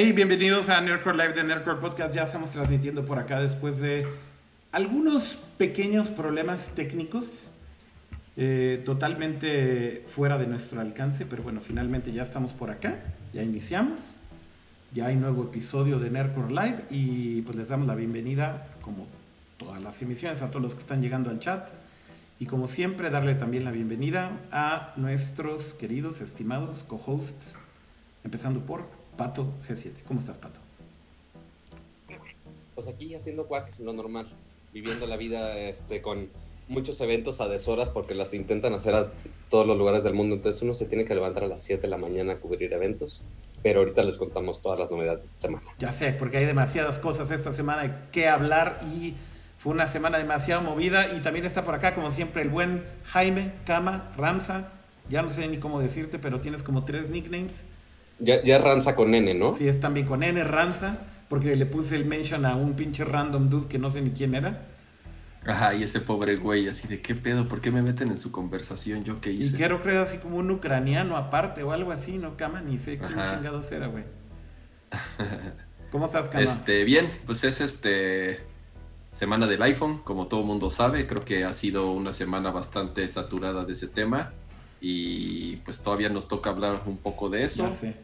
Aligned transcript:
Hey, 0.00 0.12
bienvenidos 0.12 0.68
a 0.68 0.80
Nerdcore 0.80 1.16
Live 1.16 1.32
de 1.32 1.42
Nerdcore 1.42 1.80
Podcast. 1.80 2.14
Ya 2.14 2.22
estamos 2.22 2.50
transmitiendo 2.52 3.04
por 3.04 3.18
acá 3.18 3.40
después 3.40 3.80
de 3.80 4.06
algunos 4.70 5.40
pequeños 5.56 6.08
problemas 6.08 6.70
técnicos 6.76 7.50
eh, 8.36 8.80
totalmente 8.84 10.04
fuera 10.06 10.38
de 10.38 10.46
nuestro 10.46 10.80
alcance, 10.80 11.26
pero 11.26 11.42
bueno, 11.42 11.60
finalmente 11.60 12.12
ya 12.12 12.22
estamos 12.22 12.52
por 12.52 12.70
acá, 12.70 13.00
ya 13.32 13.42
iniciamos, 13.42 14.14
ya 14.94 15.06
hay 15.06 15.16
nuevo 15.16 15.42
episodio 15.42 15.98
de 15.98 16.10
Nerdcore 16.10 16.54
Live 16.54 16.84
y 16.90 17.42
pues 17.42 17.56
les 17.56 17.66
damos 17.66 17.88
la 17.88 17.96
bienvenida, 17.96 18.68
como 18.82 19.08
todas 19.56 19.82
las 19.82 20.00
emisiones, 20.00 20.42
a 20.42 20.50
todos 20.50 20.62
los 20.62 20.74
que 20.74 20.80
están 20.82 21.02
llegando 21.02 21.28
al 21.28 21.40
chat 21.40 21.70
y 22.38 22.46
como 22.46 22.68
siempre 22.68 23.10
darle 23.10 23.34
también 23.34 23.64
la 23.64 23.72
bienvenida 23.72 24.30
a 24.52 24.92
nuestros 24.94 25.74
queridos, 25.74 26.20
estimados 26.20 26.84
co-hosts, 26.84 27.58
empezando 28.22 28.60
por 28.60 28.97
Pato 29.18 29.52
G7. 29.68 30.04
¿Cómo 30.06 30.20
estás, 30.20 30.38
Pato? 30.38 30.60
Pues 32.74 32.86
aquí 32.86 33.14
haciendo 33.16 33.46
cuac, 33.46 33.76
lo 33.80 33.92
normal, 33.92 34.28
viviendo 34.72 35.08
la 35.08 35.16
vida 35.16 35.58
este, 35.58 36.00
con 36.00 36.28
muchos 36.68 37.00
eventos 37.00 37.40
a 37.40 37.48
deshoras 37.48 37.88
porque 37.88 38.14
las 38.14 38.32
intentan 38.32 38.74
hacer 38.74 38.94
a 38.94 39.10
todos 39.50 39.66
los 39.66 39.76
lugares 39.76 40.04
del 40.04 40.14
mundo. 40.14 40.36
Entonces 40.36 40.62
uno 40.62 40.74
se 40.74 40.86
tiene 40.86 41.04
que 41.04 41.14
levantar 41.16 41.42
a 41.42 41.48
las 41.48 41.64
7 41.64 41.82
de 41.82 41.88
la 41.88 41.96
mañana 41.96 42.34
a 42.34 42.36
cubrir 42.36 42.72
eventos. 42.72 43.20
Pero 43.60 43.80
ahorita 43.80 44.04
les 44.04 44.16
contamos 44.16 44.62
todas 44.62 44.78
las 44.78 44.88
novedades 44.88 45.20
de 45.20 45.26
esta 45.26 45.38
semana. 45.38 45.66
Ya 45.80 45.90
sé, 45.90 46.12
porque 46.12 46.36
hay 46.36 46.44
demasiadas 46.44 47.00
cosas 47.00 47.32
esta 47.32 47.52
semana 47.52 48.08
que 48.12 48.28
hablar 48.28 48.78
y 48.94 49.14
fue 49.58 49.72
una 49.72 49.86
semana 49.86 50.18
demasiado 50.18 50.62
movida. 50.62 51.12
Y 51.16 51.20
también 51.20 51.44
está 51.44 51.64
por 51.64 51.74
acá, 51.74 51.92
como 51.92 52.12
siempre, 52.12 52.42
el 52.42 52.50
buen 52.50 52.84
Jaime, 53.02 53.52
Kama, 53.66 54.12
Ramsa. 54.16 54.70
Ya 55.10 55.22
no 55.22 55.30
sé 55.30 55.48
ni 55.48 55.56
cómo 55.56 55.80
decirte, 55.80 56.20
pero 56.20 56.40
tienes 56.40 56.62
como 56.62 56.84
tres 56.84 57.08
nicknames. 57.08 57.66
Ya, 58.18 58.42
ya 58.42 58.58
Ranza 58.58 58.96
con 58.96 59.14
N, 59.14 59.32
¿no? 59.34 59.52
Sí, 59.52 59.68
es 59.68 59.80
también 59.80 60.06
con 60.06 60.22
N, 60.22 60.42
Ranza, 60.44 60.98
porque 61.28 61.54
le 61.56 61.66
puse 61.66 61.96
el 61.96 62.04
mention 62.04 62.44
a 62.46 62.56
un 62.56 62.74
pinche 62.74 63.04
random 63.04 63.48
dude 63.48 63.68
que 63.68 63.78
no 63.78 63.90
sé 63.90 64.02
ni 64.02 64.10
quién 64.10 64.34
era. 64.34 64.66
Ajá, 65.46 65.74
y 65.74 65.82
ese 65.82 66.00
pobre 66.00 66.36
güey, 66.36 66.68
así 66.68 66.88
de 66.88 67.00
qué 67.00 67.14
pedo, 67.14 67.48
¿por 67.48 67.60
qué 67.60 67.70
me 67.70 67.80
meten 67.80 68.08
en 68.08 68.18
su 68.18 68.32
conversación? 68.32 69.04
¿Yo 69.04 69.20
qué 69.20 69.32
hice? 69.32 69.54
Y 69.54 69.58
quiero 69.58 69.82
creer 69.82 70.00
así 70.00 70.18
como 70.18 70.36
un 70.36 70.50
ucraniano 70.50 71.16
aparte 71.16 71.62
o 71.62 71.72
algo 71.72 71.92
así, 71.92 72.18
¿no, 72.18 72.36
Kama? 72.36 72.60
Ni 72.60 72.76
sé 72.76 72.98
quién 72.98 73.18
Ajá. 73.18 73.36
chingados 73.36 73.70
era, 73.72 73.86
güey. 73.86 74.04
¿Cómo 75.90 76.06
estás, 76.06 76.28
Kama? 76.28 76.44
Este, 76.44 76.84
bien, 76.84 77.10
pues 77.24 77.44
es 77.44 77.60
este 77.60 78.40
semana 79.10 79.46
del 79.46 79.62
iPhone, 79.62 79.98
como 80.04 80.26
todo 80.26 80.42
mundo 80.42 80.70
sabe, 80.70 81.06
creo 81.06 81.24
que 81.24 81.44
ha 81.44 81.54
sido 81.54 81.90
una 81.92 82.12
semana 82.12 82.50
bastante 82.50 83.08
saturada 83.08 83.64
de 83.64 83.72
ese 83.72 83.88
tema 83.88 84.32
y 84.80 85.56
pues 85.56 85.80
todavía 85.80 86.08
nos 86.08 86.28
toca 86.28 86.50
hablar 86.50 86.82
un 86.86 86.98
poco 86.98 87.28
de 87.28 87.42
eso 87.42 87.64
Ya 87.64 87.70
sé. 87.70 87.96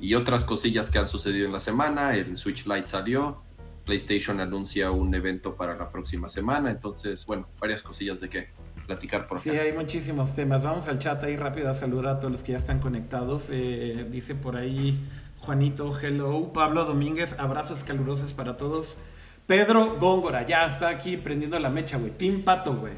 Y 0.00 0.14
otras 0.14 0.44
cosillas 0.44 0.90
que 0.90 0.98
han 0.98 1.08
sucedido 1.08 1.46
en 1.46 1.52
la 1.52 1.60
semana, 1.60 2.14
el 2.14 2.36
Switch 2.36 2.66
Lite 2.66 2.86
salió, 2.86 3.42
PlayStation 3.84 4.40
anuncia 4.40 4.90
un 4.90 5.14
evento 5.14 5.56
para 5.56 5.76
la 5.76 5.90
próxima 5.90 6.28
semana, 6.28 6.70
entonces, 6.70 7.24
bueno, 7.26 7.48
varias 7.58 7.82
cosillas 7.82 8.20
de 8.20 8.28
qué 8.28 8.48
platicar 8.86 9.26
por 9.26 9.38
acá. 9.38 9.42
Sí, 9.42 9.50
hay 9.50 9.72
muchísimos 9.72 10.34
temas. 10.34 10.62
Vamos 10.62 10.88
al 10.88 10.98
chat 10.98 11.22
ahí 11.22 11.36
rápido 11.36 11.70
a 11.70 11.74
saludar 11.74 12.16
a 12.16 12.18
todos 12.20 12.32
los 12.32 12.42
que 12.42 12.52
ya 12.52 12.58
están 12.58 12.80
conectados. 12.80 13.50
Eh, 13.50 14.06
dice 14.10 14.34
por 14.34 14.56
ahí 14.56 14.98
Juanito, 15.40 15.96
hello. 16.00 16.52
Pablo 16.52 16.84
Domínguez, 16.84 17.36
abrazos 17.38 17.84
calurosos 17.84 18.32
para 18.34 18.56
todos. 18.56 18.98
Pedro 19.46 19.96
Góngora, 19.98 20.46
ya 20.46 20.66
está 20.66 20.88
aquí 20.88 21.16
prendiendo 21.16 21.58
la 21.58 21.70
mecha, 21.70 21.96
güey. 21.96 22.10
Team 22.12 22.42
Pato, 22.44 22.76
güey. 22.76 22.94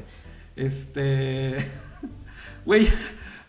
Este. 0.55 1.57
Güey, 2.63 2.87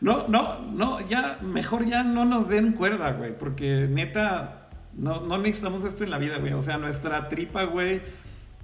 no, 0.02 0.28
no, 0.28 0.60
no, 0.72 1.00
ya, 1.08 1.38
mejor 1.40 1.86
ya 1.86 2.02
no 2.02 2.24
nos 2.26 2.48
den 2.48 2.72
cuerda, 2.72 3.12
güey. 3.12 3.36
Porque 3.38 3.86
neta, 3.90 4.68
no, 4.94 5.20
no 5.20 5.38
necesitamos 5.38 5.84
esto 5.84 6.04
en 6.04 6.10
la 6.10 6.18
vida, 6.18 6.36
güey. 6.38 6.52
O 6.52 6.60
sea, 6.60 6.76
nuestra 6.76 7.28
tripa, 7.28 7.64
güey. 7.64 8.00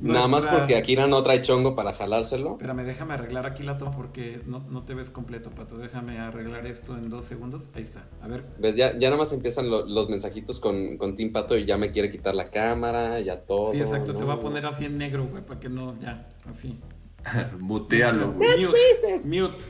Nada 0.01 0.29
más 0.29 0.45
porque 0.45 0.77
Akira 0.77 1.09
no 1.09 1.21
trae 1.25 1.43
chongo 1.43 1.75
para 1.75 1.93
jalárselo. 1.93 2.53
Espérame, 2.53 2.85
déjame 2.85 3.15
arreglar 3.15 3.47
aquí 3.47 3.65
la 3.65 3.79
toma 3.79 3.91
porque 3.91 4.41
no, 4.47 4.61
no 4.71 4.85
te 4.85 4.95
ves 4.95 5.11
completo, 5.11 5.51
Pato. 5.51 5.77
Déjame 5.77 6.21
arreglar 6.21 6.67
esto 6.69 6.97
en 6.97 7.11
dos 7.11 7.25
segundos. 7.25 7.71
Ahí 7.75 7.83
está. 7.83 8.05
A 8.23 8.29
ver. 8.29 8.45
¿Ves? 8.61 8.77
Ya, 8.77 8.93
ya 8.97 9.09
nada 9.09 9.17
más 9.17 9.33
empiezan 9.33 9.69
lo- 9.69 9.87
los 9.87 10.09
mensajitos 10.09 10.61
con, 10.61 10.99
con 10.99 11.17
Team 11.17 11.33
Pato 11.33 11.57
y 11.59 11.67
ya 11.67 11.77
me 11.77 11.91
quiere 11.91 12.13
quitar 12.13 12.37
la 12.37 12.49
cámara, 12.51 13.19
ya 13.21 13.41
todo. 13.41 13.73
sí, 13.73 13.81
exacto. 13.81 14.15
Te 14.15 14.23
voy 14.23 14.35
a 14.37 14.39
poner 14.39 14.67
así 14.67 14.85
en 14.85 14.99
negro, 14.99 15.27
güey, 15.27 15.45
para 15.45 15.59
que 15.59 15.69
no, 15.69 15.93
ya, 16.01 16.29
así. 16.49 16.79
Mutealo, 17.59 18.33
güey. 18.35 18.67
Mute. 18.67 19.21
Mute. 19.25 19.65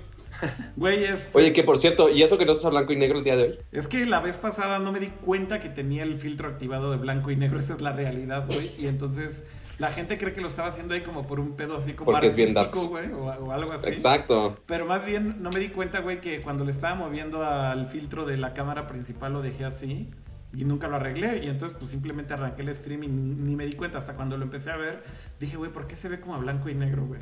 Güey, 0.76 1.04
este, 1.04 1.36
Oye, 1.36 1.52
que 1.52 1.64
por 1.64 1.78
cierto, 1.78 2.08
¿y 2.08 2.22
eso 2.22 2.38
que 2.38 2.46
no 2.46 2.52
estás 2.52 2.66
a 2.66 2.70
blanco 2.70 2.92
y 2.92 2.96
negro 2.96 3.18
el 3.18 3.24
día 3.24 3.36
de 3.36 3.42
hoy? 3.42 3.58
es 3.72 3.88
que 3.88 4.06
la 4.06 4.20
vez 4.20 4.36
pasada 4.36 4.78
no 4.78 4.92
me 4.92 5.00
di 5.00 5.08
cuenta 5.08 5.60
que 5.60 5.68
tenía 5.68 6.02
el 6.02 6.18
filtro 6.18 6.48
activado 6.48 6.90
de 6.90 6.96
blanco 6.96 7.30
y 7.30 7.36
negro. 7.36 7.58
Esa 7.58 7.74
es 7.74 7.80
la 7.80 7.92
realidad, 7.92 8.46
güey. 8.46 8.70
Y 8.78 8.86
entonces 8.86 9.44
la 9.78 9.90
gente 9.90 10.18
cree 10.18 10.32
que 10.32 10.40
lo 10.40 10.48
estaba 10.48 10.68
haciendo 10.68 10.94
ahí 10.94 11.02
como 11.02 11.26
por 11.26 11.40
un 11.40 11.54
pedo 11.54 11.76
así 11.76 11.92
como 11.92 12.10
Porque 12.10 12.28
artístico, 12.28 12.88
güey, 12.88 13.10
o, 13.12 13.24
o 13.26 13.52
algo 13.52 13.72
así. 13.72 13.90
Exacto. 13.90 14.56
Pero 14.66 14.86
más 14.86 15.04
bien 15.04 15.36
no 15.40 15.50
me 15.50 15.60
di 15.60 15.68
cuenta, 15.68 16.00
güey, 16.00 16.20
que 16.20 16.40
cuando 16.42 16.64
le 16.64 16.72
estaba 16.72 16.94
moviendo 16.94 17.44
al 17.44 17.86
filtro 17.86 18.24
de 18.24 18.36
la 18.36 18.54
cámara 18.54 18.86
principal 18.86 19.32
lo 19.32 19.42
dejé 19.42 19.64
así 19.64 20.08
y 20.52 20.64
nunca 20.64 20.88
lo 20.88 20.96
arreglé. 20.96 21.44
Y 21.44 21.48
entonces 21.48 21.76
pues 21.78 21.90
simplemente 21.90 22.34
arranqué 22.34 22.62
el 22.62 22.74
stream 22.74 23.04
y 23.04 23.08
ni, 23.08 23.34
ni 23.34 23.56
me 23.56 23.66
di 23.66 23.72
cuenta. 23.72 23.98
Hasta 23.98 24.14
cuando 24.14 24.36
lo 24.36 24.44
empecé 24.44 24.70
a 24.70 24.76
ver, 24.76 25.02
dije, 25.38 25.56
güey, 25.56 25.72
¿por 25.72 25.86
qué 25.86 25.94
se 25.94 26.08
ve 26.08 26.20
como 26.20 26.34
a 26.34 26.38
blanco 26.38 26.68
y 26.68 26.74
negro, 26.74 27.06
güey? 27.06 27.20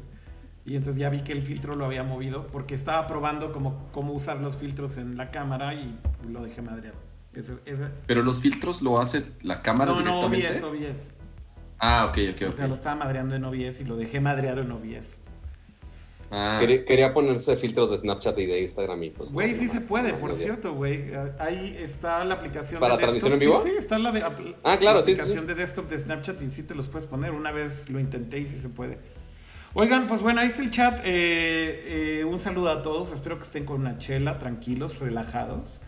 Y 0.67 0.75
entonces 0.75 1.01
ya 1.01 1.09
vi 1.11 1.21
que 1.21 1.33
el 1.33 1.43
filtro 1.43 1.77
lo 1.77 1.85
había 1.87 2.03
movido 2.03 2.49
porque 2.49 2.75
estaba 2.75 3.07
probando 3.07 3.53
cómo, 3.53 3.89
cómo 3.93 4.13
usar 4.13 4.39
los 4.39 4.57
filtros 4.57 4.97
en 4.99 5.17
la 5.17 5.31
cámara 5.31 5.75
y 5.75 5.97
lo 6.29 6.43
dejé 6.43 6.61
madreado. 6.61 6.99
Ese- 7.33 7.59
ese- 7.67 7.89
Pero 8.07 8.23
los 8.23 8.41
filtros 8.41 8.83
lo 8.83 8.99
hace 9.01 9.25
la 9.43 9.63
cámara 9.63 9.93
No, 9.93 10.01
no, 10.03 10.29
directamente. 10.29 10.65
OBS, 10.67 10.89
OBS. 10.91 11.13
Ah, 11.79 12.07
ok, 12.11 12.19
ok, 12.35 12.43
O 12.43 12.47
ok. 12.49 12.53
sea, 12.53 12.67
lo 12.67 12.75
estaba 12.75 12.97
madreando 12.97 13.35
en 13.37 13.45
OBS 13.45 13.81
y 13.81 13.85
lo 13.85 13.97
dejé 13.97 14.21
madreado 14.21 14.63
en 14.63 14.73
OBS. 14.73 15.21
Ah, 16.29 16.57
Quería, 16.59 16.85
quería 16.85 17.15
ponerse 17.15 17.57
filtros 17.57 17.93
de 17.93 17.99
Snapchat 17.99 18.37
y 18.41 18.47
de 18.47 18.61
Instagram 18.63 19.01
y 19.05 19.11
pues. 19.11 19.31
Güey, 19.31 19.53
no, 19.53 19.57
sí 19.59 19.69
se 19.69 19.81
puede, 19.83 20.11
no, 20.13 20.19
por 20.19 20.31
no, 20.31 20.35
cierto, 20.37 20.75
güey. 20.75 21.13
Ahí 21.39 21.77
está 21.79 22.25
la 22.25 22.35
aplicación 22.35 22.81
¿Para 22.81 22.95
de 22.97 23.03
transmisión 23.03 23.31
desktop. 23.33 23.49
en 23.49 23.59
vivo? 23.59 23.63
Sí, 23.63 23.71
sí, 23.71 23.77
está 23.79 23.99
la, 24.01 24.11
de, 24.11 24.23
Ah, 24.65 24.77
claro, 24.77 24.99
la 24.99 25.05
sí, 25.05 25.15
sí, 25.15 25.21
aplicación 25.21 25.45
sí. 25.45 25.49
de 25.49 25.55
desktop 25.55 25.89
de 25.89 25.99
Snapchat 25.99 26.43
y 26.43 26.47
sí 26.47 26.65
te 26.65 26.75
los 26.75 26.89
puedes 26.89 27.07
poner. 27.07 27.31
Una 27.31 27.53
vez 27.53 27.89
lo 27.91 28.01
intenté 28.01 28.41
y 28.41 28.47
sí 28.47 28.57
se 28.59 28.69
puede. 28.71 28.99
Oigan, 29.79 30.07
pues 30.07 30.23
bueno, 30.23 30.41
ahí 30.41 30.49
está 30.49 30.63
el 30.63 30.71
chat. 30.71 31.01
Eh, 31.05 32.21
eh, 32.21 32.25
un 32.25 32.39
saludo 32.39 32.71
a 32.71 32.81
todos. 32.81 33.13
Espero 33.13 33.37
que 33.37 33.45
estén 33.45 33.67
con 33.67 33.81
una 33.83 33.99
chela, 33.99 34.39
tranquilos, 34.39 34.99
relajados. 34.99 35.83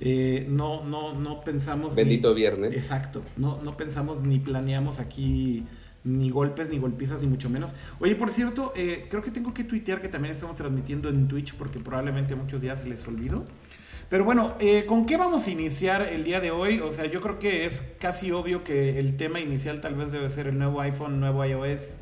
Eh, 0.00 0.46
no, 0.48 0.84
no, 0.84 1.12
no 1.14 1.42
pensamos. 1.42 1.90
ni- 1.92 1.96
Bendito 1.96 2.34
viernes. 2.34 2.72
Exacto. 2.74 3.22
No, 3.36 3.60
no 3.62 3.76
pensamos 3.76 4.20
ni 4.22 4.38
planeamos 4.38 5.00
aquí 5.00 5.64
ni 6.04 6.30
golpes, 6.30 6.68
ni 6.68 6.78
golpizas, 6.78 7.20
ni 7.20 7.26
mucho 7.26 7.50
menos. 7.50 7.74
Oye, 7.98 8.14
por 8.14 8.30
cierto, 8.30 8.72
eh, 8.76 9.06
creo 9.10 9.22
que 9.22 9.30
tengo 9.32 9.52
que 9.52 9.64
tuitear 9.64 10.00
que 10.00 10.08
también 10.08 10.32
estamos 10.32 10.54
transmitiendo 10.56 11.08
en 11.08 11.26
Twitch 11.26 11.54
porque 11.54 11.80
probablemente 11.80 12.36
muchos 12.36 12.60
días 12.60 12.80
se 12.82 12.88
les 12.88 13.06
olvidó. 13.08 13.44
Pero 14.08 14.24
bueno, 14.24 14.54
eh, 14.60 14.84
¿con 14.86 15.04
qué 15.06 15.16
vamos 15.16 15.46
a 15.46 15.50
iniciar 15.50 16.02
el 16.02 16.22
día 16.22 16.38
de 16.40 16.50
hoy? 16.52 16.80
O 16.80 16.90
sea, 16.90 17.06
yo 17.06 17.20
creo 17.20 17.38
que 17.40 17.64
es 17.64 17.82
casi 17.98 18.30
obvio 18.30 18.62
que 18.62 18.98
el 19.00 19.16
tema 19.16 19.40
inicial 19.40 19.80
tal 19.80 19.94
vez 19.94 20.12
debe 20.12 20.28
ser 20.28 20.46
el 20.48 20.58
nuevo 20.58 20.80
iPhone, 20.80 21.18
nuevo 21.18 21.44
iOS. 21.44 21.98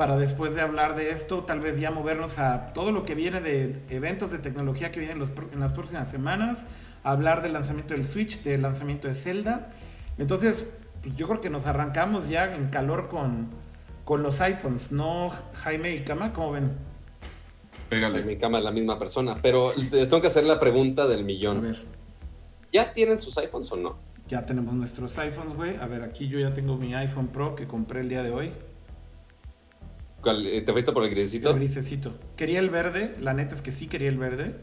Para 0.00 0.16
después 0.16 0.54
de 0.54 0.62
hablar 0.62 0.96
de 0.96 1.10
esto, 1.10 1.44
tal 1.44 1.60
vez 1.60 1.78
ya 1.78 1.90
movernos 1.90 2.38
a 2.38 2.72
todo 2.72 2.90
lo 2.90 3.04
que 3.04 3.14
viene 3.14 3.42
de 3.42 3.82
eventos 3.90 4.30
de 4.30 4.38
tecnología 4.38 4.90
que 4.92 4.98
vienen 4.98 5.18
los 5.18 5.30
pro- 5.30 5.50
en 5.52 5.60
las 5.60 5.72
próximas 5.72 6.10
semanas. 6.10 6.64
Hablar 7.04 7.42
del 7.42 7.52
lanzamiento 7.52 7.92
del 7.92 8.06
Switch, 8.06 8.42
del 8.42 8.62
lanzamiento 8.62 9.08
de 9.08 9.12
Zelda. 9.12 9.68
Entonces, 10.16 10.66
pues 11.02 11.14
yo 11.16 11.28
creo 11.28 11.42
que 11.42 11.50
nos 11.50 11.66
arrancamos 11.66 12.30
ya 12.30 12.54
en 12.54 12.68
calor 12.70 13.08
con, 13.08 13.48
con 14.06 14.22
los 14.22 14.40
iPhones, 14.40 14.90
¿no, 14.90 15.32
Jaime 15.52 15.94
y 15.94 16.00
Kama? 16.00 16.32
¿Cómo 16.32 16.52
ven? 16.52 16.64
En 16.64 16.70
pégale. 17.90 18.22
mi 18.24 18.38
cama 18.38 18.56
es 18.56 18.64
la 18.64 18.70
misma 18.72 18.98
persona. 18.98 19.36
Pero 19.42 19.70
les 19.76 20.08
tengo 20.08 20.22
que 20.22 20.28
hacer 20.28 20.44
la 20.44 20.58
pregunta 20.58 21.06
del 21.08 21.20
A 21.20 21.24
millón. 21.24 21.60
ver, 21.60 21.76
¿Ya 22.72 22.90
tienen 22.94 23.18
sus 23.18 23.36
iPhones 23.36 23.70
o 23.72 23.76
no? 23.76 23.98
ya 24.28 24.46
tenemos 24.46 24.72
nuestros 24.72 25.18
iPhones, 25.18 25.52
güey. 25.52 25.76
A 25.76 25.84
ver, 25.86 26.02
aquí 26.04 26.26
yo 26.26 26.38
ya 26.40 26.54
tengo 26.54 26.78
mi 26.78 26.94
iPhone 26.94 27.26
Pro 27.26 27.54
que 27.54 27.66
compré 27.66 28.00
el 28.00 28.08
día 28.08 28.22
de 28.22 28.30
hoy. 28.30 28.50
¿Cuál- 30.22 30.46
eh, 30.46 30.60
¿Te 30.62 30.72
fuiste 30.72 30.92
por 30.92 31.04
el 31.04 31.10
grisecito? 31.10 31.50
El 31.50 31.56
grisecito. 31.56 32.12
Quería 32.36 32.58
el 32.58 32.70
verde, 32.70 33.14
la 33.20 33.32
neta 33.34 33.54
es 33.54 33.62
que 33.62 33.70
sí 33.70 33.86
quería 33.86 34.08
el 34.08 34.18
verde. 34.18 34.56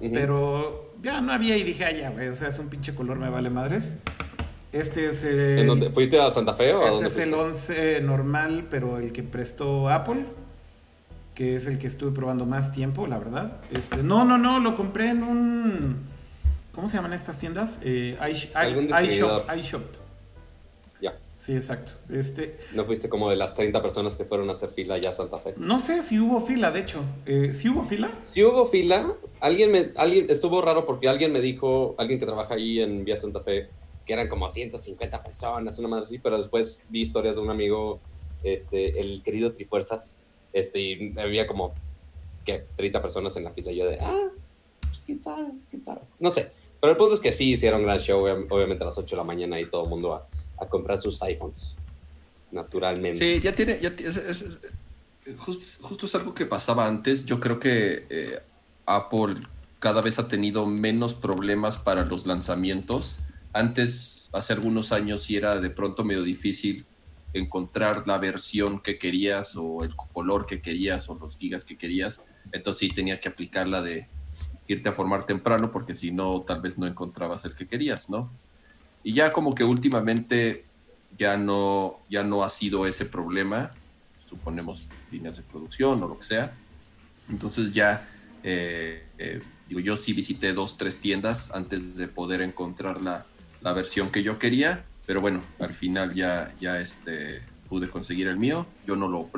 Ujú. 0.00 0.10
Pero 0.12 0.94
ya 1.02 1.20
no 1.20 1.32
había 1.32 1.56
y 1.56 1.62
dije, 1.62 1.84
ah, 1.84 1.92
ya, 1.92 2.10
güey, 2.10 2.28
o 2.28 2.34
sea, 2.34 2.48
es 2.48 2.58
un 2.58 2.68
pinche 2.68 2.94
color, 2.94 3.18
me 3.18 3.30
vale 3.30 3.50
madres. 3.50 3.96
Este 4.72 5.06
es 5.08 5.22
el, 5.24 5.58
¿En 5.60 5.66
dónde? 5.66 5.90
¿Fuiste 5.90 6.18
a 6.20 6.30
Santa 6.30 6.54
Fe 6.54 6.72
o 6.72 6.80
a 6.80 6.88
este 6.88 6.90
dónde 7.04 7.08
es 7.08 7.16
el 7.18 7.34
fuiste? 7.34 7.40
11 7.40 8.00
normal, 8.00 8.66
pero 8.70 8.98
el 8.98 9.12
que 9.12 9.22
prestó 9.22 9.88
Apple, 9.90 10.24
que 11.34 11.54
es 11.56 11.66
el 11.66 11.78
que 11.78 11.86
estuve 11.86 12.10
probando 12.12 12.46
más 12.46 12.72
tiempo, 12.72 13.06
la 13.06 13.18
verdad. 13.18 13.58
Este, 13.70 14.02
no, 14.02 14.24
no, 14.24 14.38
no, 14.38 14.58
lo 14.60 14.74
compré 14.74 15.10
en 15.10 15.22
un... 15.22 15.96
¿Cómo 16.74 16.88
se 16.88 16.96
llaman 16.96 17.12
estas 17.12 17.38
tiendas? 17.38 17.80
Eh, 17.84 18.16
iShop, 18.30 19.42
iShop. 19.58 19.82
Sí, 21.42 21.56
exacto. 21.56 21.90
Este, 22.08 22.56
¿No 22.72 22.84
fuiste 22.84 23.08
como 23.08 23.28
de 23.28 23.34
las 23.34 23.56
30 23.56 23.82
personas 23.82 24.14
que 24.14 24.24
fueron 24.24 24.48
a 24.48 24.52
hacer 24.52 24.70
fila 24.70 24.96
ya 24.98 25.10
a 25.10 25.12
Santa 25.12 25.38
Fe? 25.38 25.54
no 25.56 25.80
sé 25.80 26.00
si 26.00 26.20
hubo 26.20 26.40
fila, 26.40 26.70
de 26.70 26.78
hecho. 26.78 27.02
Eh, 27.26 27.52
¿Sí 27.52 27.68
hubo 27.68 27.82
fila? 27.82 28.12
Si 28.22 28.44
hubo 28.44 28.64
fila, 28.66 29.16
alguien 29.40 29.72
me, 29.72 29.90
alguien, 29.96 30.26
estuvo 30.30 30.62
raro 30.62 30.86
porque 30.86 31.08
alguien 31.08 31.32
me 31.32 31.40
dijo, 31.40 31.96
alguien 31.98 32.20
que 32.20 32.26
trabaja 32.26 32.54
ahí 32.54 32.78
en 32.78 33.04
Vía 33.04 33.16
Santa 33.16 33.40
Fe, 33.40 33.62
que 33.62 33.68
que 34.06 34.12
eran 34.12 34.28
como 34.28 34.48
150 34.48 35.20
personas, 35.24 35.76
una 35.80 35.88
madre 35.88 36.04
así, 36.04 36.20
pero 36.20 36.36
después 36.36 36.80
vi 36.90 37.00
historias 37.00 37.34
de 37.34 37.40
un 37.40 37.50
amigo, 37.50 37.98
este, 38.44 39.00
el 39.00 39.20
querido 39.24 39.52
Trifuerzas, 39.52 40.16
este, 40.52 40.78
y 40.78 41.18
había 41.18 41.48
como, 41.48 41.74
que 42.44 42.66
30 42.76 43.02
personas 43.02 43.36
en 43.36 43.42
la 43.42 43.50
fila, 43.50 43.72
y 43.72 43.76
yo 43.78 43.86
de, 43.86 43.98
ah, 44.00 44.28
pues 44.80 45.02
quién 45.04 45.20
sabe, 45.20 45.48
quién 45.70 45.82
sabe, 45.82 46.02
no 46.20 46.30
sé, 46.30 46.52
pero 46.80 46.92
el 46.92 46.96
punto 46.96 47.14
es 47.14 47.20
que 47.20 47.32
sí 47.32 47.50
hicieron 47.50 47.82
gran 47.82 47.98
show, 47.98 48.20
obviamente 48.48 48.84
a 48.84 48.86
las 48.86 48.96
8 48.96 49.16
de 49.16 49.16
la 49.16 49.24
mañana 49.24 49.58
y 49.58 49.68
todo 49.68 49.82
el 49.82 49.90
mundo 49.90 50.14
a, 50.14 50.28
a 50.62 50.68
comprar 50.68 50.98
sus 50.98 51.22
iPhones, 51.22 51.76
naturalmente. 52.50 53.18
Sí, 53.18 53.40
ya 53.40 53.52
tiene, 53.52 53.78
ya 53.80 53.88
es, 53.88 54.44
justo, 55.38 55.86
justo, 55.86 56.06
es 56.06 56.14
algo 56.14 56.34
que 56.34 56.46
pasaba 56.46 56.86
antes, 56.86 57.24
yo 57.24 57.40
creo 57.40 57.58
que 57.58 58.06
eh, 58.08 58.40
Apple 58.86 59.36
cada 59.78 60.00
vez 60.00 60.18
ha 60.18 60.28
tenido 60.28 60.66
menos 60.66 61.14
problemas 61.14 61.76
para 61.76 62.04
los 62.04 62.26
lanzamientos. 62.26 63.18
Antes, 63.52 64.30
hace 64.32 64.52
algunos 64.52 64.92
años, 64.92 65.24
sí 65.24 65.36
era 65.36 65.60
de 65.60 65.70
pronto 65.70 66.04
medio 66.04 66.22
difícil 66.22 66.86
encontrar 67.32 68.06
la 68.06 68.18
versión 68.18 68.80
que 68.80 68.98
querías 68.98 69.56
o 69.56 69.82
el 69.82 69.94
color 69.96 70.46
que 70.46 70.60
querías 70.60 71.08
o 71.08 71.14
los 71.14 71.36
gigas 71.36 71.64
que 71.64 71.76
querías. 71.76 72.22
Entonces 72.52 72.78
sí 72.78 72.88
tenía 72.90 73.20
que 73.20 73.28
aplicar 73.28 73.66
la 73.66 73.82
de 73.82 74.08
irte 74.68 74.88
a 74.88 74.92
formar 74.92 75.26
temprano 75.26 75.70
porque 75.70 75.94
si 75.94 76.12
no, 76.12 76.42
tal 76.42 76.60
vez 76.60 76.78
no 76.78 76.86
encontrabas 76.86 77.44
el 77.44 77.54
que 77.54 77.66
querías, 77.66 78.08
¿no? 78.08 78.30
Y 79.04 79.14
ya 79.14 79.32
como 79.32 79.54
que 79.54 79.64
últimamente 79.64 80.64
ya 81.18 81.36
no, 81.36 82.00
ya 82.08 82.22
no 82.22 82.44
ha 82.44 82.50
sido 82.50 82.86
ese 82.86 83.06
problema, 83.06 83.70
suponemos 84.26 84.88
líneas 85.10 85.36
de 85.36 85.42
producción 85.42 86.02
o 86.02 86.08
lo 86.08 86.18
que 86.18 86.24
sea. 86.24 86.54
Entonces 87.28 87.72
ya 87.72 88.08
eh, 88.42 89.06
eh, 89.18 89.42
Digo, 89.72 89.80
yo 89.80 89.96
sí 89.96 90.12
visité 90.12 90.52
dos, 90.52 90.76
tres 90.76 90.98
tiendas 90.98 91.50
antes 91.52 91.96
de 91.96 92.06
poder 92.06 92.42
encontrar 92.42 93.00
la, 93.00 93.24
la 93.62 93.72
versión 93.72 94.10
que 94.10 94.22
yo 94.22 94.38
quería, 94.38 94.84
pero 95.06 95.22
bueno, 95.22 95.40
al 95.60 95.72
final 95.72 96.12
ya, 96.12 96.52
ya 96.60 96.78
este, 96.78 97.40
pude 97.70 97.88
conseguir 97.88 98.28
el 98.28 98.36
mío. 98.36 98.66
Yo 98.86 98.96
no 98.96 99.08
lo 99.08 99.30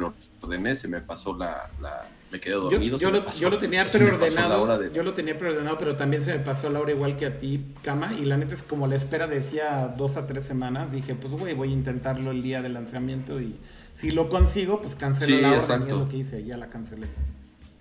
ordené, 0.42 0.74
se 0.74 0.88
me 0.88 1.00
pasó 1.00 1.36
la, 1.36 1.70
la 1.80 2.08
me 2.34 2.40
quedé 2.40 2.54
dormido. 2.54 2.98
Yo, 2.98 3.12
lo, 3.12 3.32
yo 3.32 3.48
lo, 3.48 3.58
tenía 3.58 3.86
preordenado, 3.86 4.92
yo 4.92 5.04
lo 5.04 5.14
tenía 5.14 5.38
preordenado, 5.38 5.78
pero 5.78 5.94
también 5.94 6.20
se 6.20 6.32
me 6.36 6.40
pasó 6.40 6.68
la 6.68 6.80
hora 6.80 6.90
igual 6.90 7.16
que 7.16 7.26
a 7.26 7.38
ti, 7.38 7.64
Cama, 7.82 8.12
y 8.20 8.24
la 8.24 8.36
neta 8.36 8.54
es 8.54 8.64
como 8.64 8.88
la 8.88 8.96
espera 8.96 9.28
decía 9.28 9.94
dos 9.96 10.16
a 10.16 10.26
tres 10.26 10.44
semanas, 10.44 10.90
dije, 10.90 11.14
pues 11.14 11.32
güey, 11.32 11.54
voy 11.54 11.70
a 11.70 11.72
intentarlo 11.72 12.32
el 12.32 12.42
día 12.42 12.60
del 12.60 12.74
lanzamiento 12.74 13.40
y 13.40 13.54
si 13.92 14.10
lo 14.10 14.28
consigo, 14.28 14.80
pues 14.80 14.96
cancelo 14.96 15.38
la 15.38 15.58
orden, 15.58 15.82
y 15.82 15.90
es 15.92 15.96
lo 15.96 16.08
que 16.08 16.16
hice, 16.16 16.44
ya 16.44 16.56
la 16.56 16.68
cancelé. 16.68 17.06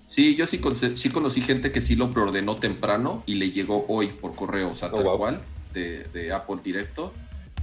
Sí, 0.10 0.36
yo 0.36 0.46
sí, 0.46 0.62
sí 0.94 1.10
conocí 1.10 1.42
gente 1.42 1.72
que 1.72 1.82
sí 1.82 1.96
lo 1.96 2.12
preordenó 2.12 2.56
temprano 2.56 3.24
y 3.26 3.36
le 3.36 3.50
llegó 3.50 3.86
hoy 3.88 4.10
por 4.10 4.36
correo, 4.36 4.70
o 4.70 4.76
sea, 4.76 4.90
oh, 4.94 4.98
tal 4.98 5.18
cual, 5.18 5.42
de, 5.74 6.32
Apple 6.32 6.58
directo. 6.64 7.12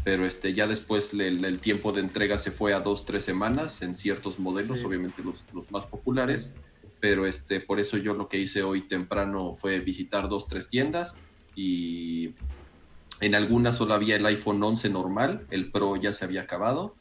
Pero 0.03 0.27
este, 0.27 0.55
ya 0.55 0.67
después 0.67 1.13
el 1.13 1.59
tiempo 1.61 1.93
de 1.93 2.01
entrega 2.01 2.39
se 2.39 2.51
fue 2.51 2.73
a 2.73 2.81
dos, 2.81 3.05
tres 3.05 3.23
semanas 3.23 3.83
en 3.83 3.97
ciertos 3.97 4.41
modelos, 4.41 4.83
obviamente 4.83 5.23
los, 5.23 5.45
los, 5.53 5.71
más 5.71 5.85
populares. 5.85 6.55
Pero 7.01 7.27
este, 7.27 7.61
por 7.61 7.81
eso 7.81 7.97
yo 7.97 8.15
lo 8.15 8.29
que 8.29 8.39
hice 8.39 8.63
hoy 8.63 8.87
temprano 8.87 9.55
fue 9.55 9.81
visitar 9.81 10.29
dos, 10.29 10.49
tres 10.49 10.69
tiendas 10.69 11.19
y 11.55 12.35
en 13.21 13.35
algunas 13.35 13.77
solo 13.77 13.95
había 13.95 14.17
el 14.17 14.27
iPhone 14.27 14.63
11 14.63 14.91
normal, 14.91 15.47
el 15.51 15.71
Pro 15.71 15.97
ya 15.97 16.13
se 16.13 16.25
había 16.25 16.43
acabado. 16.43 16.97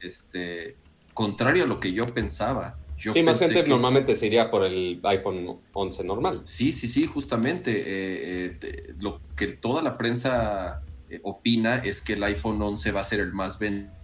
este, 0.00 0.76
contrario 1.14 1.64
a 1.64 1.66
lo 1.66 1.80
que 1.80 1.92
yo 1.92 2.04
pensaba, 2.04 2.78
sí, 2.96 3.22
más 3.22 3.38
gente 3.38 3.64
normalmente 3.68 4.16
se 4.16 4.26
iría 4.26 4.50
por 4.50 4.64
el 4.64 5.00
iPhone 5.02 5.60
11 5.72 6.04
normal. 6.04 6.42
Sí, 6.44 6.72
sí, 6.72 6.88
sí, 6.88 7.06
justamente. 7.06 7.80
Eh, 7.80 8.58
eh, 8.60 8.94
lo 8.98 9.20
que 9.36 9.48
toda 9.48 9.82
la 9.82 9.96
prensa 9.96 10.82
eh, 11.08 11.20
opina 11.22 11.76
es 11.76 12.02
que 12.02 12.14
el 12.14 12.22
iPhone 12.24 12.60
11 12.60 12.92
va 12.92 13.00
a 13.00 13.04
ser 13.04 13.20
el 13.20 13.32
más 13.32 13.58
vendido. 13.58 13.97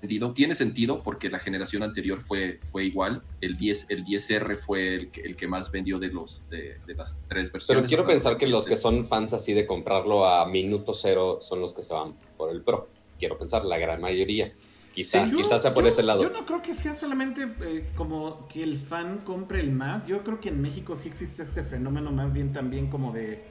Tiene 0.00 0.54
sentido 0.54 1.02
porque 1.02 1.28
la 1.28 1.40
generación 1.40 1.82
anterior 1.82 2.22
fue, 2.22 2.60
fue 2.62 2.84
igual. 2.84 3.22
El 3.40 3.56
10, 3.56 3.86
el 3.88 4.04
10R 4.04 4.56
fue 4.56 4.94
el 4.94 5.10
que, 5.10 5.22
el 5.22 5.34
que 5.34 5.48
más 5.48 5.72
vendió 5.72 5.98
de, 5.98 6.08
los, 6.08 6.48
de, 6.48 6.78
las 6.96 7.20
tres 7.28 7.50
versiones. 7.50 7.82
Pero 7.82 7.88
quiero 7.88 8.06
pensar 8.06 8.38
que 8.38 8.46
los 8.46 8.64
que 8.64 8.76
son 8.76 9.06
fans 9.08 9.32
así 9.32 9.52
de 9.54 9.66
comprarlo 9.66 10.24
a 10.24 10.46
minuto 10.46 10.94
cero 10.94 11.40
son 11.42 11.60
los 11.60 11.74
que 11.74 11.82
se 11.82 11.94
van 11.94 12.14
por 12.36 12.50
el 12.50 12.62
Pro. 12.62 12.88
Quiero 13.18 13.36
pensar, 13.36 13.64
la 13.64 13.76
gran 13.76 14.00
mayoría. 14.00 14.52
Quizás 14.94 15.62
sea 15.62 15.74
por 15.74 15.86
ese 15.86 16.04
lado. 16.04 16.22
Yo 16.22 16.30
no 16.30 16.46
creo 16.46 16.62
que 16.62 16.74
sea 16.74 16.94
solamente 16.94 17.48
eh, 17.62 17.88
como 17.96 18.46
que 18.48 18.62
el 18.62 18.76
fan 18.78 19.18
compre 19.18 19.60
el 19.60 19.72
más. 19.72 20.06
Yo 20.06 20.22
creo 20.22 20.40
que 20.40 20.48
en 20.48 20.60
México 20.60 20.94
sí 20.94 21.08
existe 21.08 21.42
este 21.42 21.64
fenómeno 21.64 22.12
más 22.12 22.32
bien 22.32 22.52
también 22.52 22.88
como 22.88 23.12
de 23.12 23.42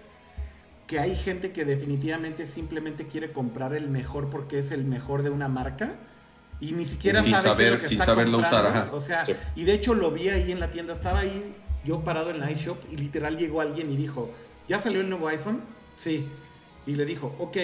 que 0.88 1.00
hay 1.00 1.16
gente 1.16 1.52
que 1.52 1.66
definitivamente 1.66 2.46
simplemente 2.46 3.06
quiere 3.06 3.32
comprar 3.32 3.74
el 3.74 3.90
mejor 3.90 4.30
porque 4.30 4.60
es 4.60 4.72
el 4.72 4.86
mejor 4.86 5.22
de 5.22 5.30
una 5.30 5.50
marca 5.50 5.96
y 6.60 6.72
ni 6.72 6.86
siquiera 6.86 7.22
sabe 7.22 7.42
saber, 7.44 7.74
lo 7.74 7.80
que 7.80 7.88
sin 7.88 8.00
está 8.00 8.14
saberlo 8.14 8.40
usar. 8.40 8.90
O 8.92 9.00
sea, 9.00 9.26
y 9.56 9.64
de 9.64 9.74
hecho 9.74 9.94
lo 9.94 10.12
vi 10.12 10.30
ahí 10.30 10.52
en 10.52 10.60
la 10.60 10.72
tienda, 10.72 10.94
estaba 10.94 11.20
ahí 11.20 11.56
yo 11.86 12.02
parado 12.02 12.32
en 12.32 12.40
la 12.40 12.52
iShop 12.52 12.78
y 12.92 12.98
literal 12.98 13.38
llegó 13.38 13.62
alguien 13.62 13.90
y 13.90 13.96
dijo, 13.96 14.30
¿ya 14.68 14.82
salió 14.82 15.02
el 15.02 15.10
nuevo 15.10 15.28
iPhone? 15.28 15.62
Sí. 15.98 16.28
Y 16.86 16.96
le 16.96 17.06
dijo, 17.06 17.36
ok, 17.40 17.58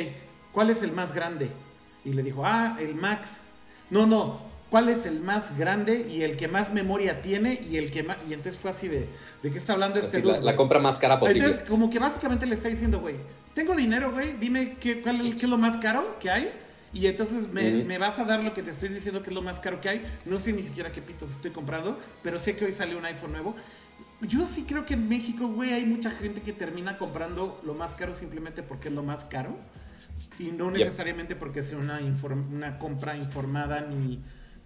¿cuál 0.51 0.69
es 0.69 0.83
el 0.83 0.91
más 0.91 1.13
grande? 1.13 1.49
Y 2.05 2.13
le 2.13 2.23
dijo, 2.23 2.45
ah, 2.45 2.77
el 2.79 2.95
Max. 2.95 3.43
No, 3.89 4.05
no. 4.05 4.41
¿Cuál 4.69 4.89
es 4.89 5.05
el 5.05 5.19
más 5.19 5.57
grande 5.57 6.07
y 6.09 6.23
el 6.23 6.35
que 6.35 6.47
más 6.47 6.73
memoria 6.73 7.21
tiene 7.21 7.61
y 7.69 7.77
el 7.77 7.91
que 7.91 8.01
más... 8.03 8.17
Y 8.27 8.33
entonces 8.33 8.59
fue 8.59 8.71
así 8.71 8.87
de... 8.87 9.07
¿De 9.43 9.51
qué 9.51 9.57
está 9.57 9.73
hablando 9.73 9.99
este 9.99 10.23
la, 10.23 10.39
la, 10.39 10.55
compra 10.55 10.79
más 10.79 10.97
cara 10.97 11.19
posible. 11.19 11.43
Entonces, 11.43 11.69
como 11.69 11.89
que 11.89 11.99
básicamente 11.99 12.45
le 12.45 12.55
está 12.55 12.69
diciendo, 12.69 12.99
güey, 12.99 13.15
tengo 13.53 13.75
dinero, 13.75 14.11
güey, 14.11 14.33
dime 14.39 14.77
qué, 14.79 15.01
cuál, 15.01 15.19
qué 15.35 15.45
es 15.45 15.49
lo 15.49 15.57
más 15.57 15.77
caro 15.77 16.17
que 16.19 16.31
hay. 16.31 16.51
Y 16.93 17.07
entonces 17.07 17.51
me, 17.51 17.97
vas 17.97 18.19
a 18.19 18.25
dar 18.25 18.43
lo 18.43 18.53
que 18.53 18.61
te 18.61 18.69
estoy 18.69 18.89
diciendo 18.89 19.23
que 19.23 19.31
es 19.31 19.35
lo 19.35 19.41
más 19.41 19.59
caro 19.59 19.81
que 19.81 19.89
hay. 19.89 20.05
No 20.25 20.37
sé 20.37 20.53
ni 20.53 20.61
siquiera 20.61 20.91
qué 20.91 21.01
pitos 21.01 21.31
estoy 21.31 21.51
comprando, 21.51 21.97
pero 22.21 22.37
sé 22.37 22.55
que 22.55 22.65
hoy 22.65 22.71
salió 22.71 22.97
un 22.97 23.05
iPhone 23.05 23.31
nuevo. 23.31 23.55
Yo 24.21 24.45
sí 24.45 24.63
creo 24.63 24.85
que 24.85 24.93
en 24.93 25.09
México, 25.09 25.47
güey, 25.47 25.73
hay 25.73 25.85
mucha 25.85 26.11
gente 26.11 26.41
que 26.41 26.53
termina 26.53 26.97
comprando 26.97 27.59
lo 27.65 27.73
más 27.73 27.95
caro 27.95 28.13
simplemente 28.13 28.61
porque 28.61 28.89
es 28.89 28.93
lo 28.93 29.03
más 29.03 29.25
caro. 29.25 29.57
Y 30.37 30.51
no 30.51 30.69
necesariamente 30.69 31.35
porque 31.35 31.63
sea 31.63 31.77
una, 31.77 31.99
una 32.51 32.77
compra 32.77 33.17
informada 33.17 33.81
ni, 33.81 34.21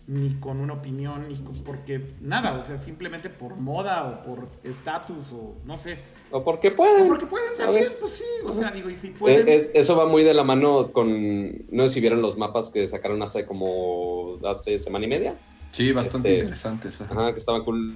ni 0.07 0.35
con 0.35 0.59
una 0.59 0.73
opinión, 0.73 1.27
ni 1.27 1.35
porque 1.63 2.15
nada, 2.21 2.53
o 2.53 2.63
sea, 2.63 2.77
simplemente 2.77 3.29
por 3.29 3.55
moda 3.55 4.03
o 4.05 4.21
por 4.21 4.49
estatus 4.63 5.31
o 5.33 5.55
no 5.65 5.77
sé. 5.77 5.97
O 6.31 6.43
porque 6.43 6.71
pueden. 6.71 7.05
O 7.05 7.07
porque 7.07 7.25
pueden 7.25 7.57
también, 7.57 7.85
pues 7.99 8.13
sí, 8.13 8.23
o 8.45 8.51
sea, 8.51 8.71
digo, 8.71 8.89
y 8.89 8.95
si 8.95 9.09
pueden. 9.09 9.47
eso 9.47 9.95
va 9.95 10.05
muy 10.05 10.23
de 10.23 10.33
la 10.33 10.43
mano 10.43 10.89
con, 10.91 11.65
no 11.69 11.87
sé 11.87 11.95
si 11.95 12.01
vieron 12.01 12.21
los 12.21 12.37
mapas 12.37 12.69
que 12.69 12.87
sacaron 12.87 13.21
hace 13.21 13.45
como, 13.45 14.37
hace 14.45 14.79
semana 14.79 15.05
y 15.05 15.09
media. 15.09 15.35
Sí, 15.71 15.91
bastante 15.91 16.29
este, 16.29 16.39
interesantes. 16.45 17.01
Ajá, 17.01 17.33
que 17.33 17.39
estaban 17.39 17.63
cool. 17.63 17.95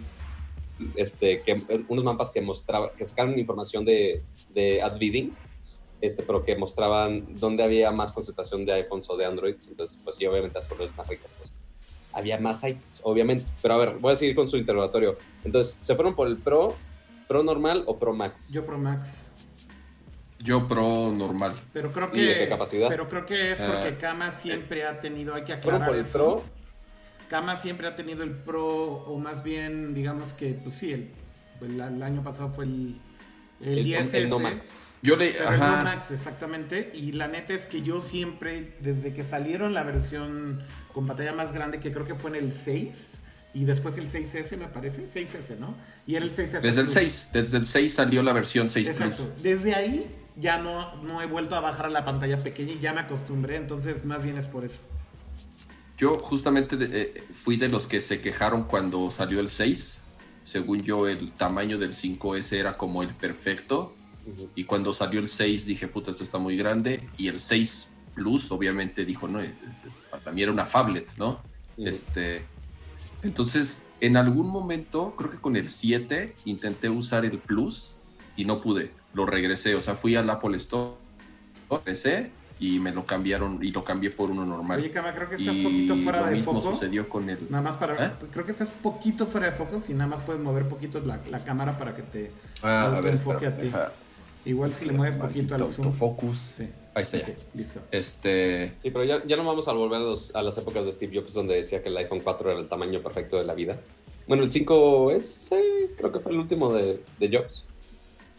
Este, 0.96 1.42
que, 1.42 1.62
unos 1.90 2.04
mapas 2.04 2.32
que 2.32 2.42
mostraban, 2.42 2.90
que 2.98 3.06
sacaron 3.06 3.38
información 3.38 3.86
de, 3.86 4.24
de 4.54 4.82
ad 4.82 4.98
este, 6.02 6.24
pero 6.24 6.44
que 6.44 6.56
mostraban 6.56 7.38
dónde 7.40 7.64
había 7.64 7.92
más 7.92 8.12
concentración 8.12 8.66
de 8.66 8.74
iPhones 8.74 9.10
o 9.10 9.18
de 9.18 9.26
Androids. 9.26 9.68
Entonces, 9.68 10.00
pues 10.04 10.16
sí, 10.16 10.26
obviamente 10.26 10.58
las 10.58 10.68
colores 10.68 10.96
más 10.98 11.08
ricas, 11.08 11.34
pues 11.38 11.54
había 12.14 12.40
más 12.40 12.64
iPhones, 12.64 13.00
obviamente. 13.04 13.52
Pero 13.62 13.76
a 13.76 13.78
ver, 13.78 13.98
voy 14.00 14.14
a 14.14 14.16
seguir 14.16 14.36
con 14.36 14.50
su 14.50 14.58
interrogatorio. 14.58 15.18
Entonces, 15.44 15.78
¿se 15.80 15.96
fueron 15.96 16.16
por 16.16 16.28
el 16.28 16.38
Pro, 16.38 16.74
Pro 17.32 17.44
normal 17.44 17.86
o 17.88 17.98
Pro 17.98 18.14
Max? 18.14 18.50
Yo 18.52 18.66
Pro 18.66 18.78
Max. 18.78 19.32
Yo 20.40 20.68
Pro 20.68 21.14
normal. 21.16 21.56
Pero 21.72 21.94
creo 21.94 22.12
que. 22.12 22.40
qué 22.40 22.50
capacidad? 22.50 22.90
Pero 22.90 23.08
creo 23.08 23.26
que 23.26 23.54
es 23.54 23.62
porque 23.62 23.88
ah. 23.88 23.98
Kama 23.98 24.32
siempre 24.32 24.86
ha 24.86 25.00
tenido, 25.00 25.34
hay 25.34 25.46
que 25.46 25.54
aclarar 25.54 25.88
por 25.88 25.96
el 25.96 26.04
Pro? 26.04 26.44
Kama 27.30 27.58
siempre 27.58 27.88
ha 27.88 27.96
tenido 27.96 28.24
el 28.24 28.32
Pro, 28.32 28.68
o 28.68 29.18
más 29.18 29.44
bien, 29.44 29.94
digamos 29.94 30.34
que, 30.34 30.60
pues 30.62 30.76
sí, 30.76 30.92
el, 30.92 31.80
el, 31.80 32.04
año 32.04 32.22
pasado 32.22 32.50
fue 32.50 32.66
el, 32.66 33.00
el, 33.62 33.82
10 33.82 34.14
el 34.16 34.30
no 34.30 34.40
Max. 34.40 34.90
Yo 35.02 35.16
le. 35.16 35.34
ajá. 35.40 35.86
Max, 35.86 36.12
exactamente. 36.12 36.92
Y 36.94 37.14
la 37.14 37.30
neta 37.30 37.54
es 37.54 37.66
que 37.66 37.82
yo 37.82 38.02
siempre, 38.02 38.76
desde 38.82 39.14
que 39.14 39.24
salieron 39.24 39.74
la 39.74 39.84
versión 39.84 40.62
con 40.94 41.08
pantalla 41.08 41.32
más 41.32 41.54
grande, 41.54 41.80
que 41.80 41.94
creo 41.94 42.06
que 42.06 42.16
fue 42.16 42.32
en 42.32 42.36
el 42.36 42.54
6, 42.54 43.21
y 43.54 43.66
después 43.66 43.98
el 43.98 44.10
6S, 44.10 44.58
me 44.58 44.68
parece. 44.68 45.06
6S, 45.06 45.58
¿no? 45.58 45.76
Y 46.08 46.16
era 46.16 46.26
el 46.26 46.32
6S. 46.32 46.62
Desde 46.62 46.82
el 46.82 46.90
6, 46.90 47.28
desde 47.34 47.58
el 47.58 47.66
6 47.66 47.94
salió 47.94 48.24
la 48.24 48.34
versión 48.34 48.70
6 48.70 48.90
Exacto. 48.90 49.30
Desde 49.42 49.76
ahí 49.76 50.06
ya 50.38 50.58
no, 50.58 50.96
no 51.04 51.22
he 51.22 51.26
vuelto 51.26 51.56
a 51.56 51.60
bajar 51.60 51.88
a 51.88 51.90
la 51.90 52.06
pantalla 52.06 52.38
pequeña 52.38 52.74
y 52.74 52.80
ya 52.80 52.94
me 52.94 53.02
acostumbré, 53.02 53.58
entonces 53.58 54.06
más 54.06 54.24
bien 54.24 54.38
es 54.38 54.48
por 54.48 54.64
eso. 54.64 54.80
Yo 55.98 56.18
justamente 56.18 56.78
eh, 56.80 57.24
fui 57.34 57.58
de 57.58 57.70
los 57.70 57.88
que 57.88 58.00
se 58.00 58.22
quejaron 58.22 58.64
cuando 58.64 59.12
salió 59.12 59.40
el 59.40 59.50
6. 59.50 59.98
Según 60.44 60.82
yo, 60.82 61.08
el 61.08 61.32
tamaño 61.34 61.78
del 61.78 61.94
5S 61.94 62.54
era 62.54 62.78
como 62.78 63.04
el 63.04 63.14
perfecto 63.14 63.96
y 64.56 64.64
cuando 64.64 64.94
salió 64.94 65.20
el 65.20 65.28
6 65.28 65.66
dije, 65.66 65.88
puta, 65.88 66.12
esto 66.12 66.24
está 66.24 66.38
muy 66.38 66.58
grande. 66.58 67.08
Y 67.18 67.28
el 67.28 67.40
6 67.40 67.98
Plus, 68.14 68.52
obviamente, 68.52 69.06
dijo, 69.06 69.28
no, 69.28 69.40
para 70.10 70.32
mí 70.32 70.44
era 70.44 70.52
una 70.52 70.66
phablet, 70.66 71.08
¿no? 71.18 71.40
Este, 71.78 72.44
entonces, 73.24 73.88
en 74.00 74.18
algún 74.18 74.48
momento, 74.48 75.16
creo 75.18 75.30
que 75.30 75.38
con 75.38 75.56
el 75.56 75.70
7, 75.70 76.34
intenté 76.46 76.90
usar 76.90 77.26
el 77.26 77.38
Plus 77.38 77.96
y 78.36 78.46
no 78.46 78.62
pude. 78.62 78.92
Lo 79.14 79.26
regresé, 79.26 79.76
o 79.76 79.82
sea, 79.82 79.96
fui 79.96 80.16
al 80.16 80.30
Apple 80.30 80.56
Store, 80.58 80.92
regresé 81.70 82.32
y 82.60 82.80
me 82.80 82.92
lo 82.92 83.06
cambiaron 83.06 83.60
y 83.64 83.72
lo 83.72 83.84
cambié 83.84 84.10
por 84.12 84.32
uno 84.32 84.46
normal. 84.46 84.80
Oye, 84.80 84.92
Cama, 84.92 85.14
creo 85.14 85.28
que 85.30 85.36
estás 85.36 85.56
y 85.56 85.64
poquito 85.64 85.96
fuera 85.98 86.22
lo 86.22 86.26
de 86.28 86.36
mismo 86.36 86.62
foco. 86.62 86.76
sucedió 86.76 87.10
con 87.10 87.30
el... 87.30 87.40
Nada 87.50 87.64
más 87.64 87.76
para. 87.78 88.06
¿Eh? 88.06 88.12
Creo 88.32 88.46
que 88.46 88.52
estás 88.52 88.70
poquito 88.70 89.26
fuera 89.28 89.48
de 89.48 89.54
foco. 89.54 89.80
Si 89.80 89.94
nada 89.94 90.08
más 90.08 90.22
puedes 90.22 90.42
mover 90.42 90.68
poquito 90.68 91.00
la, 91.02 91.20
la 91.30 91.44
cámara 91.44 91.78
para 91.78 91.96
que 91.96 92.04
te. 92.04 92.32
Ah, 92.62 92.94
a 92.96 93.02
ver, 93.02 93.14
enfoque 93.14 93.46
espera, 93.48 93.52
a 93.56 93.58
ti. 93.58 93.66
deja- 93.66 93.92
Igual 94.46 94.72
si 94.72 94.86
le 94.86 94.94
mueves 94.94 95.16
poquito 95.16 95.56
al 95.56 95.68
zoom. 95.68 95.88
autofocus. 95.88 96.38
Sí. 96.38 96.68
Ahí 96.94 97.04
está 97.04 97.20
ya. 97.20 97.28
listo. 97.54 97.80
Este, 97.92 98.74
Sí, 98.80 98.92
pero 98.92 99.04
ya, 99.06 99.26
ya 99.26 99.38
no 99.38 99.46
vamos 99.46 99.68
a 99.68 99.72
volver 99.74 100.00
a, 100.02 100.04
los- 100.04 100.36
a 100.36 100.42
las 100.42 100.58
épocas 100.58 100.86
de 100.86 100.92
Steve 100.94 101.18
Jobs 101.20 101.34
donde 101.34 101.56
decía 101.56 101.82
que 101.82 101.90
el 101.90 101.98
iPhone 101.98 102.20
4 102.22 102.52
era 102.52 102.60
el 102.60 102.68
tamaño 102.68 103.00
perfecto 103.00 103.38
de 103.38 103.46
la 103.46 103.54
vida. 103.54 103.80
Bueno, 104.28 104.44
el 104.44 104.50
5S 104.52 105.56
creo 105.98 106.12
que 106.12 106.20
fue 106.20 106.32
el 106.34 106.40
último 106.40 106.72
de, 106.74 107.02
de 107.20 107.38
Jobs. 107.38 107.66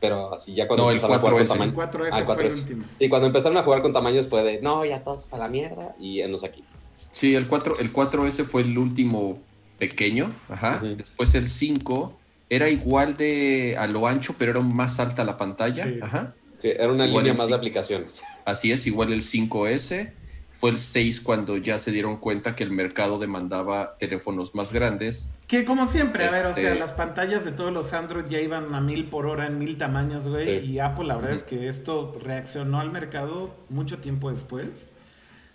Pero 0.00 0.32
así 0.32 0.52
ya 0.54 0.66
cuando 0.66 0.84
No, 0.84 0.90
el 0.90 0.96
empezaron 0.96 1.16
a 1.16 1.20
jugar 1.20 1.34
con 1.34 1.40
4S. 1.40 1.42
El 1.42 1.48
tamaño. 1.48 1.72
4S 1.74 2.08
Ah, 2.12 2.18
el 2.18 2.24
fue 2.24 2.34
el 2.34 2.52
4S. 2.52 2.58
último. 2.58 2.84
Sí, 2.98 3.08
cuando 3.08 3.26
empezaron 3.28 3.56
a 3.58 3.62
jugar 3.62 3.82
con 3.82 3.92
tamaños 3.92 4.28
fue 4.28 4.42
de, 4.42 4.60
no, 4.60 4.84
ya 4.84 5.02
todos 5.04 5.26
para 5.26 5.44
la 5.44 5.48
mierda 5.48 5.94
y 5.98 6.20
enos 6.20 6.44
aquí. 6.44 6.64
sí, 7.12 7.34
el 7.34 7.46
4, 7.46 7.78
el 7.78 7.92
4S 7.92 8.44
fue 8.44 8.62
el 8.62 8.76
último 8.78 9.38
pequeño, 9.78 10.30
ajá. 10.48 10.80
Ujú. 10.82 10.96
Después 10.96 11.34
el 11.34 11.48
5 11.48 12.18
era 12.50 12.68
igual 12.68 13.16
de 13.16 13.76
a 13.78 13.86
lo 13.86 14.06
ancho, 14.06 14.34
pero 14.38 14.52
era 14.52 14.60
más 14.60 14.98
alta 15.00 15.24
la 15.24 15.36
pantalla, 15.38 15.84
Sí. 15.84 15.98
ajá. 16.02 16.34
Sí, 16.62 16.68
era 16.68 16.92
una 16.92 17.06
Igual 17.06 17.24
línea 17.24 17.36
más 17.36 17.48
de 17.48 17.54
aplicaciones. 17.54 18.22
Así 18.44 18.70
es, 18.70 18.86
igual 18.86 19.12
el 19.12 19.22
5S. 19.22 20.12
Fue 20.52 20.70
el 20.70 20.78
6 20.78 21.20
cuando 21.22 21.56
ya 21.56 21.80
se 21.80 21.90
dieron 21.90 22.18
cuenta 22.18 22.54
que 22.54 22.62
el 22.62 22.70
mercado 22.70 23.18
demandaba 23.18 23.96
teléfonos 23.98 24.54
más 24.54 24.72
grandes. 24.72 25.30
Que 25.48 25.64
como 25.64 25.86
siempre, 25.86 26.24
a 26.24 26.30
ver, 26.30 26.46
o 26.46 26.52
sea, 26.52 26.68
Este- 26.68 26.78
las 26.78 26.92
pantallas 26.92 27.44
de 27.44 27.50
todos 27.50 27.72
los 27.72 27.92
Android 27.94 28.26
ya 28.28 28.40
iban 28.40 28.72
a 28.72 28.80
mil 28.80 29.06
por 29.06 29.26
hora 29.26 29.46
en 29.48 29.58
mil 29.58 29.76
tamaños, 29.76 30.28
güey. 30.28 30.60
Sí. 30.60 30.70
Y 30.70 30.78
Apple, 30.78 31.06
la 31.06 31.16
verdad 31.16 31.32
es 31.32 31.42
que 31.42 31.66
esto 31.66 32.16
reaccionó 32.22 32.78
al 32.78 32.92
mercado 32.92 33.52
mucho 33.70 33.98
tiempo 33.98 34.30
después. 34.30 34.86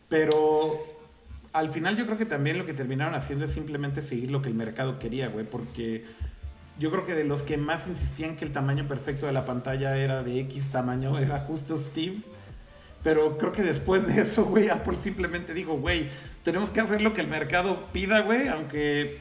Pero 0.09 0.85
al 1.53 1.69
final 1.69 1.95
yo 1.95 2.05
creo 2.05 2.17
que 2.17 2.25
también 2.25 2.57
lo 2.57 2.65
que 2.65 2.73
terminaron 2.73 3.15
haciendo 3.15 3.45
es 3.45 3.51
simplemente 3.51 4.01
seguir 4.01 4.29
lo 4.29 4.41
que 4.41 4.49
el 4.49 4.55
mercado 4.55 4.99
quería, 4.99 5.29
güey. 5.29 5.45
Porque 5.45 6.03
yo 6.79 6.91
creo 6.91 7.05
que 7.05 7.15
de 7.15 7.23
los 7.23 7.43
que 7.43 7.57
más 7.57 7.87
insistían 7.87 8.35
que 8.35 8.45
el 8.45 8.51
tamaño 8.51 8.87
perfecto 8.87 9.25
de 9.25 9.31
la 9.31 9.45
pantalla 9.45 9.97
era 9.97 10.23
de 10.23 10.39
X 10.41 10.69
tamaño, 10.69 11.17
era 11.17 11.39
justo 11.39 11.77
Steve. 11.77 12.17
Pero 13.03 13.37
creo 13.37 13.51
que 13.51 13.63
después 13.63 14.07
de 14.07 14.21
eso, 14.21 14.45
güey, 14.45 14.69
Apple 14.69 14.97
simplemente 14.99 15.53
dijo, 15.53 15.77
güey, 15.77 16.09
tenemos 16.43 16.71
que 16.71 16.81
hacer 16.81 17.01
lo 17.01 17.13
que 17.13 17.21
el 17.21 17.27
mercado 17.27 17.87
pida, 17.93 18.21
güey, 18.21 18.47
aunque 18.47 19.17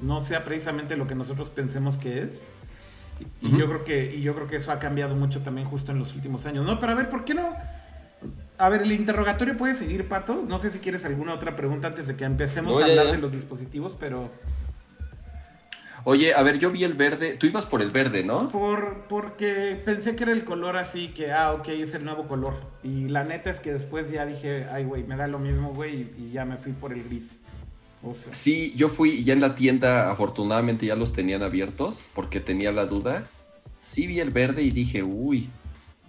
no 0.00 0.20
sea 0.20 0.44
precisamente 0.44 0.96
lo 0.96 1.06
que 1.06 1.14
nosotros 1.14 1.50
pensemos 1.50 1.98
que 1.98 2.22
es. 2.22 2.48
Y, 3.40 3.56
yo 3.58 3.66
creo 3.66 3.84
que 3.84 4.14
y 4.14 4.22
yo 4.22 4.34
creo 4.34 4.46
que 4.46 4.56
eso 4.56 4.72
ha 4.72 4.78
cambiado 4.78 5.14
mucho 5.14 5.42
también 5.42 5.66
justo 5.66 5.92
en 5.92 5.98
los 5.98 6.14
últimos 6.14 6.46
años. 6.46 6.64
No, 6.64 6.78
pero 6.80 6.92
a 6.92 6.94
ver, 6.94 7.08
¿por 7.08 7.24
qué 7.24 7.34
no? 7.34 7.54
A 8.58 8.68
ver, 8.68 8.82
el 8.82 8.92
interrogatorio 8.92 9.56
puede 9.56 9.74
seguir, 9.74 10.08
Pato. 10.08 10.44
No 10.46 10.58
sé 10.58 10.70
si 10.70 10.78
quieres 10.78 11.04
alguna 11.04 11.34
otra 11.34 11.56
pregunta 11.56 11.88
antes 11.88 12.06
de 12.06 12.16
que 12.16 12.24
empecemos 12.24 12.76
No, 12.76 12.82
a 12.82 12.86
ya, 12.86 12.92
hablar 12.92 13.06
ya. 13.06 13.12
de 13.12 13.18
los 13.18 13.32
dispositivos, 13.32 13.96
pero 13.98 14.30
Oye, 16.04 16.34
a 16.34 16.42
ver, 16.42 16.58
yo 16.58 16.70
vi 16.70 16.84
el 16.84 16.94
verde. 16.94 17.34
Tú 17.34 17.46
ibas 17.46 17.66
por 17.66 17.82
el 17.82 17.90
verde, 17.90 18.24
¿no? 18.24 18.48
por 18.48 19.04
porque 19.08 19.80
pensé 19.84 20.16
que 20.16 20.24
era 20.24 20.32
el 20.32 20.44
color 20.44 20.76
así 20.76 21.08
que 21.08 21.32
ah, 21.32 21.52
ok, 21.52 21.68
es 21.68 21.94
el 21.94 22.04
nuevo 22.04 22.26
color. 22.26 22.54
Y 22.82 23.08
la 23.08 23.24
neta 23.24 23.50
es 23.50 23.60
que 23.60 23.72
después 23.72 24.10
ya 24.10 24.26
dije, 24.26 24.66
ay, 24.70 24.84
güey, 24.84 25.04
me 25.04 25.16
da 25.16 25.26
lo 25.26 25.38
mismo, 25.38 25.72
güey, 25.74 26.10
y, 26.18 26.30
ya 26.32 26.44
me 26.44 26.56
fui 26.56 26.72
por 26.72 26.92
el 26.92 27.02
gris. 27.04 27.24
O 28.02 28.14
sea, 28.14 28.34
Sí, 28.34 28.72
yo 28.76 28.88
fui 28.88 29.10
y 29.10 29.24
ya 29.24 29.34
en 29.34 29.40
la 29.40 29.54
tienda, 29.54 30.10
afortunadamente 30.10 30.86
ya 30.86 30.96
los 30.96 31.12
tenían 31.12 31.42
abiertos 31.42 32.08
porque 32.14 32.40
tenía 32.40 32.72
la 32.72 32.86
duda. 32.86 33.26
Sí 33.80 34.06
vi 34.06 34.20
el 34.20 34.30
verde 34.30 34.62
y 34.62 34.70
dije, 34.70 35.02
uy, 35.02 35.50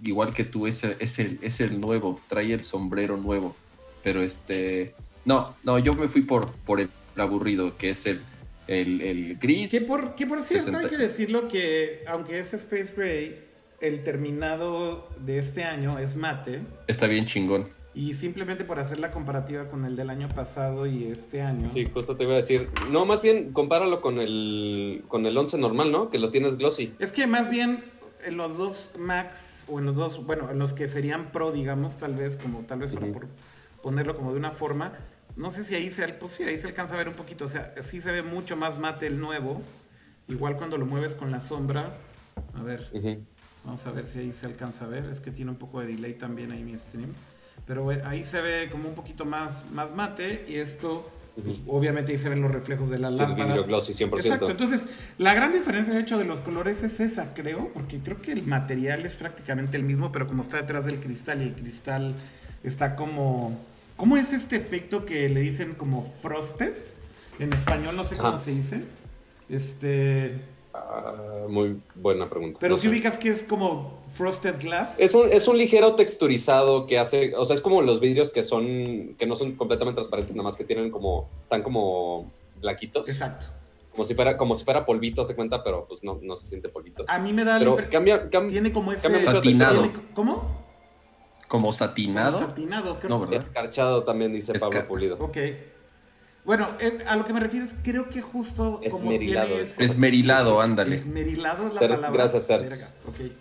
igual 0.02 0.34
que 0.34 0.44
tú, 0.44 0.66
es 0.66 0.84
el, 0.84 0.96
es 0.98 1.18
el, 1.18 1.38
es 1.42 1.60
el 1.60 1.80
nuevo, 1.80 2.20
trae 2.28 2.52
el 2.52 2.62
sombrero 2.62 3.16
nuevo. 3.16 3.54
Pero 4.02 4.22
este, 4.22 4.94
no, 5.24 5.54
no, 5.62 5.78
yo 5.78 5.92
me 5.92 6.08
fui 6.08 6.22
por, 6.22 6.50
por 6.50 6.80
el 6.80 6.88
aburrido, 7.16 7.76
que 7.76 7.90
es 7.90 8.06
el, 8.06 8.20
el, 8.68 9.00
el 9.00 9.38
gris. 9.38 9.70
Que 9.70 9.80
por, 9.82 10.14
que 10.14 10.26
por 10.26 10.40
cierto, 10.40 10.66
60. 10.66 10.78
hay 10.78 10.90
que 10.90 10.98
decirlo 10.98 11.48
que 11.48 12.00
aunque 12.06 12.38
es 12.38 12.54
Space 12.54 12.92
Gray, 12.96 13.44
el 13.80 14.04
terminado 14.04 15.08
de 15.24 15.38
este 15.38 15.64
año 15.64 15.98
es 15.98 16.16
mate. 16.16 16.60
Está 16.86 17.06
bien 17.06 17.26
chingón. 17.26 17.68
Y 17.94 18.14
simplemente 18.14 18.64
por 18.64 18.78
hacer 18.78 18.98
la 19.00 19.10
comparativa 19.10 19.68
con 19.68 19.84
el 19.84 19.96
del 19.96 20.08
año 20.08 20.28
pasado 20.28 20.86
y 20.86 21.04
este 21.08 21.42
año. 21.42 21.70
Sí, 21.70 21.86
justo 21.92 22.16
te 22.16 22.24
iba 22.24 22.32
a 22.32 22.36
decir. 22.36 22.70
No, 22.90 23.04
más 23.04 23.20
bien 23.20 23.52
compáralo 23.52 24.00
con 24.00 24.18
el, 24.18 25.04
con 25.08 25.26
el 25.26 25.36
11 25.36 25.58
normal, 25.58 25.92
¿no? 25.92 26.08
Que 26.08 26.18
lo 26.18 26.30
tienes 26.30 26.56
glossy. 26.56 26.94
Es 26.98 27.12
que 27.12 27.26
más 27.26 27.50
bien 27.50 27.84
en 28.24 28.36
los 28.36 28.56
dos 28.56 28.92
Max, 28.98 29.66
o 29.68 29.78
en 29.78 29.84
los 29.84 29.96
dos, 29.96 30.24
bueno, 30.24 30.50
en 30.50 30.58
los 30.58 30.72
que 30.72 30.88
serían 30.88 31.32
Pro, 31.32 31.52
digamos, 31.52 31.98
tal 31.98 32.14
vez, 32.14 32.36
como 32.38 32.60
tal 32.60 32.78
vez 32.78 32.92
para 32.92 33.06
Ujú. 33.06 33.12
por 33.14 33.28
ponerlo 33.82 34.14
como 34.14 34.32
de 34.32 34.38
una 34.38 34.52
forma. 34.52 34.92
No 35.36 35.50
sé 35.50 35.64
si 35.64 35.74
ahí 35.74 35.90
se, 35.90 36.06
pues 36.08 36.32
sí, 36.32 36.42
ahí 36.42 36.58
se 36.58 36.66
alcanza 36.66 36.94
a 36.94 36.98
ver 36.98 37.08
un 37.08 37.14
poquito. 37.14 37.44
O 37.44 37.48
sea, 37.48 37.74
sí 37.82 38.00
se 38.00 38.12
ve 38.12 38.22
mucho 38.22 38.56
más 38.56 38.78
mate 38.78 39.06
el 39.06 39.18
nuevo. 39.18 39.62
Igual 40.28 40.56
cuando 40.56 40.78
lo 40.78 40.86
mueves 40.86 41.14
con 41.14 41.30
la 41.30 41.40
sombra. 41.40 41.96
A 42.54 42.62
ver. 42.62 42.90
Vamos 43.64 43.86
a 43.86 43.92
ver 43.92 44.06
si 44.06 44.18
ahí 44.18 44.32
se 44.32 44.46
alcanza 44.46 44.84
a 44.84 44.88
ver. 44.88 45.04
Es 45.06 45.20
que 45.20 45.30
tiene 45.30 45.50
un 45.50 45.56
poco 45.56 45.80
de 45.80 45.86
delay 45.86 46.14
también 46.14 46.52
ahí 46.52 46.62
mi 46.62 46.76
stream. 46.76 47.12
Pero 47.66 47.82
bueno, 47.84 48.08
ahí 48.08 48.24
se 48.24 48.40
ve 48.40 48.68
como 48.70 48.88
un 48.88 48.94
poquito 48.94 49.24
más, 49.24 49.64
más 49.72 49.90
mate. 49.94 50.44
Y 50.48 50.56
esto, 50.56 51.10
pues, 51.42 51.58
obviamente 51.66 52.12
ahí 52.12 52.18
se 52.18 52.28
ven 52.28 52.40
los 52.42 52.50
reflejos 52.50 52.90
de 52.90 52.98
las 52.98 53.12
Sí, 53.12 53.18
lámparas. 53.18 53.46
vidrio 53.46 53.64
glossy 53.64 53.92
100%. 53.92 54.18
Exacto. 54.20 54.50
Entonces, 54.50 54.82
la 55.18 55.32
gran 55.34 55.52
diferencia 55.52 55.94
de 55.94 56.00
hecho 56.00 56.18
de 56.18 56.24
los 56.24 56.40
colores 56.40 56.82
es 56.82 57.00
esa, 57.00 57.32
creo. 57.34 57.72
Porque 57.72 57.98
creo 58.00 58.20
que 58.20 58.32
el 58.32 58.42
material 58.42 59.04
es 59.06 59.14
prácticamente 59.14 59.76
el 59.76 59.84
mismo. 59.84 60.12
Pero 60.12 60.26
como 60.26 60.42
está 60.42 60.58
detrás 60.58 60.84
del 60.84 61.00
cristal 61.00 61.40
y 61.40 61.44
el 61.44 61.54
cristal 61.54 62.14
está 62.64 62.96
como... 62.96 63.58
¿Cómo 63.96 64.16
es 64.16 64.32
este 64.32 64.56
efecto 64.56 65.04
que 65.04 65.28
le 65.28 65.40
dicen 65.40 65.74
como 65.74 66.02
frosted? 66.02 66.74
En 67.38 67.52
español 67.52 67.96
no 67.96 68.04
sé 68.04 68.16
cómo 68.16 68.34
Ah. 68.34 68.40
se 68.44 68.50
dice. 68.52 68.80
Este... 69.48 70.40
Ah, 70.74 71.44
muy 71.48 71.78
buena 71.94 72.28
pregunta. 72.30 72.58
Pero 72.60 72.74
No 72.74 72.76
si 72.76 72.82
sé. 72.82 72.88
ubicas 72.88 73.18
que 73.18 73.28
es 73.28 73.42
como 73.42 74.00
frosted 74.14 74.54
glass. 74.60 74.94
Es 74.98 75.14
un, 75.14 75.30
es 75.30 75.46
un 75.46 75.58
ligero 75.58 75.94
texturizado 75.96 76.86
que 76.86 76.98
hace, 76.98 77.34
o 77.36 77.44
sea, 77.44 77.54
es 77.54 77.60
como 77.60 77.82
los 77.82 78.00
vidrios 78.00 78.30
que 78.30 78.42
son, 78.42 79.14
que 79.18 79.26
no 79.26 79.36
son 79.36 79.52
completamente 79.52 79.96
transparentes, 79.96 80.34
nada 80.34 80.44
más 80.44 80.56
que 80.56 80.64
tienen 80.64 80.90
como, 80.90 81.28
están 81.42 81.62
como 81.62 82.30
blanquitos, 82.60 83.06
Exacto. 83.08 83.46
como 83.90 84.04
si 84.06 84.14
fuera, 84.14 84.36
como 84.38 84.54
si 84.54 84.64
fuera 84.64 84.86
polvito, 84.86 85.24
de 85.26 85.34
cuenta, 85.34 85.62
pero 85.62 85.84
pues 85.86 86.02
no, 86.02 86.18
no 86.22 86.36
se 86.36 86.48
siente 86.48 86.70
polvito. 86.70 87.04
A 87.06 87.18
mí 87.18 87.32
me 87.34 87.44
da 87.44 87.58
la 87.58 87.74
Pero 87.76 87.90
cambia, 87.90 88.30
cambia, 88.30 88.52
Tiene 88.52 88.72
como 88.72 88.92
ese. 88.92 89.02
cambia 89.02 89.20
mucho 89.26 89.40
tiene- 89.42 89.92
¿Cómo? 90.14 90.61
Como 91.52 91.70
satinado. 91.74 92.32
Como 92.38 92.48
satinado, 92.48 92.98
creo. 92.98 93.10
No, 93.10 93.20
¿verdad? 93.20 93.44
Escarchado 93.46 94.04
también 94.04 94.32
dice 94.32 94.58
Pablo 94.58 94.88
Pulido. 94.88 95.16
Ok. 95.20 95.36
Bueno, 96.46 96.70
eh, 96.80 96.98
a 97.06 97.14
lo 97.14 97.26
que 97.26 97.34
me 97.34 97.40
refieres, 97.40 97.74
creo 97.84 98.08
que 98.08 98.22
justo 98.22 98.80
como 98.90 98.96
Esmerilado, 99.12 99.48
tiene 99.48 99.62
es 99.62 99.72
ese- 99.72 99.84
Esmerilado, 99.84 100.60
ándale. 100.62 100.96
Esmerilado 100.96 101.68
es 101.68 101.74
la 101.74 101.80
Ter- 101.80 101.90
palabra. 101.90 102.10
gracias, 102.22 102.46
Sergio. 102.46 102.70
Verga, 102.70 102.88
Ok. 103.06 103.32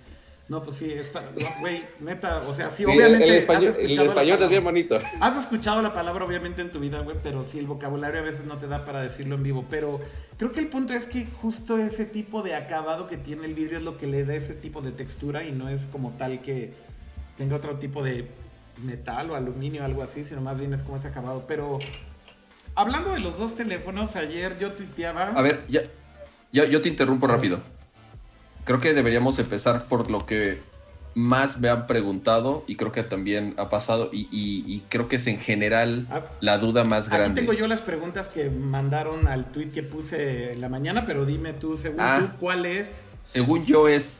No, 0.49 0.61
pues 0.61 0.75
sí, 0.75 0.91
está, 0.91 1.21
no, 1.21 1.47
güey, 1.61 1.83
neta, 2.01 2.43
o 2.45 2.53
sea, 2.53 2.69
sí, 2.69 2.83
Sí, 2.83 2.91
obviamente 2.91 3.23
el, 3.23 3.35
español, 3.35 3.69
has 3.69 3.77
el 3.77 3.83
escuchado 3.83 4.07
español 4.09 4.43
es 4.43 4.49
bien 4.49 4.63
bonito. 4.65 4.99
Has 5.21 5.37
escuchado 5.39 5.81
la 5.81 5.93
palabra 5.93 6.25
obviamente 6.25 6.61
en 6.61 6.69
tu 6.71 6.81
vida, 6.81 6.99
güey, 6.99 7.15
pero 7.23 7.45
sí, 7.45 7.59
el 7.59 7.67
vocabulario 7.67 8.19
a 8.19 8.23
veces 8.23 8.43
no 8.43 8.57
te 8.57 8.67
da 8.67 8.83
para 8.85 9.01
decirlo 9.01 9.35
en 9.35 9.43
vivo. 9.43 9.63
Pero 9.69 10.01
creo 10.37 10.51
que 10.51 10.59
el 10.59 10.67
punto 10.67 10.91
es 10.91 11.07
que 11.07 11.25
justo 11.41 11.77
ese 11.77 12.03
tipo 12.05 12.41
de 12.41 12.55
acabado 12.55 13.07
que 13.07 13.15
tiene 13.15 13.45
el 13.45 13.53
vidrio 13.53 13.77
es 13.77 13.85
lo 13.85 13.97
que 13.97 14.07
le 14.07 14.25
da 14.25 14.35
ese 14.35 14.53
tipo 14.53 14.81
de 14.81 14.91
textura 14.91 15.45
y 15.45 15.53
no 15.53 15.69
es 15.69 15.85
como 15.87 16.11
tal 16.17 16.41
que 16.41 16.73
tenga 17.37 17.55
otro 17.55 17.75
tipo 17.77 18.03
de 18.03 18.27
metal 18.83 19.29
o 19.31 19.35
aluminio 19.35 19.81
o 19.81 19.85
algo 19.85 20.03
así, 20.03 20.23
sino 20.23 20.41
más 20.41 20.57
bien 20.57 20.73
es 20.73 20.83
como 20.83 20.97
ese 20.97 21.07
acabado. 21.09 21.45
Pero 21.47 21.79
hablando 22.75 23.11
de 23.11 23.19
los 23.19 23.37
dos 23.37 23.55
teléfonos, 23.55 24.15
ayer 24.15 24.57
yo 24.59 24.71
tuiteaba... 24.71 25.27
A 25.35 25.41
ver, 25.41 25.63
ya, 25.69 25.81
ya- 26.51 26.65
yo 26.65 26.81
te 26.81 26.89
interrumpo 26.89 27.27
rápido. 27.27 27.59
Creo 28.65 28.79
que 28.79 28.93
deberíamos 28.93 29.39
empezar 29.39 29.85
por 29.85 30.09
lo 30.11 30.25
que 30.25 30.59
más 31.13 31.59
me 31.59 31.67
han 31.69 31.87
preguntado 31.87 32.63
y 32.67 32.77
creo 32.77 32.93
que 32.93 33.03
también 33.03 33.53
ha 33.57 33.69
pasado 33.69 34.09
y, 34.13 34.29
y- 34.31 34.63
y 34.65 34.79
creo 34.87 35.09
que 35.09 35.17
es 35.17 35.27
en 35.27 35.39
general 35.39 36.07
Ah, 36.09 36.21
la 36.39 36.57
duda 36.57 36.85
más 36.85 37.07
Aquí 37.07 37.17
grande. 37.17 37.41
tengo 37.41 37.51
yo 37.51 37.67
las 37.67 37.81
preguntas 37.81 38.29
que 38.29 38.49
mandaron 38.49 39.27
al 39.27 39.51
tweet 39.51 39.71
que 39.71 39.83
puse 39.83 40.53
en 40.53 40.61
la 40.61 40.69
mañana, 40.69 41.03
pero 41.05 41.25
dime 41.25 41.51
tú, 41.51 41.75
según 41.75 41.99
Ah. 41.99 42.19
tú, 42.21 42.37
¿cuál 42.39 42.65
es? 42.65 43.03
Según 43.25 43.65
yo 43.65 43.89
es, 43.89 44.19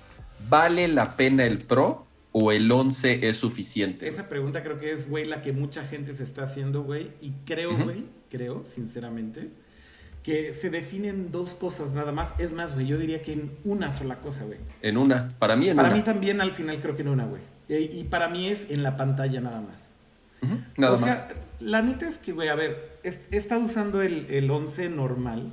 ¿vale 0.49 0.89
la 0.89 1.15
pena 1.15 1.45
el 1.45 1.59
Pro 1.59 2.05
o 2.31 2.51
el 2.51 2.71
11 2.71 3.27
es 3.27 3.38
suficiente? 3.38 4.07
Esa 4.07 4.29
pregunta 4.29 4.63
creo 4.63 4.77
que 4.77 4.91
es, 4.91 5.09
güey, 5.09 5.25
la 5.25 5.41
que 5.41 5.51
mucha 5.51 5.83
gente 5.83 6.13
se 6.13 6.23
está 6.23 6.43
haciendo, 6.43 6.83
güey. 6.83 7.11
Y 7.21 7.31
creo, 7.45 7.77
güey, 7.77 8.05
creo, 8.29 8.63
sinceramente, 8.63 9.50
que 10.23 10.53
se 10.53 10.69
definen 10.69 11.31
dos 11.31 11.55
cosas 11.55 11.91
nada 11.91 12.11
más. 12.11 12.33
Es 12.38 12.51
más, 12.51 12.73
güey, 12.73 12.88
yo 12.88 12.97
diría 12.97 13.21
que 13.21 13.33
en 13.33 13.51
una 13.65 13.91
sola 13.91 14.19
cosa, 14.19 14.45
güey. 14.45 14.59
En 14.81 14.97
una, 14.97 15.29
para 15.39 15.55
mí 15.55 15.67
en 15.69 15.75
Para 15.75 15.89
una. 15.89 15.97
mí 15.97 16.03
también 16.03 16.39
al 16.41 16.51
final 16.51 16.77
creo 16.81 16.95
que 16.95 17.01
en 17.01 17.09
una, 17.09 17.25
güey. 17.25 17.41
Y, 17.67 18.00
y 18.00 18.03
para 18.05 18.29
mí 18.29 18.47
es 18.47 18.69
en 18.71 18.83
la 18.83 18.95
pantalla 18.97 19.41
nada 19.41 19.61
más. 19.61 19.89
Ujú, 20.43 20.55
Nada 20.77 20.93
o 20.93 21.00
más. 21.00 21.05
sea, 21.05 21.27
la 21.59 21.81
neta 21.81 22.07
es 22.07 22.17
que, 22.17 22.31
güey, 22.31 22.50
a 22.50 22.55
ver, 22.55 22.97
he, 23.03 23.09
he 23.31 23.38
estado 23.38 23.61
usando 23.61 24.01
el, 24.01 24.25
el 24.29 24.50
11 24.50 24.89
normal. 24.89 25.51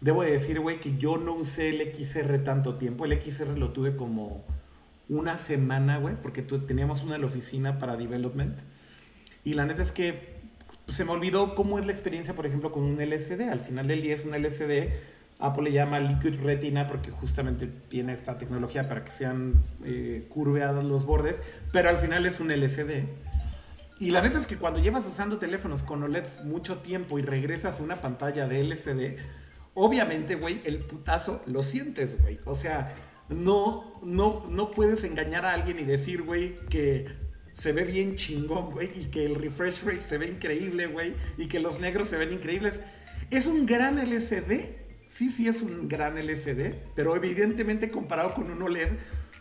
Debo 0.00 0.22
de 0.22 0.30
decir, 0.30 0.60
güey, 0.60 0.80
que 0.80 0.96
yo 0.96 1.16
no 1.18 1.34
usé 1.34 1.70
el 1.70 1.80
XR 1.92 2.38
tanto 2.44 2.76
tiempo. 2.76 3.04
El 3.04 3.20
XR 3.20 3.58
lo 3.58 3.70
tuve 3.72 3.96
como 3.96 4.44
una 5.08 5.36
semana, 5.36 5.98
güey, 5.98 6.14
porque 6.20 6.42
tú, 6.42 6.60
teníamos 6.60 7.02
una 7.02 7.14
en 7.14 7.22
la 7.22 7.26
oficina 7.26 7.78
para 7.78 7.96
development. 7.96 8.58
Y 9.44 9.54
la 9.54 9.64
neta 9.64 9.82
es 9.82 9.92
que 9.92 10.38
pues, 10.84 10.96
se 10.96 11.04
me 11.04 11.12
olvidó 11.12 11.54
cómo 11.54 11.78
es 11.78 11.86
la 11.86 11.92
experiencia, 11.92 12.34
por 12.34 12.46
ejemplo, 12.46 12.72
con 12.72 12.82
un 12.82 13.00
LCD. 13.00 13.50
Al 13.50 13.60
final 13.60 13.86
del 13.86 14.02
día 14.02 14.14
es 14.14 14.24
un 14.24 14.34
LCD. 14.34 14.90
Apple 15.38 15.64
le 15.64 15.72
llama 15.72 16.00
Liquid 16.00 16.40
Retina 16.42 16.86
porque 16.86 17.10
justamente 17.10 17.66
tiene 17.66 18.12
esta 18.12 18.38
tecnología 18.38 18.88
para 18.88 19.04
que 19.04 19.10
sean 19.10 19.62
eh, 19.84 20.26
curveados 20.28 20.84
los 20.84 21.04
bordes, 21.04 21.42
pero 21.72 21.88
al 21.88 21.98
final 21.98 22.26
es 22.26 22.40
un 22.40 22.50
LCD. 22.50 23.04
Y 24.00 24.10
la 24.10 24.20
neta 24.20 24.38
es 24.38 24.46
que 24.46 24.56
cuando 24.56 24.80
llevas 24.80 25.06
usando 25.06 25.38
teléfonos 25.38 25.82
con 25.82 26.02
OLED 26.02 26.24
mucho 26.44 26.78
tiempo 26.78 27.18
y 27.18 27.22
regresas 27.22 27.80
a 27.80 27.82
una 27.82 28.00
pantalla 28.00 28.46
de 28.46 28.60
LCD, 28.60 29.16
obviamente, 29.74 30.34
güey, 30.34 30.60
el 30.64 30.78
putazo 30.78 31.42
lo 31.46 31.62
sientes, 31.62 32.20
güey. 32.20 32.38
O 32.44 32.54
sea, 32.54 32.94
no, 33.28 34.00
no, 34.02 34.44
no 34.48 34.70
puedes 34.70 35.04
engañar 35.04 35.44
a 35.44 35.52
alguien 35.52 35.78
y 35.78 35.84
decir, 35.84 36.22
güey, 36.22 36.58
que 36.68 37.06
se 37.52 37.72
ve 37.72 37.84
bien 37.84 38.14
chingón, 38.14 38.70
güey, 38.70 38.88
y 38.94 39.04
que 39.06 39.24
el 39.24 39.34
refresh 39.34 39.84
rate 39.84 40.02
se 40.02 40.18
ve 40.18 40.28
increíble, 40.28 40.86
güey, 40.86 41.14
y 41.36 41.48
que 41.48 41.58
los 41.58 41.80
negros 41.80 42.08
se 42.08 42.16
ven 42.16 42.32
increíbles. 42.32 42.80
Es 43.30 43.46
un 43.46 43.66
gran 43.66 43.98
LCD, 43.98 44.76
sí, 45.08 45.30
sí 45.30 45.48
es 45.48 45.62
un 45.62 45.88
gran 45.88 46.16
LCD, 46.16 46.74
pero 46.94 47.16
evidentemente 47.16 47.90
comparado 47.90 48.32
con 48.34 48.50
un 48.50 48.62
OLED, 48.62 48.90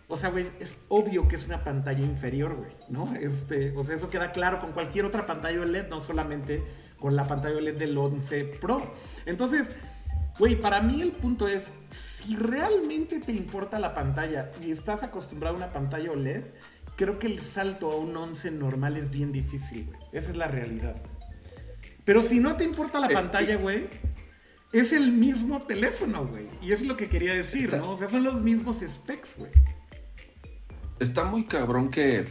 o 0.10 0.18
sea, 0.18 0.30
güey, 0.30 0.46
es 0.60 0.78
obvio 0.88 1.28
que 1.28 1.36
es 1.36 1.46
una 1.46 1.64
pantalla 1.64 2.04
inferior, 2.04 2.56
güey, 2.56 2.72
¿no? 2.90 3.14
Este, 3.16 3.72
o 3.76 3.84
sea, 3.84 3.96
eso 3.96 4.10
queda 4.10 4.32
claro 4.32 4.60
con 4.60 4.72
cualquier 4.72 5.06
otra 5.06 5.26
pantalla 5.26 5.62
OLED, 5.62 5.90
no 5.90 6.02
solamente 6.02 6.64
con 7.00 7.16
la 7.16 7.28
pantalla 7.28 7.58
OLED 7.58 7.78
del 7.78 7.98
11 7.98 8.46
Pro. 8.60 8.94
Entonces, 9.26 9.76
Güey, 10.40 10.56
para 10.56 10.82
mí 10.82 11.02
el 11.02 11.12
punto 11.12 11.48
es, 11.48 11.74
si 11.90 12.36
realmente 12.36 13.20
te 13.20 13.32
importa 13.32 13.80
la 13.80 13.96
pantalla 13.96 14.52
y 14.64 14.72
estás 14.72 15.02
acostumbrado 15.02 15.56
a 15.56 15.58
una 15.58 15.70
pantalla 15.70 16.12
OLED, 16.12 16.44
creo 16.96 17.18
que 17.18 17.26
el 17.26 17.42
salto 17.42 17.92
a 17.92 17.96
un 17.96 18.16
11 18.16 18.52
normal 18.52 18.98
es 18.98 19.10
bien 19.10 19.32
difícil, 19.32 19.86
güey. 19.86 20.00
Esa 20.12 20.32
es 20.32 20.38
la 20.38 20.48
realidad. 20.48 20.96
Pero 22.06 22.22
si 22.22 22.40
no 22.40 22.56
te 22.56 22.64
importa 22.64 23.00
la 23.00 23.10
pantalla, 23.10 23.58
güey, 23.58 23.88
es 24.72 24.94
el 24.94 25.12
mismo 25.12 25.64
teléfono, 25.64 26.28
güey. 26.28 26.48
Y 26.62 26.72
es 26.72 26.84
lo 26.84 26.96
que 26.96 27.10
quería 27.10 27.34
decir, 27.34 27.74
¿no? 27.76 27.92
O 27.92 27.98
sea, 27.98 28.08
son 28.08 28.24
los 28.24 28.44
mismos 28.44 28.84
specs, 28.88 29.38
güey. 29.40 29.52
Está 31.00 31.24
muy 31.24 31.46
cabrón 31.46 31.90
que 31.90 32.26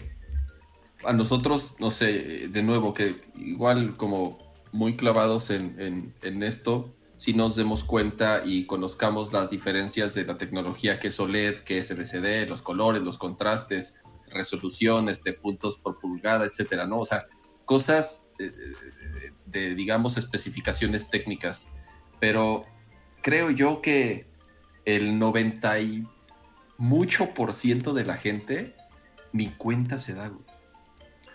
a 1.05 1.13
nosotros, 1.13 1.75
no 1.81 1.91
sé, 1.91 2.49
de 2.49 2.63
nuevo, 2.63 2.95
que 2.95 3.17
igual 3.35 3.97
como 3.97 4.39
muy 4.71 4.97
clavados 4.97 5.51
en, 5.51 6.15
en 6.23 6.43
esto, 6.43 6.96
si 7.17 7.33
nos 7.33 7.57
demos 7.57 7.85
cuenta 7.85 8.43
y 8.45 8.67
conozcamos 8.67 9.33
las 9.33 9.51
diferencias 9.51 10.15
de 10.15 10.25
la 10.25 10.37
tecnología 10.37 10.99
que 10.99 11.09
es 11.09 11.19
OLED, 11.19 11.61
que 11.61 11.79
es 11.79 11.91
LCD, 11.91 12.49
los 12.49 12.63
colores, 12.63 13.03
los 13.03 13.19
contrastes, 13.19 13.95
resoluciones 14.29 15.23
de 15.23 15.33
puntos 15.33 15.77
por 15.77 15.99
pulgada, 15.99 16.45
etcétera, 16.45 16.87
¿no? 16.87 17.01
O 17.01 17.07
sea, 17.07 17.27
cosas 17.65 18.31
de, 18.39 18.53
de, 19.47 19.75
digamos, 19.75 20.19
especificaciones 20.19 21.09
técnicas. 21.09 21.69
Pero 22.21 22.65
creo 23.23 23.51
yo 23.51 23.81
que 23.81 24.27
el 24.85 25.19
90 25.19 25.81
y 25.81 26.07
mucho 26.79 27.35
por 27.35 27.55
ciento 27.55 27.95
de 27.95 28.05
la 28.05 28.17
gente 28.17 28.75
ni 29.33 29.49
cuenta 29.49 29.99
se 29.99 30.15
da, 30.15 30.33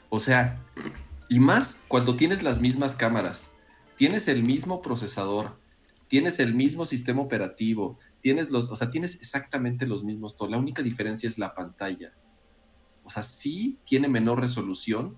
O 0.10 0.20
sea, 0.20 0.64
y 1.30 1.40
más 1.40 1.82
cuando 1.88 2.16
tienes 2.16 2.44
las 2.44 2.60
mismas 2.60 2.96
cámaras, 2.96 3.52
tienes 3.98 4.28
el 4.28 4.44
mismo 4.44 4.82
procesador, 4.82 5.61
tienes 6.12 6.42
el 6.42 6.54
mismo 6.54 6.86
sistema 6.86 7.22
operativo, 7.22 7.98
tienes 8.20 8.50
los, 8.50 8.70
o 8.70 8.76
sea, 8.76 8.90
tienes 8.90 9.16
exactamente 9.22 9.88
los 9.88 10.04
mismos 10.04 10.36
La 10.50 10.58
única 10.58 10.84
diferencia 10.84 11.30
es 11.30 11.38
la 11.38 11.56
pantalla. 11.56 12.12
O 13.06 13.10
sea, 13.10 13.24
sí 13.24 13.80
tiene 13.86 14.10
menor 14.10 14.42
resolución. 14.42 15.18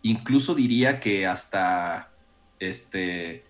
Incluso 0.00 0.54
diría 0.54 1.00
que 1.00 1.26
hasta 1.26 2.14
este 2.60 3.44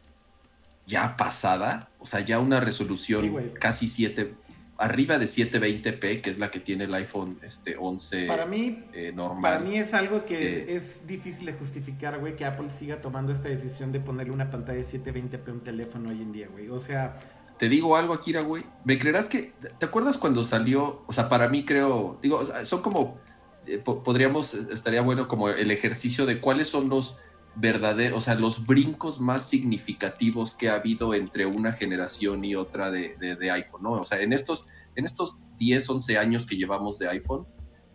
ya 0.85 1.17
pasada, 1.17 1.89
o 2.01 2.07
sea, 2.07 2.19
ya 2.19 2.41
una 2.41 2.59
resolución 2.59 3.53
casi 3.61 3.87
7 3.87 4.35
arriba 4.83 5.17
de 5.19 5.27
720p, 5.27 6.21
que 6.21 6.31
es 6.31 6.39
la 6.39 6.51
que 6.51 6.59
tiene 6.59 6.85
el 6.85 6.95
iPhone 6.95 7.39
este 7.43 7.77
11 7.79 8.27
para 8.27 8.47
mí, 8.47 8.85
eh, 8.93 9.13
normal. 9.15 9.59
Para 9.59 9.65
mí 9.65 9.77
es 9.77 9.95
algo 9.95 10.25
que 10.25 10.59
eh, 10.59 10.77
es 10.77 11.07
difícil 11.07 11.47
de 11.47 11.53
justificar, 11.53 12.19
güey, 12.19 12.35
que 12.35 12.45
Apple 12.45 12.69
siga 12.69 13.01
tomando 13.01 13.33
esta 13.33 13.49
decisión 13.49 13.93
de 13.93 14.01
ponerle 14.01 14.33
una 14.33 14.51
pantalla 14.51 14.79
de 14.79 14.85
720p 14.85 15.49
a 15.49 15.53
un 15.53 15.61
teléfono 15.61 16.09
hoy 16.11 16.21
en 16.21 16.33
día, 16.33 16.49
güey. 16.51 16.69
O 16.69 16.81
sea... 16.81 17.15
Te 17.59 17.69
digo 17.69 17.97
algo, 17.97 18.13
Akira, 18.13 18.41
güey. 18.41 18.65
¿Me 18.85 18.99
creerás 18.99 19.29
que... 19.29 19.53
¿Te 19.79 19.87
acuerdas 19.87 20.19
cuando 20.19 20.45
salió? 20.45 21.05
O 21.07 21.13
sea, 21.13 21.29
para 21.29 21.49
mí 21.49 21.65
creo... 21.65 22.19
Digo, 22.21 22.45
son 22.65 22.83
como... 22.83 23.19
Eh, 23.67 23.79
podríamos... 23.79 24.55
Estaría 24.55 25.03
bueno 25.03 25.29
como 25.29 25.49
el 25.49 25.71
ejercicio 25.71 26.27
de 26.27 26.41
cuáles 26.41 26.67
son 26.67 26.89
los 26.89 27.19
verdaderos, 27.55 28.19
o 28.19 28.21
sea, 28.21 28.35
los 28.35 28.67
brincos 28.67 29.21
más 29.21 29.49
significativos 29.49 30.55
que 30.55 30.71
ha 30.71 30.75
habido 30.75 31.15
entre 31.15 31.47
una 31.47 31.73
generación 31.73 32.45
y 32.45 32.55
otra 32.55 32.91
de, 32.91 33.17
de, 33.17 33.51
iPhone, 33.51 33.83
¿no? 33.83 33.93
O 33.93 34.05
sea, 34.05 34.21
en 34.21 34.33
estos, 34.33 34.67
en 34.97 35.05
estos 35.05 35.45
10, 35.57 35.89
11 35.89 36.19
años 36.19 36.47
que 36.47 36.57
llevamos 36.57 36.99
de 36.99 37.09
iPhone, 37.09 37.47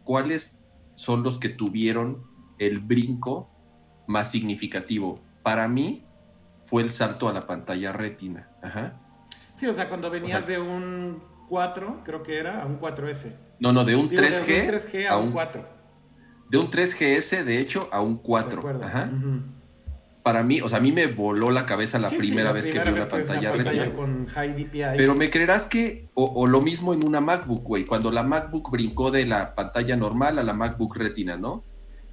¿cuáles 0.03 0.63
son 0.95 1.23
los 1.23 1.39
que 1.39 1.49
tuvieron 1.49 2.23
el 2.59 2.79
brinco 2.79 3.49
más 4.07 4.31
significativo? 4.31 5.23
Para 5.43 5.67
mí 5.67 6.05
fue 6.63 6.83
el 6.83 6.91
salto 6.91 7.27
a 7.27 7.33
la 7.33 7.47
pantalla 7.47 7.93
retina. 7.93 8.51
Ajá. 8.61 9.01
Sí, 9.53 9.65
o 9.65 9.73
sea, 9.73 9.89
cuando 9.89 10.11
venías 10.11 10.45
de 10.45 10.59
un 10.59 11.23
4, 11.49 12.01
creo 12.03 12.21
que 12.21 12.37
era, 12.37 12.61
a 12.61 12.65
un 12.65 12.79
4S. 12.79 13.33
No, 13.59 13.73
no, 13.73 13.83
de 13.85 13.95
un 13.95 14.07
3G, 14.07 14.45
de 14.45 14.61
un 14.61 14.67
3G 14.67 15.07
a, 15.07 15.17
un 15.17 15.31
4 15.31 15.76
de 16.49 16.57
un 16.57 16.69
3GS, 16.69 17.43
de 17.43 17.59
hecho, 17.59 17.89
a 17.91 18.01
un 18.01 18.17
4. 18.17 18.81
Ajá. 18.83 19.09
Para 20.23 20.43
mí, 20.43 20.59
o 20.59 20.67
sea, 20.67 20.79
a 20.79 20.81
mí 20.81 20.91
me 20.91 21.07
voló 21.07 21.51
la 21.51 21.65
cabeza 21.65 21.99
la 21.99 22.09
primera 22.09 22.51
vez 22.51 22.67
que 22.67 22.79
vi 22.79 22.89
una 22.89 23.07
pantalla, 23.07 23.53
retina. 23.53 23.93
Con 23.93 24.25
high 24.27 24.53
DPI. 24.53 24.97
Pero 24.97 25.15
me 25.15 25.29
creerás 25.29 25.67
que, 25.67 26.09
o, 26.15 26.45
lo 26.47 26.61
mismo 26.61 26.93
en 26.93 27.07
una 27.07 27.21
MacBook, 27.21 27.63
güey, 27.63 27.85
cuando 27.85 28.11
la 28.11 28.23
MacBook 28.23 28.69
brincó 28.69 29.09
de 29.09 29.25
la 29.25 29.55
pantalla 29.55 29.95
normal 29.95 30.37
a 30.37 30.43
la 30.43 30.53
MacBook 30.53 30.97
retina, 30.97 31.37
¿no? 31.37 31.63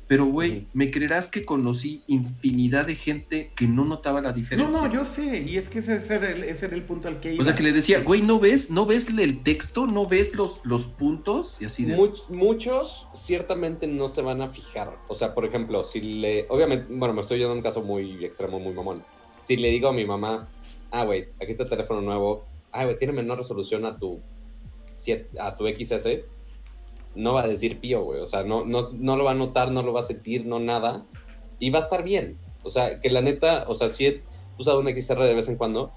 Pero, 0.06 0.26
güey, 0.26 0.66
me 0.74 0.90
creerás 0.90 1.30
que 1.30 1.44
conocí 1.44 2.02
infinidad 2.06 2.86
de 2.86 2.94
gente 2.94 3.52
que 3.56 3.66
no 3.66 3.84
notaba 3.84 4.20
la 4.20 4.32
diferencia. 4.32 4.78
No, 4.78 4.86
no, 4.86 4.92
yo 4.92 5.04
sé, 5.04 5.42
y 5.42 5.56
es 5.56 5.70
que 5.70 5.78
ese, 5.78 5.94
era 6.14 6.30
el, 6.30 6.44
ese 6.44 6.66
era 6.66 6.74
el 6.74 6.82
punto 6.82 7.08
al 7.08 7.20
que 7.20 7.32
iba. 7.32 7.42
O 7.42 7.44
sea, 7.44 7.54
que 7.54 7.62
le 7.62 7.72
decía, 7.72 8.00
güey, 8.00 8.20
¿no 8.20 8.38
ves? 8.38 8.70
¿No 8.70 8.84
ves 8.84 9.08
el 9.08 9.42
texto? 9.42 9.86
¿No 9.86 10.06
ves 10.06 10.34
los, 10.34 10.60
los 10.64 10.84
puntos? 10.84 11.56
Y 11.60 11.64
así 11.64 11.86
de... 11.86 11.96
muchos 12.28 13.08
ciertamente 13.14 13.86
no 13.86 14.08
se 14.08 14.20
van 14.20 14.42
a 14.42 14.50
fijar. 14.50 14.98
O 15.08 15.14
sea, 15.14 15.34
por 15.34 15.46
ejemplo, 15.46 15.84
si 15.84 16.00
le... 16.00 16.46
Obviamente, 16.50 16.86
bueno, 16.90 17.14
me 17.14 17.22
estoy 17.22 17.38
yendo 17.38 17.52
a 17.52 17.56
un 17.56 17.62
caso 17.62 17.82
muy 17.82 18.24
extremo, 18.24 18.60
muy 18.60 18.74
mamón. 18.74 19.02
Si 19.44 19.56
le 19.56 19.68
digo 19.68 19.88
a 19.88 19.92
mi 19.92 20.04
mamá, 20.04 20.48
ah, 20.90 21.04
güey, 21.04 21.28
aquí 21.40 21.52
está 21.52 21.62
el 21.62 21.70
teléfono 21.70 22.02
nuevo. 22.02 22.44
Ah, 22.72 22.84
güey, 22.84 22.98
tiene 22.98 23.14
menor 23.14 23.38
resolución 23.38 23.86
a 23.86 23.96
tu, 23.96 24.20
a 25.38 25.56
tu 25.56 25.66
XS 25.66 26.33
no 27.14 27.34
va 27.34 27.42
a 27.42 27.48
decir 27.48 27.80
pío, 27.80 28.02
güey. 28.02 28.20
O 28.20 28.26
sea, 28.26 28.42
no, 28.44 28.64
no, 28.64 28.90
no 28.90 29.16
lo 29.16 29.24
va 29.24 29.32
a 29.32 29.34
notar, 29.34 29.70
no 29.70 29.82
lo 29.82 29.92
va 29.92 30.00
a 30.00 30.04
sentir, 30.04 30.46
no 30.46 30.58
nada. 30.58 31.04
Y 31.58 31.70
va 31.70 31.78
a 31.78 31.82
estar 31.82 32.02
bien. 32.02 32.38
O 32.62 32.70
sea, 32.70 33.00
que 33.00 33.10
la 33.10 33.20
neta, 33.20 33.64
o 33.68 33.74
sea, 33.74 33.88
sí 33.88 34.06
he 34.06 34.22
usado 34.58 34.80
un 34.80 34.88
XR 34.88 35.22
de 35.24 35.34
vez 35.34 35.48
en 35.48 35.56
cuando. 35.56 35.92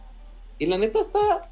Y 0.60 0.66
la 0.66 0.78
neta 0.78 1.00
está 1.00 1.50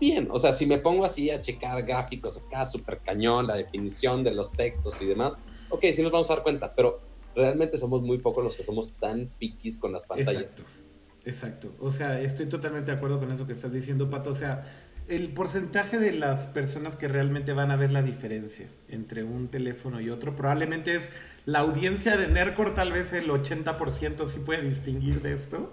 bien. 0.00 0.28
O 0.30 0.38
sea, 0.38 0.52
si 0.52 0.66
me 0.66 0.78
pongo 0.78 1.04
así 1.04 1.30
a 1.30 1.40
checar 1.40 1.82
gráficos 1.84 2.38
acá, 2.38 2.66
súper 2.66 2.98
cañón, 2.98 3.46
la 3.46 3.56
definición 3.56 4.22
de 4.24 4.32
los 4.32 4.52
textos 4.52 5.00
y 5.00 5.06
demás, 5.06 5.38
ok, 5.70 5.84
sí 5.92 6.02
nos 6.02 6.12
vamos 6.12 6.30
a 6.30 6.34
dar 6.34 6.42
cuenta. 6.42 6.74
Pero 6.74 7.00
realmente 7.34 7.78
somos 7.78 8.02
muy 8.02 8.18
pocos 8.18 8.44
los 8.44 8.56
que 8.56 8.64
somos 8.64 8.92
tan 8.94 9.28
piquis 9.38 9.78
con 9.78 9.92
las 9.92 10.06
pantallas. 10.06 10.42
Exacto. 10.42 10.78
Exacto. 11.24 11.74
O 11.78 11.90
sea, 11.90 12.20
estoy 12.20 12.46
totalmente 12.46 12.90
de 12.90 12.96
acuerdo 12.96 13.18
con 13.18 13.30
eso 13.30 13.46
que 13.46 13.52
estás 13.52 13.72
diciendo, 13.72 14.08
Pato. 14.08 14.30
O 14.30 14.34
sea, 14.34 14.64
el 15.08 15.28
porcentaje 15.32 15.98
de 15.98 16.12
las 16.12 16.46
personas 16.46 16.96
que 16.96 17.08
realmente 17.08 17.54
van 17.54 17.70
a 17.70 17.76
ver 17.76 17.90
la 17.90 18.02
diferencia 18.02 18.68
entre 18.88 19.24
un 19.24 19.48
teléfono 19.48 20.00
y 20.00 20.10
otro 20.10 20.36
probablemente 20.36 20.94
es 20.94 21.10
la 21.46 21.60
audiencia 21.60 22.16
de 22.16 22.28
Nercor, 22.28 22.74
tal 22.74 22.92
vez 22.92 23.12
el 23.14 23.28
80% 23.28 24.26
sí 24.26 24.38
puede 24.40 24.62
distinguir 24.62 25.22
de 25.22 25.32
esto. 25.32 25.72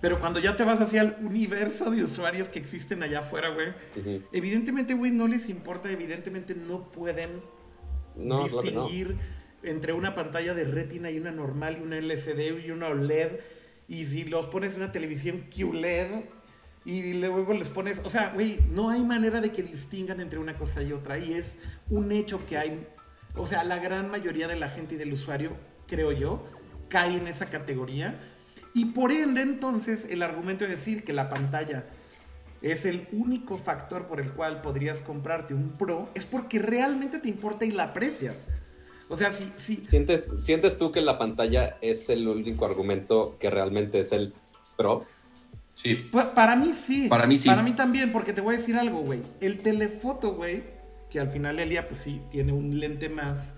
Pero 0.00 0.18
cuando 0.18 0.40
ya 0.40 0.56
te 0.56 0.64
vas 0.64 0.80
hacia 0.80 1.02
el 1.02 1.14
universo 1.20 1.90
de 1.90 2.02
usuarios 2.02 2.48
que 2.48 2.58
existen 2.58 3.02
allá 3.02 3.18
afuera, 3.20 3.50
güey, 3.50 3.68
evidentemente, 4.32 4.94
güey, 4.94 5.10
no 5.10 5.28
les 5.28 5.50
importa, 5.50 5.90
evidentemente 5.90 6.54
no 6.54 6.90
pueden 6.90 7.42
distinguir 8.16 9.18
entre 9.62 9.92
una 9.92 10.14
pantalla 10.14 10.54
de 10.54 10.64
retina 10.64 11.10
y 11.10 11.18
una 11.18 11.32
normal 11.32 11.76
y 11.78 11.82
una 11.82 11.98
LCD 11.98 12.64
y 12.66 12.70
una 12.70 12.88
OLED. 12.88 13.40
Y 13.88 14.06
si 14.06 14.24
los 14.24 14.46
pones 14.46 14.74
en 14.74 14.84
una 14.84 14.92
televisión 14.92 15.44
QLED, 15.54 16.24
y 16.84 17.12
luego 17.14 17.52
les 17.52 17.68
pones, 17.68 18.00
o 18.04 18.08
sea, 18.08 18.30
güey, 18.30 18.58
no 18.70 18.88
hay 18.90 19.02
manera 19.02 19.40
de 19.40 19.52
que 19.52 19.62
distingan 19.62 20.20
entre 20.20 20.38
una 20.38 20.54
cosa 20.54 20.82
y 20.82 20.92
otra. 20.92 21.18
Y 21.18 21.34
es 21.34 21.58
un 21.90 22.10
hecho 22.10 22.44
que 22.46 22.56
hay, 22.56 22.86
o 23.36 23.46
sea, 23.46 23.64
la 23.64 23.78
gran 23.78 24.10
mayoría 24.10 24.48
de 24.48 24.56
la 24.56 24.68
gente 24.68 24.94
y 24.94 24.98
del 24.98 25.12
usuario, 25.12 25.50
creo 25.86 26.12
yo, 26.12 26.44
cae 26.88 27.16
en 27.16 27.28
esa 27.28 27.46
categoría. 27.46 28.18
Y 28.72 28.86
por 28.86 29.12
ende, 29.12 29.42
entonces, 29.42 30.06
el 30.10 30.22
argumento 30.22 30.64
de 30.64 30.70
decir 30.70 31.04
que 31.04 31.12
la 31.12 31.28
pantalla 31.28 31.84
es 32.62 32.86
el 32.86 33.06
único 33.12 33.58
factor 33.58 34.06
por 34.06 34.20
el 34.20 34.32
cual 34.32 34.60
podrías 34.62 35.00
comprarte 35.00 35.54
un 35.54 35.72
Pro, 35.72 36.08
es 36.14 36.24
porque 36.24 36.58
realmente 36.58 37.18
te 37.18 37.28
importa 37.28 37.64
y 37.64 37.72
la 37.72 37.84
aprecias. 37.84 38.48
O 39.08 39.16
sea, 39.16 39.30
si... 39.30 39.52
si... 39.56 39.86
¿Sientes, 39.86 40.24
¿Sientes 40.38 40.78
tú 40.78 40.92
que 40.92 41.00
la 41.00 41.18
pantalla 41.18 41.76
es 41.80 42.08
el 42.08 42.26
único 42.28 42.64
argumento 42.64 43.36
que 43.38 43.50
realmente 43.50 44.00
es 44.00 44.12
el 44.12 44.32
Pro? 44.76 45.04
Sí. 45.82 46.10
para 46.34 46.56
mí 46.56 46.72
sí. 46.72 47.08
Para 47.08 47.26
mí 47.26 47.38
sí. 47.38 47.48
Para 47.48 47.62
mí 47.62 47.72
también, 47.72 48.12
porque 48.12 48.32
te 48.32 48.40
voy 48.40 48.54
a 48.54 48.58
decir 48.58 48.76
algo, 48.76 49.00
güey. 49.00 49.22
El 49.40 49.58
telefoto, 49.58 50.34
güey, 50.34 50.62
que 51.08 51.20
al 51.20 51.28
final 51.28 51.58
el 51.58 51.70
día, 51.70 51.88
pues 51.88 52.00
sí, 52.00 52.20
tiene 52.30 52.52
un 52.52 52.78
lente 52.80 53.08
más, 53.08 53.54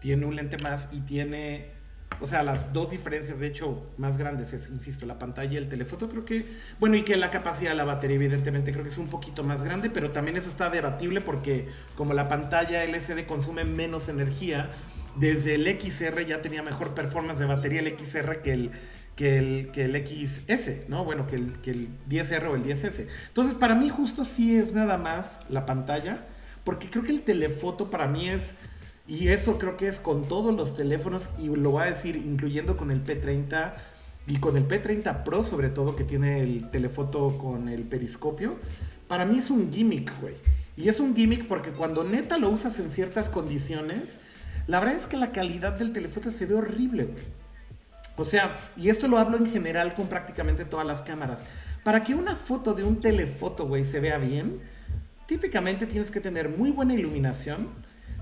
tiene 0.00 0.24
un 0.24 0.36
lente 0.36 0.56
más 0.62 0.88
y 0.92 1.00
tiene 1.00 1.78
o 2.20 2.26
sea, 2.26 2.42
las 2.42 2.72
dos 2.72 2.90
diferencias, 2.90 3.38
de 3.38 3.46
hecho, 3.46 3.86
más 3.96 4.18
grandes 4.18 4.52
es, 4.52 4.68
insisto, 4.70 5.06
la 5.06 5.18
pantalla 5.18 5.52
y 5.52 5.56
el 5.56 5.68
telefoto. 5.68 6.08
Creo 6.08 6.24
que, 6.24 6.46
bueno, 6.80 6.96
y 6.96 7.02
que 7.02 7.16
la 7.16 7.30
capacidad 7.30 7.70
de 7.70 7.76
la 7.76 7.84
batería, 7.84 8.16
evidentemente, 8.16 8.72
creo 8.72 8.82
que 8.82 8.88
es 8.88 8.98
un 8.98 9.08
poquito 9.08 9.44
más 9.44 9.62
grande, 9.62 9.88
pero 9.88 10.10
también 10.10 10.36
eso 10.36 10.48
está 10.48 10.68
debatible 10.68 11.20
porque 11.20 11.68
como 11.96 12.14
la 12.14 12.28
pantalla 12.28 12.82
LCD 12.82 13.24
consume 13.26 13.64
menos 13.64 14.08
energía, 14.08 14.70
desde 15.14 15.54
el 15.54 15.66
XR 15.80 16.24
ya 16.26 16.42
tenía 16.42 16.62
mejor 16.62 16.94
performance 16.94 17.38
de 17.38 17.46
batería 17.46 17.80
el 17.80 17.96
XR 17.96 18.42
que 18.42 18.52
el, 18.52 18.70
que 19.18 19.36
el, 19.36 19.70
que 19.72 19.86
el 19.86 19.96
XS, 19.96 20.88
¿no? 20.88 21.04
Bueno, 21.04 21.26
que 21.26 21.34
el, 21.34 21.54
que 21.60 21.72
el 21.72 21.88
10R 22.08 22.50
o 22.50 22.54
el 22.54 22.62
10S. 22.62 23.08
Entonces, 23.26 23.54
para 23.54 23.74
mí 23.74 23.88
justo 23.88 24.24
sí 24.24 24.56
es 24.56 24.72
nada 24.72 24.96
más 24.96 25.40
la 25.48 25.66
pantalla, 25.66 26.24
porque 26.62 26.88
creo 26.88 27.02
que 27.02 27.10
el 27.10 27.22
telefoto 27.22 27.90
para 27.90 28.06
mí 28.06 28.28
es 28.28 28.54
y 29.08 29.26
eso 29.26 29.58
creo 29.58 29.76
que 29.76 29.88
es 29.88 29.98
con 29.98 30.28
todos 30.28 30.54
los 30.54 30.76
teléfonos 30.76 31.30
y 31.36 31.48
lo 31.48 31.72
voy 31.72 31.82
a 31.82 31.86
decir 31.86 32.14
incluyendo 32.14 32.76
con 32.76 32.92
el 32.92 33.04
P30 33.04 33.72
y 34.28 34.38
con 34.38 34.56
el 34.56 34.68
P30 34.68 35.24
Pro 35.24 35.42
sobre 35.42 35.70
todo 35.70 35.96
que 35.96 36.04
tiene 36.04 36.40
el 36.42 36.70
telefoto 36.70 37.36
con 37.38 37.68
el 37.68 37.82
periscopio. 37.82 38.54
Para 39.08 39.24
mí 39.24 39.38
es 39.38 39.50
un 39.50 39.72
gimmick, 39.72 40.12
güey. 40.20 40.34
Y 40.76 40.88
es 40.88 41.00
un 41.00 41.16
gimmick 41.16 41.48
porque 41.48 41.70
cuando 41.70 42.04
neta 42.04 42.38
lo 42.38 42.50
usas 42.50 42.78
en 42.78 42.88
ciertas 42.88 43.30
condiciones, 43.30 44.20
la 44.68 44.78
verdad 44.78 44.94
es 44.94 45.08
que 45.08 45.16
la 45.16 45.32
calidad 45.32 45.72
del 45.72 45.92
telefoto 45.92 46.30
se 46.30 46.46
ve 46.46 46.54
horrible, 46.54 47.06
güey. 47.06 47.47
O 48.18 48.24
sea, 48.24 48.58
y 48.76 48.90
esto 48.90 49.08
lo 49.08 49.16
hablo 49.16 49.36
en 49.36 49.50
general 49.50 49.94
con 49.94 50.08
prácticamente 50.08 50.64
todas 50.64 50.86
las 50.86 51.02
cámaras. 51.02 51.46
Para 51.84 52.02
que 52.02 52.14
una 52.14 52.36
foto 52.36 52.74
de 52.74 52.82
un 52.82 53.00
telefoto, 53.00 53.66
güey, 53.66 53.84
se 53.84 54.00
vea 54.00 54.18
bien, 54.18 54.60
típicamente 55.26 55.86
tienes 55.86 56.10
que 56.10 56.20
tener 56.20 56.48
muy 56.48 56.70
buena 56.70 56.94
iluminación, 56.94 57.68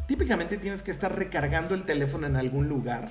típicamente 0.06 0.58
tienes 0.58 0.82
que 0.82 0.90
estar 0.90 1.16
recargando 1.16 1.74
el 1.74 1.84
teléfono 1.84 2.26
en 2.26 2.36
algún 2.36 2.68
lugar. 2.68 3.10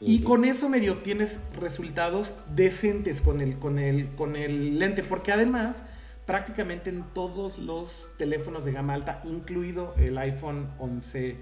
Y 0.00 0.22
con 0.22 0.44
eso 0.44 0.68
medio 0.68 0.96
tienes 0.98 1.40
resultados 1.58 2.34
decentes 2.54 3.20
con 3.20 3.40
el, 3.40 3.58
con, 3.58 3.78
el, 3.78 4.08
con 4.16 4.34
el 4.34 4.78
lente, 4.78 5.04
porque 5.04 5.30
además 5.30 5.84
prácticamente 6.26 6.90
en 6.90 7.04
todos 7.12 7.58
los 7.58 8.08
teléfonos 8.16 8.64
de 8.64 8.72
gama 8.72 8.94
alta, 8.94 9.20
incluido 9.24 9.94
el 9.98 10.16
iPhone 10.18 10.70
11 10.78 11.36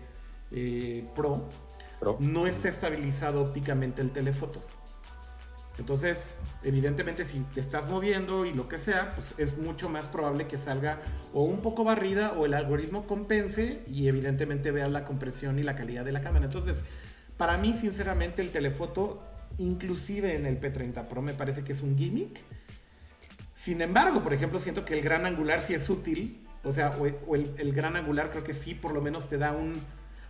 eh, 0.50 1.04
Pro, 1.14 1.48
no 2.20 2.46
está 2.46 2.68
estabilizado 2.68 3.42
ópticamente 3.42 4.02
el 4.02 4.10
telefoto. 4.10 4.62
Entonces, 5.78 6.34
evidentemente, 6.64 7.24
si 7.24 7.38
te 7.54 7.60
estás 7.60 7.88
moviendo 7.88 8.44
y 8.44 8.52
lo 8.52 8.68
que 8.68 8.78
sea, 8.78 9.14
pues 9.14 9.34
es 9.38 9.56
mucho 9.56 9.88
más 9.88 10.08
probable 10.08 10.48
que 10.48 10.56
salga 10.56 11.00
o 11.32 11.44
un 11.44 11.60
poco 11.60 11.84
barrida 11.84 12.32
o 12.32 12.46
el 12.46 12.54
algoritmo 12.54 13.06
compense 13.06 13.82
y 13.86 14.08
evidentemente 14.08 14.72
veas 14.72 14.90
la 14.90 15.04
compresión 15.04 15.58
y 15.58 15.62
la 15.62 15.76
calidad 15.76 16.04
de 16.04 16.10
la 16.10 16.20
cámara. 16.20 16.46
Entonces, 16.46 16.84
para 17.36 17.56
mí, 17.58 17.74
sinceramente, 17.74 18.42
el 18.42 18.50
telefoto, 18.50 19.22
inclusive 19.58 20.34
en 20.34 20.46
el 20.46 20.60
P30 20.60 21.06
Pro, 21.06 21.22
me 21.22 21.32
parece 21.32 21.62
que 21.62 21.70
es 21.70 21.82
un 21.82 21.96
gimmick. 21.96 22.40
Sin 23.54 23.80
embargo, 23.80 24.20
por 24.20 24.34
ejemplo, 24.34 24.58
siento 24.58 24.84
que 24.84 24.94
el 24.94 25.00
gran 25.00 25.26
angular 25.26 25.60
sí 25.60 25.74
es 25.74 25.88
útil. 25.88 26.44
O 26.64 26.72
sea, 26.72 26.96
o, 26.98 27.36
el 27.36 27.72
gran 27.72 27.94
angular 27.94 28.30
creo 28.30 28.42
que 28.42 28.52
sí, 28.52 28.74
por 28.74 28.92
lo 28.92 29.00
menos 29.00 29.28
te 29.28 29.38
da 29.38 29.52
un 29.52 29.80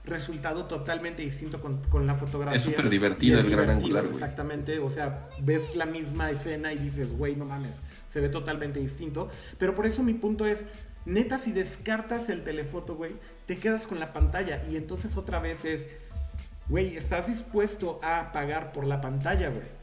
resultado 0.09 0.65
totalmente 0.67 1.23
distinto 1.23 1.61
con, 1.61 2.07
la 2.07 2.15
fotografía. 2.15 2.57
Es 2.57 2.63
súper 2.63 2.89
divertido 2.89 3.39
el 3.39 3.51
gran 3.51 3.71
angular. 3.71 4.05
Exactamente, 4.07 4.79
o 4.79 4.91
sea, 4.91 5.29
ves 5.41 5.77
la 5.77 5.87
misma 5.87 6.31
escena 6.31 6.73
y 6.73 6.79
dices, 6.79 7.17
güey, 7.17 7.37
no 7.37 7.45
mames, 7.45 7.77
se 8.09 8.21
ve 8.21 8.29
totalmente 8.29 8.81
distinto. 8.81 9.29
Pero 9.59 9.75
por 9.75 9.87
eso 9.87 10.03
mi 10.03 10.15
punto 10.15 10.47
es, 10.47 10.67
neta, 11.05 11.39
si 11.39 11.53
descartas 11.53 12.29
el 12.29 12.43
telefoto, 12.43 12.97
güey, 12.97 13.13
te 13.47 13.59
quedas 13.59 13.87
con 13.87 14.01
la 14.01 14.13
pantalla 14.13 14.63
y 14.71 14.77
entonces 14.77 15.17
otra 15.17 15.39
vez 15.39 15.65
es, 15.65 15.87
güey, 16.69 16.97
¿estás 16.97 17.27
dispuesto 17.27 17.99
a 18.03 18.33
pagar 18.33 18.73
por 18.73 18.87
la 18.87 19.01
pantalla, 19.01 19.49
güey? 19.49 19.78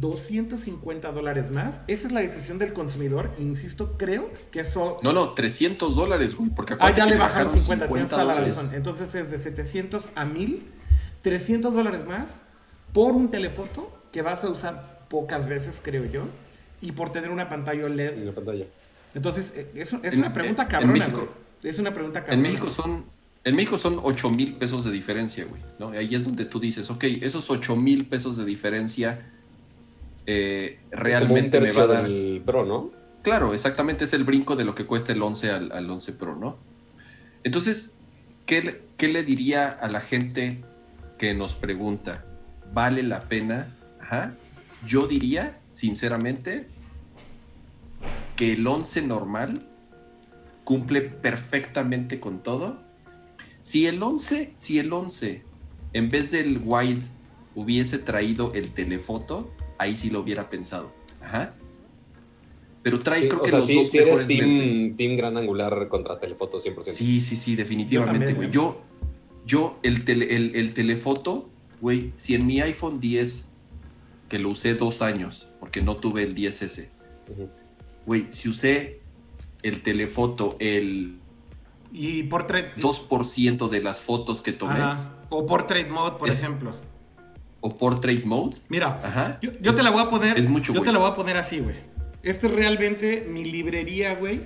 250 0.00 1.10
dólares 1.12 1.50
más. 1.50 1.80
Esa 1.88 2.06
es 2.06 2.12
la 2.12 2.20
decisión 2.20 2.58
del 2.58 2.72
consumidor. 2.72 3.30
Insisto, 3.38 3.96
creo 3.98 4.30
que 4.50 4.60
eso. 4.60 4.96
No, 5.02 5.12
no, 5.12 5.30
300 5.34 5.96
dólares, 5.96 6.36
güey. 6.36 6.50
Porque 6.50 6.76
ah, 6.78 6.94
ya 6.94 7.06
le 7.06 7.16
bajaron 7.16 7.52
50, 7.52 7.88
tienes 7.88 8.10
toda 8.10 8.24
la 8.24 8.34
razón. 8.34 8.70
Entonces 8.74 9.14
es 9.14 9.30
de 9.30 9.38
700 9.38 10.08
a 10.14 10.24
1000, 10.24 10.66
300 11.22 11.74
dólares 11.74 12.06
más 12.06 12.42
por 12.92 13.12
un 13.12 13.30
telefoto 13.30 13.92
que 14.12 14.22
vas 14.22 14.44
a 14.44 14.50
usar 14.50 15.06
pocas 15.08 15.46
veces, 15.46 15.80
creo 15.82 16.04
yo, 16.04 16.24
y 16.80 16.92
por 16.92 17.10
tener 17.10 17.30
una 17.30 17.48
pantalla 17.48 17.84
OLED. 17.84 18.22
Una 18.22 18.32
pantalla. 18.32 18.66
Entonces, 19.14 19.52
eh, 19.56 19.70
es, 19.74 19.92
es 20.02 20.16
una 20.16 20.32
pregunta 20.32 20.68
cabrona, 20.68 21.08
Es 21.62 21.78
una 21.78 21.92
pregunta 21.92 22.20
cabrona. 22.20 22.36
En 22.36 22.42
México 22.42 22.70
son. 22.70 23.04
En 23.44 23.56
México 23.56 23.78
son 23.78 24.00
8 24.02 24.30
mil 24.30 24.56
pesos 24.56 24.84
de 24.84 24.90
diferencia, 24.90 25.46
güey. 25.46 25.62
¿no? 25.78 25.90
Ahí 25.90 26.14
es 26.14 26.24
donde 26.24 26.44
tú 26.44 26.60
dices, 26.60 26.90
ok, 26.90 27.04
esos 27.22 27.48
8 27.48 27.76
mil 27.76 28.06
pesos 28.06 28.36
de 28.36 28.44
diferencia 28.44 29.24
eh, 30.30 30.78
realmente 30.90 31.58
me 31.58 31.72
va 31.72 31.84
a 31.84 31.86
dar. 31.86 32.04
El 32.04 32.42
Pro, 32.44 32.66
¿no? 32.66 32.90
Claro, 33.22 33.54
exactamente 33.54 34.04
es 34.04 34.12
el 34.12 34.24
brinco 34.24 34.56
de 34.56 34.64
lo 34.66 34.74
que 34.74 34.84
cuesta 34.84 35.10
el 35.10 35.22
11 35.22 35.50
al, 35.50 35.90
11 35.90 36.12
Pro, 36.12 36.36
¿no? 36.36 36.58
Entonces, 37.44 37.94
¿qué, 38.44 38.82
¿qué, 38.98 39.08
le 39.08 39.22
diría 39.22 39.70
a 39.70 39.88
la 39.88 40.02
gente 40.02 40.62
que 41.16 41.32
nos 41.32 41.54
pregunta? 41.54 42.26
¿Vale 42.74 43.02
la 43.04 43.20
pena? 43.20 43.74
Ajá. 44.02 44.34
Yo 44.86 45.06
diría, 45.06 45.60
sinceramente, 45.72 46.66
que 48.36 48.52
el 48.52 48.66
11 48.66 49.06
normal 49.06 49.66
cumple 50.64 51.00
perfectamente 51.00 52.20
con 52.20 52.42
todo. 52.42 52.82
Si 53.62 53.86
el 53.86 54.02
11, 54.02 54.52
si 54.56 54.78
el 54.78 54.92
11, 54.92 55.42
en 55.94 56.10
vez 56.10 56.30
del 56.30 56.60
wide, 56.62 57.00
hubiese 57.54 57.98
traído 57.98 58.52
el 58.52 58.72
telefoto, 58.72 59.50
ahí 59.78 59.96
sí 59.96 60.10
lo 60.10 60.20
hubiera 60.20 60.50
pensado. 60.50 60.92
Ajá. 61.22 61.54
Pero 62.82 62.98
trae, 62.98 63.28
creo 63.28 63.42
que 63.42 63.50
los 63.50 63.66
dos 63.66 63.90
sí 63.90 63.98
eres 63.98 64.26
team, 64.26 64.96
team, 64.96 65.16
gran 65.16 65.36
angular 65.36 65.88
contra 65.88 66.18
telefoto 66.18 66.60
100%. 66.60 66.84
Sí, 66.84 67.20
sí, 67.20 67.36
sí, 67.36 67.56
definitivamente, 67.56 68.34
güey. 68.34 68.50
Yo, 68.50 68.82
yo, 69.44 69.78
el, 69.82 70.08
el, 70.08 70.74
telefoto, 70.74 71.48
güey, 71.80 72.12
si 72.16 72.34
en 72.34 72.46
mi 72.46 72.60
iPhone 72.60 73.00
10, 73.00 73.48
que 74.28 74.38
lo 74.38 74.50
usé 74.50 74.74
dos 74.74 75.02
años, 75.02 75.48
porque 75.60 75.82
no 75.82 75.96
tuve 75.96 76.22
el 76.22 76.34
10S, 76.34 76.88
güey, 78.06 78.26
si 78.30 78.48
usé 78.48 79.00
el 79.62 79.82
telefoto, 79.82 80.56
el... 80.60 81.18
Y 81.92 82.22
portrait... 82.24 82.76
2% 82.76 83.68
de 83.68 83.82
las 83.82 84.02
fotos 84.02 84.40
que 84.40 84.52
tomé. 84.52 84.78
O 85.30 85.46
portrait 85.46 85.88
mode, 85.88 86.16
por 86.16 86.28
ejemplo 86.28 86.74
o 87.60 87.76
Portrait 87.76 88.24
Mode. 88.24 88.56
Mira, 88.68 89.38
yo, 89.40 89.74
te 89.74 89.82
la 89.82 89.90
voy 89.90 90.02
a 90.02 90.10
poner. 90.10 90.38
Es 90.38 90.48
mucho, 90.48 90.72
Yo 90.72 90.82
te 90.82 90.92
la 90.92 90.98
voy 90.98 91.10
a 91.10 91.14
poner 91.14 91.36
así, 91.36 91.60
güey. 91.60 91.76
Esta 92.22 92.46
es 92.46 92.54
realmente 92.54 93.26
mi 93.28 93.44
librería, 93.44 94.14
güey. 94.14 94.40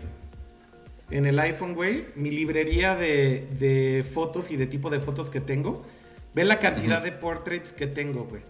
En 1.11 1.27
el 1.27 1.39
iPhone, 1.39 1.75
güey. 1.75 2.07
Mi 2.15 2.31
librería 2.31 2.95
de, 2.95 4.05
fotos 4.13 4.51
y 4.51 4.57
de 4.57 4.67
tipo 4.67 4.91
de 4.91 5.01
fotos 5.01 5.31
que 5.31 5.41
tengo. 5.41 5.85
Ve 6.35 6.45
la 6.45 6.59
cantidad 6.59 7.03
de 7.03 7.13
portraits 7.13 7.73
que 7.73 7.87
tengo, 7.87 8.25
güey. 8.25 8.43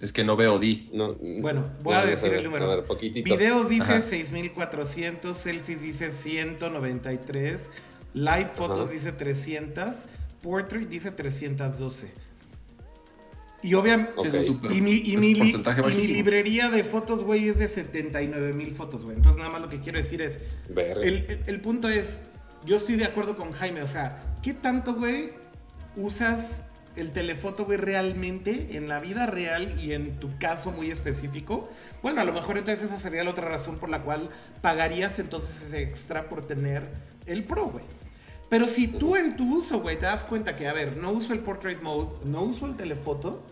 Es 0.00 0.12
que 0.12 0.22
no 0.22 0.36
veo 0.36 0.58
D. 0.58 0.86
bueno, 1.40 1.70
voy 1.82 1.94
a 1.94 2.04
decir 2.04 2.32
el 2.32 2.44
número. 2.44 2.70
A 2.70 2.76
ver, 2.76 2.84
Videos 3.24 3.68
dice 3.68 4.00
6400, 4.00 5.36
selfies 5.36 5.82
dice 5.82 6.10
193, 6.10 7.70
live 8.14 8.50
fotos 8.54 8.92
dice 8.92 9.10
300, 9.10 9.94
portrait 10.40 10.88
dice 10.88 11.10
312. 11.10 12.27
Y 13.62 13.74
obviamente. 13.74 14.12
Y, 14.70 14.80
mi, 14.80 14.92
y, 14.92 15.16
mi, 15.16 15.34
librería 16.06 16.70
de 16.70 16.84
fotos, 16.84 17.24
güey, 17.24 17.48
es 17.48 17.58
de 17.58 17.68
79 17.68 18.52
mil 18.52 18.72
fotos, 18.72 19.04
güey. 19.04 19.16
Entonces, 19.16 19.38
nada 19.38 19.50
más 19.50 19.60
lo 19.60 19.68
que 19.68 19.80
quiero 19.80 19.98
decir 19.98 20.22
es. 20.22 20.40
El, 20.76 21.42
el, 21.46 21.60
punto 21.60 21.88
es. 21.88 22.18
Yo 22.64 22.76
estoy 22.76 22.96
de 22.96 23.04
acuerdo 23.04 23.36
con 23.36 23.52
Jaime. 23.52 23.82
O 23.82 23.86
sea, 23.86 24.22
¿qué 24.42 24.54
tanto, 24.54 24.94
güey, 24.94 25.32
usas 25.96 26.64
el 26.94 27.10
telefoto, 27.12 27.64
güey, 27.64 27.78
realmente 27.78 28.76
en 28.76 28.88
la 28.88 29.00
vida 29.00 29.26
real 29.26 29.78
y 29.80 29.92
en 29.92 30.18
tu 30.20 30.38
caso 30.38 30.70
muy 30.70 30.90
específico? 30.90 31.68
Bueno, 32.02 32.20
a 32.20 32.24
lo 32.24 32.32
mejor 32.32 32.58
entonces 32.58 32.86
esa 32.86 32.98
sería 32.98 33.24
la 33.24 33.30
otra 33.30 33.48
razón 33.48 33.78
por 33.78 33.88
la 33.88 34.02
cual 34.02 34.28
pagarías 34.60 35.18
entonces 35.18 35.62
ese 35.62 35.82
extra 35.82 36.28
por 36.28 36.46
tener 36.46 36.82
el 37.26 37.44
Pro, 37.44 37.66
güey. 37.66 37.84
Pero 38.48 38.66
si 38.66 38.88
tú 38.88 39.16
en 39.16 39.36
tu 39.36 39.56
uso, 39.56 39.80
güey, 39.80 39.98
te 39.98 40.06
das 40.06 40.24
cuenta 40.24 40.56
que, 40.56 40.68
a 40.68 40.72
ver, 40.72 40.96
no 40.96 41.12
uso 41.12 41.32
el 41.32 41.40
portrait 41.40 41.82
mode, 41.82 42.14
no 42.24 42.42
uso 42.42 42.66
el 42.66 42.76
telefoto, 42.76 43.42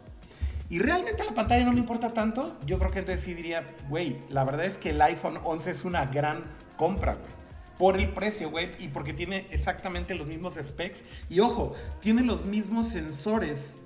y 0.69 0.79
realmente 0.79 1.23
la 1.23 1.33
pantalla 1.33 1.65
no 1.65 1.73
me 1.73 1.79
importa 1.79 2.13
tanto, 2.13 2.57
yo 2.67 2.79
creo 2.79 2.91
que 2.91 3.01
entonces 3.01 3.25
sí 3.25 3.35
diría, 3.35 3.65
güey, 3.89 4.19
la 4.31 4.45
verdad 4.45 4.65
es 4.65 4.79
que 4.79 4.91
el 4.91 5.01
iPhone 5.03 5.39
11 5.45 5.71
es 5.71 5.85
una 5.85 6.07
gran 6.07 6.45
compra, 6.77 7.15
güey. 7.15 7.37
Por 7.79 7.99
el 8.01 8.09
precio, 8.09 8.51
güey, 8.51 8.71
y 8.79 8.89
porque 8.89 9.13
tiene 9.13 9.47
exactamente 9.51 10.15
los 10.15 10.27
mismos 10.27 10.55
specs. 10.55 11.05
Y 11.29 11.41
ojo, 11.41 11.75
tiene 12.01 12.23
los 12.23 12.47
mismos 12.47 12.89
sensores, 12.89 13.77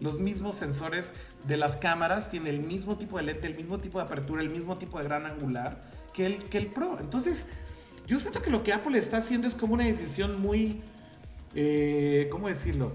los 0.00 0.18
mismos 0.18 0.56
sensores 0.56 1.12
de 1.46 1.58
las 1.58 1.76
cámaras, 1.76 2.30
tiene 2.30 2.48
el 2.48 2.60
mismo 2.60 2.96
tipo 2.96 3.18
de 3.18 3.24
lente, 3.24 3.46
el 3.46 3.54
mismo 3.54 3.80
tipo 3.80 3.98
de 3.98 4.06
apertura, 4.06 4.40
el 4.40 4.48
mismo 4.48 4.78
tipo 4.78 4.98
de 4.98 5.04
gran 5.04 5.26
angular 5.26 5.82
que 6.14 6.24
el, 6.24 6.36
que 6.44 6.56
el 6.56 6.68
Pro. 6.68 6.98
Entonces, 6.98 7.44
yo 8.06 8.18
siento 8.18 8.42
que 8.42 8.50
lo 8.50 8.62
que 8.62 8.72
Apple 8.72 8.98
está 8.98 9.18
haciendo 9.18 9.46
es 9.46 9.54
como 9.54 9.74
una 9.74 9.84
decisión 9.84 10.40
muy, 10.40 10.82
eh, 11.54 12.28
¿cómo 12.30 12.48
decirlo? 12.48 12.92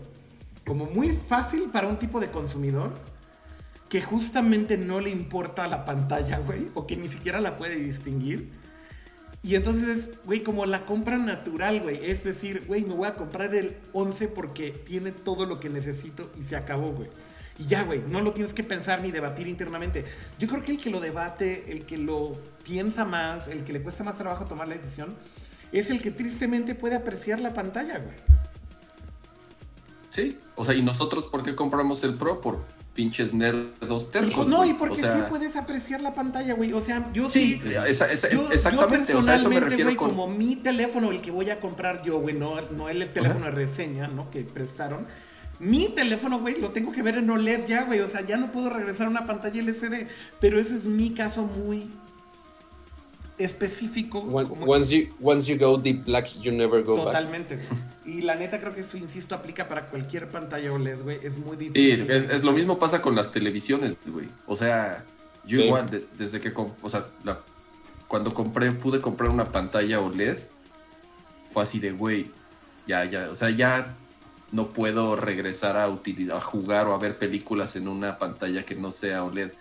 Como 0.65 0.85
muy 0.85 1.09
fácil 1.09 1.69
para 1.71 1.87
un 1.87 1.97
tipo 1.97 2.19
de 2.19 2.29
consumidor 2.29 2.93
que 3.89 4.01
justamente 4.01 4.77
no 4.77 4.99
le 4.99 5.09
importa 5.09 5.67
la 5.67 5.83
pantalla, 5.83 6.37
güey, 6.37 6.67
o 6.75 6.85
que 6.85 6.95
ni 6.95 7.07
siquiera 7.07 7.41
la 7.41 7.57
puede 7.57 7.75
distinguir. 7.75 8.51
Y 9.41 9.55
entonces 9.55 9.89
es, 9.89 10.23
güey, 10.25 10.43
como 10.43 10.65
la 10.65 10.85
compra 10.85 11.17
natural, 11.17 11.81
güey. 11.81 12.05
Es 12.05 12.23
decir, 12.23 12.65
güey, 12.67 12.83
me 12.83 12.93
voy 12.93 13.07
a 13.07 13.15
comprar 13.15 13.55
el 13.55 13.77
11 13.93 14.27
porque 14.27 14.71
tiene 14.71 15.11
todo 15.11 15.45
lo 15.45 15.59
que 15.59 15.69
necesito 15.69 16.29
y 16.39 16.43
se 16.43 16.55
acabó, 16.55 16.91
güey. 16.91 17.09
Y 17.59 17.65
ya, 17.65 17.83
güey, 17.83 18.01
no 18.07 18.21
lo 18.21 18.31
tienes 18.31 18.53
que 18.53 18.63
pensar 18.63 19.01
ni 19.01 19.11
debatir 19.11 19.47
internamente. 19.47 20.05
Yo 20.39 20.47
creo 20.47 20.63
que 20.63 20.71
el 20.71 20.79
que 20.81 20.89
lo 20.89 20.99
debate, 21.01 21.71
el 21.71 21.85
que 21.85 21.97
lo 21.97 22.37
piensa 22.63 23.03
más, 23.05 23.47
el 23.49 23.63
que 23.65 23.73
le 23.73 23.81
cuesta 23.81 24.03
más 24.03 24.17
trabajo 24.17 24.45
tomar 24.45 24.67
la 24.69 24.75
decisión, 24.75 25.13
es 25.73 25.89
el 25.89 26.01
que 26.01 26.09
tristemente 26.09 26.73
puede 26.73 26.95
apreciar 26.95 27.41
la 27.41 27.53
pantalla, 27.53 27.99
güey. 27.99 28.15
Sí, 30.09 30.39
o 30.55 30.65
sea, 30.65 30.73
¿y 30.73 30.81
nosotros 30.81 31.27
por 31.27 31.43
qué 31.43 31.55
compramos 31.55 32.03
el 32.03 32.15
Pro? 32.15 32.41
Por 32.41 32.63
pinches 32.95 33.33
nerdos 33.33 34.09
tercos. 34.11 34.47
No, 34.47 34.65
y 34.65 34.73
porque 34.73 34.95
O 34.95 34.97
sea, 34.97 35.13
sí 35.15 35.21
puedes 35.29 35.55
apreciar 35.55 36.01
la 36.01 36.13
pantalla, 36.13 36.53
güey. 36.55 36.73
O 36.73 36.81
sea, 36.81 37.09
yo 37.13 37.29
sí. 37.29 37.61
Sí, 37.63 37.69
esa- 37.87 38.11
esa- 38.11 38.29
Yo, 38.29 38.51
exactamente, 38.51 39.13
yo 39.13 39.19
o 39.19 39.21
sea, 39.21 39.35
eso 39.35 39.49
me 39.49 39.59
personalmente, 39.59 39.59
refiero 39.69 39.85
güey, 39.85 39.95
con... 39.97 40.09
como 40.09 40.27
mi 40.27 40.55
teléfono, 40.55 41.11
el 41.11 41.21
que 41.21 41.31
voy 41.31 41.49
a 41.49 41.59
comprar 41.59 42.01
yo, 42.03 42.19
güey, 42.19 42.35
no, 42.35 42.59
no 42.71 42.89
el 42.89 43.11
teléfono 43.13 43.45
de 43.45 43.51
reseña, 43.51 44.07
¿no? 44.07 44.29
Que 44.31 44.41
prestaron. 44.43 45.05
Mi 45.59 45.89
teléfono, 45.89 46.39
güey, 46.39 46.59
lo 46.59 46.71
tengo 46.71 46.91
que 46.91 47.01
ver 47.03 47.17
en 47.17 47.29
OLED 47.29 47.67
ya, 47.67 47.83
güey. 47.83 47.99
O 47.99 48.07
sea, 48.07 48.21
ya 48.21 48.37
no 48.37 48.51
puedo 48.51 48.69
regresar 48.69 49.07
a 49.07 49.09
una 49.09 49.25
pantalla 49.25 49.59
LCD. 49.61 50.07
Pero 50.39 50.59
ese 50.59 50.75
es 50.75 50.85
mi 50.85 51.11
caso 51.13 51.43
muy 51.43 51.89
específico. 53.37 54.19
Once, 54.19 54.89
you, 54.95 55.13
once 55.21 55.49
you 55.51 55.57
go 55.57 55.77
deep 55.77 56.03
black, 56.05 56.27
you 56.41 56.51
never 56.51 56.83
go 56.83 56.95
back. 56.95 57.05
Totalmente, 57.05 57.55
güey. 57.55 58.17
Y 58.17 58.21
la 58.21 58.35
neta 58.35 58.59
creo 58.59 58.73
que 58.73 58.81
eso, 58.81 58.97
insisto, 58.97 59.35
aplica 59.35 59.67
para 59.67 59.85
cualquier 59.87 60.29
pantalla 60.29 60.71
OLED, 60.73 61.01
güey. 61.03 61.19
Es 61.23 61.37
muy 61.37 61.57
Sí, 61.57 61.69
difícil. 61.69 62.09
es, 62.11 62.29
es 62.31 62.43
lo 62.43 62.51
mismo 62.51 62.79
pasa 62.79 63.01
con 63.01 63.15
las 63.15 63.31
televisiones, 63.31 63.95
güey. 64.05 64.27
O 64.47 64.55
sea, 64.55 65.03
yo 65.45 65.57
Sí. 65.57 65.63
igual, 65.63 65.89
de- 65.89 66.05
desde 66.17 66.39
que, 66.39 66.51
o 66.55 66.89
sea, 66.89 67.05
la- 67.23 67.39
cuando 68.07 68.33
compré, 68.33 68.71
pude 68.71 68.99
comprar 68.99 69.29
una 69.29 69.45
pantalla 69.45 70.01
OLED, 70.01 70.37
fue 71.51 71.63
así 71.63 71.79
de, 71.79 71.91
güey, 71.91 72.27
ya, 72.87 73.05
ya, 73.05 73.29
o 73.31 73.35
sea, 73.35 73.51
ya 73.51 73.95
no 74.51 74.67
puedo 74.67 75.15
regresar 75.15 75.77
a, 75.77 75.87
utilizar, 75.89 76.37
a 76.37 76.41
jugar 76.41 76.87
o 76.87 76.93
a 76.93 76.97
ver 76.97 77.17
películas 77.17 77.75
en 77.75 77.87
una 77.87 78.17
pantalla 78.17 78.63
que 78.65 78.75
no 78.75 78.91
sea 78.91 79.23
OLED. 79.23 79.51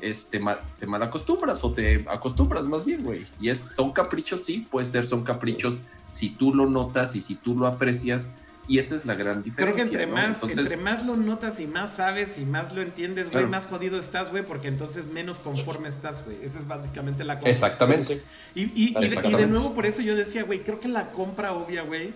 Es, 0.00 0.30
te, 0.30 0.40
ma- 0.40 0.58
te 0.80 0.86
malacostumbras 0.86 1.62
o 1.62 1.72
te 1.72 2.04
acostumbras 2.08 2.66
más 2.66 2.84
bien, 2.84 3.04
güey. 3.04 3.24
Y 3.40 3.50
es, 3.50 3.58
son 3.60 3.92
caprichos, 3.92 4.44
sí, 4.44 4.66
puede 4.70 4.86
ser, 4.86 5.06
son 5.06 5.22
caprichos 5.22 5.80
si 6.10 6.30
tú 6.30 6.52
lo 6.52 6.66
notas 6.66 7.14
y 7.14 7.20
si 7.20 7.36
tú 7.36 7.56
lo 7.56 7.66
aprecias. 7.68 8.28
Y 8.68 8.78
esa 8.78 8.94
es 8.94 9.04
la 9.06 9.14
gran 9.14 9.42
diferencia. 9.42 9.74
Creo 9.74 9.76
que 9.76 9.82
entre 9.82 10.06
¿no? 10.06 10.14
más, 10.14 10.34
Entonces, 10.34 10.58
entre 10.58 10.76
más 10.76 11.04
lo 11.04 11.16
notas 11.16 11.58
y 11.60 11.66
más 11.66 11.94
sabes 11.94 12.38
y 12.38 12.44
más 12.44 12.72
lo 12.74 12.80
entiendes, 12.82 13.24
güey, 13.26 13.32
Claro. 13.44 13.48
más 13.48 13.66
jodido 13.66 13.98
estás, 13.98 14.30
güey, 14.30 14.44
porque 14.46 14.68
entonces 14.68 15.06
menos 15.06 15.40
conforme 15.40 15.88
estás, 15.88 16.24
güey. 16.24 16.36
Esa 16.44 16.60
es 16.60 16.68
básicamente 16.68 17.24
la 17.24 17.34
compra. 17.34 17.50
Exactamente. 17.50 18.22
Y, 18.54 18.62
y- 18.62 18.64
y 18.64 18.70
de- 18.72 18.74
y 18.90 18.92
de, 18.94 19.06
Exactamente. 19.06 19.46
nuevo, 19.48 19.74
por 19.74 19.84
eso 19.86 20.00
yo 20.02 20.14
decía, 20.16 20.44
güey, 20.44 20.62
creo 20.62 20.78
que 20.80 20.88
la 20.88 21.10
compra 21.10 21.52
obvia, 21.54 21.82
güey, 21.82 22.12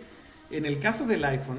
en 0.51 0.67
el 0.67 0.79
caso 0.79 1.05
del 1.07 1.25
iPhone, 1.25 1.59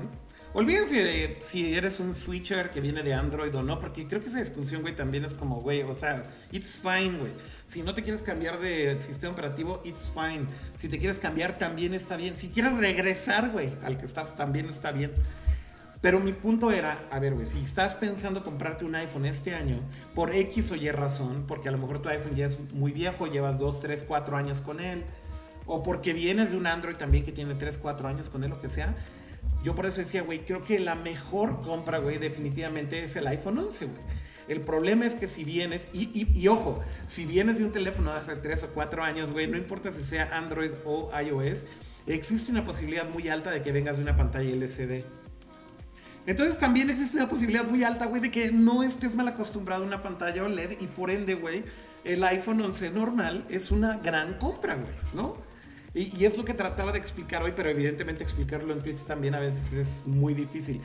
olvídense 0.54 1.04
de 1.04 1.38
si 1.42 1.74
eres 1.74 2.00
un 2.00 2.14
switcher 2.14 2.72
que 2.72 2.82
viene 2.82 3.04
de 3.04 3.14
Android 3.14 3.56
o 3.56 3.64
no, 3.64 3.80
porque 3.80 4.08
creo 4.08 4.22
que 4.22 4.28
esa 4.28 4.40
discusión, 4.40 4.82
güey, 4.82 4.96
también 4.96 5.26
es 5.26 5.34
como, 5.34 5.62
güey, 5.62 5.84
o 5.84 5.94
sea, 5.94 6.24
it's 6.52 6.76
fine, 6.76 7.18
güey. 7.18 7.32
Si 7.68 7.82
no 7.84 7.94
te 7.94 8.04
quieres 8.04 8.22
cambiar 8.22 8.60
de 8.60 8.98
sistema 9.02 9.34
operativo, 9.34 9.82
it's 9.84 10.12
fine. 10.14 10.46
Si 10.78 10.88
te 10.88 10.98
quieres 10.98 11.20
cambiar, 11.20 11.58
también 11.58 11.94
está 11.94 12.18
bien. 12.18 12.36
Si 12.36 12.50
quieres 12.50 12.78
regresar, 12.78 13.52
güey, 13.52 13.72
al 13.84 13.98
que 13.98 14.06
estás, 14.06 14.36
también 14.36 14.68
está 14.68 14.92
bien. 14.92 15.12
Pero 16.02 16.20
mi 16.20 16.32
punto 16.32 16.72
era, 16.72 17.00
a 17.12 17.20
ver, 17.20 17.34
güey, 17.34 17.46
si 17.46 17.60
estás 17.60 17.96
pensando 17.96 18.44
comprarte 18.44 18.86
un 18.86 18.94
iPhone 18.96 19.26
este 19.26 19.56
año, 19.56 19.82
por 20.14 20.34
X 20.34 20.72
o 20.72 20.76
Y 20.76 20.90
razón, 20.92 21.46
porque 21.48 21.70
a 21.70 21.72
lo 21.72 21.80
mejor 21.80 22.02
tu 22.02 22.10
iPhone 22.10 22.36
ya 22.36 22.46
es 22.46 22.72
muy 22.74 22.92
viejo, 22.92 23.26
llevas 23.26 23.58
2, 23.58 23.80
3, 23.82 24.06
4 24.08 24.38
años 24.38 24.62
con 24.62 24.80
él, 24.80 25.04
o 25.66 25.82
porque 25.82 26.14
vienes 26.14 26.52
de 26.52 26.58
un 26.58 26.68
Android 26.68 26.96
también 26.96 27.26
que 27.26 27.32
tiene 27.32 27.56
3, 27.56 27.80
4 27.80 28.08
años 28.08 28.30
con 28.30 28.44
él, 28.44 28.52
lo 28.52 28.62
que 28.62 28.70
sea, 28.70 28.96
yo 29.64 29.76
por 29.76 29.86
eso 29.86 30.00
decía, 30.00 30.22
güey, 30.22 30.40
creo 30.46 30.64
que 30.64 30.80
la 30.80 30.96
mejor 30.96 31.62
compra, 31.62 31.98
güey, 32.00 32.18
definitivamente 32.18 33.04
es 33.04 33.16
el 33.16 33.28
iPhone 33.28 33.58
11, 33.60 33.86
güey. 33.86 34.02
El 34.48 34.62
problema 34.62 35.06
es 35.06 35.16
que 35.16 35.28
si 35.28 35.44
vienes, 35.44 35.88
y, 35.92 36.10
y- 36.14 36.48
ojo, 36.48 36.80
si 37.08 37.26
vienes 37.26 37.58
de 37.58 37.66
un 37.66 37.72
teléfono 37.74 38.12
hace 38.14 38.36
3 38.36 38.64
o 38.64 38.68
4 38.70 39.04
años, 39.04 39.32
güey, 39.34 39.48
no 39.48 39.58
importa 39.58 39.92
si 39.92 40.02
sea 40.04 40.38
Android 40.38 40.72
o 40.86 41.12
iOS, 41.20 41.66
existe 42.06 42.52
una 42.52 42.64
posibilidad 42.64 43.10
muy 43.10 43.28
alta 43.28 43.52
de 43.52 43.62
que 43.62 43.74
vengas 43.74 43.98
de 43.98 44.04
una 44.04 44.16
pantalla 44.16 44.50
LCD. 44.50 45.04
Entonces 46.26 46.58
también 46.60 46.90
existe 46.90 47.18
una 47.18 47.30
posibilidad 47.30 47.66
muy 47.66 47.84
alta, 47.84 48.06
güey, 48.06 48.22
de 48.22 48.32
que 48.32 48.52
no 48.52 48.84
estés 48.84 49.16
mal 49.16 49.28
acostumbrado 49.28 49.84
a 49.84 49.88
una 49.88 50.04
pantalla 50.04 50.44
OLED 50.44 50.80
y 50.80 50.88
por 50.88 51.10
ende, 51.10 51.36
güey, 51.36 51.64
el 52.04 52.24
iPhone 52.24 52.62
11 52.62 52.90
normal 52.92 53.46
es 53.50 53.72
una 53.72 53.98
gran 53.98 54.38
compra, 54.38 54.76
güey, 54.76 54.94
¿no? 55.14 55.38
Y, 55.98 56.26
es 56.26 56.38
lo 56.38 56.46
que 56.46 56.54
trataba 56.54 56.92
de 56.92 57.00
explicar 57.00 57.42
hoy, 57.42 57.54
pero 57.56 57.70
evidentemente 57.70 58.24
explicarlo 58.24 58.72
en 58.72 58.82
tweets 58.82 59.06
también 59.06 59.34
a 59.34 59.40
veces 59.40 59.74
es 59.74 60.04
muy 60.06 60.36
difícil. 60.36 60.80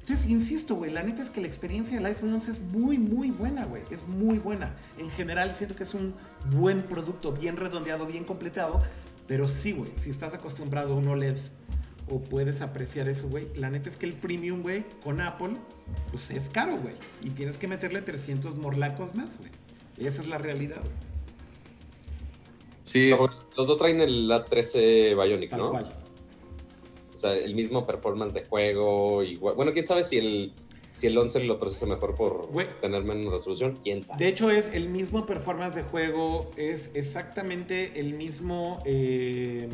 Entonces, 0.00 0.28
insisto, 0.28 0.74
güey, 0.74 0.90
la 0.90 1.04
neta 1.04 1.22
es 1.22 1.30
que 1.30 1.40
la 1.40 1.46
experiencia 1.46 1.96
del 1.96 2.06
iPhone 2.06 2.32
11 2.32 2.50
es 2.50 2.60
muy, 2.60 2.98
muy 2.98 3.30
buena, 3.30 3.64
güey. 3.64 3.82
Es 3.90 4.06
muy 4.06 4.38
buena. 4.38 4.74
En 4.98 5.08
general, 5.10 5.54
siento 5.54 5.76
que 5.76 5.84
es 5.84 5.94
un 5.94 6.14
buen 6.50 6.82
producto, 6.82 7.32
bien 7.32 7.56
redondeado, 7.56 8.06
bien 8.06 8.24
completado. 8.24 8.82
Pero 9.28 9.46
sí, 9.46 9.72
güey, 9.72 9.92
si 9.96 10.10
estás 10.10 10.34
acostumbrado 10.34 10.94
a 10.94 10.96
un 10.96 11.06
OLED 11.08 11.36
o 12.08 12.20
puedes 12.20 12.60
apreciar 12.60 13.08
eso, 13.08 13.28
güey, 13.28 13.48
la 13.56 13.70
neta 13.70 13.88
es 13.88 13.96
que 13.96 14.06
el 14.06 14.14
premium, 14.14 14.62
güey, 14.62 14.84
con 15.02 15.20
Apple, 15.20 15.56
pues 16.10 16.30
es 16.30 16.48
caro, 16.48 16.76
güey. 16.76 16.94
Y 17.22 17.30
tienes 17.30 17.56
que 17.56 17.68
meterle 17.68 18.02
300 18.02 18.56
morlacos 18.56 19.14
más, 19.14 19.38
güey. 19.38 19.50
Esa 19.98 20.22
es 20.22 20.28
la 20.28 20.38
realidad, 20.38 20.80
güey. 20.80 21.05
Sí, 22.86 23.06
O 23.06 23.08
sea, 23.08 23.16
bueno, 23.18 23.34
los 23.56 23.66
dos 23.66 23.76
traen 23.76 24.00
el 24.00 24.30
A13 24.30 25.22
Bionic, 25.22 25.50
Tal 25.50 25.58
¿no? 25.58 25.70
cual. 25.70 25.94
O 27.14 27.18
sea, 27.18 27.34
el 27.34 27.54
mismo 27.54 27.86
performance 27.86 28.32
de 28.34 28.44
juego. 28.44 29.22
Igual. 29.22 29.54
Bueno, 29.56 29.72
quién 29.72 29.86
sabe 29.86 30.04
si 30.04 30.18
el, 30.18 30.52
si 30.92 31.06
el 31.08 31.18
11 31.18 31.44
lo 31.44 31.58
procesa 31.58 31.86
mejor 31.86 32.14
por 32.14 32.48
tener 32.80 33.04
menos 33.04 33.32
resolución. 33.32 33.78
Quién 33.82 34.04
sabe. 34.04 34.24
De 34.24 34.30
hecho, 34.30 34.50
es 34.50 34.74
el 34.74 34.88
mismo 34.88 35.26
performance 35.26 35.74
de 35.74 35.82
juego, 35.82 36.50
es 36.56 36.90
exactamente 36.94 37.98
el 38.00 38.14
mismo 38.14 38.82
eh, 38.86 39.68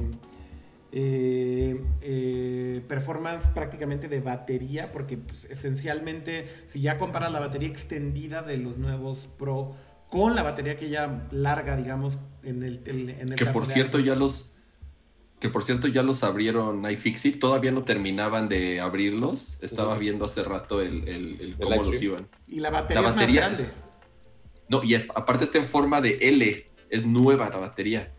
eh, 0.92 1.80
eh, 2.00 2.82
performance 2.86 3.48
prácticamente 3.48 4.08
de 4.08 4.20
batería, 4.20 4.92
porque 4.92 5.16
pues, 5.16 5.46
esencialmente, 5.46 6.46
si 6.66 6.80
ya 6.80 6.98
comparas 6.98 7.32
la 7.32 7.40
batería 7.40 7.68
extendida 7.68 8.42
de 8.42 8.58
los 8.58 8.78
nuevos 8.78 9.28
Pro 9.38 9.74
con 10.12 10.36
la 10.36 10.42
batería 10.42 10.76
que 10.76 10.90
ya 10.90 11.26
larga, 11.30 11.74
digamos, 11.74 12.18
en 12.42 12.62
el, 12.62 12.82
en 12.86 13.30
el 13.30 13.34
que 13.34 13.46
caso 13.46 13.58
por 13.58 13.66
de 13.66 13.72
cierto 13.72 13.98
ya 13.98 14.14
los 14.14 14.50
que 15.40 15.48
por 15.48 15.64
cierto 15.64 15.88
ya 15.88 16.02
los 16.02 16.22
abrieron 16.22 16.88
iFixit, 16.88 17.40
todavía 17.40 17.72
no 17.72 17.82
terminaban 17.82 18.48
de 18.50 18.78
abrirlos. 18.80 19.56
Estaba 19.62 19.96
viendo 19.96 20.26
hace 20.26 20.44
rato 20.44 20.82
el, 20.82 21.08
el- 21.08 21.40
el 21.40 21.56
cómo 21.56 21.82
los 21.82 22.00
iban. 22.02 22.28
Y 22.46 22.60
la 22.60 22.68
batería, 22.70 23.02
La 23.02 23.10
batería 23.10 23.40
es 23.46 23.50
más 23.50 23.58
es- 23.60 23.66
grande. 23.66 23.82
No, 24.68 24.84
y 24.84 24.94
aparte 24.94 25.44
está 25.44 25.56
en 25.58 25.64
forma 25.64 26.00
de 26.02 26.18
L, 26.20 26.70
es 26.90 27.06
nueva 27.06 27.48
la 27.48 27.56
batería. 27.56 28.12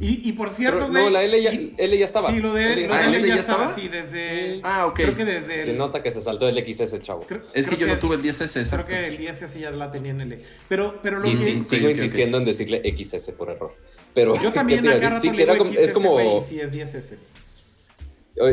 Y, 0.00 0.28
y 0.28 0.32
por 0.32 0.50
cierto, 0.50 0.88
güey. 0.88 1.04
no, 1.04 1.10
la 1.10 1.24
L 1.24 1.42
ya, 1.42 1.52
y- 1.52 1.74
L 1.76 1.98
ya 1.98 2.04
estaba. 2.04 2.30
Sí, 2.30 2.38
lo 2.38 2.54
de, 2.54 2.72
L 2.72 2.82
ya 2.86 2.94
Ah, 2.94 2.98
estaba. 3.00 3.04
L 3.08 3.16
¿L 3.18 3.28
ya 3.28 3.34
ya 3.34 3.40
estaba, 3.40 3.64
estaba? 3.64 3.80
sí, 3.80 3.88
desde. 3.88 4.60
Ah, 4.62 4.86
ok. 4.86 4.94
Creo 4.94 5.16
que 5.16 5.24
desde. 5.24 5.64
Se 5.64 5.70
el- 5.72 5.78
nota 5.78 6.02
que 6.02 6.10
se 6.12 6.20
saltó 6.20 6.48
el 6.48 6.56
XS 6.56 6.92
el 6.96 7.02
chavo. 7.02 7.22
creo- 7.26 7.42
Es 7.52 7.66
que 7.66 7.74
creo 7.76 7.88
yo 7.88 7.94
no 7.94 8.00
tuve 8.00 8.14
el 8.16 8.22
10S, 8.22 8.52
Creo 8.52 8.62
exacto. 8.64 8.86
que 8.86 9.06
el 9.08 9.18
10 9.18 9.44
sí 9.50 9.60
ya 9.60 9.70
la 9.72 9.90
tenía 9.90 10.12
en 10.12 10.20
L. 10.20 10.38
Pero, 10.68 11.00
pero 11.02 11.18
lo 11.18 11.28
Y 11.28 11.32
que. 11.32 11.38
sí, 11.38 11.62
sigo 11.62 11.90
insistiendo 11.90 12.38
en 12.38 12.44
decirle 12.44 12.80
XS 12.84 13.32
por 13.32 13.50
error. 13.50 13.74
Pero, 14.14 14.40
Yo 14.40 14.52
también 14.52 14.86
es 14.86 15.92
como. 15.92 16.44
sí 16.48 16.60
es 16.60 16.72
10S. 16.72 17.16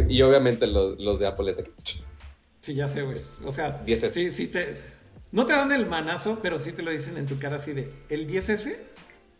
Y 0.09 0.21
obviamente 0.23 0.65
los, 0.65 0.99
los 0.99 1.19
de 1.19 1.27
Apple 1.27 1.51
es 1.51 1.57
de. 1.57 1.69
Sí, 2.61 2.73
ya 2.73 2.87
sé, 2.87 3.03
güey. 3.03 3.17
O 3.45 3.51
sea, 3.51 3.83
10S. 3.85 4.09
sí, 4.09 4.31
sí 4.31 4.47
te. 4.47 4.77
No 5.31 5.45
te 5.45 5.53
dan 5.53 5.71
el 5.71 5.85
manazo, 5.85 6.39
pero 6.41 6.57
sí 6.57 6.71
te 6.71 6.81
lo 6.81 6.89
dicen 6.91 7.17
en 7.17 7.27
tu 7.27 7.37
cara 7.37 7.57
así 7.57 7.73
de. 7.73 7.89
¿El 8.09 8.25
10S? 8.27 8.77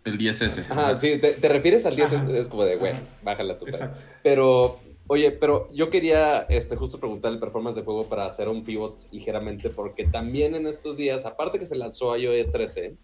El 0.05 0.17
10S. 0.17 0.69
Ajá, 0.69 0.95
sí, 0.95 1.17
te, 1.19 1.33
te 1.33 1.49
refieres 1.49 1.85
al 1.85 1.95
10, 1.95 2.13
Ajá. 2.13 2.31
es 2.37 2.47
como 2.47 2.63
de, 2.63 2.75
Ajá. 2.75 2.99
bájala 3.23 3.57
tu 3.57 3.65
pedo. 3.65 3.77
Exacto. 3.77 3.99
Pero 4.23 4.79
Oye, 5.07 5.31
pero 5.31 5.67
yo 5.71 5.91
quería 5.91 6.47
este, 6.49 6.75
justo 6.75 6.99
preguntar 6.99 7.31
el 7.31 7.39
performance 7.39 7.75
de 7.75 7.83
juego 7.83 8.09
para 8.09 8.25
hacer 8.25 8.49
un 8.49 8.63
pivot 8.63 9.05
ligeramente, 9.11 9.69
porque 9.69 10.05
también 10.05 10.55
en 10.55 10.65
estos 10.65 10.97
días, 10.97 11.27
aparte 11.27 11.59
que 11.59 11.67
se 11.67 11.75
lanzó 11.75 12.17
iOS 12.17 12.51
13, 12.51 12.95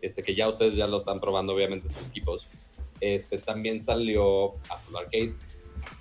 este, 0.00 0.24
que 0.24 0.34
ya 0.34 0.48
ustedes 0.48 0.74
ya 0.74 0.88
lo 0.88 0.96
están 0.96 1.20
probando 1.20 1.54
obviamente 1.54 1.88
sus 1.88 2.08
equipos, 2.08 2.48
este, 3.00 3.38
también 3.38 3.78
salió 3.80 4.54
Apple 4.68 4.98
Arcade. 4.98 5.34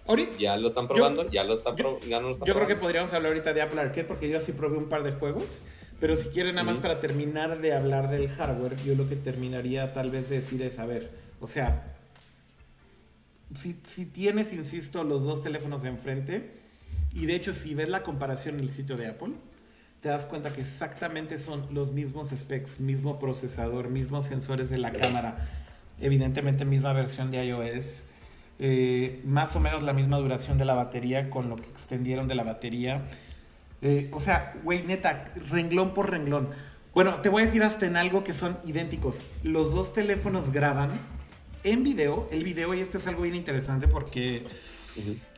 Ahorita, 0.06 0.32
Ya 0.38 0.58
lo 0.58 0.68
están 0.68 0.88
probando, 0.88 1.30
ya 1.32 1.44
lo 1.44 1.54
están 1.54 1.76
yo- 1.78 1.98
pro- 1.98 2.08
ya 2.08 2.20
no 2.20 2.28
lo 2.28 2.34
están 2.34 2.46
Yo 2.48 2.54
creo 2.54 2.68
que 2.68 2.74
probando. 2.76 2.82
podríamos 2.82 3.14
hablar 3.14 3.32
ahorita 3.32 3.54
de 3.54 3.62
Apple 3.62 3.80
Arcade 3.80 4.04
porque 4.04 4.28
yo 4.30 4.40
sí 4.40 4.52
probé 4.52 4.78
un 4.78 4.90
par 4.90 5.04
de 5.04 5.12
juegos. 5.14 5.64
Pero 6.00 6.16
si 6.18 6.28
quieren 6.30 6.56
nada 6.56 6.66
más 6.66 6.80
para 6.80 7.00
terminar 7.00 7.60
de 7.62 7.74
hablar 7.74 8.10
del 8.10 8.28
hardware, 8.28 8.76
yo 8.84 8.94
lo 8.96 9.08
que 9.08 9.16
terminaría 9.16 9.94
tal 9.94 10.10
vez 10.12 10.30
de 10.30 10.42
decir 10.42 10.62
es, 10.62 10.78
a 10.80 10.86
ver, 10.86 11.10
o 11.40 11.48
sea, 11.48 11.96
si, 13.56 13.80
si 13.86 14.06
tienes, 14.06 14.52
insisto, 14.54 15.04
los 15.06 15.24
dos 15.24 15.42
teléfonos 15.42 15.86
enfrente, 15.86 16.52
y 17.14 17.26
de 17.26 17.36
hecho 17.36 17.54
si 17.54 17.74
ves 17.76 17.88
la 17.88 18.04
comparación 18.04 18.56
en 18.56 18.62
el 18.62 18.70
sitio 18.70 18.98
de 18.98 19.08
Apple, 19.08 19.34
te 20.02 20.10
das 20.10 20.26
cuenta 20.26 20.52
que 20.52 20.60
exactamente 20.62 21.38
son 21.38 21.62
los 21.74 21.92
mismos 21.92 22.32
specs, 22.32 22.82
mismo 22.82 23.18
procesador, 23.20 23.88
mismos 23.90 24.26
sensores 24.26 24.70
de 24.70 24.80
la 24.80 24.92
cámara, 24.92 25.38
evidentemente 26.02 26.66
misma 26.66 26.92
versión 26.92 27.32
de 27.32 27.46
iOS, 27.46 28.04
eh, 28.66 29.20
más 29.26 29.58
o 29.58 29.60
menos 29.60 29.84
la 29.84 29.92
misma 29.92 30.18
duración 30.20 30.58
de 30.58 30.64
la 30.64 30.74
batería 30.74 31.30
con 31.30 31.50
lo 31.50 31.58
que 31.58 31.68
extendieron 31.68 32.30
de 32.30 32.36
la 32.36 32.46
batería. 32.46 33.04
Eh, 33.82 34.08
o 34.14 34.22
sea, 34.22 34.54
güey, 34.64 34.84
neta, 34.84 35.34
renglón 35.50 35.94
por 35.94 36.10
renglón. 36.10 36.48
Bueno, 36.94 37.16
te 37.16 37.28
voy 37.28 37.42
a 37.44 37.46
decir 37.46 37.62
hasta 37.62 37.86
en 37.86 37.98
algo 37.98 38.24
que 38.24 38.32
son 38.32 38.58
idénticos. 38.64 39.22
Los 39.44 39.74
dos 39.74 39.92
teléfonos 39.92 40.54
graban 40.54 40.92
en 41.66 41.84
video. 41.84 42.26
El 42.32 42.46
video, 42.46 42.74
y 42.74 42.80
esto 42.80 43.00
es 43.00 43.06
algo 43.06 43.24
bien 43.24 43.36
interesante 43.36 43.90
porque 43.90 44.46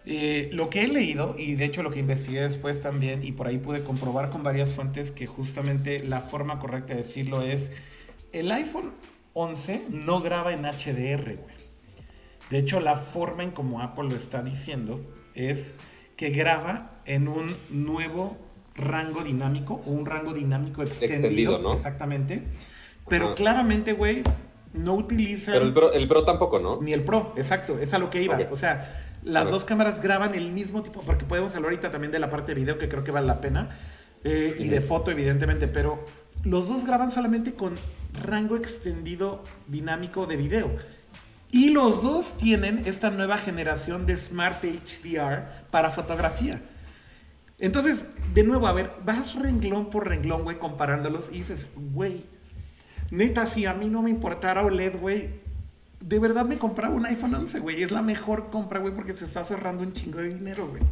eh, 0.05 0.51
lo 0.53 0.69
que 0.69 0.83
he 0.83 0.87
leído, 0.87 1.35
y 1.35 1.55
de 1.55 1.65
hecho 1.65 1.81
lo 1.81 1.89
que 1.89 2.01
investigué 2.01 2.41
después 2.41 2.79
también, 2.79 3.23
y 3.23 3.31
por 3.31 3.47
ahí 3.47 3.57
pude 3.57 3.83
comprobar 3.83 4.29
con 4.29 4.43
varias 4.43 4.71
fuentes 4.71 5.11
que 5.11 5.25
justamente 5.25 5.99
la 6.03 6.21
forma 6.21 6.59
correcta 6.59 6.93
de 6.93 7.01
decirlo 7.01 7.41
es, 7.41 7.71
el 8.33 8.51
iPhone 8.51 8.91
11 9.33 9.85
no 9.89 10.21
graba 10.21 10.53
en 10.53 10.61
HDR, 10.61 11.37
güey. 11.37 11.54
De 12.49 12.59
hecho, 12.59 12.79
la 12.79 12.95
forma 12.95 13.43
en 13.43 13.51
como 13.51 13.81
Apple 13.81 14.09
lo 14.09 14.15
está 14.15 14.41
diciendo 14.43 15.01
es 15.33 15.73
que 16.15 16.29
graba 16.29 17.01
en 17.05 17.27
un 17.27 17.55
nuevo 17.69 18.37
rango 18.75 19.23
dinámico 19.23 19.81
o 19.85 19.91
un 19.91 20.05
rango 20.05 20.33
dinámico 20.33 20.83
extendido. 20.83 21.15
Extendido, 21.15 21.59
¿no? 21.59 21.73
Exactamente. 21.73 22.43
Pero 23.07 23.27
Ajá. 23.27 23.35
claramente, 23.35 23.93
güey, 23.93 24.23
no 24.73 24.95
utiliza 24.95 25.53
Pero 25.53 25.65
el 25.65 25.73
Pro, 25.73 25.93
el 25.93 26.07
Pro 26.07 26.25
tampoco, 26.25 26.59
¿no? 26.59 26.81
ni 26.81 26.93
el 26.93 27.03
Pro, 27.03 27.33
exacto, 27.37 27.79
es 27.79 27.93
a 27.93 27.99
lo 27.99 28.09
que 28.09 28.21
iba. 28.21 28.37
O 28.51 28.55
sea, 28.55 29.05
las 29.23 29.49
dos 29.49 29.65
cámaras 29.65 30.01
graban 30.01 30.35
el 30.35 30.51
mismo 30.51 30.83
tipo, 30.83 31.01
porque 31.01 31.25
podemos 31.25 31.55
hablar 31.55 31.71
ahorita 31.71 31.91
también 31.91 32.11
de 32.11 32.19
la 32.19 32.29
parte 32.29 32.53
de 32.53 32.61
video 32.61 32.77
que 32.77 32.89
creo 32.89 33.03
que 33.03 33.11
vale 33.11 33.27
la 33.27 33.41
pena, 33.41 33.77
eh, 34.23 34.55
y 34.59 34.69
de 34.69 34.81
foto, 34.81 35.11
evidentemente, 35.11 35.67
pero 35.67 36.03
los 36.43 36.67
dos 36.67 36.85
graban 36.85 37.11
solamente 37.11 37.53
con 37.53 37.75
rango 38.23 38.55
extendido 38.55 39.43
dinámico 39.67 40.25
de 40.25 40.35
video. 40.35 40.71
Y 41.55 41.69
los 41.69 42.03
dos 42.03 42.37
tienen 42.37 42.81
esta 42.83 43.11
nueva 43.11 43.37
generación 43.37 44.05
de 44.05 44.17
Smart 44.17 44.61
HDR 44.61 45.69
para 45.71 45.89
fotografía. 45.89 46.61
Entonces, 47.59 48.07
de 48.33 48.43
nuevo, 48.43 48.67
a 48.67 48.73
ver, 48.73 48.91
vas 49.05 49.35
renglón 49.35 49.89
por 49.89 50.05
renglón, 50.05 50.43
güey, 50.43 50.59
comparándolos 50.59 51.29
y 51.31 51.37
dices, 51.37 51.67
güey, 51.93 52.25
neta, 53.09 53.45
si 53.45 53.65
a 53.65 53.73
mí 53.73 53.87
no 53.87 54.01
me 54.01 54.09
importara 54.09 54.65
OLED, 54.65 54.97
güey, 54.99 55.29
de 56.01 56.19
verdad 56.19 56.43
me 56.43 56.57
compraba 56.57 56.93
un 56.93 57.05
iPhone 57.05 57.35
11, 57.35 57.59
güey. 57.59 57.81
Es 57.81 57.89
la 57.89 58.01
mejor 58.01 58.49
compra, 58.49 58.81
güey, 58.81 58.93
porque 58.93 59.13
se 59.13 59.23
está 59.23 59.45
cerrando 59.45 59.81
un 59.83 59.93
chingo 59.93 60.17
de 60.17 60.33
dinero, 60.33 60.67
güey. 60.67 60.83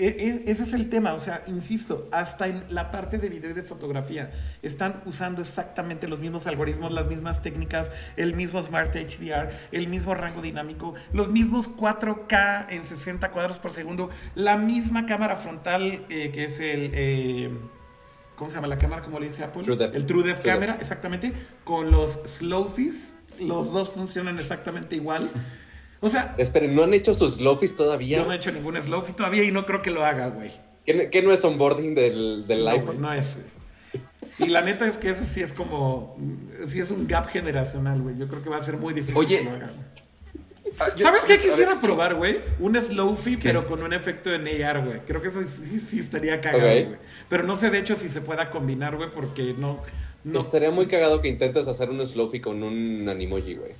E- 0.00 0.44
e- 0.46 0.50
ese 0.50 0.62
es 0.62 0.72
el 0.72 0.88
tema, 0.88 1.12
o 1.12 1.18
sea, 1.18 1.42
insisto, 1.46 2.08
hasta 2.10 2.46
en 2.46 2.64
la 2.70 2.90
parte 2.90 3.18
de 3.18 3.28
video 3.28 3.50
y 3.50 3.52
de 3.54 3.62
fotografía 3.62 4.30
están 4.62 5.02
usando 5.04 5.42
exactamente 5.42 6.08
los 6.08 6.18
mismos 6.20 6.46
algoritmos, 6.46 6.90
las 6.90 7.06
mismas 7.06 7.42
técnicas, 7.42 7.90
el 8.16 8.34
mismo 8.34 8.62
Smart 8.62 8.94
HDR, 8.96 9.50
el 9.72 9.88
mismo 9.88 10.14
rango 10.14 10.40
dinámico, 10.40 10.94
los 11.12 11.28
mismos 11.30 11.68
4K 11.68 12.66
en 12.70 12.86
60 12.86 13.30
cuadros 13.30 13.58
por 13.58 13.72
segundo, 13.72 14.08
la 14.34 14.56
misma 14.56 15.04
cámara 15.04 15.36
frontal 15.36 16.06
eh, 16.08 16.30
que 16.32 16.44
es 16.44 16.60
el... 16.60 16.90
eh, 16.94 17.50
¿Cómo 18.36 18.48
se 18.48 18.56
llama 18.56 18.68
la 18.68 18.78
cámara? 18.78 19.02
¿Cómo 19.02 19.20
le 19.20 19.28
dice 19.28 19.44
Apple? 19.44 19.64
True. 19.64 19.90
El 19.92 20.06
True 20.06 20.22
Depth 20.22 20.42
Camera, 20.42 20.78
exactamente. 20.80 21.34
Con 21.62 21.90
los 21.90 22.20
Slow-Fis, 22.24 23.12
los 23.38 23.70
dos 23.70 23.90
funcionan 23.90 24.38
exactamente 24.38 24.96
igual. 24.96 25.30
O 26.00 26.08
sea, 26.08 26.34
Esperen, 26.38 26.74
¿no 26.74 26.82
han 26.84 26.94
hecho 26.94 27.12
sus 27.14 27.34
Slowfies 27.34 27.76
todavía? 27.76 28.18
yo 28.18 28.24
no 28.26 28.32
he 28.32 28.36
hecho 28.36 28.50
ningún 28.52 28.76
Slow-Fi 28.80 29.12
todavía 29.12 29.44
y 29.44 29.52
no 29.52 29.66
creo 29.66 29.82
que 29.82 29.90
lo 29.90 30.04
haga, 30.04 30.28
güey. 30.28 30.50
¿Qué, 30.86 31.10
qué 31.10 31.22
no 31.22 31.32
es 31.32 31.44
onboarding 31.44 31.94
del, 31.94 32.46
del 32.46 32.64
No, 32.64 32.70
iPhone? 32.70 33.00
No 33.02 33.12
es. 33.12 33.36
Y 34.38 34.46
la 34.46 34.62
neta 34.62 34.86
es 34.88 34.96
que 34.96 35.10
eso 35.10 35.24
sí 35.30 35.42
es 35.42 35.52
como. 35.52 36.16
Sí 36.66 36.80
es 36.80 36.90
un 36.90 37.06
gap 37.06 37.26
generacional, 37.28 38.00
güey. 38.00 38.16
Yo 38.16 38.28
creo 38.28 38.42
que 38.42 38.48
va 38.48 38.56
a 38.56 38.62
ser 38.62 38.78
muy 38.78 38.94
difícil 38.94 39.16
Oye, 39.18 39.38
que 39.38 39.44
lo 39.44 39.50
haga, 39.50 39.66
güey. 39.66 40.00
Ah, 40.78 40.86
yo- 40.96 41.04
¿Sabes 41.04 41.22
qué 41.22 41.34
ver, 41.36 41.42
quisiera 41.42 41.80
probar, 41.80 42.14
güey? 42.14 42.38
Un 42.60 42.74
Slow-Fi, 42.80 43.36
¿Qué? 43.36 43.48
pero 43.50 43.66
con 43.66 43.82
un 43.82 43.92
efecto 43.92 44.32
en 44.32 44.46
AR, 44.64 44.82
güey. 44.86 45.00
Creo 45.00 45.20
que 45.20 45.28
eso 45.28 45.42
sí, 45.42 45.78
sí 45.80 45.98
estaría 46.00 46.40
cagado, 46.40 46.62
güey. 46.62 46.96
Pero 47.28 47.42
no 47.42 47.54
sé, 47.56 47.68
de 47.70 47.78
hecho, 47.78 47.94
si 47.96 48.08
se 48.08 48.22
pueda 48.22 48.48
combinar, 48.48 48.96
güey, 48.96 49.10
porque 49.10 49.54
no. 49.58 49.82
no... 50.24 50.40
Estaría 50.40 50.70
muy 50.70 50.86
cagado 50.86 51.20
que 51.20 51.28
intentes 51.28 51.68
hacer 51.68 51.90
un 51.90 52.06
Slowfie 52.06 52.40
con 52.40 52.62
un 52.62 53.06
Animoji, 53.06 53.56
güey. 53.56 53.72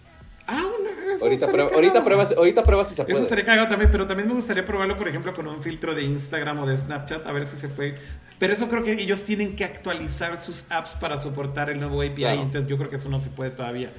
Ah, 0.46 0.64
una, 0.78 0.90
eso 1.10 1.24
Ahorita, 1.24 1.48
prueba, 1.48 1.70
ahorita, 1.74 2.04
pruebas, 2.04 2.34
ahorita 2.36 2.64
pruebas 2.64 2.88
si 2.88 2.94
se 2.94 3.02
Eso 3.02 3.08
puede. 3.10 3.22
estaría 3.22 3.44
cagado 3.44 3.68
también, 3.68 3.90
pero 3.90 4.06
también 4.06 4.28
me 4.28 4.34
gustaría 4.34 4.64
probarlo, 4.64 4.96
por 4.96 5.08
ejemplo, 5.08 5.34
con 5.34 5.46
un 5.46 5.62
filtro 5.62 5.94
de 5.94 6.02
Instagram 6.02 6.58
o 6.60 6.66
de 6.66 6.76
Snapchat, 6.76 7.26
a 7.26 7.32
ver 7.32 7.46
si 7.46 7.56
se 7.56 7.68
puede. 7.68 7.96
Pero 8.38 8.52
eso 8.54 8.68
creo 8.68 8.82
que 8.82 8.92
ellos 8.92 9.22
tienen 9.22 9.54
que 9.56 9.64
actualizar 9.64 10.36
sus 10.38 10.64
apps 10.70 10.90
para 11.00 11.16
soportar 11.18 11.68
el 11.70 11.78
nuevo 11.78 12.00
API, 12.02 12.14
Claro. 12.14 12.42
entonces 12.42 12.68
yo 12.70 12.78
creo 12.78 12.88
que 12.88 12.96
eso 12.96 13.08
no 13.08 13.20
se 13.20 13.28
puede 13.30 13.50
todavía. 13.50 13.92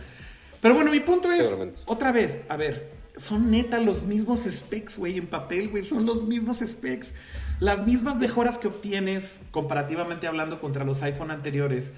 Pero 0.62 0.74
bueno, 0.76 0.92
mi 0.92 1.00
punto 1.00 1.32
es, 1.32 1.56
otra 1.86 2.12
vez, 2.12 2.40
a 2.50 2.58
ver, 2.58 2.92
son 3.18 3.52
neta 3.52 3.80
los 3.80 4.04
mismos 4.04 4.42
specs, 4.50 4.98
güey, 4.98 5.18
en 5.18 5.28
papel, 5.28 5.70
güey, 5.70 5.84
son 5.84 6.06
los 6.06 6.24
mismos 6.24 6.60
specs. 6.60 7.14
Las 7.60 7.86
mismas 7.86 8.16
mejoras 8.16 8.58
que 8.58 8.68
obtienes, 8.68 9.42
comparativamente 9.52 10.26
hablando, 10.28 10.60
contra 10.60 10.84
los 10.84 11.04
iPhone 11.04 11.30
anteriores, 11.30 11.94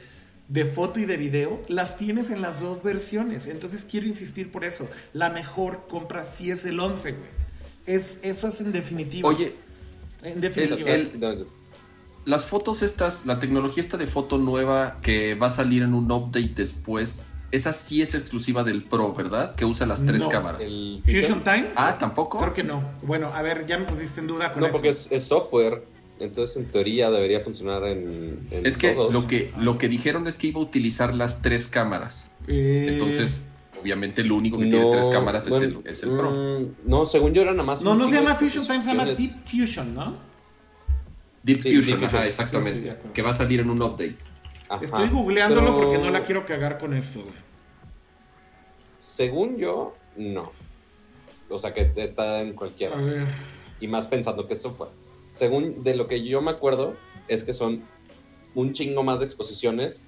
de 0.53 0.65
foto 0.65 0.99
y 0.99 1.05
de 1.05 1.17
video, 1.17 1.59
las 1.67 1.97
tienes 1.97 2.29
en 2.29 2.43
las 2.43 2.61
dos 2.61 2.83
versiones. 2.83 3.47
Entonces 3.47 3.87
quiero 3.89 4.05
insistir 4.05 4.51
por 4.51 4.63
eso. 4.63 4.87
La 5.11 5.31
mejor 5.31 5.87
compra 5.89 6.23
sí 6.25 6.51
es 6.51 6.63
el 6.65 6.79
11, 6.79 7.13
güey. 7.13 7.29
Es, 7.87 8.19
eso 8.21 8.47
es 8.47 8.61
en 8.61 8.71
definitiva. 8.71 9.27
Oye, 9.27 9.55
en 10.21 10.39
definitiva. 10.39 10.91
el- 10.91 11.19
No, 11.19 11.33
no. 11.33 11.45
las 12.25 12.45
fotos 12.45 12.83
estas, 12.83 13.25
la 13.25 13.39
tecnología 13.39 13.81
esta 13.81 13.97
de 13.97 14.05
foto 14.05 14.37
nueva 14.37 14.99
que 15.01 15.33
va 15.33 15.47
a 15.47 15.49
salir 15.49 15.81
en 15.81 15.95
un 15.95 16.11
update 16.11 16.53
después, 16.55 17.23
esa 17.51 17.73
sí 17.73 18.03
es 18.03 18.13
exclusiva 18.13 18.63
del 18.63 18.83
Pro, 18.83 19.11
¿verdad? 19.13 19.55
Que 19.55 19.65
usa 19.65 19.87
las 19.87 20.05
tres 20.05 20.21
No. 20.21 20.29
cámaras. 20.29 20.61
El 20.61 21.01
Fusion 21.03 21.43
Time. 21.43 21.71
Ah, 21.75 21.97
¿tampoco? 21.99 22.37
Creo 22.39 22.53
que 22.53 22.63
no. 22.63 22.83
Bueno, 23.01 23.33
a 23.33 23.41
ver, 23.41 23.65
ya 23.65 23.79
me 23.79 23.85
pusiste 23.85 24.21
en 24.21 24.27
duda 24.27 24.51
con 24.53 24.61
No, 24.61 24.67
eso. 24.67 24.73
porque 24.73 24.89
es, 24.89 25.07
es 25.09 25.23
software. 25.23 25.83
Entonces, 26.19 26.57
en 26.57 26.65
teoría, 26.65 27.09
debería 27.11 27.41
funcionar 27.41 27.83
en, 27.85 28.47
en 28.51 28.65
Es 28.65 28.77
que 28.77 28.91
todos. 28.91 29.11
lo 29.11 29.27
que 29.27 29.51
lo 29.59 29.77
que 29.77 29.89
dijeron 29.89 30.27
es 30.27 30.37
que 30.37 30.47
iba 30.47 30.59
a 30.59 30.63
utilizar 30.63 31.13
las 31.15 31.41
tres 31.41 31.67
cámaras. 31.67 32.31
Eh, 32.47 32.87
Entonces, 32.91 33.41
obviamente 33.81 34.23
lo 34.23 34.35
único 34.35 34.57
que 34.59 34.65
tiene 34.67 34.89
tres 34.91 35.07
cámaras 35.09 35.47
es, 35.47 35.55
el, 35.55 35.79
es 35.85 36.03
el 36.03 36.11
Pro. 36.11 36.31
mm, 36.31 36.65
no, 36.89 37.05
según 37.05 37.33
yo 37.33 37.41
era 37.41 37.51
nada 37.51 37.63
más. 37.63 37.81
No, 37.81 37.95
no 37.95 38.07
se 38.07 38.15
llama 38.15 38.35
Fusion 38.35 38.65
Time, 38.65 38.81
se 38.81 38.87
llama 38.89 39.05
Deep. 39.05 39.31
Fusion, 39.45 39.93
¿no? 39.95 40.15
Deep 41.41 41.61
Sí, 41.61 41.75
Fusion, 41.75 41.99
Deep 41.99 42.07
ajá, 42.07 42.17
Fusion. 42.17 42.27
exactamente. 42.27 42.89
Sí, 42.91 42.95
sí, 43.03 43.09
que 43.13 43.21
va 43.21 43.31
a 43.31 43.33
salir 43.33 43.61
en 43.61 43.69
un 43.69 43.81
update. 43.81 44.15
Ajá. 44.69 44.83
Estoy 44.85 45.09
googleándolo 45.09 45.75
Pero, 45.75 45.77
porque 45.89 45.97
no 46.05 46.09
la 46.11 46.23
quiero 46.23 46.45
cagar 46.45 46.77
con 46.77 46.93
esto, 46.93 47.21
güey. 47.21 47.33
Según 48.97 49.57
yo, 49.57 49.95
no. 50.15 50.51
O 51.49 51.59
sea, 51.59 51.73
que 51.73 51.91
está 51.97 52.41
en 52.41 52.53
cualquiera. 52.53 52.97
A 52.97 53.01
ver. 53.01 53.25
Y 53.79 53.87
más 53.87 54.07
pensando 54.07 54.47
que 54.47 54.53
es 54.53 54.61
software. 54.61 54.89
Según 55.33 55.83
de 55.83 55.95
lo 55.95 56.07
que 56.07 56.23
yo 56.23 56.41
me 56.41 56.51
acuerdo, 56.51 56.95
es 57.27 57.43
que 57.43 57.53
son 57.53 57.83
un 58.55 58.73
chingo 58.73 59.03
más 59.03 59.19
de 59.19 59.25
exposiciones 59.25 60.03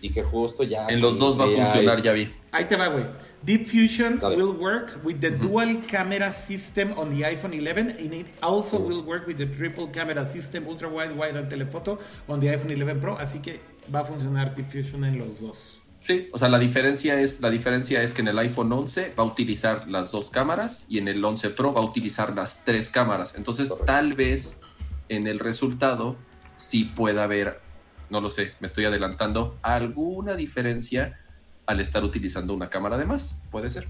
y 0.00 0.10
que 0.10 0.22
justo 0.22 0.62
ya. 0.62 0.86
En 0.88 1.00
los 1.00 1.18
dos 1.18 1.38
va 1.38 1.44
a 1.44 1.48
funcionar, 1.48 2.02
ya 2.02 2.12
vi. 2.12 2.32
Ahí 2.52 2.64
te 2.64 2.76
va, 2.76 2.88
güey. 2.88 3.04
Deep 3.42 3.66
Fusion 3.66 4.18
Dale. 4.18 4.36
will 4.36 4.52
work 4.52 5.00
with 5.02 5.20
the 5.20 5.30
dual 5.30 5.82
camera 5.86 6.30
system 6.30 6.92
on 6.98 7.16
the 7.16 7.24
iPhone 7.24 7.54
11 7.54 7.96
and 7.98 8.12
it 8.12 8.26
also 8.42 8.78
will 8.78 9.02
work 9.02 9.26
with 9.26 9.36
the 9.38 9.46
triple 9.46 9.88
camera 9.90 10.26
system 10.26 10.66
ultra 10.68 10.88
wide 10.88 11.16
wide 11.16 11.36
and 11.36 11.48
telephoto 11.48 11.98
on 12.28 12.38
the 12.38 12.48
iPhone 12.48 12.70
11 12.70 13.00
Pro, 13.00 13.16
así 13.18 13.40
que 13.40 13.60
va 13.92 14.00
a 14.00 14.04
funcionar 14.04 14.54
Deep 14.54 14.70
Fusion 14.70 15.04
en 15.04 15.18
los 15.18 15.40
dos. 15.40 15.82
Sí, 16.06 16.28
o 16.32 16.38
sea, 16.38 16.48
la 16.48 16.58
diferencia 16.58 17.20
es 17.20 17.40
la 17.40 17.50
diferencia 17.50 18.02
es 18.02 18.14
que 18.14 18.22
en 18.22 18.28
el 18.28 18.38
iPhone 18.38 18.72
11 18.72 19.14
va 19.18 19.22
a 19.22 19.26
utilizar 19.26 19.88
las 19.88 20.10
dos 20.10 20.30
cámaras 20.30 20.86
y 20.88 20.98
en 20.98 21.08
el 21.08 21.22
11 21.24 21.50
Pro 21.50 21.72
va 21.72 21.80
a 21.80 21.84
utilizar 21.84 22.34
las 22.34 22.64
tres 22.64 22.88
cámaras. 22.90 23.34
Entonces, 23.36 23.68
Correcto. 23.68 23.86
tal 23.86 24.12
vez 24.14 24.58
en 25.10 25.26
el 25.26 25.40
resultado 25.40 26.16
sí 26.56 26.84
pueda 26.84 27.24
haber, 27.24 27.60
no 28.08 28.20
lo 28.20 28.30
sé, 28.30 28.52
me 28.60 28.66
estoy 28.66 28.84
adelantando, 28.84 29.58
alguna 29.60 30.36
diferencia 30.36 31.18
al 31.66 31.80
estar 31.80 32.04
utilizando 32.04 32.54
una 32.54 32.70
cámara 32.70 32.96
de 32.96 33.04
más. 33.04 33.42
Puede 33.50 33.70
ser. 33.70 33.88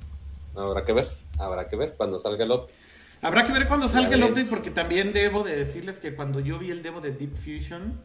Habrá 0.56 0.84
que 0.84 0.92
ver, 0.92 1.10
habrá 1.38 1.68
que 1.68 1.76
ver 1.76 1.94
cuando 1.96 2.18
salga 2.18 2.44
el 2.44 2.50
otro. 2.50 2.74
Habrá 3.22 3.44
que 3.44 3.52
ver 3.52 3.68
cuando 3.68 3.86
salga 3.86 4.14
el 4.14 4.24
update 4.24 4.46
porque 4.46 4.70
también 4.70 5.12
debo 5.12 5.42
de 5.42 5.54
decirles 5.54 6.00
que 6.00 6.14
cuando 6.14 6.40
yo 6.40 6.58
vi 6.58 6.70
el 6.70 6.82
demo 6.82 7.02
de 7.02 7.12
Deep 7.12 7.36
Fusion 7.36 8.00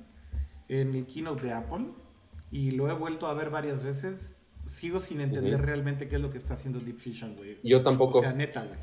en 0.67 0.93
el 0.93 1.05
keynote 1.05 1.41
de 1.41 1.53
Apple 1.53 1.85
y 2.51 2.71
lo 2.71 2.89
he 2.89 2.93
vuelto 2.93 3.27
a 3.27 3.33
ver 3.33 3.49
varias 3.49 3.81
veces, 3.81 4.35
sigo 4.67 4.99
sin 4.99 5.21
entender 5.21 5.61
realmente 5.61 6.09
qué 6.09 6.17
es 6.17 6.21
lo 6.21 6.31
que 6.31 6.37
está 6.37 6.55
haciendo 6.55 6.79
Deep 6.79 6.99
Fusion, 6.99 7.35
güey. 7.35 7.59
Yo 7.63 7.81
tampoco. 7.81 8.19
O 8.19 8.21
sea, 8.21 8.33
neta, 8.33 8.63
güey. 8.63 8.77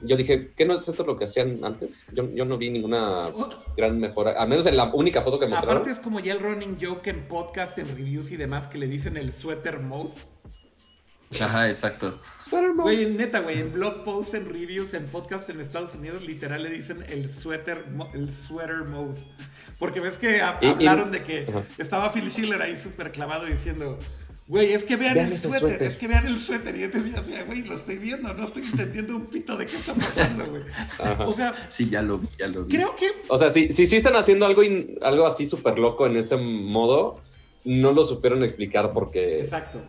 Yo 0.00 0.16
dije, 0.16 0.52
¿qué 0.56 0.64
no 0.64 0.78
es 0.78 0.88
esto 0.88 1.04
lo 1.04 1.16
que 1.16 1.24
hacían 1.24 1.64
antes? 1.64 2.04
Yo, 2.12 2.30
yo 2.30 2.44
no 2.44 2.56
vi 2.56 2.70
ninguna 2.70 3.30
gran 3.76 3.98
mejora, 3.98 4.32
al 4.40 4.48
menos 4.48 4.66
en 4.66 4.76
la 4.76 4.92
única 4.94 5.22
foto 5.22 5.40
que 5.40 5.46
mostraron. 5.46 5.78
Aparte 5.78 5.90
es 5.90 5.98
como 5.98 6.20
ya 6.20 6.32
el 6.32 6.40
running 6.40 6.78
joke 6.80 7.08
en 7.08 7.26
podcast, 7.26 7.78
en 7.78 7.88
reviews 7.88 8.30
y 8.30 8.36
demás 8.36 8.68
que 8.68 8.78
le 8.78 8.86
dicen 8.86 9.16
el 9.16 9.32
sweater 9.32 9.80
mode. 9.80 10.12
Ajá, 11.40 11.68
exacto. 11.68 12.20
Güey, 12.76 13.06
neta, 13.06 13.40
güey, 13.40 13.60
en 13.60 13.72
blog 13.72 14.02
post, 14.04 14.34
en 14.34 14.48
reviews, 14.48 14.94
en 14.94 15.06
podcast 15.06 15.48
en 15.50 15.60
Estados 15.60 15.94
Unidos, 15.94 16.22
literal 16.22 16.62
le 16.62 16.70
dicen 16.70 17.04
el 17.08 17.28
sweater, 17.28 17.84
el 18.14 18.32
sweater 18.32 18.84
mode. 18.84 19.20
Porque 19.78 20.00
ves 20.00 20.16
que 20.16 20.40
hablaron 20.40 21.10
de 21.10 21.22
que 21.22 21.46
estaba 21.76 22.12
Phil 22.12 22.30
Schiller 22.30 22.62
ahí 22.62 22.76
súper 22.76 23.12
clavado 23.12 23.44
diciendo, 23.44 23.98
güey, 24.48 24.72
es 24.72 24.84
que 24.84 24.96
vean, 24.96 25.18
el 25.18 25.36
suéter, 25.36 25.82
es 25.82 25.96
que 25.96 26.08
vean 26.08 26.26
el 26.26 26.38
suéter. 26.38 26.76
Y 26.76 26.84
entonces 26.84 27.14
decía, 27.14 27.44
güey, 27.44 27.62
lo 27.62 27.74
estoy 27.74 27.98
viendo, 27.98 28.32
no 28.34 28.44
estoy 28.44 28.64
entendiendo 28.64 29.16
un 29.16 29.26
pito 29.26 29.56
de 29.56 29.66
qué 29.66 29.76
está 29.76 29.94
pasando, 29.94 30.46
güey. 30.46 30.62
O 31.26 31.32
sea, 31.32 31.54
sí, 31.68 31.88
ya 31.88 32.02
lo 32.02 32.18
vi, 32.18 32.28
ya 32.38 32.48
lo 32.48 32.64
vi. 32.64 32.74
Creo 32.74 32.96
que. 32.96 33.12
O 33.28 33.38
sea, 33.38 33.50
si, 33.50 33.72
si, 33.72 33.96
están 33.96 34.16
haciendo 34.16 34.46
algo, 34.46 34.62
algo 35.02 35.26
así 35.26 35.48
súper 35.48 35.78
loco 35.78 36.06
en 36.06 36.16
ese 36.16 36.36
modo, 36.36 37.20
no 37.64 37.92
lo 37.92 38.04
supieron 38.04 38.42
explicar 38.42 38.92
porque. 38.92 39.40
Exacto. 39.40 39.80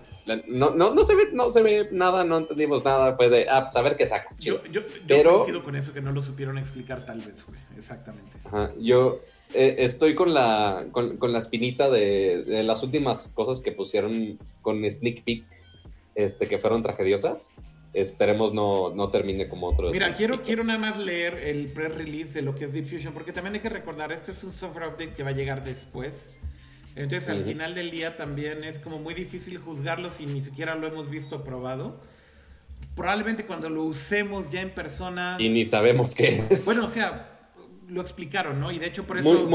No, 0.48 0.70
no, 0.72 0.94
no, 0.94 1.04
se 1.04 1.16
ve, 1.16 1.30
no 1.34 1.50
se 1.50 1.64
ve 1.64 1.90
nada, 1.92 2.24
no 2.24 2.38
entendimos 2.38 2.86
nada. 2.86 3.16
Fue 3.16 3.30
de, 3.30 3.48
ah, 3.50 3.68
saber 3.70 3.94
pues, 3.94 4.10
qué 4.10 4.16
sacas. 4.16 4.38
Yo, 4.38 4.64
yo, 4.66 4.82
yo 4.82 4.88
Pero, 5.08 5.38
coincido 5.38 5.64
con 5.64 5.76
eso, 5.76 5.92
que 5.92 6.02
no 6.02 6.12
lo 6.12 6.22
supieron 6.22 6.58
explicar 6.58 7.06
tal 7.06 7.20
vez, 7.22 7.44
güey. 7.46 7.60
Exactamente. 7.76 8.38
Ajá, 8.46 8.72
yo 8.78 9.22
eh, 9.54 9.76
estoy 9.80 10.16
con 10.16 10.34
la, 10.34 10.88
con, 10.92 11.18
con 11.18 11.32
la 11.32 11.40
espinita 11.40 11.90
de, 11.90 12.44
de, 12.44 12.64
las 12.64 12.84
últimas 12.84 13.32
cosas 13.34 13.60
que 13.60 13.72
pusieron 13.72 14.38
con 14.62 14.88
Sneak 14.90 15.24
Peek, 15.24 15.44
este, 16.16 16.48
que 16.48 16.60
fueron 16.60 16.84
tragediosas. 16.84 17.54
Esperemos 17.94 18.54
no, 18.54 18.94
no 18.94 19.10
termine 19.10 19.50
como 19.50 19.68
otro. 19.68 19.90
Mira, 19.90 20.14
quiero, 20.14 20.44
quiero 20.44 20.64
nada 20.64 20.78
más 20.78 21.00
leer 21.00 21.34
el 21.36 21.68
pre-release 21.68 22.34
de 22.34 22.42
lo 22.44 22.54
que 22.54 22.66
es 22.66 22.74
Deep 22.74 22.86
Fusion, 22.86 23.14
porque 23.14 23.34
también 23.34 23.56
hay 23.56 23.62
que 23.62 23.70
recordar, 23.70 24.12
este 24.12 24.32
es 24.32 24.44
un 24.44 24.52
software 24.52 24.90
update 24.90 25.14
que 25.14 25.24
va 25.24 25.30
a 25.30 25.34
llegar 25.34 25.64
después. 25.64 26.32
Entonces, 26.96 27.30
al 27.30 27.44
final 27.44 27.74
del 27.74 27.90
día 27.90 28.16
también 28.18 28.64
es 28.64 28.78
como 28.78 29.00
muy 29.00 29.14
difícil 29.14 29.58
juzgarlo 29.58 30.10
si 30.10 30.26
ni 30.26 30.42
siquiera 30.42 30.76
lo 30.76 30.86
hemos 30.86 31.10
visto 31.10 31.44
probado. 31.44 32.00
Probablemente 32.96 33.46
cuando 33.46 33.70
lo 33.70 33.84
usemos 33.84 34.52
ya 34.52 34.62
en 34.62 34.72
persona. 34.72 35.38
Y 35.40 35.50
ni 35.50 35.64
sabemos 35.64 36.14
qué 36.14 36.44
es. 36.50 36.66
Bueno, 36.66 36.84
o 36.84 36.88
sea, 36.88 37.39
lo 37.90 38.02
explicaron, 38.02 38.60
¿no? 38.60 38.72
Y 38.72 38.80
de 38.80 38.88
hecho 38.88 39.06
por 39.06 39.18
eso... 39.18 39.34
Muy, 39.34 39.46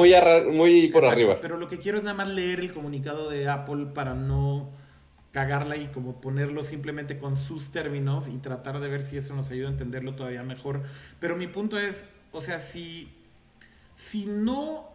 muy, 0.52 0.88
por 0.88 1.04
arriba. 1.04 1.38
Pero 1.40 1.56
lo 1.56 1.68
que 1.68 1.78
quiero 1.78 1.98
es 1.98 2.04
nada 2.04 2.16
más 2.16 2.28
leer 2.28 2.60
el 2.60 2.72
comunicado 2.72 3.30
de 3.30 3.48
Apple 3.48 3.86
para 3.94 4.14
no 4.14 4.70
cagarla 5.30 5.76
y 5.76 5.86
como 5.88 6.20
ponerlo 6.20 6.62
simplemente 6.62 7.18
con 7.18 7.36
sus 7.36 7.70
términos 7.70 8.28
y 8.28 8.38
tratar 8.38 8.78
de 8.78 8.88
ver 8.88 9.02
si 9.02 9.16
eso 9.16 9.34
nos 9.34 9.50
ayuda 9.50 9.68
a 9.68 9.72
entenderlo 9.72 10.14
todavía 10.14 10.42
mejor. 10.44 10.82
Pero 11.18 11.36
mi 11.36 11.48
punto 11.48 11.78
es, 11.78 12.04
o 12.30 12.40
sea, 12.40 12.60
si, 12.60 13.12
si 13.96 14.26
no 14.26 14.88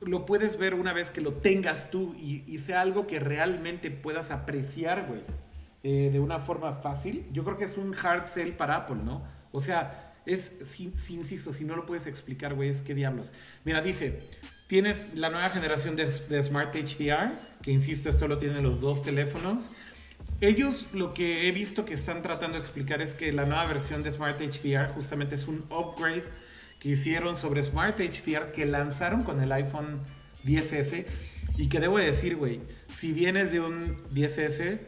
lo 0.00 0.24
puedes 0.24 0.56
ver 0.56 0.74
una 0.74 0.92
vez 0.92 1.10
que 1.10 1.20
lo 1.20 1.32
tengas 1.32 1.90
tú 1.90 2.14
y, 2.16 2.58
sea 2.58 2.80
algo 2.80 3.06
que 3.06 3.18
realmente 3.20 3.90
puedas 3.90 4.30
apreciar, 4.30 5.06
güey, 5.08 5.22
eh, 5.82 6.10
de 6.12 6.20
una 6.20 6.38
forma 6.38 6.74
fácil, 6.74 7.26
yo 7.32 7.44
creo 7.44 7.56
que 7.56 7.64
es 7.64 7.76
un 7.76 7.94
hard 7.94 8.26
sell 8.26 8.52
para 8.52 8.76
Apple, 8.76 9.00
¿no? 9.04 9.22
O 9.50 9.60
sea, 9.60 10.11
es, 10.26 10.52
si, 10.64 10.92
insisto, 11.10 11.52
si 11.52 11.64
no 11.64 11.76
lo 11.76 11.86
puedes 11.86 12.06
explicar, 12.06 12.54
güey, 12.54 12.68
es 12.68 12.82
que 12.82 12.94
diablos. 12.94 13.32
Mira, 13.64 13.80
dice, 13.80 14.20
tienes 14.66 15.10
la 15.14 15.30
nueva 15.30 15.50
generación 15.50 15.96
de, 15.96 16.08
Smart 16.42 16.74
HDR, 16.74 17.38
que 17.62 17.72
insisto, 17.72 18.08
esto 18.08 18.28
lo 18.28 18.38
tienen 18.38 18.62
los 18.62 18.80
dos 18.80 19.02
teléfonos. 19.02 19.72
Ellos 20.40 20.86
lo 20.92 21.14
que 21.14 21.46
he 21.46 21.52
visto 21.52 21.84
que 21.84 21.94
están 21.94 22.22
tratando 22.22 22.56
de 22.56 22.60
explicar 22.60 23.00
es 23.00 23.14
que 23.14 23.32
la 23.32 23.44
nueva 23.44 23.66
versión 23.66 24.02
de 24.02 24.10
Smart 24.10 24.40
HDR 24.40 24.88
justamente 24.92 25.34
es 25.34 25.46
un 25.46 25.64
upgrade 25.70 26.24
que 26.80 26.88
hicieron 26.88 27.36
sobre 27.36 27.62
Smart 27.62 27.96
HDR 27.98 28.50
que 28.52 28.66
lanzaron 28.66 29.22
con 29.22 29.40
el 29.40 29.52
iPhone 29.52 30.00
10S 30.44 31.06
y 31.56 31.68
que 31.68 31.80
debo 31.80 31.98
decir, 31.98 32.36
güey, 32.36 32.60
si 32.88 33.12
vienes 33.12 33.52
de 33.52 33.60
un 33.60 34.02
10S, 34.12 34.80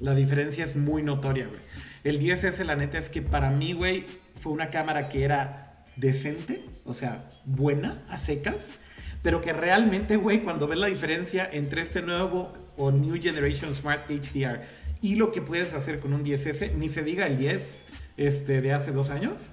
la 0.00 0.14
diferencia 0.14 0.64
es 0.64 0.76
muy 0.76 1.02
notoria, 1.02 1.46
güey. 1.46 1.60
El 2.04 2.20
10S, 2.20 2.64
la 2.64 2.76
neta 2.76 2.98
es 2.98 3.08
que 3.08 3.22
para 3.22 3.50
mí, 3.50 3.72
güey, 3.72 4.06
una 4.50 4.70
cámara 4.70 5.08
que 5.08 5.24
era 5.24 5.84
decente, 5.96 6.64
o 6.84 6.94
sea, 6.94 7.30
buena, 7.44 8.02
a 8.08 8.18
secas, 8.18 8.78
pero 9.22 9.40
que 9.40 9.52
realmente, 9.52 10.16
güey, 10.16 10.42
cuando 10.42 10.68
ves 10.68 10.78
la 10.78 10.86
diferencia 10.86 11.48
entre 11.50 11.82
este 11.82 12.02
nuevo 12.02 12.52
o 12.76 12.90
New 12.90 13.20
Generation 13.20 13.74
Smart 13.74 14.08
HDR 14.08 14.60
y 15.00 15.16
lo 15.16 15.32
que 15.32 15.42
puedes 15.42 15.74
hacer 15.74 16.00
con 16.00 16.12
un 16.12 16.24
10S, 16.24 16.72
ni 16.74 16.88
se 16.88 17.02
diga 17.02 17.26
el 17.26 17.36
10 17.38 17.84
este, 18.16 18.60
de 18.60 18.72
hace 18.72 18.92
dos 18.92 19.10
años, 19.10 19.50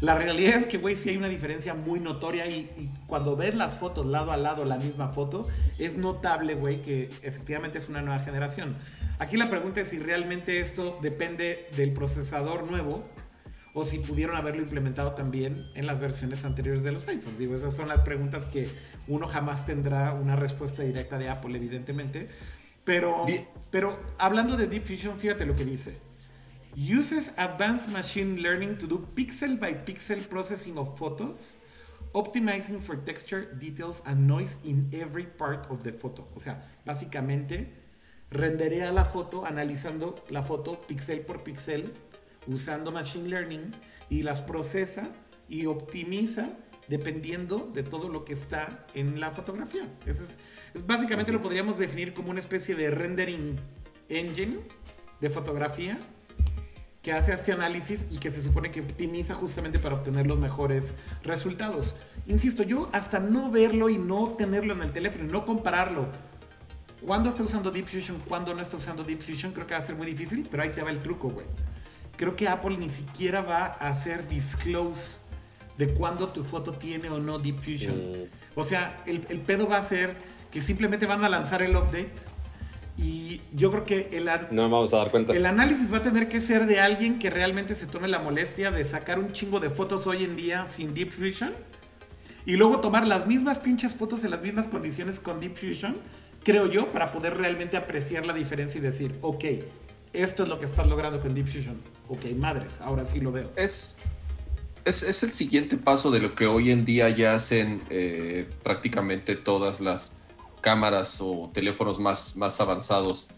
la 0.00 0.16
realidad 0.16 0.56
es 0.56 0.66
que, 0.66 0.78
güey, 0.78 0.96
sí 0.96 1.10
hay 1.10 1.16
una 1.16 1.28
diferencia 1.28 1.74
muy 1.74 2.00
notoria 2.00 2.46
y, 2.46 2.70
y, 2.76 2.90
cuando 3.06 3.36
ves 3.36 3.54
las 3.54 3.78
fotos 3.78 4.04
lado 4.04 4.32
a 4.32 4.36
lado, 4.36 4.64
la 4.64 4.76
misma 4.76 5.08
foto, 5.08 5.46
es 5.78 5.96
notable, 5.96 6.54
güey, 6.54 6.82
que 6.82 7.10
efectivamente 7.22 7.78
es 7.78 7.88
una 7.88 8.02
nueva 8.02 8.20
generación. 8.22 8.76
Aquí 9.18 9.36
la 9.36 9.48
pregunta 9.48 9.80
es 9.80 9.88
si 9.88 9.98
realmente 9.98 10.60
esto 10.60 10.98
depende 11.00 11.68
del 11.76 11.92
procesador 11.92 12.68
nuevo 12.68 13.04
o 13.74 13.84
si 13.84 13.98
pudieron 13.98 14.36
haberlo 14.36 14.62
implementado 14.62 15.12
también 15.12 15.68
en 15.74 15.86
las 15.86 16.00
versiones 16.00 16.44
anteriores 16.44 16.84
de 16.84 16.92
los 16.92 17.06
iPhones. 17.08 17.38
Digo, 17.38 17.56
esas 17.56 17.74
son 17.74 17.88
las 17.88 18.00
preguntas 18.00 18.46
que 18.46 18.68
uno 19.08 19.26
jamás 19.26 19.66
tendrá 19.66 20.14
una 20.14 20.36
respuesta 20.36 20.84
directa 20.84 21.18
de 21.18 21.28
Apple, 21.28 21.56
evidentemente. 21.56 22.28
Pero, 22.84 23.26
pero 23.70 23.98
hablando 24.16 24.56
de 24.56 24.68
Deep 24.68 24.84
Fusion, 24.84 25.18
fíjate 25.18 25.44
lo 25.44 25.56
que 25.56 25.64
dice. 25.64 25.98
Uses 26.76 27.32
advanced 27.36 27.90
machine 27.90 28.40
learning 28.40 28.78
to 28.78 28.86
do 28.86 29.08
pixel 29.14 29.58
by 29.58 29.84
pixel 29.84 30.20
processing 30.28 30.78
of 30.78 30.96
photos, 30.96 31.54
optimizing 32.12 32.80
for 32.80 32.96
texture, 33.04 33.54
details 33.58 34.02
and 34.06 34.28
noise 34.28 34.56
in 34.64 34.88
every 34.92 35.26
part 35.26 35.68
of 35.68 35.82
the 35.82 35.92
photo. 35.92 36.28
O 36.36 36.40
sea, 36.40 36.64
básicamente 36.84 37.72
renderea 38.30 38.92
la 38.92 39.04
foto 39.04 39.44
analizando 39.46 40.24
la 40.30 40.42
foto 40.42 40.80
pixel 40.86 41.20
por 41.20 41.42
pixel 41.42 41.92
usando 42.46 42.92
Machine 42.92 43.28
Learning 43.28 43.74
y 44.08 44.22
las 44.22 44.40
procesa 44.40 45.08
y 45.48 45.66
optimiza 45.66 46.50
dependiendo 46.88 47.70
de 47.72 47.82
todo 47.82 48.08
lo 48.08 48.24
que 48.24 48.34
está 48.34 48.86
en 48.94 49.20
la 49.20 49.30
fotografía. 49.30 49.88
es, 50.06 50.38
básicamente 50.86 51.32
lo 51.32 51.40
podríamos 51.40 51.78
definir 51.78 52.12
como 52.12 52.30
una 52.30 52.40
especie 52.40 52.74
de 52.74 52.90
rendering 52.90 53.56
engine 54.08 54.58
de 55.20 55.30
fotografía 55.30 55.98
que 57.02 57.12
hace 57.12 57.32
este 57.32 57.52
análisis 57.52 58.06
y 58.10 58.18
que 58.18 58.30
se 58.30 58.42
supone 58.42 58.70
que 58.70 58.80
optimiza 58.80 59.34
justamente 59.34 59.78
para 59.78 59.94
obtener 59.94 60.26
los 60.26 60.38
mejores 60.38 60.94
resultados. 61.22 61.96
Insisto, 62.26 62.62
yo 62.62 62.88
hasta 62.92 63.20
no 63.20 63.50
verlo 63.50 63.90
y 63.90 63.98
no 63.98 64.30
tenerlo 64.38 64.72
en 64.72 64.82
el 64.82 64.92
teléfono 64.92 65.24
y 65.24 65.28
no 65.28 65.44
compararlo 65.44 66.08
cuando 67.04 67.28
está 67.28 67.42
usando 67.42 67.70
Deep 67.70 67.86
Fusion, 67.86 68.18
cuando 68.26 68.54
no 68.54 68.62
está 68.62 68.78
usando 68.78 69.04
Deep 69.04 69.20
Fusion, 69.20 69.52
creo 69.52 69.66
que 69.66 69.74
va 69.74 69.80
a 69.80 69.82
ser 69.82 69.94
muy 69.94 70.06
difícil, 70.06 70.48
pero 70.50 70.62
ahí 70.62 70.70
te 70.70 70.82
va 70.82 70.90
el 70.90 71.00
truco, 71.00 71.28
güey 71.28 71.46
creo 72.16 72.36
que 72.36 72.48
Apple 72.48 72.76
ni 72.78 72.88
siquiera 72.88 73.42
va 73.42 73.66
a 73.66 73.88
hacer 73.88 74.28
disclose 74.28 75.18
de 75.78 75.88
cuándo 75.88 76.28
tu 76.28 76.44
foto 76.44 76.72
tiene 76.72 77.10
o 77.10 77.18
no 77.18 77.38
Deep 77.38 77.58
Fusion. 77.58 77.96
Mm. 77.96 78.24
O 78.54 78.64
sea, 78.64 79.02
el, 79.06 79.20
pedo 79.20 79.68
va 79.68 79.78
a 79.78 79.82
ser 79.82 80.16
que 80.50 80.60
simplemente 80.60 81.06
van 81.06 81.24
a 81.24 81.28
lanzar 81.28 81.62
el 81.62 81.76
update 81.76 82.12
y 82.96 83.40
yo 83.52 83.72
creo 83.72 83.84
que 83.84 84.08
el, 84.12 84.30
no 84.52 84.62
vamos 84.62 84.94
a 84.94 84.98
dar 84.98 85.10
cuenta. 85.10 85.32
el 85.32 85.46
análisis 85.46 85.92
va 85.92 85.96
a 85.98 86.02
tener 86.02 86.28
que 86.28 86.38
ser 86.38 86.66
de 86.66 86.78
alguien 86.78 87.18
que 87.18 87.28
realmente 87.28 87.74
se 87.74 87.88
tome 87.88 88.06
la 88.06 88.20
molestia 88.20 88.70
de 88.70 88.84
sacar 88.84 89.18
un 89.18 89.32
chingo 89.32 89.58
de 89.58 89.68
fotos 89.68 90.06
hoy 90.06 90.22
en 90.22 90.36
día 90.36 90.66
sin 90.66 90.94
Deep 90.94 91.10
Fusion 91.10 91.52
y 92.46 92.56
luego 92.56 92.80
tomar 92.80 93.06
las 93.06 93.26
mismas 93.26 93.58
pinches 93.58 93.94
fotos 93.96 94.22
en 94.22 94.30
las 94.30 94.42
mismas 94.42 94.68
condiciones 94.68 95.18
con 95.18 95.40
Deep 95.40 95.56
Fusion, 95.56 95.96
creo 96.44 96.66
yo, 96.66 96.92
para 96.92 97.10
poder 97.10 97.36
realmente 97.36 97.76
apreciar 97.76 98.26
la 98.26 98.34
diferencia 98.34 98.78
y 98.78 98.82
decir, 98.82 99.16
ok, 99.22 99.44
esto 100.14 100.44
es 100.44 100.48
lo 100.48 100.58
que 100.58 100.64
estás 100.64 100.86
logrando 100.86 101.20
con 101.20 101.34
Deep 101.34 101.46
Fusion. 101.46 101.76
Ok, 102.08 102.26
madres, 102.36 102.80
ahora 102.80 103.04
sí 103.04 103.20
lo 103.20 103.32
veo. 103.32 103.50
Es, 103.56 103.96
es, 104.84 105.22
el 105.22 105.30
siguiente 105.30 105.76
paso 105.76 106.10
de 106.10 106.20
lo 106.20 106.34
que 106.34 106.46
hoy 106.46 106.70
en 106.70 106.84
día 106.84 107.08
ya 107.10 107.34
hacen 107.34 107.82
eh, 107.90 108.48
prácticamente 108.62 109.36
todas 109.36 109.80
las 109.80 110.12
cámaras 110.60 111.18
o 111.20 111.50
teléfonos 111.52 111.98
más, 111.98 112.36
más 112.36 112.60
avanzados. 112.60 113.28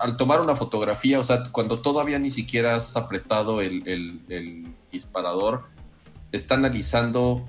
Al 0.00 0.16
tomar 0.16 0.40
una 0.40 0.56
fotografía, 0.56 1.20
o 1.20 1.24
sea, 1.24 1.50
cuando 1.52 1.80
todavía 1.80 2.18
ni 2.18 2.30
siquiera 2.30 2.74
has 2.74 2.96
apretado 2.96 3.60
el, 3.60 3.86
el 3.86 4.74
disparador, 4.90 5.66
está 6.32 6.56
analizando 6.56 7.48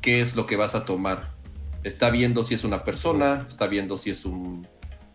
qué 0.00 0.20
es 0.20 0.34
lo 0.34 0.46
que 0.46 0.56
vas 0.56 0.74
a 0.74 0.84
tomar. 0.84 1.32
Está 1.84 2.10
viendo 2.10 2.44
si 2.44 2.54
es 2.54 2.64
una 2.64 2.84
persona, 2.84 3.46
está 3.48 3.68
viendo 3.68 3.96
si 3.96 4.10
es 4.10 4.24
un 4.24 4.66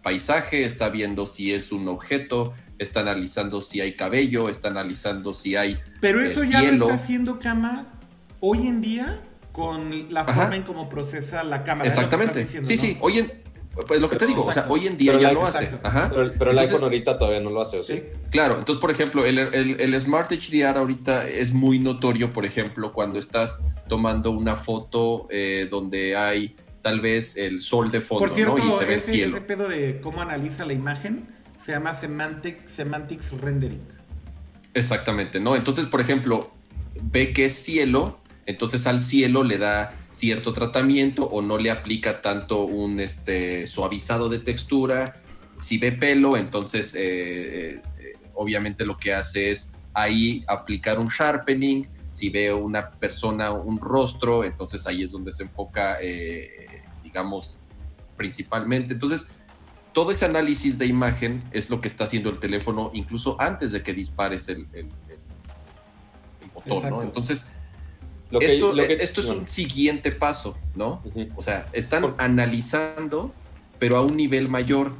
paisaje, 0.05 0.65
está 0.65 0.89
viendo 0.89 1.25
si 1.25 1.51
es 1.51 1.71
un 1.71 1.87
objeto, 1.87 2.53
está 2.77 2.99
analizando 2.99 3.59
si 3.59 3.81
hay 3.81 3.95
cabello, 3.95 4.49
está 4.49 4.67
analizando 4.67 5.33
si 5.33 5.55
hay. 5.55 5.79
Pero 5.99 6.21
eso 6.21 6.43
ya 6.43 6.61
lo 6.61 6.73
está 6.73 6.93
haciendo 6.93 7.39
Cama 7.39 7.87
hoy 8.39 8.67
en 8.67 8.81
día 8.81 9.19
con 9.51 10.13
la 10.13 10.23
forma 10.23 10.55
en 10.57 10.61
cómo 10.61 10.89
procesa 10.89 11.43
la 11.43 11.63
cámara. 11.63 11.89
Exactamente. 11.89 12.45
sí, 12.45 12.77
sí. 12.77 12.97
Hoy 13.01 13.17
en, 13.17 13.31
pues 13.87 13.99
lo 13.99 14.07
que 14.07 14.17
te 14.17 14.27
digo, 14.27 14.45
o 14.45 14.53
sea, 14.53 14.67
hoy 14.69 14.85
en 14.85 14.95
día 14.95 15.19
ya 15.19 15.31
lo 15.31 15.43
hace. 15.43 15.69
Pero, 16.37 16.51
el 16.51 16.59
iPhone 16.59 16.83
ahorita 16.83 17.17
todavía 17.17 17.41
no 17.41 17.49
lo 17.49 17.61
hace, 17.61 17.83
sí? 17.83 18.03
Claro, 18.29 18.59
entonces, 18.59 18.79
por 18.79 18.91
ejemplo, 18.91 19.25
el, 19.25 19.39
el, 19.39 20.01
Smart 20.01 20.31
HDR 20.31 20.77
ahorita 20.77 21.27
es 21.27 21.51
muy 21.51 21.79
notorio, 21.79 22.31
por 22.31 22.45
ejemplo, 22.45 22.93
cuando 22.93 23.17
estás 23.17 23.63
tomando 23.89 24.29
una 24.29 24.55
foto 24.55 25.27
eh, 25.31 25.67
donde 25.69 26.15
hay 26.15 26.55
tal 26.85 27.01
vez 27.01 27.35
el 27.35 27.61
sol 27.61 27.89
de 27.89 27.99
fondo, 27.99 28.19
por 28.19 28.29
cierto, 28.29 28.59
Y 28.59 28.71
se 28.77 28.85
ve 28.85 28.93
ese, 28.93 28.93
el 28.93 29.01
cielo. 29.01 29.35
ese 29.37 29.41
pedo 29.41 29.67
de 29.67 29.99
cómo 30.01 30.21
analiza 30.21 30.65
la 30.65 30.73
imagen 30.73 31.25
se 31.57 31.71
llama 31.71 31.95
semantic, 31.95 32.63
Semantics 32.67 33.31
Rendering. 33.31 33.81
Exactamente, 34.75 35.39
¿no? 35.39 35.55
Entonces, 35.55 35.87
por 35.87 35.99
ejemplo, 35.99 36.51
ve 37.01 37.33
que 37.33 37.45
es 37.45 37.53
cielo, 37.53 38.19
entonces 38.45 38.85
al 38.85 39.01
cielo 39.01 39.43
le 39.43 39.57
da 39.57 39.95
cierto 40.11 40.53
tratamiento 40.53 41.23
o 41.25 41.41
no 41.41 41.57
le 41.57 41.71
aplica 41.71 42.21
tanto 42.21 42.65
un 42.65 42.99
este, 42.99 43.65
suavizado 43.65 44.29
de 44.29 44.37
textura. 44.37 45.23
Si 45.57 45.79
ve 45.79 45.91
pelo, 45.91 46.37
entonces 46.37 46.93
eh, 46.93 47.81
eh, 47.97 48.13
obviamente 48.35 48.85
lo 48.85 48.95
que 48.97 49.11
hace 49.11 49.49
es 49.49 49.71
ahí 49.95 50.43
aplicar 50.47 50.99
un 50.99 51.07
sharpening. 51.07 51.87
Si 52.15 52.29
ve 52.29 52.53
una 52.53 52.91
persona, 52.91 53.51
un 53.51 53.77
rostro, 53.77 54.45
entonces 54.45 54.87
ahí 54.87 55.03
es 55.03 55.11
donde 55.11 55.33
se 55.33 55.43
enfoca, 55.43 55.97
eh, 56.01 56.81
digamos, 57.03 57.59
principalmente. 58.15 58.93
Entonces, 58.93 59.27
todo 59.91 60.11
ese 60.11 60.23
análisis 60.23 60.77
de 60.77 60.85
imagen 60.85 61.43
es 61.51 61.69
lo 61.69 61.81
que 61.81 61.89
está 61.89 62.05
haciendo 62.05 62.29
el 62.29 62.39
teléfono 62.39 62.89
incluso 62.93 63.35
antes 63.41 63.73
de 63.73 63.83
que 63.83 63.93
dispares 63.93 64.47
el, 64.47 64.65
el, 64.71 64.87
motor, 66.53 66.89
¿no? 66.89 67.01
Entonces, 67.01 67.49
esto, 68.31 68.73
esto 68.79 69.19
es 69.19 69.29
un 69.29 69.45
siguiente 69.45 70.13
paso, 70.13 70.57
¿no? 70.73 71.03
O 71.35 71.41
sea, 71.41 71.67
están 71.73 72.15
analizando, 72.17 73.33
pero 73.77 73.97
a 73.97 74.01
un 74.01 74.15
nivel 74.15 74.49
mayor. 74.49 74.93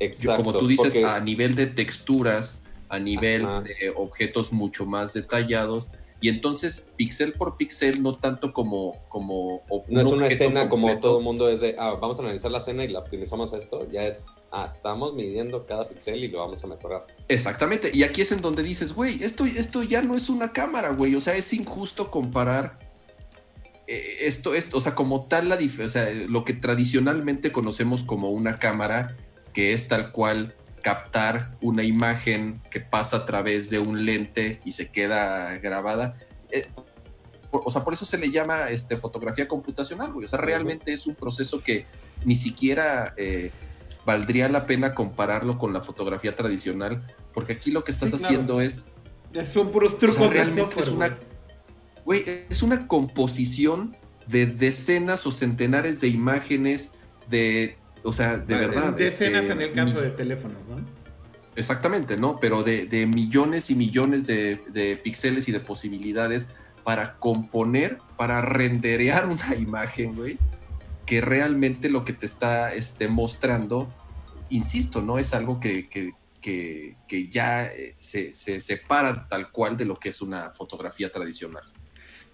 Exacto, 0.00 0.42
como 0.42 0.58
tú 0.58 0.66
dices, 0.66 1.02
a 1.04 1.20
nivel 1.20 1.54
de 1.54 1.68
texturas, 1.68 2.64
a 2.88 2.98
nivel 2.98 3.42
de 3.64 3.92
objetos 3.94 4.52
mucho 4.52 4.84
más 4.84 5.14
detallados. 5.14 5.92
Y 6.20 6.28
entonces, 6.30 6.88
pixel 6.96 7.32
por 7.32 7.56
pixel, 7.56 8.02
no 8.02 8.12
tanto 8.12 8.52
como... 8.52 8.96
como 9.08 9.62
no 9.88 10.00
es 10.00 10.06
una 10.06 10.28
escena 10.28 10.68
como 10.68 10.98
todo 10.98 11.18
el 11.18 11.24
mundo 11.24 11.48
es 11.48 11.60
de, 11.60 11.76
ah, 11.78 11.96
vamos 12.00 12.18
a 12.18 12.22
analizar 12.22 12.50
la 12.50 12.58
escena 12.58 12.84
y 12.84 12.88
la 12.88 13.00
optimizamos 13.00 13.52
a 13.52 13.58
esto, 13.58 13.86
ya 13.90 14.04
es, 14.04 14.22
ah, 14.50 14.68
estamos 14.72 15.14
midiendo 15.14 15.66
cada 15.66 15.88
pixel 15.88 16.24
y 16.24 16.28
lo 16.28 16.38
vamos 16.38 16.64
a 16.64 16.66
mejorar. 16.66 17.06
Exactamente, 17.28 17.90
y 17.92 18.02
aquí 18.02 18.22
es 18.22 18.32
en 18.32 18.40
donde 18.40 18.62
dices, 18.62 18.94
güey, 18.94 19.22
esto, 19.22 19.44
esto 19.44 19.82
ya 19.82 20.00
no 20.00 20.16
es 20.16 20.30
una 20.30 20.52
cámara, 20.52 20.90
güey, 20.90 21.14
o 21.14 21.20
sea, 21.20 21.36
es 21.36 21.52
injusto 21.52 22.10
comparar 22.10 22.78
eh, 23.86 24.26
esto, 24.26 24.54
esto, 24.54 24.78
o 24.78 24.80
sea, 24.80 24.94
como 24.94 25.26
tal 25.26 25.48
la 25.48 25.56
o 25.56 25.88
sea, 25.88 26.10
lo 26.28 26.44
que 26.44 26.54
tradicionalmente 26.54 27.52
conocemos 27.52 28.02
como 28.02 28.30
una 28.30 28.58
cámara, 28.58 29.16
que 29.52 29.72
es 29.72 29.86
tal 29.86 30.12
cual 30.12 30.54
captar 30.86 31.58
una 31.60 31.82
imagen 31.82 32.62
que 32.70 32.78
pasa 32.78 33.16
a 33.16 33.26
través 33.26 33.70
de 33.70 33.80
un 33.80 34.04
lente 34.06 34.60
y 34.64 34.70
se 34.70 34.92
queda 34.92 35.58
grabada. 35.58 36.14
Eh, 36.48 36.68
o 37.50 37.68
sea, 37.72 37.82
por 37.82 37.92
eso 37.92 38.04
se 38.04 38.16
le 38.16 38.30
llama 38.30 38.70
este, 38.70 38.96
fotografía 38.96 39.48
computacional, 39.48 40.12
güey. 40.12 40.26
O 40.26 40.28
sea, 40.28 40.38
realmente 40.38 40.92
es 40.92 41.08
un 41.08 41.16
proceso 41.16 41.60
que 41.60 41.86
ni 42.24 42.36
siquiera 42.36 43.14
eh, 43.16 43.50
valdría 44.04 44.48
la 44.48 44.64
pena 44.64 44.94
compararlo 44.94 45.58
con 45.58 45.72
la 45.72 45.80
fotografía 45.80 46.36
tradicional, 46.36 47.04
porque 47.34 47.54
aquí 47.54 47.72
lo 47.72 47.82
que 47.82 47.90
estás 47.90 48.14
haciendo 48.14 48.60
es... 48.60 48.86
Son 49.42 49.72
puros 49.72 49.98
trucos 49.98 50.30
de 50.30 50.46
software. 50.46 50.86
Es 50.86 50.92
una, 50.92 51.18
güey, 52.04 52.46
es 52.48 52.62
una 52.62 52.86
composición 52.86 53.96
de 54.28 54.46
decenas 54.46 55.26
o 55.26 55.32
centenares 55.32 56.00
de 56.00 56.06
imágenes 56.06 56.92
de, 57.28 57.76
o 58.06 58.12
sea, 58.12 58.38
de 58.38 58.54
verdad. 58.54 58.94
Decenas 58.94 59.42
este, 59.42 59.52
en 59.52 59.62
el 59.62 59.72
caso 59.72 60.00
de 60.00 60.10
teléfonos, 60.10 60.58
¿no? 60.68 60.76
Exactamente, 61.56 62.16
¿no? 62.16 62.38
Pero 62.38 62.62
de, 62.62 63.10
millones 63.12 63.70
y 63.70 63.74
millones 63.74 64.26
de, 64.26 64.60
de, 64.68 64.96
píxeles 64.96 65.48
y 65.48 65.52
de 65.52 65.60
posibilidades 65.60 66.48
para 66.84 67.16
componer, 67.18 67.98
para 68.16 68.40
renderear 68.42 69.26
una 69.30 69.54
imagen, 69.56 70.14
güey, 70.14 70.38
que 71.04 71.20
realmente 71.20 71.88
lo 71.88 72.04
que 72.04 72.12
te 72.12 72.26
está 72.26 72.72
este, 72.74 73.08
mostrando, 73.08 73.92
insisto, 74.50 75.02
no 75.02 75.18
es 75.18 75.34
algo 75.34 75.58
que, 75.58 75.88
que, 75.88 76.12
que, 76.40 77.28
ya 77.28 77.64
eh, 77.64 77.96
se, 77.98 78.32
se, 78.32 78.60
separa 78.60 79.26
tal 79.26 79.50
cual 79.50 79.76
de 79.76 79.84
lo 79.84 79.96
que 79.96 80.10
es 80.10 80.22
una 80.22 80.50
fotografía 80.50 81.10
tradicional. 81.10 81.64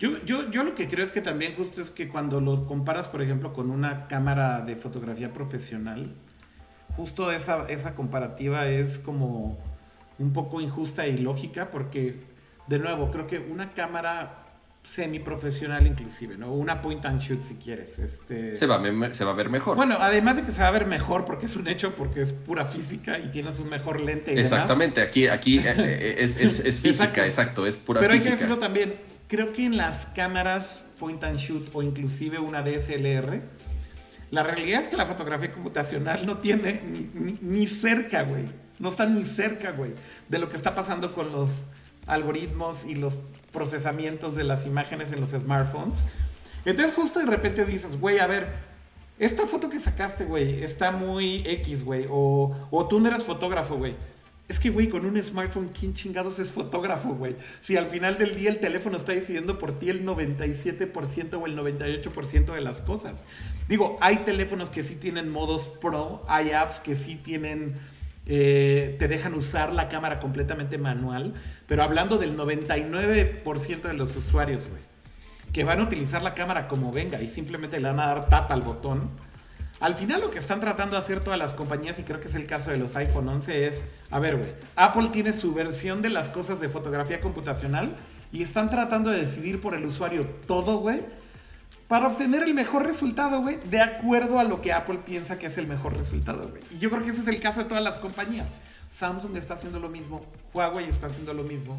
Yo, 0.03 0.21
yo, 0.25 0.51
yo 0.51 0.65
lo 0.65 0.75
que 0.75 0.89
creo 0.89 1.05
es 1.05 1.13
que 1.13 1.21
también 1.21 1.55
justo 1.55 1.81
es 1.81 1.93
que 1.93 2.09
cuando 2.09 2.41
lo 2.41 2.67
comparas, 2.67 3.07
por 3.07 3.23
ejemplo, 3.23 3.53
con 3.53 3.71
una 3.71 4.09
cámara 4.09 4.61
de 4.61 4.75
fotografía 4.75 5.33
profesional, 5.33 6.13
justo 6.97 7.31
esa, 7.31 7.69
esa 7.69 7.95
comparativa 7.95 8.67
es 8.67 8.99
como 8.99 9.57
un 10.19 10.33
poco 10.33 10.61
injusta 10.61 11.07
y 11.07 11.19
lógica 11.19 11.71
porque, 11.71 12.17
de 12.67 12.81
nuevo, 12.81 13.13
creo 13.13 13.29
que 13.29 13.39
una 13.39 13.75
cámara 13.75 14.43
semi-profesional 14.83 15.87
inclusive, 15.87 16.37
¿no? 16.37 16.53
Una 16.53 16.83
point 16.83 17.05
and 17.07 17.21
shoot 17.21 17.41
si 17.41 17.55
quieres. 17.55 18.01
Este... 18.01 18.57
Se, 18.57 18.67
va 18.67 18.83
a, 18.83 19.15
se 19.15 19.25
va 19.25 19.31
a 19.31 19.35
ver 19.35 19.51
mejor. 19.51 19.77
Bueno, 19.77 19.99
además 20.01 20.35
de 20.35 20.43
que 20.43 20.51
se 20.51 20.63
va 20.63 20.67
a 20.67 20.73
ver 20.73 20.87
mejor 20.87 21.25
porque 21.25 21.47
es 21.47 21.55
un 21.55 21.69
hecho, 21.69 21.95
porque 21.95 22.23
es 22.23 22.33
pura 22.33 22.65
física 22.65 23.21
y 23.21 23.29
tienes 23.29 23.61
un 23.61 23.71
mejor 23.71 24.01
lente. 24.01 24.35
Y 24.35 24.39
Exactamente, 24.41 25.01
aquí, 25.01 25.29
aquí 25.29 25.59
eh, 25.59 25.75
eh, 25.77 26.17
es, 26.19 26.37
es, 26.37 26.59
es, 26.59 26.81
física, 26.81 27.25
exacto. 27.25 27.65
es 27.67 27.77
pura 27.77 28.01
Pero 28.01 28.15
física. 28.15 28.31
hay 28.31 28.37
que 28.37 28.43
decirlo 28.43 28.59
también, 28.59 28.95
creo 29.33 29.55
que 29.55 29.65
en 29.65 29.79
las 29.79 30.05
cámaras 30.05 30.85
point 30.99 31.25
and 31.25 31.39
shoot 31.39 31.67
o 31.73 31.83
inclusive 31.83 32.39
una 32.39 32.63
DSLR, 32.63 33.41
la 34.31 34.43
realidad 34.43 34.83
es 34.83 34.89
que 34.89 34.97
la 34.99 35.07
fotografía 35.07 35.51
computacional 35.51 36.27
no 36.27 36.37
tiene 36.37 36.83
ni, 37.15 37.39
ni 37.41 37.67
cerca, 37.67 38.25
güey. 38.25 38.45
No 38.79 38.91
está 38.91 39.07
ni 39.07 39.25
cerca, 39.25 39.71
güey, 39.71 39.95
de 40.29 40.39
lo 40.39 40.51
que 40.51 40.57
está 40.57 40.75
pasando 40.75 41.15
con 41.15 41.33
los 41.33 41.65
algoritmos 42.07 42.85
y 42.85 42.95
los 42.95 43.17
procesamientos 43.53 44.35
de 44.35 44.45
las 44.45 44.67
imágenes 44.67 45.13
en 45.13 45.23
los 45.23 45.31
smartphones. 45.31 46.01
Entonces 46.67 46.95
justo 46.95 47.19
de 47.19 47.25
repente 47.25 47.65
dices, 47.65 47.99
güey, 47.99 48.19
a 48.19 48.27
ver, 48.27 48.49
esta 49.19 49.47
foto 49.47 49.71
que 49.71 49.79
sacaste, 49.79 50.27
güey, 50.27 50.63
está 50.63 50.91
muy 50.91 51.43
X, 51.47 51.85
güey, 51.85 52.07
o, 52.11 52.55
o 52.71 52.87
tú 52.87 53.01
no 53.01 53.09
eres 53.09 53.25
fotógrafo, 53.25 53.77
güey. 53.77 53.95
Es 54.49 54.59
que, 54.59 54.71
güey, 54.71 54.89
con 54.89 55.07
un 55.07 55.21
smartphone, 55.23 55.71
¿quién 55.79 55.95
chingados 55.95 56.39
es 56.39 56.53
fotógrafo, 56.53 57.11
güey? 57.11 57.37
Si 57.61 57.77
al 57.77 57.87
final 57.87 58.19
del 58.19 58.35
día 58.35 58.51
el 58.51 58.61
teléfono 58.61 58.97
está 58.97 59.13
decidiendo 59.13 59.59
por 59.59 59.79
ti 59.79 59.89
el 59.89 60.05
97% 60.05 61.41
o 61.41 61.47
el 61.47 61.57
98% 61.57 62.53
de 62.53 62.61
las 62.61 62.83
cosas. 62.83 63.25
Digo, 63.69 63.97
hay 64.01 64.19
teléfonos 64.19 64.69
que 64.69 64.83
sí 64.83 64.97
tienen 64.97 65.31
modos 65.31 65.69
pro, 65.69 66.23
hay 66.29 66.51
apps 66.51 66.81
que 66.81 66.97
sí 66.97 67.17
tienen 67.17 67.77
eh, 68.27 68.95
te 69.01 69.09
dejan 69.09 69.35
usar 69.35 69.73
la 69.73 69.89
cámara 69.89 70.21
completamente 70.21 70.79
manual, 70.79 71.35
pero 71.67 71.83
hablando 71.83 72.19
del 72.19 72.37
99% 72.37 73.83
de 73.83 73.95
los 73.95 74.15
usuarios, 74.15 74.69
güey, 74.69 74.83
que 75.53 75.65
van 75.65 75.81
a 75.81 75.83
utilizar 75.83 76.23
la 76.23 76.35
cámara 76.35 76.69
como 76.69 76.93
venga 76.93 77.21
y 77.21 77.29
simplemente 77.29 77.81
le 77.81 77.89
van 77.89 77.99
a 77.99 78.07
dar 78.07 78.29
tapa 78.29 78.55
al 78.55 78.63
botón. 78.63 79.11
Al 79.83 79.97
final 79.97 80.21
lo 80.21 80.31
que 80.31 80.39
están 80.39 80.61
tratando 80.61 80.95
de 80.95 81.03
hacer 81.03 81.19
todas 81.19 81.37
las 81.37 81.55
compañías, 81.55 81.99
y 81.99 82.05
creo 82.05 82.21
que 82.21 82.29
es 82.29 82.37
el 82.37 82.47
caso 82.47 82.71
de 82.71 82.77
los 82.77 82.95
iPhone 82.95 83.29
11, 83.29 83.67
es, 83.67 83.83
a 84.13 84.21
ver, 84.21 84.37
güey, 84.37 84.51
Apple 84.77 85.09
tiene 85.13 85.33
su 85.33 85.53
versión 85.53 86.03
de 86.03 86.09
las 86.09 86.29
cosas 86.29 86.61
de 86.61 86.69
fotografía 86.69 87.19
computacional 87.19 87.93
y 88.33 88.45
están 88.45 88.71
tratando 88.71 89.11
de 89.11 89.19
decidir 89.19 89.61
por 89.61 89.75
el 89.75 89.85
usuario 89.85 90.25
todo, 90.47 90.77
güey, 90.77 91.01
para 91.89 92.07
obtener 92.07 92.45
el 92.45 92.55
mejor 92.55 92.87
resultado, 92.87 93.43
güey, 93.43 93.59
de 93.71 93.81
acuerdo 93.81 94.39
a 94.39 94.45
lo 94.45 94.61
que 94.61 94.73
Apple 94.73 95.01
piensa 95.05 95.37
que 95.37 95.47
es 95.47 95.59
el 95.59 95.67
mejor 95.67 95.97
resultado, 95.97 96.49
güey. 96.49 96.63
Y 96.71 96.79
yo 96.79 96.89
creo 96.89 97.03
que 97.03 97.11
ese 97.11 97.23
es 97.23 97.27
el 97.27 97.41
caso 97.41 97.65
de 97.65 97.69
todas 97.69 97.83
las 97.83 97.99
compañías. 97.99 98.51
Samsung 98.89 99.37
está 99.37 99.55
haciendo 99.55 99.81
lo 99.81 99.89
mismo, 99.89 100.25
Huawei 100.55 100.89
está 100.89 101.09
haciendo 101.09 101.35
lo 101.35 101.43
mismo. 101.43 101.77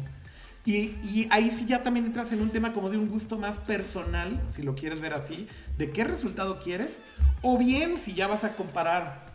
Y, 0.66 1.28
ahí 1.30 1.50
sí 1.50 1.66
ya 1.66 1.82
también 1.82 2.06
entras 2.06 2.32
en 2.32 2.40
un 2.40 2.50
tema 2.50 2.72
como 2.72 2.88
de 2.88 2.96
un 2.96 3.08
gusto 3.08 3.36
más 3.36 3.58
personal, 3.58 4.42
si 4.48 4.62
lo 4.62 4.74
quieres 4.74 5.00
ver 5.00 5.12
así, 5.12 5.46
de 5.76 5.90
qué 5.90 6.04
resultado 6.04 6.58
quieres. 6.60 7.00
O 7.42 7.58
bien 7.58 7.98
si 7.98 8.14
ya 8.14 8.26
vas 8.26 8.44
a 8.44 8.54
comparar 8.56 9.26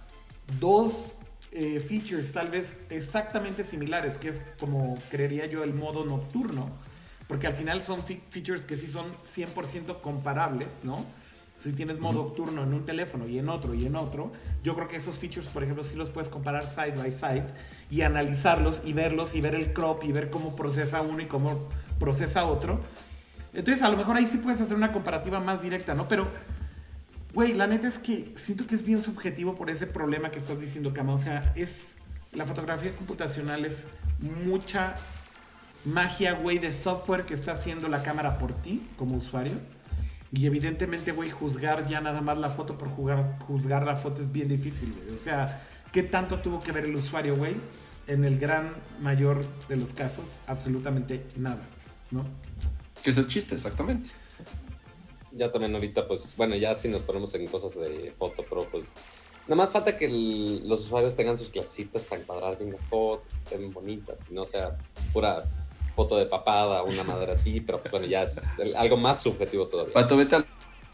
dos 0.60 1.20
eh, 1.52 1.80
features 1.80 2.32
tal 2.32 2.50
vez 2.50 2.78
exactamente 2.90 3.64
similares, 3.64 4.18
que 4.18 4.30
es 4.30 4.42
como 4.60 4.98
creería 5.12 5.46
yo 5.46 5.64
el 5.64 5.74
modo 5.74 6.04
nocturno 6.06 6.72
porque 7.30 7.46
al 7.46 7.54
final 7.54 7.84
son 7.84 8.04
features 8.04 8.66
que 8.66 8.76
sí 8.76 8.88
son 8.88 9.06
100% 9.24 10.02
comparables, 10.02 10.80
¿no? 10.82 11.06
Si 11.60 11.74
tienes 11.74 12.00
modo 12.00 12.24
nocturno 12.24 12.64
en 12.64 12.74
un 12.74 12.86
teléfono 12.86 13.28
y 13.28 13.38
en 13.38 13.50
otro 13.50 13.74
y 13.74 13.86
en 13.86 13.98
otro, 13.98 14.32
yo 14.64 14.76
creo 14.76 14.88
que 14.88 14.96
esos 14.96 15.20
features, 15.20 15.48
por 15.48 15.62
ejemplo, 15.62 15.84
sí 15.84 15.98
los 15.98 16.10
puedes 16.10 16.30
comparar 16.30 16.68
side 16.68 16.94
by 16.96 17.12
side 17.12 17.48
y 17.92 18.02
analizarlos 18.02 18.82
y 18.86 18.94
verlos 18.94 19.36
y 19.36 19.42
ver 19.42 19.56
el 19.56 19.74
crop 19.74 20.04
y 20.06 20.14
ver 20.14 20.30
cómo 20.30 20.56
procesa 20.56 21.02
uno 21.02 21.22
y 21.22 21.26
cómo 21.26 21.68
procesa 22.00 22.46
otro. 22.46 22.80
Entonces, 23.54 23.84
a 23.84 23.90
lo 23.90 23.98
mejor 23.98 24.16
ahí 24.16 24.26
sí 24.26 24.38
puedes 24.38 24.62
hacer 24.62 24.78
una 24.78 24.94
comparativa 24.94 25.42
más 25.42 25.62
directa, 25.62 25.94
¿no? 25.96 26.08
Pero, 26.08 26.30
güey, 27.34 27.54
la 27.54 27.68
neta 27.68 27.90
es 27.90 28.00
que 28.00 28.34
siento 28.38 28.66
que 28.66 28.76
es 28.76 28.86
bien 28.86 29.04
subjetivo 29.04 29.56
por 29.56 29.70
ese 29.70 29.86
problema 29.86 30.32
que 30.32 30.40
estás 30.40 30.62
diciendo, 30.62 30.94
Cama. 30.94 31.14
O 31.14 31.18
sea, 31.18 31.52
es 31.56 31.98
la 32.32 32.46
fotografía 32.46 32.92
computacional 32.92 33.66
es 33.66 33.88
mucha 34.46 34.96
magia, 35.84 36.34
güey, 36.34 36.60
de 36.60 36.72
software 36.72 37.26
que 37.26 37.34
está 37.34 37.54
haciendo 37.54 37.88
la 37.90 38.04
cámara 38.04 38.38
por 38.38 38.54
ti 38.54 38.88
como 38.98 39.16
usuario. 39.16 39.54
Y 40.32 40.46
evidentemente, 40.46 41.12
güey, 41.12 41.32
juzgar 41.32 41.88
ya 41.88 42.02
nada 42.02 42.22
más 42.22 42.38
la 42.38 42.50
foto 42.50 42.78
por 42.78 42.90
jugar, 42.90 43.40
juzgar 43.40 43.86
la 43.86 43.96
foto 43.96 44.22
es 44.22 44.32
bien 44.32 44.48
difícil, 44.48 44.94
güey. 44.94 45.18
O 45.18 45.18
sea, 45.18 45.62
¿qué 45.92 46.04
tanto 46.04 46.38
tuvo 46.38 46.62
que 46.62 46.72
ver 46.72 46.86
el 46.86 46.96
usuario, 46.96 47.36
güey? 47.36 47.56
En 48.08 48.24
el 48.26 48.40
gran 48.40 48.72
mayor 49.02 49.44
de 49.68 49.76
los 49.76 49.94
casos, 49.94 50.40
absolutamente 50.48 51.26
nada, 51.38 51.62
¿no? 52.12 52.26
Que 53.04 53.12
es 53.12 53.18
el 53.18 53.28
chiste, 53.28 53.56
exactamente. 53.56 54.10
Ya 55.32 55.52
también 55.52 55.74
ahorita, 55.74 56.08
pues, 56.08 56.34
bueno, 56.36 56.56
ya 56.56 56.76
si 56.76 56.90
nos 56.90 57.02
ponemos 57.02 57.34
en 57.36 57.48
cosas 57.48 57.76
de 57.76 58.14
foto, 58.18 58.44
pero 58.50 58.66
pues 58.66 58.94
Nada 59.50 59.64
más 59.64 59.72
falta 59.72 59.98
que 59.98 60.08
los 60.64 60.82
usuarios 60.82 61.16
tengan 61.16 61.36
sus 61.36 61.50
clasitas 61.50 62.04
para 62.04 62.22
encuadrar 62.22 62.56
bien 62.60 62.72
las 62.72 62.86
fotos, 62.86 63.26
que 63.30 63.56
estén 63.56 63.74
bonitas, 63.74 64.28
y 64.30 64.34
no 64.36 64.46
sea 64.46 64.78
pura 65.12 65.44
foto 66.00 66.18
de 66.18 66.28
papada, 66.28 66.82
una 66.84 67.04
madre 67.04 67.34
así, 67.34 67.60
pero 67.60 67.82
bueno, 67.92 68.06
ya 68.06 68.24
es 68.24 68.42
algo 68.78 68.96
más 68.96 69.22
subjetivo 69.22 69.68
todavía. 69.68 69.94
Pato, 69.94 70.16
vete 70.16 70.38
a 70.38 70.46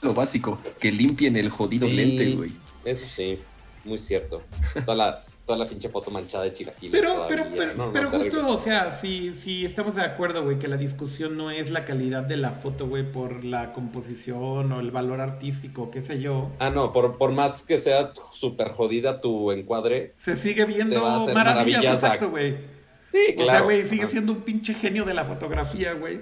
lo 0.01 0.15
básico, 0.15 0.57
que 0.79 0.91
limpien 0.91 1.35
el 1.35 1.51
jodido 1.51 1.87
lente, 1.87 2.33
güey. 2.33 2.51
Eso 2.83 3.05
sí, 3.15 3.37
muy 3.83 3.99
cierto. 3.99 4.41
Toda 4.83 4.95
la, 4.95 5.23
toda 5.45 5.59
la 5.59 5.67
pinche 5.67 5.89
foto 5.89 6.09
manchada 6.09 6.45
de 6.45 6.53
chilaquiles. 6.53 6.99
Pero, 6.99 7.27
pero, 7.29 7.45
pero, 7.55 7.91
pero 7.93 8.09
justo, 8.09 8.47
o 8.47 8.57
sea, 8.57 8.91
si, 8.91 9.35
si 9.35 9.63
estamos 9.63 9.93
de 9.93 10.01
acuerdo, 10.01 10.43
güey, 10.43 10.57
que 10.57 10.67
la 10.67 10.77
discusión 10.77 11.37
no 11.37 11.51
es 11.51 11.69
la 11.69 11.85
calidad 11.85 12.23
de 12.23 12.37
la 12.37 12.49
foto, 12.49 12.87
güey, 12.87 13.03
por 13.03 13.43
la 13.43 13.73
composición 13.73 14.71
o 14.71 14.79
el 14.79 14.89
valor 14.89 15.21
artístico, 15.21 15.91
qué 15.91 16.01
sé 16.01 16.19
yo. 16.19 16.49
Ah, 16.57 16.71
no, 16.71 16.91
por, 16.91 17.19
por 17.19 17.31
más 17.31 17.61
que 17.61 17.77
sea 17.77 18.11
súper 18.31 18.71
jodida 18.71 19.21
tu 19.21 19.51
encuadre. 19.51 20.13
Se 20.15 20.35
sigue 20.35 20.65
viendo 20.65 21.27
maravillas, 21.31 21.93
exacto, 21.93 22.31
güey. 22.31 22.73
Sí, 23.15 23.33
claro. 23.35 23.47
O 23.47 23.51
sea, 23.51 23.61
güey, 23.61 23.85
sigue 23.85 24.05
siendo 24.07 24.33
un 24.33 24.41
pinche 24.41 24.73
genio 24.73 25.05
de 25.05 25.13
la 25.13 25.23
fotografía, 25.23 25.93
güey. 25.93 26.19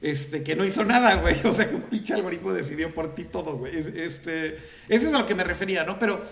Este, 0.00 0.44
que 0.44 0.54
no 0.54 0.64
hizo 0.64 0.84
nada, 0.84 1.16
güey. 1.16 1.34
O 1.44 1.52
sea, 1.52 1.68
que 1.68 1.74
un 1.74 1.82
pinche 1.82 2.14
algoritmo 2.14 2.52
decidió 2.52 2.94
por 2.94 3.12
ti 3.16 3.24
todo, 3.24 3.56
güey. 3.56 3.76
Este, 3.76 4.56
eso 4.88 5.08
es 5.08 5.14
a 5.14 5.18
lo 5.18 5.26
que 5.26 5.34
me 5.34 5.42
refería, 5.42 5.82
¿no? 5.82 5.98
Pero 5.98 6.22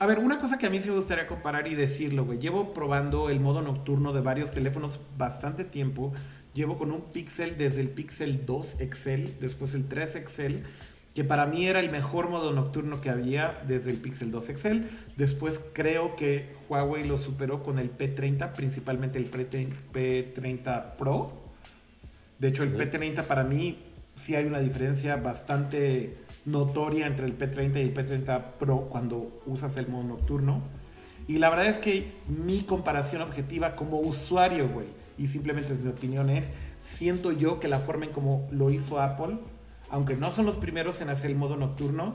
a 0.00 0.06
ver, 0.06 0.18
una 0.18 0.40
cosa 0.40 0.58
que 0.58 0.66
a 0.66 0.70
mí 0.70 0.80
sí 0.80 0.88
me 0.88 0.96
gustaría 0.96 1.28
comparar 1.28 1.68
y 1.68 1.76
decirlo, 1.76 2.24
güey. 2.24 2.40
Llevo 2.40 2.74
probando 2.74 3.30
el 3.30 3.38
modo 3.38 3.62
nocturno 3.62 4.12
de 4.12 4.20
varios 4.20 4.50
teléfonos 4.50 4.98
bastante 5.16 5.62
tiempo. 5.62 6.12
Llevo 6.54 6.76
con 6.76 6.90
un 6.90 7.12
Pixel 7.12 7.56
desde 7.56 7.82
el 7.82 7.88
Pixel 7.88 8.44
2 8.44 8.80
Excel, 8.80 9.36
después 9.38 9.74
el 9.74 9.86
3 9.86 10.16
Excel, 10.16 10.64
que 11.14 11.24
para 11.24 11.46
mí 11.46 11.66
era 11.66 11.80
el 11.80 11.90
mejor 11.90 12.30
modo 12.30 12.52
nocturno 12.52 13.00
que 13.00 13.10
había 13.10 13.62
desde 13.66 13.90
el 13.90 13.98
Pixel 13.98 14.30
2 14.30 14.48
Excel. 14.48 14.90
Después 15.16 15.60
creo 15.72 16.16
que 16.16 16.54
Huawei 16.68 17.04
lo 17.04 17.18
superó 17.18 17.62
con 17.62 17.78
el 17.78 17.96
P30, 17.96 18.52
principalmente 18.52 19.18
el 19.18 19.30
P30 19.30 20.96
Pro. 20.96 21.32
De 22.38 22.48
hecho, 22.48 22.62
el 22.62 22.76
P30 22.76 23.24
para 23.24 23.44
mí 23.44 23.78
sí 24.16 24.34
hay 24.34 24.46
una 24.46 24.60
diferencia 24.60 25.16
bastante 25.16 26.16
notoria 26.44 27.06
entre 27.06 27.26
el 27.26 27.36
P30 27.36 27.76
y 27.76 27.80
el 27.80 27.94
P30 27.94 28.52
Pro 28.58 28.88
cuando 28.90 29.42
usas 29.46 29.76
el 29.76 29.88
modo 29.88 30.04
nocturno. 30.04 30.62
Y 31.28 31.38
la 31.38 31.50
verdad 31.50 31.66
es 31.66 31.78
que 31.78 32.12
mi 32.26 32.62
comparación 32.62 33.22
objetiva 33.22 33.76
como 33.76 34.00
usuario, 34.00 34.68
güey, 34.68 34.88
y 35.18 35.26
simplemente 35.26 35.72
es 35.72 35.78
mi 35.78 35.90
opinión, 35.90 36.30
es, 36.30 36.48
siento 36.80 37.30
yo 37.32 37.60
que 37.60 37.68
la 37.68 37.78
forma 37.78 38.06
en 38.06 38.12
como 38.12 38.48
lo 38.50 38.70
hizo 38.70 39.00
Apple, 39.00 39.38
aunque 39.92 40.16
no 40.16 40.32
son 40.32 40.46
los 40.46 40.56
primeros 40.56 41.00
en 41.02 41.10
hacer 41.10 41.30
el 41.30 41.36
modo 41.36 41.56
nocturno, 41.56 42.14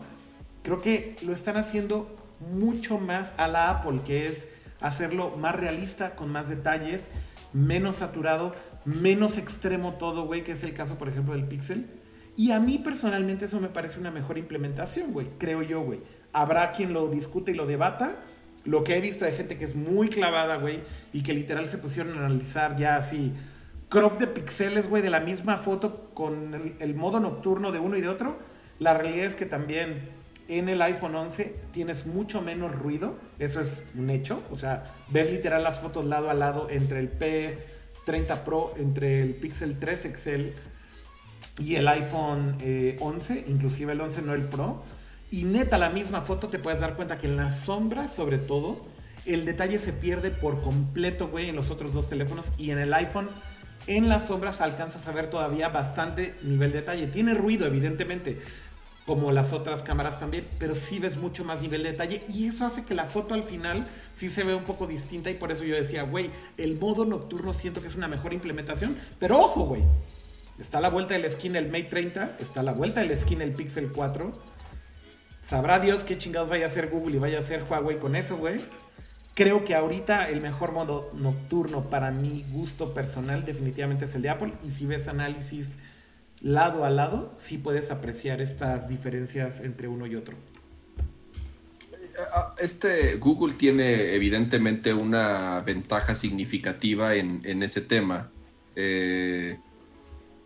creo 0.63 0.81
que 0.81 1.15
lo 1.21 1.31
están 1.31 1.57
haciendo 1.57 2.13
mucho 2.51 2.97
más 2.97 3.31
a 3.37 3.47
la 3.47 3.69
Apple, 3.69 4.01
que 4.03 4.25
es 4.25 4.47
hacerlo 4.81 5.37
más 5.37 5.55
realista, 5.55 6.15
con 6.15 6.31
más 6.31 6.49
detalles, 6.49 7.09
menos 7.53 7.97
saturado, 7.97 8.53
menos 8.83 9.37
extremo 9.37 9.93
todo, 9.93 10.25
güey, 10.25 10.43
que 10.43 10.53
es 10.53 10.63
el 10.63 10.73
caso, 10.73 10.97
por 10.97 11.07
ejemplo, 11.07 11.35
del 11.35 11.45
Pixel. 11.45 11.85
Y 12.35 12.51
a 12.51 12.59
mí 12.59 12.79
personalmente 12.79 13.45
eso 13.45 13.59
me 13.59 13.69
parece 13.69 13.99
una 13.99 14.09
mejor 14.09 14.39
implementación, 14.39 15.13
güey. 15.13 15.27
Creo 15.37 15.61
yo, 15.61 15.81
güey. 15.81 15.99
Habrá 16.33 16.71
quien 16.71 16.93
lo 16.93 17.07
discute 17.07 17.51
y 17.51 17.55
lo 17.55 17.67
debata. 17.67 18.17
Lo 18.65 18.83
que 18.83 18.97
he 18.97 19.01
visto 19.01 19.23
de 19.23 19.31
gente 19.33 19.57
que 19.57 19.65
es 19.65 19.75
muy 19.75 20.09
clavada, 20.09 20.57
güey, 20.57 20.81
y 21.13 21.21
que 21.21 21.33
literal 21.33 21.67
se 21.67 21.77
pusieron 21.77 22.17
a 22.17 22.25
analizar 22.25 22.75
ya 22.75 22.95
así 22.95 23.33
crop 23.89 24.19
de 24.19 24.27
pixeles, 24.27 24.89
güey, 24.89 25.01
de 25.01 25.09
la 25.09 25.19
misma 25.19 25.57
foto 25.57 26.09
con 26.13 26.75
el, 26.79 26.95
modo 26.95 27.19
nocturno 27.19 27.71
de 27.71 27.79
uno 27.79 27.97
y 27.97 28.01
de 28.01 28.09
otro. 28.09 28.37
La 28.79 28.93
realidad 28.93 29.25
es 29.25 29.35
que 29.35 29.45
también 29.45 30.09
en 30.47 30.69
el 30.69 30.81
iPhone 30.81 31.15
11 31.15 31.55
tienes 31.71 32.05
mucho 32.05 32.41
menos 32.41 32.73
ruido. 32.73 33.15
Eso 33.39 33.61
es 33.61 33.83
un 33.97 34.09
hecho. 34.09 34.41
O 34.51 34.55
sea, 34.55 34.83
ves 35.09 35.31
literal 35.31 35.63
las 35.63 35.79
fotos 35.79 36.05
lado 36.05 36.29
a 36.29 36.33
lado 36.33 36.69
entre 36.69 36.99
el 36.99 37.17
P30 37.17 38.43
Pro, 38.43 38.73
entre 38.77 39.21
el 39.21 39.35
Pixel 39.35 39.79
3 39.79 40.05
Excel 40.05 40.55
y 41.59 41.75
el 41.75 41.87
iPhone 41.87 42.57
11, 42.99 43.33
eh, 43.33 43.45
inclusive 43.47 43.93
el 43.93 44.01
11 44.01 44.21
no 44.21 44.33
el 44.33 44.43
Pro. 44.43 44.83
Y 45.29 45.43
neta, 45.43 45.77
la 45.77 45.89
misma 45.89 46.21
foto 46.21 46.47
te 46.47 46.59
puedes 46.59 46.79
dar 46.79 46.95
cuenta 46.95 47.17
que 47.17 47.27
en 47.27 47.35
la 47.35 47.49
sombra, 47.49 48.07
sobre 48.07 48.37
todo, 48.37 48.77
el 49.25 49.45
detalle 49.45 49.77
se 49.77 49.91
pierde 49.91 50.31
por 50.31 50.61
completo, 50.61 51.27
güey, 51.27 51.49
en 51.49 51.55
los 51.55 51.69
otros 51.69 51.93
dos 51.93 52.07
teléfonos. 52.07 52.53
Y 52.57 52.71
en 52.71 52.79
el 52.79 52.93
iPhone, 52.93 53.29
en 53.87 54.09
las 54.09 54.27
sombras 54.27 54.61
alcanzas 54.61 55.07
a 55.07 55.11
ver 55.11 55.29
todavía 55.29 55.69
bastante 55.69 56.35
nivel 56.43 56.71
de 56.71 56.81
detalle. 56.81 57.07
Tiene 57.07 57.33
ruido, 57.33 57.65
evidentemente, 57.65 58.39
como 59.05 59.31
las 59.31 59.53
otras 59.53 59.83
cámaras 59.83 60.19
también, 60.19 60.45
pero 60.59 60.75
sí 60.75 60.99
ves 60.99 61.17
mucho 61.17 61.43
más 61.43 61.61
nivel 61.61 61.83
de 61.83 61.91
detalle. 61.91 62.23
Y 62.27 62.47
eso 62.47 62.65
hace 62.65 62.83
que 62.83 62.95
la 62.95 63.05
foto 63.05 63.33
al 63.33 63.43
final 63.43 63.87
sí 64.15 64.29
se 64.29 64.43
vea 64.43 64.55
un 64.55 64.65
poco 64.65 64.87
distinta. 64.87 65.29
Y 65.29 65.35
por 65.35 65.51
eso 65.51 65.63
yo 65.63 65.75
decía, 65.75 66.03
güey, 66.03 66.29
el 66.57 66.77
modo 66.79 67.05
nocturno 67.05 67.53
siento 67.53 67.81
que 67.81 67.87
es 67.87 67.95
una 67.95 68.07
mejor 68.07 68.33
implementación. 68.33 68.97
Pero 69.19 69.39
ojo, 69.39 69.65
güey 69.65 69.83
Está 70.59 70.79
a 70.79 70.81
la 70.81 70.89
vuelta 70.89 71.13
de 71.13 71.19
la 71.19 71.27
esquina 71.27 71.59
el 71.59 71.67
Mate 71.67 71.83
30, 71.83 72.37
está 72.39 72.61
a 72.61 72.63
la 72.63 72.73
vuelta 72.73 73.01
de 73.01 73.07
la 73.07 73.13
esquina 73.13 73.43
el 73.43 73.53
Pixel 73.53 73.91
4. 73.91 74.31
Sabrá 75.43 75.79
Dios 75.79 76.03
qué 76.03 76.17
chingados 76.17 76.49
vaya 76.49 76.65
a 76.65 76.67
hacer 76.67 76.89
Google 76.89 77.17
y 77.17 77.19
vaya 77.19 77.37
a 77.37 77.41
hacer 77.41 77.63
Huawei 77.69 77.99
con 77.99 78.15
eso, 78.15 78.37
güey. 78.37 78.59
Creo 79.37 79.63
que 79.63 79.75
ahorita 79.75 80.31
el 80.31 80.41
mejor 80.41 80.71
modo 80.71 81.11
nocturno 81.13 81.91
para 81.91 82.09
mi 82.09 82.43
gusto 82.51 82.95
personal 82.95 83.45
definitivamente 83.45 84.05
es 84.05 84.15
el 84.15 84.23
de 84.23 84.29
Apple. 84.29 84.51
Y 84.65 84.71
si 84.71 84.87
ves 84.87 85.07
análisis 85.07 85.77
lado 86.41 86.83
a 86.85 86.89
lado, 86.89 87.35
sí 87.37 87.59
puedes 87.59 87.91
apreciar 87.91 88.41
estas 88.41 88.89
diferencias 88.89 89.61
entre 89.61 89.89
uno 89.89 90.07
y 90.07 90.15
otro. 90.15 90.35
Este 92.57 93.17
Google 93.17 93.53
tiene 93.53 94.15
evidentemente 94.15 94.91
una 94.91 95.59
ventaja 95.59 96.15
significativa 96.15 97.13
en, 97.13 97.61
ese 97.61 97.81
tema. 97.81 98.31
Eh, 98.75 99.59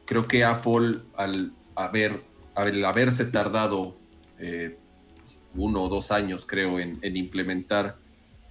creo 0.05 0.23
que 0.23 0.43
Apple, 0.43 0.97
al 1.15 1.53
haber, 1.75 2.23
haberse 2.55 3.23
tardado 3.23 3.95
eh, 4.37 4.77
uno 5.55 5.83
o 5.83 5.87
dos 5.87 6.11
años, 6.11 6.45
creo, 6.45 6.77
en, 6.77 6.99
implementar 7.15 8.00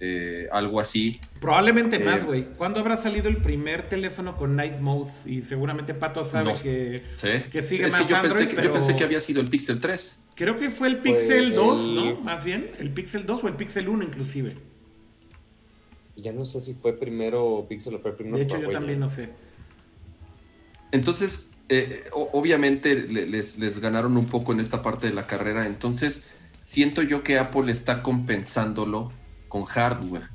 eh, 0.03 0.47
algo 0.51 0.79
así. 0.79 1.19
Probablemente 1.39 1.97
eh, 1.97 2.03
más, 2.03 2.23
güey. 2.25 2.45
¿Cuándo 2.57 2.79
habrá 2.79 2.97
salido 2.97 3.29
el 3.29 3.37
primer 3.37 3.87
teléfono 3.87 4.35
con 4.35 4.55
Night 4.55 4.79
Mode? 4.79 5.11
Y 5.27 5.43
seguramente 5.43 5.93
Pato 5.93 6.23
sabe 6.23 6.53
que, 6.63 7.03
que, 7.51 7.61
sigue 7.61 7.87
más 7.87 8.09
yo 8.09 8.15
Android, 8.15 8.47
pensé, 8.47 8.63
yo 8.63 8.73
pensé 8.73 8.95
que 8.95 9.03
había 9.03 9.19
sido 9.19 9.41
el 9.41 9.47
Pixel 9.47 9.79
3. 9.79 10.19
Creo 10.33 10.57
que 10.57 10.71
fue 10.71 10.87
el 10.87 11.01
Pixel 11.01 11.53
2, 11.53 11.89
¿no? 11.89 12.15
Más 12.21 12.43
bien, 12.43 12.71
el 12.79 12.89
Pixel 12.89 13.27
2 13.27 13.43
o 13.43 13.47
el 13.47 13.53
Pixel 13.53 13.87
1 13.87 14.03
inclusive. 14.03 14.57
Ya 16.15 16.33
no 16.33 16.45
sé 16.45 16.61
si 16.61 16.73
fue 16.73 16.97
primero 16.97 17.67
Pixel 17.69 17.93
o 17.93 17.99
fue 17.99 18.17
primero. 18.17 18.37
De 18.37 18.43
hecho, 18.43 18.59
yo 18.59 18.71
también 18.71 18.99
no 18.99 19.07
sé. 19.07 19.29
Entonces, 20.91 21.51
eh, 21.69 22.05
obviamente 22.11 22.95
les, 22.95 23.59
les, 23.59 23.79
ganaron 23.79 24.17
un 24.17 24.25
poco 24.25 24.51
en 24.51 24.61
esta 24.61 24.81
parte 24.81 25.07
de 25.07 25.13
la 25.13 25.27
carrera, 25.27 25.67
entonces 25.67 26.25
siento 26.63 27.03
yo 27.03 27.21
que 27.21 27.37
Apple 27.37 27.71
está 27.71 28.01
compensándolo 28.01 29.11
con 29.51 29.65
hardware. 29.65 30.29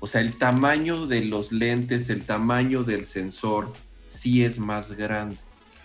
O 0.00 0.06
sea, 0.06 0.20
el 0.20 0.36
tamaño 0.36 1.06
de 1.06 1.24
los 1.24 1.50
lentes, 1.50 2.10
el 2.10 2.24
tamaño 2.24 2.84
del 2.84 3.06
sensor, 3.06 3.72
sí 4.06 4.44
es 4.44 4.58
más 4.58 4.92
grande. 4.92 5.36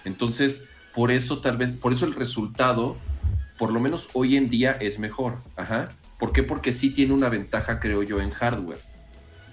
Entonces, 0.04 0.66
por 0.94 1.10
eso 1.10 1.40
tal 1.40 1.58
vez, 1.58 1.72
por 1.72 1.94
eso 1.94 2.06
el 2.06 2.14
resultado, 2.14 2.98
por 3.58 3.72
lo 3.72 3.80
menos 3.80 4.10
hoy 4.12 4.36
en 4.36 4.50
día, 4.50 4.74
es 4.74 5.00
mejor. 5.00 5.38
Ajá. 5.56 5.94
¿Por 6.20 6.34
qué? 6.34 6.44
Porque 6.44 6.74
sí 6.74 6.90
tiene 6.90 7.14
una 7.14 7.30
ventaja, 7.30 7.80
creo 7.80 8.04
yo, 8.04 8.20
en 8.20 8.32
hardware. 8.32 8.80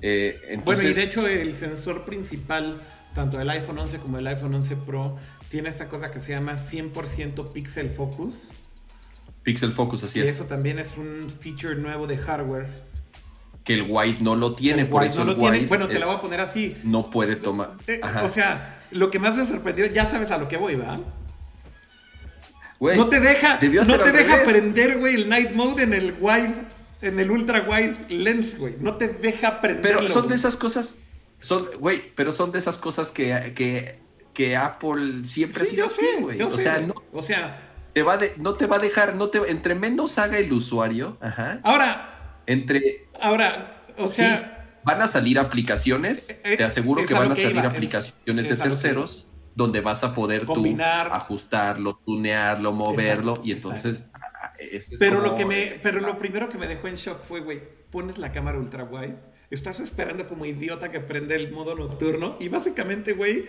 Eh, 0.01 0.61
bueno, 0.65 0.83
y 0.83 0.93
de 0.93 1.03
hecho 1.05 1.29
el 1.29 1.57
sensor 1.57 2.05
principal 2.05 2.81
tanto 3.15 3.41
el 3.41 3.49
iPhone 3.51 3.79
11 3.79 3.99
como 3.99 4.19
el 4.19 4.27
iPhone 4.27 4.55
11 4.55 4.77
Pro 4.77 5.17
tiene 5.49 5.69
esta 5.69 5.89
cosa 5.89 6.11
que 6.11 6.19
se 6.19 6.33
llama 6.33 6.55
100% 6.55 7.53
Pixel 7.53 7.91
Focus. 7.91 8.51
Pixel 9.45 9.73
Focus, 9.73 10.03
así 10.03 10.19
y 10.19 10.23
es. 10.23 10.31
eso 10.31 10.45
también 10.45 10.79
es 10.79 10.97
un 10.97 11.31
feature 11.31 11.77
nuevo 11.77 12.07
de 12.07 12.17
hardware. 12.17 12.67
Que 13.65 13.75
el 13.75 13.85
white 13.89 14.25
no 14.25 14.35
lo 14.35 14.55
tiene, 14.55 14.87
por 14.87 15.05
eso 15.05 15.25
no 15.25 15.33
lo 15.33 15.37
tiene. 15.37 15.67
Bueno, 15.67 15.89
te 15.89 15.99
la 15.99 16.07
voy 16.07 16.17
a 16.17 16.21
poner 16.21 16.41
así. 16.41 16.77
No 16.83 17.11
puede 17.11 17.37
tomar. 17.37 17.73
Eh, 17.87 18.01
o 18.23 18.29
sea, 18.29 18.83
lo 18.91 19.11
que 19.11 19.19
más 19.19 19.35
me 19.37 19.47
sorprendió, 19.47 19.87
ya 19.87 20.11
sabes 20.11 20.31
a 20.31 20.39
lo 20.39 20.49
que 20.49 20.57
voy, 20.57 20.75
¿verdad? 20.75 20.99
no 22.81 23.09
te 23.09 23.21
deja, 23.21 23.61
no 23.87 23.99
te 23.99 24.13
deja 24.13 24.43
prender, 24.43 24.99
güey, 24.99 25.15
el 25.15 25.29
night 25.29 25.53
mode 25.53 25.85
en 25.85 25.95
el 25.95 26.17
white 26.19 26.55
en 27.03 27.19
el 27.19 27.31
ultra 27.31 27.67
wide 27.69 27.97
lens, 28.09 28.57
güey. 28.57 28.77
No 28.79 28.97
te 28.97 29.09
deja 29.09 29.61
prenderlo. 29.61 29.99
Pero 29.99 30.13
son 30.13 30.29
de 30.29 30.37
esas 30.37 30.57
cosas, 30.57 31.01
son, 31.41 31.69
güey, 31.79 32.01
pero 32.15 32.33
son 32.33 32.53
de 32.53 32.61
esas 32.61 32.79
cosas 32.79 33.11
que, 33.11 33.53
que, 33.55 33.99
que 34.33 34.57
Apple 34.57 35.25
siempre 35.25 35.65
ha 35.65 35.67
Sí, 35.67 35.73
sido 35.73 35.87
yo 35.87 35.93
así, 35.93 36.01
sé, 36.01 36.23
güey. 36.23 36.43
O 36.43 36.51
sé, 36.51 36.63
sea, 36.63 36.79
no 36.81 36.95
O 37.13 37.21
sea, 37.21 37.71
te 37.93 38.03
va 38.03 38.17
de, 38.17 38.33
no 38.39 38.55
te 38.55 38.67
va 38.67 38.77
a 38.77 38.79
dejar, 38.79 39.17
no 39.17 39.29
te, 39.29 39.39
entre 39.51 39.75
menos 39.75 40.19
haga 40.19 40.39
el 40.39 40.53
usuario, 40.53 41.19
ajá, 41.21 41.61
ahora, 41.65 42.12
entre 42.47 43.09
ahora, 43.21 43.85
o 43.99 44.09
sí, 44.09 44.15
sea, 44.15 44.79
van 44.85 45.03
a 45.03 45.09
salir 45.09 45.39
aplicaciones, 45.39 46.31
Eh, 46.45 46.57
te 46.57 46.65
aseguro 46.65 47.03
es 47.03 47.09
que 47.09 47.15
van 47.15 47.33
a 47.33 47.37
salir 47.37 47.57
iba, 47.57 47.69
aplicaciones 47.69 48.45
es 48.45 48.51
de 48.51 48.57
terceros 48.57 49.33
donde 49.55 49.81
vas 49.81 50.03
a 50.03 50.15
poder 50.15 50.47
Combinar. 50.47 51.09
tú 51.09 51.15
ajustarlo, 51.15 52.01
tunearlo, 52.05 52.73
moverlo 52.73 53.33
Exacto, 53.33 53.49
y 53.49 53.53
entonces 53.53 54.05
ah, 54.15 54.53
es 54.59 54.95
pero 54.99 55.19
como, 55.19 55.33
lo 55.33 55.37
que 55.37 55.45
me, 55.45 55.63
eh, 55.65 55.81
pero 55.83 56.01
lo 56.01 56.19
primero 56.19 56.49
que 56.49 56.59
me 56.59 56.67
dejó 56.67 56.89
en 56.89 56.95
shock 56.95 57.23
fue, 57.25 57.41
güey, 57.41 57.61
pones 57.91 58.19
la 58.19 58.33
cámara 58.33 58.59
ultra 58.59 58.85
wide, 58.85 59.17
estás 59.51 59.81
esperando 59.81 60.27
como 60.27 60.47
idiota 60.47 60.91
que 60.91 61.01
prende 61.01 61.37
el 61.37 61.53
modo 61.53 61.75
nocturno 61.75 62.37
y 62.41 62.49
básicamente, 62.49 63.13
güey, 63.13 63.45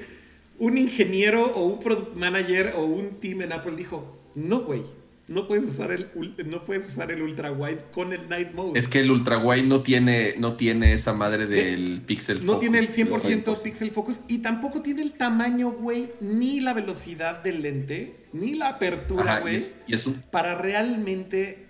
un 0.59 0.77
ingeniero 0.77 1.45
o 1.45 1.65
un 1.65 1.79
product 1.79 2.15
manager 2.15 2.73
o 2.75 2.83
un 2.83 3.19
team 3.19 3.41
en 3.43 3.53
Apple 3.53 3.75
dijo, 3.75 4.19
no, 4.35 4.61
güey, 4.61 4.83
no 5.27 5.47
puedes 5.47 5.63
usar 5.63 5.91
el, 5.91 6.09
no 6.45 6.65
puedes 6.65 6.87
usar 6.87 7.11
el 7.11 7.21
ultra 7.21 7.51
wide 7.51 7.79
con 7.93 8.11
el 8.11 8.27
night 8.27 8.53
mode. 8.53 8.77
Es 8.77 8.87
que 8.87 8.99
el 8.99 9.09
ultra 9.09 9.37
wide 9.37 9.63
no 9.63 9.81
tiene, 9.81 10.35
no 10.37 10.55
tiene 10.55 10.93
esa 10.93 11.13
madre 11.13 11.47
del 11.47 12.01
pixel 12.01 12.45
No 12.45 12.53
focus, 12.53 12.59
tiene 12.59 12.79
el 12.79 12.85
los 12.85 13.23
100% 13.23 13.47
ojos. 13.47 13.61
pixel 13.61 13.91
focus 13.91 14.19
y 14.27 14.39
tampoco 14.39 14.81
tiene 14.81 15.01
el 15.01 15.13
tamaño, 15.13 15.71
güey, 15.71 16.11
ni 16.19 16.59
la 16.59 16.73
velocidad 16.73 17.41
del 17.41 17.61
lente, 17.61 18.27
ni 18.33 18.55
la 18.55 18.69
apertura, 18.69 19.39
güey, 19.39 19.55
es, 19.57 19.77
y 19.87 19.93
es 19.93 20.05
un 20.05 20.15
para 20.29 20.55
realmente 20.55 21.67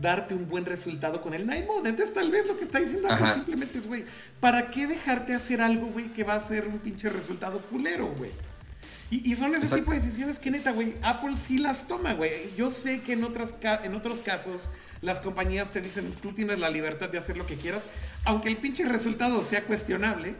darte 0.00 0.34
un 0.34 0.48
buen 0.48 0.66
resultado 0.66 1.20
con 1.20 1.34
el 1.34 1.46
Night 1.46 1.66
Mode. 1.66 1.90
Entonces, 1.90 2.12
tal 2.12 2.30
vez 2.30 2.46
lo 2.46 2.58
que 2.58 2.64
está 2.64 2.80
diciendo 2.80 3.08
Apple 3.08 3.34
simplemente 3.34 3.78
es, 3.78 3.86
güey, 3.86 4.04
¿para 4.40 4.70
qué 4.70 4.86
dejarte 4.86 5.34
hacer 5.34 5.60
algo, 5.60 5.86
güey, 5.86 6.06
que 6.06 6.24
va 6.24 6.34
a 6.34 6.40
ser 6.40 6.66
un 6.66 6.78
pinche 6.78 7.08
resultado 7.08 7.60
culero, 7.62 8.08
güey? 8.16 8.30
Y, 9.10 9.30
y 9.30 9.36
son 9.36 9.54
ese 9.54 9.64
Exacto. 9.64 9.84
tipo 9.84 9.92
de 9.92 10.00
decisiones 10.00 10.38
que 10.38 10.50
neta, 10.50 10.70
güey, 10.70 10.94
Apple 11.02 11.36
sí 11.36 11.58
las 11.58 11.86
toma, 11.86 12.14
güey. 12.14 12.54
Yo 12.56 12.70
sé 12.70 13.00
que 13.00 13.14
en, 13.14 13.24
otras 13.24 13.54
en 13.82 13.94
otros 13.94 14.20
casos 14.20 14.60
las 15.02 15.20
compañías 15.20 15.70
te 15.70 15.80
dicen, 15.80 16.10
tú 16.12 16.32
tienes 16.32 16.58
la 16.58 16.70
libertad 16.70 17.08
de 17.08 17.18
hacer 17.18 17.36
lo 17.36 17.46
que 17.46 17.56
quieras, 17.56 17.84
aunque 18.24 18.48
el 18.48 18.58
pinche 18.58 18.84
resultado 18.84 19.42
sea 19.42 19.64
cuestionable. 19.64 20.34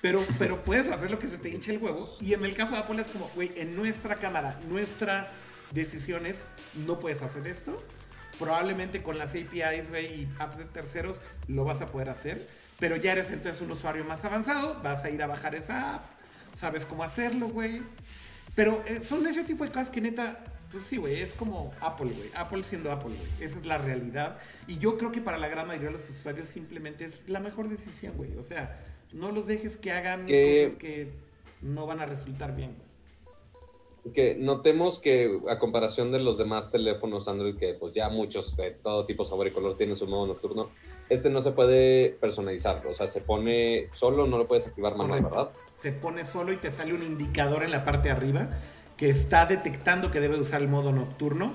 Pero, 0.00 0.24
pero 0.38 0.62
puedes 0.62 0.88
hacer 0.88 1.10
lo 1.10 1.18
que 1.18 1.26
se 1.26 1.38
te 1.38 1.48
hinche 1.48 1.72
el 1.72 1.78
huevo. 1.78 2.14
Y 2.20 2.32
en 2.34 2.44
el 2.44 2.54
caso 2.54 2.72
de 2.72 2.78
Apple 2.78 3.00
es 3.00 3.08
como, 3.08 3.28
güey, 3.34 3.50
en 3.56 3.74
nuestra 3.74 4.16
cámara, 4.16 4.58
nuestra 4.68 5.28
decisiones, 5.72 6.44
no 6.74 7.00
puedes 7.00 7.22
hacer 7.22 7.46
esto. 7.48 7.82
Probablemente 8.38 9.02
con 9.02 9.18
las 9.18 9.30
APIs, 9.30 9.90
güey, 9.90 10.06
y 10.06 10.28
apps 10.38 10.58
de 10.58 10.64
terceros 10.66 11.20
lo 11.48 11.64
vas 11.64 11.82
a 11.82 11.88
poder 11.88 12.10
hacer. 12.10 12.46
Pero 12.78 12.94
ya 12.94 13.12
eres 13.12 13.32
entonces 13.32 13.60
un 13.60 13.72
usuario 13.72 14.04
más 14.04 14.24
avanzado, 14.24 14.80
vas 14.84 15.02
a 15.02 15.10
ir 15.10 15.20
a 15.22 15.26
bajar 15.26 15.56
esa 15.56 15.96
app, 15.96 16.04
sabes 16.54 16.86
cómo 16.86 17.02
hacerlo, 17.04 17.48
güey. 17.48 17.82
Pero 18.54 18.82
eh, 18.86 19.00
son 19.02 19.26
ese 19.26 19.44
tipo 19.44 19.64
de 19.64 19.70
cosas 19.70 19.90
que 19.90 20.00
neta, 20.00 20.42
pues 20.72 20.82
sí, 20.84 20.96
güey, 20.96 21.20
es 21.22 21.32
como 21.34 21.72
Apple, 21.80 22.10
güey. 22.12 22.30
Apple 22.34 22.62
siendo 22.64 22.90
Apple, 22.90 23.14
güey. 23.16 23.30
Esa 23.48 23.58
es 23.60 23.66
la 23.66 23.78
realidad. 23.78 24.38
Y 24.66 24.78
yo 24.78 24.96
creo 24.98 25.12
que 25.12 25.20
para 25.20 25.38
la 25.38 25.48
gran 25.48 25.66
mayoría 25.66 25.88
de 25.90 25.96
los 25.98 26.08
usuarios 26.10 26.48
simplemente 26.48 27.04
es 27.04 27.28
la 27.28 27.40
mejor 27.40 27.68
decisión, 27.68 28.14
güey. 28.16 28.36
O 28.36 28.42
sea, 28.42 28.80
no 29.12 29.30
los 29.30 29.46
dejes 29.46 29.76
que 29.76 29.92
hagan 29.92 30.26
Que- 30.26 30.64
cosas 30.64 30.78
que 30.78 31.12
no 31.62 31.86
van 31.86 32.00
a 32.00 32.06
resultar 32.06 32.54
bien, 32.56 32.74
güey. 32.76 32.88
que 34.14 34.36
notemos 34.36 34.98
que 34.98 35.38
a 35.50 35.58
comparación 35.58 36.12
de 36.12 36.18
los 36.20 36.38
demás 36.38 36.70
teléfonos 36.70 37.28
Android, 37.28 37.56
que 37.56 37.74
pues 37.74 37.92
ya 37.94 38.08
muchos 38.08 38.56
de 38.56 38.70
todo 38.70 39.04
tipo, 39.04 39.24
sabor 39.24 39.46
y 39.48 39.50
color 39.50 39.76
tienen 39.76 39.96
su 39.96 40.06
modo 40.06 40.26
nocturno, 40.28 40.70
este 41.08 41.30
no 41.30 41.40
se 41.40 41.52
puede 41.52 42.10
personalizar, 42.20 42.82
o 42.86 42.94
sea, 42.94 43.08
se 43.08 43.20
pone 43.20 43.88
solo, 43.92 44.26
no 44.26 44.38
lo 44.38 44.46
puedes 44.46 44.66
activar 44.66 44.96
manual, 44.96 45.22
Correcto. 45.22 45.36
¿verdad? 45.38 45.52
Se 45.74 45.92
pone 45.92 46.24
solo 46.24 46.52
y 46.52 46.56
te 46.56 46.70
sale 46.70 46.92
un 46.94 47.02
indicador 47.02 47.62
en 47.62 47.70
la 47.70 47.84
parte 47.84 48.08
de 48.08 48.14
arriba 48.14 48.48
que 48.96 49.08
está 49.10 49.46
detectando 49.46 50.10
que 50.10 50.20
debe 50.20 50.38
usar 50.38 50.60
el 50.60 50.68
modo 50.68 50.92
nocturno. 50.92 51.52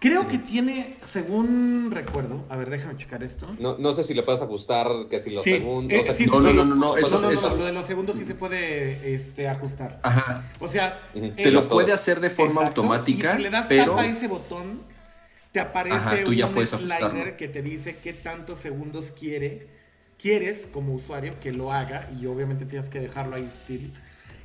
Creo 0.00 0.26
que 0.26 0.36
tiene, 0.36 0.96
según 1.06 1.92
recuerdo, 1.92 2.44
a 2.48 2.56
ver, 2.56 2.70
déjame 2.70 2.96
checar 2.96 3.22
esto. 3.22 3.46
No, 3.60 3.78
no 3.78 3.92
sé 3.92 4.02
si 4.02 4.14
le 4.14 4.24
puedes 4.24 4.42
ajustar, 4.42 4.88
que 5.08 5.20
si 5.20 5.30
los 5.30 5.44
Sí, 5.44 5.52
segundos... 5.52 5.92
eh, 5.96 6.00
o 6.00 6.04
sea, 6.06 6.14
sí, 6.16 6.24
sí, 6.24 6.30
No, 6.30 6.36
sí. 6.38 6.56
no, 6.56 6.64
no, 6.64 6.74
no, 6.74 6.96
eso 6.96 7.08
No, 7.10 7.16
no, 7.20 7.22
no, 7.28 7.30
eso 7.32 7.46
es- 7.48 7.58
lo 7.58 7.64
de 7.66 7.72
los 7.72 7.86
segundos 7.86 8.16
sí 8.16 8.24
se 8.24 8.34
puede 8.34 9.14
este, 9.14 9.46
ajustar. 9.46 10.00
Ajá. 10.02 10.50
O 10.58 10.66
sea, 10.66 11.00
el- 11.14 11.32
Te 11.34 11.52
lo 11.52 11.60
todo. 11.60 11.70
puede 11.70 11.92
hacer 11.92 12.18
de 12.18 12.30
forma 12.30 12.62
Exacto, 12.62 12.80
automática, 12.80 13.34
Y 13.34 13.36
si 13.36 13.42
le 13.42 13.50
das 13.50 13.68
pero 13.68 13.92
tapa 13.92 14.02
a 14.02 14.06
ese 14.08 14.26
botón, 14.26 14.80
te 15.52 15.60
aparece 15.60 15.96
Ajá, 15.96 16.16
un 16.26 16.34
slider 16.34 16.44
ajustarlo. 16.44 17.36
que 17.36 17.48
te 17.48 17.62
dice 17.62 17.96
qué 18.02 18.12
tantos 18.14 18.58
segundos 18.58 19.12
quiere, 19.12 19.68
quieres 20.18 20.66
como 20.66 20.94
usuario 20.94 21.38
que 21.40 21.52
lo 21.52 21.72
haga 21.72 22.08
y 22.18 22.26
obviamente 22.26 22.64
tienes 22.66 22.88
que 22.88 23.00
dejarlo 23.00 23.36
ahí 23.36 23.48
still. 23.62 23.92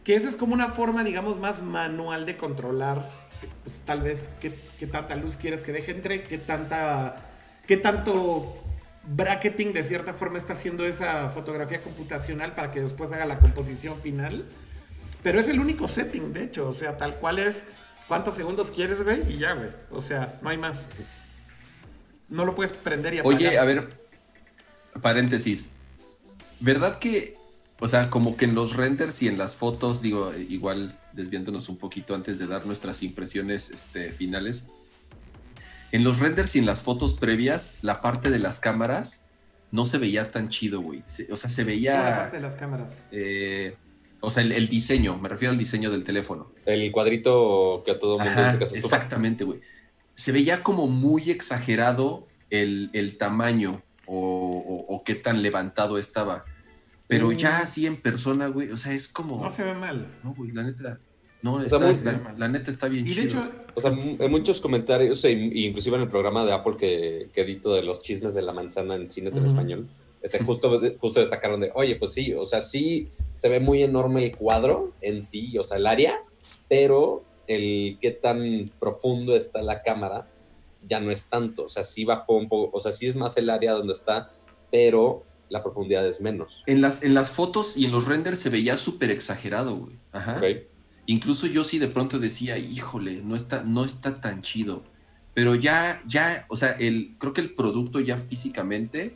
Que 0.03 0.15
esa 0.15 0.29
es 0.29 0.35
como 0.35 0.53
una 0.53 0.69
forma, 0.69 1.03
digamos, 1.03 1.39
más 1.39 1.61
manual 1.61 2.25
de 2.25 2.37
controlar, 2.37 3.09
pues, 3.63 3.79
tal 3.85 4.01
vez 4.01 4.29
qué, 4.39 4.53
qué 4.79 4.87
tanta 4.87 5.15
luz 5.15 5.37
quieres 5.37 5.61
que 5.61 5.71
deje 5.71 5.91
entre, 5.91 6.23
qué 6.23 6.37
tanta, 6.37 7.29
qué 7.67 7.77
tanto 7.77 8.63
bracketing 9.03 9.71
de 9.71 9.83
cierta 9.83 10.13
forma 10.13 10.37
está 10.37 10.53
haciendo 10.53 10.85
esa 10.85 11.29
fotografía 11.29 11.81
computacional 11.81 12.53
para 12.53 12.71
que 12.71 12.81
después 12.81 13.11
haga 13.13 13.25
la 13.25 13.39
composición 13.39 14.01
final. 14.01 14.45
Pero 15.23 15.39
es 15.39 15.49
el 15.49 15.59
único 15.59 15.87
setting, 15.87 16.33
de 16.33 16.43
hecho. 16.43 16.67
O 16.67 16.73
sea, 16.73 16.97
tal 16.97 17.15
cual 17.15 17.39
es 17.39 17.65
cuántos 18.07 18.35
segundos 18.35 18.71
quieres, 18.71 19.03
güey, 19.03 19.21
y 19.33 19.37
ya, 19.37 19.53
güey. 19.53 19.69
O 19.91 20.01
sea, 20.01 20.39
no 20.41 20.49
hay 20.49 20.57
más. 20.57 20.85
No 22.29 22.45
lo 22.45 22.55
puedes 22.55 22.73
prender 22.73 23.13
y 23.13 23.19
apagar. 23.19 23.37
Oye, 23.37 23.57
a 23.57 23.63
ver, 23.63 23.89
paréntesis. 25.01 25.69
¿Verdad 26.59 26.99
que, 26.99 27.37
o 27.79 27.87
sea, 27.87 28.09
como 28.09 28.35
que 28.35 28.45
en 28.45 28.55
los 28.55 28.75
renders 28.75 29.21
y 29.21 29.27
en 29.27 29.37
las 29.37 29.55
fotos, 29.55 30.01
digo, 30.01 30.33
igual 30.33 30.99
desviándonos 31.13 31.69
un 31.69 31.77
poquito 31.77 32.15
antes 32.15 32.39
de 32.39 32.47
dar 32.47 32.65
nuestras 32.65 33.03
impresiones 33.03 33.69
este, 33.69 34.11
finales, 34.11 34.65
en 35.91 36.03
los 36.03 36.19
renders 36.19 36.55
y 36.55 36.59
en 36.59 36.65
las 36.65 36.83
fotos 36.83 37.13
previas, 37.13 37.75
la 37.81 38.01
parte 38.01 38.29
de 38.29 38.39
las 38.39 38.59
cámaras 38.59 39.21
no 39.71 39.85
se 39.85 39.97
veía 39.97 40.31
tan 40.31 40.49
chido, 40.49 40.81
güey. 40.81 41.03
O 41.31 41.37
sea, 41.37 41.49
se 41.49 41.63
Toda 41.63 41.65
la 41.65 41.65
veía, 41.65 42.17
parte 42.17 42.37
de 42.37 42.41
las 42.41 42.55
cámaras. 42.55 42.91
eh, 43.11 43.75
o 44.21 44.31
sea, 44.31 44.43
el, 44.43 44.51
el 44.51 44.67
diseño, 44.67 45.17
me 45.17 45.29
refiero 45.29 45.51
al 45.51 45.57
diseño 45.57 45.91
del 45.91 46.03
teléfono. 46.03 46.51
El 46.65 46.91
cuadrito 46.91 47.83
que 47.85 47.91
a 47.91 47.99
todo 47.99 48.17
mundo 48.17 48.31
Ajá, 48.31 48.45
dice 48.45 48.59
que 48.59 48.65
se 48.65 48.77
estufa. 48.77 48.95
exactamente, 48.97 49.43
güey. 49.43 49.59
Se 50.15 50.31
veía 50.31 50.63
como 50.63 50.87
muy 50.87 51.29
exagerado 51.29 52.27
el, 52.49 52.89
el 52.93 53.17
tamaño 53.17 53.81
o, 54.05 54.15
o- 54.17 54.95
o 54.95 55.03
qué 55.03 55.15
tan 55.15 55.41
levantado 55.41 55.97
estaba. 55.97 56.45
Pero 57.07 57.29
Mm. 57.29 57.33
ya 57.35 57.59
así 57.59 57.85
en 57.85 57.97
persona, 57.97 58.47
güey, 58.47 58.69
o 58.71 58.77
sea, 58.77 58.93
es 58.93 59.07
como... 59.07 59.41
No 59.41 59.49
se 59.49 59.63
ve 59.63 59.73
mal. 59.73 60.07
No, 60.23 60.33
güey, 60.33 60.51
la 60.51 60.63
neta... 60.63 60.99
No, 61.41 61.61
está- 61.61 61.77
muy- 61.79 61.93
la, 62.03 62.33
la 62.37 62.47
neta 62.47 62.71
está 62.71 62.87
bien 62.87 63.05
Y 63.05 63.13
de 63.13 63.15
chido. 63.27 63.43
hecho, 63.43 63.51
O 63.75 63.81
sea, 63.81 63.91
en 63.91 64.31
muchos 64.31 64.59
comentarios, 64.59 65.23
e 65.23 65.31
in- 65.31 65.55
inclusive 65.55 65.95
en 65.97 66.01
el 66.03 66.09
programa 66.09 66.43
de 66.43 66.51
Apple 66.51 66.75
que, 66.77 67.29
que 67.31 67.41
edito 67.41 67.73
de 67.75 67.83
los 67.83 68.01
chismes 68.01 68.33
de 68.33 68.41
la 68.41 68.51
manzana 68.53 68.95
en 68.95 69.09
cine 69.09 69.29
en 69.29 69.37
Ujú. 69.37 69.45
español, 69.45 69.87
este, 70.21 70.39
justo, 70.43 70.81
justo 70.99 71.19
destacaron 71.19 71.59
de, 71.61 71.71
oye, 71.75 71.95
pues 71.95 72.11
sí, 72.11 72.33
o 72.33 72.43
sea, 72.45 72.59
sí 72.59 73.07
se 73.37 73.49
ve 73.49 73.59
muy 73.59 73.83
enorme 73.83 74.25
el 74.25 74.35
cuadro 74.35 74.93
en 75.01 75.21
sí, 75.21 75.57
o 75.57 75.63
sea, 75.63 75.77
el 75.77 75.87
área, 75.87 76.21
pero 76.67 77.23
el 77.47 77.97
qué 78.01 78.11
tan 78.11 78.69
profundo 78.79 79.35
está 79.35 79.61
la 79.61 79.81
cámara 79.81 80.27
ya 80.87 80.99
no 80.99 81.11
es 81.11 81.25
tanto, 81.25 81.65
o 81.65 81.69
sea, 81.69 81.83
sí 81.83 82.05
bajó 82.05 82.35
un 82.35 82.47
poco, 82.47 82.75
o 82.75 82.79
sea, 82.79 82.91
sí 82.91 83.07
es 83.07 83.15
más 83.15 83.37
el 83.37 83.49
área 83.49 83.73
donde 83.73 83.93
está, 83.93 84.31
pero 84.71 85.25
la 85.49 85.63
profundidad 85.63 86.05
es 86.07 86.21
menos. 86.21 86.63
En 86.65 86.81
las, 86.81 87.03
en 87.03 87.13
las 87.13 87.31
fotos 87.31 87.77
y 87.77 87.85
en 87.85 87.91
los 87.91 88.05
renders 88.05 88.39
se 88.39 88.49
veía 88.49 88.77
súper 88.77 89.11
exagerado, 89.11 89.75
güey. 89.75 89.95
Ajá. 90.11 90.39
Incluso 91.05 91.47
yo 91.47 91.63
sí 91.63 91.79
de 91.79 91.87
pronto 91.87 92.19
decía, 92.19 92.57
híjole, 92.57 93.21
no 93.23 93.35
está, 93.35 93.63
no 93.63 93.85
está 93.85 94.19
tan 94.19 94.41
chido. 94.41 94.83
Pero 95.33 95.55
ya, 95.55 96.01
ya, 96.05 96.45
o 96.49 96.57
sea, 96.57 96.71
el, 96.71 97.15
creo 97.17 97.31
que 97.31 97.41
el 97.41 97.53
producto 97.53 97.99
ya 97.99 98.17
físicamente 98.17 99.15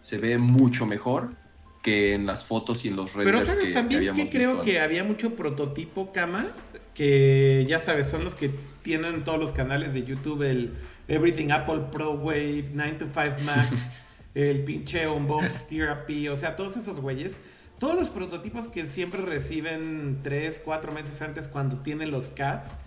se 0.00 0.18
ve 0.18 0.38
mucho 0.38 0.86
mejor 0.86 1.36
que 1.82 2.14
en 2.14 2.26
las 2.26 2.44
fotos 2.44 2.84
y 2.84 2.88
en 2.88 2.96
los 2.96 3.14
renders 3.14 3.42
pero 3.42 3.46
sabes 3.46 3.68
que, 3.68 3.72
también 3.72 4.14
que 4.14 4.28
creo 4.28 4.62
que 4.62 4.80
había 4.80 5.02
mucho 5.02 5.34
prototipo 5.34 6.12
cama, 6.12 6.48
que 6.94 7.64
ya 7.68 7.78
sabes, 7.78 8.10
son 8.10 8.24
los 8.24 8.34
que 8.34 8.50
tienen 8.82 9.24
todos 9.24 9.38
los 9.38 9.52
canales 9.52 9.94
de 9.94 10.04
YouTube, 10.04 10.42
el 10.42 10.74
Everything 11.08 11.50
Apple 11.50 11.84
Pro, 11.90 12.18
güey, 12.18 12.66
9 12.72 12.92
to 12.98 13.06
5 13.06 13.42
Mac, 13.44 13.68
el 14.34 14.64
pinche 14.64 15.08
Unbox 15.08 15.66
Therapy, 15.66 16.28
o 16.28 16.36
sea, 16.36 16.56
todos 16.56 16.76
esos 16.76 17.00
güeyes. 17.00 17.40
Todos 17.78 17.96
los 17.96 18.10
prototipos 18.10 18.68
que 18.68 18.84
siempre 18.84 19.22
reciben 19.22 20.20
3, 20.22 20.60
4 20.62 20.92
meses 20.92 21.22
antes 21.22 21.48
cuando 21.48 21.78
tienen 21.78 22.10
los 22.10 22.28
CADs. 22.28 22.78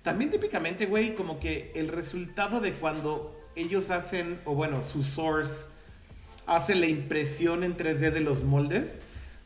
También 0.00 0.30
típicamente, 0.30 0.86
güey, 0.86 1.14
como 1.14 1.38
que 1.38 1.70
el 1.74 1.88
resultado 1.88 2.60
de 2.60 2.72
cuando 2.72 3.38
ellos 3.56 3.90
hacen, 3.90 4.40
o 4.46 4.54
bueno, 4.54 4.82
su 4.82 5.02
source 5.02 5.66
hace 6.48 6.74
la 6.74 6.86
impresión 6.86 7.62
en 7.64 7.76
3D 7.76 8.10
de 8.10 8.20
los 8.20 8.42
moldes, 8.44 9.00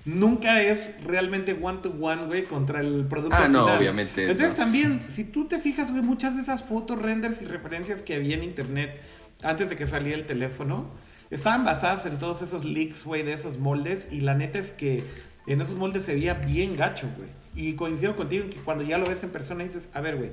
nunca 0.05 0.62
es 0.62 0.90
realmente 1.05 1.57
one 1.61 1.78
to 1.82 1.94
one, 2.00 2.24
güey, 2.26 2.44
contra 2.44 2.80
el 2.80 3.05
producto 3.07 3.36
Ah, 3.38 3.48
no, 3.48 3.61
final. 3.64 3.78
obviamente, 3.78 4.22
Entonces 4.30 4.50
no. 4.50 4.64
también, 4.64 5.05
si 5.09 5.24
tú 5.24 5.46
te 5.46 5.59
fijas, 5.61 5.90
güey, 5.92 6.03
muchas 6.03 6.36
de 6.36 6.42
esas 6.42 6.64
fotos, 6.64 7.00
renders 7.00 7.40
y 7.42 7.44
referencias 7.44 8.03
que 8.03 8.14
había 8.16 8.34
en 8.36 8.42
internet 8.42 9.00
antes 9.42 9.68
de 9.68 9.76
que 9.76 9.86
saliera 9.86 10.16
el 10.18 10.24
teléfono, 10.24 10.86
estaban 11.30 11.64
basadas 11.64 12.07
en 12.07 12.18
todos 12.18 12.42
esos 12.42 12.64
leaks, 12.64 13.05
güey, 13.05 13.22
de 13.22 13.32
esos 13.32 13.59
moldes. 13.59 14.09
Y 14.11 14.20
la 14.20 14.34
neta 14.34 14.59
es 14.59 14.70
que 14.70 15.03
en 15.46 15.61
esos 15.61 15.76
moldes 15.76 16.05
se 16.05 16.14
veía 16.14 16.34
bien 16.34 16.76
gacho, 16.76 17.09
güey. 17.16 17.28
Y 17.55 17.74
coincido 17.74 18.16
contigo 18.16 18.44
en 18.44 18.50
que 18.50 18.59
cuando 18.59 18.84
ya 18.84 18.98
lo 18.98 19.07
ves 19.07 19.22
en 19.22 19.30
persona 19.30 19.64
dices, 19.64 19.88
a 19.94 20.00
ver, 20.00 20.16
güey, 20.16 20.30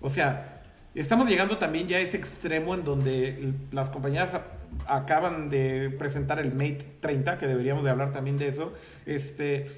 o 0.00 0.10
sea, 0.10 0.62
estamos 0.94 1.28
llegando 1.28 1.58
también 1.58 1.88
ya 1.88 1.96
a 1.98 2.00
ese 2.00 2.16
extremo 2.16 2.74
en 2.74 2.84
donde 2.84 3.52
las 3.72 3.90
compañías 3.90 4.34
acaban 4.86 5.50
de 5.50 5.90
presentar 5.90 6.38
el 6.38 6.52
Mate 6.52 6.96
30, 7.00 7.38
que 7.38 7.46
deberíamos 7.46 7.84
de 7.84 7.90
hablar 7.90 8.12
también 8.12 8.38
de 8.38 8.48
eso, 8.48 8.72
este, 9.06 9.70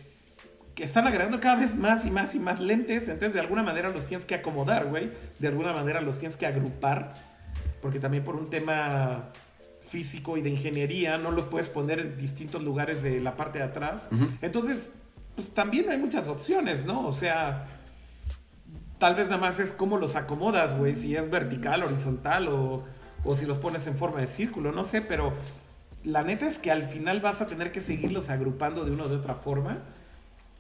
que 0.75 0.85
están 0.85 1.07
agregando 1.07 1.41
cada 1.41 1.57
vez 1.57 1.75
más 1.75 2.07
y 2.07 2.11
más 2.11 2.35
y 2.35 2.39
más 2.39 2.61
lentes, 2.61 3.09
entonces 3.09 3.35
de 3.35 3.41
alguna 3.41 3.63
manera 3.63 3.91
los 3.91 4.07
tienes 4.07 4.27
que 4.27 4.35
acomodar, 4.35 4.87
güey, 4.87 5.11
de 5.39 5.49
alguna 5.49 5.73
manera 5.73 6.01
los 6.01 6.19
tienes 6.19 6.37
que 6.37 6.47
agrupar, 6.47 7.11
porque 7.83 7.99
también 7.99 8.25
por 8.25 8.37
un 8.37 8.51
tema 8.51 9.31
físico 9.83 10.37
y 10.37 10.43
de 10.43 10.51
ingeniería 10.51 11.19
no 11.19 11.33
los 11.33 11.47
puedes 11.47 11.69
poner 11.69 11.99
en 11.99 12.17
distintos 12.17 12.63
lugares 12.63 13.03
de 13.03 13.21
la 13.21 13.37
parte 13.37 13.59
de 13.59 13.65
atrás, 13.65 14.09
entonces, 14.41 14.93
pues 15.35 15.51
también 15.51 15.91
hay 15.91 15.99
muchas 15.99 16.29
opciones, 16.29 16.85
¿no? 16.85 17.07
O 17.07 17.13
sea... 17.13 17.67
Tal 18.99 19.15
vez 19.15 19.29
nada 19.29 19.39
más 19.39 19.59
es 19.59 19.73
cómo 19.73 19.97
los 19.97 20.15
acomodas, 20.15 20.77
güey, 20.77 20.95
si 20.95 21.17
es 21.17 21.31
vertical, 21.31 21.83
horizontal 21.83 22.49
o, 22.49 22.85
o 23.25 23.35
si 23.35 23.47
los 23.47 23.59
pones 23.59 23.87
en 23.87 23.97
forma 23.97 24.21
de 24.21 24.27
círculo, 24.27 24.73
no 24.73 24.83
sé, 24.83 25.03
pero 25.03 25.33
la 26.05 26.23
neta 26.23 26.47
es 26.47 26.59
que 26.59 26.71
al 26.71 26.83
final 26.83 27.21
vas 27.21 27.43
a 27.43 27.47
tener 27.47 27.73
que 27.73 27.81
seguirlos 27.81 28.31
agrupando 28.31 28.85
de 28.85 28.91
una 28.91 29.05
o 29.05 29.09
de 29.09 29.17
otra 29.17 29.35
forma. 29.35 29.79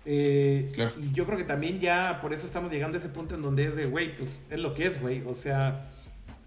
Eh, 0.07 0.73
y 0.99 1.13
yo 1.13 1.27
creo 1.27 1.39
que 1.39 1.45
también 1.45 1.79
ya 1.79 2.21
por 2.21 2.33
eso 2.33 2.47
estamos 2.47 2.73
llegando 2.73 2.97
a 2.97 3.01
ese 3.01 3.09
punto 3.09 3.35
en 3.35 3.43
donde 3.43 3.67
es 3.67 3.77
de, 3.77 3.87
güey, 3.87 4.17
pues 4.17 4.41
es 4.51 4.59
lo 4.59 4.75
que 4.75 4.87
es, 4.87 5.01
güey. 5.01 5.23
O 5.27 5.35
sea, 5.35 5.91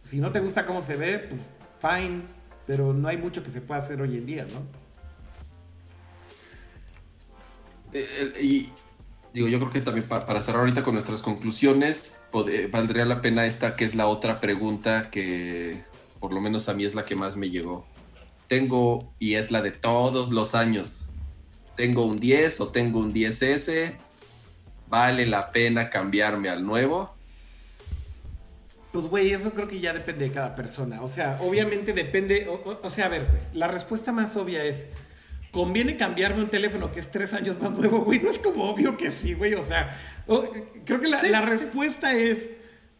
si 0.03 0.19
no 0.19 0.31
te 0.31 0.39
gusta 0.39 0.65
cómo 0.65 0.81
se 0.81 0.95
ve, 0.95 1.19
pues 1.19 1.41
fine, 1.79 2.21
pero 2.65 2.93
no 2.93 3.07
hay 3.07 3.17
mucho 3.17 3.43
que 3.43 3.51
se 3.51 3.61
pueda 3.61 3.79
hacer 3.79 4.01
hoy 4.01 4.17
en 4.17 4.25
día, 4.25 4.45
¿no? 4.45 4.83
Eh, 7.93 8.33
y 8.41 8.69
digo, 9.33 9.47
yo 9.47 9.59
creo 9.59 9.71
que 9.71 9.81
también 9.81 10.07
para 10.07 10.41
cerrar 10.41 10.61
ahorita 10.61 10.83
con 10.83 10.93
nuestras 10.93 11.21
conclusiones, 11.21 12.21
valdría 12.71 13.05
la 13.05 13.21
pena 13.21 13.45
esta, 13.45 13.75
que 13.75 13.85
es 13.85 13.95
la 13.95 14.07
otra 14.07 14.39
pregunta 14.39 15.09
que 15.11 15.83
por 16.23 16.31
lo 16.31 16.39
menos 16.39 16.69
a 16.69 16.73
mí 16.73 16.85
es 16.85 16.95
la 16.95 17.03
que 17.03 17.17
más 17.17 17.35
me 17.35 17.49
llegó. 17.49 17.85
Tengo, 18.47 19.13
y 19.19 19.35
es 19.35 19.51
la 19.51 19.61
de 19.61 19.71
todos 19.71 20.31
los 20.31 20.55
años, 20.55 21.07
tengo 21.75 22.05
un 22.05 22.17
10 22.17 22.61
o 22.61 22.69
tengo 22.69 23.01
un 23.01 23.13
10S, 23.13 23.95
¿vale 24.87 25.27
la 25.27 25.51
pena 25.51 25.89
cambiarme 25.89 26.47
al 26.47 26.65
nuevo? 26.65 27.13
Pues, 28.93 29.07
güey, 29.07 29.33
eso 29.33 29.51
creo 29.51 29.67
que 29.67 29.81
ya 29.81 29.91
depende 29.91 30.29
de 30.29 30.31
cada 30.33 30.55
persona. 30.55 31.01
O 31.01 31.09
sea, 31.09 31.39
obviamente 31.41 31.91
depende. 31.91 32.47
O, 32.47 32.89
sea, 32.89 33.07
a 33.07 33.09
ver, 33.09 33.27
güey, 33.29 33.41
la 33.53 33.67
respuesta 33.67 34.13
más 34.13 34.37
obvia 34.37 34.63
es: 34.63 34.87
¿conviene 35.51 35.97
cambiarme 35.97 36.41
un 36.41 36.49
teléfono 36.49 36.89
que 36.93 37.01
es 37.01 37.11
tres 37.11 37.33
años 37.33 37.59
más 37.59 37.71
nuevo, 37.71 37.99
güey? 37.99 38.19
No 38.21 38.29
es 38.29 38.39
como 38.39 38.69
obvio 38.69 38.95
que 38.95 39.11
sí, 39.11 39.33
güey. 39.33 39.55
O 39.55 39.65
sea, 39.65 39.99
creo 40.85 41.01
que 41.01 41.09
la, 41.09 41.21
la 41.23 41.41
respuesta 41.41 42.13
es: 42.13 42.51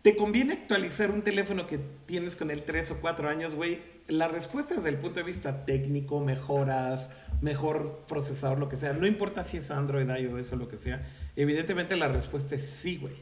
¿Te 0.04 0.18
conviene 0.18 0.52
actualizar 0.52 1.12
un 1.12 1.22
teléfono 1.22 1.66
que 1.66 1.80
tienes 2.06 2.36
con 2.36 2.52
el 2.52 2.64
3 2.64 2.92
o 2.92 2.98
4 3.00 3.30
años, 3.30 3.56
güey? 3.56 3.80
La 4.10 4.28
respuesta 4.28 4.76
desde 4.76 4.90
el 4.90 4.98
punto 4.98 5.22
de 5.22 5.24
vista 5.24 5.64
técnico, 5.64 6.20
mejoras, 6.20 7.10
mejor 7.40 8.04
procesador, 8.06 8.60
lo 8.60 8.68
que 8.68 8.76
sea. 8.76 8.92
No 8.92 9.08
importa 9.08 9.44
si 9.44 9.56
es 9.58 9.72
Android, 9.72 10.10
iOS 10.10 10.52
o 10.52 10.58
lo 10.58 10.68
que 10.68 10.76
sea. 10.76 11.08
Evidentemente 11.38 11.96
la 11.96 12.10
respuesta 12.10 12.56
es 12.56 12.66
sí, 12.66 12.98
güey. 12.98 13.14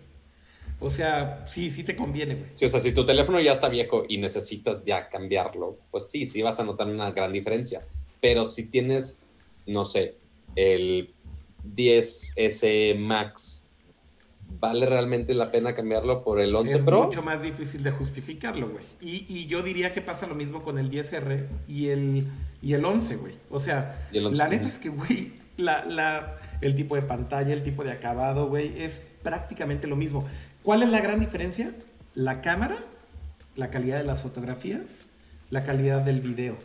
O 0.80 0.90
sea, 0.90 1.44
sí, 1.48 1.70
sí 1.70 1.84
te 1.84 1.96
conviene, 1.96 2.34
güey. 2.34 2.50
Sí, 2.56 2.66
o 2.66 2.70
sea, 2.70 2.80
si 2.80 2.92
tu 2.94 3.06
teléfono 3.06 3.40
ya 3.40 3.52
está 3.52 3.70
viejo 3.70 4.06
y 4.10 4.18
necesitas 4.18 4.84
ya 4.84 5.08
cambiarlo, 5.08 5.78
pues 5.92 6.10
sí, 6.10 6.26
sí 6.26 6.42
vas 6.42 6.60
a 6.60 6.64
notar 6.64 6.88
una 6.88 7.12
gran 7.12 7.32
diferencia. 7.32 7.86
Pero 8.22 8.46
si 8.46 8.66
tienes, 8.66 9.22
no 9.68 9.86
sé, 9.86 10.16
el 10.56 11.14
10S 11.76 12.98
Max 12.98 13.61
¿vale 14.60 14.86
realmente 14.86 15.34
la 15.34 15.52
pena 15.52 15.76
cambiarlo 15.76 16.24
por 16.24 16.40
el 16.40 16.56
11 16.56 16.84
Pro? 16.84 17.00
Es 17.00 17.06
mucho 17.08 17.24
más 17.24 17.42
difícil 17.42 17.84
de 17.84 17.92
justificarlo, 17.92 18.70
güey. 18.70 18.84
Y, 19.02 19.48
yo 19.48 19.62
diría 19.62 19.94
que 19.94 20.02
pasa 20.02 20.28
lo 20.28 20.36
mismo 20.36 20.62
con 20.64 20.78
el 20.78 20.90
10R 20.90 21.48
y 21.68 21.88
el, 21.90 22.28
y 22.62 22.74
el 22.74 22.86
11, 22.86 23.16
güey. 23.16 23.34
O 23.50 23.60
sea, 23.60 24.08
la 24.12 24.48
neta 24.48 24.68
es 24.68 24.78
que, 24.78 24.90
güey, 24.90 25.34
la, 25.58 26.38
el 26.62 26.76
tipo 26.76 26.96
de 26.96 27.02
pantalla, 27.02 27.54
el 27.54 27.64
tipo 27.64 27.84
de 27.84 27.92
acabado, 27.92 28.48
güey, 28.48 28.82
es 28.82 29.02
prácticamente 29.24 29.88
lo 29.88 29.96
mismo. 29.96 30.26
¿Cuál 30.64 30.84
es 30.84 30.90
la 30.90 31.00
gran 31.00 31.20
diferencia? 31.20 31.72
La 32.14 32.42
cámara, 32.42 32.78
la 33.56 33.70
calidad 33.70 33.98
de 33.98 34.04
las 34.04 34.22
fotografías, 34.22 35.06
la 35.50 35.64
calidad 35.64 36.02
del 36.02 36.22
video. 36.22 36.58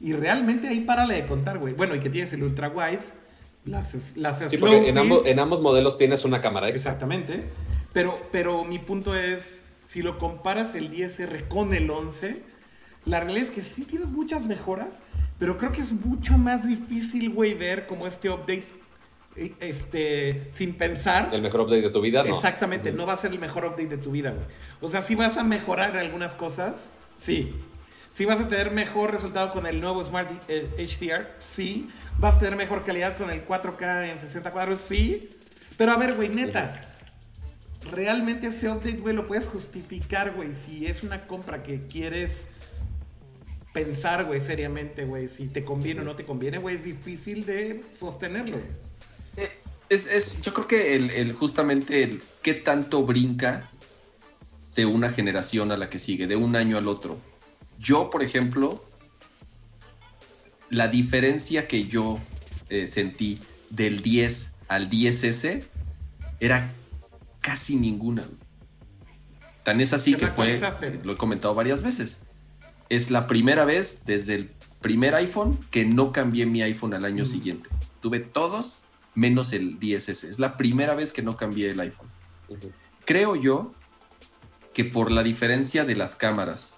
Y 0.00 0.14
realmente 0.14 0.68
ahí 0.68 0.80
párale 0.80 1.14
de 1.14 1.26
contar, 1.26 1.58
güey. 1.58 1.74
Bueno, 1.74 1.94
y 1.94 2.00
que 2.00 2.10
tienes 2.10 2.32
el 2.32 2.42
ultra 2.42 2.68
wide 2.68 3.21
las, 3.64 4.16
las 4.16 4.38
sí, 4.50 4.58
porque 4.58 4.88
en 4.88 4.98
ambos, 4.98 5.24
en 5.26 5.38
ambos 5.38 5.60
modelos 5.60 5.96
tienes 5.96 6.24
una 6.24 6.40
cámara 6.40 6.68
Exactamente. 6.68 7.44
Pero, 7.92 8.18
pero 8.32 8.64
mi 8.64 8.78
punto 8.78 9.14
es, 9.14 9.62
si 9.86 10.02
lo 10.02 10.18
comparas 10.18 10.74
el 10.74 10.90
10R 10.90 11.48
con 11.48 11.74
el 11.74 11.90
11, 11.90 12.42
la 13.04 13.20
realidad 13.20 13.48
es 13.48 13.50
que 13.50 13.60
sí 13.60 13.84
tienes 13.84 14.10
muchas 14.10 14.44
mejoras, 14.44 15.02
pero 15.38 15.58
creo 15.58 15.72
que 15.72 15.82
es 15.82 15.92
mucho 15.92 16.38
más 16.38 16.66
difícil, 16.66 17.30
güey, 17.30 17.54
ver 17.54 17.86
como 17.86 18.06
este 18.06 18.30
update 18.30 18.64
eh, 19.36 19.54
este, 19.60 20.48
sin 20.50 20.74
pensar. 20.74 21.30
El 21.32 21.42
mejor 21.42 21.62
update 21.62 21.82
de 21.82 21.90
tu 21.90 22.00
vida, 22.00 22.22
¿no? 22.24 22.34
Exactamente, 22.34 22.92
no 22.92 23.06
va 23.06 23.14
a 23.14 23.16
ser 23.16 23.32
el 23.32 23.38
mejor 23.38 23.66
update 23.66 23.88
de 23.88 23.98
tu 23.98 24.10
vida, 24.10 24.30
güey. 24.30 24.46
O 24.80 24.88
sea, 24.88 25.02
si 25.02 25.14
vas 25.14 25.36
a 25.36 25.44
mejorar 25.44 25.96
algunas 25.96 26.34
cosas, 26.34 26.94
sí. 27.16 27.54
Si 28.12 28.26
vas 28.26 28.40
a 28.40 28.48
tener 28.48 28.70
mejor 28.70 29.10
resultado 29.10 29.52
con 29.52 29.66
el 29.66 29.80
nuevo 29.80 30.04
Smart 30.04 30.30
HDR, 30.30 30.48
eh, 30.48 31.28
sí. 31.38 31.88
¿Vas 32.18 32.36
a 32.36 32.38
tener 32.38 32.56
mejor 32.56 32.84
calidad 32.84 33.16
con 33.16 33.30
el 33.30 33.46
4K 33.46 34.10
en 34.12 34.18
60 34.18 34.52
cuadros? 34.52 34.78
Sí. 34.78 35.30
Pero 35.78 35.92
a 35.92 35.96
ver, 35.96 36.14
güey, 36.14 36.28
neta. 36.28 36.88
Realmente 37.90 38.48
ese 38.48 38.68
update, 38.68 38.98
güey, 38.98 39.14
lo 39.14 39.26
puedes 39.26 39.48
justificar, 39.48 40.34
güey. 40.34 40.52
Si 40.52 40.86
es 40.86 41.02
una 41.02 41.26
compra 41.26 41.62
que 41.62 41.86
quieres 41.86 42.50
pensar, 43.72 44.24
güey, 44.24 44.40
seriamente, 44.40 45.04
güey, 45.04 45.26
si 45.28 45.48
te 45.48 45.64
conviene 45.64 46.02
o 46.02 46.04
no 46.04 46.14
te 46.14 46.24
conviene, 46.24 46.58
güey, 46.58 46.76
es 46.76 46.84
difícil 46.84 47.46
de 47.46 47.82
sostenerlo. 47.98 48.58
Eh, 49.38 49.50
es, 49.88 50.42
yo 50.42 50.52
creo 50.52 50.68
que 50.68 50.96
el, 50.96 51.32
justamente 51.32 52.02
el 52.02 52.22
qué 52.42 52.54
tanto 52.54 53.04
brinca 53.04 53.70
de 54.76 54.86
una 54.86 55.10
generación 55.10 55.72
a 55.72 55.76
la 55.76 55.88
que 55.88 55.98
sigue, 55.98 56.26
de 56.26 56.36
un 56.36 56.56
año 56.56 56.76
al 56.76 56.88
otro. 56.88 57.18
Yo, 57.82 58.10
por 58.10 58.22
ejemplo, 58.22 58.84
la 60.70 60.86
diferencia 60.86 61.66
que 61.66 61.86
yo 61.86 62.20
eh, 62.68 62.86
sentí 62.86 63.40
del 63.70 64.02
10 64.02 64.52
al 64.68 64.88
10S 64.88 65.64
era 66.38 66.70
casi 67.40 67.76
ninguna. 67.76 68.24
Tan 69.64 69.80
es 69.80 69.92
así 69.92 70.14
que 70.14 70.28
fue, 70.28 70.60
lo 71.02 71.12
he 71.12 71.16
comentado 71.16 71.54
varias 71.54 71.82
veces, 71.82 72.22
es 72.88 73.10
la 73.10 73.26
primera 73.26 73.64
vez 73.64 74.00
desde 74.06 74.34
el 74.36 74.50
primer 74.80 75.14
iPhone 75.14 75.58
que 75.70 75.84
no 75.84 76.12
cambié 76.12 76.46
mi 76.46 76.62
iPhone 76.62 76.94
al 76.94 77.04
año 77.04 77.26
siguiente. 77.26 77.68
Tuve 78.00 78.20
todos 78.20 78.84
menos 79.14 79.52
el 79.52 79.78
10S. 79.78 80.28
Es 80.28 80.38
la 80.38 80.56
primera 80.56 80.94
vez 80.94 81.12
que 81.12 81.22
no 81.22 81.36
cambié 81.36 81.70
el 81.70 81.80
iPhone. 81.80 82.08
Creo 83.04 83.36
yo 83.36 83.72
que 84.72 84.84
por 84.84 85.10
la 85.10 85.22
diferencia 85.22 85.84
de 85.84 85.96
las 85.96 86.16
cámaras 86.16 86.71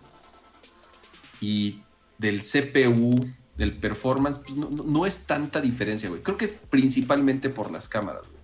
y 1.44 1.82
del 2.18 2.40
CPU 2.40 3.14
del 3.56 3.76
performance, 3.76 4.38
pues, 4.38 4.56
no, 4.56 5.06
es 5.06 5.26
tanta 5.26 5.60
diferencia, 5.60 6.08
güey. 6.08 6.22
Creo 6.22 6.36
que 6.36 6.46
es 6.46 6.52
principalmente 6.52 7.50
por 7.50 7.70
las 7.70 7.86
cámaras, 7.88 8.22
güey. 8.22 8.34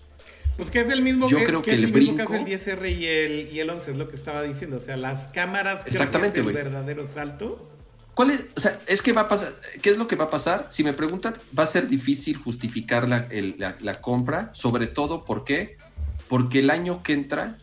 Pues 0.56 0.70
que 0.70 0.80
es 0.80 0.90
el 0.90 1.00
mismo, 1.00 1.28
Yo 1.28 1.42
creo 1.44 1.62
que, 1.62 1.72
el, 1.72 1.84
el 1.84 1.92
mismo 1.92 2.16
caso 2.16 2.34
el 2.34 2.44
10R 2.44 2.98
y 2.98 3.06
el, 3.06 3.48
y 3.50 3.60
el 3.60 3.70
11, 3.70 3.92
es 3.92 3.96
lo 3.96 4.08
que 4.08 4.16
estaba 4.16 4.42
diciendo. 4.42 4.76
O 4.76 4.80
sea, 4.80 4.98
las 4.98 5.28
cámaras 5.28 5.86
Exactamente, 5.86 6.42
creo 6.42 6.52
que 6.52 6.52
es 6.52 6.58
el 6.58 6.70
verdadero 6.70 7.08
salto. 7.08 7.66
¿Cuál 8.14 8.32
es? 8.32 8.44
O 8.54 8.60
sea, 8.60 8.78
es 8.86 9.00
que 9.00 9.14
va 9.14 9.22
a 9.22 9.28
pasar. 9.28 9.54
¿Qué 9.80 9.88
es 9.88 9.96
lo 9.96 10.06
que 10.06 10.16
va 10.16 10.24
a 10.24 10.30
pasar? 10.30 10.66
Si 10.70 10.84
me 10.84 10.92
preguntan, 10.92 11.34
va 11.58 11.62
a 11.62 11.66
ser 11.66 11.88
difícil 11.88 12.36
justificar 12.36 13.08
la, 13.08 13.26
la 13.80 14.00
compra, 14.02 14.50
sobre 14.52 14.86
todo, 14.86 15.24
¿por 15.24 15.44
qué? 15.44 15.78
Porque 16.28 16.58
el 16.58 16.68
año 16.68 17.02
que 17.02 17.14
entra 17.14 17.56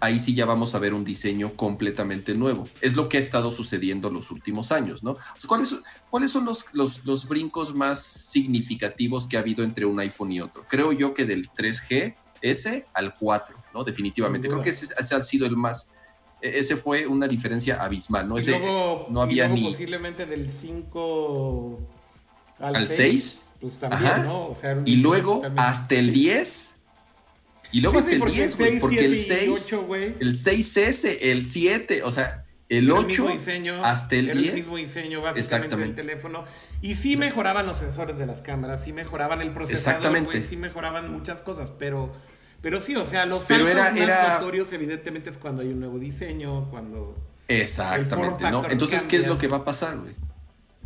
ahí 0.00 0.20
sí 0.20 0.34
ya 0.34 0.44
vamos 0.44 0.74
a 0.74 0.78
ver 0.78 0.94
un 0.94 1.04
diseño 1.04 1.54
completamente 1.54 2.34
nuevo. 2.34 2.68
Es 2.80 2.94
lo 2.94 3.08
que 3.08 3.16
ha 3.16 3.20
estado 3.20 3.50
sucediendo 3.50 4.10
los 4.10 4.30
últimos 4.30 4.72
años, 4.72 5.02
¿no? 5.02 5.16
¿cuáles, 5.46 5.74
¿Cuáles 6.10 6.30
son 6.30 6.44
los, 6.44 6.66
los, 6.74 7.28
brincos 7.28 7.74
más 7.74 8.00
significativos 8.00 9.26
que 9.26 9.36
ha 9.36 9.40
habido 9.40 9.64
entre 9.64 9.86
un 9.86 9.98
iPhone 10.00 10.32
y 10.32 10.40
otro? 10.40 10.64
Creo 10.68 10.92
yo 10.92 11.14
que 11.14 11.24
del 11.24 11.48
3G 11.50 12.14
S 12.42 12.86
al 12.92 13.14
4, 13.14 13.56
¿no? 13.72 13.84
Definitivamente. 13.84 14.48
Creo 14.48 14.62
que 14.62 14.70
ese, 14.70 14.94
ha 14.98 15.22
sido 15.22 15.46
el 15.46 15.56
más... 15.56 15.92
E, 16.42 16.58
ese 16.58 16.76
fue 16.76 17.06
una 17.06 17.26
diferencia 17.26 17.76
abismal, 17.76 18.28
¿no? 18.28 18.36
Ese, 18.38 18.58
no 18.60 19.22
había 19.22 19.48
ni... 19.48 19.64
Posiblemente 19.64 20.26
del 20.26 20.50
5 20.50 21.78
al, 22.58 22.86
6, 22.86 23.48
Pues 23.60 23.78
también, 23.78 24.24
¿no? 24.24 24.54
y 24.84 24.96
luego 24.96 25.42
hasta 25.56 25.94
el 25.94 26.12
10 26.12 26.75
y 27.72 27.80
luego 27.80 27.98
hasta 27.98 28.12
el 28.12 28.24
10, 28.24 28.56
güey, 28.56 28.78
porque 28.80 29.04
el 29.04 29.16
6, 29.18 29.72
el 30.20 30.34
6S, 30.34 31.18
el 31.20 31.44
7, 31.44 32.02
o 32.02 32.12
sea, 32.12 32.44
el 32.68 32.86
Era 32.86 32.94
8 32.94 33.06
mismo 33.08 33.28
diseño, 33.30 33.84
hasta 33.84 34.16
el 34.16 34.26
era 34.30 34.40
10. 34.40 34.48
el 34.50 34.54
mismo 34.56 34.76
diseño 34.76 35.20
básicamente 35.22 35.76
del 35.76 35.94
teléfono. 35.94 36.44
Y 36.82 36.94
sí 36.94 37.16
mejoraban 37.16 37.66
los 37.66 37.76
sensores 37.76 38.18
de 38.18 38.26
las 38.26 38.42
cámaras, 38.42 38.84
sí 38.84 38.92
mejoraban 38.92 39.40
el 39.40 39.52
procesador, 39.52 40.24
güey, 40.24 40.42
sí 40.42 40.56
mejoraban 40.56 41.10
muchas 41.12 41.42
cosas, 41.42 41.70
pero, 41.70 42.12
pero 42.62 42.80
sí, 42.80 42.96
o 42.96 43.04
sea, 43.04 43.24
los 43.26 43.42
saltos 43.44 43.68
era- 43.70 43.90
más 43.92 44.00
era- 44.00 44.34
notorios 44.38 44.72
evidentemente 44.72 45.30
es 45.30 45.38
cuando 45.38 45.62
hay 45.62 45.68
un 45.68 45.80
nuevo 45.80 45.98
diseño, 45.98 46.68
cuando... 46.70 47.16
Exactamente, 47.48 48.50
¿no? 48.50 48.68
Entonces, 48.68 49.04
¿qué 49.04 49.16
es 49.18 49.26
lo 49.26 49.38
que 49.38 49.46
va 49.48 49.58
a 49.58 49.64
pasar, 49.64 49.98
güey? 49.98 50.14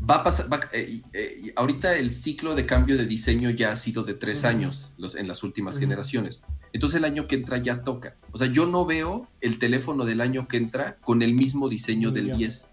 Va 0.08 0.16
a 0.16 0.24
pasar, 0.24 0.50
va- 0.52 0.60
eh, 0.72 1.00
eh, 1.12 1.52
ahorita 1.56 1.96
el 1.96 2.10
ciclo 2.10 2.54
de 2.54 2.64
cambio 2.66 2.96
de 2.96 3.06
diseño 3.06 3.50
ya 3.50 3.72
ha 3.72 3.76
sido 3.76 4.02
de 4.02 4.14
tres 4.14 4.44
años 4.44 4.92
los, 4.98 5.14
en 5.14 5.28
las 5.28 5.42
últimas 5.42 5.78
generaciones. 5.78 6.42
Entonces 6.72 6.98
el 6.98 7.04
año 7.04 7.26
que 7.26 7.34
entra 7.34 7.58
ya 7.58 7.82
toca. 7.82 8.16
O 8.32 8.38
sea, 8.38 8.46
yo 8.46 8.66
no 8.66 8.84
veo 8.86 9.28
el 9.40 9.58
teléfono 9.58 10.04
del 10.04 10.20
año 10.20 10.46
que 10.48 10.56
entra 10.56 10.96
con 10.96 11.22
el 11.22 11.34
mismo 11.34 11.68
diseño 11.68 12.10
del 12.10 12.28
Ya. 12.28 12.36
10 12.36 12.68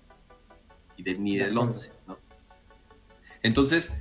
y 0.97 1.03
de- 1.03 1.15
ni 1.17 1.37
De 1.37 1.45
del 1.45 1.53
acuerdo. 1.53 1.67
11, 1.75 1.91
¿no? 2.07 2.17
Entonces, 3.43 3.91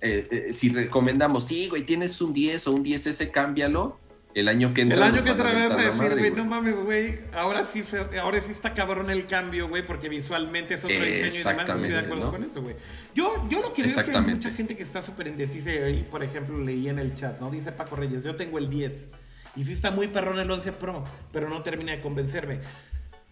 eh, 0.00 0.28
eh, 0.30 0.52
si 0.52 0.68
recomendamos, 0.70 1.46
sí, 1.46 1.68
güey, 1.68 1.84
tienes 1.84 2.20
un 2.20 2.32
10 2.32 2.66
o 2.66 2.72
un 2.72 2.82
10S, 2.84 3.30
cámbialo. 3.30 3.98
El 4.34 4.48
año 4.48 4.74
que 4.74 4.82
entra. 4.82 4.98
El 4.98 5.02
año 5.04 5.24
que 5.24 5.32
vez 5.32 5.36
mentar 5.38 5.46
a 5.80 5.82
decir, 5.82 6.18
güey, 6.18 6.30
no 6.30 6.44
mames, 6.44 6.78
güey, 6.82 7.20
ahora 7.32 7.64
sí 7.64 7.82
se- 7.82 8.18
ahora 8.18 8.38
sí 8.42 8.52
está 8.52 8.74
cabrón 8.74 9.08
el 9.08 9.24
cambio, 9.26 9.66
güey, 9.66 9.86
porque 9.86 10.10
visualmente 10.10 10.74
es 10.74 10.84
otro 10.84 10.94
diseño 10.94 11.34
y 11.36 11.38
demás, 11.38 11.66
estoy 11.70 11.88
de 11.88 11.98
acuerdo 11.98 12.24
¿no? 12.26 12.30
con 12.32 12.44
eso, 12.44 12.60
güey. 12.60 12.76
Yo, 13.14 13.48
yo 13.48 13.62
lo 13.62 13.72
que 13.72 13.84
veo 13.84 13.98
es 13.98 14.04
que 14.04 14.14
hay 14.14 14.20
mucha 14.20 14.50
gente 14.50 14.76
que 14.76 14.82
está 14.82 15.00
súper 15.00 15.28
indecisa 15.28 15.70
y 15.88 16.02
por 16.02 16.22
ejemplo, 16.22 16.58
leí 16.62 16.86
en 16.90 16.98
el 16.98 17.14
chat, 17.14 17.40
¿no? 17.40 17.50
Dice 17.50 17.72
Paco 17.72 17.96
Reyes, 17.96 18.22
yo 18.24 18.36
tengo 18.36 18.58
el 18.58 18.68
10 18.68 19.08
y 19.56 19.64
sí 19.64 19.72
está 19.72 19.90
muy 19.90 20.08
perrón 20.08 20.38
el 20.38 20.50
11 20.50 20.72
Pro, 20.72 21.02
pero 21.32 21.48
no 21.48 21.62
termina 21.62 21.92
de 21.92 22.00
convencerme. 22.00 22.60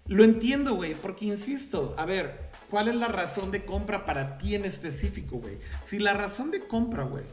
Lo 0.07 0.25
entiendo, 0.25 0.75
güey, 0.75 0.95
porque 0.95 1.27
insisto, 1.27 1.95
a 1.97 2.05
ver, 2.05 2.51
¿cuál 2.71 2.89
es 2.89 2.95
la 2.95 3.09
razón 3.09 3.51
de 3.51 3.65
compra 3.65 4.05
para 4.05 4.37
ti 4.37 4.55
en 4.55 4.65
específico, 4.65 5.39
güey? 5.39 5.59
Si 5.83 5.99
la 5.99 6.13
razón 6.13 6.51
de 6.51 6.67
compra, 6.67 7.05
güey, 7.05 7.25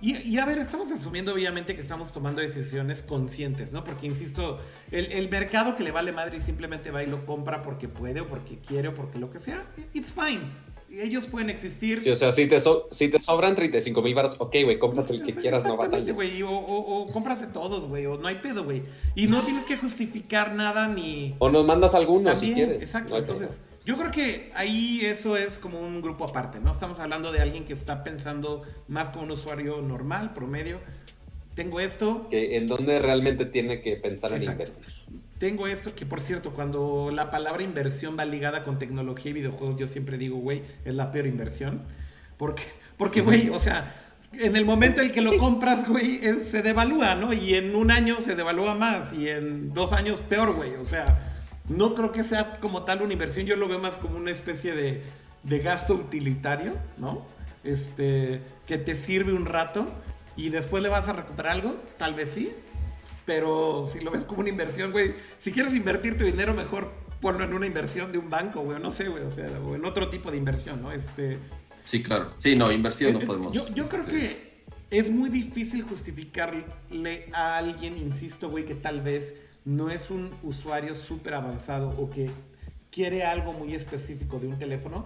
y, 0.00 0.16
y 0.16 0.38
a 0.38 0.44
ver, 0.44 0.58
estamos 0.58 0.92
asumiendo 0.92 1.32
obviamente 1.32 1.74
que 1.74 1.80
estamos 1.80 2.12
tomando 2.12 2.40
decisiones 2.40 3.02
conscientes, 3.02 3.72
¿no? 3.72 3.82
Porque, 3.82 4.06
insisto, 4.06 4.60
el, 4.92 5.10
el 5.10 5.28
mercado 5.28 5.74
que 5.74 5.82
le 5.82 5.90
vale 5.90 6.12
madre 6.12 6.36
y 6.36 6.40
simplemente 6.40 6.92
va 6.92 7.02
y 7.02 7.06
lo 7.06 7.26
compra 7.26 7.62
porque 7.62 7.88
puede 7.88 8.20
o 8.20 8.28
porque 8.28 8.58
quiere 8.58 8.88
o 8.88 8.94
porque 8.94 9.18
lo 9.18 9.28
que 9.28 9.40
sea, 9.40 9.64
it's 9.92 10.12
fine. 10.12 10.42
Ellos 10.90 11.26
pueden 11.26 11.50
existir. 11.50 12.00
Sí, 12.00 12.10
o 12.10 12.16
sea, 12.16 12.32
si 12.32 12.46
te, 12.46 12.58
so- 12.60 12.88
si 12.90 13.08
te 13.08 13.20
sobran 13.20 13.54
35 13.54 14.00
mil 14.02 14.14
baros, 14.14 14.36
ok, 14.38 14.56
güey, 14.64 14.78
cómprate 14.78 15.14
el 15.14 15.22
que 15.22 15.32
quieras, 15.34 15.64
no 15.64 15.76
batalles. 15.76 16.14
güey. 16.14 16.42
O, 16.42 16.50
o- 16.50 17.02
o 17.02 17.10
cómprate 17.12 17.46
todos, 17.46 17.86
güey. 17.86 18.06
O 18.06 18.16
no 18.16 18.26
hay 18.26 18.36
pedo, 18.36 18.64
güey. 18.64 18.82
Y 19.14 19.26
no 19.26 19.42
tienes 19.42 19.64
que 19.66 19.76
justificar 19.76 20.54
nada 20.54 20.88
ni. 20.88 21.34
O 21.38 21.50
nos 21.50 21.66
mandas 21.66 21.94
algunos 21.94 22.32
También, 22.32 22.54
si 22.54 22.54
quieres. 22.54 22.82
Exacto. 22.82 23.10
no 23.10 23.16
Entonces, 23.18 23.60
yo 23.84 23.96
creo 23.98 24.10
que 24.10 24.50
ahí 24.54 25.00
eso 25.04 25.36
es 25.36 25.58
como 25.58 25.78
un 25.80 26.00
grupo 26.00 26.24
aparte, 26.24 26.58
¿no? 26.60 26.70
Estamos 26.70 26.98
hablando 27.00 27.32
de 27.32 27.40
alguien 27.40 27.64
que 27.64 27.74
está 27.74 28.02
pensando 28.02 28.62
más 28.88 29.10
como 29.10 29.24
un 29.24 29.30
usuario 29.32 29.82
normal, 29.82 30.32
promedio. 30.32 30.80
Tengo 31.54 31.80
esto. 31.80 32.28
Que 32.30 32.56
en 32.56 32.66
donde 32.68 32.98
realmente 32.98 33.44
tiene 33.44 33.80
que 33.82 33.96
pensar 33.96 34.32
en 34.32 34.38
Exacto. 34.38 34.62
invertir. 34.64 34.97
Tengo 35.38 35.66
esto, 35.66 35.94
que 35.94 36.04
por 36.06 36.20
cierto, 36.20 36.50
cuando 36.52 37.10
la 37.12 37.30
palabra 37.30 37.62
inversión 37.62 38.16
va 38.18 38.24
ligada 38.24 38.64
con 38.64 38.78
tecnología 38.78 39.30
y 39.30 39.34
videojuegos, 39.34 39.78
yo 39.78 39.86
siempre 39.86 40.18
digo, 40.18 40.36
güey, 40.38 40.62
es 40.84 40.94
la 40.94 41.10
peor 41.12 41.26
inversión. 41.26 41.82
Porque, 42.36 42.62
porque 42.96 43.20
güey, 43.20 43.48
o 43.50 43.58
sea, 43.58 43.94
en 44.32 44.56
el 44.56 44.64
momento 44.64 45.00
en 45.00 45.10
que 45.10 45.20
lo 45.22 45.36
compras, 45.38 45.88
güey, 45.88 46.20
es- 46.22 46.48
se 46.48 46.62
devalúa, 46.62 47.14
¿no? 47.14 47.32
Y 47.32 47.54
en 47.54 47.74
un 47.74 47.90
año 47.90 48.20
se 48.20 48.34
devalúa 48.34 48.74
más 48.74 49.12
y 49.12 49.28
en 49.28 49.72
dos 49.72 49.92
años 49.92 50.20
peor, 50.28 50.54
güey. 50.54 50.74
O 50.76 50.84
sea, 50.84 51.34
no 51.68 51.94
creo 51.94 52.12
que 52.12 52.24
sea 52.24 52.52
como 52.60 52.82
tal 52.84 53.02
una 53.02 53.12
inversión, 53.12 53.46
yo 53.46 53.56
lo 53.56 53.68
veo 53.68 53.78
más 53.78 53.96
como 53.96 54.16
una 54.16 54.30
especie 54.30 54.74
de, 54.74 55.02
de 55.44 55.58
gasto 55.60 55.94
utilitario, 55.94 56.74
¿no? 56.98 57.22
Este, 57.64 58.40
que 58.66 58.78
te 58.78 58.94
sirve 58.94 59.32
un 59.32 59.46
rato 59.46 59.86
y 60.36 60.50
después 60.50 60.82
le 60.82 60.88
vas 60.88 61.08
a 61.08 61.12
recuperar 61.12 61.52
algo, 61.52 61.76
tal 61.96 62.14
vez 62.14 62.30
sí, 62.30 62.52
pero 63.28 63.86
si 63.92 64.00
lo 64.00 64.10
ves 64.10 64.24
como 64.24 64.40
una 64.40 64.48
inversión, 64.48 64.90
güey, 64.90 65.14
si 65.38 65.52
quieres 65.52 65.76
invertir 65.76 66.16
tu 66.16 66.24
dinero, 66.24 66.54
mejor 66.54 66.90
ponlo 67.20 67.44
en 67.44 67.52
una 67.52 67.66
inversión 67.66 68.10
de 68.10 68.16
un 68.16 68.30
banco, 68.30 68.62
güey, 68.62 68.80
no 68.80 68.90
sé, 68.90 69.08
güey, 69.08 69.22
o 69.22 69.30
sea, 69.30 69.50
o 69.60 69.74
en 69.74 69.84
otro 69.84 70.08
tipo 70.08 70.30
de 70.30 70.38
inversión, 70.38 70.80
¿no? 70.80 70.92
Este, 70.92 71.36
Sí, 71.84 72.02
claro. 72.02 72.32
Sí, 72.38 72.56
no, 72.56 72.72
inversión 72.72 73.12
no 73.12 73.20
eh, 73.20 73.26
podemos. 73.26 73.52
Yo, 73.52 73.68
yo 73.74 73.86
creo 73.86 74.04
este, 74.04 74.18
que 74.18 74.64
es 74.90 75.10
muy 75.10 75.28
difícil 75.28 75.82
justificarle 75.82 77.28
a 77.34 77.58
alguien, 77.58 77.98
insisto, 77.98 78.48
güey, 78.48 78.64
que 78.64 78.74
tal 78.74 79.02
vez 79.02 79.34
no 79.66 79.90
es 79.90 80.08
un 80.08 80.30
usuario 80.42 80.94
súper 80.94 81.34
avanzado 81.34 81.90
o 81.98 82.08
que 82.08 82.30
quiere 82.90 83.24
algo 83.24 83.52
muy 83.52 83.74
específico 83.74 84.38
de 84.38 84.46
un 84.46 84.58
teléfono, 84.58 85.04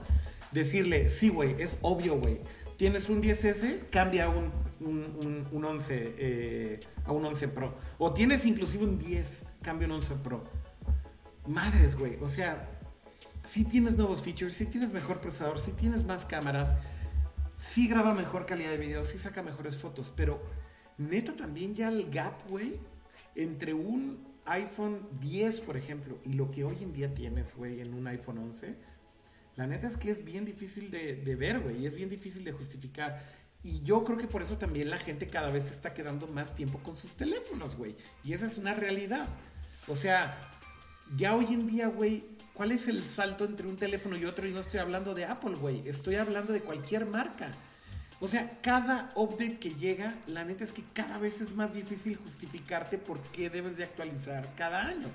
decirle, 0.52 1.08
sí, 1.08 1.28
güey, 1.28 1.60
es 1.60 1.76
obvio, 1.82 2.20
güey. 2.20 2.38
Tienes 2.82 3.08
un 3.08 3.22
10S, 3.22 3.90
cambia 3.90 4.24
a 4.24 4.28
un, 4.28 4.50
un, 4.80 5.04
un- 5.20 5.46
un 5.52 5.64
11, 5.64 6.14
eh, 6.18 6.80
a 7.04 7.12
un 7.12 7.24
11 7.24 7.46
Pro. 7.46 7.72
O 7.98 8.12
tienes 8.12 8.44
inclusive 8.44 8.82
un 8.82 8.98
10, 8.98 9.46
cambia 9.62 9.86
un 9.86 9.92
11 9.92 10.16
Pro. 10.16 10.42
Madres, 11.46 11.94
güey. 11.96 12.18
O 12.20 12.26
sea, 12.26 12.68
si 13.48 13.62
tienes 13.64 13.96
nuevos 13.96 14.24
features, 14.24 14.54
si 14.54 14.66
tienes 14.66 14.90
mejor 14.92 15.20
procesador, 15.20 15.60
si 15.60 15.70
tienes 15.70 16.02
más 16.04 16.26
cámaras, 16.26 16.74
sí 17.54 17.86
graba 17.86 18.14
mejor 18.14 18.46
calidad 18.46 18.70
de 18.70 18.78
video, 18.78 19.04
sí 19.04 19.16
saca 19.16 19.44
mejores 19.44 19.76
fotos, 19.76 20.12
pero 20.16 20.42
neta 20.98 21.36
también 21.36 21.76
ya 21.76 21.86
el 21.86 22.10
gap, 22.10 22.34
güey, 22.48 22.80
entre 23.36 23.74
un 23.74 24.26
iPhone 24.46 25.06
10, 25.20 25.60
por 25.60 25.76
ejemplo, 25.76 26.18
y 26.24 26.32
lo 26.32 26.50
que 26.50 26.64
hoy 26.64 26.78
en 26.82 26.92
día 26.92 27.14
tienes, 27.14 27.54
güey, 27.54 27.80
en 27.80 27.94
un 27.94 28.08
iPhone 28.08 28.38
11, 28.38 28.74
la 29.57 29.66
neta 29.66 29.86
es 29.86 29.96
que 29.96 30.11
es 30.11 30.24
bien 30.24 30.44
difícil 30.44 30.90
de, 30.90 31.36
ver, 31.36 31.61
güey, 31.61 31.82
y 31.82 31.86
es 31.86 31.94
bien 31.94 32.09
difícil 32.09 32.44
de 32.44 32.53
justificar. 32.53 33.22
Y 33.62 33.82
yo 33.82 34.03
creo 34.05 34.18
que 34.18 34.26
por 34.26 34.42
eso 34.42 34.57
también 34.57 34.90
la 34.90 34.98
gente 34.98 35.26
cada 35.26 35.50
vez 35.50 35.64
se 35.64 35.74
está 35.74 35.94
quedando 35.94 36.26
más 36.28 36.55
tiempo 36.55 36.78
con 36.78 36.96
sus 36.96 37.14
teléfonos, 37.14 37.76
güey. 37.76 37.94
Y 38.24 38.32
esa 38.32 38.46
es 38.46 38.59
una 38.59 38.74
realidad. 38.74 39.28
O 39.86 39.94
sea, 39.94 40.38
ya 41.16 41.36
hoy 41.36 41.46
en 41.46 41.66
día, 41.66 41.88
güey, 41.88 42.24
¿cuál 42.55 42.72
es 42.72 42.88
el 42.88 43.05
salto 43.05 43.44
entre 43.44 43.68
un 43.68 43.76
teléfono 43.76 44.16
y 44.16 44.24
otro? 44.24 44.46
Y 44.46 44.53
no 44.53 44.61
estoy 44.61 44.80
hablando 44.80 45.14
de 45.14 45.26
Apple, 45.26 45.55
güey. 45.57 45.86
Estoy 45.86 46.16
hablando 46.16 46.53
de 46.53 46.61
cualquier 46.61 47.07
marca. 47.07 47.50
O 48.20 48.28
sea, 48.28 48.50
cada 48.62 49.11
update 49.16 49.59
que 49.59 49.74
llega, 49.74 50.14
la 50.26 50.44
neta 50.44 50.64
es 50.64 50.72
que 50.72 50.84
cada 50.94 51.18
vez 51.18 51.40
es 51.40 51.55
más 51.55 51.74
difícil 51.74 52.16
justificarte 52.16 52.96
por 52.96 53.20
qué 53.20 53.50
debes 53.50 53.76
de 53.76 53.84
actualizar 53.84 54.48
cada 54.57 54.86
año. 54.86 55.09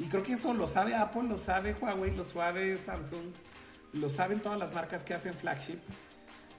Y 0.00 0.04
creo 0.08 0.22
que 0.22 0.32
eso 0.32 0.54
lo 0.54 0.66
sabe 0.66 0.94
Apple, 0.94 1.24
lo 1.28 1.36
sabe 1.38 1.74
Huawei, 1.80 2.16
lo 2.16 2.24
sabe 2.24 2.76
Samsung, 2.76 3.32
lo 3.92 4.08
saben 4.08 4.40
todas 4.40 4.58
las 4.58 4.72
marcas 4.74 5.02
que 5.02 5.14
hacen 5.14 5.34
flagship. 5.34 5.78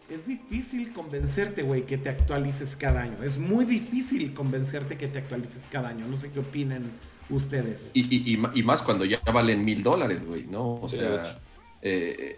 Es 0.09 0.27
difícil 0.27 0.91
convencerte, 0.93 1.63
güey, 1.63 1.85
que 1.85 1.97
te 1.97 2.09
actualices 2.09 2.75
cada 2.75 3.01
año. 3.03 3.23
Es 3.23 3.37
muy 3.37 3.65
difícil 3.65 4.33
convencerte 4.33 4.97
que 4.97 5.07
te 5.07 5.19
actualices 5.19 5.63
cada 5.71 5.89
año. 5.89 6.05
No 6.07 6.17
sé 6.17 6.29
qué 6.31 6.39
opinen 6.39 6.83
ustedes. 7.29 7.91
Y, 7.93 8.01
y- 8.33 8.37
y 8.53 8.63
más 8.63 8.81
cuando 8.81 9.05
ya 9.05 9.19
valen 9.33 9.63
mil 9.63 9.81
dólares, 9.83 10.25
güey, 10.25 10.45
¿no? 10.47 10.75
O 10.75 10.87
Sí, 10.89 10.97
sea, 10.97 11.39
eh, 11.81 12.37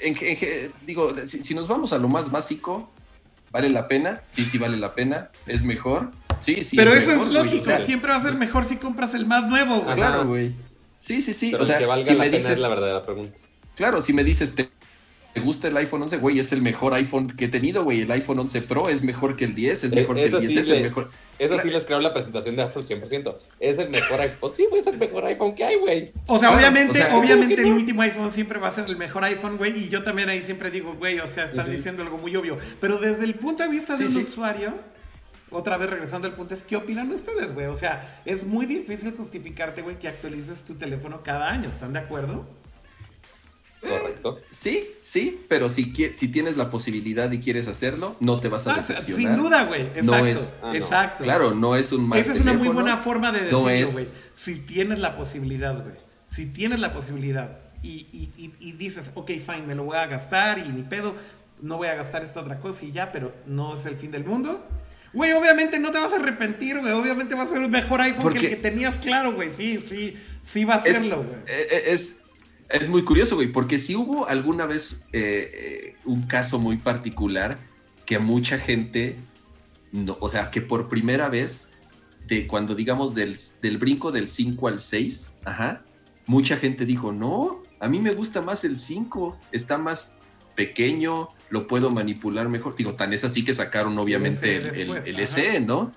en, 0.00 0.14
que- 0.14 0.64
en 0.66 0.72
digo, 0.86 1.10
si, 1.26 1.40
si 1.42 1.54
nos 1.54 1.66
vamos 1.66 1.92
a 1.92 1.98
lo 1.98 2.08
más 2.08 2.30
básico, 2.30 2.88
¿vale 3.50 3.68
la 3.68 3.88
pena? 3.88 4.22
Sí, 4.30 4.44
sí 4.44 4.56
vale 4.56 4.76
la 4.76 4.94
pena. 4.94 5.30
¿Es 5.46 5.62
mejor? 5.64 6.12
Sí, 6.40 6.62
sí. 6.64 6.76
Pero 6.76 6.92
es 6.94 7.02
eso 7.02 7.12
mejor, 7.12 7.26
es 7.28 7.32
lógico. 7.34 7.70
Siempre 7.84 8.10
va 8.10 8.16
a 8.16 8.22
ser 8.22 8.36
mejor 8.36 8.64
si 8.64 8.76
compras 8.76 9.14
el 9.14 9.26
más 9.26 9.46
nuevo, 9.46 9.80
güey. 9.82 9.96
Claro, 9.96 10.26
güey. 10.26 10.52
Sí, 11.00 11.20
sí, 11.22 11.32
sí. 11.32 11.50
Pero 11.52 11.62
o 11.62 11.66
sea, 11.66 11.78
que 11.78 11.86
valga 11.86 12.04
si 12.04 12.10
la 12.12 12.18
me 12.18 12.24
pena 12.26 12.36
dices, 12.38 12.52
es 12.54 12.60
la 12.60 12.68
verdadera 12.68 13.02
pregunta. 13.02 13.36
claro, 13.76 14.00
si 14.00 14.12
me 14.12 14.24
dices, 14.24 14.54
te, 14.54 14.68
te 15.32 15.40
gusta 15.40 15.68
el 15.68 15.76
iPhone 15.76 16.02
11, 16.02 16.16
güey, 16.16 16.38
es 16.40 16.52
el 16.52 16.62
mejor 16.62 16.92
iPhone 16.94 17.28
que 17.28 17.44
he 17.44 17.48
tenido, 17.48 17.84
güey. 17.84 18.00
El 18.00 18.10
iPhone 18.10 18.40
11 18.40 18.62
Pro 18.62 18.88
es 18.88 19.04
mejor 19.04 19.36
que 19.36 19.44
el 19.44 19.54
10, 19.54 19.84
es 19.84 19.92
Eh, 19.92 19.94
mejor 19.94 20.16
que 20.16 20.22
el 20.22 20.28
eso 20.28 20.40
10, 20.40 20.50
sí 20.52 20.58
es 20.58 20.68
el 20.70 20.82
mejor. 20.82 21.10
Eso 21.38 21.56
sí 21.60 21.70
les 21.70 21.84
creo 21.84 21.98
en 21.98 22.02
la 22.02 22.12
presentación 22.12 22.56
de 22.56 22.62
Apple 22.62 22.82
100%. 22.82 23.36
Es 23.60 23.78
el 23.78 23.90
mejor 23.90 24.20
iPhone. 24.20 24.50
Sí, 24.56 24.66
güey, 24.68 24.80
es 24.80 24.86
el 24.88 24.98
mejor 24.98 25.24
iPhone 25.26 25.54
que 25.54 25.64
hay, 25.64 25.76
güey. 25.76 26.10
O 26.26 26.38
sea, 26.38 26.48
Claro, 26.48 26.56
obviamente, 26.58 26.90
o 26.90 26.94
sea, 26.94 27.16
obviamente 27.16 27.54
¿cómo 27.54 27.56
que 27.56 27.62
el 27.62 27.70
no? 27.70 27.76
último 27.76 28.02
iPhone 28.02 28.32
siempre 28.32 28.58
va 28.58 28.66
a 28.68 28.70
ser 28.72 28.86
el 28.88 28.96
mejor 28.96 29.22
iPhone, 29.24 29.56
güey. 29.56 29.78
Y 29.84 29.88
yo 29.88 30.02
también 30.02 30.28
ahí 30.28 30.42
siempre 30.42 30.72
digo, 30.72 30.94
güey, 30.94 31.20
o 31.20 31.28
sea, 31.28 31.44
están 31.44 31.66
Ujú. 31.68 31.76
diciendo 31.76 32.02
algo 32.02 32.18
muy 32.18 32.34
obvio. 32.34 32.58
Pero 32.80 32.98
desde 32.98 33.24
el 33.24 33.34
punto 33.34 33.62
de 33.62 33.68
vista 33.68 33.92
de 33.96 34.08
Sí, 34.08 34.16
un 34.16 34.24
sí. 34.24 34.28
usuario, 34.30 34.74
otra 35.50 35.76
vez 35.76 35.90
regresando 35.90 36.28
al 36.28 36.34
punto, 36.34 36.54
es 36.54 36.62
¿qué 36.62 36.76
opinan 36.76 37.10
ustedes, 37.10 37.54
güey? 37.54 37.66
O 37.66 37.74
sea, 37.74 38.20
es 38.24 38.44
muy 38.44 38.66
difícil 38.66 39.12
justificarte, 39.16 39.82
güey, 39.82 39.98
que 39.98 40.08
actualices 40.08 40.64
tu 40.64 40.74
teléfono 40.74 41.22
cada 41.22 41.50
año. 41.50 41.68
¿Están 41.68 41.92
de 41.92 42.00
acuerdo? 42.00 42.46
Correcto. 43.80 44.40
Sí, 44.50 44.88
sí, 45.02 45.40
pero 45.48 45.68
si, 45.70 45.92
si 46.16 46.28
tienes 46.28 46.56
la 46.56 46.68
posibilidad 46.70 47.30
y 47.30 47.38
quieres 47.38 47.68
hacerlo, 47.68 48.16
no 48.18 48.40
te 48.40 48.48
vas 48.48 48.66
a 48.66 48.72
Ah, 48.72 48.76
decepcionar. 48.78 49.34
sin 49.34 49.36
duda, 49.36 49.64
güey. 49.64 49.82
Exacto. 49.82 50.04
No 50.18 50.26
es- 50.26 50.54
Ah, 50.62 50.66
no. 50.66 50.74
Exacto. 50.74 51.24
Claro, 51.24 51.54
no 51.54 51.76
es 51.76 51.92
un 51.92 52.08
mal 52.08 52.18
Esa 52.18 52.32
es 52.32 52.40
una 52.40 52.54
muy 52.54 52.68
buena 52.68 52.96
forma 52.96 53.30
de 53.30 53.50
no 53.52 53.64
decirlo, 53.64 53.68
es- 53.70 53.92
güey. 53.92 54.06
Si 54.34 54.56
tienes 54.56 54.98
la 54.98 55.16
posibilidad, 55.16 55.80
güey. 55.80 55.94
Si 56.28 56.46
tienes 56.46 56.80
la 56.80 56.92
posibilidad 56.92 57.58
y, 57.82 58.06
y- 58.12 58.32
y- 58.36 58.54
y 58.68 58.72
dices, 58.72 59.12
ok, 59.14 59.28
fine, 59.38 59.62
me 59.66 59.74
lo 59.76 59.84
voy 59.84 59.96
a 59.96 60.06
gastar 60.06 60.58
y 60.58 60.68
ni 60.68 60.82
pedo, 60.82 61.14
no 61.62 61.76
voy 61.76 61.86
a 61.88 61.94
gastar 61.94 62.22
esta 62.24 62.40
otra 62.40 62.56
cosa 62.56 62.84
y 62.84 62.90
ya, 62.92 63.12
pero 63.12 63.32
no 63.46 63.74
es 63.74 63.86
el 63.86 63.96
fin 63.96 64.10
del 64.10 64.24
mundo. 64.24 64.66
Güey, 65.12 65.32
obviamente 65.32 65.78
no 65.78 65.90
te 65.90 65.98
vas 65.98 66.12
a 66.12 66.16
arrepentir, 66.16 66.78
güey. 66.80 66.92
Obviamente 66.92 67.34
va 67.34 67.42
a 67.42 67.46
ser 67.46 67.58
un 67.58 67.70
mejor 67.70 68.00
iPhone 68.00 68.30
que 68.32 68.38
el 68.38 68.48
que 68.48 68.56
tenías 68.56 68.96
claro, 68.98 69.32
güey. 69.32 69.50
Sí, 69.54 69.82
sí, 69.86 70.14
sí 70.42 70.64
va 70.64 70.74
a 70.74 70.82
serlo, 70.82 71.24
güey. 71.24 71.38
eh, 71.46 71.66
eh, 71.70 71.82
es, 71.86 72.16
Es 72.68 72.88
muy 72.88 73.02
curioso, 73.02 73.36
güey, 73.36 73.48
porque 73.48 73.78
si 73.78 73.96
hubo 73.96 74.28
alguna 74.28 74.66
vez 74.66 75.04
eh, 75.12 75.50
eh, 75.54 75.96
un 76.04 76.24
caso 76.26 76.58
muy 76.58 76.76
particular 76.76 77.58
que 78.04 78.18
mucha 78.18 78.58
gente, 78.58 79.16
no, 79.92 80.16
o 80.20 80.28
sea, 80.28 80.50
que 80.50 80.60
por 80.60 80.88
primera 80.88 81.30
vez, 81.30 81.68
de 82.26 82.46
cuando 82.46 82.74
digamos 82.74 83.14
del, 83.14 83.38
del 83.62 83.78
brinco 83.78 84.12
del 84.12 84.28
5 84.28 84.68
al 84.68 84.80
6, 84.80 85.30
ajá, 85.46 85.82
mucha 86.26 86.58
gente 86.58 86.84
dijo, 86.84 87.10
no, 87.12 87.62
a 87.80 87.88
mí 87.88 88.00
me 88.00 88.12
gusta 88.12 88.42
más 88.42 88.64
el 88.64 88.78
5, 88.78 89.38
está 89.52 89.78
más 89.78 90.17
pequeño, 90.58 91.28
lo 91.50 91.68
puedo 91.68 91.88
manipular 91.92 92.48
mejor. 92.48 92.74
Digo, 92.74 92.94
tan 92.94 93.12
es 93.12 93.22
así 93.22 93.44
que 93.44 93.54
sacaron 93.54 93.96
obviamente 93.96 94.56
el, 94.56 94.66
el, 94.66 95.26
SE, 95.28 95.60
¿no? 95.60 95.92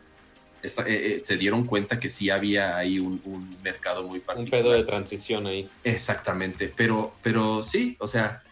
Eh, 0.62 0.70
eh, 0.86 1.22
se 1.24 1.36
dieron 1.38 1.66
cuenta 1.66 2.00
que 2.00 2.12
sí 2.12 2.30
había 2.30 2.78
ahí 2.78 3.00
un, 3.00 3.58
mercado 3.64 4.04
muy 4.04 4.20
particular. 4.20 4.62
Un 4.62 4.70
pedo 4.70 4.78
de 4.78 4.84
transición 4.84 5.48
ahí. 5.48 5.68
Exactamente, 5.84 6.72
pero, 6.76 7.16
pero 7.24 7.64
sí, 7.64 7.98
o 8.00 8.08
sea, 8.08 8.44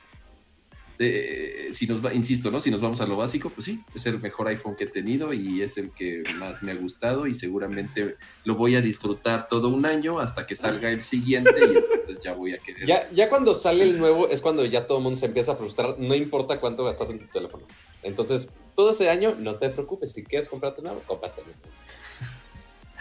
eh, 1.02 1.70
si 1.72 1.88
nos 1.88 2.06
va, 2.06 2.14
insisto, 2.14 2.52
¿no? 2.52 2.60
Si 2.60 2.70
nos 2.70 2.82
vamos 2.82 3.00
a 3.00 3.06
lo 3.06 3.16
básico, 3.16 3.50
pues 3.50 3.64
sí, 3.64 3.82
es 3.96 4.06
el 4.06 4.20
mejor 4.20 4.50
iPhone 4.50 4.76
que 4.76 4.84
he 4.84 4.88
tenido 4.88 5.32
y 5.32 5.62
es 5.62 5.78
el 5.78 5.92
que 5.92 6.24
más 6.38 6.62
me 6.62 6.74
ha 6.74 6.76
gustado 6.76 7.26
y 7.26 7.34
seguramente 7.34 8.18
lo 8.44 8.56
voy 8.56 8.76
a 8.76 8.82
disfrutar 8.82 9.48
todo 9.48 9.70
un 9.70 9.86
año 9.86 10.20
hasta 10.20 10.46
que 10.46 10.58
salga 10.58 10.90
el 10.90 11.02
siguiente 11.02 11.54
y 11.58 11.78
entonces 11.78 12.20
ya 12.22 12.34
voy 12.34 12.54
a 12.54 12.58
querer. 12.58 12.86
Ya, 12.86 13.10
ya 13.12 13.30
cuando 13.30 13.54
sale 13.54 13.84
el 13.86 13.98
nuevo 13.98 14.28
es 14.28 14.42
cuando 14.42 14.66
ya 14.66 14.88
todo 14.88 14.98
el 14.98 15.06
mundo 15.06 15.18
se 15.18 15.28
empieza 15.28 15.54
a 15.54 15.56
frustrar, 15.56 15.98
no 15.98 16.14
importa 16.16 16.60
cuánto 16.60 16.84
gastas 16.84 17.10
en 17.12 17.20
tu 17.20 17.28
teléfono. 17.28 17.66
Entonces, 18.04 18.50
todo 18.76 18.92
ese 18.92 19.10
año, 19.10 19.36
no 19.40 19.56
te 19.56 19.70
preocupes, 19.70 20.12
si 20.12 20.24
quieres 20.24 20.50
comprarte 20.50 20.82
nuevo, 20.82 21.02
cómprate 21.08 21.44
nuevo. 21.44 21.60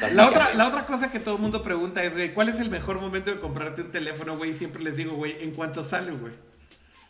La 0.15 0.29
otra, 0.29 0.55
la 0.55 0.69
otra 0.69 0.87
cosa 0.87 1.11
que 1.11 1.19
todo 1.19 1.35
el 1.35 1.41
mundo 1.41 1.65
pregunta 1.65 2.05
es, 2.05 2.15
güey, 2.15 2.33
¿cuál 2.33 2.49
es 2.49 2.61
el 2.61 2.71
mejor 2.71 3.01
momento 3.01 3.33
de 3.33 3.41
comprarte 3.41 3.83
un 3.83 3.91
teléfono, 3.91 4.37
güey? 4.37 4.55
Siempre 4.55 4.81
les 4.81 4.97
digo, 4.97 5.17
güey, 5.17 5.43
en 5.43 5.51
cuanto 5.51 5.83
sale, 5.83 6.13
güey. 6.13 6.33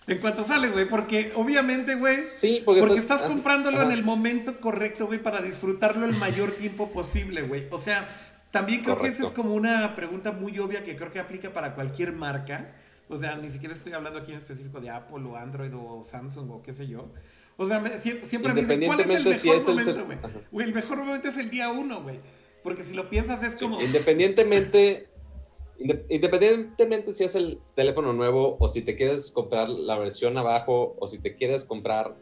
En 0.08 0.18
cuanto 0.18 0.42
sale, 0.42 0.68
güey, 0.68 0.88
porque 0.88 1.32
obviamente, 1.34 1.94
güey, 1.94 2.20
sí, 2.24 2.62
porque, 2.64 2.94
estás, 2.94 3.22
comprándolo 3.24 3.82
en 3.82 3.92
el 3.92 4.02
momento 4.02 4.58
correcto, 4.58 5.06
güey, 5.06 5.22
para 5.22 5.42
disfrutarlo 5.42 6.06
el 6.06 6.14
mayor 6.16 6.52
tiempo 6.52 6.90
posible, 6.90 7.42
güey. 7.42 7.66
O 7.70 7.78
sea, 7.78 8.08
también 8.50 8.82
creo 8.82 8.98
que 8.98 9.08
esa 9.08 9.24
es 9.24 9.30
como 9.30 9.54
una 9.54 9.94
pregunta 9.94 10.32
muy 10.32 10.58
obvia 10.58 10.82
que 10.82 10.96
creo 10.96 11.12
que 11.12 11.18
aplica 11.18 11.52
para 11.52 11.74
cualquier 11.74 12.12
marca. 12.12 12.72
O 13.10 13.16
sea, 13.16 13.36
ni 13.36 13.50
siquiera 13.50 13.74
estoy 13.74 13.92
hablando 13.92 14.18
aquí 14.18 14.32
en 14.32 14.38
específico 14.38 14.80
de 14.80 14.90
Apple 14.90 15.24
o 15.26 15.36
Android 15.36 15.72
o 15.74 16.02
Samsung 16.02 16.50
o 16.50 16.62
qué 16.62 16.72
sé 16.72 16.86
yo. 16.86 17.12
O 17.58 17.66
sea, 17.66 17.82
siempre, 18.24 18.54
me 18.54 18.62
dicen, 18.62 18.86
¿cuál 18.86 19.00
es 19.00 19.10
el 19.10 19.24
mejor 19.24 19.62
momento, 19.62 20.04
güey? 20.06 20.18
Güey, 20.50 20.68
el 20.68 20.74
mejor 20.74 20.98
momento 20.98 21.28
es 21.28 21.36
el 21.36 21.50
día 21.50 21.70
uno, 21.70 22.02
güey. 22.02 22.20
Porque 22.62 22.82
si 22.82 22.94
lo 22.94 23.10
piensas 23.10 23.42
es 23.42 23.56
como... 23.56 23.80
independientemente, 23.80 25.08
independientemente 25.78 27.14
si 27.14 27.24
es 27.24 27.34
el 27.34 27.60
teléfono 27.74 28.12
nuevo 28.12 28.56
o 28.58 28.68
si 28.68 28.82
te 28.82 28.96
quieres 28.96 29.30
comprar 29.30 29.68
la 29.68 29.98
versión 29.98 30.36
abajo 30.36 30.96
o 30.98 31.06
si 31.06 31.18
te 31.18 31.36
quieres 31.36 31.64
comprar 31.64 32.16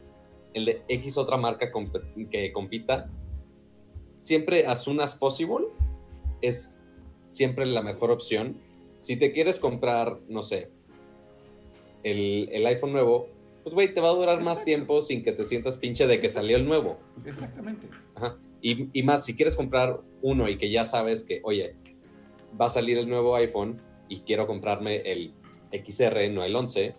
el 0.53 0.65
de 0.65 0.81
X 0.87 1.17
otra 1.17 1.37
marca 1.37 1.71
que 2.31 2.51
compita, 2.51 3.09
siempre 4.21 4.65
as 4.65 4.83
soon 4.83 4.99
as 5.01 5.15
possible 5.15 5.67
es 6.41 6.79
siempre 7.31 7.65
la 7.65 7.81
mejor 7.81 8.11
opción. 8.11 8.59
Si 8.99 9.15
te 9.17 9.31
quieres 9.31 9.59
comprar, 9.59 10.19
no 10.27 10.43
sé, 10.43 10.69
el, 12.03 12.49
el 12.51 12.65
iPhone 12.65 12.91
nuevo, 12.91 13.27
pues 13.63 13.73
güey, 13.73 13.93
te 13.93 14.01
va 14.01 14.09
a 14.09 14.13
durar 14.13 14.41
más 14.41 14.63
tiempo 14.63 15.01
sin 15.01 15.23
que 15.23 15.33
te 15.33 15.43
sientas 15.43 15.77
pinche 15.77 16.07
de 16.07 16.21
que 16.21 16.29
salió 16.29 16.57
el 16.57 16.65
nuevo. 16.65 16.97
Exactamente. 17.25 17.89
Ajá. 18.15 18.37
Y, 18.61 19.03
más, 19.03 19.25
si 19.25 19.35
quieres 19.35 19.55
comprar 19.55 20.01
uno 20.21 20.49
y 20.49 20.57
que 20.57 20.71
ya 20.71 20.83
sabes 20.83 21.23
que, 21.23 21.41
oye, 21.43 21.75
va 22.59 22.67
a 22.67 22.69
salir 22.69 22.97
el 22.97 23.09
nuevo 23.09 23.35
iPhone 23.35 23.81
y 24.07 24.21
quiero 24.21 24.47
comprarme 24.47 24.97
el 24.97 25.33
XR, 25.71 26.29
no 26.31 26.43
el 26.43 26.55
11, 26.55 26.95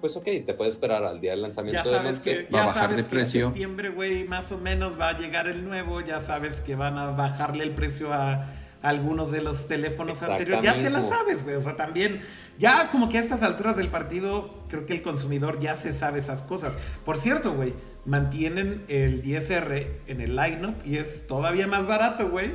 pues 0.00 0.16
ok, 0.16 0.24
te 0.44 0.54
puedes 0.54 0.74
esperar 0.74 1.04
al 1.04 1.20
día 1.20 1.30
del 1.30 1.42
lanzamiento 1.42 1.84
ya 1.84 1.98
sabes 1.98 2.18
Que, 2.18 2.48
va 2.52 2.64
a 2.64 2.66
bajar 2.66 2.96
de 2.96 3.04
precio. 3.04 3.46
En 3.46 3.52
septiembre, 3.52 3.88
güey, 3.90 4.24
más 4.24 4.50
o 4.50 4.58
menos 4.58 4.98
va 5.00 5.10
a 5.10 5.18
llegar 5.18 5.48
el 5.48 5.64
nuevo, 5.64 6.00
ya 6.00 6.20
sabes 6.20 6.60
que 6.60 6.74
van 6.74 6.98
a 6.98 7.10
bajarle 7.10 7.62
el 7.62 7.70
precio 7.70 8.12
a 8.12 8.48
algunos 8.82 9.30
de 9.30 9.42
los 9.42 9.68
teléfonos 9.68 10.22
anteriores. 10.24 10.64
Ya 10.64 10.80
te 10.80 10.90
la 10.90 11.04
sabes, 11.04 11.44
güey. 11.44 11.54
O 11.54 11.60
sea, 11.60 11.76
también, 11.76 12.20
ya 12.58 12.90
como 12.90 13.08
que 13.08 13.18
a 13.18 13.20
estas 13.20 13.44
alturas 13.44 13.76
del 13.76 13.88
partido, 13.88 14.50
creo 14.68 14.86
que 14.86 14.92
el 14.92 15.02
consumidor 15.02 15.60
ya 15.60 15.76
se 15.76 15.92
sabe 15.92 16.18
esas 16.18 16.42
cosas. 16.42 16.76
Por 17.04 17.16
cierto, 17.16 17.54
güey, 17.54 17.72
mantienen 18.04 18.84
el 18.88 19.22
10R 19.22 19.86
en 20.08 20.20
el 20.20 20.34
lineup 20.34 20.74
y 20.84 20.96
es 20.96 21.26
todavía 21.28 21.68
más 21.68 21.86
barato, 21.86 22.28
güey. 22.28 22.50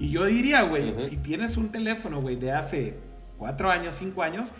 Y 0.00 0.10
yo 0.10 0.24
diría, 0.24 0.62
güey, 0.62 0.94
si 0.98 1.18
tienes 1.18 1.58
un 1.58 1.70
teléfono, 1.70 2.22
güey, 2.22 2.34
de 2.34 2.52
hace 2.52 2.94
cuatro 3.38 3.70
años, 3.70 3.94
cinco 3.98 4.22
años, 4.22 4.52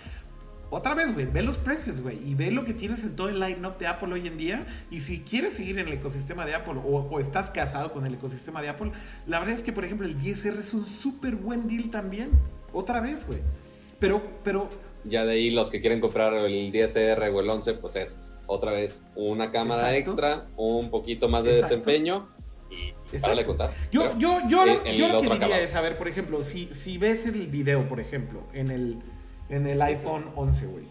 otra 0.69 0.95
vez, 0.95 1.15
güey, 1.15 1.25
ve 1.25 1.41
los 1.41 1.57
precios, 1.57 2.03
güey, 2.03 2.19
y 2.29 2.35
ve 2.35 2.51
lo 2.51 2.63
que 2.63 2.75
tienes 2.75 3.03
en 3.05 3.17
todo 3.17 3.31
el 3.31 3.41
line-up 3.41 3.79
de 3.79 3.87
Apple 3.87 4.13
hoy 4.13 4.27
en 4.27 4.37
día. 4.37 4.67
Y 4.91 5.01
si 5.01 5.21
quieres 5.21 5.55
seguir 5.55 5.79
en 5.79 5.89
el 5.89 5.95
ecosistema 5.95 6.45
de 6.45 6.55
Apple 6.55 6.75
o, 6.85 7.19
estás 7.19 7.51
casado 7.51 7.91
con 7.91 8.05
el 8.05 8.15
ecosistema 8.15 8.61
de 8.61 8.69
Apple, 8.69 8.93
la 9.27 9.39
verdad 9.39 9.55
es 9.55 9.63
que, 9.63 9.73
por 9.73 9.87
ejemplo, 9.87 10.07
el 10.07 10.19
10R 10.19 10.59
es 10.59 10.75
un 10.75 10.87
súper 10.87 11.37
buen 11.37 11.67
deal 11.67 11.89
también. 11.89 12.31
Otra 12.75 13.01
vez, 13.01 13.27
güey. 13.27 13.41
Pero, 13.99 14.23
pero. 14.45 14.69
Ya 15.05 15.25
de 15.25 15.33
ahí 15.33 15.49
los 15.49 15.71
que 15.71 15.81
quieren 15.81 16.01
comprar 16.01 16.35
el 16.35 16.71
10R 16.71 17.35
o 17.35 17.41
el 17.41 17.49
11, 17.49 17.75
pues 17.75 17.97
es 17.97 18.21
otra 18.47 18.73
vez 18.73 19.05
una 19.17 19.51
cámara 19.51 19.97
extra, 19.97 20.49
un 20.59 20.91
poquito 20.91 21.31
más 21.31 21.45
de 21.45 21.55
desempeño 21.55 22.29
le 23.13 23.45
contar. 23.45 23.71
Yo, 23.91 24.17
yo, 24.19 24.39
yo, 24.49 24.85
yo 24.85 25.09
lo 25.09 25.21
que 25.21 25.29
diría 25.29 25.61
es, 25.61 25.75
a 25.75 25.81
ver, 25.81 25.99
por 25.99 26.09
ejemplo, 26.09 26.43
si, 26.45 26.67
si 26.67 26.99
ves 26.99 27.27
el 27.27 27.49
video, 27.49 27.89
por 27.89 28.01
ejemplo, 28.01 28.43
en 28.53 28.71
el 28.71 29.03
en 29.51 29.67
el 29.67 29.83
iPhone 29.83 30.31
11, 30.37 30.67
güey. 30.67 30.85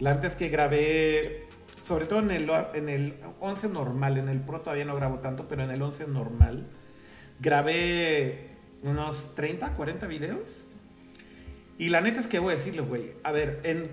La 0.00 0.10
antes 0.10 0.36
que 0.36 0.48
grabé, 0.48 1.44
sobre 1.80 2.06
todo 2.06 2.18
en 2.18 2.30
el, 2.30 2.50
en 2.74 2.88
el 2.88 3.14
11 3.40 3.68
normal, 3.68 4.18
en 4.18 4.28
el 4.28 4.40
Pro 4.40 4.60
todavía 4.60 4.84
no 4.84 4.96
grabo 4.96 5.18
tanto, 5.20 5.46
pero 5.48 5.62
en 5.62 5.70
el 5.70 5.80
11 5.80 6.06
normal, 6.08 6.66
grabé 7.40 8.48
unos 8.82 9.34
30, 9.34 9.74
40 9.74 10.06
videos. 10.06 10.66
Y 11.78 11.90
la 11.90 12.00
neta 12.00 12.20
es 12.20 12.26
que 12.26 12.38
voy 12.38 12.54
a 12.54 12.56
decirlo, 12.56 12.86
güey. 12.86 13.12
A 13.22 13.32
ver, 13.32 13.60
en 13.64 13.90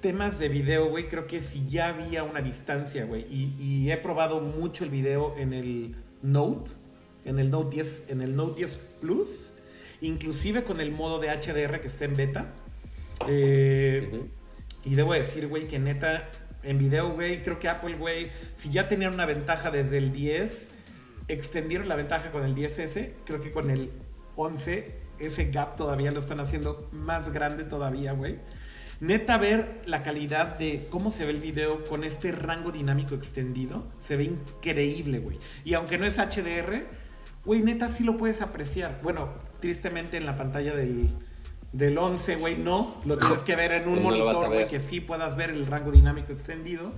temas 0.00 0.38
de 0.38 0.48
video, 0.48 0.88
güey, 0.88 1.08
creo 1.08 1.26
que 1.26 1.42
si 1.42 1.66
ya 1.66 1.88
había 1.88 2.22
una 2.24 2.40
distancia, 2.40 3.04
güey. 3.04 3.26
Y, 3.30 3.54
y, 3.58 3.90
he 3.90 3.98
probado 3.98 4.40
mucho 4.40 4.84
el 4.84 4.90
video 4.90 5.34
en 5.36 5.52
el 5.52 5.96
Note, 6.22 6.72
en 7.24 7.38
el 7.38 7.50
Note 7.50 7.76
10, 7.76 8.04
en 8.08 8.22
el 8.22 8.36
Note 8.36 8.58
10 8.58 8.78
Plus, 9.00 9.52
inclusive 10.00 10.64
con 10.64 10.80
el 10.80 10.90
modo 10.92 11.18
de 11.18 11.28
HDR 11.28 11.80
que 11.80 11.86
está 11.86 12.04
en 12.04 12.16
beta. 12.16 12.52
Eh, 13.26 14.20
y 14.84 14.94
debo 14.94 15.12
decir, 15.12 15.48
güey, 15.48 15.68
que 15.68 15.78
neta, 15.78 16.30
en 16.62 16.78
video, 16.78 17.10
güey, 17.10 17.42
creo 17.42 17.58
que 17.58 17.68
Apple, 17.68 17.96
güey, 17.96 18.30
si 18.54 18.70
ya 18.70 18.88
tenían 18.88 19.14
una 19.14 19.26
ventaja 19.26 19.70
desde 19.70 19.98
el 19.98 20.12
10, 20.12 20.70
extendieron 21.28 21.88
la 21.88 21.96
ventaja 21.96 22.30
con 22.30 22.44
el 22.44 22.54
10S, 22.54 23.12
creo 23.24 23.40
que 23.40 23.52
con 23.52 23.70
el 23.70 23.90
11, 24.36 24.94
ese 25.18 25.50
gap 25.50 25.76
todavía 25.76 26.10
lo 26.10 26.18
están 26.20 26.40
haciendo 26.40 26.88
más 26.92 27.32
grande 27.32 27.64
todavía, 27.64 28.12
güey. 28.12 28.38
Neta, 29.00 29.38
ver 29.38 29.82
la 29.86 30.02
calidad 30.02 30.58
de 30.58 30.88
cómo 30.90 31.10
se 31.10 31.24
ve 31.24 31.30
el 31.30 31.40
video 31.40 31.84
con 31.84 32.02
este 32.02 32.32
rango 32.32 32.72
dinámico 32.72 33.14
extendido, 33.14 33.86
se 33.98 34.16
ve 34.16 34.24
increíble, 34.24 35.20
güey. 35.20 35.38
Y 35.64 35.74
aunque 35.74 35.98
no 35.98 36.06
es 36.06 36.18
HDR, 36.18 36.86
güey, 37.48 37.62
neta 37.62 37.88
sí 37.88 38.04
lo 38.04 38.18
puedes 38.18 38.42
apreciar. 38.42 39.00
Bueno, 39.02 39.30
tristemente 39.58 40.18
en 40.18 40.26
la 40.26 40.36
pantalla 40.36 40.74
del, 40.74 41.08
del 41.72 41.96
11, 41.96 42.36
güey, 42.36 42.58
no. 42.58 43.00
Lo 43.06 43.16
tienes 43.16 43.42
que 43.42 43.56
ver 43.56 43.72
en 43.72 43.88
un 43.88 44.02
monitor, 44.02 44.48
güey, 44.48 44.68
que 44.68 44.78
sí 44.78 45.00
puedas 45.00 45.34
ver 45.34 45.48
el 45.48 45.64
rango 45.64 45.90
dinámico 45.90 46.30
extendido. 46.30 46.92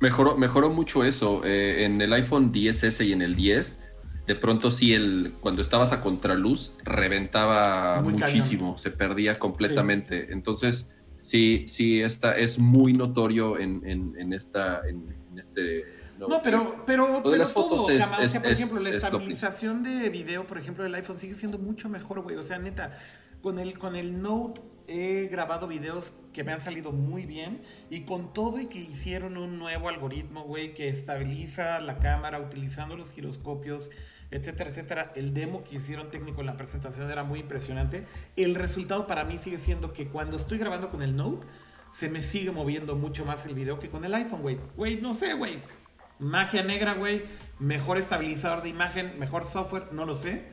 Mejoró, 0.00 0.38
mejoró 0.38 0.70
mucho 0.70 1.04
eso. 1.04 1.42
Eh, 1.44 1.84
en 1.84 2.00
el 2.00 2.10
iPhone 2.14 2.54
10S 2.54 3.04
y 3.04 3.12
en 3.12 3.20
el 3.20 3.36
10, 3.36 3.80
de 4.26 4.34
pronto 4.34 4.70
sí, 4.70 4.94
el, 4.94 5.34
cuando 5.40 5.60
estabas 5.60 5.92
a 5.92 6.00
contraluz, 6.00 6.72
reventaba 6.82 8.00
muchísimo, 8.00 8.78
se 8.78 8.90
perdía 8.90 9.38
completamente. 9.38 10.32
Entonces, 10.32 10.94
sí, 11.20 11.66
sí, 11.68 12.00
esta, 12.00 12.34
es 12.34 12.58
muy 12.58 12.94
notorio 12.94 13.58
en, 13.58 13.86
en, 13.86 14.32
esta, 14.32 14.80
en, 14.88 15.04
este 15.38 15.99
no, 16.28 16.42
pero, 16.42 16.84
pero, 16.86 17.22
pero 17.22 17.36
las 17.36 17.52
fotos 17.52 17.88
es, 17.90 18.04
o 18.04 18.28
sea, 18.28 18.42
por 18.42 18.50
ejemplo, 18.50 18.80
la 18.80 18.90
estabilización 18.90 19.82
de 19.82 20.08
video, 20.10 20.46
por 20.46 20.58
ejemplo, 20.58 20.84
del 20.84 20.94
iPhone 20.94 21.18
sigue 21.18 21.34
siendo 21.34 21.58
mucho 21.58 21.88
mejor, 21.88 22.20
güey. 22.20 22.36
O 22.36 22.42
sea, 22.42 22.58
neta, 22.58 22.92
con 23.42 23.58
el, 23.58 23.78
con 23.78 23.96
el 23.96 24.20
Note 24.22 24.60
he 24.86 25.28
grabado 25.30 25.68
videos 25.68 26.14
que 26.32 26.42
me 26.42 26.52
han 26.52 26.60
salido 26.60 26.90
muy 26.90 27.24
bien 27.24 27.62
y 27.90 28.00
con 28.00 28.32
todo 28.32 28.58
y 28.58 28.66
que 28.66 28.80
hicieron 28.80 29.36
un 29.36 29.58
nuevo 29.58 29.88
algoritmo, 29.88 30.42
güey, 30.42 30.74
que 30.74 30.88
estabiliza 30.88 31.80
la 31.80 31.98
cámara 31.98 32.40
utilizando 32.40 32.96
los 32.96 33.12
giroscopios, 33.12 33.90
etcétera, 34.32 34.70
etcétera. 34.70 35.12
El 35.14 35.32
demo 35.32 35.62
que 35.62 35.76
hicieron 35.76 36.10
técnico 36.10 36.40
en 36.40 36.46
la 36.46 36.56
presentación 36.56 37.10
era 37.10 37.22
muy 37.22 37.40
impresionante. 37.40 38.04
El 38.36 38.56
resultado 38.56 39.06
para 39.06 39.24
mí 39.24 39.38
sigue 39.38 39.58
siendo 39.58 39.92
que 39.92 40.08
cuando 40.08 40.36
estoy 40.36 40.58
grabando 40.58 40.90
con 40.90 41.02
el 41.02 41.14
Note, 41.14 41.46
se 41.90 42.08
me 42.08 42.22
sigue 42.22 42.50
moviendo 42.50 42.96
mucho 42.96 43.24
más 43.24 43.46
el 43.46 43.54
video 43.54 43.78
que 43.78 43.90
con 43.90 44.04
el 44.04 44.14
iPhone, 44.14 44.42
güey. 44.42 44.58
Güey, 44.76 45.00
no 45.00 45.14
sé, 45.14 45.34
güey. 45.34 45.60
Magia 46.20 46.62
negra, 46.62 46.94
güey. 46.94 47.22
Mejor 47.58 47.98
estabilizador 47.98 48.62
de 48.62 48.68
imagen, 48.70 49.18
mejor 49.18 49.44
software, 49.44 49.88
no 49.92 50.06
lo 50.06 50.14
sé. 50.14 50.44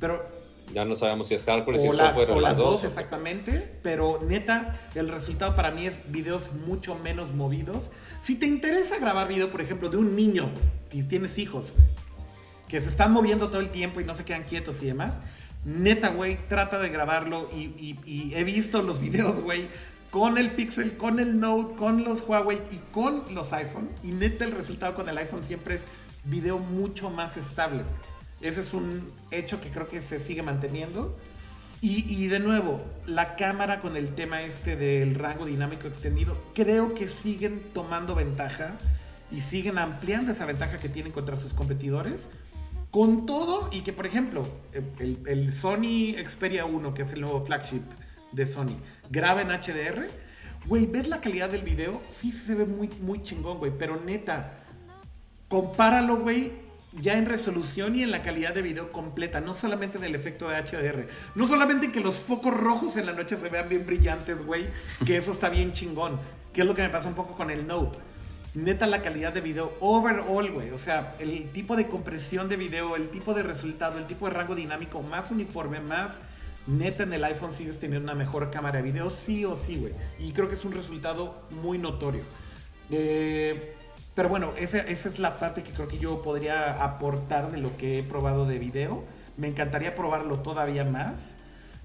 Pero 0.00 0.24
Ya 0.72 0.84
no 0.86 0.94
sabemos 0.96 1.28
si 1.28 1.34
es 1.34 1.44
hardcore, 1.44 1.78
si 1.78 1.88
o, 1.88 1.90
es 1.92 1.96
la- 1.98 2.06
software 2.06 2.30
o 2.30 2.36
o 2.36 2.40
las 2.40 2.56
dos, 2.56 2.84
exactamente, 2.84 3.78
pero 3.82 4.18
neta, 4.26 4.80
el 4.94 5.08
resultado 5.08 5.54
para 5.54 5.70
mí 5.70 5.84
es 5.86 5.98
videos 6.10 6.52
mucho 6.52 6.94
menos 6.94 7.32
movidos. 7.34 7.92
Si 8.22 8.36
te 8.36 8.46
interesa 8.46 8.98
grabar 8.98 9.28
video, 9.28 9.50
por 9.50 9.60
ejemplo, 9.60 9.90
de 9.90 9.98
un 9.98 10.16
niño 10.16 10.50
y 10.90 11.02
tienes 11.02 11.38
hijos 11.38 11.72
güey, 11.72 11.84
que 12.68 12.80
se 12.80 12.88
están 12.88 13.12
moviendo 13.12 13.48
todo 13.50 13.60
el 13.60 13.68
tiempo 13.70 14.00
y 14.00 14.04
no 14.04 14.14
se 14.14 14.24
quedan 14.24 14.44
quietos 14.44 14.82
y 14.82 14.86
demás, 14.86 15.20
neta, 15.66 16.08
güey, 16.08 16.38
trata 16.48 16.78
de 16.78 16.88
grabarlo 16.88 17.48
y, 17.54 17.58
y- 17.78 17.98
y 18.06 18.34
he 18.34 18.42
visto 18.44 18.80
los 18.80 19.00
videos, 19.02 19.40
güey, 19.40 19.68
con 20.14 20.38
el 20.38 20.52
Pixel, 20.52 20.96
con 20.96 21.18
el 21.18 21.40
Note, 21.40 21.74
con 21.74 22.04
los 22.04 22.22
Huawei 22.22 22.60
y 22.70 22.76
con 22.92 23.24
los 23.34 23.52
iPhone. 23.52 23.90
Y 24.00 24.12
neta, 24.12 24.44
el 24.44 24.52
resultado 24.52 24.94
con 24.94 25.08
el 25.08 25.18
iPhone 25.18 25.42
siempre 25.42 25.74
es 25.74 25.88
video 26.22 26.60
mucho 26.60 27.10
más 27.10 27.36
estable. 27.36 27.82
Ese 28.40 28.60
es 28.60 28.72
un 28.74 29.12
hecho 29.32 29.60
que 29.60 29.70
creo 29.70 29.88
que 29.88 30.00
se 30.00 30.20
sigue 30.20 30.40
manteniendo. 30.44 31.18
Y, 31.80 32.28
de 32.28 32.38
nuevo, 32.38 32.80
la 33.06 33.34
cámara 33.34 33.80
con 33.80 33.96
el 33.96 34.14
tema 34.14 34.42
este 34.42 34.76
del 34.76 35.16
rango 35.16 35.46
dinámico 35.46 35.88
extendido, 35.88 36.40
creo 36.54 36.94
que 36.94 37.08
siguen 37.08 37.60
tomando 37.74 38.14
ventaja 38.14 38.76
y 39.32 39.40
siguen 39.40 39.78
ampliando 39.78 40.30
esa 40.30 40.46
ventaja 40.46 40.78
que 40.78 40.88
tienen 40.88 41.10
contra 41.10 41.34
sus 41.34 41.54
competidores. 41.54 42.30
Con 42.92 43.26
todo, 43.26 43.68
y 43.72 43.80
que 43.80 43.92
por 43.92 44.06
ejemplo, 44.06 44.46
el, 45.00 45.18
el 45.26 45.52
Sony 45.52 46.14
Xperia 46.24 46.66
1, 46.66 46.94
que 46.94 47.02
es 47.02 47.12
el 47.12 47.20
nuevo 47.20 47.44
flagship 47.44 47.82
de 48.34 48.46
Sony, 48.46 48.76
graba 49.10 49.42
en 49.42 49.48
HDR, 49.48 50.06
güey, 50.66 50.86
¿ves 50.86 51.08
la 51.08 51.20
calidad 51.20 51.50
del 51.50 51.62
video? 51.62 52.00
Sí, 52.10 52.32
sí 52.32 52.46
se 52.46 52.54
ve 52.54 52.64
muy, 52.64 52.88
muy 53.00 53.22
chingón, 53.22 53.58
güey, 53.58 53.72
pero 53.76 54.00
neta, 54.00 54.64
compáralo, 55.48 56.16
güey, 56.16 56.52
ya 57.00 57.14
en 57.14 57.26
resolución 57.26 57.96
y 57.96 58.02
en 58.02 58.10
la 58.10 58.22
calidad 58.22 58.54
de 58.54 58.62
video 58.62 58.92
completa, 58.92 59.40
no 59.40 59.54
solamente 59.54 59.98
del 59.98 60.14
efecto 60.14 60.48
de 60.48 60.56
HDR, 60.56 61.08
no 61.34 61.46
solamente 61.46 61.90
que 61.90 62.00
los 62.00 62.16
focos 62.16 62.54
rojos 62.54 62.96
en 62.96 63.06
la 63.06 63.12
noche 63.12 63.36
se 63.36 63.48
vean 63.48 63.68
bien 63.68 63.86
brillantes, 63.86 64.44
güey, 64.44 64.66
que 65.04 65.16
eso 65.16 65.32
está 65.32 65.48
bien 65.48 65.72
chingón, 65.72 66.18
que 66.52 66.62
es 66.62 66.66
lo 66.66 66.74
que 66.74 66.82
me 66.82 66.88
pasa 66.88 67.08
un 67.08 67.14
poco 67.14 67.34
con 67.34 67.50
el 67.50 67.66
Note. 67.66 67.98
Neta 68.54 68.86
la 68.86 69.02
calidad 69.02 69.32
de 69.32 69.40
video 69.40 69.76
overall, 69.80 70.48
güey, 70.52 70.70
o 70.70 70.78
sea, 70.78 71.16
el 71.18 71.50
tipo 71.50 71.74
de 71.74 71.88
compresión 71.88 72.48
de 72.48 72.56
video, 72.56 72.94
el 72.94 73.08
tipo 73.08 73.34
de 73.34 73.42
resultado, 73.42 73.98
el 73.98 74.06
tipo 74.06 74.28
de 74.28 74.34
rango 74.34 74.54
dinámico 74.54 75.02
más 75.02 75.32
uniforme, 75.32 75.80
más 75.80 76.20
neta 76.66 77.02
en 77.02 77.12
el 77.12 77.24
iPhone 77.24 77.52
sigues 77.52 77.78
teniendo 77.78 78.10
una 78.10 78.18
mejor 78.18 78.50
cámara 78.50 78.78
de 78.78 78.82
video, 78.82 79.10
sí 79.10 79.44
o 79.44 79.56
sí, 79.56 79.76
güey. 79.76 79.92
Y 80.18 80.32
creo 80.32 80.48
que 80.48 80.54
es 80.54 80.64
un 80.64 80.72
resultado 80.72 81.42
muy 81.50 81.78
notorio. 81.78 82.22
Eh, 82.90 83.74
pero 84.14 84.28
bueno, 84.28 84.52
esa, 84.58 84.78
esa 84.78 85.08
es 85.08 85.18
la 85.18 85.36
parte 85.36 85.62
que 85.62 85.72
creo 85.72 85.88
que 85.88 85.98
yo 85.98 86.22
podría 86.22 86.82
aportar 86.84 87.50
de 87.50 87.58
lo 87.58 87.76
que 87.76 87.98
he 87.98 88.02
probado 88.02 88.46
de 88.46 88.58
video. 88.58 89.04
Me 89.36 89.48
encantaría 89.48 89.94
probarlo 89.94 90.38
todavía 90.40 90.84
más. 90.84 91.34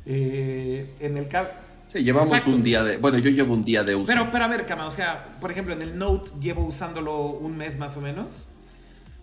Eh, 0.05 0.93
en 0.99 1.17
el 1.17 1.27
caso... 1.27 1.49
Sí, 1.91 2.03
llevamos 2.03 2.29
Exacto. 2.29 2.51
un 2.51 2.61
día 2.61 2.83
de. 2.83 2.97
Bueno, 2.97 3.17
yo 3.17 3.31
llevo 3.31 3.55
un 3.55 3.63
día 3.63 3.83
de 3.83 3.95
uso. 3.95 4.05
Pero, 4.05 4.29
pero 4.29 4.43
a 4.43 4.47
ver, 4.47 4.67
Cama, 4.67 4.85
o 4.85 4.91
sea, 4.91 5.37
por 5.41 5.49
ejemplo, 5.49 5.73
en 5.73 5.81
el 5.81 5.97
Note 5.97 6.29
llevo 6.39 6.63
usándolo 6.63 7.31
un 7.31 7.57
mes 7.57 7.79
más 7.79 7.97
o 7.97 8.01
menos. 8.01 8.47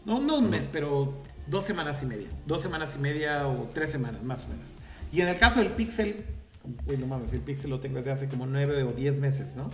No, 0.04 0.20
no 0.20 0.38
un 0.38 0.50
mes, 0.50 0.68
pero 0.72 1.14
dos 1.46 1.64
semanas 1.64 2.02
y 2.02 2.06
media. 2.06 2.26
Dos 2.44 2.62
semanas 2.62 2.96
y 2.96 2.98
media 2.98 3.46
o 3.46 3.68
tres 3.72 3.92
semanas, 3.92 4.24
más 4.24 4.44
o 4.44 4.48
menos. 4.48 4.68
Y 5.12 5.20
en 5.20 5.28
el 5.28 5.38
caso 5.38 5.60
del 5.60 5.72
Pixel, 5.72 6.24
no 6.98 7.06
mames, 7.06 7.32
el 7.32 7.40
Pixel 7.40 7.70
lo 7.70 7.80
tengo 7.80 7.98
desde 7.98 8.10
hace 8.10 8.28
como 8.28 8.46
nueve 8.46 8.82
o 8.82 8.92
diez 8.92 9.18
meses, 9.18 9.56
¿no? 9.56 9.70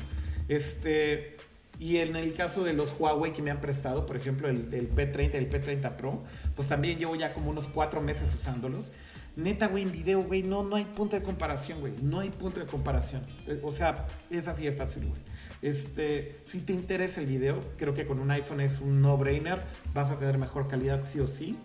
Este. 0.49 1.37
Y 1.79 1.97
en 1.97 2.15
el 2.15 2.35
caso 2.35 2.63
de 2.63 2.75
los 2.75 2.95
Huawei 2.97 3.33
que 3.33 3.43
me 3.43 3.51
han 3.51 3.61
prestado, 3.61 4.07
por 4.07 4.17
ejemplo, 4.17 4.49
el, 4.49 4.73
el 4.73 4.95
P30 4.95 5.35
y 5.35 5.37
el 5.39 5.51
P30 5.51 5.97
Pro, 5.97 6.23
pues 6.55 6.69
también 6.69 6.99
llevo 6.99 7.17
ya 7.17 7.33
como 7.33 7.51
unos 7.51 7.67
cuatro 7.67 8.01
meses 8.01 8.33
usándolos. 8.35 8.93
Neta, 9.35 9.67
güey, 9.67 9.85
en 9.85 9.93
video, 9.93 10.23
güey, 10.23 10.43
no, 10.43 10.63
no 10.63 10.77
hay 10.77 10.85
punto 10.85 11.17
de 11.17 11.23
comparación, 11.23 11.81
güey. 11.81 11.95
No 12.03 12.21
hay 12.21 12.29
punto 12.29 12.61
de 12.61 12.67
comparación. 12.67 13.23
Eh, 13.49 13.59
O 13.65 13.73
sea, 13.73 14.07
es 14.31 14.47
así 14.47 14.67
de 14.67 14.73
fácil, 14.73 15.07
güey. 15.07 15.21
Este, 15.63 16.37
si 16.45 16.61
te 16.61 16.75
interesa 16.75 17.21
el 17.21 17.27
video, 17.27 17.65
creo 17.79 17.95
que 17.95 18.07
con 18.07 18.21
un 18.21 18.31
iPhone 18.31 18.61
es 18.61 18.81
un 18.81 19.01
no-brainer. 19.01 19.63
Vas 19.95 20.11
a 20.11 20.19
tener 20.19 20.37
mejor 20.37 20.69
calidad 20.69 21.03
sí 21.05 21.19
o 21.19 21.27
sí. 21.27 21.57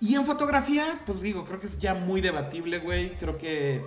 Y 0.00 0.14
en 0.14 0.24
fotografía, 0.24 1.00
pues 1.04 1.20
digo, 1.20 1.44
creo 1.44 1.60
que 1.60 1.66
es 1.66 1.78
ya 1.78 1.94
muy 1.94 2.20
debatible, 2.20 2.78
güey. 2.78 3.16
Creo 3.18 3.36
que 3.36 3.82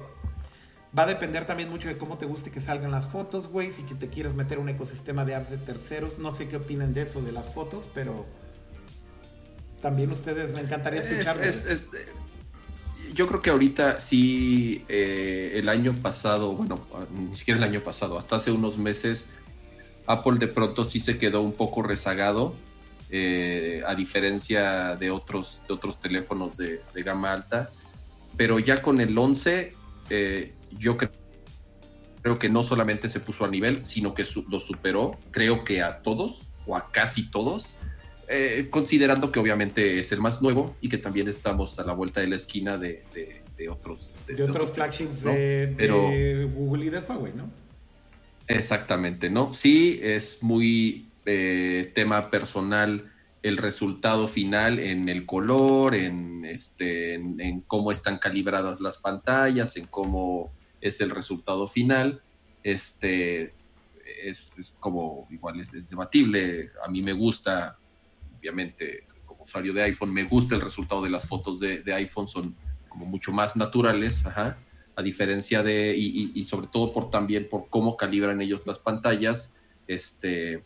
va 0.98 1.04
a 1.04 1.06
depender 1.08 1.46
también 1.46 1.70
mucho 1.70 1.88
de 1.88 1.98
cómo 1.98 2.18
te 2.20 2.26
guste 2.28 2.52
que 2.52 2.60
salgan 2.62 2.92
las 2.92 3.08
fotos, 3.08 3.48
güey. 3.48 3.72
Si 3.72 3.82
que 3.84 3.96
te 3.96 4.10
quieres 4.10 4.34
meter 4.36 4.60
un 4.60 4.70
ecosistema 4.70 5.26
de 5.26 5.34
apps 5.36 5.50
de 5.50 5.58
terceros. 5.58 6.20
No 6.20 6.30
sé 6.30 6.48
qué 6.48 6.58
opinan 6.58 6.94
de 6.94 7.02
eso, 7.02 7.22
de 7.22 7.32
las 7.32 7.52
fotos, 7.52 7.88
pero 7.96 8.26
también 9.82 10.12
ustedes 10.12 10.52
me 10.54 10.62
encantaría 10.62 11.00
Es- 11.00 11.08
escucharlos. 11.08 11.46
es- 11.48 11.66
es- 11.66 11.84
eh, 11.94 12.06
yo 13.14 13.28
creo 13.28 13.42
que 13.42 13.50
ahorita 13.50 14.00
sí, 14.00 14.86
eh, 14.88 15.54
el 15.56 15.68
año 15.70 15.94
pasado, 15.94 16.54
bueno, 16.54 16.80
ni 17.12 17.36
siquiera 17.36 17.58
el 17.58 17.64
año 17.64 17.82
pasado, 17.82 18.18
hasta 18.18 18.36
hace 18.38 18.52
unos 18.52 18.78
meses, 18.78 19.28
Apple 20.06 20.38
de 20.38 20.48
pronto 20.48 20.86
sí 20.86 21.00
se 21.00 21.18
quedó 21.18 21.42
un 21.42 21.54
poco 21.54 21.82
rezagado, 21.82 22.54
eh, 23.10 23.82
a 23.86 23.94
diferencia 23.96 24.96
de 24.96 25.12
otros, 25.12 25.62
de 25.68 25.74
otros 25.74 26.00
teléfonos 26.00 26.58
de, 26.58 26.82
de 26.94 27.04
gama 27.04 27.32
alta. 27.34 27.70
Pero 28.38 28.60
ya 28.60 28.78
con 28.82 29.00
el 29.00 29.18
11, 29.18 29.74
eh, 30.10 30.54
yo 30.72 30.98
cre- 30.98 31.12
creo 32.22 32.40
que 32.40 32.50
no 32.50 32.64
solamente 32.64 33.08
se 33.10 33.20
puso 33.20 33.46
al 33.46 33.52
nivel, 33.52 33.86
sino 33.86 34.14
que 34.14 34.26
su- 34.26 34.46
lo 34.50 34.60
superó, 34.60 35.18
creo 35.32 35.64
que 35.64 35.82
a 35.82 36.02
todos, 36.02 36.48
o 36.66 36.76
a 36.76 36.90
casi 36.92 37.30
todos. 37.30 37.76
Eh, 38.30 38.68
considerando 38.70 39.32
que 39.32 39.40
obviamente 39.40 40.00
es 40.00 40.12
el 40.14 40.22
más 40.22 40.42
nuevo 40.42 40.76
y 40.80 40.88
que 40.90 40.98
también 40.98 41.28
estamos 41.28 41.78
a 41.80 41.84
la 41.84 41.94
vuelta 41.94 42.22
de 42.22 42.28
la 42.28 42.38
esquina 42.38 42.78
de, 42.78 43.04
de- 43.14 43.44
de 43.58 43.70
otros 43.70 44.10
de 44.26 44.42
otros 44.44 44.72
flagships 44.72 45.26
¿no? 45.26 45.32
de, 45.32 45.68
de 45.68 45.76
Pero- 45.78 46.02
Google 46.56 46.86
y 46.86 46.90
de 46.90 47.00
Huawei, 47.00 47.34
¿no? 47.34 47.52
Exactamente, 48.48 49.30
¿no? 49.30 49.54
Sí, 49.54 50.00
es 50.02 50.40
muy 50.42 51.10
eh, 51.26 51.92
tema 51.96 52.30
personal 52.30 53.12
el 53.42 53.58
resultado 53.58 54.28
final 54.28 54.80
en 54.80 55.10
el 55.10 55.26
color, 55.26 55.96
en, 55.96 56.46
este, 56.46 57.16
en, 57.16 57.62
cómo 57.68 57.92
están 57.92 58.18
calibradas 58.18 58.80
las 58.80 58.98
pantallas, 58.98 59.76
en 59.76 59.88
cómo 59.88 60.54
es 60.80 61.02
el 61.02 61.10
resultado 61.10 61.68
final. 61.68 62.22
Este, 62.64 63.54
es, 64.24 64.78
como, 64.80 65.28
igual 65.30 65.60
es, 65.60 65.90
debatible. 65.90 66.72
A 66.86 66.90
mí 66.90 67.02
me 67.02 67.12
gusta, 67.12 67.78
obviamente, 68.38 69.08
como 69.26 69.44
usuario 69.44 69.74
de 69.74 69.84
iPhone, 69.84 70.14
me 70.14 70.24
gusta 70.24 70.56
el 70.56 70.62
resultado 70.62 71.04
de 71.04 71.10
las 71.10 71.28
fotos 71.28 71.60
de, 71.60 71.80
de 71.84 71.94
iPhone, 71.94 72.30
son 72.30 72.56
como 72.88 73.06
mucho 73.06 73.34
más 73.34 73.58
naturales, 73.58 74.26
ajá 74.26 74.58
a 74.96 75.02
diferencia 75.02 75.64
de, 75.64 75.96
y, 75.96 76.06
y- 76.06 76.32
y 76.36 76.44
sobre 76.44 76.68
todo 76.68 76.94
por 76.94 77.10
también 77.10 77.48
por 77.50 77.68
cómo 77.70 77.98
calibran 77.98 78.42
ellos 78.42 78.62
las 78.66 78.80
pantallas, 78.80 79.56
este, 79.88 80.64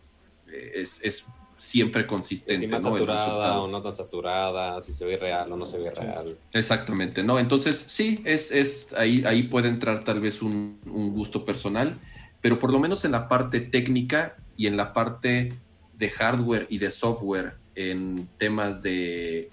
es, 0.52 1.02
es 1.04 1.28
siempre 1.58 2.04
Si 2.04 2.08
consistente, 2.08 2.68
¿no? 2.68 2.80
Saturada 2.80 3.60
o 3.60 3.68
no 3.68 3.82
tan 3.82 3.94
saturada, 3.94 4.82
si 4.82 4.94
se 4.94 5.06
ve 5.06 5.18
real 5.18 5.52
o 5.52 5.58
no 5.58 5.66
se 5.66 5.78
ve 5.80 5.92
real. 5.92 6.38
Exactamente, 6.54 7.24
¿no? 7.24 7.40
Entonces, 7.40 7.78
sí, 7.78 8.22
es, 8.26 8.52
es 8.52 8.94
ahí, 8.94 9.24
ahí 9.26 9.44
puede 9.44 9.70
entrar 9.70 10.04
tal 10.04 10.20
vez 10.20 10.42
un, 10.42 10.80
un 10.86 11.14
gusto 11.14 11.46
personal, 11.46 12.00
pero 12.42 12.60
por 12.60 12.72
lo 12.72 12.80
menos 12.80 13.06
en 13.06 13.12
la 13.12 13.28
parte 13.28 13.60
técnica 13.60 14.38
y 14.56 14.68
en 14.68 14.78
la 14.78 14.94
parte 14.94 15.54
de 15.98 16.10
hardware 16.10 16.68
y 16.70 16.78
de 16.78 16.92
software, 16.92 17.56
en 17.76 18.28
temas 18.38 18.82
de 18.84 19.50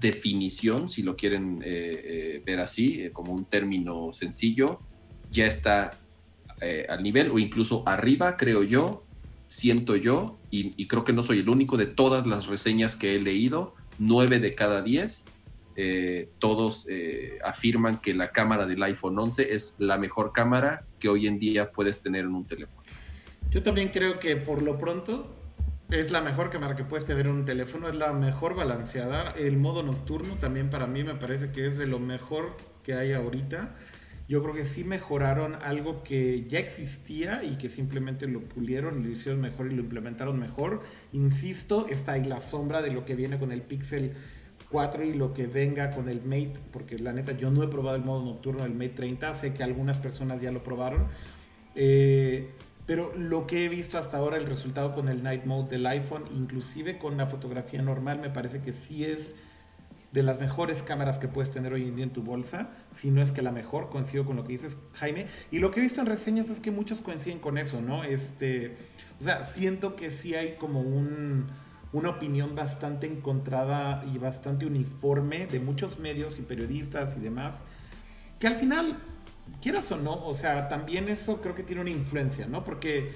definición, 0.00 0.88
si 0.88 1.02
lo 1.02 1.16
quieren 1.16 1.62
eh, 1.64 2.02
eh, 2.04 2.42
ver 2.44 2.60
así, 2.60 3.02
eh, 3.02 3.12
como 3.12 3.32
un 3.32 3.44
término 3.44 4.12
sencillo, 4.12 4.80
ya 5.30 5.46
está 5.46 5.98
al 6.88 7.02
nivel 7.02 7.28
o 7.32 7.40
incluso 7.40 7.82
arriba, 7.86 8.36
creo 8.36 8.62
yo, 8.62 9.04
siento 9.52 9.96
yo, 9.96 10.38
y, 10.50 10.86
creo 10.86 11.04
que 11.04 11.12
no 11.12 11.22
soy 11.22 11.40
el 11.40 11.50
único 11.50 11.76
de 11.76 11.84
todas 11.84 12.26
las 12.26 12.46
reseñas 12.46 12.96
que 12.96 13.14
he 13.14 13.18
leído, 13.18 13.74
nueve 13.98 14.38
de 14.38 14.54
cada 14.54 14.80
diez 14.80 15.26
eh, 15.76 16.30
todos 16.38 16.86
eh, 16.90 17.38
afirman 17.44 17.98
que 18.00 18.12
la 18.12 18.30
cámara 18.30 18.66
del 18.66 18.82
iPhone 18.82 19.18
11 19.18 19.54
es 19.54 19.76
la 19.78 19.96
mejor 19.96 20.32
cámara 20.32 20.84
que 20.98 21.08
hoy 21.08 21.26
en 21.26 21.38
día 21.38 21.70
puedes 21.70 22.02
tener 22.02 22.24
en 22.24 22.34
un 22.34 22.46
teléfono. 22.46 22.82
Yo 23.50 23.62
también 23.62 23.88
creo 23.88 24.18
que 24.18 24.36
por 24.36 24.62
lo 24.62 24.76
pronto 24.78 25.34
es 25.90 26.12
la 26.12 26.20
mejor 26.20 26.50
cámara 26.50 26.74
que 26.74 26.84
puedes 26.84 27.06
tener 27.06 27.26
en 27.26 27.32
un 27.32 27.44
teléfono, 27.44 27.88
es 27.88 27.94
la 27.94 28.12
mejor 28.12 28.54
balanceada. 28.54 29.32
El 29.32 29.58
modo 29.58 29.82
nocturno 29.82 30.36
también 30.36 30.70
para 30.70 30.86
mí 30.86 31.04
me 31.04 31.14
parece 31.14 31.52
que 31.52 31.66
es 31.66 31.78
de 31.78 31.86
lo 31.86 31.98
mejor 31.98 32.56
que 32.82 32.94
hay 32.94 33.12
ahorita. 33.12 33.74
Yo 34.28 34.42
creo 34.42 34.54
que 34.54 34.64
sí 34.64 34.84
mejoraron 34.84 35.56
algo 35.62 36.02
que 36.02 36.46
ya 36.48 36.58
existía 36.58 37.42
y 37.44 37.56
que 37.56 37.68
simplemente 37.68 38.26
lo 38.26 38.40
pulieron 38.40 39.02
lo 39.02 39.10
hicieron 39.10 39.40
mejor 39.40 39.70
y 39.70 39.74
lo 39.74 39.82
implementaron 39.82 40.38
mejor. 40.38 40.82
Insisto, 41.12 41.86
está 41.88 42.12
ahí 42.12 42.24
la 42.24 42.40
sombra 42.40 42.82
de 42.82 42.92
lo 42.92 43.04
que 43.04 43.14
viene 43.14 43.38
con 43.38 43.52
el 43.52 43.62
Pixel 43.62 44.14
4 44.70 45.04
y 45.04 45.14
lo 45.14 45.34
que 45.34 45.46
venga 45.46 45.90
con 45.90 46.08
el 46.08 46.22
Mate, 46.22 46.54
porque 46.72 46.98
la 46.98 47.12
neta 47.12 47.32
yo 47.32 47.50
no 47.50 47.62
he 47.62 47.68
probado 47.68 47.96
el 47.96 48.04
modo 48.04 48.24
nocturno 48.24 48.62
del 48.62 48.74
Mate 48.74 48.90
30, 48.90 49.34
sé 49.34 49.52
que 49.52 49.62
algunas 49.62 49.98
personas 49.98 50.40
ya 50.40 50.50
lo 50.50 50.64
probaron. 50.64 51.06
Eh, 51.74 52.50
pero 52.86 53.12
lo 53.16 53.46
que 53.46 53.64
he 53.64 53.68
visto 53.68 53.96
hasta 53.96 54.16
ahora, 54.16 54.36
el 54.36 54.46
resultado 54.46 54.92
con 54.92 55.08
el 55.08 55.22
Night 55.22 55.44
Mode 55.44 55.68
del 55.68 55.86
iPhone, 55.86 56.24
inclusive 56.34 56.98
con 56.98 57.16
la 57.16 57.26
fotografía 57.26 57.80
normal, 57.80 58.18
me 58.20 58.30
parece 58.30 58.60
que 58.60 58.72
sí 58.72 59.04
es 59.04 59.36
de 60.12 60.22
las 60.22 60.38
mejores 60.38 60.82
cámaras 60.82 61.18
que 61.18 61.26
puedes 61.26 61.50
tener 61.50 61.72
hoy 61.72 61.88
en 61.88 61.96
día 61.96 62.04
en 62.04 62.12
tu 62.12 62.22
bolsa, 62.22 62.68
si 62.92 63.10
no 63.10 63.22
es 63.22 63.32
que 63.32 63.40
la 63.40 63.50
mejor, 63.50 63.88
coincido 63.88 64.26
con 64.26 64.36
lo 64.36 64.44
que 64.44 64.52
dices, 64.52 64.76
Jaime. 64.94 65.26
Y 65.50 65.58
lo 65.58 65.70
que 65.70 65.80
he 65.80 65.82
visto 65.82 66.00
en 66.00 66.06
reseñas 66.06 66.50
es 66.50 66.60
que 66.60 66.70
muchos 66.70 67.00
coinciden 67.00 67.38
con 67.38 67.56
eso, 67.56 67.80
¿no? 67.80 68.04
Este, 68.04 68.76
o 69.18 69.22
sea, 69.22 69.44
siento 69.44 69.96
que 69.96 70.10
sí 70.10 70.34
hay 70.34 70.56
como 70.56 70.80
un, 70.80 71.46
una 71.94 72.10
opinión 72.10 72.54
bastante 72.54 73.06
encontrada 73.06 74.04
y 74.12 74.18
bastante 74.18 74.66
uniforme 74.66 75.46
de 75.46 75.60
muchos 75.60 75.98
medios 75.98 76.38
y 76.38 76.42
periodistas 76.42 77.16
y 77.16 77.20
demás, 77.20 77.54
que 78.38 78.46
al 78.46 78.56
final, 78.56 78.98
quieras 79.62 79.90
o 79.92 79.96
no, 79.96 80.26
o 80.26 80.34
sea, 80.34 80.68
también 80.68 81.08
eso 81.08 81.40
creo 81.40 81.54
que 81.54 81.62
tiene 81.62 81.80
una 81.80 81.90
influencia, 81.90 82.46
¿no? 82.46 82.64
Porque 82.64 83.12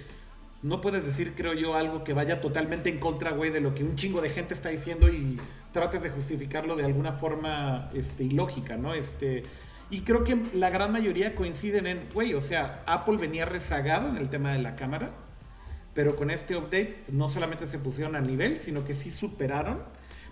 no 0.62 0.80
puedes 0.80 1.04
decir, 1.04 1.34
creo 1.36 1.52
yo, 1.52 1.74
algo 1.74 2.04
que 2.04 2.12
vaya 2.12 2.40
totalmente 2.40 2.88
en 2.88 2.98
contra, 2.98 3.32
güey, 3.32 3.50
de 3.50 3.60
lo 3.60 3.74
que 3.74 3.84
un 3.84 3.94
chingo 3.94 4.20
de 4.20 4.30
gente 4.30 4.54
está 4.54 4.70
diciendo 4.70 5.08
y 5.08 5.38
trates 5.76 6.02
de 6.02 6.08
justificarlo 6.08 6.74
de 6.74 6.86
alguna 6.86 7.12
forma 7.12 7.90
este, 7.92 8.24
ilógica, 8.24 8.78
¿no? 8.78 8.94
Este, 8.94 9.42
y 9.90 10.00
creo 10.00 10.24
que 10.24 10.34
la 10.54 10.70
gran 10.70 10.90
mayoría 10.90 11.34
coinciden 11.34 11.86
en, 11.86 12.08
güey, 12.14 12.32
o 12.32 12.40
sea, 12.40 12.82
Apple 12.86 13.18
venía 13.18 13.44
rezagado 13.44 14.08
en 14.08 14.16
el 14.16 14.30
tema 14.30 14.54
de 14.54 14.62
la 14.62 14.74
cámara, 14.74 15.10
pero 15.92 16.16
con 16.16 16.30
este 16.30 16.56
update 16.56 17.04
no 17.12 17.28
solamente 17.28 17.66
se 17.66 17.78
pusieron 17.78 18.16
al 18.16 18.26
nivel, 18.26 18.56
sino 18.56 18.84
que 18.84 18.94
sí 18.94 19.10
superaron, 19.10 19.82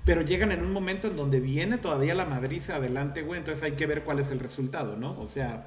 pero 0.06 0.22
llegan 0.22 0.50
en 0.50 0.62
un 0.62 0.72
momento 0.72 1.08
en 1.08 1.16
donde 1.16 1.40
viene 1.40 1.76
todavía 1.76 2.14
la 2.14 2.24
madriza 2.24 2.76
adelante, 2.76 3.20
güey, 3.20 3.38
entonces 3.38 3.62
hay 3.62 3.72
que 3.72 3.84
ver 3.84 4.02
cuál 4.02 4.20
es 4.20 4.30
el 4.30 4.38
resultado, 4.38 4.96
¿no? 4.96 5.20
O 5.20 5.26
sea, 5.26 5.66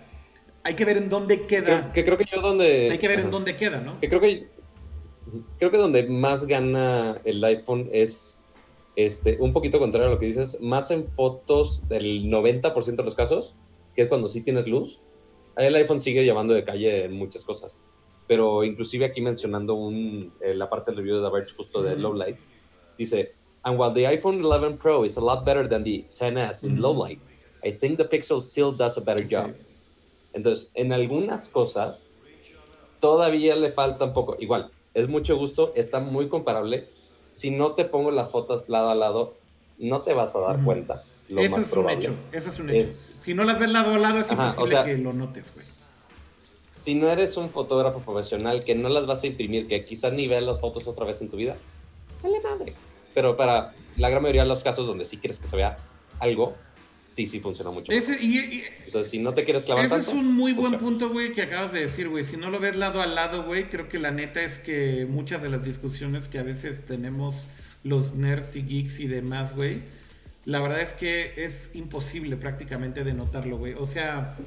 hay 0.63 0.73
que 0.73 0.85
ver 0.85 0.97
en 0.97 1.07
dónde 1.07 1.45
queda. 1.45 1.93
Que, 1.93 2.03
creo 2.03 2.17
que 2.17 2.25
yo 2.25 2.41
donde... 2.41 2.89
Hay 2.89 2.97
que 2.97 3.07
ver 3.07 3.19
en 3.19 3.29
dónde 3.29 3.55
queda, 3.55 3.79
¿no? 3.79 3.99
Que 3.99 4.09
creo 4.09 4.21
que... 4.21 4.47
Creo 5.59 5.69
que 5.69 5.77
donde 5.77 6.07
más 6.07 6.47
gana 6.47 7.21
el 7.25 7.43
iPhone 7.43 7.89
es 7.91 8.36
este, 8.97 9.37
un 9.39 9.53
poquito 9.53 9.77
contrario 9.77 10.09
a 10.09 10.11
lo 10.11 10.19
que 10.19 10.25
dices, 10.25 10.59
más 10.59 10.89
en 10.89 11.07
fotos 11.11 11.87
del 11.87 12.25
90% 12.31 12.95
de 12.95 13.03
los 13.03 13.13
casos, 13.13 13.53
que 13.95 14.01
es 14.01 14.09
cuando 14.09 14.27
sí 14.27 14.41
tienes 14.41 14.67
luz. 14.67 14.99
El 15.55 15.75
iPhone 15.75 16.01
sigue 16.01 16.23
llevando 16.23 16.55
de 16.55 16.63
calle 16.63 17.05
en 17.05 17.13
muchas 17.13 17.45
cosas. 17.45 17.79
Pero 18.27 18.63
inclusive 18.63 19.05
aquí 19.05 19.21
mencionando 19.21 19.75
un, 19.75 20.33
eh, 20.41 20.55
la 20.55 20.67
parte 20.67 20.89
del 20.89 20.97
review 20.97 21.21
de 21.21 21.29
Verge 21.29 21.53
justo 21.55 21.83
de 21.83 21.95
low 21.95 22.11
light, 22.11 22.37
dice, 22.97 23.35
and 23.61 23.79
while 23.79 23.93
the 23.93 24.07
iPhone 24.07 24.43
11 24.43 24.77
Pro 24.79 25.05
is 25.05 25.15
a 25.15 25.21
lot 25.21 25.45
better 25.45 25.69
than 25.69 25.83
the 25.83 26.03
10s 26.19 26.63
in 26.63 26.81
low 26.81 26.91
light, 26.91 27.21
I 27.63 27.71
think 27.71 27.97
the 27.97 28.05
Pixel 28.05 28.41
still 28.41 28.75
does 28.75 28.97
a 28.97 29.01
better 29.01 29.23
job. 29.23 29.53
Entonces, 30.33 30.71
en 30.73 30.91
algunas 30.91 31.49
cosas, 31.49 32.09
todavía 32.99 33.55
le 33.55 33.69
falta 33.69 34.05
un 34.05 34.13
poco. 34.13 34.35
Igual, 34.39 34.71
es 34.95 35.07
mucho 35.07 35.37
gusto, 35.37 35.71
está 35.75 35.99
muy 35.99 36.29
comparable. 36.29 36.87
Si 37.37 37.51
no 37.51 37.73
te 37.73 37.85
pongo 37.85 38.09
las 38.09 38.31
fotos 38.31 38.67
lado 38.67 38.89
a 38.89 38.95
lado, 38.95 39.35
no 39.77 40.01
te 40.01 40.15
vas 40.15 40.35
a 40.35 40.39
dar 40.39 40.63
cuenta. 40.63 41.03
eso 41.29 41.59
es 41.59 41.71
un 41.73 41.87
hecho, 41.87 42.15
eso 42.31 42.49
es 42.49 42.57
un 42.57 42.71
hecho. 42.71 42.87
si 43.19 43.35
no 43.35 43.43
las 43.43 43.59
ves 43.59 43.69
lado 43.69 43.93
a 43.93 43.97
lado, 43.99 44.17
es 44.17 44.31
imposible 44.31 44.83
que 44.83 44.97
lo 44.97 45.13
notes, 45.13 45.53
güey. 45.53 45.67
Si 46.81 46.95
no 46.95 47.07
eres 47.11 47.37
un 47.37 47.51
fotógrafo 47.51 47.99
profesional 47.99 48.63
que 48.63 48.73
no 48.73 48.89
las 48.89 49.05
vas 49.05 49.21
a 49.21 49.27
imprimir, 49.27 49.67
que 49.67 49.85
quizás 49.85 50.13
ni 50.13 50.27
veas 50.27 50.41
las 50.41 50.59
fotos 50.59 50.87
otra 50.87 51.05
vez 51.05 51.21
en 51.21 51.29
tu 51.29 51.37
vida, 51.37 51.57
dale 52.23 52.41
madre. 52.41 52.73
Pero 53.13 53.37
para 53.37 53.75
la 53.97 54.09
gran 54.09 54.23
mayoría 54.23 54.41
de 54.41 54.47
los 54.47 54.63
casos 54.63 54.87
donde 54.87 55.05
sí 55.05 55.17
quieres 55.17 55.37
que 55.37 55.45
se 55.45 55.55
vea 55.55 55.77
algo, 56.17 56.55
sí, 57.17 57.25
sí 57.25 57.39
funciona 57.39 57.71
mucho. 57.71 57.91
Entonces, 57.91 59.09
si 59.09 59.17
no 59.17 59.33
te 59.33 59.43
quieres 59.43 59.63
clavar 59.63 59.85
Ese 59.85 59.97
es 59.97 60.07
un 60.09 60.35
muy 60.35 60.53
buen 60.53 60.77
punto, 60.77 61.09
güey, 61.09 61.33
que 61.33 61.41
acabas 61.41 61.73
de 61.73 61.79
decir, 61.79 62.09
güey. 62.09 62.23
Si 62.23 62.37
no 62.37 62.51
lo 62.51 62.59
ves 62.59 62.75
lado 62.75 63.01
a 63.01 63.07
lado, 63.07 63.43
güey, 63.43 63.69
creo 63.69 63.89
que 63.89 63.97
la 63.97 64.11
neta 64.11 64.43
es 64.43 64.59
que 64.59 65.07
muchas 65.09 65.41
de 65.41 65.49
las 65.49 65.65
discusiones 65.65 66.27
que 66.27 66.37
a 66.37 66.43
veces 66.43 66.85
tenemos 66.85 67.47
los 67.83 68.13
nerds 68.13 68.55
y 68.55 68.61
geeks 68.61 68.99
y 68.99 69.07
demás, 69.07 69.55
güey, 69.55 69.81
la 70.45 70.61
verdad 70.61 70.79
es 70.81 70.93
que 70.93 71.33
es 71.37 71.71
imposible 71.73 72.35
prácticamente 72.37 73.03
de 73.03 73.15
notarlo, 73.15 73.57
güey. 73.57 73.73
O 73.73 73.87
sea... 73.87 74.37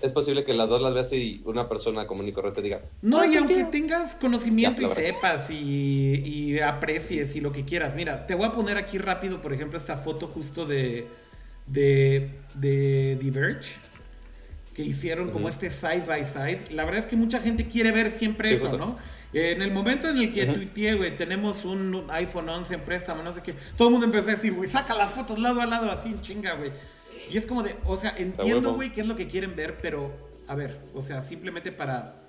Es 0.00 0.12
posible 0.12 0.44
que 0.44 0.54
las 0.54 0.68
dos 0.68 0.80
las 0.80 0.94
veas 0.94 1.12
y 1.12 1.40
una 1.44 1.68
persona 1.68 2.06
común 2.06 2.28
y 2.28 2.32
corriente 2.32 2.62
diga. 2.62 2.82
No, 3.02 3.20
ah, 3.20 3.26
y 3.26 3.36
aunque 3.36 3.64
tengas 3.64 4.14
conocimiento 4.14 4.82
y 4.82 4.86
sepas 4.86 5.50
y, 5.50 6.22
y 6.24 6.60
aprecies 6.60 7.34
y 7.34 7.40
lo 7.40 7.50
que 7.50 7.64
quieras. 7.64 7.96
Mira, 7.96 8.26
te 8.26 8.34
voy 8.36 8.46
a 8.46 8.52
poner 8.52 8.76
aquí 8.76 8.98
rápido, 8.98 9.40
por 9.40 9.52
ejemplo, 9.52 9.78
esta 9.78 9.96
foto 9.96 10.26
justo 10.26 10.66
de, 10.66 11.06
de, 11.66 12.30
de 12.54 13.16
Diverge 13.16 13.74
que 14.74 14.82
hicieron 14.82 15.30
como 15.30 15.48
este 15.48 15.70
side 15.70 16.02
by 16.06 16.24
side. 16.24 16.60
La 16.70 16.84
verdad 16.84 17.00
es 17.00 17.06
que 17.06 17.16
mucha 17.16 17.40
gente 17.40 17.68
quiere 17.68 17.92
ver 17.92 18.10
siempre 18.10 18.52
eso, 18.52 18.76
¿no? 18.76 18.98
En 19.32 19.62
el 19.62 19.72
momento 19.72 20.08
en 20.08 20.18
el 20.18 20.32
que 20.32 20.46
tuiteé, 20.46 20.94
güey, 20.94 21.16
tenemos 21.16 21.64
un 21.64 22.06
iPhone 22.10 22.48
11 22.48 22.74
en 22.74 22.80
préstamo, 22.82 23.22
no 23.22 23.32
sé 23.32 23.42
qué, 23.42 23.54
todo 23.76 23.88
el 23.88 23.92
mundo 23.92 24.06
empezó 24.06 24.30
a 24.30 24.34
decir, 24.34 24.52
güey, 24.52 24.70
saca 24.70 24.94
las 24.94 25.10
fotos 25.10 25.40
lado 25.40 25.60
a 25.60 25.66
lado, 25.66 25.90
así 25.90 26.08
en 26.08 26.20
chinga, 26.20 26.54
güey. 26.54 26.70
Y 27.30 27.38
es 27.38 27.46
como 27.46 27.62
de, 27.62 27.74
o 27.84 27.96
sea, 27.96 28.14
entiendo, 28.16 28.74
güey, 28.74 28.90
qué 28.90 29.00
es 29.00 29.08
lo 29.08 29.16
que 29.16 29.26
quieren 29.26 29.56
ver, 29.56 29.78
pero, 29.80 30.12
a 30.46 30.54
ver, 30.54 30.78
o 30.94 31.02
sea, 31.02 31.22
simplemente 31.22 31.72
para... 31.72 32.20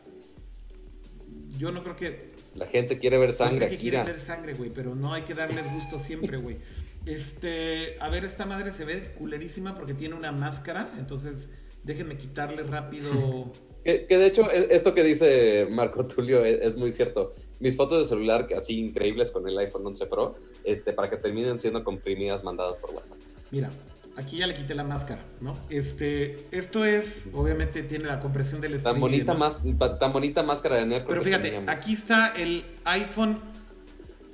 Yo 1.60 1.72
no 1.72 1.84
creo 1.84 1.96
que... 1.96 2.32
La 2.56 2.66
gente 2.66 2.98
quiere 2.98 3.18
ver 3.18 3.34
sangre. 3.34 3.70
que 3.70 3.78
quieren 3.78 4.06
ver 4.06 4.18
sangre, 4.18 4.54
güey, 4.54 4.72
pero 4.72 4.96
no 4.96 5.14
hay 5.14 5.24
que 5.24 5.36
darles 5.36 5.72
gusto 5.74 6.00
siempre, 6.00 6.38
güey. 6.38 6.58
Este, 7.06 7.98
a 8.00 8.10
ver, 8.10 8.26
esta 8.26 8.46
madre 8.46 8.72
se 8.72 8.86
ve 8.86 9.14
culerísima 9.18 9.76
porque 9.76 9.94
tiene 9.94 10.16
una 10.16 10.32
máscara, 10.32 10.90
entonces 10.98 11.50
déjenme 11.84 12.18
quitarle 12.18 12.64
rápido. 12.64 13.52
Que, 13.86 14.08
de 14.10 14.26
hecho, 14.26 14.50
e, 14.50 14.74
esto 14.74 14.96
que 14.96 15.04
dice 15.04 15.68
Marco 15.70 16.08
Tulio 16.08 16.44
es, 16.44 16.76
muy 16.76 16.92
cierto. 16.92 17.36
Mis 17.60 17.76
fotos 17.78 18.00
de 18.00 18.06
celular, 18.10 18.48
así 18.58 18.80
increíbles 18.80 19.30
con 19.30 19.48
el 19.48 19.56
iPhone 19.60 19.86
11 19.86 20.08
Pro, 20.08 20.36
este, 20.64 20.92
para 20.92 21.08
que 21.08 21.18
terminen 21.18 21.60
siendo 21.60 21.84
comprimidas 21.84 22.44
mandadas 22.44 22.78
por 22.78 22.90
WhatsApp. 22.96 23.18
Mira, 23.52 23.70
aquí 24.18 24.38
ya 24.38 24.48
le 24.48 24.56
quité 24.56 24.74
la 24.74 24.84
máscara, 24.84 25.22
¿no? 25.40 25.56
Este, 25.70 26.48
esto 26.52 26.84
es, 26.84 27.28
obviamente 27.32 27.84
tiene 27.84 28.06
la 28.06 28.20
compresión 28.20 28.60
del 28.60 28.82
tan 28.82 29.00
bonita, 29.00 29.36
más, 29.36 29.60
tan 30.00 30.12
bonita 30.12 30.42
máscara 30.42 30.84
de 30.84 31.02
Pero 31.02 31.22
fíjate, 31.22 31.62
aquí 31.68 31.94
está 31.94 32.34
el 32.36 32.66
iPhone 32.86 33.38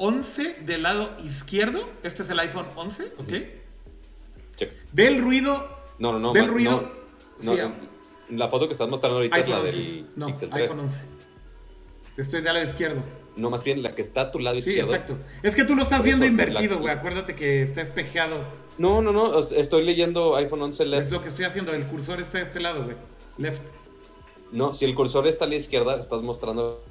11 0.02 0.64
del 0.66 0.82
lado 0.82 1.12
izquierdo. 1.24 1.88
Este 2.02 2.24
es 2.24 2.30
el 2.32 2.40
iPhone 2.40 2.66
11, 2.76 3.14
¿ok? 3.20 3.30
Ve 4.94 5.08
el 5.08 5.22
ruido. 5.22 5.78
No, 6.00 6.12
no, 6.12 6.20
no. 6.20 6.34
Ve 6.34 6.40
el 6.40 6.48
ruido. 6.48 6.92
No, 7.44 7.54
la 8.30 8.50
foto 8.50 8.68
que 8.68 8.72
estás 8.72 8.90
mostrando 8.90 9.18
ahorita 9.18 9.38
es 9.38 9.48
la 9.48 9.62
del 9.62 10.08
no, 10.16 10.28
iPhone 10.28 10.80
11. 10.80 11.04
Esto 12.18 12.38
es 12.38 12.44
de 12.44 12.52
lado 12.52 12.66
izquierdo. 12.66 13.04
No, 13.36 13.50
más 13.50 13.64
bien 13.64 13.84
la 13.84 13.94
que 13.94 14.02
está 14.02 14.22
a 14.22 14.32
tu 14.32 14.40
lado 14.40 14.58
izquierdo. 14.58 14.90
Sí, 14.90 14.94
exacto. 14.96 15.18
Es 15.44 15.56
que 15.56 15.66
tú 15.66 15.76
lo 15.76 15.84
estás 15.84 16.02
viendo 16.02 16.26
invertido, 16.26 16.80
güey. 16.80 16.94
Acuérdate 16.94 17.36
que 17.36 17.62
está 17.62 17.82
espejeado. 17.82 18.44
No, 18.80 19.02
no, 19.02 19.12
no. 19.12 19.40
Estoy 19.40 19.84
leyendo 19.84 20.36
iPhone 20.36 20.64
11 20.64 20.86
left. 20.86 21.06
Es 21.08 21.12
lo 21.12 21.22
que 21.22 21.30
estoy 21.30 21.46
haciendo. 21.46 21.74
El 21.74 21.86
cursor 21.86 22.20
está 22.20 22.40
de 22.40 22.46
este 22.46 22.60
lado, 22.60 22.84
güey. 22.84 22.96
Left. 23.38 23.70
No, 24.52 24.74
si 24.74 24.86
el 24.86 24.96
cursor 24.96 25.28
está 25.28 25.46
a 25.46 25.48
la 25.48 25.56
izquierda, 25.56 25.98
estás 25.98 26.22
mostrando 26.24 26.84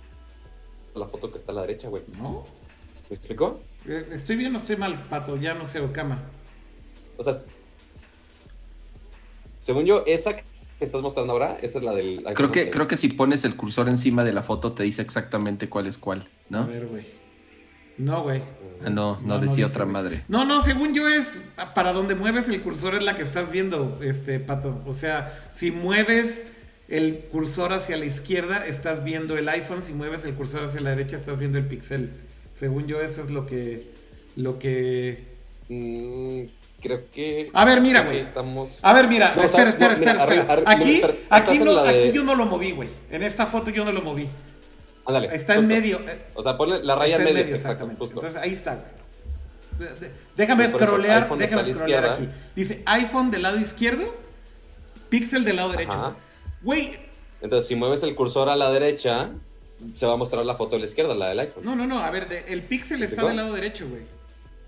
la 0.95 1.07
foto 1.07 1.31
que 1.31 1.39
está 1.39 1.53
a 1.53 1.57
la 1.57 1.61
derecha, 1.63 1.89
güey. 1.89 2.05
No. 2.19 2.45
¿Me 3.11 3.17
explicó? 3.17 3.61
Eh, 3.87 4.09
estoy 4.13 4.37
bien 4.37 4.55
o 4.55 4.59
estoy 4.59 4.77
mal, 4.77 5.07
pato. 5.09 5.37
Ya 5.37 5.55
no 5.55 5.65
sé, 5.65 5.81
Okama. 5.81 6.23
O 7.17 7.25
sea, 7.25 7.35
según 9.59 9.85
yo, 9.85 10.05
esa 10.07 10.37
que 10.37 10.45
estás 10.81 11.03
mostrando 11.03 11.33
ahora, 11.33 11.59
esa 11.61 11.79
es 11.79 11.85
la 11.85 11.93
del. 11.93 12.25
Creo 12.35 12.51
que, 12.51 12.71
creo 12.71 12.89
que 12.89 12.97
si 12.97 13.09
pones 13.09 13.45
el 13.45 13.57
cursor 13.57 13.89
encima 13.89 14.25
de 14.25 14.33
la 14.33 14.43
foto 14.43 14.73
te 14.73 14.85
dice 14.85 15.03
exactamente 15.03 15.69
cuál 15.69 15.87
es 15.87 15.99
cuál, 15.99 16.29
¿no? 16.49 16.61
A 16.61 16.67
ver, 16.67 16.87
güey. 16.87 17.05
No, 17.99 18.23
güey. 18.23 18.41
Ah, 18.83 18.89
no, 18.89 19.21
no, 19.23 19.39
decía 19.41 19.67
otra 19.67 19.85
madre. 19.85 20.25
No, 20.29 20.47
no, 20.47 20.63
según 20.63 20.95
yo 20.95 21.07
es 21.07 21.43
para 21.75 21.93
donde 21.93 22.15
mueves 22.15 22.49
el 22.49 22.63
cursor 22.63 22.95
es 22.95 23.03
la 23.03 23.15
que 23.15 23.23
estás 23.23 23.51
viendo, 23.51 23.99
este 24.03 24.41
pato. 24.41 24.81
O 24.87 24.95
sea, 24.95 25.51
si 25.53 25.71
mueves 25.71 26.47
el 26.89 27.27
cursor 27.31 27.75
hacia 27.75 27.97
la 27.99 28.07
izquierda, 28.07 28.67
estás 28.67 29.05
viendo 29.05 29.37
el 29.37 29.49
iPhone. 29.49 29.83
Si 29.83 29.93
mueves 29.93 30.25
el 30.25 30.35
cursor 30.35 30.63
hacia 30.63 30.81
la 30.81 30.91
derecha, 30.91 31.17
estás 31.17 31.39
viendo 31.39 31.59
el 31.59 31.67
Pixel. 31.67 32.11
Según 32.61 32.87
yo, 32.87 33.01
eso 33.01 33.23
es 33.23 33.31
lo 33.31 33.47
que. 33.47 33.91
Lo 34.37 34.59
que. 34.59 35.25
Mm, 35.71 36.43
creo 36.83 37.11
que. 37.11 37.49
A 37.55 37.65
ver, 37.65 37.81
mira, 37.81 38.03
güey. 38.03 38.19
Estamos... 38.19 38.79
A 38.83 38.93
ver, 38.93 39.09
mira, 39.09 39.35
espera, 39.43 39.71
espera, 39.71 39.95
espera, 39.95 40.63
aquí, 40.67 41.01
aquí, 41.31 41.59
no, 41.61 41.79
aquí 41.79 42.13
yo 42.13 42.23
no 42.23 42.35
lo 42.35 42.45
moví, 42.45 42.73
güey. 42.73 42.91
En 43.11 43.23
esta 43.23 43.47
foto 43.47 43.71
yo 43.71 43.83
no 43.87 43.93
lo 43.93 44.03
moví. 44.03 44.29
Ándale. 45.07 45.35
Está 45.35 45.55
en 45.55 45.69
medio. 45.69 46.01
Eh, 46.07 46.27
o 46.35 46.43
sea, 46.43 46.59
ponle 46.59 46.85
la 46.85 46.97
raya 46.97 47.17
en 47.17 47.33
medio. 47.33 47.55
exactamente. 47.55 48.05
Entonces 48.05 48.37
ahí 48.37 48.53
está, 48.53 48.75
güey. 48.75 50.11
Déjame 50.37 50.69
scrollear, 50.69 51.35
déjame 51.39 51.65
scrollear 51.65 52.05
aquí. 52.05 52.29
Dice 52.55 52.83
iPhone 52.85 53.31
del 53.31 53.41
lado 53.41 53.59
izquierdo, 53.59 54.15
Pixel 55.09 55.47
del 55.47 55.57
lado 55.57 55.71
derecho. 55.71 56.15
Güey. 56.61 57.09
Entonces, 57.41 57.69
si 57.69 57.75
mueves 57.75 58.03
el 58.03 58.15
cursor 58.15 58.51
a 58.51 58.57
la 58.57 58.71
derecha, 58.71 59.31
se 59.95 60.07
va 60.07 60.15
a 60.15 60.17
mostrar 60.17 60.45
la 60.45 60.55
foto 60.55 60.77
de 60.77 60.81
la 60.81 60.87
izquierda, 60.87 61.15
la 61.15 61.29
del 61.29 61.41
iPhone. 61.41 61.65
No, 61.65 61.75
no, 61.75 61.87
no. 61.87 61.99
A 61.99 62.11
ver, 62.11 62.45
el 62.49 62.63
Pixel 62.63 63.03
está 63.03 63.27
del 63.27 63.37
lado 63.37 63.53
derecho, 63.53 63.89
güey. 63.89 64.03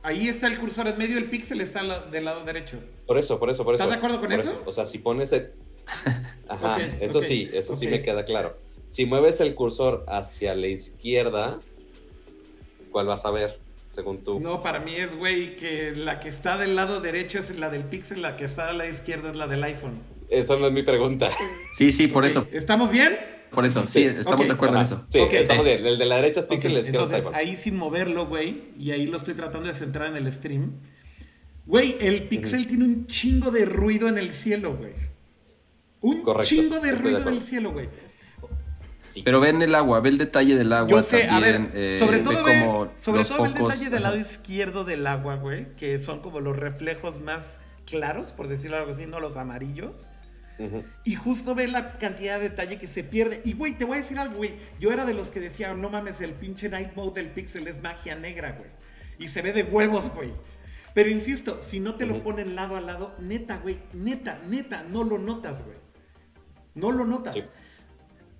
Ahí 0.04 0.28
está 0.28 0.48
el 0.48 0.58
cursor 0.58 0.88
en 0.88 0.98
medio, 0.98 1.16
el 1.16 1.26
píxel 1.26 1.60
está 1.60 2.00
del 2.00 2.24
lado 2.24 2.44
derecho. 2.44 2.76
Por 3.06 3.18
eso, 3.18 3.38
por 3.38 3.50
eso, 3.50 3.62
por 3.62 3.76
eso. 3.76 3.84
¿Estás 3.84 4.00
de 4.00 4.04
acuerdo 4.04 4.20
con 4.20 4.32
eso? 4.32 4.60
O 4.66 4.72
sea, 4.72 4.84
si 4.84 4.98
pones 4.98 5.30
el... 5.30 5.52
Ajá, 6.48 6.78
eso 7.00 7.22
sí, 7.22 7.48
eso 7.52 7.76
sí 7.76 7.86
me 7.86 8.02
queda 8.02 8.24
claro. 8.24 8.56
Si 8.88 9.06
mueves 9.06 9.40
el 9.40 9.54
cursor 9.54 10.04
hacia 10.08 10.56
la 10.56 10.66
izquierda, 10.66 11.60
¿cuál 12.90 13.06
vas 13.06 13.24
a 13.24 13.30
ver? 13.30 13.60
según 13.92 14.24
tú. 14.24 14.40
No, 14.40 14.62
para 14.62 14.80
mí 14.80 14.94
es, 14.94 15.14
güey, 15.16 15.54
que 15.54 15.92
la 15.94 16.18
que 16.18 16.30
está 16.30 16.56
del 16.56 16.74
lado 16.74 17.00
derecho 17.00 17.38
es 17.38 17.54
la 17.56 17.68
del 17.68 17.84
Pixel, 17.84 18.22
la 18.22 18.36
que 18.36 18.46
está 18.46 18.66
del 18.68 18.78
lado 18.78 18.90
izquierdo 18.90 19.28
es 19.28 19.36
la 19.36 19.46
del 19.46 19.62
iPhone. 19.62 20.00
Esa 20.30 20.56
no 20.56 20.66
es 20.66 20.72
mi 20.72 20.82
pregunta. 20.82 21.30
Sí, 21.74 21.92
sí, 21.92 22.08
por 22.08 22.24
eso. 22.24 22.46
¿Estamos 22.52 22.90
bien? 22.90 23.18
Por 23.52 23.66
eso, 23.66 23.82
sí, 23.86 24.00
Sí. 24.00 24.04
estamos 24.04 24.46
de 24.46 24.52
acuerdo 24.54 24.76
en 24.76 24.82
eso. 24.82 25.04
Sí, 25.08 25.20
Ok. 25.20 25.32
estamos 25.34 25.64
bien. 25.64 25.84
El 25.86 25.98
de 25.98 26.06
la 26.06 26.16
derecha 26.16 26.40
es 26.40 26.46
Pixel, 26.46 26.76
entonces, 26.76 27.24
ahí 27.34 27.54
sin 27.56 27.76
moverlo, 27.76 28.26
güey, 28.26 28.64
y 28.78 28.90
ahí 28.92 29.06
lo 29.06 29.16
estoy 29.16 29.34
tratando 29.34 29.68
de 29.68 29.74
centrar 29.74 30.08
en 30.08 30.16
el 30.16 30.30
stream. 30.32 30.72
Güey, 31.66 31.96
el 32.00 32.24
Pixel 32.24 32.66
tiene 32.66 32.84
un 32.84 33.06
chingo 33.06 33.50
de 33.50 33.64
ruido 33.64 34.08
en 34.08 34.18
el 34.18 34.32
cielo, 34.32 34.76
güey. 34.76 34.92
Un 36.00 36.22
Correcto, 36.22 36.48
chingo 36.48 36.80
de 36.80 36.88
estoy 36.90 36.90
de 36.90 36.96
ruido 37.18 37.18
en 37.28 37.28
el 37.36 37.40
cielo, 37.42 37.72
güey. 37.72 37.88
Sí. 39.08 39.22
Pero 39.22 39.40
ven 39.40 39.60
el 39.60 39.74
agua, 39.74 40.00
ve 40.00 40.08
el 40.08 40.16
detalle 40.18 40.56
del 40.56 40.72
agua. 40.72 40.88
Yo 40.90 41.02
sé, 41.02 41.24
a 41.24 41.28
también, 41.28 41.64
ver, 41.72 41.76
eh, 41.76 41.98
sobre 41.98 42.20
todo, 42.20 42.42
ve, 42.42 42.64
como 42.64 42.90
sobre 42.98 43.18
los 43.20 43.28
todo 43.28 43.42
ve 43.42 43.48
el 43.50 43.54
focos, 43.54 43.68
detalle 43.74 43.90
del 43.90 44.02
lado 44.02 44.16
izquierdo 44.16 44.84
del 44.84 45.06
agua, 45.06 45.36
güey, 45.36 45.76
que 45.76 45.98
son 45.98 46.20
como 46.20 46.40
los 46.40 46.56
reflejos 46.56 47.20
más 47.20 47.60
claros, 47.84 48.32
por 48.32 48.48
decirlo 48.48 48.78
algo 48.78 48.92
así, 48.92 49.04
no 49.06 49.20
los 49.20 49.36
amarillos. 49.36 50.08
Y 51.04 51.14
justo 51.14 51.54
ve 51.54 51.68
la 51.68 51.92
cantidad 51.92 52.38
de 52.38 52.50
detalle 52.50 52.78
que 52.78 52.86
se 52.86 53.04
pierde. 53.04 53.40
Y, 53.44 53.54
güey, 53.54 53.76
te 53.76 53.84
voy 53.84 53.98
a 53.98 54.00
decir 54.02 54.18
algo, 54.18 54.36
güey. 54.36 54.52
Yo 54.78 54.92
era 54.92 55.04
de 55.04 55.14
los 55.14 55.30
que 55.30 55.40
decía, 55.40 55.72
no 55.74 55.90
mames, 55.90 56.20
el 56.20 56.32
pinche 56.32 56.68
Night 56.68 56.94
Mode 56.94 57.20
del 57.22 57.30
Pixel 57.30 57.66
es 57.66 57.82
magia 57.82 58.14
negra, 58.14 58.52
güey. 58.52 58.70
Y 59.18 59.28
se 59.28 59.42
ve 59.42 59.52
de 59.52 59.62
huevos, 59.62 60.10
güey. 60.14 60.30
Pero 60.94 61.08
insisto, 61.08 61.60
si 61.62 61.80
no 61.80 61.94
te 61.94 62.06
lo 62.06 62.22
ponen 62.22 62.54
lado 62.54 62.76
a 62.76 62.80
lado, 62.80 63.14
neta, 63.18 63.58
güey, 63.58 63.78
neta, 63.92 64.40
neta, 64.46 64.84
no 64.90 65.04
lo 65.04 65.18
notas, 65.18 65.64
güey. 65.64 65.78
No 66.74 66.92
lo 66.92 67.04
notas. 67.04 67.34
Sí. 67.34 67.42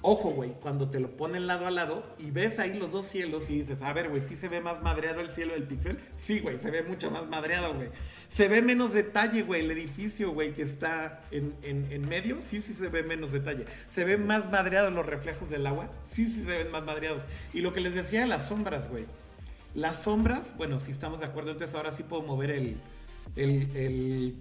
Ojo, 0.05 0.31
güey, 0.31 0.51
cuando 0.61 0.91
te 0.91 0.99
lo 0.99 1.17
ponen 1.17 1.47
lado 1.47 1.67
a 1.67 1.71
lado 1.71 2.05
y 2.19 2.33
ves 2.33 2.59
ahí 2.59 2.75
los 2.77 2.91
dos 2.91 3.07
cielos 3.07 3.49
y 3.49 3.61
dices, 3.61 3.83
a 3.83 3.93
ver, 3.93 4.09
güey, 4.09 4.21
¿sí 4.21 4.35
se 4.35 4.49
ve 4.49 4.61
más 4.61 4.83
madreado 4.83 5.21
el 5.21 5.31
cielo 5.31 5.53
del 5.53 5.63
Pixel? 5.63 5.97
Sí, 6.17 6.41
güey, 6.41 6.59
se 6.59 6.73
ve 6.73 6.83
mucho 6.83 7.11
más 7.13 7.29
madreado, 7.29 7.73
güey. 7.75 7.89
Se 8.29 8.49
ve 8.49 8.63
menos 8.63 8.93
detalle, 8.95 9.43
güey, 9.43 9.63
el 9.65 9.71
edificio, 9.71 10.33
güey, 10.33 10.55
que 10.55 10.63
está 10.63 11.21
en, 11.31 11.55
en- 11.63 11.87
en 11.93 12.09
medio, 12.09 12.39
sí, 12.43 12.61
sí 12.61 12.75
se 12.75 12.89
ve 12.89 13.05
menos 13.05 13.31
detalle. 13.31 13.65
Se 13.89 14.05
ven 14.05 14.27
más 14.27 14.51
madreados 14.51 14.93
los 14.93 15.07
reflejos 15.07 15.49
del 15.51 15.67
agua, 15.69 15.89
sí, 16.03 16.25
sí 16.25 16.43
se 16.45 16.59
ven 16.59 16.73
más 16.73 16.83
madreados. 16.83 17.23
Y 17.55 17.61
lo 17.61 17.73
que 17.73 17.81
les 17.81 17.95
decía 17.95 18.23
de 18.23 18.27
las 18.27 18.49
sombras, 18.49 18.91
güey. 18.91 19.05
Las 19.75 20.03
sombras, 20.03 20.55
bueno, 20.57 20.81
si 20.81 20.91
estamos 20.91 21.21
de 21.21 21.27
acuerdo, 21.27 21.53
entonces 21.53 21.77
ahora 21.77 21.93
sí 21.93 22.03
puedo 22.03 22.23
mover 22.23 22.51
el, 22.51 22.77
el, 23.37 23.69
el, 23.77 24.35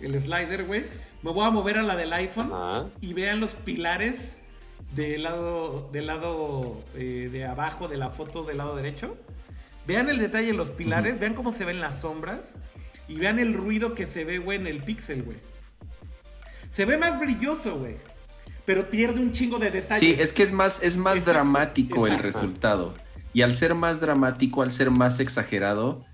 el 0.00 0.20
slider, 0.20 0.64
güey. 0.64 0.84
Me 1.22 1.32
voy 1.32 1.44
a 1.44 1.50
mover 1.50 1.78
a 1.78 1.82
la 1.82 1.96
del 1.96 2.12
iPhone 2.12 2.50
Ajá. 2.52 2.86
y 3.00 3.14
vean 3.14 3.40
los 3.40 3.54
pilares 3.54 4.38
del 4.94 5.22
lado, 5.22 5.88
del 5.92 6.06
lado 6.06 6.82
eh, 6.94 7.28
de 7.32 7.44
abajo 7.44 7.88
de 7.88 7.96
la 7.96 8.10
foto 8.10 8.44
del 8.44 8.58
lado 8.58 8.76
derecho. 8.76 9.16
Vean 9.86 10.08
el 10.08 10.18
detalle 10.18 10.48
de 10.48 10.52
los 10.52 10.70
pilares, 10.70 11.18
vean 11.18 11.34
cómo 11.34 11.50
se 11.50 11.64
ven 11.64 11.80
las 11.80 12.00
sombras 12.00 12.58
y 13.08 13.16
vean 13.16 13.38
el 13.38 13.54
ruido 13.54 13.94
que 13.94 14.06
se 14.06 14.24
ve, 14.24 14.38
güey, 14.38 14.58
en 14.58 14.66
el 14.66 14.82
pixel, 14.82 15.22
güey. 15.22 15.38
Se 16.70 16.84
ve 16.84 16.96
más 16.96 17.18
brilloso, 17.18 17.78
güey. 17.78 17.96
Pero 18.64 18.88
pierde 18.88 19.20
un 19.20 19.32
chingo 19.32 19.58
de 19.58 19.70
detalle. 19.70 20.14
Sí, 20.14 20.20
es 20.20 20.32
que 20.32 20.44
es 20.44 20.52
más, 20.52 20.80
es 20.82 20.96
más 20.96 21.16
Exacto, 21.16 21.32
dramático 21.32 22.06
el 22.06 22.18
resultado. 22.18 22.94
Y 23.32 23.42
al 23.42 23.56
ser 23.56 23.74
más 23.74 24.00
dramático, 24.00 24.62
al 24.62 24.70
ser 24.70 24.90
más 24.90 25.18
exagerado, 25.18 26.04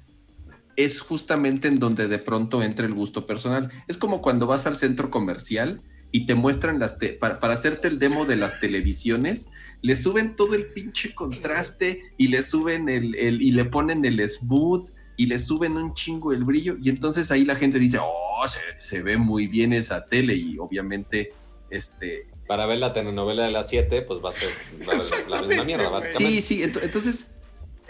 es 0.76 1.00
justamente 1.00 1.68
en 1.68 1.78
donde 1.78 2.08
de 2.08 2.18
pronto 2.18 2.62
entra 2.62 2.86
el 2.86 2.94
gusto 2.94 3.26
personal. 3.26 3.70
Es 3.86 3.98
como 3.98 4.22
cuando 4.22 4.46
vas 4.46 4.66
al 4.66 4.78
centro 4.78 5.10
comercial 5.10 5.82
y 6.12 6.26
te 6.26 6.34
muestran 6.34 6.78
las 6.78 6.98
te- 6.98 7.10
para, 7.12 7.38
para 7.40 7.54
hacerte 7.54 7.88
el 7.88 7.98
demo 7.98 8.24
de 8.24 8.36
las 8.36 8.60
televisiones, 8.60 9.48
le 9.82 9.94
suben 9.96 10.36
todo 10.36 10.54
el 10.54 10.66
pinche 10.66 11.14
contraste 11.14 12.02
y 12.16 12.28
le 12.28 12.42
suben 12.42 12.88
el, 12.88 13.14
el- 13.14 13.42
y 13.42 13.50
le 13.52 13.64
ponen 13.64 14.04
el 14.04 14.26
smooth 14.28 14.88
y 15.16 15.26
le 15.26 15.38
suben 15.38 15.76
un 15.76 15.94
chingo 15.94 16.32
el 16.32 16.44
brillo 16.44 16.76
y 16.80 16.88
entonces 16.90 17.30
ahí 17.30 17.44
la 17.44 17.56
gente 17.56 17.78
dice, 17.78 17.98
oh, 18.00 18.46
se, 18.48 18.60
se 18.78 19.02
ve 19.02 19.16
muy 19.18 19.46
bien 19.48 19.72
esa 19.72 20.06
tele 20.06 20.34
y 20.34 20.58
obviamente 20.58 21.32
este 21.70 22.26
Para 22.46 22.64
ver 22.66 22.78
la 22.78 22.92
telenovela 22.94 23.44
de 23.44 23.50
las 23.50 23.68
7, 23.68 24.02
pues 24.02 24.20
va 24.24 24.30
a 24.30 24.32
ser 24.32 25.28
la, 25.28 25.42
misma 25.42 25.64
mierda, 25.64 25.88
básicamente. 25.90 26.40
Sí, 26.40 26.40
sí, 26.40 26.62
ento- 26.62 26.80
entonces. 26.82 27.34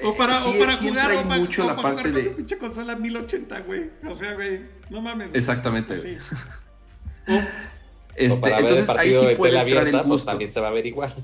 O 0.02 0.16
para, 0.16 0.36
eh, 0.38 0.40
sí, 0.42 0.50
o 0.54 0.58
para 0.58 0.76
siempre 0.76 1.02
jugar, 1.02 1.10
hay 1.10 1.16
o 1.18 1.28
para, 1.28 1.40
mucho 1.40 1.64
o 1.64 1.66
la 1.68 1.76
para 1.76 1.94
parte 1.94 2.10
de. 2.12 2.22
tu 2.24 2.36
pinche 2.36 2.58
consola 2.58 2.96
1080, 2.96 3.60
güey. 3.60 3.90
O 4.08 4.16
sea, 4.16 4.34
güey, 4.34 4.62
no 4.90 5.00
mames. 5.00 5.28
Exactamente. 5.32 6.02
Sí. 6.02 6.16
Este, 8.18 8.40
para 8.40 8.56
ver 8.56 8.66
el 8.66 8.78
entonces 8.78 8.96
ahí 8.96 9.14
sí 9.14 9.26
de 9.26 9.36
puede 9.36 9.56
entrar 9.56 9.78
abierta, 9.82 10.00
el 10.00 10.06
pues 10.06 10.24
también 10.24 10.50
se 10.50 10.60
va 10.60 10.68
a 10.68 10.72
ver 10.72 10.86
igual. 10.86 11.14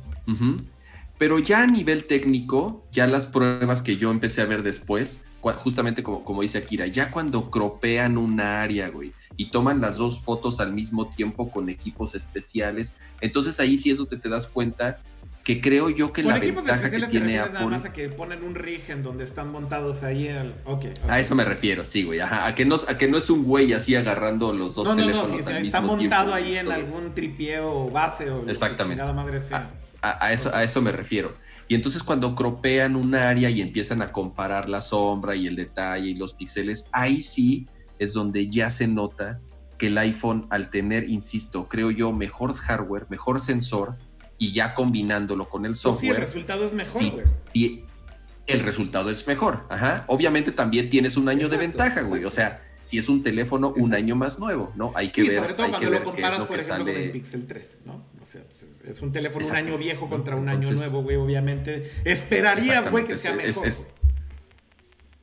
Pero 1.19 1.39
ya 1.39 1.63
a 1.63 1.67
nivel 1.67 2.05
técnico, 2.05 2.85
ya 2.93 3.07
las 3.07 3.27
pruebas 3.27 3.83
que 3.83 3.97
yo 3.97 4.11
empecé 4.11 4.43
a 4.43 4.47
ver 4.47 4.63
después, 4.63 5.25
justamente 5.41 6.03
como, 6.03 6.25
como 6.25 6.43
dice 6.43 6.59
Akira, 6.59 6.87
ya 6.87 7.11
cuando 7.11 7.51
cropean 7.51 8.17
un 8.17 8.41
área, 8.41 8.89
güey, 8.89 9.13
y 9.37 9.51
toman 9.51 9.81
las 9.81 9.97
dos 9.97 10.21
fotos 10.21 10.61
al 10.61 10.73
mismo 10.73 11.09
tiempo 11.09 11.51
con 11.51 11.69
equipos 11.69 12.15
especiales, 12.15 12.93
entonces 13.21 13.61
ahí 13.61 13.77
sí 13.77 13.91
es 13.91 13.99
donde 13.99 14.17
te 14.17 14.29
das 14.29 14.47
cuenta 14.47 14.99
que 15.45 15.61
creo 15.61 15.91
yo 15.91 16.11
que 16.11 16.23
la 16.23 16.39
ventaja 16.39 16.91
que 16.91 17.07
tiene 17.07 17.37
nada 17.37 17.59
Apple... 17.61 17.67
más 17.67 17.85
a 17.85 17.93
que 17.93 18.09
ponen 18.09 18.43
un 18.43 18.55
rig 18.55 18.81
en 18.89 19.03
donde 19.03 19.25
están 19.25 19.53
montados 19.53 20.03
ahí 20.03 20.27
el... 20.27 20.55
Ok. 20.65 20.87
ok. 21.03 21.11
A 21.11 21.21
eso 21.21 21.35
me 21.35 21.45
refiero, 21.45 21.85
sí, 21.85 22.03
güey. 22.03 22.21
Ajá, 22.21 22.47
a 22.47 22.55
que 22.55 22.65
no, 22.65 22.77
a 22.77 22.97
que 22.97 23.09
no 23.09 23.19
es 23.19 23.29
un 23.29 23.45
güey 23.45 23.75
así 23.75 23.95
agarrando 23.95 24.55
los 24.55 24.75
dos 24.75 24.87
No, 24.87 24.95
no, 24.95 25.03
no, 25.03 25.07
teléfonos 25.07 25.43
sí, 25.43 25.49
al 25.49 25.55
mismo 25.63 25.67
está 25.67 25.79
tiempo. 25.81 25.97
montado 25.97 26.35
ahí 26.35 26.57
en 26.57 26.65
Todo. 26.65 26.75
algún 26.75 27.15
tripieo 27.15 27.71
o 27.71 27.91
base 27.91 28.31
o 28.31 28.49
Exactamente. 28.49 29.05
madre 29.13 29.43
sea. 29.47 29.71
A, 30.01 30.27
a 30.27 30.33
eso, 30.33 30.55
a 30.55 30.63
eso 30.63 30.81
me 30.81 30.93
refiero. 30.93 31.35
Y 31.69 31.75
entonces 31.75 32.03
cuando 32.03 32.35
cropean 32.35 32.97
un 32.97 33.15
área 33.15 33.51
y 33.51 33.61
empiezan 33.61 34.01
a 34.01 34.13
comparar 34.13 34.71
la 34.71 34.81
sombra 34.81 35.37
y 35.37 35.47
el 35.47 35.57
detalle 35.57 36.09
y 36.09 36.15
los 36.15 36.33
píxeles, 36.33 36.87
ahí 36.91 37.21
sí 37.21 37.67
es 37.99 38.15
donde 38.15 38.49
ya 38.49 38.71
se 38.71 38.89
nota 38.89 39.41
que 39.77 39.89
el 39.89 39.99
iPhone 39.99 40.47
al 40.49 40.71
tener, 40.71 41.11
insisto, 41.11 41.69
creo 41.69 41.91
yo, 41.91 42.13
mejor 42.13 42.55
hardware, 42.55 43.07
mejor 43.11 43.41
sensor 43.41 43.97
y 44.39 44.53
ya 44.53 44.75
combinándolo 44.75 45.49
con 45.49 45.65
el 45.67 45.73
Pues 45.73 45.81
sí, 45.81 45.89
el 45.89 45.95
software, 45.95 46.21
resultado 46.21 46.67
es 46.67 46.73
mejor, 46.73 47.01
sí, 47.03 47.11
güey. 47.11 47.25
sí, 47.53 47.85
el 48.47 48.61
resultado 48.61 49.11
es 49.11 49.27
mejor. 49.27 49.65
Ajá. 49.71 50.05
Obviamente 50.09 50.53
también 50.53 50.91
tienes 50.91 51.17
un 51.17 51.29
año 51.29 51.49
de 51.49 51.57
Exacto, 51.57 51.79
ventaja, 51.79 52.03
güey. 52.03 52.25
O 52.25 52.31
sea, 52.31 52.63
si 52.85 52.99
es 52.99 53.09
un 53.09 53.23
teléfono, 53.23 53.73
un 53.77 53.95
año 53.95 54.15
más 54.17 54.39
nuevo, 54.39 54.71
¿no? 54.77 54.93
Hay 54.95 55.09
que 55.11 55.23
Sí, 55.23 55.29
ver, 55.29 55.39
sobre 55.39 55.55
todo 55.55 55.63
hay 55.67 55.73
que 55.73 55.79
cuando 55.79 55.91
ver 55.91 56.01
lo 56.01 56.05
comparas, 56.05 56.39
lo 56.41 56.47
por 56.47 56.57
que 56.57 56.63
ejemplo, 56.63 56.85
con 56.93 57.03
el. 57.03 57.11
Pixel 57.13 57.47
3, 57.47 57.79
¿no? 57.87 57.95
O 58.23 58.27
sea, 58.27 58.43
es 58.87 59.01
un 59.01 59.13
teléfono 59.13 59.47
un 59.47 59.57
año 59.57 59.79
viejo 59.79 60.09
contra 60.11 60.37
un 60.37 60.47
Entonces- 60.49 60.73
año 60.73 60.81
nuevo, 60.81 61.03
güey, 61.03 61.17
obviamente. 61.17 61.91
Esperarías, 62.05 62.91
güey, 62.91 63.07
que 63.07 63.17
sea 63.17 63.31
es- 63.33 63.37
mejor. 63.57 63.67
es- 63.67 63.87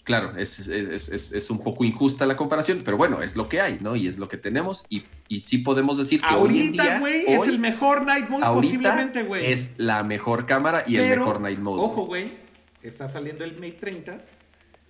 Claro, 0.04 0.36
es- 0.36 0.58
es- 0.68 1.32
es 1.32 1.50
un 1.52 1.60
poco 1.60 1.84
injusta 1.84 2.26
la 2.26 2.36
comparación, 2.36 2.82
pero 2.84 2.98
bueno, 2.98 3.22
es 3.22 3.36
lo 3.36 3.48
que 3.48 3.62
hay, 3.62 3.78
¿no? 3.82 3.96
Y 3.96 4.08
es 4.08 4.18
lo 4.18 4.28
que 4.28 4.38
tenemos. 4.38 4.84
Y, 4.90 5.04
y 5.32 5.40
sí 5.40 5.60
podemos 5.60 5.98
decir 5.98 6.20
que 6.20 6.28
hoy 6.28 6.34
en 6.34 6.66
Ahorita, 6.66 6.84
día, 6.84 7.00
güey, 7.00 7.24
es 7.26 7.48
el 7.48 7.58
mejor 7.58 8.06
Night 8.06 8.28
Mode 8.28 8.44
ahorita 8.44 8.68
posiblemente, 8.68 9.24
güey. 9.24 9.46
es 9.46 9.76
la 9.78 10.04
mejor 10.04 10.46
cámara 10.46 10.84
y 10.86 10.98
el 10.98 11.18
mejor 11.18 11.40
night 11.40 11.58
mode. 11.58 11.82
Ojo, 11.82 12.06
güey, 12.06 12.34
está 12.82 13.08
saliendo 13.08 13.46
el 13.46 13.54
Mate 13.54 13.78
30 13.80 14.26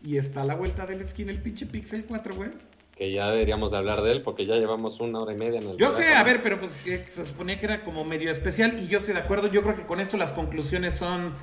y 0.03 0.18
está 0.18 0.41
a 0.41 0.45
la 0.45 0.55
vuelta 0.55 0.88
de 0.88 0.95
la 0.95 1.03
esquina 1.03 1.30
el 1.30 1.43
pinche 1.43 1.68
Pixel 1.68 2.05
4, 2.05 2.34
güey. 2.35 2.49
Que 2.95 3.11
ya 3.13 3.30
deberíamos 3.30 3.69
de 3.69 3.77
hablar 3.77 4.01
de 4.01 4.13
él 4.13 4.23
porque 4.23 4.47
ya 4.47 4.55
llevamos 4.55 4.99
una 4.99 5.19
hora 5.19 5.31
y 5.31 5.38
media 5.38 5.59
en 5.59 5.68
el 5.68 5.77
Yo 5.77 5.91
sé, 5.91 6.11
a 6.11 6.23
ver, 6.23 6.41
pero 6.41 6.59
pues 6.59 6.76
se 7.05 7.23
suponía 7.23 7.59
que 7.59 7.68
era 7.68 7.84
como 7.84 8.03
medio 8.03 8.31
especial 8.31 8.80
y 8.80 8.88
yo 8.88 8.97
estoy 8.97 9.13
de 9.13 9.19
acuerdo. 9.19 9.45
Yo 9.45 9.61
creo 9.61 9.76
que 9.76 9.85
con 9.85 9.99
esto 9.99 10.18
las 10.18 10.34
conclusiones 10.34 10.95
son. 10.95 11.35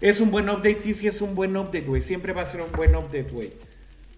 Es 0.00 0.22
un 0.22 0.30
buen 0.30 0.48
update, 0.48 0.80
sí, 0.80 0.94
sí, 0.94 1.06
es 1.06 1.20
un 1.20 1.34
buen 1.34 1.54
update, 1.54 1.82
güey. 1.82 2.00
Siempre 2.00 2.32
va 2.32 2.40
a 2.40 2.46
ser 2.46 2.62
un 2.62 2.72
buen 2.72 2.96
update, 2.96 3.28
güey. 3.30 3.52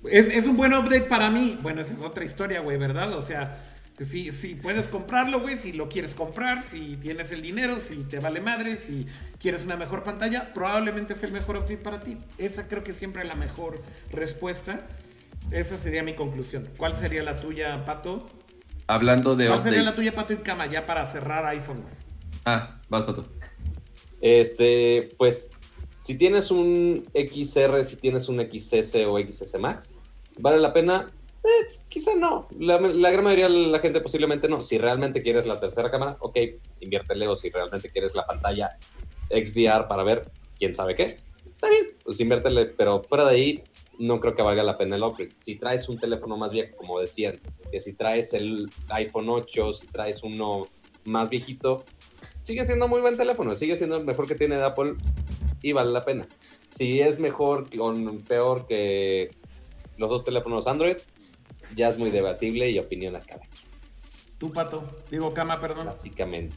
Es, 0.09 0.29
es 0.29 0.47
un 0.47 0.57
buen 0.57 0.73
update 0.73 1.07
para 1.07 1.31
mí. 1.31 1.59
Bueno, 1.63 1.81
esa 1.81 1.93
es 1.93 2.03
otra 2.03 2.25
historia, 2.25 2.61
güey, 2.61 2.77
¿verdad? 2.77 3.13
O 3.15 3.21
sea, 3.21 3.74
si, 4.01 4.33
si 4.33 4.57
puedes 4.57 4.89
comprarlo, 4.89 5.41
güey, 5.41 5.57
si 5.57 5.73
lo 5.73 5.89
quieres 5.89 6.15
comprar, 6.15 6.63
si 6.63 6.97
tienes 6.97 7.31
el 7.31 7.43
dinero, 7.43 7.77
si 7.77 8.03
te 8.05 8.19
vale 8.19 8.41
madre, 8.41 8.77
si 8.77 9.07
quieres 9.39 9.65
una 9.65 9.77
mejor 9.77 10.03
pantalla, 10.03 10.53
probablemente 10.53 11.13
es 11.13 11.23
el 11.23 11.33
mejor 11.33 11.57
update 11.57 11.77
para 11.77 12.01
ti. 12.01 12.17
Esa 12.39 12.67
creo 12.67 12.83
que 12.83 12.93
siempre 12.93 13.23
es 13.23 13.29
la 13.29 13.37
mejor 13.37 13.81
respuesta. 14.11 14.87
Esa 15.51 15.79
sería 15.79 16.03
mi 16.03 16.15
conclusión. 16.15 16.69
¿Cuál 16.77 16.97
sería 16.97 17.23
la 17.23 17.41
tuya, 17.41 17.85
Pato? 17.85 18.25
Hablando 18.87 19.37
de 19.37 19.47
¿Cuál 19.47 19.63
sería 19.63 19.83
la 19.83 19.95
tuya, 19.95 20.15
Pato 20.15 20.33
y 20.33 20.39
Cama, 20.39 20.67
ya 20.67 20.87
para 20.87 21.07
cerrar 21.07 21.47
iPhone? 21.47 21.77
güey? 21.77 21.95
Ah, 22.45 22.79
vas, 22.89 23.03
Pato. 23.03 23.27
Este, 24.21 25.11
pues, 25.17 25.51
si 26.03 26.17
tienes 26.17 26.51
un 26.51 27.07
XR, 27.15 27.85
si 27.85 27.97
tienes 27.97 28.29
un 28.29 28.39
XS 28.39 29.07
o 29.07 29.19
XS 29.19 29.59
Max, 29.61 29.95
¿vale 30.39 30.59
la 30.59 30.73
pena? 30.73 31.05
Eh, 31.45 31.79
quizá 31.89 32.15
no. 32.15 32.49
La, 32.59 32.81
la 32.81 33.11
gran 33.11 33.25
mayoría 33.25 33.49
de 33.49 33.69
la 33.69 33.79
gente 33.79 34.01
posiblemente 34.01 34.49
no. 34.49 34.61
Si 34.61 34.79
realmente 34.79 35.23
quieres 35.23 35.47
la 35.47 35.61
tercera 35.61 35.91
cámara, 35.91 36.17
ok, 36.21 36.39
inviértele. 36.81 37.29
O 37.29 37.37
si 37.37 37.51
realmente 37.51 37.91
quieres 37.91 38.15
la 38.15 38.25
pantalla 38.25 38.71
XDR 39.29 39.87
para 39.87 40.05
ver 40.05 40.31
quién 40.59 40.75
sabe 40.75 40.95
qué, 40.95 41.17
está 41.53 41.69
bien, 41.69 41.89
pues 42.03 42.19
inviértele. 42.21 42.67
Pero 42.67 43.01
fuera 43.03 43.27
de 43.29 43.35
ahí, 43.35 43.63
no 43.99 44.21
creo 44.21 44.35
que 44.35 44.43
valga 44.43 44.63
la 44.63 44.79
pena 44.79 44.97
el 44.97 45.03
upgrade. 45.03 45.33
Si 45.37 45.57
traes 45.57 45.89
un 45.89 45.99
teléfono 45.99 46.37
más 46.37 46.51
viejo, 46.51 46.77
como 46.77 46.99
decían, 46.99 47.39
que 47.71 47.79
si 47.81 47.93
traes 47.93 48.33
el 48.35 48.71
iPhone 48.89 49.29
8, 49.29 49.75
si 49.75 49.87
traes 49.89 50.23
uno 50.23 50.67
más 51.05 51.29
viejito, 51.29 51.85
sigue 52.43 52.65
siendo 52.65 52.89
muy 52.89 53.01
buen 53.01 53.17
teléfono, 53.17 53.55
sigue 53.55 53.77
siendo 53.77 53.97
el 53.97 54.05
mejor 54.05 54.27
que 54.27 54.35
tiene 54.35 54.57
Apple. 54.57 54.95
y 55.63 55.73
vale 55.73 55.93
la 55.93 56.03
pena. 56.03 56.27
Si 56.69 57.01
es 57.01 57.19
mejor 57.19 57.67
o 57.79 57.95
peor 58.27 58.67
que 58.67 59.31
los 59.97 60.11
dos 60.11 60.25
teléfonos 60.25 60.67
Android, 60.67 60.97
ya 61.75 61.89
es 61.89 61.99
muy 61.99 62.11
debatible 62.11 62.71
y 62.71 62.79
opinión 62.79 63.17
a 63.17 63.21
cada 63.21 63.43
Tú, 64.39 64.53
Pato. 64.53 64.85
Digo, 65.11 65.33
Cama, 65.33 65.61
perdón. 65.61 65.87
Básicamente. 65.87 66.57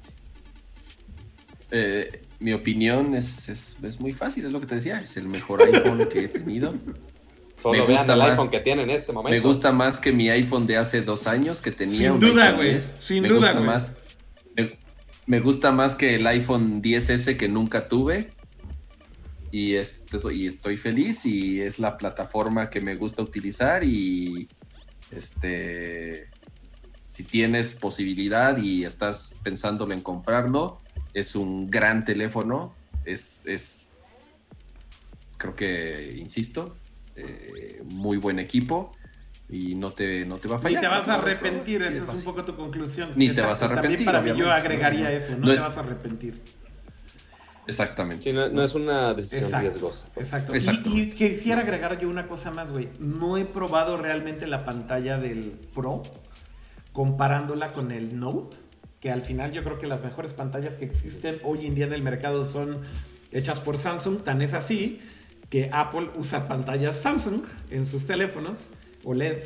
Eh, 1.69 2.21
mi 2.39 2.53
opinión 2.53 3.13
es, 3.13 3.49
es, 3.49 3.99
muy 3.99 4.13
fácil, 4.13 4.45
es 4.45 4.53
lo 4.53 4.59
que 4.61 4.67
te 4.67 4.75
decía, 4.75 5.01
es 5.01 5.17
el 5.17 5.27
mejor 5.27 5.61
iPhone 5.63 6.07
que 6.09 6.25
he 6.25 6.27
tenido. 6.27 6.73
Solo 7.61 7.85
me 7.85 7.93
gusta 7.93 8.13
el 8.13 8.21
iPhone 8.21 8.49
que 8.49 8.59
tiene 8.59 8.83
en 8.83 8.91
este 8.91 9.11
momento. 9.11 9.31
Me 9.31 9.39
gusta 9.39 9.71
más 9.71 9.99
que 9.99 10.11
mi 10.11 10.29
iPhone 10.29 10.67
de 10.67 10.77
hace 10.77 11.01
dos 11.01 11.27
años 11.27 11.59
que 11.59 11.71
tenía. 11.71 12.11
Sin 12.11 12.19
duda, 12.19 12.51
güey. 12.51 12.79
Sin 12.81 13.23
duda, 13.23 13.53
güey. 13.53 13.65
Más, 13.65 13.93
me, 15.25 15.39
gusta 15.39 15.71
más 15.71 15.95
que 15.95 16.15
el 16.15 16.27
iPhone 16.27 16.81
10S 16.81 17.35
que 17.35 17.49
nunca 17.49 17.87
tuve. 17.87 18.29
Y, 19.51 19.73
este, 19.73 20.17
y 20.33 20.45
estoy 20.45 20.77
feliz 20.77 21.25
y 21.25 21.61
es 21.61 21.79
la 21.79 21.97
plataforma 21.97 22.69
que 22.69 22.79
me 22.79 22.95
gusta 22.95 23.23
utilizar 23.23 23.83
y 23.83 24.47
este 25.11 26.27
si 27.07 27.23
tienes 27.23 27.73
posibilidad 27.73 28.57
y 28.57 28.85
estás 28.85 29.37
pensándolo 29.41 29.93
en 29.93 30.01
comprarlo, 30.01 30.79
es 31.15 31.35
un 31.35 31.67
gran 31.67 32.05
teléfono, 32.05 32.75
es, 33.05 33.41
es 33.45 33.97
creo 35.37 35.55
que, 35.55 36.15
insisto, 36.15 36.75
eh, 37.15 37.81
muy 37.85 38.17
buen 38.17 38.37
equipo 38.37 38.91
y 39.49 39.73
no 39.73 39.93
te, 39.93 40.25
no 40.25 40.37
te 40.37 40.47
va 40.47 40.57
a 40.57 40.59
fallar. 40.59 40.81
Ni 40.81 40.87
te 40.87 40.93
vas 40.93 41.07
a 41.07 41.15
arrepentir, 41.15 41.81
esa 41.81 42.03
es 42.03 42.19
un 42.19 42.23
poco 42.23 42.43
tu 42.43 42.55
conclusión. 42.55 43.13
Ni 43.15 43.29
te 43.29 43.41
vas 43.41 43.63
a 43.63 43.65
arrepentir. 43.65 44.05
También 44.05 44.05
para 44.05 44.21
mí 44.21 44.39
yo 44.39 44.51
agregaría 44.51 45.11
eso, 45.11 45.35
no, 45.37 45.47
te 45.47 45.59
vas 45.59 45.75
a 45.75 45.79
arrepentir. 45.79 46.39
Exactamente. 47.67 48.31
no, 48.33 48.63
es 48.63 48.75
una 48.75 49.13
decisión 49.13 49.61
riesgosa. 49.61 50.07
Exacto. 50.15 50.55
Y, 50.55 50.99
y, 50.99 51.11
quisiera 51.11 51.61
agregar 51.61 51.99
yo 51.99 52.09
una 52.09 52.27
cosa 52.27 52.51
más, 52.51 52.71
güey. 52.71 52.89
No 52.99 53.37
he 53.37 53.45
probado 53.45 53.97
realmente 53.97 54.47
la 54.47 54.65
pantalla 54.65 55.17
del 55.17 55.57
Pro 55.73 56.03
comparándola 56.93 57.73
con 57.73 57.91
el 57.91 58.19
Note 58.19 58.55
que 58.99 59.11
al 59.11 59.21
final 59.21 59.51
yo 59.51 59.63
creo 59.63 59.77
que 59.77 59.87
las 59.87 60.01
mejores 60.03 60.33
pantallas 60.33 60.75
que 60.75 60.85
existen 60.85 61.37
hoy 61.43 61.67
en 61.67 61.75
día 61.75 61.85
en 61.85 61.93
el 61.93 62.01
mercado 62.01 62.45
son 62.45 62.81
hechas 63.31 63.59
por 63.59 63.77
Samsung, 63.77 64.23
tan 64.23 64.41
es 64.41 64.53
así 64.53 64.99
que 65.49 65.69
Apple 65.71 66.09
usa 66.15 66.47
pantallas 66.47 66.97
Samsung 66.97 67.43
en 67.69 67.85
sus 67.85 68.05
teléfonos 68.05 68.71
OLED. 69.03 69.37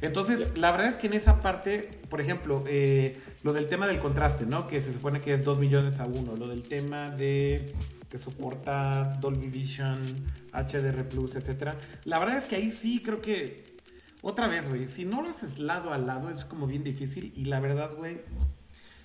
Entonces, 0.00 0.56
la 0.56 0.70
verdad 0.70 0.88
es 0.88 0.98
que 0.98 1.06
en 1.06 1.14
esa 1.14 1.40
parte, 1.40 1.90
por 2.08 2.20
ejemplo, 2.20 2.64
eh, 2.68 3.20
lo 3.42 3.52
del 3.52 3.68
tema 3.68 3.86
del 3.86 4.00
contraste, 4.00 4.46
¿no? 4.46 4.66
Que 4.66 4.80
se 4.80 4.92
supone 4.92 5.20
que 5.20 5.34
es 5.34 5.44
2 5.44 5.58
millones 5.58 6.00
a 6.00 6.06
1. 6.06 6.36
Lo 6.36 6.48
del 6.48 6.62
tema 6.62 7.10
de 7.10 7.72
que 8.08 8.18
soporta 8.18 9.18
Dolby 9.20 9.48
Vision, 9.48 10.16
HDR 10.52 11.06
Plus, 11.08 11.36
etc. 11.36 11.74
La 12.04 12.18
verdad 12.18 12.38
es 12.38 12.46
que 12.46 12.56
ahí 12.56 12.70
sí 12.70 13.02
creo 13.04 13.20
que, 13.20 13.62
otra 14.22 14.48
vez, 14.48 14.68
güey, 14.68 14.86
si 14.86 15.04
no 15.04 15.22
lo 15.22 15.28
haces 15.28 15.58
lado 15.58 15.92
a 15.92 15.98
lado 15.98 16.30
es 16.30 16.44
como 16.44 16.66
bien 16.66 16.82
difícil. 16.82 17.32
Y 17.36 17.44
la 17.44 17.60
verdad, 17.60 17.94
güey, 17.96 18.22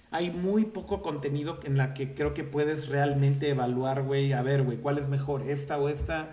hay 0.10 0.32
muy 0.32 0.66
poco 0.66 1.02
contenido 1.02 1.60
en 1.64 1.78
la 1.78 1.94
que 1.94 2.14
creo 2.14 2.34
que 2.34 2.44
puedes 2.44 2.88
realmente 2.88 3.50
evaluar, 3.50 4.04
güey, 4.04 4.34
a 4.34 4.42
ver, 4.42 4.64
güey, 4.64 4.78
cuál 4.78 4.98
es 4.98 5.08
mejor, 5.08 5.44
esta 5.44 5.78
o 5.78 5.90
esta. 5.90 6.32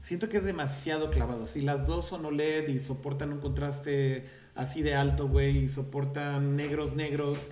Siento 0.00 0.28
que 0.28 0.38
es 0.38 0.44
demasiado 0.44 1.10
clavado. 1.10 1.46
Si 1.46 1.60
las 1.60 1.86
dos 1.86 2.06
son 2.06 2.24
OLED 2.24 2.68
y 2.68 2.78
soportan 2.78 3.32
un 3.32 3.40
contraste 3.40 4.28
así 4.54 4.82
de 4.82 4.94
alto, 4.94 5.28
güey, 5.28 5.58
y 5.58 5.68
soportan 5.68 6.56
negros, 6.56 6.94
negros, 6.94 7.50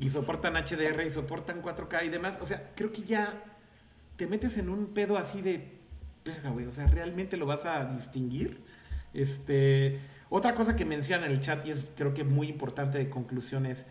y 0.00 0.10
soportan 0.10 0.54
HDR 0.54 1.04
y 1.04 1.10
soportan 1.10 1.62
4K 1.62 2.06
y 2.06 2.08
demás, 2.08 2.38
o 2.40 2.44
sea, 2.44 2.72
creo 2.74 2.92
que 2.92 3.02
ya 3.02 3.42
te 4.16 4.26
metes 4.26 4.58
en 4.58 4.68
un 4.68 4.88
pedo 4.88 5.16
así 5.16 5.42
de, 5.42 5.72
verga, 6.24 6.50
güey, 6.50 6.66
o 6.66 6.72
sea, 6.72 6.86
realmente 6.86 7.36
lo 7.36 7.46
vas 7.46 7.64
a 7.64 7.84
distinguir. 7.84 8.60
Este, 9.12 10.00
otra 10.28 10.54
cosa 10.54 10.74
que 10.74 10.84
menciona 10.84 11.26
en 11.26 11.32
el 11.32 11.40
chat 11.40 11.64
y 11.66 11.70
es 11.70 11.84
creo 11.96 12.14
que 12.14 12.24
muy 12.24 12.48
importante 12.48 12.98
de 12.98 13.08
conclusión 13.08 13.66
es, 13.66 13.86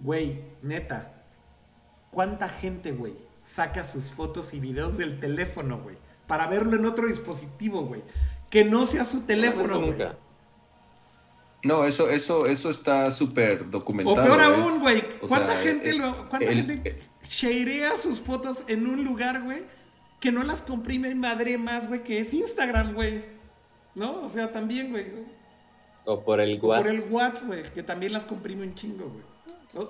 Güey, 0.00 0.40
neta, 0.62 1.12
¿cuánta 2.10 2.48
gente, 2.48 2.92
güey, 2.92 3.14
saca 3.42 3.82
sus 3.82 4.12
fotos 4.12 4.54
y 4.54 4.60
videos 4.60 4.96
del 4.96 5.18
teléfono, 5.18 5.80
güey? 5.80 5.96
Para 6.28 6.46
verlo 6.46 6.76
en 6.76 6.84
otro 6.84 7.08
dispositivo, 7.08 7.82
güey. 7.82 8.02
Que 8.48 8.64
no 8.64 8.86
sea 8.86 9.04
su 9.04 9.22
teléfono, 9.22 9.80
güey. 9.80 9.98
No, 9.98 10.14
eso, 11.62 12.08
eso, 12.08 12.46
eso 12.46 12.70
está 12.70 13.10
súper 13.10 13.68
documentado. 13.70 14.16
O 14.16 14.22
peor 14.22 14.40
aún, 14.40 14.80
güey. 14.80 15.02
¿Cuánta 15.26 15.56
gente, 15.56 15.92
lo, 15.92 16.28
cuánta 16.28 16.52
gente 16.52 16.98
sharea 17.28 17.96
sus 17.96 18.20
fotos 18.20 18.62
en 18.68 18.86
un 18.86 19.04
lugar, 19.04 19.42
güey? 19.42 19.64
Que 20.20 20.32
no 20.32 20.42
las 20.42 20.62
comprime 20.62 21.10
en 21.10 21.20
madre 21.20 21.58
más, 21.58 21.88
güey, 21.88 22.02
que 22.02 22.20
es 22.20 22.32
Instagram, 22.32 22.94
güey. 22.94 23.24
¿No? 23.94 24.24
O 24.24 24.28
sea, 24.28 24.52
también, 24.52 24.90
güey. 24.90 25.06
O 26.04 26.24
por 26.24 26.40
el 26.40 26.60
WhatsApp. 26.60 26.84
Por 26.84 26.94
el 26.94 27.12
WhatsApp, 27.12 27.46
güey, 27.46 27.72
que 27.72 27.82
también 27.82 28.12
las 28.12 28.24
comprime 28.24 28.62
un 28.62 28.74
chingo, 28.74 29.12
güey. 29.72 29.88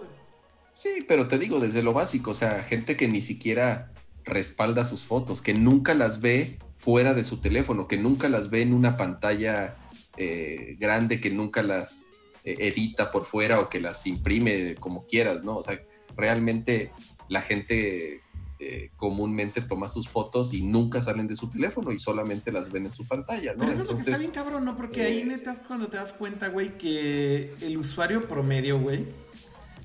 Sí, 0.75 1.05
pero 1.07 1.29
te 1.29 1.39
digo 1.39 1.61
desde 1.61 1.83
lo 1.83 1.93
básico, 1.93 2.31
o 2.31 2.35
sea, 2.35 2.63
gente 2.63 2.97
que 2.97 3.09
ni 3.09 3.21
siquiera 3.21 3.93
respalda 4.25 4.85
sus 4.85 5.03
fotos, 5.03 5.43
que 5.43 5.55
nunca 5.55 5.95
las 5.95 6.21
ve 6.21 6.59
fuera 6.77 7.15
de 7.15 7.25
su 7.25 7.39
teléfono, 7.39 7.89
que 7.89 7.97
nunca 7.97 8.29
las 8.29 8.51
ve 8.51 8.63
en 8.63 8.75
una 8.75 8.97
pantalla 8.97 9.77
eh, 10.19 10.77
grande, 10.79 11.21
que 11.21 11.31
nunca 11.31 11.63
las 11.63 12.07
eh, 12.43 12.57
edita 12.59 13.13
por 13.13 13.25
fuera 13.25 13.61
o 13.61 13.69
que 13.69 13.81
las 13.81 14.07
imprime 14.07 14.75
como 14.75 15.07
quieras, 15.07 15.45
¿no? 15.45 15.57
O 15.57 15.63
sea, 15.63 15.81
realmente 16.17 16.91
la 17.29 17.41
gente 17.41 18.23
eh, 18.59 18.91
comúnmente 18.97 19.61
toma 19.61 19.87
sus 19.89 20.09
fotos 20.09 20.53
y 20.53 20.63
nunca 20.63 21.01
salen 21.01 21.29
de 21.29 21.37
su 21.37 21.49
teléfono 21.49 21.93
y 21.93 22.01
solamente 22.01 22.51
las 22.51 22.73
ven 22.73 22.87
en 22.87 22.93
su 22.93 23.07
pantalla, 23.07 23.53
¿no? 23.53 23.61
Pero 23.61 23.71
eso 23.71 23.83
es 23.83 23.89
lo 23.89 23.95
que 23.95 24.01
está 24.01 24.19
bien 24.19 24.33
cabrón, 24.33 24.65
¿no? 24.65 24.77
Porque 24.77 25.03
ahí 25.03 25.23
neta 25.23 25.55
cuando 25.69 25.87
te 25.87 25.99
das 25.99 26.13
cuenta, 26.13 26.49
güey, 26.49 26.77
que 26.77 27.55
el 27.61 27.77
usuario 27.77 28.27
promedio, 28.27 28.81
güey, 28.81 29.07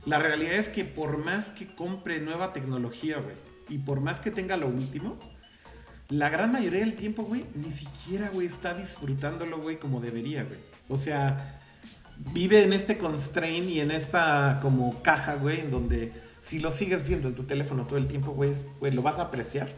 la 0.07 0.17
realidad 0.17 0.55
es 0.55 0.69
que 0.69 0.83
por 0.83 1.19
más 1.23 1.51
que 1.51 1.67
compre 1.75 2.19
nueva 2.19 2.53
tecnología, 2.53 3.19
güey, 3.19 3.35
y 3.69 3.77
por 3.77 4.01
más 4.01 4.19
que 4.19 4.31
tenga 4.31 4.57
lo 4.57 4.67
último, 4.67 5.19
la 6.09 6.29
gran 6.29 6.51
mayoría 6.51 6.81
del 6.81 6.95
tiempo, 6.95 7.23
güey, 7.23 7.45
ni 7.55 7.71
siquiera, 7.71 8.29
güey, 8.29 8.47
está 8.47 8.73
disfrutándolo, 8.73 9.59
güey, 9.59 9.77
como 9.77 9.99
debería, 9.99 10.43
güey. 10.43 10.59
O 10.89 10.97
sea, 10.97 11.59
vive 12.33 12.63
en 12.63 12.73
este 12.73 12.97
constraint 12.97 13.69
y 13.69 13.79
en 13.79 13.91
esta 13.91 14.59
como 14.61 15.01
caja, 15.01 15.35
güey, 15.35 15.61
en 15.61 15.71
donde 15.71 16.11
si 16.41 16.59
lo 16.59 16.71
sigues 16.71 17.07
viendo 17.07 17.29
en 17.29 17.35
tu 17.35 17.43
teléfono 17.43 17.85
todo 17.85 17.97
el 17.97 18.07
tiempo, 18.07 18.31
güey, 18.31 18.53
lo 18.91 19.01
vas 19.01 19.19
a 19.19 19.23
apreciar. 19.23 19.69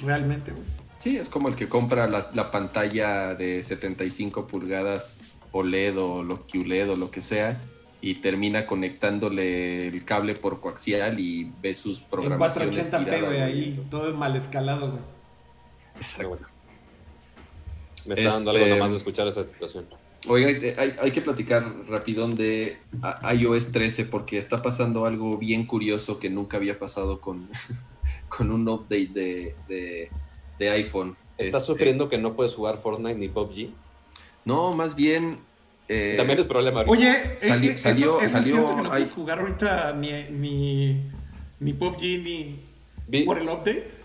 Realmente, 0.00 0.52
güey. 0.52 0.64
Sí, 0.98 1.16
es 1.16 1.28
como 1.28 1.48
el 1.48 1.54
que 1.54 1.68
compra 1.68 2.08
la, 2.08 2.30
la 2.34 2.50
pantalla 2.50 3.34
de 3.34 3.62
75 3.62 4.46
pulgadas 4.46 5.14
OLED 5.52 5.98
o 5.98 6.22
lo 6.22 6.46
QLED 6.46 6.90
o 6.90 6.96
lo 6.96 7.10
que 7.10 7.22
sea 7.22 7.60
y 8.00 8.14
termina 8.14 8.66
conectándole 8.66 9.88
el 9.88 10.04
cable 10.04 10.34
por 10.34 10.60
coaxial 10.60 11.18
y 11.18 11.50
ve 11.60 11.74
sus 11.74 12.00
programaciones. 12.00 12.76
En 12.76 12.92
480p, 12.92 13.24
güey, 13.24 13.40
ahí 13.40 13.86
todo 13.90 14.14
mal 14.14 14.36
escalado, 14.36 14.90
güey. 14.92 15.17
Me 18.06 18.14
está 18.14 18.32
dando 18.32 18.50
algo 18.50 18.66
nomás 18.66 18.90
de 18.90 18.96
escuchar 18.96 19.28
esa 19.28 19.44
situación. 19.44 19.86
Oiga, 20.26 20.48
hay, 20.78 20.94
hay, 21.00 21.10
que 21.10 21.20
platicar 21.20 21.64
rapidón 21.88 22.34
de 22.34 22.78
iOS 23.34 23.70
13 23.70 24.06
porque 24.06 24.36
está 24.36 24.62
pasando 24.62 25.04
algo 25.04 25.38
bien 25.38 25.64
curioso 25.64 26.18
que 26.18 26.28
nunca 26.28 26.56
había 26.56 26.78
pasado 26.78 27.20
con, 27.20 27.48
con 28.28 28.50
un 28.50 28.68
update 28.68 29.10
de, 29.68 30.10
de, 30.58 30.70
iPhone. 30.70 31.16
¿Estás 31.36 31.62
este, 31.62 31.72
sufriendo 31.72 32.08
que 32.08 32.18
no 32.18 32.34
puedes 32.34 32.54
jugar 32.54 32.80
Fortnite 32.82 33.18
ni 33.18 33.28
PUBG? 33.28 33.70
No, 34.44 34.72
más 34.72 34.96
bien 34.96 35.38
eh, 35.88 36.14
También 36.16 36.38
es 36.38 36.46
problema. 36.46 36.84
Oye, 36.86 37.10
eh, 37.10 37.36
eh, 37.40 37.76
salió, 37.78 38.20
eso, 38.20 38.32
salió, 38.32 38.76
que 38.76 38.82
no 38.82 38.90
puedes 38.90 39.12
jugar 39.12 39.38
ahorita 39.38 39.94
ni, 39.94 40.24
ni, 40.30 41.02
ni 41.60 41.72
PUBG 41.72 42.02
ni 42.22 43.24
por 43.24 43.38
el 43.38 43.48
update. 43.48 43.97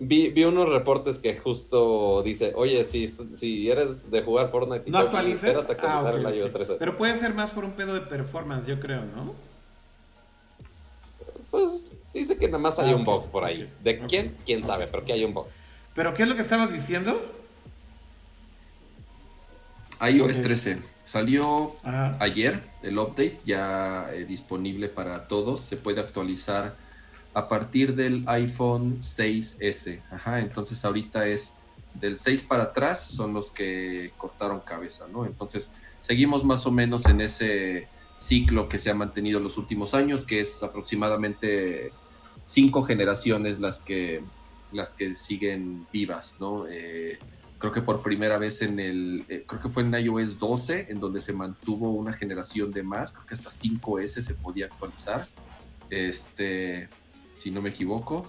Vi, 0.00 0.30
vi, 0.30 0.44
unos 0.44 0.68
reportes 0.68 1.18
que 1.18 1.36
justo 1.36 2.22
dice, 2.24 2.52
oye, 2.56 2.82
si, 2.82 3.06
si 3.06 3.70
eres 3.70 4.10
de 4.10 4.22
jugar 4.22 4.50
Fortnite, 4.50 4.90
no 4.90 4.98
actualices. 4.98 5.56
Ah, 5.80 6.12
Pero 6.78 6.96
puede 6.96 7.16
ser 7.16 7.32
más 7.32 7.50
por 7.50 7.64
un 7.64 7.72
pedo 7.72 7.94
de 7.94 8.00
performance, 8.00 8.66
yo 8.66 8.80
creo, 8.80 9.02
¿no? 9.02 9.34
Pues 11.50 11.84
dice 12.12 12.36
que 12.36 12.46
nada 12.46 12.58
más 12.58 12.78
hay 12.80 12.90
ah, 12.90 12.96
un 12.96 13.04
bug 13.04 13.30
por 13.30 13.44
ahí. 13.44 13.68
¿De 13.82 14.00
quién? 14.00 14.36
¿Quién 14.44 14.64
sabe? 14.64 14.88
Pero 14.88 15.04
que 15.04 15.12
hay 15.12 15.24
un 15.24 15.32
bug. 15.32 15.46
¿Pero 15.94 16.12
qué 16.12 16.24
es 16.24 16.28
lo 16.28 16.34
que 16.34 16.42
estabas 16.42 16.72
diciendo? 16.72 17.20
iOS 20.00 20.42
13. 20.42 20.82
Salió 21.04 21.74
ayer 22.18 22.62
el 22.82 22.98
update, 22.98 23.40
ya 23.44 24.08
eh, 24.12 24.24
disponible 24.24 24.88
para 24.88 25.28
todos. 25.28 25.60
Se 25.60 25.76
puede 25.76 26.00
actualizar 26.00 26.74
a 27.34 27.48
partir 27.48 27.94
del 27.94 28.24
iPhone 28.26 29.00
6S. 29.00 30.00
Ajá, 30.10 30.40
entonces 30.40 30.84
ahorita 30.84 31.26
es 31.26 31.52
del 31.94 32.16
6 32.16 32.42
para 32.42 32.64
atrás, 32.64 33.02
son 33.02 33.34
los 33.34 33.50
que 33.50 34.12
cortaron 34.16 34.60
cabeza, 34.60 35.06
¿no? 35.12 35.26
Entonces 35.26 35.72
seguimos 36.00 36.44
más 36.44 36.66
o 36.66 36.70
menos 36.70 37.06
en 37.06 37.20
ese 37.20 37.88
ciclo 38.16 38.68
que 38.68 38.78
se 38.78 38.90
ha 38.90 38.94
mantenido 38.94 39.40
los 39.40 39.58
últimos 39.58 39.94
años, 39.94 40.24
que 40.24 40.40
es 40.40 40.62
aproximadamente 40.62 41.92
cinco 42.44 42.82
generaciones 42.82 43.58
las 43.58 43.78
que 43.78 44.22
las 44.72 44.92
que 44.92 45.14
siguen 45.14 45.86
vivas, 45.92 46.34
¿no? 46.40 46.66
Eh, 46.68 47.18
creo 47.58 47.72
que 47.72 47.80
por 47.80 48.02
primera 48.02 48.38
vez 48.38 48.60
en 48.60 48.80
el, 48.80 49.24
eh, 49.28 49.44
creo 49.46 49.62
que 49.62 49.68
fue 49.68 49.84
en 49.84 49.94
iOS 49.94 50.38
12, 50.38 50.88
en 50.90 50.98
donde 50.98 51.20
se 51.20 51.32
mantuvo 51.32 51.92
una 51.92 52.12
generación 52.12 52.72
de 52.72 52.82
más, 52.82 53.12
creo 53.12 53.24
que 53.24 53.34
hasta 53.34 53.50
5S 53.50 54.20
se 54.22 54.34
podía 54.34 54.66
actualizar, 54.66 55.28
este, 55.90 56.88
si 57.44 57.50
no 57.50 57.60
me 57.60 57.68
equivoco. 57.68 58.26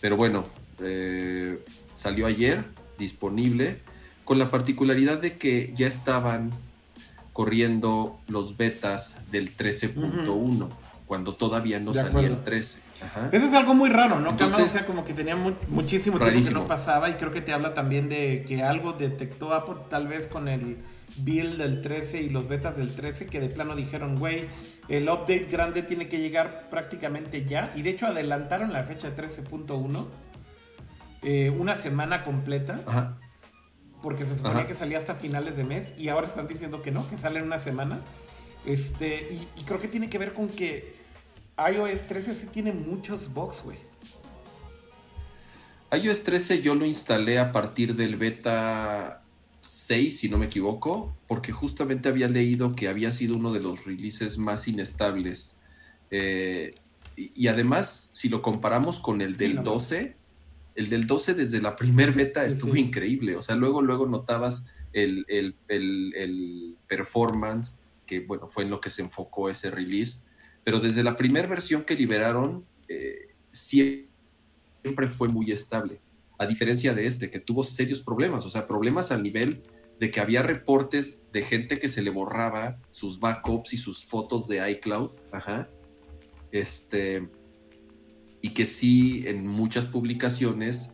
Pero 0.00 0.16
bueno, 0.16 0.44
eh, 0.82 1.64
salió 1.94 2.26
ayer, 2.26 2.64
disponible, 2.98 3.78
con 4.24 4.40
la 4.40 4.50
particularidad 4.50 5.18
de 5.18 5.38
que 5.38 5.72
ya 5.76 5.86
estaban 5.86 6.50
corriendo 7.32 8.18
los 8.26 8.56
betas 8.56 9.14
del 9.30 9.56
13.1, 9.56 10.68
cuando 11.06 11.34
todavía 11.36 11.78
no 11.78 11.94
salía 11.94 12.26
el 12.26 12.42
13. 12.42 12.80
Eso 13.30 13.46
es 13.46 13.52
algo 13.52 13.74
muy 13.74 13.88
raro, 13.88 14.18
¿no? 14.18 14.34
o 14.34 14.68
sea, 14.68 14.84
como 14.84 15.04
que 15.04 15.14
tenía 15.14 15.36
muchísimo 15.68 16.18
tiempo 16.18 16.44
que 16.44 16.50
no 16.50 16.66
pasaba 16.66 17.08
y 17.08 17.14
creo 17.14 17.30
que 17.30 17.42
te 17.42 17.52
habla 17.52 17.72
también 17.72 18.08
de 18.08 18.44
que 18.48 18.64
algo 18.64 18.94
detectó 18.94 19.54
Apple 19.54 19.76
tal 19.88 20.08
vez 20.08 20.26
con 20.26 20.48
el 20.48 20.78
build 21.18 21.58
del 21.58 21.82
13 21.82 22.22
y 22.22 22.30
los 22.30 22.48
betas 22.48 22.78
del 22.78 22.94
13 22.94 23.26
que 23.26 23.38
de 23.38 23.48
plano 23.48 23.76
dijeron, 23.76 24.16
güey, 24.16 24.46
el 24.88 25.08
update 25.08 25.46
grande 25.50 25.82
tiene 25.82 26.08
que 26.08 26.18
llegar 26.18 26.68
prácticamente 26.70 27.44
ya 27.44 27.72
y 27.74 27.82
de 27.82 27.90
hecho 27.90 28.06
adelantaron 28.06 28.72
la 28.72 28.84
fecha 28.84 29.14
13.1 29.16 30.06
eh, 31.22 31.50
una 31.50 31.74
semana 31.74 32.22
completa. 32.22 32.80
Porque 34.02 34.24
se 34.24 34.36
suponía 34.36 34.66
que 34.66 34.74
salía 34.74 34.98
hasta 34.98 35.16
finales 35.16 35.56
de 35.56 35.64
mes 35.64 35.94
y 35.98 36.08
ahora 36.10 36.26
están 36.26 36.46
diciendo 36.46 36.82
que 36.82 36.92
no, 36.92 37.08
que 37.08 37.16
sale 37.16 37.40
en 37.40 37.46
una 37.46 37.58
semana. 37.58 38.00
Este, 38.64 39.36
y 39.56 39.62
creo 39.64 39.80
que 39.80 39.88
tiene 39.88 40.08
que 40.08 40.18
ver 40.18 40.34
con 40.34 40.48
que 40.48 40.94
iOS 41.58 42.02
13 42.02 42.34
sí 42.34 42.46
tiene 42.46 42.72
muchos 42.72 43.32
bugs, 43.32 43.62
güey. 43.62 43.78
iOS 45.90 46.22
13 46.22 46.62
yo 46.62 46.74
lo 46.74 46.84
instalé 46.84 47.38
a 47.38 47.52
partir 47.52 47.96
del 47.96 48.16
beta 48.16 49.25
6, 49.66 50.18
si 50.18 50.28
no 50.28 50.38
me 50.38 50.46
equivoco, 50.46 51.16
porque 51.26 51.52
justamente 51.52 52.08
había 52.08 52.28
leído 52.28 52.74
que 52.74 52.88
había 52.88 53.12
sido 53.12 53.36
uno 53.36 53.52
de 53.52 53.60
los 53.60 53.84
releases 53.84 54.38
más 54.38 54.68
inestables. 54.68 55.56
Eh, 56.10 56.74
y, 57.16 57.48
además, 57.48 58.10
si 58.12 58.28
lo 58.28 58.42
comparamos 58.42 59.00
con 59.00 59.22
el 59.22 59.36
del 59.36 59.62
12, 59.62 60.16
el 60.74 60.88
del 60.90 61.06
12 61.06 61.34
desde 61.34 61.62
la 61.62 61.74
primer 61.74 62.12
beta 62.12 62.44
estuvo 62.44 62.76
increíble. 62.76 63.36
O 63.36 63.42
sea, 63.42 63.56
luego, 63.56 63.80
luego 63.80 64.06
notabas 64.06 64.72
el, 64.92 65.24
el, 65.28 66.76
performance, 66.86 67.80
que 68.06 68.20
bueno, 68.20 68.48
fue 68.48 68.64
en 68.64 68.70
lo 68.70 68.80
que 68.80 68.90
se 68.90 69.02
enfocó 69.02 69.48
ese 69.48 69.70
release 69.70 70.26
pero 70.66 70.80
desde 70.80 71.04
la 71.04 71.16
primera 71.16 71.46
versión 71.46 71.84
que 71.84 71.94
liberaron, 71.94 72.66
eh, 72.88 73.28
siempre 73.52 75.06
fue 75.06 75.28
muy 75.28 75.52
estable, 75.52 76.00
a 76.38 76.46
diferencia 76.46 76.94
de 76.94 77.06
este, 77.06 77.30
que 77.30 77.40
tuvo 77.40 77.64
serios 77.64 78.02
problemas, 78.02 78.44
o 78.44 78.50
sea, 78.50 78.66
problemas 78.66 79.12
al 79.12 79.22
nivel 79.22 79.62
de 79.98 80.10
que 80.10 80.20
había 80.20 80.42
reportes 80.42 81.30
de 81.32 81.42
gente 81.42 81.78
que 81.78 81.88
se 81.88 82.02
le 82.02 82.10
borraba 82.10 82.78
sus 82.90 83.18
backups 83.18 83.72
y 83.72 83.76
sus 83.78 84.04
fotos 84.04 84.46
de 84.46 84.70
iCloud, 84.72 85.10
ajá, 85.32 85.68
este, 86.52 87.28
y 88.42 88.50
que 88.50 88.66
sí 88.66 89.24
en 89.26 89.46
muchas 89.46 89.86
publicaciones, 89.86 90.92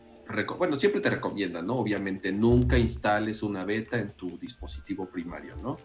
bueno, 0.57 0.77
siempre 0.77 1.01
te 1.01 1.09
recomiendan, 1.09 1.67
¿no? 1.67 1.75
Obviamente, 1.75 2.31
nunca 2.31 2.77
instales 2.77 3.43
una 3.43 3.65
beta 3.65 3.99
en 3.99 4.13
tu 4.13 4.37
dispositivo 4.37 5.07
primario, 5.07 5.55
¿no? 5.57 5.77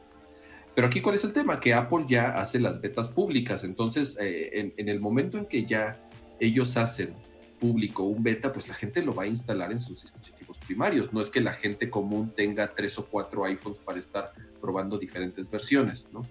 Pero 0.74 0.86
aquí, 0.86 1.00
¿cuál 1.00 1.16
es 1.16 1.24
el 1.24 1.32
tema? 1.32 1.58
Que 1.58 1.74
Apple 1.74 2.04
ya 2.06 2.28
hace 2.30 2.60
las 2.60 2.80
betas 2.80 3.08
públicas. 3.08 3.64
Entonces, 3.64 4.16
eh, 4.20 4.72
en, 4.76 4.88
el 4.88 5.00
momento 5.00 5.36
en 5.36 5.46
que 5.46 5.66
ya 5.66 6.00
ellos 6.38 6.76
hacen 6.76 7.14
público 7.58 8.04
un 8.04 8.22
beta, 8.22 8.52
pues 8.52 8.68
la 8.68 8.74
gente 8.74 9.02
lo 9.02 9.14
va 9.14 9.24
a 9.24 9.26
instalar 9.26 9.72
en 9.72 9.80
sus 9.80 10.02
dispositivos 10.02 10.58
primarios. 10.58 11.12
No 11.12 11.20
es 11.20 11.30
que 11.30 11.40
la 11.40 11.52
gente 11.52 11.90
común 11.90 12.32
tenga 12.34 12.68
tres 12.74 12.98
o 12.98 13.06
cuatro 13.06 13.44
iPhones 13.44 13.78
para 13.78 13.98
estar 13.98 14.32
probando 14.60 14.98
diferentes 14.98 15.50
versiones, 15.50 16.06
¿no? 16.12 16.26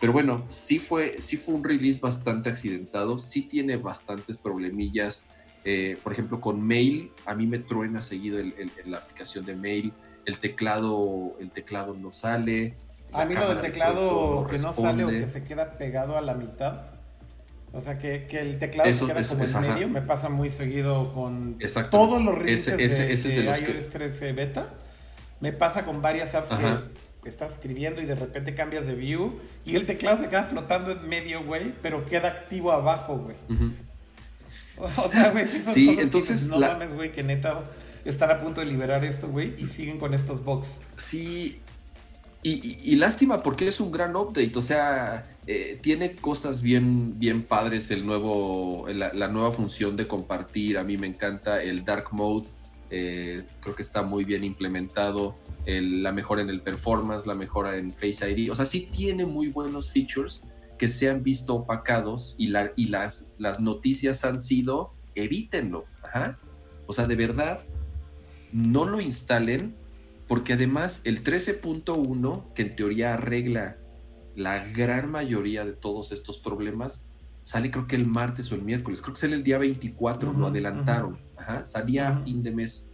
Pero 0.00 0.12
bueno, 0.12 0.44
sí 0.48 0.78
fue, 0.78 1.20
sí 1.20 1.36
fue 1.36 1.54
un 1.54 1.64
release 1.64 2.00
bastante 2.00 2.48
accidentado, 2.48 3.18
sí 3.18 3.42
tiene 3.42 3.76
bastantes 3.76 4.36
problemillas. 4.36 5.26
Eh, 5.64 5.96
por 6.02 6.12
ejemplo, 6.12 6.40
con 6.40 6.60
Mail, 6.60 7.10
a 7.24 7.34
mí 7.34 7.46
me 7.46 7.58
truena 7.58 8.02
seguido 8.02 8.38
en 8.38 8.52
la 8.86 8.98
aplicación 8.98 9.46
de 9.46 9.54
Mail. 9.54 9.92
El 10.24 10.38
teclado, 10.38 11.36
el 11.40 11.50
teclado 11.50 11.94
no 11.94 12.12
sale. 12.12 12.74
A 13.12 13.24
mí 13.24 13.34
lo 13.34 13.48
del 13.48 13.60
teclado 13.60 14.46
que 14.48 14.58
no 14.58 14.72
sale 14.72 15.04
o 15.04 15.08
que 15.08 15.26
se 15.26 15.44
queda 15.44 15.74
pegado 15.74 16.16
a 16.16 16.20
la 16.20 16.34
mitad. 16.34 16.93
O 17.74 17.80
sea, 17.80 17.98
que, 17.98 18.26
el 18.30 18.58
teclado 18.58 18.92
se 18.92 19.04
queda 19.04 19.22
como 19.24 19.44
en 19.44 19.60
medio. 19.60 19.88
Me 19.88 20.00
pasa 20.00 20.28
muy 20.28 20.48
seguido 20.48 21.12
con 21.12 21.58
todos 21.90 22.22
los 22.22 22.38
releases 22.38 22.76
de, 22.76 23.44
iOS 23.44 23.88
13 23.88 24.32
beta. 24.32 24.68
Me 25.40 25.52
pasa 25.52 25.84
con 25.84 26.00
varias 26.00 26.34
apps 26.34 26.50
que 26.50 27.28
estás 27.28 27.52
escribiendo 27.52 28.00
y 28.00 28.06
de 28.06 28.14
repente 28.14 28.54
cambias 28.54 28.86
de 28.86 28.94
view 28.94 29.40
y 29.64 29.76
el 29.76 29.86
teclado 29.86 30.18
se 30.18 30.28
queda 30.28 30.44
flotando 30.44 30.92
en 30.92 31.08
medio, 31.08 31.44
güey, 31.44 31.72
pero 31.82 32.04
queda 32.04 32.28
activo 32.28 32.70
abajo, 32.70 33.16
güey. 33.18 33.36
O 34.76 35.08
sea, 35.08 35.30
güey, 35.30 35.46
sí, 35.72 35.96
entonces 35.98 36.48
no 36.48 36.58
mames, 36.58 36.94
güey, 36.94 37.12
que 37.12 37.22
neta 37.22 37.62
están 38.04 38.30
a 38.30 38.38
punto 38.38 38.60
de 38.60 38.66
liberar 38.66 39.04
esto, 39.04 39.28
güey, 39.28 39.54
y 39.58 39.66
siguen 39.66 39.98
con 39.98 40.14
estos 40.14 40.44
bugs. 40.44 40.78
Sí, 40.96 41.60
y, 42.42 42.94
lástima 42.96 43.42
porque 43.42 43.68
es 43.68 43.80
un 43.80 43.90
gran 43.90 44.14
update, 44.14 44.52
o 44.56 44.62
sea, 44.62 45.24
eh, 45.46 45.78
tiene 45.82 46.16
cosas 46.16 46.62
bien, 46.62 47.18
bien 47.18 47.42
padres 47.42 47.90
el 47.90 48.06
nuevo, 48.06 48.86
la, 48.88 49.28
nueva 49.28 49.52
función 49.52 49.96
de 49.96 50.06
compartir, 50.06 50.78
a 50.78 50.84
mí 50.84 50.96
me 50.96 51.06
encanta 51.06 51.62
el 51.62 51.84
Dark 51.84 52.08
Mode, 52.12 52.46
eh, 52.90 53.42
creo 53.60 53.74
que 53.74 53.82
está 53.82 54.02
muy 54.02 54.24
bien 54.24 54.42
implementado, 54.42 55.34
la 55.66 56.12
mejora 56.12 56.42
en 56.42 56.50
el 56.50 56.60
performance, 56.60 57.26
la 57.26 57.34
mejora 57.34 57.76
en 57.76 57.92
Face 57.92 58.30
ID, 58.30 58.50
o 58.50 58.54
sea, 58.54 58.64
sí 58.64 58.88
tiene 58.90 59.26
muy 59.26 59.48
buenos 59.48 59.90
features 59.90 60.44
que 60.78 60.88
se 60.88 61.10
han 61.10 61.22
visto 61.22 61.54
opacados 61.54 62.34
y, 62.38 62.48
la, 62.48 62.72
y 62.74 62.86
las, 62.86 63.34
las 63.38 63.60
noticias 63.60 64.24
han 64.24 64.40
sido, 64.40 64.94
evítenlo, 65.14 65.84
o 66.86 66.94
sea, 66.94 67.06
de 67.06 67.16
verdad, 67.16 67.60
no 68.52 68.84
lo 68.86 69.00
instalen 69.00 69.74
porque 70.26 70.54
además 70.54 71.02
el 71.04 71.22
13.1, 71.22 72.54
que 72.54 72.62
en 72.62 72.76
teoría 72.76 73.14
arregla 73.14 73.76
la 74.36 74.64
gran 74.66 75.10
mayoría 75.10 75.64
de 75.64 75.72
todos 75.72 76.12
estos 76.12 76.38
problemas, 76.38 77.02
sale 77.42 77.70
creo 77.70 77.86
que 77.86 77.96
el 77.96 78.06
martes 78.06 78.50
o 78.50 78.54
el 78.54 78.62
miércoles, 78.62 79.00
creo 79.00 79.14
que 79.14 79.20
sale 79.20 79.36
el 79.36 79.44
día 79.44 79.58
24, 79.58 80.32
lo 80.32 80.46
adelantaron, 80.46 81.18
salía 81.64 82.08
a 82.08 82.24
fin 82.24 82.42
de 82.42 82.52
mes 82.52 82.90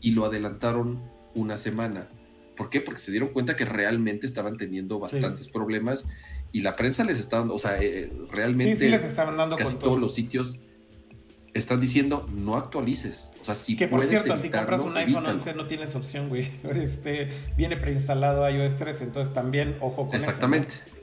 y 0.00 0.12
lo 0.12 0.24
adelantaron 0.24 1.02
una 1.34 1.56
semana. 1.58 2.08
¿Por 2.56 2.68
qué? 2.68 2.80
Porque 2.80 3.00
se 3.00 3.10
dieron 3.10 3.30
cuenta 3.30 3.56
que 3.56 3.64
realmente 3.64 4.26
estaban 4.26 4.56
teniendo 4.56 4.98
bastantes 4.98 5.48
problemas 5.48 6.08
y 6.52 6.60
la 6.60 6.76
prensa 6.76 7.02
les 7.04 7.18
estaba 7.18 7.40
dando, 7.40 7.54
o 7.54 7.58
sea, 7.58 7.78
eh, 7.80 8.12
realmente 8.30 8.76
sí, 8.76 8.88
les 8.88 9.04
estaban 9.04 9.36
dando 9.36 9.56
casi 9.56 9.76
todos 9.76 9.98
los 9.98 10.14
sitios 10.14 10.60
están 11.54 11.80
diciendo 11.80 12.28
no 12.32 12.56
actualices. 12.56 13.30
O 13.40 13.44
sea, 13.44 13.54
si 13.54 13.76
Que 13.76 13.88
por 13.88 14.02
cierto, 14.02 14.36
si 14.36 14.50
compras 14.50 14.80
un 14.80 14.96
iPhone 14.96 15.26
11 15.26 15.54
no 15.54 15.66
tienes 15.66 15.94
opción, 15.94 16.28
güey. 16.28 16.50
Este, 16.72 17.28
viene 17.56 17.76
preinstalado 17.76 18.48
iOS 18.48 18.76
13, 18.76 19.04
entonces 19.04 19.32
también 19.32 19.76
ojo 19.80 20.06
con 20.06 20.16
Exactamente. 20.16 20.68
eso. 20.68 20.76
Exactamente. 20.76 21.02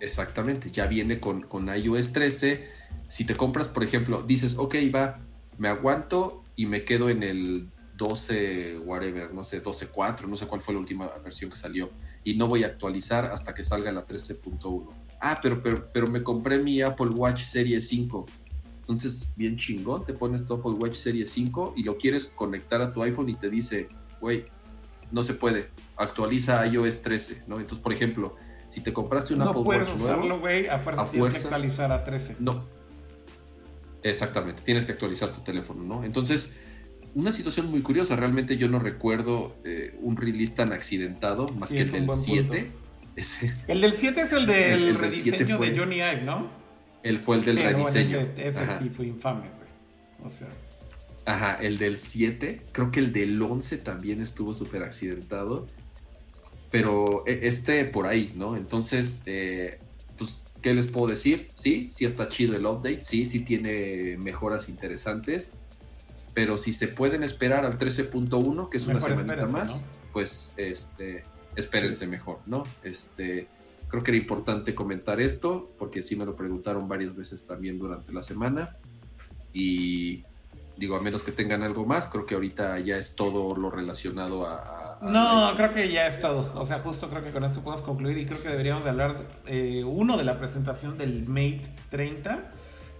Exactamente. 0.00 0.70
Ya 0.70 0.86
viene 0.86 1.20
con, 1.20 1.42
con 1.42 1.68
iOS 1.68 2.12
13. 2.12 2.68
Si 3.08 3.24
te 3.24 3.34
compras, 3.34 3.68
por 3.68 3.84
ejemplo, 3.84 4.22
dices, 4.22 4.54
ok, 4.56 4.76
va, 4.94 5.20
me 5.58 5.68
aguanto 5.68 6.42
y 6.56 6.66
me 6.66 6.84
quedo 6.84 7.10
en 7.10 7.22
el 7.22 7.70
12, 7.96 8.78
whatever, 8.78 9.32
no 9.32 9.44
sé, 9.44 9.62
12.4, 9.62 10.26
no 10.26 10.36
sé 10.36 10.46
cuál 10.46 10.60
fue 10.60 10.74
la 10.74 10.80
última 10.80 11.10
versión 11.22 11.50
que 11.50 11.56
salió. 11.56 11.90
Y 12.24 12.36
no 12.36 12.46
voy 12.46 12.64
a 12.64 12.68
actualizar 12.68 13.26
hasta 13.26 13.54
que 13.54 13.62
salga 13.62 13.92
la 13.92 14.06
13.1. 14.06 14.88
Ah, 15.20 15.38
pero, 15.42 15.62
pero, 15.62 15.90
pero 15.92 16.06
me 16.06 16.22
compré 16.22 16.58
mi 16.58 16.80
Apple 16.80 17.10
Watch 17.10 17.44
Serie 17.44 17.80
5 17.80 18.26
entonces, 18.84 19.32
bien 19.34 19.56
chingón, 19.56 20.04
te 20.04 20.12
pones 20.12 20.44
tu 20.44 20.52
Apple 20.52 20.72
Watch 20.72 20.96
Serie 20.96 21.24
5 21.24 21.72
y 21.74 21.84
lo 21.84 21.96
quieres 21.96 22.26
conectar 22.26 22.82
a 22.82 22.92
tu 22.92 23.02
iPhone 23.02 23.30
y 23.30 23.34
te 23.34 23.48
dice, 23.48 23.88
güey, 24.20 24.44
no 25.10 25.22
se 25.22 25.32
puede, 25.32 25.70
actualiza 25.96 26.66
iOS 26.66 27.00
13, 27.00 27.44
¿no? 27.46 27.60
Entonces, 27.60 27.82
por 27.82 27.94
ejemplo, 27.94 28.36
si 28.68 28.82
te 28.82 28.92
compraste 28.92 29.32
un 29.32 29.40
Apple 29.40 29.62
Watch 29.62 29.88
nuevo, 29.96 30.38
güey, 30.38 30.66
a 30.66 30.78
fuerza 30.78 31.10
tienes 31.10 31.30
que 31.32 31.38
actualizar 31.38 31.92
a 31.92 32.04
13. 32.04 32.36
No. 32.40 32.66
Exactamente, 34.02 34.60
tienes 34.60 34.84
que 34.84 34.92
actualizar 34.92 35.30
tu 35.30 35.40
teléfono, 35.40 35.82
¿no? 35.82 36.04
Entonces, 36.04 36.58
una 37.14 37.32
situación 37.32 37.70
muy 37.70 37.80
curiosa, 37.80 38.16
realmente 38.16 38.58
yo 38.58 38.68
no 38.68 38.80
recuerdo 38.80 39.56
eh, 39.64 39.96
un 40.02 40.18
release 40.18 40.52
tan 40.52 40.74
accidentado, 40.74 41.46
más 41.58 41.70
que 41.70 41.80
el 41.80 41.90
del 41.90 42.14
7. 42.14 42.70
El 43.68 43.80
del 43.80 43.94
7 43.94 44.20
es 44.20 44.32
el 44.32 44.44
del 44.44 44.96
rediseño 44.96 45.56
de 45.58 45.78
Johnny 45.78 45.96
Ive, 46.02 46.22
¿no? 46.22 46.63
Él 47.04 47.18
fue 47.18 47.36
el 47.36 47.44
del 47.44 47.56
rediseño. 47.58 48.18
ese, 48.36 48.78
sí 48.78 48.88
fue 48.88 49.06
infame, 49.06 49.42
güey. 49.42 50.24
O 50.24 50.30
sea. 50.30 50.48
Ajá, 51.26 51.58
el 51.60 51.76
del 51.78 51.98
7. 51.98 52.62
Creo 52.72 52.90
que 52.90 52.98
el 53.00 53.12
del 53.12 53.40
11 53.40 53.76
también 53.78 54.20
estuvo 54.20 54.54
súper 54.54 54.82
accidentado. 54.82 55.66
Pero 56.70 57.22
e, 57.26 57.46
este 57.46 57.84
por 57.84 58.06
ahí, 58.06 58.32
¿no? 58.34 58.56
Entonces, 58.56 59.22
eh, 59.26 59.78
pues, 60.16 60.46
¿qué 60.62 60.72
les 60.72 60.86
puedo 60.86 61.06
decir? 61.08 61.50
Sí, 61.54 61.90
sí 61.92 62.06
está 62.06 62.28
chido 62.28 62.56
el 62.56 62.64
update. 62.64 63.02
Sí, 63.02 63.26
sí 63.26 63.40
tiene 63.40 64.16
mejoras 64.18 64.68
interesantes. 64.68 65.54
pero 66.32 66.58
si 66.58 66.72
se 66.72 66.88
pueden 66.88 67.22
esperar 67.22 67.64
al 67.64 67.78
13.1, 67.78 68.68
que 68.68 68.78
es 68.78 68.86
una 68.88 69.00
semanita 69.00 69.46
más, 69.46 69.88
pues 70.12 70.52
este, 70.56 71.22
espérense 71.54 72.08
mejor, 72.08 72.40
¿no? 72.46 72.64
Este, 72.82 73.46
creo 73.94 74.02
que 74.02 74.10
era 74.10 74.18
importante 74.20 74.74
comentar 74.74 75.20
esto, 75.20 75.72
porque 75.78 76.02
sí 76.02 76.16
me 76.16 76.24
lo 76.26 76.34
preguntaron 76.34 76.88
varias 76.88 77.14
veces 77.14 77.44
también 77.46 77.78
durante 77.78 78.12
la 78.12 78.24
semana. 78.24 78.76
Y 79.52 80.24
digo, 80.76 80.96
a 80.96 81.00
menos 81.00 81.22
que 81.22 81.30
tengan 81.30 81.62
algo 81.62 81.86
más, 81.86 82.08
creo 82.08 82.26
que 82.26 82.34
ahorita 82.34 82.80
ya 82.80 82.96
es 82.98 83.14
todo 83.14 83.54
lo 83.56 83.70
relacionado 83.70 84.46
a... 84.46 84.96
a- 84.96 84.98
No, 85.02 85.54
creo 85.56 85.70
que 85.72 85.88
ya 85.90 86.08
es 86.08 86.18
todo. 86.18 86.52
O 86.60 86.66
sea, 86.66 86.80
justo 86.80 87.08
creo 87.08 87.22
que 87.22 87.30
con 87.30 87.44
esto 87.44 87.62
podemos 87.62 87.82
concluir 87.82 88.18
y 88.18 88.26
creo 88.26 88.42
que 88.42 88.48
deberíamos 88.48 88.82
de 88.82 88.90
hablar, 88.90 89.14
eh, 89.46 89.84
uno, 89.86 90.16
de 90.16 90.24
la 90.24 90.38
presentación 90.40 90.98
del 90.98 91.28
Mate 91.28 91.62
30 91.90 92.50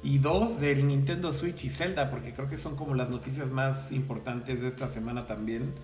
y 0.05 0.19
dos, 0.19 0.61
del 0.61 0.87
Nintendo 0.87 1.33
Switch 1.33 1.65
y 1.65 1.71
Zelda, 1.71 2.09
porque 2.11 2.33
creo 2.33 2.49
que 2.49 2.57
son 2.57 2.77
como 2.77 2.95
las 2.95 3.11
noticias 3.11 3.51
más 3.51 3.91
importantes 3.91 4.63
de 4.63 4.69
esta 4.69 4.87
semana 4.93 5.27
también. 5.27 5.75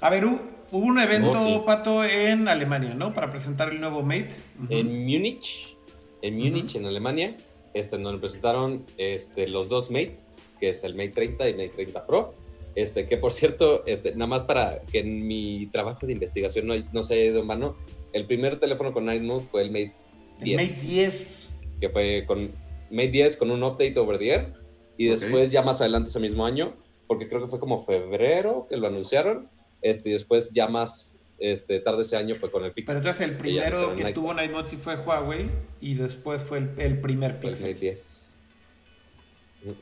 A 0.00 0.10
ver, 0.10 0.28
hubo 0.76 0.86
un 0.86 0.98
evento, 0.98 1.30
Oh, 1.32 1.54
sí. 1.58 1.62
Pato, 1.64 2.04
en 2.04 2.48
Alemania, 2.48 2.94
¿no? 2.94 3.12
Para 3.12 3.30
presentar 3.30 3.68
el 3.72 3.80
nuevo 3.80 4.02
Mate. 4.02 4.30
Ujú. 4.62 4.66
En 4.72 5.04
Múnich, 5.06 5.76
en 6.22 6.36
Múnich, 6.36 6.74
en 6.76 6.86
Alemania, 6.86 7.36
este, 7.74 7.96
donde 7.98 8.20
presentaron 8.20 8.84
este, 8.98 9.46
los 9.48 9.68
dos 9.68 9.90
Mate, 9.90 10.16
que 10.60 10.70
es 10.70 10.84
el 10.84 10.94
Mate 10.94 11.10
30 11.10 11.48
y 11.48 11.52
Mate 11.52 11.68
30 11.76 12.06
Pro. 12.06 12.34
Este, 12.74 13.06
que 13.06 13.16
por 13.18 13.32
cierto, 13.32 13.86
este, 13.86 14.12
nada 14.12 14.26
más 14.26 14.42
para 14.42 14.80
que 14.90 14.98
en 14.98 15.26
mi 15.28 15.66
trabajo 15.72 16.06
de 16.06 16.12
investigación 16.12 16.66
no, 16.66 16.74
no 16.92 17.02
se 17.04 17.14
haya 17.14 17.24
ido 17.26 17.40
en 17.40 17.46
vano, 17.46 17.76
el 18.12 18.26
primer 18.26 18.58
teléfono 18.58 18.92
con 18.92 19.04
Night 19.04 19.22
Mode 19.22 19.44
fue 19.50 19.62
el 19.62 19.68
Mate 19.70 19.92
El 20.40 20.44
10, 20.44 20.60
Mate 20.60 20.80
10. 20.80 21.50
que 21.80 21.88
fue 21.90 22.24
con 22.26 22.50
Mate 22.90 23.08
10 23.10 23.36
con 23.36 23.50
un 23.52 23.62
update 23.62 23.96
over 23.98 24.18
the 24.18 24.28
air, 24.28 24.52
y 24.98 25.08
Ok. 25.08 25.18
después 25.20 25.50
ya 25.52 25.62
más 25.62 25.80
adelante 25.80 26.10
ese 26.10 26.18
mismo 26.18 26.44
año, 26.44 26.74
porque 27.06 27.28
creo 27.28 27.42
que 27.42 27.48
fue 27.48 27.60
como 27.60 27.84
febrero 27.84 28.66
que 28.68 28.76
lo 28.76 28.88
anunciaron, 28.88 29.48
este, 29.84 30.08
y 30.08 30.12
después 30.14 30.50
ya 30.52 30.66
más 30.66 31.16
este, 31.38 31.78
tarde 31.80 32.02
ese 32.02 32.16
año 32.16 32.34
fue 32.34 32.50
con 32.50 32.64
el 32.64 32.72
Pixel. 32.72 32.86
Pero 32.94 32.98
entonces 32.98 33.26
el 33.28 33.36
primero 33.36 33.94
que 33.94 34.12
tuvo 34.12 34.32
Mode 34.32 34.66
sí 34.66 34.76
fue 34.76 34.96
Huawei 34.96 35.50
y 35.80 35.94
después 35.94 36.42
fue 36.42 36.58
el, 36.58 36.70
el 36.78 37.00
primer 37.00 37.32
el 37.32 37.36
Pixel. 37.38 37.68
Mate 37.70 37.80
10. 37.80 38.38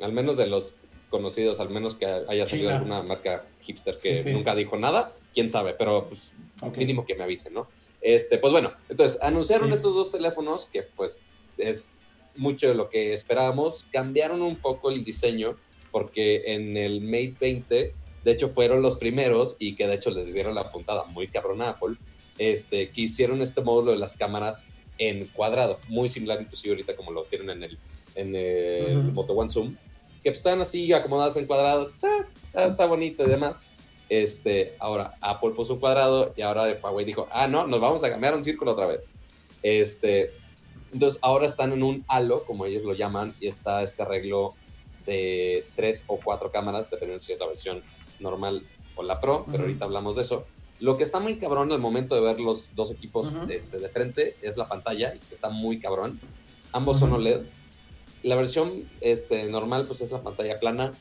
Al 0.00 0.12
menos 0.12 0.36
de 0.36 0.46
los 0.46 0.74
conocidos, 1.08 1.60
al 1.60 1.70
menos 1.70 1.94
que 1.94 2.06
haya 2.06 2.46
salido 2.46 2.68
China. 2.70 2.76
alguna 2.76 3.02
marca 3.02 3.44
hipster 3.60 3.96
que 3.96 4.16
Sí, 4.16 4.22
sí. 4.24 4.32
nunca 4.32 4.54
dijo 4.54 4.76
nada, 4.76 5.12
quién 5.34 5.48
sabe, 5.50 5.74
pero 5.74 6.08
pues, 6.08 6.32
mínimo 6.76 7.04
que 7.04 7.14
me 7.14 7.24
avisen, 7.24 7.54
¿no? 7.54 7.68
Este, 8.00 8.38
pues 8.38 8.50
bueno, 8.50 8.72
entonces 8.88 9.20
anunciaron 9.22 9.68
Sí. 9.68 9.74
estos 9.74 9.94
dos 9.94 10.10
teléfonos 10.10 10.66
que 10.72 10.82
pues 10.82 11.18
es 11.58 11.88
mucho 12.34 12.66
de 12.68 12.74
lo 12.74 12.88
que 12.88 13.12
esperábamos, 13.12 13.86
cambiaron 13.92 14.42
un 14.42 14.56
poco 14.56 14.90
el 14.90 15.04
diseño 15.04 15.56
porque 15.92 16.54
en 16.54 16.76
el 16.76 17.02
Mate 17.02 17.36
20, 17.40 17.94
de 18.24 18.32
hecho 18.32 18.48
fueron 18.48 18.82
los 18.82 18.96
primeros 18.96 19.56
y 19.58 19.74
que 19.74 19.86
de 19.86 19.94
hecho 19.94 20.10
les 20.10 20.32
dieron 20.32 20.54
la 20.54 20.70
puntada 20.70 21.04
muy 21.04 21.28
cabrón 21.28 21.62
a 21.62 21.70
Apple, 21.70 21.96
este, 22.38 22.90
que 22.90 23.02
hicieron 23.02 23.42
este 23.42 23.60
módulo 23.60 23.92
de 23.92 23.98
las 23.98 24.16
cámaras 24.16 24.66
en 24.98 25.26
cuadrado, 25.28 25.78
muy 25.88 26.08
similar 26.08 26.40
inclusive 26.40 26.74
ahorita 26.74 26.96
como 26.96 27.10
lo 27.12 27.24
tienen 27.24 27.50
en 27.50 27.62
el, 27.64 27.78
en 28.14 28.36
el. 28.36 29.12
Moto 29.12 29.32
One 29.32 29.50
Zoom, 29.50 29.74
que 30.22 30.30
pues, 30.30 30.38
están 30.38 30.60
así 30.60 30.92
acomodadas 30.92 31.36
en 31.36 31.46
cuadrado, 31.46 31.90
pues, 31.90 32.04
ah, 32.04 32.26
está, 32.46 32.66
está 32.66 32.86
bonito 32.86 33.24
y 33.24 33.28
demás. 33.28 33.66
Este, 34.08 34.74
ahora 34.78 35.14
Apple 35.20 35.52
puso 35.56 35.74
un 35.74 35.80
cuadrado 35.80 36.34
y 36.36 36.42
ahora 36.42 36.78
Huawei 36.82 37.04
dijo, 37.04 37.28
ah, 37.30 37.48
no, 37.48 37.66
nos 37.66 37.80
vamos 37.80 38.04
a 38.04 38.10
cambiar 38.10 38.34
a 38.34 38.36
un 38.36 38.44
círculo 38.44 38.72
otra 38.72 38.86
vez. 38.86 39.10
Este, 39.62 40.32
entonces 40.92 41.18
ahora 41.22 41.46
están 41.46 41.72
en 41.72 41.82
un 41.82 42.04
halo, 42.08 42.44
como 42.44 42.66
ellos 42.66 42.84
lo 42.84 42.92
llaman, 42.92 43.34
y 43.40 43.48
está 43.48 43.82
este 43.82 44.02
arreglo 44.02 44.54
de 45.06 45.64
tres 45.74 46.04
o 46.06 46.18
cuatro 46.22 46.50
cámaras, 46.50 46.90
dependiendo 46.90 47.24
si 47.24 47.32
es 47.32 47.40
la 47.40 47.46
versión 47.46 47.82
normal 48.22 48.62
o 48.96 49.02
la 49.02 49.20
Pro, 49.20 49.46
pero 49.50 49.64
ahorita 49.64 49.84
hablamos 49.84 50.16
de 50.16 50.22
eso. 50.22 50.46
Lo 50.80 50.96
que 50.96 51.04
está 51.04 51.20
muy 51.20 51.36
cabrón 51.36 51.70
al 51.72 51.78
momento 51.78 52.14
de 52.14 52.20
ver 52.22 52.40
los 52.40 52.74
dos 52.74 52.90
equipos 52.90 53.28
este, 53.48 53.78
de 53.78 53.88
frente 53.88 54.36
es 54.42 54.56
la 54.56 54.68
pantalla, 54.68 55.12
que 55.12 55.34
está 55.34 55.48
muy 55.48 55.78
cabrón. 55.78 56.18
Ambos 56.72 56.98
son. 56.98 57.12
OLED. 57.12 57.42
La 58.22 58.36
versión 58.36 58.84
este, 59.00 59.44
normal, 59.44 59.86
pues 59.86 60.00
es 60.00 60.10
la 60.10 60.22
pantalla 60.22 60.58
plana. 60.58 60.92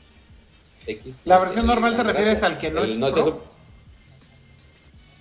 X. 0.86 1.22
La 1.24 1.38
versión 1.38 1.66
normal 1.66 1.96
te 1.96 2.02
refieres 2.02 2.42
al 2.42 2.58
que 2.58 2.70
no 2.70 2.84
es 2.84 2.96
Pro? 2.96 3.42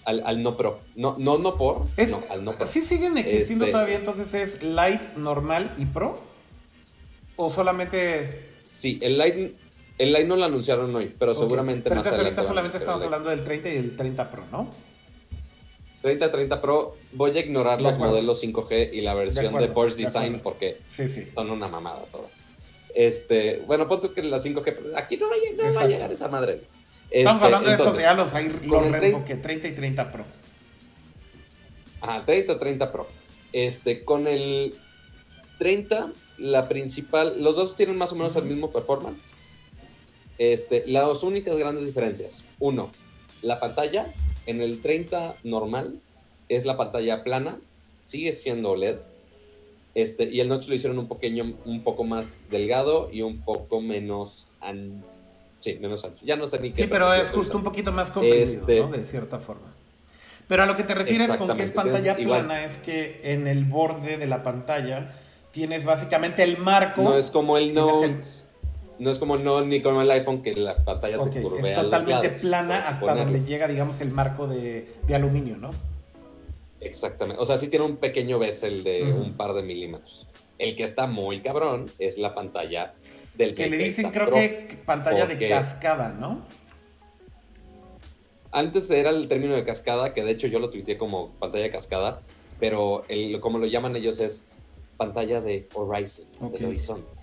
al, 0.06 0.23
al 0.26 0.44
no 0.44 0.57
Pro. 0.57 0.80
No, 0.95 1.15
no, 1.18 1.38
no 1.38 1.56
por. 1.57 1.88
Es- 1.98 2.11
no, 2.11 2.22
al 2.30 2.44
no 2.44 2.53
Pro. 2.53 2.65
¿Sí 2.65 2.82
siguen 2.82 3.18
existiendo 3.18 3.65
Este- 3.65 3.72
todavía 3.72 3.95
entonces 3.98 4.34
es 4.34 4.64
Light, 4.64 5.14
normal 5.15 5.73
y 5.78 5.86
Pro? 5.86 6.19
¿O 7.36 7.49
solamente... 7.49 8.49
Sí, 8.65 8.99
el 9.02 9.18
Light, 9.18 9.56
el 10.02 10.11
Light 10.14 10.28
no 10.28 10.36
lo 10.36 10.45
anunciaron 10.45 10.94
hoy, 10.95 11.14
pero 11.18 11.34
seguramente 11.36 11.90
Pero 11.90 11.98
más 11.98 12.07
ahorita 12.07 12.19
adelante. 12.26 12.48
solamente 12.48 12.78
estamos 12.78 13.03
hablando 13.03 13.30
del 13.30 13.44
30 13.44 13.69
y 13.69 13.73
del 13.73 13.95
30 13.95 14.30
Pro, 14.30 14.44
¿no? 14.52 14.72
30, 16.02 16.32
30 16.32 16.61
Pro, 16.61 16.98
voy 17.11 17.38
a 17.38 17.40
ignorar 17.41 17.78
De 17.78 17.84
los 17.84 17.94
acuerdo. 17.94 18.14
modelos 18.14 18.44
5G 18.44 18.90
y 18.94 19.02
la 19.02 19.14
versión 19.14 19.53
de, 19.56 19.68
Porsche 19.68 19.98
de 19.98 20.06
Design 20.06 20.40
porque 20.41 20.80
Sí, 20.88 21.07
sí. 21.07 21.26
son 21.28 21.52
una 21.52 21.68
mamada 21.68 22.03
todas. 22.11 22.44
Este, 22.95 23.61
bueno, 23.68 23.88
ponte 23.88 24.10
que 24.11 24.23
la 24.23 24.38
5G, 24.38 24.64
pero 24.64 24.98
aquí 24.98 25.18
no 25.18 25.28
va, 25.30 25.36
a 25.36 25.69
no 25.69 25.73
va 25.76 25.82
a 25.82 25.88
llegar 25.88 26.11
esa 26.11 26.28
madre. 26.28 26.64
Estamos 27.11 27.41
Este, 27.41 27.45
hablando 27.45 27.69
de 27.69 27.76
estos 27.76 27.98
ya 27.99 28.14
los, 28.14 28.34
ahí 28.34 28.49
los 28.65 28.90
reenfoque, 28.91 29.36
30 29.36 29.68
y 29.68 29.72
30 29.73 30.11
Pro. 30.11 30.23
Ajá, 32.02 32.26
30, 32.26 32.57
30 32.57 32.91
Pro. 32.91 33.07
Este, 33.53 34.03
con 34.03 34.28
el 34.28 34.73
30, 35.60 36.11
la 36.40 36.68
principal, 36.68 37.44
los 37.44 37.56
dos 37.56 37.76
tienen 37.76 37.98
más 37.98 38.11
o 38.11 38.15
menos 38.15 38.36
el 38.36 38.45
mismo 38.45 38.72
performance. 38.72 39.30
Este, 40.42 40.84
las 40.88 41.22
únicas 41.22 41.56
grandes 41.56 41.86
diferencias. 41.86 42.44
Uno, 42.58 42.90
la 43.44 43.60
pantalla 43.60 44.12
en 44.48 44.60
el 44.60 44.82
30 44.82 45.36
normal 45.44 46.00
es 46.50 46.66
la 46.66 46.78
pantalla 46.78 47.24
plana, 47.24 47.60
sigue 48.06 48.34
siendo 48.34 48.72
OLED. 48.72 48.96
Este, 49.94 50.24
y 50.24 50.40
el 50.40 50.50
notch 50.50 50.68
lo 50.68 50.74
hicieron 50.74 50.98
un 50.98 51.08
pequeño, 51.08 51.54
un 51.66 51.84
poco 51.84 52.06
más 52.06 52.50
delgado 52.50 53.10
y 53.12 53.22
un 53.22 53.42
poco 53.42 53.82
menos 53.82 54.48
ancho. 54.62 55.06
Sí, 55.60 55.78
menos 55.80 56.04
ancho. 56.06 56.26
Ya 56.26 56.38
no 56.38 56.48
sé 56.48 56.58
ni 56.58 56.72
qué. 56.72 56.86
Sí, 56.86 56.90
pero 56.90 57.14
es 57.14 57.30
justo 57.30 57.56
un 57.56 57.64
poquito 57.64 57.92
más 57.92 58.10
comprimido, 58.10 58.62
Este- 58.62 58.80
¿no? 58.80 58.88
De 58.88 59.04
cierta 59.04 59.38
forma. 59.38 59.76
Pero 60.48 60.64
a 60.64 60.66
lo 60.66 60.76
que 60.76 60.84
te 60.84 60.96
refieres 60.96 61.36
con 61.36 61.56
que 61.56 61.62
es 61.62 61.70
pantalla 61.70 62.00
entonces, 62.00 62.20
igual. 62.24 62.46
plana 62.48 62.66
es 62.66 62.80
que 62.80 63.22
en 63.26 63.46
el 63.46 63.66
borde 63.66 64.18
de 64.18 64.26
la 64.26 64.42
pantalla 64.42 65.14
tienes 65.52 65.86
básicamente 65.86 66.42
el 66.42 66.58
marco. 66.58 67.04
No 67.04 67.16
es 67.16 67.30
como 67.30 67.60
el 67.60 67.76
Note. 67.76 68.42
No 69.02 69.10
es 69.10 69.18
como 69.18 69.36
Note 69.36 69.65
ni 69.65 69.82
como 69.82 70.03
el 70.03 70.11
iPhone 70.11 70.44
que 70.44 70.53
la 70.53 70.76
pantalla 70.86 71.18
se 71.23 71.41
curvea. 71.41 71.68
es 71.68 71.73
totalmente 71.73 72.28
lados 72.28 72.41
plana 72.41 72.88
hasta 72.88 72.99
ponerlo. 72.99 73.32
donde 73.32 73.49
llega, 73.49 73.68
digamos, 73.68 73.99
el 73.99 74.11
marco 74.11 74.45
de, 74.45 74.88
de 75.07 75.15
aluminio, 75.15 75.57
¿no? 75.57 75.72
Exactamente. 76.80 77.41
O 77.41 77.45
sea, 77.48 77.57
sí 77.57 77.68
tiene 77.68 77.84
un 77.84 77.98
pequeño 77.98 78.38
bezel 78.38 78.84
de 78.84 79.11
un 79.11 79.34
par 79.34 79.53
de 79.53 79.64
milímetros. 79.64 80.28
El 80.60 80.76
que 80.76 80.84
está 80.84 81.07
muy 81.07 81.40
cabrón 81.40 81.88
es 81.98 82.19
la 82.19 82.36
pantalla 82.36 82.94
del 83.34 83.56
Que 83.56 83.72
le 83.72 83.78
Mate 83.78 83.90
dicen, 83.90 84.11
30 84.11 84.19
creo 84.19 84.28
Pro. 84.28 84.36
que 84.38 84.78
pantalla 84.86 85.26
de 85.26 85.48
cascada, 85.48 86.10
¿no? 86.10 86.45
Antes 88.52 88.88
era 88.91 89.10
el 89.10 89.28
término 89.28 89.56
de 89.56 89.64
cascada, 89.64 90.14
que 90.14 90.23
de 90.23 90.30
hecho 90.30 90.45
yo 90.45 90.60
lo 90.60 90.69
tuiteé 90.69 90.99
como 90.99 91.30
pantalla 91.40 91.64
de 91.64 91.72
cascada, 91.72 92.22
pero 92.60 93.03
el, 93.07 93.40
como 93.40 93.57
lo 93.57 93.65
llaman 93.65 93.95
ellos 93.95 94.19
es 94.19 94.45
pantalla 94.98 95.41
de 95.41 95.68
horizon, 95.73 96.28
del 96.52 96.65
horizonte. 96.65 97.20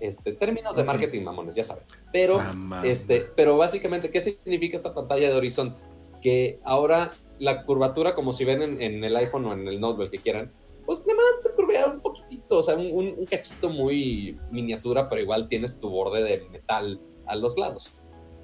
Este, 0.00 0.32
términos 0.32 0.76
de 0.76 0.82
marketing, 0.84 1.22
mamones, 1.22 1.54
ya 1.54 1.64
saben. 1.64 1.84
Pero 2.12 2.36
Sama. 2.38 2.86
Este, 2.86 3.20
pero 3.34 3.56
básicamente, 3.56 4.10
¿qué 4.10 4.20
significa 4.20 4.76
esta 4.76 4.92
pantalla 4.94 5.28
de 5.30 5.34
horizonte? 5.36 5.82
Que 6.22 6.60
ahora 6.64 7.12
la 7.38 7.64
curvatura, 7.64 8.14
como 8.14 8.32
si 8.32 8.44
ven 8.44 8.62
en, 8.62 8.82
en 8.82 9.04
el 9.04 9.16
iPhone 9.16 9.44
o 9.46 9.52
en 9.52 9.66
el 9.68 9.80
Note, 9.80 10.00
o 10.00 10.04
el 10.04 10.10
que 10.10 10.18
quieran, 10.18 10.50
pues 10.84 11.04
nada 11.06 11.18
más 11.18 11.42
se 11.42 11.54
curvea 11.54 11.86
un 11.86 12.00
poquitito, 12.00 12.58
o 12.58 12.62
sea, 12.62 12.76
un, 12.76 12.86
un- 12.92 13.14
un 13.18 13.26
cachito 13.26 13.68
muy 13.70 14.38
miniatura, 14.50 15.08
pero 15.08 15.20
igual 15.22 15.48
tienes 15.48 15.80
tu 15.80 15.88
borde 15.90 16.22
de 16.22 16.46
metal 16.50 17.00
a 17.26 17.34
los 17.34 17.56
lados. 17.58 17.88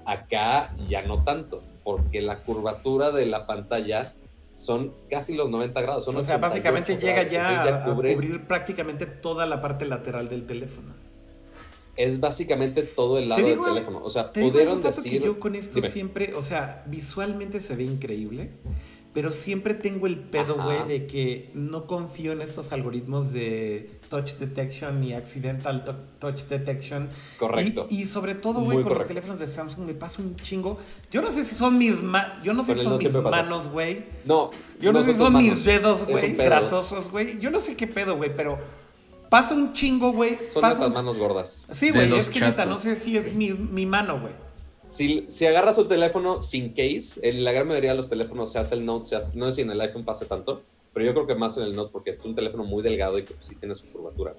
Acá 0.04 0.74
ya 0.88 1.02
no 1.02 1.22
tanto, 1.22 1.62
porque 1.84 2.20
la 2.22 2.38
curvatura 2.42 3.10
de 3.12 3.26
la 3.26 3.46
pantalla 3.46 4.12
son 4.52 4.92
casi 5.08 5.34
los 5.34 5.48
90 5.50 5.80
grados. 5.80 6.04
Son 6.04 6.16
O 6.16 6.22
sea, 6.22 6.36
88 6.36 6.40
básicamente 6.72 6.96
llega 6.98 7.24
grados, 7.24 7.32
ya 7.32 7.48
entonces 7.48 7.72
a, 7.72 7.84
a 7.84 7.94
cubre- 7.94 8.14
cubrir 8.14 8.46
prácticamente 8.46 9.06
toda 9.06 9.46
la 9.46 9.60
parte 9.60 9.84
lateral 9.86 10.28
del 10.28 10.44
teléfono. 10.46 10.94
Es 11.96 12.20
básicamente 12.20 12.82
todo 12.82 13.18
el 13.18 13.28
lado 13.28 13.42
del 13.42 13.52
digo- 13.52 13.66
teléfono. 13.66 14.00
O 14.02 14.10
sea, 14.10 14.32
Te 14.32 14.40
digo 14.40 14.52
pudieron 14.52 14.80
Pato, 14.80 14.96
decir... 15.02 15.20
que 15.20 15.26
yo 15.26 15.38
con 15.38 15.54
esto 15.54 15.76
Dime. 15.76 15.90
siempre, 15.90 16.34
o 16.34 16.42
sea, 16.42 16.84
visualmente 16.86 17.60
se 17.60 17.76
ve 17.76 17.84
increíble, 17.84 18.52
pero 19.12 19.30
siempre 19.30 19.74
tengo 19.74 20.06
el 20.06 20.18
pedo, 20.18 20.54
güey, 20.56 20.88
de 20.88 21.06
que 21.06 21.50
no 21.52 21.86
confío 21.86 22.32
en 22.32 22.40
estos 22.40 22.72
algoritmos 22.72 23.34
de 23.34 23.90
touch 24.08 24.36
detection 24.36 25.04
y 25.04 25.12
accidental 25.12 25.84
to- 25.84 25.96
touch 26.18 26.44
detection. 26.44 27.10
Correcto. 27.38 27.86
Y, 27.90 28.02
y 28.02 28.06
sobre 28.06 28.34
todo, 28.36 28.62
güey, 28.62 28.80
con 28.82 28.94
los 28.94 29.06
teléfonos 29.06 29.38
de 29.38 29.46
Samsung 29.46 29.84
me 29.84 29.92
pasa 29.92 30.22
un 30.22 30.34
chingo. 30.36 30.78
Yo 31.10 31.20
no 31.20 31.30
sé 31.30 31.44
si 31.44 31.54
son 31.54 31.76
mis 31.76 32.00
ma- 32.00 32.40
yo 32.42 32.54
no 32.54 32.62
sé 32.62 32.74
si 32.74 32.80
son 32.80 32.96
mis 32.96 33.12
manos, 33.12 33.68
güey. 33.68 34.06
No, 34.24 34.50
Yo 34.80 34.94
no, 34.94 35.04
sé 35.04 35.12
si 35.12 35.18
son 35.18 35.36
mis 35.36 35.48
manos. 35.50 35.64
dedos, 35.66 36.06
güey, 36.06 36.32
grasosos, 36.32 37.10
güey. 37.10 37.38
Yo 37.38 37.50
no 37.50 37.60
sé 37.60 37.76
qué 37.76 37.86
pedo, 37.86 38.16
güey, 38.16 38.34
pero 38.34 38.58
pasa 39.32 39.54
un 39.56 39.72
chingo, 39.72 40.12
güey. 40.12 40.38
Son 40.52 40.60
Pasa 40.60 40.74
estas 40.74 40.88
un- 40.88 40.94
manos 40.94 41.16
gordas. 41.18 41.66
Sí, 41.72 41.90
güey, 41.90 42.12
es 42.16 42.28
que 42.28 42.38
neta, 42.40 42.64
no 42.66 42.76
sé 42.76 42.94
si 42.94 43.16
es 43.16 43.34
mi, 43.34 43.50
mi 43.50 43.86
mano, 43.86 44.20
güey. 44.20 44.32
si, 44.84 45.24
si 45.28 45.46
agarras 45.46 45.78
un 45.78 45.88
teléfono 45.88 46.42
sin 46.42 46.68
case, 46.74 47.18
en 47.28 47.42
la 47.44 47.50
gran 47.52 47.66
mayoría 47.66 47.90
de 47.92 47.96
los 47.96 48.08
teléfonos 48.10 48.52
se 48.52 48.58
hace 48.58 48.74
el 48.74 48.84
Note, 48.84 49.06
se 49.08 49.16
hace- 49.16 49.36
no 49.38 49.46
sé 49.46 49.52
si 49.56 49.62
en 49.62 49.70
el 49.70 49.80
iPhone 49.80 50.04
pase 50.04 50.26
tanto, 50.26 50.62
pero 50.92 51.06
yo 51.06 51.14
creo 51.14 51.26
que 51.26 51.34
más 51.34 51.56
en 51.56 51.64
el 51.64 51.74
Note 51.74 51.90
porque 51.92 52.10
es 52.10 52.22
un 52.24 52.34
teléfono 52.34 52.64
muy 52.64 52.82
delgado 52.82 53.18
y 53.18 53.24
que 53.24 53.32
pues, 53.34 53.46
sí 53.46 53.56
tiene 53.56 53.74
su 53.74 53.86
curvatura. 53.86 54.34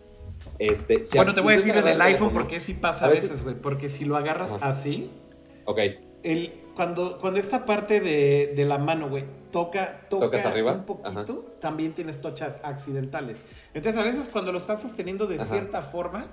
Este, 0.59 1.03
si 1.05 1.17
Bueno, 1.17 1.33
te 1.33 1.41
voy 1.41 1.53
a 1.53 1.57
decir 1.57 1.73
del 1.73 1.83
agarrar 1.83 1.95
el 1.95 2.01
iPhone 2.13 2.27
teléfono- 2.29 2.33
porque 2.33 2.59
sí 2.59 2.73
pasa 2.75 3.05
a 3.05 3.09
veces- 3.09 3.43
güey. 3.43 3.55
Porque 3.55 3.89
si 3.89 4.05
lo 4.05 4.15
agarras 4.15 4.51
Ajá. 4.51 4.67
así, 4.69 5.09
Ok, 5.65 5.79
el, 6.23 6.51
cuando, 6.75 7.17
cuando 7.19 7.39
esta 7.39 7.65
parte 7.65 7.99
de, 7.99 8.53
de 8.55 8.65
la 8.65 8.77
mano, 8.77 9.09
güey, 9.09 9.25
toca, 9.51 10.01
toca 10.09 10.25
¿Tocas 10.25 10.45
arriba? 10.45 10.71
un 10.73 10.85
poquito, 10.85 11.55
también 11.61 11.93
tienes 11.93 12.19
tochas 12.21 12.57
accidentales. 12.63 13.43
Entonces, 13.73 13.99
a 14.01 14.03
veces 14.03 14.29
cuando 14.29 14.51
lo 14.51 14.57
estás 14.57 14.81
sosteniendo 14.81 15.27
de 15.27 15.35
Ajá. 15.35 15.45
cierta 15.45 15.81
forma, 15.83 16.27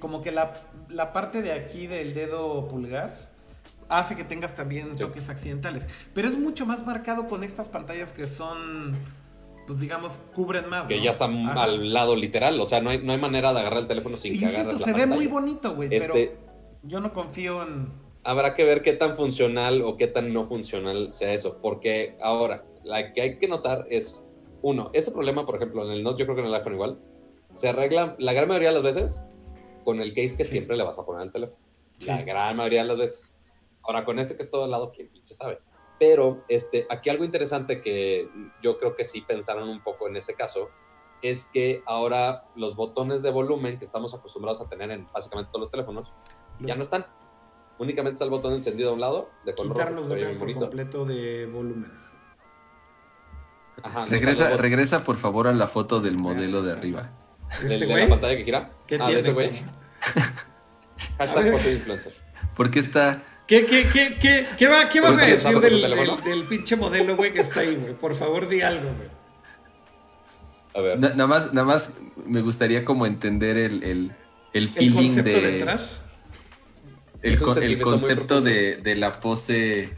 como 0.00 0.20
que 0.20 0.32
la, 0.32 0.52
la 0.88 1.12
parte 1.12 1.42
de 1.42 1.52
aquí 1.52 1.86
del 1.86 2.12
dedo 2.14 2.66
pulgar 2.68 3.32
hace 3.88 4.16
que 4.16 4.24
tengas 4.24 4.54
también 4.54 4.98
Sí. 4.98 5.04
toques 5.04 5.28
accidentales. 5.28 5.86
Pero 6.12 6.26
es 6.28 6.36
mucho 6.36 6.66
más 6.66 6.84
marcado 6.84 7.28
con 7.28 7.44
estas 7.44 7.68
pantallas 7.68 8.12
que 8.12 8.26
son, 8.26 8.96
pues 9.66 9.78
digamos, 9.78 10.18
cubren 10.34 10.68
más. 10.68 10.88
que 10.88 10.96
¿no? 10.96 11.04
ya 11.04 11.10
está 11.12 11.26
Ajá. 11.26 11.62
al 11.62 11.92
lado 11.92 12.16
literal, 12.16 12.58
o 12.60 12.66
sea, 12.66 12.80
no 12.80 12.90
hay, 12.90 12.98
no 12.98 13.12
hay 13.12 13.18
manera 13.18 13.52
de 13.52 13.60
agarrar 13.60 13.80
el 13.80 13.86
teléfono 13.86 14.16
sin 14.16 14.34
Y 14.34 14.38
que 14.40 14.46
insisto, 14.46 14.76
se 14.78 14.92
ve 14.92 15.06
muy 15.06 15.28
bonito, 15.28 15.74
güey, 15.76 15.88
Este, 15.94 16.08
pero 16.12 16.32
yo 16.82 17.00
no 17.00 17.12
confío 17.14 17.62
en... 17.62 18.03
habrá 18.24 18.54
que 18.54 18.64
ver 18.64 18.82
qué 18.82 18.94
tan 18.94 19.16
funcional 19.16 19.82
o 19.82 19.96
qué 19.96 20.06
tan 20.06 20.32
no 20.32 20.44
funcional 20.44 21.12
sea 21.12 21.32
eso, 21.32 21.58
porque 21.60 22.16
ahora, 22.20 22.64
la 22.82 23.12
que 23.12 23.20
hay 23.20 23.38
que 23.38 23.48
notar 23.48 23.86
es, 23.90 24.24
uno, 24.62 24.90
ese 24.94 25.10
problema, 25.12 25.44
por 25.46 25.56
ejemplo, 25.56 25.84
en 25.84 25.92
el 25.92 26.02
Note, 26.02 26.20
yo 26.20 26.24
creo 26.26 26.36
que 26.36 26.42
en 26.42 26.48
el 26.48 26.54
iPhone 26.54 26.74
igual, 26.74 26.98
se 27.52 27.68
arregla 27.68 28.16
la 28.18 28.32
gran 28.32 28.48
mayoría 28.48 28.70
de 28.70 28.74
las 28.74 28.82
veces 28.82 29.24
con 29.84 30.00
el 30.00 30.14
case 30.14 30.36
que 30.36 30.44
siempre 30.44 30.76
le 30.76 30.82
vas 30.82 30.98
a 30.98 31.04
poner 31.04 31.22
al 31.22 31.32
teléfono. 31.32 31.60
La 32.06 32.18
Sí. 32.18 32.24
gran 32.24 32.56
mayoría 32.56 32.82
de 32.82 32.88
las 32.88 32.96
veces. 32.96 33.36
Ahora, 33.82 34.04
con 34.04 34.18
este 34.18 34.34
que 34.34 34.42
es 34.42 34.50
todo 34.50 34.64
al 34.64 34.70
lado, 34.70 34.90
¿quién 34.90 35.08
pinche 35.10 35.34
sabe? 35.34 35.60
Pero 36.00 36.42
este, 36.48 36.86
aquí 36.88 37.10
algo 37.10 37.24
interesante 37.24 37.80
que 37.80 38.28
yo 38.62 38.78
creo 38.78 38.96
que 38.96 39.04
sí 39.04 39.20
pensaron 39.20 39.68
un 39.68 39.82
poco 39.82 40.08
en 40.08 40.16
ese 40.16 40.34
caso 40.34 40.70
es 41.22 41.46
que 41.52 41.82
ahora 41.86 42.44
los 42.56 42.74
botones 42.74 43.22
de 43.22 43.30
volumen 43.30 43.78
que 43.78 43.84
estamos 43.84 44.12
acostumbrados 44.14 44.60
a 44.60 44.68
tener 44.68 44.90
en 44.90 45.06
básicamente 45.12 45.50
todos 45.52 45.60
los 45.60 45.70
teléfonos 45.70 46.12
ya 46.60 46.74
no 46.74 46.82
están. 46.82 47.06
Únicamente 47.78 48.14
está 48.14 48.24
el 48.24 48.30
botón 48.30 48.54
encendido 48.54 48.90
a 48.90 48.92
un 48.92 49.00
lado 49.00 49.30
de 49.44 49.54
color 49.54 49.72
Quitar 49.72 49.88
rojo, 49.88 50.00
los 50.00 50.08
botones 50.10 50.36
por 50.36 50.54
completo 50.54 51.04
de 51.04 51.46
volumen. 51.46 51.92
Ajá, 53.82 54.00
no 54.00 54.06
Regresa, 54.06 54.48
el 54.50 54.54
bot- 54.54 54.60
regresa 54.60 55.04
por 55.04 55.16
favor 55.16 55.48
a 55.48 55.52
la 55.52 55.66
foto 55.66 56.00
del 56.00 56.16
modelo 56.16 56.62
de 56.62 56.72
arriba. 56.72 57.10
Este 57.50 57.86
de 57.86 57.86
la 57.86 58.08
pantalla 58.08 58.36
que 58.36 58.44
gira. 58.44 58.70
¿qué 58.86 58.94
ah, 58.96 59.06
tiene? 59.06 59.14
de 59.14 59.20
ese 59.20 59.32
güey. 59.32 59.50
Hashtag 61.18 61.52
foto 61.56 61.70
influencer. 61.70 62.14
Porque 62.56 62.78
está 62.78 63.22
¿Qué, 63.46 63.66
qué, 63.66 63.86
qué, 63.92 64.16
qué, 64.18 64.46
qué, 64.56 64.68
va, 64.68 64.88
qué 64.88 65.00
vas 65.02 65.10
a 65.10 65.14
¿Ahorita 65.14 65.26
decir 65.26 65.60
del, 65.60 65.82
del, 65.82 66.24
del 66.24 66.46
pinche 66.46 66.76
modelo, 66.76 67.14
güey, 67.14 67.32
que 67.32 67.40
está 67.40 67.60
ahí, 67.60 67.74
güey? 67.76 67.92
Por 67.94 68.14
favor, 68.14 68.48
di 68.48 68.62
algo, 68.62 68.90
güey. 68.96 69.08
A 70.74 70.80
ver. 70.80 70.98
Na- 70.98 71.10
nada 71.10 71.26
más, 71.26 71.52
nada 71.52 71.66
más 71.66 71.92
me 72.24 72.40
gustaría 72.40 72.84
como 72.86 73.04
entender 73.04 73.58
el, 73.58 73.82
el, 73.82 74.12
el 74.54 74.62
El 74.62 74.68
feeling 74.70 75.08
concepto 75.08 75.40
de 75.40 75.50
detrás. 75.52 76.02
El, 77.24 77.40
con- 77.40 77.62
el 77.62 77.80
concepto 77.80 78.40
de, 78.40 78.76
de 78.76 78.94
la 78.96 79.20
pose 79.20 79.90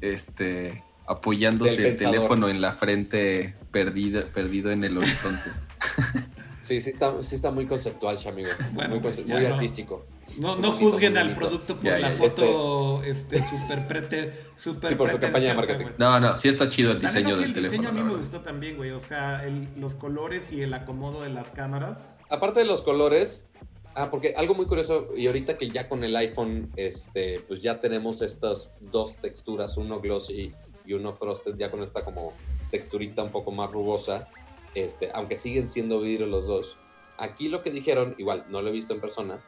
este 0.00 0.82
apoyándose 1.06 1.88
el 1.88 1.96
teléfono 1.96 2.48
en 2.48 2.60
la 2.60 2.72
frente 2.72 3.54
perdido, 3.70 4.24
perdido 4.28 4.70
en 4.70 4.84
el 4.84 4.98
horizonte. 4.98 5.50
Sí, 6.62 6.80
sí 6.80 6.90
está, 6.90 7.12
sí 7.24 7.34
está 7.34 7.50
muy 7.50 7.66
conceptual, 7.66 8.16
amigo. 8.26 8.48
Bueno, 8.72 8.90
muy 8.94 9.00
pues, 9.00 9.26
no. 9.26 9.36
artístico. 9.36 10.06
No, 10.38 10.54
no 10.56 10.68
bonito, 10.70 10.90
juzguen 10.92 11.18
al 11.18 11.34
producto 11.34 11.74
por 11.74 11.84
Ya, 11.84 11.98
la 11.98 12.10
ya. 12.10 12.16
foto 12.16 13.02
este 13.02 13.42
super 13.42 13.86
prete, 13.88 14.32
super 14.54 14.90
Sí, 14.90 14.94
por 14.94 15.10
su 15.10 15.18
campaña 15.18 15.48
de 15.48 15.54
marketing. 15.54 15.82
güey. 15.82 15.94
No, 15.98 16.20
no, 16.20 16.38
sí 16.38 16.48
está 16.48 16.68
chido 16.68 16.92
el 16.92 17.02
La 17.02 17.08
diseño 17.08 17.30
neta, 17.36 17.36
sí, 17.48 17.52
del 17.52 17.56
el 17.56 17.62
diseño 17.70 17.88
teléfono. 17.88 18.00
a 18.00 18.04
mí 18.04 18.10
me 18.12 18.16
gustó 18.16 18.40
también, 18.40 18.76
güey. 18.76 18.92
O 18.92 19.00
sea, 19.00 19.44
el- 19.44 19.68
los 19.76 19.96
colores 19.96 20.52
y 20.52 20.62
el 20.62 20.72
acomodo 20.72 21.22
de 21.22 21.30
las 21.30 21.50
cámaras. 21.50 21.98
Aparte 22.30 22.60
de 22.60 22.66
los 22.66 22.80
colores, 22.82 23.48
ah, 23.94 24.10
porque 24.10 24.34
algo 24.36 24.54
muy 24.54 24.66
curioso, 24.66 25.08
y 25.16 25.26
ahorita 25.26 25.56
que 25.58 25.68
ya 25.68 25.88
con 25.88 26.04
el 26.04 26.14
iPhone, 26.16 26.70
este, 26.76 27.40
pues 27.40 27.60
ya 27.60 27.80
tenemos 27.80 28.22
estas 28.22 28.70
dos 28.80 29.16
texturas, 29.16 29.76
uno 29.76 30.00
glossy 30.00 30.54
y 30.84 30.92
uno 30.94 31.12
frosted, 31.12 31.56
ya 31.56 31.70
con 31.70 31.82
esta 31.82 32.04
como 32.04 32.32
texturita 32.70 33.22
un 33.22 33.30
poco 33.30 33.50
más 33.50 33.70
rugosa, 33.70 34.28
este, 34.74 35.10
aunque 35.12 35.36
siguen 35.36 35.68
siendo 35.68 36.00
vidrio 36.00 36.26
los 36.26 36.46
dos. 36.46 36.76
Aquí 37.18 37.48
lo 37.48 37.62
que 37.62 37.70
dijeron, 37.70 38.14
igual, 38.18 38.46
no 38.48 38.62
lo 38.62 38.68
he 38.68 38.72
visto 38.72 38.94
en 38.94 39.00
persona, 39.00 39.40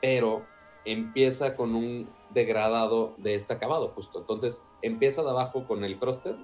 pero 0.00 0.44
empieza 0.84 1.56
con 1.56 1.74
un 1.74 2.08
degradado 2.30 3.14
de 3.16 3.34
este 3.34 3.54
acabado, 3.54 3.88
justo. 3.88 4.20
Entonces, 4.20 4.62
empieza 4.82 5.22
de 5.22 5.30
abajo 5.30 5.66
con 5.66 5.84
el 5.84 5.98
frosted 5.98 6.36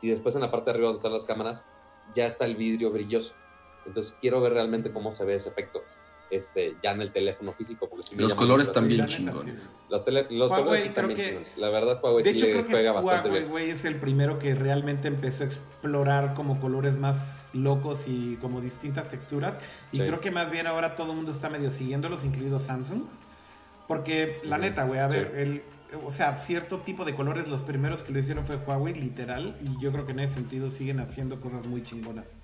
y 0.00 0.08
después 0.08 0.34
en 0.34 0.42
la 0.42 0.50
parte 0.50 0.66
de 0.66 0.70
arriba 0.72 0.88
donde 0.88 0.98
están 0.98 1.12
las 1.12 1.24
cámaras, 1.24 1.66
ya 2.14 2.26
está 2.26 2.44
el 2.44 2.56
vidrio 2.56 2.90
brilloso. 2.90 3.34
Entonces, 3.86 4.14
quiero 4.20 4.40
ver 4.40 4.52
realmente 4.52 4.92
cómo 4.92 5.12
se 5.12 5.24
ve 5.24 5.34
ese 5.34 5.48
efecto 5.48 5.82
este, 6.32 6.74
ya 6.82 6.92
en 6.92 7.00
el 7.02 7.12
teléfono 7.12 7.52
físico. 7.52 7.88
Porque 7.88 8.04
sí 8.06 8.16
me 8.16 8.22
Los 8.22 8.34
colores 8.34 8.72
también 8.72 9.06
chingones. 9.06 9.68
Los, 9.90 10.04
tele- 10.04 10.26
los 10.30 10.50
Huawei, 10.50 10.64
colores 10.64 10.82
sí 10.84 10.88
creo 10.88 10.94
también 10.94 11.16
que- 11.20 11.26
chingones. 11.28 11.58
La 11.58 11.68
verdad, 11.68 12.00
Huawei 12.02 12.24
De 12.24 12.30
sí 12.30 12.36
hecho, 12.36 12.46
creo 12.46 12.64
que 12.64 12.70
juega 12.72 12.92
bastante 12.92 13.28
Huawei, 13.28 13.40
bien. 13.42 13.50
güey, 13.52 13.70
es 13.70 13.84
el 13.84 13.96
primero 13.96 14.38
que 14.38 14.54
realmente 14.54 15.08
empezó 15.08 15.44
a 15.44 15.46
explorar 15.46 16.34
como 16.34 16.58
colores 16.60 16.96
más 16.96 17.50
locos 17.52 18.04
y 18.08 18.36
como 18.40 18.60
distintas 18.60 19.08
texturas. 19.08 19.60
Y 19.92 19.98
Sí. 19.98 20.04
creo 20.04 20.20
que 20.20 20.30
más 20.30 20.50
bien 20.50 20.66
ahora 20.66 20.96
todo 20.96 21.10
el 21.10 21.16
mundo 21.16 21.30
está 21.30 21.50
medio 21.50 21.70
siguiéndolos, 21.70 22.24
incluido 22.24 22.58
Samsung. 22.58 23.02
Porque 23.88 24.40
la 24.44 24.58
neta, 24.58 24.84
güey, 24.84 25.00
a 25.00 25.06
ver, 25.08 25.30
sí. 25.34 25.40
el, 25.40 25.62
o 26.04 26.10
sea, 26.10 26.38
cierto 26.38 26.78
tipo 26.78 27.04
de 27.04 27.14
colores, 27.14 27.48
los 27.48 27.62
primeros 27.62 28.02
que 28.02 28.12
lo 28.12 28.18
hicieron 28.20 28.46
fue 28.46 28.56
Huawei, 28.56 28.94
literal. 28.94 29.56
Y 29.60 29.82
yo 29.82 29.92
creo 29.92 30.06
que 30.06 30.12
en 30.12 30.20
ese 30.20 30.34
sentido 30.34 30.70
siguen 30.70 31.00
haciendo 31.00 31.40
cosas 31.40 31.66
muy 31.66 31.82
chingonas. 31.82 32.36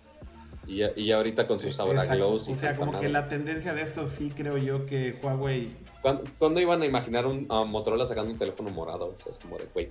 Y, 0.68 0.76
ya- 0.76 0.92
y 0.94 1.10
ahorita 1.10 1.46
con 1.46 1.58
sus 1.58 1.70
Exacto. 1.80 2.14
Glows 2.14 2.46
O 2.48 2.54
sea, 2.54 2.76
como 2.76 3.00
que 3.00 3.08
la 3.08 3.26
tendencia 3.26 3.72
de 3.72 3.80
esto 3.80 4.06
sí 4.06 4.30
creo 4.36 4.58
yo 4.58 4.84
que 4.84 5.18
Huawei 5.22 5.70
¿Cuándo, 6.02 6.24
cuándo 6.38 6.60
iban 6.60 6.82
a 6.82 6.86
imaginar 6.86 7.26
un 7.26 7.46
a 7.48 7.64
Motorola 7.64 8.04
sacando 8.04 8.30
un 8.30 8.38
teléfono 8.38 8.68
morado? 8.70 9.14
O 9.16 9.18
sea, 9.18 9.32
es 9.32 9.38
como 9.38 9.56
de 9.56 9.64
güey. 9.72 9.88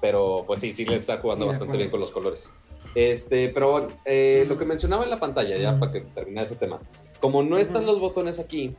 Pero 0.00 0.44
pues 0.46 0.60
sí, 0.60 0.72
sí 0.72 0.84
le 0.84 0.94
está 0.94 1.18
jugando 1.18 1.46
Sí, 1.46 1.50
bastante 1.50 1.76
bien 1.76 1.90
con 1.90 1.98
los 2.00 2.12
colores. 2.12 2.48
Este, 2.94 3.48
pero 3.48 3.88
eh, 4.04 4.46
lo 4.48 4.56
que 4.56 4.64
mencionaba 4.64 5.02
en 5.04 5.10
la 5.10 5.18
pantalla, 5.18 5.56
ya 5.58 5.76
para 5.78 5.92
que 5.92 6.00
termine 6.02 6.42
ese 6.42 6.54
tema. 6.56 6.78
Como 7.20 7.42
no 7.42 7.58
están 7.58 7.84
los 7.84 7.98
botones 7.98 8.38
aquí, 8.38 8.74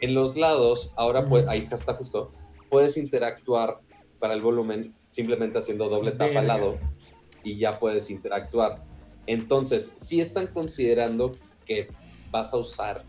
en 0.00 0.14
los 0.14 0.36
lados, 0.36 0.90
ahora 0.96 1.20
Ujú. 1.20 1.28
pues, 1.28 1.48
ahí 1.48 1.68
está 1.70 1.94
justo, 1.94 2.32
puedes 2.70 2.96
interactuar 2.96 3.80
para 4.18 4.32
el 4.34 4.40
volumen 4.40 4.94
simplemente 5.10 5.58
haciendo 5.58 5.88
doble 5.88 6.12
tapa 6.12 6.40
al 6.40 6.46
lado 6.46 6.78
y 7.44 7.58
ya 7.58 7.78
puedes 7.78 8.10
interactuar. 8.10 8.82
Entonces, 9.28 9.92
sí 9.96 10.20
están 10.20 10.46
considerando 10.48 11.36
que 11.66 11.88
vas 12.30 12.52
a 12.52 12.56
usar 12.56 13.04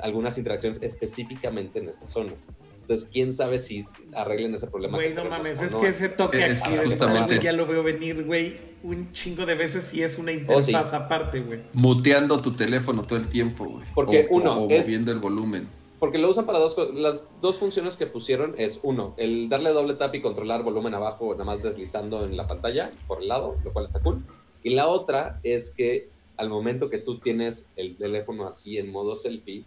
algunas 0.00 0.38
interacciones 0.38 0.80
específicamente 0.82 1.80
en 1.80 1.88
esas 1.88 2.08
zonas. 2.10 2.46
Entonces, 2.82 3.08
quién 3.12 3.32
sabe 3.32 3.58
si 3.58 3.84
arreglen 4.14 4.54
ese 4.54 4.66
problema. 4.68 4.96
Güey, 4.96 5.12
no 5.14 5.24
mames, 5.24 5.60
es 5.60 5.72
no. 5.72 5.80
que 5.80 5.88
ese 5.88 6.08
toque 6.08 6.44
Es 6.44 6.62
accidental, 6.62 7.38
ya 7.40 7.52
lo 7.52 7.66
veo 7.66 7.82
venir, 7.82 8.24
güey, 8.24 8.56
un 8.82 9.12
chingo 9.12 9.44
de 9.46 9.54
veces 9.56 9.92
y 9.94 10.02
es 10.02 10.18
una 10.18 10.32
Oh, 10.32 10.34
sí. 10.60 10.70
interfaz 10.70 10.92
aparte, 10.94 11.40
güey. 11.40 11.60
Muteando 11.74 12.40
tu 12.40 12.52
teléfono 12.52 13.02
todo 13.02 13.18
el 13.18 13.28
tiempo, 13.28 13.64
güey. 13.64 13.84
Porque 13.94 14.26
O- 14.30 14.36
uno, 14.36 14.62
o 14.64 14.70
es- 14.70 14.84
moviendo 14.86 15.12
el 15.12 15.18
volumen. 15.18 15.68
Porque 16.00 16.16
lo 16.18 16.30
usan 16.30 16.46
para 16.46 16.58
dos 16.58 16.74
cosas. 16.74 16.94
Las 16.94 17.22
dos 17.42 17.58
funciones 17.58 17.96
que 17.98 18.06
pusieron 18.06 18.54
es 18.56 18.80
uno, 18.82 19.14
el 19.18 19.48
darle 19.50 19.70
doble 19.70 19.94
tap 19.94 20.14
y 20.14 20.22
controlar 20.22 20.62
volumen 20.62 20.94
abajo, 20.94 21.32
nada 21.32 21.44
más 21.44 21.62
deslizando 21.62 22.24
en 22.24 22.36
la 22.38 22.46
pantalla 22.46 22.90
por 23.06 23.20
el 23.20 23.28
lado, 23.28 23.56
lo 23.62 23.72
cual 23.72 23.84
está 23.84 24.00
cool. 24.00 24.24
Y 24.62 24.70
la 24.70 24.88
otra 24.88 25.40
es 25.42 25.70
que 25.70 26.08
al 26.36 26.48
momento 26.48 26.88
que 26.90 26.98
tú 26.98 27.18
tienes 27.18 27.66
el 27.76 27.96
teléfono 27.96 28.46
así 28.46 28.78
en 28.78 28.90
modo 28.90 29.16
selfie, 29.16 29.64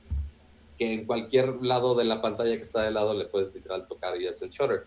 que 0.77 0.93
en 0.93 1.05
cualquier 1.05 1.61
lado 1.61 1.95
de 1.95 2.03
la 2.03 2.21
pantalla 2.21 2.55
que 2.55 2.61
está 2.61 2.81
de 2.81 2.91
lado 2.91 3.13
le 3.13 3.25
puedes 3.25 3.53
literal 3.53 3.87
tocar 3.87 4.19
y 4.19 4.27
es 4.27 4.41
el 4.41 4.49
shutter, 4.49 4.85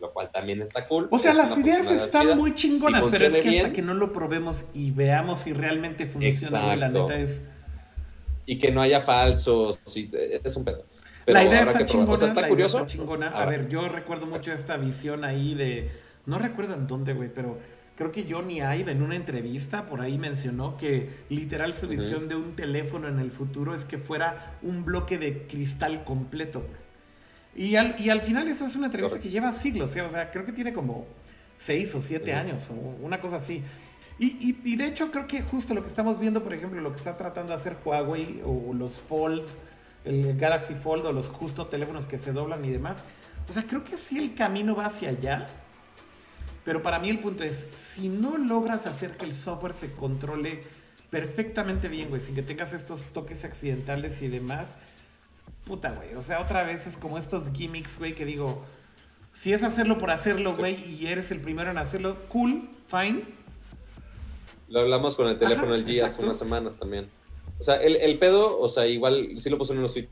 lo 0.00 0.12
cual 0.12 0.30
también 0.32 0.60
está 0.62 0.86
cool. 0.88 1.06
O 1.10 1.18
sea, 1.18 1.30
Es 1.30 1.36
las 1.36 1.56
ideas 1.56 1.90
están 1.90 2.22
chida. 2.22 2.34
muy 2.34 2.54
chingonas, 2.54 3.04
Si 3.04 3.10
pero 3.10 3.26
es 3.26 3.38
que 3.38 3.60
hasta 3.60 3.72
que 3.72 3.82
no 3.82 3.94
lo 3.94 4.12
probemos 4.12 4.66
y 4.74 4.90
veamos 4.90 5.38
si 5.38 5.52
realmente 5.52 6.06
funciona, 6.06 6.74
la 6.76 6.88
neta 6.88 7.18
es... 7.18 7.44
Y 8.44 8.58
que 8.58 8.72
no 8.72 8.80
haya 8.82 9.00
falsos, 9.00 9.78
sí, 9.86 10.10
es 10.12 10.56
un 10.56 10.64
pedo. 10.64 10.84
Pero 11.24 11.38
la 11.38 11.44
idea 11.44 11.62
está 11.62 11.84
chingona, 11.84 12.12
O 12.14 12.16
sea, 12.16 12.28
está 12.28 12.40
la 12.40 12.46
idea 12.48 12.50
curioso. 12.50 12.78
está 12.78 12.88
chingona. 12.88 13.28
A 13.28 13.46
ver, 13.46 13.68
yo 13.68 13.88
recuerdo 13.88 14.26
mucho 14.26 14.52
esta 14.52 14.76
visión 14.76 15.24
ahí 15.24 15.54
de... 15.54 15.88
No 16.26 16.40
recuerdo 16.40 16.74
en 16.74 16.88
dónde, 16.88 17.12
güey, 17.14 17.32
pero 17.32 17.58
creo 18.10 18.12
que 18.12 18.32
Johnny 18.32 18.58
Ive 18.60 18.92
en 18.92 19.02
una 19.02 19.16
entrevista 19.16 19.86
por 19.86 20.00
ahí 20.00 20.18
mencionó 20.18 20.76
que 20.76 21.10
literal 21.28 21.72
su 21.74 21.88
visión 21.88 22.28
de 22.28 22.34
un 22.36 22.54
teléfono 22.56 23.08
en 23.08 23.18
el 23.18 23.30
futuro 23.30 23.74
es 23.74 23.84
que 23.84 23.98
fuera 23.98 24.58
un 24.62 24.84
bloque 24.84 25.18
de 25.18 25.46
cristal 25.46 26.04
completo. 26.04 26.64
Y 27.54 27.76
al, 27.76 27.94
y 28.00 28.10
al 28.10 28.20
final 28.20 28.48
esa 28.48 28.66
es 28.66 28.76
una 28.76 28.86
entrevista 28.86 29.10
Correcto. 29.16 29.28
que 29.28 29.32
lleva 29.32 29.52
siglos, 29.52 29.94
¿eh? 29.96 30.02
o 30.02 30.10
sea, 30.10 30.30
creo 30.30 30.44
que 30.44 30.52
tiene 30.52 30.72
como 30.72 31.06
seis 31.56 31.94
o 31.94 32.00
siete 32.00 32.32
años 32.34 32.68
o 32.70 32.74
una 33.04 33.20
cosa 33.20 33.36
así. 33.36 33.62
Y, 34.18 34.26
y- 34.40 34.60
y 34.64 34.76
de 34.76 34.86
hecho 34.86 35.10
creo 35.10 35.26
que 35.26 35.42
justo 35.42 35.74
lo 35.74 35.82
que 35.82 35.88
estamos 35.88 36.18
viendo, 36.18 36.42
por 36.42 36.52
ejemplo, 36.54 36.80
lo 36.80 36.90
que 36.92 36.98
está 36.98 37.16
tratando 37.16 37.50
de 37.50 37.56
hacer 37.56 37.76
Huawei 37.84 38.40
o 38.44 38.72
los 38.74 38.98
Fold, 39.00 39.44
el 40.04 40.36
Galaxy 40.36 40.74
Fold 40.74 41.06
o 41.06 41.12
los 41.12 41.28
justo 41.28 41.66
teléfonos 41.66 42.06
que 42.06 42.18
se 42.18 42.32
doblan 42.32 42.64
y 42.64 42.70
demás, 42.70 43.02
O 43.48 43.52
sea, 43.52 43.64
creo 43.64 43.84
que 43.84 43.96
sí 43.96 44.18
el 44.18 44.34
camino 44.34 44.74
va 44.76 44.86
hacia 44.86 45.10
allá. 45.10 45.48
Pero 46.64 46.82
para 46.82 46.98
mí 46.98 47.10
el 47.10 47.18
punto 47.18 47.42
es, 47.42 47.66
si 47.72 48.08
no 48.08 48.36
logras 48.36 48.86
hacer 48.86 49.16
que 49.16 49.24
el 49.24 49.34
software 49.34 49.72
se 49.72 49.92
controle 49.92 50.62
perfectamente 51.10 51.88
bien, 51.88 52.08
güey, 52.08 52.20
sin 52.20 52.34
que 52.34 52.42
tengas 52.42 52.72
estos 52.72 53.04
toques 53.04 53.44
accidentales 53.44 54.22
y 54.22 54.28
demás, 54.28 54.76
puta, 55.64 55.90
güey. 55.90 56.14
O 56.14 56.22
sea, 56.22 56.40
otra 56.40 56.62
vez 56.62 56.86
es 56.86 56.96
como 56.96 57.18
estos 57.18 57.50
gimmicks, 57.52 57.98
güey, 57.98 58.14
que 58.14 58.24
digo, 58.24 58.64
si 59.32 59.52
es 59.52 59.64
hacerlo 59.64 59.98
por 59.98 60.10
hacerlo, 60.10 60.56
güey, 60.56 60.76
y 60.88 61.06
eres 61.08 61.30
el 61.30 61.40
primero 61.40 61.70
en 61.70 61.78
hacerlo, 61.78 62.16
cool, 62.28 62.70
fine. 62.86 63.24
Lo 64.68 64.80
hablamos 64.80 65.16
con 65.16 65.26
el 65.28 65.38
teléfono 65.38 65.74
Ajá, 65.74 65.82
LG 65.82 66.04
hace 66.04 66.22
unas 66.22 66.38
semanas 66.38 66.76
también. 66.78 67.08
O 67.58 67.64
sea, 67.64 67.76
el, 67.76 67.96
el 67.96 68.18
pedo, 68.18 68.58
o 68.58 68.68
sea, 68.68 68.86
igual, 68.86 69.38
sí 69.38 69.50
lo 69.50 69.58
puse 69.58 69.72
en 69.72 69.80
unos 69.80 69.92
tweets 69.92 70.10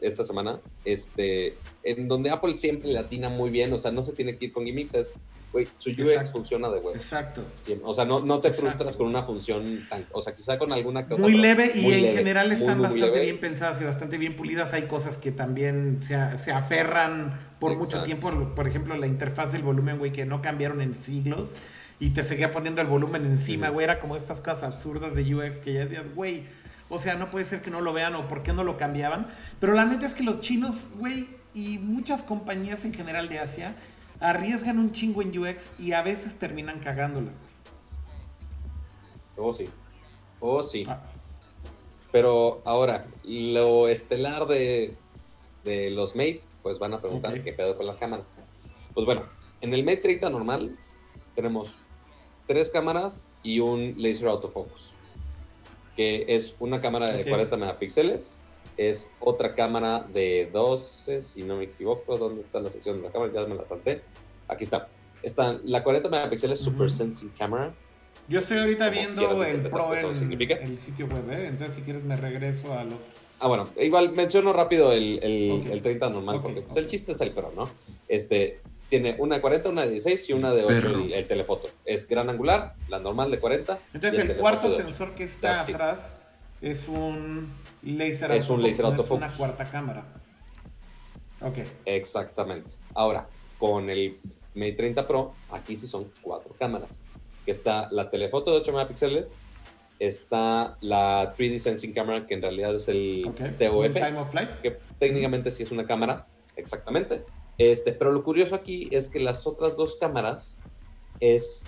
esta 0.00 0.24
semana, 0.24 0.60
este, 0.84 1.56
en 1.82 2.08
donde 2.08 2.30
Apple 2.30 2.56
siempre 2.56 2.92
latina 2.92 3.28
muy 3.28 3.50
bien, 3.50 3.72
o 3.72 3.78
sea, 3.78 3.90
no 3.90 4.02
se 4.02 4.12
tiene 4.12 4.36
que 4.36 4.46
ir 4.46 4.52
con 4.52 4.64
gimmicks, 4.64 4.94
es, 4.94 5.14
güey, 5.52 5.66
su 5.78 5.90
UX 5.90 6.00
Exacto. 6.00 6.32
funciona 6.32 6.68
de 6.68 6.76
huevo. 6.76 6.94
Exacto. 6.94 7.44
Siempre. 7.56 7.88
O 7.88 7.94
sea, 7.94 8.04
no, 8.04 8.20
no 8.20 8.40
te 8.40 8.48
Exacto. 8.48 8.68
frustras 8.68 8.96
con 8.96 9.06
una 9.06 9.22
función 9.22 9.86
tan, 9.88 10.06
o 10.12 10.22
sea, 10.22 10.34
quizá 10.34 10.58
con 10.58 10.72
alguna 10.72 11.06
que 11.06 11.14
otra, 11.14 11.22
Muy 11.24 11.36
leve 11.36 11.72
y 11.74 11.82
muy 11.82 11.94
en 11.94 12.02
leve, 12.02 12.16
general 12.16 12.52
están 12.52 12.78
muy, 12.78 12.88
bastante 12.88 13.20
bien 13.20 13.40
pensadas 13.40 13.80
y 13.80 13.84
bastante 13.84 14.18
bien 14.18 14.36
pulidas. 14.36 14.72
Hay 14.72 14.82
cosas 14.82 15.18
que 15.18 15.32
también 15.32 15.98
se, 16.02 16.36
se 16.36 16.52
aferran 16.52 17.38
por 17.58 17.76
mucho 17.76 18.02
tiempo. 18.02 18.30
Por 18.54 18.68
ejemplo, 18.68 18.96
la 18.96 19.06
interfaz 19.06 19.52
del 19.52 19.62
volumen, 19.62 19.98
güey, 19.98 20.12
que 20.12 20.24
no 20.24 20.40
cambiaron 20.42 20.80
en 20.80 20.94
siglos 20.94 21.58
y 21.98 22.10
te 22.10 22.24
seguía 22.24 22.50
poniendo 22.50 22.80
el 22.80 22.86
volumen 22.86 23.26
encima, 23.26 23.68
güey. 23.68 23.84
Era 23.84 23.98
como 23.98 24.16
estas 24.16 24.40
cosas 24.40 24.62
absurdas 24.62 25.14
de 25.14 25.34
UX 25.34 25.58
que 25.58 25.74
ya 25.74 25.80
decías, 25.80 26.14
güey. 26.14 26.44
O 26.88 26.98
sea, 26.98 27.14
no 27.14 27.30
puede 27.30 27.44
ser 27.44 27.62
que 27.62 27.70
no 27.70 27.80
lo 27.80 27.92
vean 27.92 28.14
o 28.14 28.26
por 28.26 28.42
qué 28.42 28.52
no 28.52 28.64
lo 28.64 28.76
cambiaban. 28.76 29.28
Pero 29.60 29.74
la 29.74 29.84
neta 29.84 30.06
es 30.06 30.14
que 30.14 30.24
los 30.24 30.40
chinos, 30.40 30.88
güey, 30.96 31.28
y 31.54 31.78
muchas 31.78 32.22
compañías 32.22 32.84
en 32.84 32.94
general 32.94 33.28
de 33.28 33.38
Asia 33.38 33.74
arriesgan 34.20 34.78
un 34.78 34.92
chingo 34.92 35.22
en 35.22 35.36
UX 35.36 35.70
y 35.78 35.92
a 35.92 36.02
veces 36.02 36.38
terminan 36.38 36.78
cagándola. 36.80 37.30
Oh, 39.36 39.52
sí. 39.52 39.68
Oh, 40.40 40.62
sí. 40.62 40.84
Ah, 40.88 41.00
Pero 42.12 42.60
ahora, 42.64 43.06
lo 43.24 43.88
estelar 43.88 44.46
de, 44.46 44.94
de 45.64 45.90
los 45.90 46.14
Mate, 46.14 46.42
pues 46.62 46.78
van 46.78 46.92
a 46.94 47.00
preguntar 47.00 47.42
qué 47.42 47.52
pedo 47.52 47.76
con 47.76 47.86
las 47.86 47.96
cámaras. 47.96 48.38
Pues 48.92 49.06
bueno, 49.06 49.22
en 49.60 49.72
el 49.72 49.82
Mate 49.84 49.98
30 49.98 50.28
normal 50.30 50.76
tenemos 51.34 51.74
tres 52.46 52.70
cámaras 52.70 53.24
y 53.42 53.60
un 53.60 53.94
laser 53.96 54.28
autofocus, 54.28 54.90
que 55.96 56.26
es 56.28 56.54
una 56.58 56.80
cámara 56.80 57.10
de 57.10 57.22
Ok. 57.22 57.28
40 57.28 57.56
megapíxeles, 57.56 58.36
es 58.88 59.10
otra 59.20 59.54
cámara 59.54 60.06
de 60.10 60.48
12, 60.50 61.20
si 61.20 61.42
no 61.42 61.56
me 61.56 61.64
equivoco, 61.64 62.16
¿dónde 62.16 62.40
está 62.40 62.60
la 62.60 62.70
sección 62.70 62.96
de 62.96 63.02
la 63.08 63.12
cámara? 63.12 63.30
Ya 63.34 63.46
me 63.46 63.54
la 63.54 63.64
salté. 63.66 64.00
Aquí 64.48 64.64
está. 64.64 64.88
está 65.22 65.58
la 65.64 65.84
40 65.84 66.08
megapíxeles 66.08 66.58
Super 66.60 66.86
Ujú. 66.86 66.96
Sensing 66.96 67.28
Camera, 67.38 67.72
Yo 68.26 68.38
estoy 68.38 68.56
ahorita 68.58 68.88
Como 68.88 69.00
viendo 69.00 69.44
el 69.44 69.60
Pro 69.68 69.94
en 69.94 70.16
significa. 70.16 70.54
el 70.54 70.78
sitio 70.78 71.06
web, 71.06 71.28
¿eh? 71.30 71.46
Entonces, 71.48 71.76
si 71.76 71.82
quieres, 71.82 72.04
me 72.04 72.16
regreso 72.16 72.72
a 72.72 72.84
lo. 72.84 72.96
Ah, 73.38 73.48
bueno, 73.48 73.68
igual 73.78 74.12
menciono 74.12 74.52
rápido 74.54 74.92
el, 74.92 75.18
el, 75.22 75.50
Ok. 75.60 75.66
el 75.72 75.82
30 75.82 76.08
normal, 76.08 76.36
Ok, 76.36 76.42
porque 76.42 76.60
pues, 76.62 76.72
ok. 76.72 76.78
el 76.78 76.86
chiste 76.86 77.12
es 77.12 77.20
el 77.20 77.32
Pro, 77.32 77.52
¿no? 77.54 77.68
Este, 78.08 78.60
tiene 78.88 79.14
una 79.18 79.34
de 79.36 79.40
40, 79.42 79.68
una 79.68 79.82
de 79.82 79.90
16 79.90 80.30
y 80.30 80.32
una 80.32 80.52
de 80.54 80.64
8 80.64 80.74
Perro. 80.74 81.00
el, 81.00 81.12
el 81.12 81.26
telefoto. 81.26 81.68
Es 81.84 82.08
gran 82.08 82.30
angular, 82.30 82.74
la 82.88 82.98
normal 82.98 83.30
de 83.30 83.38
40. 83.40 83.78
Entonces, 83.92 84.20
el, 84.20 84.36
cuarto 84.36 84.70
sensor 84.70 85.14
que 85.14 85.24
está 85.24 85.56
That's 85.56 85.68
it. 85.68 85.74
atrás 85.74 86.14
es 86.60 86.88
un 86.88 87.52
laser 87.82 88.32
Es 88.32 88.50
un 88.50 88.60
autofocus, 88.60 88.62
laser 88.62 88.84
no 88.84 89.02
Es 89.02 89.10
una 89.10 89.28
cuarta 89.30 89.64
cámara. 89.64 90.04
Ok. 91.40 91.58
Exactamente. 91.86 92.74
Ahora, 92.94 93.26
con 93.58 93.88
el 93.90 94.18
Mate 94.54 94.72
30 94.72 95.06
Pro, 95.06 95.32
aquí 95.50 95.76
sí 95.76 95.86
son 95.86 96.10
cuatro 96.20 96.54
cámaras. 96.58 97.00
Que 97.44 97.52
está 97.52 97.88
la 97.90 98.10
telefoto 98.10 98.50
de 98.50 98.58
8 98.58 98.72
megapíxeles, 98.72 99.34
está 99.98 100.76
la 100.80 101.34
3D 101.36 101.58
Sensing 101.58 101.92
Camera, 101.92 102.26
que 102.26 102.34
en 102.34 102.42
realidad 102.42 102.74
es 102.74 102.88
el 102.88 103.24
Ok. 103.26 103.36
TOF. 103.58 103.92
Time 103.94 104.18
of 104.18 104.30
flight. 104.30 104.50
que 104.56 104.78
técnicamente 104.98 105.50
sí 105.50 105.62
es 105.62 105.70
una 105.70 105.86
cámara, 105.86 106.26
exactamente. 106.56 107.24
Este, 107.56 107.92
pero 107.92 108.12
lo 108.12 108.22
curioso 108.22 108.54
aquí 108.54 108.88
es 108.90 109.08
que 109.08 109.20
las 109.20 109.46
otras 109.46 109.76
dos 109.76 109.96
cámaras 109.96 110.56
es 111.20 111.64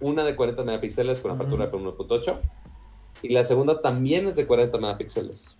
una 0.00 0.24
de 0.24 0.34
40 0.36 0.62
megapíxeles 0.64 1.20
con 1.20 1.32
apertura 1.32 1.66
de 1.66 1.72
1.8 1.72 2.38
y 3.22 3.28
la 3.30 3.44
segunda 3.44 3.80
también 3.80 4.26
es 4.26 4.36
de 4.36 4.46
40 4.46 4.78
megapíxeles 4.78 5.56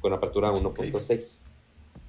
con 0.00 0.12
apertura 0.12 0.52
1.6. 0.52 1.48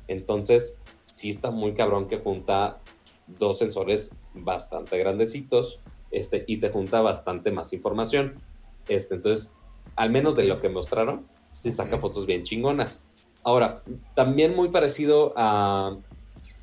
Entonces, 0.08 0.78
sí 1.02 1.30
está 1.30 1.52
muy 1.52 1.74
cabrón 1.74 2.08
que 2.08 2.18
junta 2.18 2.80
dos 3.28 3.58
sensores 3.60 4.16
bastante 4.34 4.98
grandecitos 4.98 5.80
este, 6.12 6.44
y 6.48 6.58
te 6.58 6.70
junta 6.70 7.02
bastante 7.02 7.52
más 7.52 7.74
información. 7.74 8.42
Este, 8.88 9.16
entonces, 9.16 9.52
al 9.96 10.10
menos 10.10 10.36
de 10.36 10.44
lo 10.44 10.62
que 10.62 10.70
mostraron, 10.70 11.28
sí 11.58 11.72
saca 11.72 11.98
fotos 11.98 12.26
bien 12.26 12.44
chingonas. 12.44 13.04
Ahora, 13.44 13.84
también 14.16 14.56
muy 14.56 14.70
parecido 14.70 15.34
a 15.36 15.98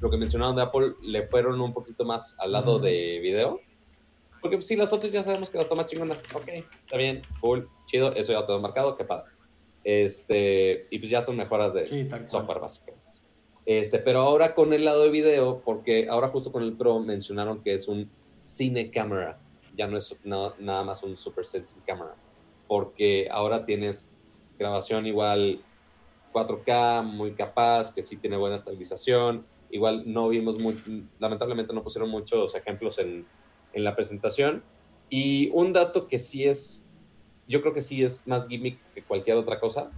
lo 0.00 0.10
que 0.10 0.16
mencionaron 0.16 0.56
de 0.56 0.62
Apple, 0.62 0.92
le 1.02 1.24
fueron 1.24 1.60
un 1.60 1.72
poquito 1.72 2.04
más 2.04 2.36
al 2.38 2.52
lado 2.52 2.78
de 2.78 3.18
video. 3.20 3.60
Porque 4.40 4.56
pues, 4.56 4.66
sí, 4.66 4.76
las 4.76 4.90
fotos 4.90 5.10
ya 5.12 5.22
sabemos 5.22 5.50
que 5.50 5.58
las 5.58 5.68
toma 5.68 5.86
chingonas. 5.86 6.28
Ok, 6.32 6.48
está 6.48 6.96
bien, 6.96 7.26
cool, 7.40 7.70
chido, 7.86 8.12
eso 8.14 8.32
ya 8.32 8.46
todo 8.46 8.60
marcado, 8.60 8.96
qué 8.96 9.04
padre. 9.04 9.26
Este, 9.84 10.86
y 10.90 10.98
pues 10.98 11.10
ya 11.10 11.22
son 11.22 11.36
mejoras 11.36 11.74
de 11.74 11.86
Sí, 11.86 12.08
software 12.26 12.60
básicamente. 12.60 13.06
Este, 13.64 13.98
pero 13.98 14.20
ahora 14.20 14.54
con 14.54 14.72
el 14.72 14.84
lado 14.84 15.02
de 15.04 15.10
video, 15.10 15.62
porque 15.64 16.08
ahora 16.08 16.28
justo 16.28 16.50
con 16.52 16.62
el 16.62 16.76
Pro 16.76 17.00
mencionaron 17.00 17.62
que 17.62 17.74
es 17.74 17.86
un 17.88 18.10
cine 18.42 18.90
camera, 18.90 19.42
ya 19.72 19.86
no 19.86 19.98
es 19.98 20.18
no- 20.22 20.54
nada 20.58 20.84
más 20.84 21.02
un 21.02 21.16
super 21.16 21.44
sensing 21.44 21.82
camera, 21.82 22.16
porque 22.66 23.28
ahora 23.30 23.66
tienes 23.66 24.14
grabación 24.58 25.06
igual 25.06 25.66
4K, 26.32 27.02
muy 27.02 27.34
capaz, 27.34 27.92
que 27.94 28.02
sí 28.02 28.20
tiene 28.20 28.36
buena 28.36 28.56
estabilización, 28.56 29.46
igual 29.68 30.02
no 30.06 30.28
vimos 30.28 30.58
muy, 30.58 30.82
lamentablemente 31.18 31.74
no 31.74 31.82
pusieron 31.84 32.10
muchos 32.10 32.54
ejemplos 32.54 32.98
en, 32.98 33.28
en 33.78 33.84
la 33.84 33.94
presentación, 33.96 34.62
y 35.08 35.48
un 35.54 35.72
dato 35.72 36.06
que 36.08 36.18
sí 36.18 36.44
es, 36.44 36.86
yo 37.46 37.62
creo 37.62 37.72
que 37.72 37.80
sí 37.80 38.04
es 38.04 38.26
más 38.26 38.46
gimmick 38.48 38.78
que 38.94 39.02
cualquier 39.02 39.36
otra 39.38 39.58
cosa, 39.58 39.90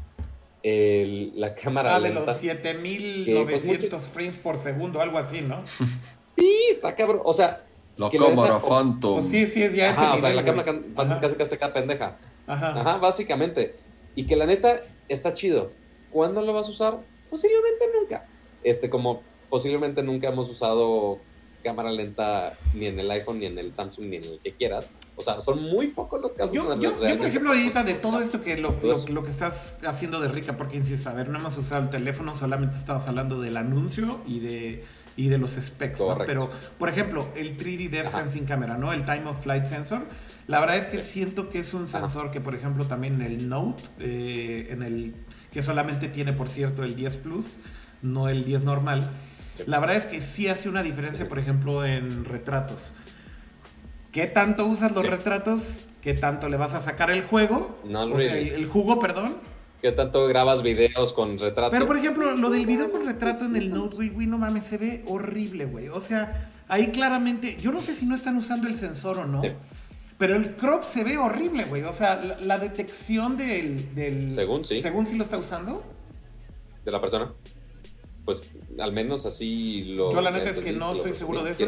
el- 0.63 1.33
la 1.41 1.55
cámara 1.55 1.97
Ah, 1.97 2.01
de 2.01 2.11
los 2.13 2.25
7900 2.37 3.81
Que, 3.81 3.89
pues, 3.91 4.09
frames 4.09 4.37
por 4.37 4.57
segundo, 4.57 5.01
algo 5.01 5.19
así, 5.19 5.41
¿no? 5.41 5.65
Sí, 6.37 6.57
está 6.71 6.95
cabrón. 6.95 7.21
O 7.25 7.33
sea, 7.33 7.59
la 7.97 8.09
cámara 8.11 8.55
neta- 8.55 8.67
Phantom. 8.69 9.15
Pues 9.15 9.27
sí, 9.27 9.47
sí, 9.47 9.63
es 9.63 9.75
ya 9.75 9.91
ese 9.91 10.01
o 10.01 10.19
sea, 10.19 10.33
la 10.33 10.45
cámara 10.45 10.73
güey. 10.73 10.85
Ajá. 10.97 11.21
casi 11.21 11.35
casi 11.35 11.57
cada 11.59 11.73
pendeja. 11.75 12.17
Ajá. 12.47 12.81
Ajá, 12.81 12.97
básicamente. 12.99 13.75
Y 14.15 14.27
que 14.27 14.37
la 14.37 14.47
neta 14.47 14.83
está 15.09 15.35
chido. 15.35 15.73
¿Cuándo 16.13 16.41
lo 16.41 16.53
vas 16.55 16.69
a 16.69 16.71
usar? 16.71 16.99
Posiblemente 17.29 17.85
nunca. 18.01 18.27
Este, 18.63 18.89
como 18.89 19.23
posiblemente 19.51 20.03
nunca 20.03 20.29
hemos 20.29 20.49
usado 20.49 21.19
cámara 21.61 21.91
lenta 21.93 22.55
ni 22.75 22.87
en 22.87 22.99
el 22.99 23.11
iPhone, 23.11 23.39
ni 23.39 23.47
en 23.47 23.59
el 23.59 23.73
Samsung, 23.75 24.07
ni 24.07 24.17
en 24.17 24.25
el 24.25 24.41
que 24.43 24.55
quieras. 24.55 24.93
O 25.17 25.23
sea, 25.23 25.41
son 25.41 25.63
muy 25.63 25.89
pocos 25.89 26.21
los 26.21 26.33
casos. 26.33 26.53
Yo, 26.53 26.73
en 26.73 26.81
yo, 26.81 26.97
por 26.97 27.27
ejemplo, 27.27 27.51
ahorita 27.51 27.83
de 27.85 27.95
todo 27.95 28.21
esto 28.21 28.41
que 28.41 28.57
lo, 28.57 28.79
lo, 28.83 29.07
lo 29.09 29.23
que 29.23 29.31
estás 29.31 29.79
haciendo 29.87 30.19
de 30.21 30.29
rica, 30.29 30.57
porque 30.57 30.77
insisto, 30.79 31.11
a 31.11 31.13
ver, 31.13 31.29
no 31.29 31.39
hemos 31.39 31.57
usado 31.59 31.83
el 31.83 31.91
teléfono, 31.91 32.35
solamente 32.35 32.77
estabas 32.77 33.07
hablando 33.09 33.41
del 33.41 33.57
anuncio 33.59 34.21
y 34.27 34.41
de, 34.41 34.85
y 35.17 35.29
de 35.29 35.37
los 35.39 35.53
specs, 35.53 36.01
¿no? 36.01 36.17
Pero, 36.25 36.49
por 36.79 36.89
ejemplo, 36.89 37.29
el 37.37 37.57
3D 37.59 37.91
Depth. 37.91 38.09
Sensing 38.11 38.47
Camera, 38.47 38.79
¿no? 38.79 38.93
El 38.95 39.05
Time 39.05 39.27
of 39.27 39.43
Flight 39.43 39.67
Sensor, 39.67 40.07
la 40.47 40.59
verdad 40.61 40.77
es 40.79 40.87
que 40.87 40.99
Sí. 40.99 41.13
siento 41.13 41.49
que 41.51 41.59
es 41.59 41.75
un 41.75 41.83
Ajá. 41.85 42.01
sensor 42.01 42.31
que, 42.31 42.41
por 42.41 42.55
ejemplo, 42.55 42.87
también 42.87 43.15
en 43.17 43.23
el 43.23 43.49
Note, 43.49 43.83
eh, 43.99 44.69
en 44.71 44.83
el 44.83 45.15
que 45.53 45.61
solamente 45.63 46.09
tiene, 46.09 46.33
por 46.33 46.49
cierto, 46.49 46.83
el 46.83 46.97
10 46.97 47.17
Plus, 47.19 47.59
no 48.03 48.29
el 48.31 48.45
10 48.45 48.65
normal. 48.65 49.11
La 49.67 49.79
verdad 49.81 49.97
es 49.97 50.07
que 50.07 50.21
sí 50.21 50.49
hace 50.49 50.69
una 50.69 50.83
diferencia, 50.83 51.29
por 51.29 51.39
ejemplo, 51.39 51.85
en 51.85 52.25
retratos. 52.25 52.93
¿Qué 54.13 54.27
tanto 54.27 54.67
usas 54.67 54.93
los 54.93 55.05
Sí. 55.05 55.11
retratos? 55.11 55.85
¿Qué 56.03 56.15
tanto 56.15 56.49
le 56.49 56.57
vas 56.57 56.75
a 56.75 56.81
sacar 56.81 57.11
el 57.11 57.23
juego? 57.23 57.79
No, 57.85 58.03
o 58.05 58.19
sea, 58.19 58.37
el, 58.37 58.67
jugo, 58.67 58.99
perdón. 58.99 59.37
¿Qué 59.83 59.93
tanto 59.93 60.27
grabas 60.27 60.63
videos 60.63 61.13
con 61.13 61.39
retrato? 61.39 61.71
Pero 61.71 61.87
por 61.87 61.97
ejemplo, 61.97 62.35
lo 62.37 62.51
del 62.51 62.67
video 62.67 62.91
con 62.91 63.07
retrato 63.07 63.45
en 63.45 63.57
el 63.57 63.71
Note, 63.71 63.97
güey, 63.97 64.09
güey, 64.11 64.27
no 64.27 64.37
mames, 64.39 64.65
se 64.65 64.79
ve 64.79 65.05
horrible, 65.07 65.65
güey. 65.67 65.89
O 65.89 66.01
sea, 66.01 66.51
ahí 66.69 66.91
claramente, 66.91 67.57
yo 67.61 67.71
no 67.73 67.81
sé 67.81 67.95
si 67.95 68.05
no 68.07 68.15
están 68.15 68.37
usando 68.37 68.67
el 68.67 68.75
sensor 68.75 69.19
o 69.19 69.27
no. 69.27 69.41
Sí. 69.43 69.49
Pero 70.19 70.37
el 70.37 70.55
crop 70.55 70.83
se 70.83 71.03
ve 71.03 71.17
horrible, 71.17 71.65
güey. 71.65 71.83
O 71.85 71.93
sea, 71.93 72.17
la, 72.17 72.39
la 72.41 72.59
detección 72.59 73.37
del, 73.39 73.95
del- 73.95 74.33
Según 74.35 74.65
sí. 74.67 74.83
Según 74.83 75.07
sí 75.07 75.17
lo 75.17 75.23
está 75.23 75.39
usando. 75.39 75.83
de 76.85 76.91
la 76.93 77.01
persona. 77.01 77.33
Pues 78.27 78.41
al 78.81 78.93
menos 78.93 79.27
así 79.27 79.85
lo... 79.97 80.13
Yo 80.13 80.21
la 80.21 80.31
neta 80.31 80.51
es 80.51 80.59
que 80.61 80.73
no 80.73 80.93
estoy 80.93 81.13
seguro 81.13 81.43
de 81.43 81.51
eso. 81.53 81.65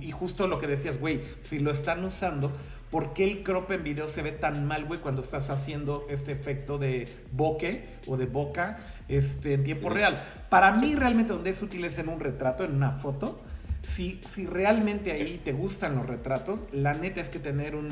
Y, 0.00 0.08
y- 0.08 0.10
justo 0.10 0.46
lo 0.46 0.58
que 0.58 0.66
decías, 0.66 0.98
güey, 1.00 1.20
si 1.40 1.58
lo 1.58 1.70
están 1.70 2.04
usando, 2.04 2.52
¿por 2.90 3.12
qué 3.12 3.24
el 3.24 3.42
crop 3.42 3.70
en 3.70 3.82
video 3.84 4.08
se 4.08 4.22
ve 4.22 4.32
tan 4.32 4.66
mal, 4.66 4.84
güey, 4.84 5.00
cuando 5.00 5.22
estás 5.22 5.50
haciendo 5.50 6.06
este 6.10 6.32
efecto 6.32 6.78
de 6.78 7.08
bokeh 7.32 7.84
o 8.06 8.16
de 8.16 8.26
boca 8.26 8.78
este, 9.08 9.54
en 9.54 9.64
tiempo 9.64 9.90
real? 9.90 10.22
Para 10.48 10.72
mí 10.72 10.94
realmente 10.94 11.32
donde 11.32 11.50
es 11.50 11.62
útil 11.62 11.84
es 11.84 11.98
en 11.98 12.08
un 12.08 12.20
retrato, 12.20 12.64
en 12.64 12.74
una 12.74 12.92
foto. 12.92 13.40
Si, 13.82 14.20
si 14.28 14.46
realmente 14.46 15.10
ahí 15.12 15.40
te 15.42 15.52
gustan 15.52 15.96
los 15.96 16.06
retratos, 16.06 16.64
la 16.72 16.92
neta 16.94 17.20
es 17.22 17.30
que 17.30 17.38
tener 17.38 17.74
un 17.74 17.88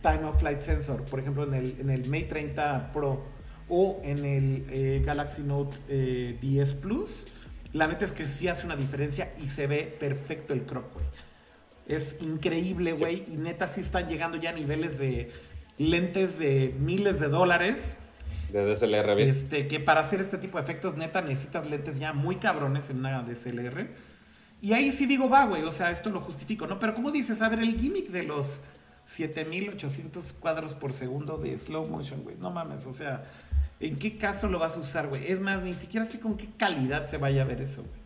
time 0.00 0.24
of 0.24 0.38
flight 0.38 0.60
sensor, 0.60 1.02
por 1.04 1.18
ejemplo 1.20 1.44
en 1.44 1.54
el, 1.54 1.76
en 1.80 1.90
el 1.90 2.06
Mate 2.08 2.24
30 2.24 2.92
Pro 2.92 3.24
o 3.68 4.00
en 4.04 4.24
el 4.24 4.64
eh, 4.70 5.02
Galaxy 5.04 5.42
Note 5.42 5.76
eh, 5.88 6.36
10 6.40 6.74
Plus, 6.74 7.26
la 7.72 7.86
neta 7.86 8.04
es 8.04 8.12
que 8.12 8.26
sí 8.26 8.48
hace 8.48 8.66
una 8.66 8.76
diferencia 8.76 9.32
y 9.42 9.48
se 9.48 9.66
ve 9.66 9.96
perfecto 9.98 10.52
el 10.52 10.62
crop, 10.64 10.92
güey. 10.94 11.06
Es 11.86 12.16
increíble, 12.20 12.92
güey, 12.92 13.24
y 13.26 13.36
neta 13.36 13.66
sí 13.66 13.80
están 13.80 14.08
llegando 14.08 14.36
ya 14.36 14.50
a 14.50 14.52
niveles 14.52 14.98
de 14.98 15.30
lentes 15.78 16.38
de 16.38 16.74
miles 16.78 17.18
de 17.18 17.28
dólares. 17.28 17.96
De 18.52 18.64
DSLR 18.64 19.16
bien. 19.16 19.28
Este, 19.28 19.66
que 19.66 19.80
para 19.80 20.00
hacer 20.00 20.20
este 20.20 20.38
tipo 20.38 20.58
de 20.58 20.64
efectos, 20.64 20.96
neta, 20.96 21.22
necesitas 21.22 21.68
lentes 21.68 21.98
ya 21.98 22.12
muy 22.12 22.36
cabrones 22.36 22.90
en 22.90 22.98
una 22.98 23.22
DSLR. 23.22 23.88
Y 24.60 24.74
ahí 24.74 24.92
sí 24.92 25.06
digo, 25.06 25.28
va, 25.28 25.44
güey, 25.46 25.62
o 25.64 25.72
sea, 25.72 25.90
esto 25.90 26.10
lo 26.10 26.20
justifico, 26.20 26.66
¿no? 26.66 26.78
Pero 26.78 26.94
como 26.94 27.10
dices, 27.10 27.42
a 27.42 27.48
ver, 27.48 27.60
el 27.60 27.78
gimmick 27.78 28.10
de 28.10 28.22
los 28.22 28.60
7800 29.06 30.34
cuadros 30.34 30.74
por 30.74 30.92
segundo 30.92 31.36
de 31.36 31.58
slow 31.58 31.88
motion, 31.88 32.22
güey, 32.22 32.36
no 32.36 32.50
mames, 32.50 32.86
o 32.86 32.92
sea, 32.92 33.24
¿en 33.82 33.96
qué 33.96 34.16
caso 34.16 34.48
lo 34.48 34.58
vas 34.58 34.76
a 34.76 34.80
usar, 34.80 35.08
güey? 35.08 35.26
Es 35.30 35.40
más, 35.40 35.62
ni 35.62 35.74
siquiera 35.74 36.06
sé 36.06 36.20
con 36.20 36.36
qué 36.36 36.48
calidad 36.56 37.06
se 37.08 37.18
vaya 37.18 37.42
a 37.42 37.44
ver 37.44 37.60
eso, 37.60 37.82
güey. 37.82 38.02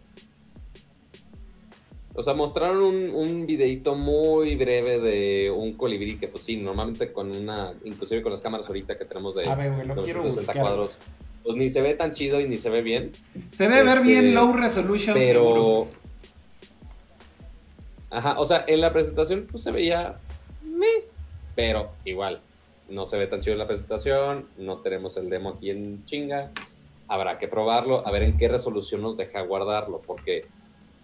O 2.19 2.23
sea, 2.23 2.32
mostraron 2.32 2.78
un, 2.78 3.11
un 3.11 3.47
videito 3.47 3.94
muy 3.94 4.57
breve 4.57 4.98
de 5.01 5.51
un 5.51 5.74
colibrí 5.74 6.16
que, 6.19 6.28
pues 6.28 6.44
sí, 6.44 6.57
normalmente 6.57 7.12
con 7.12 7.31
una, 7.36 7.74
inclusive 7.85 8.23
con 8.23 8.32
las 8.32 8.40
cámaras 8.40 8.66
ahorita 8.69 8.97
que 8.97 9.05
tenemos 9.05 9.35
de 9.35 9.47
A 9.47 9.55
ver, 9.55 9.73
güey, 9.73 9.86
lo 9.86 9.94
quiero 10.03 10.20
960 10.20 10.40
buscar. 10.53 10.57
cuadros, 10.62 10.97
pues 11.44 11.57
ni 11.57 11.69
se 11.69 11.82
ve 11.82 11.93
tan 11.94 12.12
chido 12.12 12.40
y 12.40 12.48
ni 12.48 12.57
se 12.57 12.70
ve 12.70 12.81
bien. 12.81 13.12
Se 13.53 13.69
ve 13.69 13.82
ver 13.82 13.98
Este, 13.98 14.09
bien 14.09 14.35
low 14.35 14.55
resolution, 14.55 15.15
seguro, 15.19 15.51
Pero, 15.53 15.53
güey. 15.81 15.89
ajá, 18.11 18.40
o 18.40 18.44
sea, 18.47 18.65
en 18.66 18.81
la 18.81 18.93
presentación 18.94 19.47
pues 19.51 19.62
se 19.62 19.70
veía, 19.73 20.16
meh, 20.65 21.05
pero 21.55 21.93
igual, 22.07 22.40
no 22.89 23.05
se 23.07 23.19
ve 23.19 23.27
tan 23.27 23.41
chido 23.41 23.55
en 23.55 23.59
la 23.61 23.67
presentación, 23.67 24.47
no 24.59 24.79
tenemos 24.79 25.17
el 25.17 25.29
demo 25.29 25.51
aquí 25.51 25.71
en 25.71 26.05
chinga, 26.05 26.51
habrá 27.09 27.39
que 27.39 27.49
probarlo, 27.49 28.07
a 28.07 28.11
ver 28.11 28.23
en 28.23 28.37
qué 28.37 28.49
resolución 28.49 29.03
nos 29.03 29.17
deja 29.17 29.41
guardarlo, 29.43 30.03
porque 30.07 30.47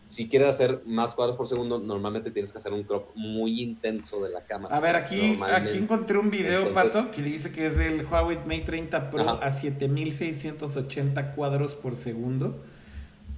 si 0.08 0.28
quieres 0.28 0.48
hacer 0.48 0.82
más 0.84 1.14
cuadros 1.14 1.36
por 1.36 1.48
segundo, 1.48 1.78
normalmente 1.78 2.30
tienes 2.30 2.52
que 2.52 2.58
hacer 2.58 2.72
un 2.72 2.82
crop 2.82 3.06
muy 3.14 3.62
intenso 3.62 4.22
de 4.22 4.28
la 4.30 4.42
cámara. 4.44 4.76
A 4.76 4.80
ver, 4.80 4.94
aquí, 4.94 5.38
aquí 5.42 5.78
encontré 5.78 6.18
un 6.18 6.30
video, 6.30 6.66
Entonces- 6.68 6.92
Pato, 6.92 7.10
que 7.10 7.22
dice 7.22 7.50
que 7.50 7.66
es 7.68 7.78
del 7.78 8.04
Huawei 8.04 8.36
Mate 8.44 8.60
30 8.60 9.08
Pro 9.10 9.22
Ajá. 9.22 9.46
a 9.46 9.50
7680 9.50 11.32
cuadros 11.34 11.74
por 11.74 11.94
segundo. 11.94 12.56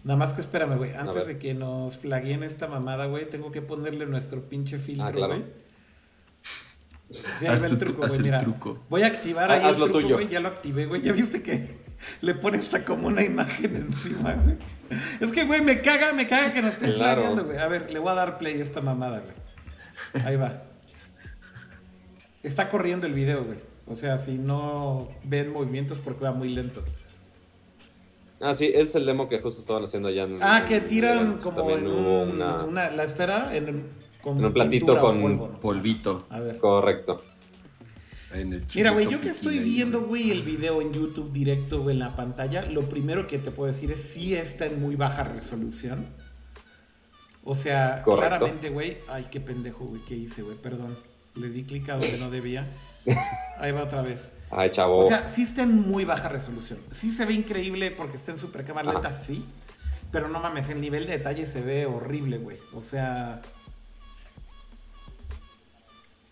Nada 0.03 0.19
más 0.19 0.33
que 0.35 0.41
espérame, 0.41 0.77
güey. 0.77 0.93
Antes 0.95 1.27
de 1.27 1.39
que 1.39 1.55
nos 1.55 1.97
flagueen 1.97 2.43
esta 2.43 2.66
mamada, 2.66 3.07
güey, 3.07 3.29
tengo 3.29 3.51
que 3.53 3.62
ponerle 3.62 4.05
nuestro 4.07 4.43
pinche 4.43 4.77
filtro, 4.79 5.07
Ah, 5.07 5.12
claro. 5.12 5.35
güey. 5.37 5.45
Sí, 7.10 7.47
ahí 7.47 7.48
va 7.48 7.55
el 7.55 7.64
Haz 7.64 7.70
tu- 7.70 7.78
truco, 7.78 8.02
güey. 8.06 8.16
el 8.16 8.22
Mira, 8.22 8.39
truco. 8.39 8.78
voy 8.89 9.02
a 9.02 9.06
activar 9.06 9.51
Ah, 9.51 9.55
ahí 9.55 9.60
haz 9.60 9.74
el 9.74 9.78
lo 9.81 9.85
truco, 9.86 10.01
tuyo. 10.01 10.14
güey. 10.16 10.28
Ya 10.28 10.40
lo 10.40 10.48
activé, 10.48 10.86
güey. 10.86 11.02
Ya 11.02 11.12
viste 11.12 11.43
que 11.43 11.76
le 12.22 12.35
pone 12.35 12.59
hasta 12.59 12.85
como 12.85 13.06
una 13.09 13.22
imagen 13.22 13.76
encima, 13.76 14.35
güey. 14.35 14.56
Es 15.20 15.32
que, 15.32 15.44
güey, 15.44 15.60
me 15.62 15.81
caga, 15.81 16.12
me 16.12 16.26
caga 16.26 16.52
que 16.52 16.60
nos 16.62 16.72
estén 16.74 16.93
Claro. 16.94 17.22
flagueando, 17.22 17.44
güey. 17.44 17.59
A 17.59 17.68
ver, 17.68 17.90
le 17.90 17.98
voy 17.98 18.10
a 18.10 18.14
dar 18.14 18.39
play 18.39 18.59
a 18.59 18.62
esta 18.62 18.81
mamada, 18.81 19.20
güey. 19.20 20.24
Ahí 20.26 20.36
va. 20.36 20.62
Está 22.43 22.68
corriendo 22.68 23.06
el 23.06 23.14
video, 23.14 23.44
güey. 23.44 23.59
O 23.86 23.94
sea, 23.94 24.18
si 24.18 24.39
no 24.39 25.09
ven 25.24 25.52
movimientos 25.52 25.98
porque 25.98 26.24
va 26.24 26.32
muy 26.32 26.48
lento. 26.48 26.82
Ah, 28.40 28.55
sí, 28.55 28.66
ese 28.66 28.81
es 28.81 28.94
el 28.97 29.06
demo 29.06 29.28
que 29.28 29.40
justo 29.40 29.60
estaban 29.60 29.85
haciendo 29.85 30.09
allá. 30.09 30.24
En, 30.24 30.43
Ah, 30.43 30.64
que 30.66 30.76
en 30.76 30.89
tiran 30.89 31.18
Events. 31.18 31.43
como 31.43 31.70
en 31.70 31.86
hubo 31.86 32.22
un- 32.22 32.31
una... 32.32 32.64
una- 32.64 32.90
la 32.90 33.05
esfera 33.05 33.55
en, 33.56 33.86
con 34.25 34.39
En 34.39 34.47
un 34.47 34.53
platito 34.55 34.99
con 34.99 35.21
polvo, 35.21 35.49
¿no? 35.53 35.61
Polvito. 35.61 36.27
A 36.31 36.41
ver. 36.41 36.59
Correcto. 36.59 37.23
En 38.33 38.55
el 38.55 38.65
Mira, 38.75 38.91
güey, 38.91 39.09
yo 39.09 39.21
que 39.21 39.29
estoy 39.29 39.59
viendo, 39.61 40.01
güey. 40.01 40.31
el 40.31 40.43
video 40.43 40.81
en 40.81 40.93
YouTube 40.93 41.31
directo, 41.33 41.83
güey, 41.83 41.95
en 41.95 42.01
la 42.01 42.17
pantalla, 42.17 42.63
lo 42.63 42.83
primero 42.83 43.27
que 43.29 43.39
te 43.39 43.51
puedo 43.53 43.71
decir 43.71 43.93
es 43.93 44.01
sí 44.01 44.35
está 44.35 44.67
en 44.67 44.81
muy 44.81 44.97
baja 44.97 45.23
resolución. 45.23 46.07
O 47.45 47.55
sea, 47.55 48.03
Correcto. 48.03 48.39
claramente, 48.39 48.71
güey, 48.71 48.97
ay, 49.09 49.27
qué 49.31 49.39
pendejo, 49.39 49.85
güey, 49.85 50.01
¿qué 50.03 50.17
hice, 50.17 50.43
güey? 50.43 50.57
Perdón. 50.57 50.97
Le 51.35 51.49
di 51.49 51.65
clic 51.65 51.89
a 51.91 51.97
donde 51.99 52.17
no 52.19 52.31
debía. 52.31 52.67
Ahí 53.59 53.71
va 53.73 53.83
otra 53.85 54.03
vez. 54.03 54.33
Ay, 54.51 54.71
chavo. 54.71 54.99
O 54.99 55.09
sea, 55.09 55.29
sí 55.29 55.43
está 55.43 55.63
en 55.63 55.75
muy 55.75 56.05
baja 56.05 56.29
resolución. 56.29 56.79
Sí 56.91 57.11
se 57.11 57.27
ve 57.27 57.35
increíble 57.35 57.91
porque 57.91 58.17
está 58.17 58.33
en 58.33 58.39
super 58.39 58.65
cámara 58.65 58.93
lenta, 58.93 59.13
sí. 59.13 59.45
Pero 60.11 60.29
no 60.29 60.41
mames, 60.41 60.71
el 60.71 60.81
nivel 60.81 61.07
de 61.07 61.19
detalle 61.19 61.45
se 61.45 61.61
ve 61.61 61.87
horrible, 61.87 62.39
güey. 62.39 62.57
O 62.73 62.81
sea, 62.81 63.43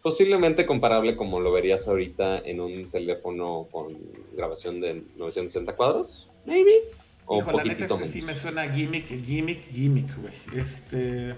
Posiblemente 0.02 0.66
comparable 0.66 1.14
como 1.16 1.38
lo 1.38 1.52
verías 1.52 1.86
ahorita 1.86 2.38
en 2.38 2.60
un 2.60 2.90
teléfono 2.90 3.68
con 3.70 3.96
grabación 4.36 4.80
de 4.80 5.04
960 5.16 5.76
cuadros, 5.76 6.28
maybe. 6.44 6.72
O 7.24 7.38
hijo, 7.38 7.50
un 7.50 7.56
la 7.58 7.62
neta 7.64 7.84
este 7.84 7.94
menos. 7.94 8.08
sí 8.10 8.20
me 8.20 8.34
suena 8.34 8.68
gimmick, 8.68 9.06
gimmick, 9.24 9.62
gimmick, 9.70 10.08
güey. 10.20 10.34
Este... 10.60 11.36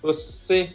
Pues 0.00 0.38
sí. 0.42 0.68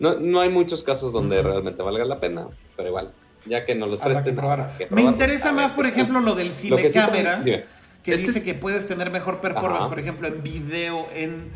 No, 0.00 0.18
no 0.18 0.40
hay 0.40 0.48
muchos 0.48 0.82
casos 0.82 1.12
donde 1.12 1.40
realmente 1.40 1.82
valga 1.82 2.04
la 2.04 2.18
pena, 2.18 2.48
pero 2.76 2.88
igual. 2.88 3.12
Ya 3.46 3.64
que 3.64 3.76
no 3.76 3.86
los 3.86 4.00
Habrá 4.02 4.14
que 4.14 4.32
presten. 4.32 4.36
probar. 4.36 4.60
habrá 4.62 4.76
que 4.78 4.88
Me 4.92 5.02
interesa 5.02 5.50
A 5.50 5.52
más, 5.52 5.70
por 5.70 5.86
ejemplo, 5.86 6.18
lo 6.20 6.34
del 6.34 6.48
lo 6.48 6.52
cine 6.52 6.82
que 6.82 6.88
sí 6.90 6.98
cámara, 6.98 7.44
que 7.44 7.64
Este 8.04 8.16
dice 8.26 8.38
es- 8.40 8.44
que 8.44 8.54
puedes 8.54 8.88
tener 8.88 9.10
mejor 9.12 9.40
performance, 9.40 9.82
Ajá. 9.82 9.88
por 9.88 10.00
ejemplo, 10.00 10.26
en 10.26 10.42
video, 10.42 11.06
en 11.14 11.50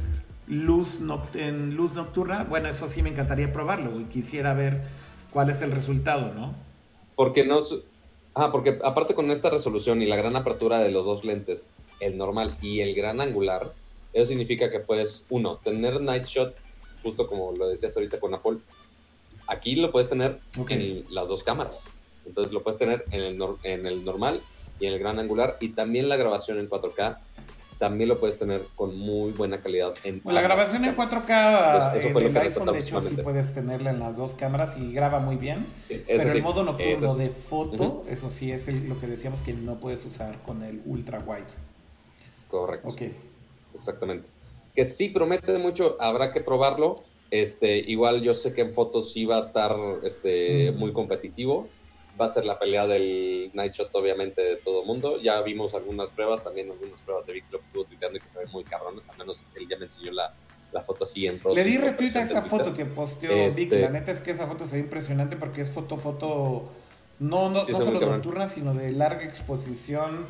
luz, 0.47 1.01
en 1.35 1.75
luz 1.75 1.95
nocturna. 1.95 2.45
Bueno, 2.45 2.69
eso 2.69 2.89
sí 2.89 3.03
me 3.03 3.11
encantaría 3.11 3.53
probarlo, 3.53 3.91
güey. 3.93 4.05
Quisiera 4.05 4.55
ver 4.55 4.83
cuál 5.31 5.51
es 5.51 5.63
el 5.63 5.71
resultado, 5.73 6.33
¿no? 6.35 6.55
Porque 7.17 7.45
no. 7.45 7.59
Ah, 8.35 8.51
porque 8.51 8.79
aparte 8.83 9.15
con 9.15 9.31
esta 9.31 9.49
resolución 9.51 10.03
y 10.03 10.07
la 10.07 10.17
gran 10.17 10.35
apertura 10.37 10.79
de 10.79 10.91
los 10.91 11.05
dos 11.05 11.25
lentes, 11.25 11.71
el 12.01 12.19
normal 12.19 12.53
y 12.61 12.81
el 12.81 12.95
gran 12.95 13.21
angular, 13.21 13.73
eso 14.13 14.27
significa 14.27 14.71
que 14.71 14.81
puedes, 14.81 15.27
uno, 15.31 15.57
tener 15.57 16.01
night 16.01 16.25
shot, 16.25 16.55
justo 17.03 17.29
como 17.29 17.53
lo 17.53 17.69
decías 17.69 17.97
ahorita 17.97 18.19
con 18.19 18.35
Apple. 18.35 18.59
Aquí 19.47 19.77
lo 19.77 19.93
puedes 19.93 20.09
tener 20.09 20.41
en 20.69 21.05
las 21.11 21.29
dos 21.29 21.43
cámaras. 21.45 21.85
Entonces 22.27 22.53
lo 22.53 22.63
puedes 22.63 22.79
tener 22.79 23.05
en 23.11 23.21
el, 23.21 23.39
nor- 23.39 23.59
en 23.63 23.87
el 23.87 24.05
normal 24.05 24.41
y 24.81 24.87
en 24.87 24.95
el 24.95 24.99
gran 24.99 25.19
angular. 25.19 25.57
Y 25.61 25.69
también 25.71 26.09
la 26.09 26.17
grabación 26.17 26.59
en 26.59 26.69
4K, 26.69 27.19
también 27.79 28.09
lo 28.09 28.19
puedes 28.21 28.39
tener 28.39 28.63
con 28.75 28.97
muy 28.99 29.33
buena 29.33 29.61
calidad. 29.61 29.95
En 30.05 30.21
Bueno, 30.23 30.41
la 30.41 30.43
grabación 30.43 30.85
en 30.85 30.95
cámaras. 30.95 31.25
4K 31.25 31.75
Entonces, 31.75 31.99
eso 31.99 32.07
en 32.09 32.13
fue 32.13 32.23
lo 32.23 32.29
el 32.29 32.37
iPhone, 32.37 32.73
de 32.73 32.79
hecho, 32.79 33.01
sí 33.01 33.17
puedes 33.17 33.53
tenerla 33.53 33.91
en 33.91 34.01
las 34.01 34.17
dos 34.17 34.35
cámaras 34.35 34.77
y 34.79 34.93
graba 34.93 35.21
muy 35.21 35.37
bien. 35.37 35.67
Pero 35.89 36.31
sí, 36.31 36.37
el 36.39 36.43
modo 36.43 36.63
nocturno 36.65 37.15
de 37.15 37.29
foto, 37.31 38.05
eso 38.09 38.31
sí 38.31 38.53
es 38.53 38.69
el- 38.69 38.89
lo 38.89 38.99
que 39.01 39.07
decíamos 39.07 39.43
que 39.43 39.53
no 39.53 39.77
puedes 39.81 40.05
usar 40.07 40.39
con 40.43 40.63
el 40.63 40.81
ultra 40.87 41.19
wide. 41.21 41.45
Correcto. 42.49 42.89
Ok. 42.89 43.03
Exactamente. 43.75 44.29
Que 44.75 44.85
sí 44.85 45.09
promete 45.09 45.57
mucho, 45.59 45.97
habrá 46.01 46.33
que 46.33 46.41
probarlo. 46.41 47.03
Este, 47.31 47.79
igual 47.79 48.23
yo 48.23 48.35
sé 48.35 48.53
que 48.53 48.61
en 48.63 48.75
fotos 48.75 49.13
sí 49.13 49.25
va 49.25 49.37
a 49.37 49.41
estar 49.41 49.75
este, 50.05 50.71
Mm. 50.73 50.79
muy 50.79 50.93
competitivo. 50.93 51.69
Va 52.21 52.27
a 52.27 52.29
ser 52.29 52.45
la 52.45 52.59
pelea 52.59 52.87
del 52.87 53.51
Night 53.55 53.73
Shot, 53.75 53.91
obviamente, 53.95 54.41
de 54.41 54.57
todo 54.57 54.85
mundo. 54.85 55.21
Ya 55.21 55.41
vimos 55.43 55.75
algunas 55.75 56.11
pruebas, 56.11 56.45
también 56.45 56.71
algunas 56.71 57.03
pruebas 57.03 57.27
de 57.27 57.33
VIX, 57.33 57.53
lo 57.53 57.59
que 57.59 57.65
estuvo 57.65 57.85
tuiteando 57.85 58.19
y 58.19 58.21
que 58.21 58.29
se 58.29 58.39
ven 58.39 58.49
muy 58.53 58.63
cabrones. 58.63 59.09
Al 59.09 59.19
menos 59.19 59.37
él 59.57 59.67
ya 59.69 59.77
me 59.77 59.87
enseñó 59.87 60.13
la, 60.13 60.33
la 60.73 60.83
foto 60.83 61.05
así 61.05 61.27
en 61.27 61.41
rosa. 61.41 61.57
Le 61.61 61.65
di 61.69 61.77
retweet 61.77 62.15
a 62.17 62.23
esa 62.23 62.43
foto 62.43 62.73
que 62.73 62.85
posteó 62.85 63.33
Este- 63.33 63.63
Vic. 63.65 63.73
La 63.75 63.91
neta 63.91 64.13
es 64.13 64.21
que 64.21 64.31
esa 64.31 64.47
foto 64.47 64.65
se 64.65 64.77
ve 64.77 64.83
impresionante 64.83 65.35
porque 65.37 65.61
es 65.63 65.71
foto, 65.71 65.97
foto, 65.97 66.71
no, 67.19 67.51
no, 67.51 67.67
Sí, 67.67 67.73
no 67.73 67.79
solo 67.81 68.01
nocturna, 68.01 68.47
sino 68.49 68.75
de 68.75 68.93
larga 68.93 69.25
exposición. 69.25 70.27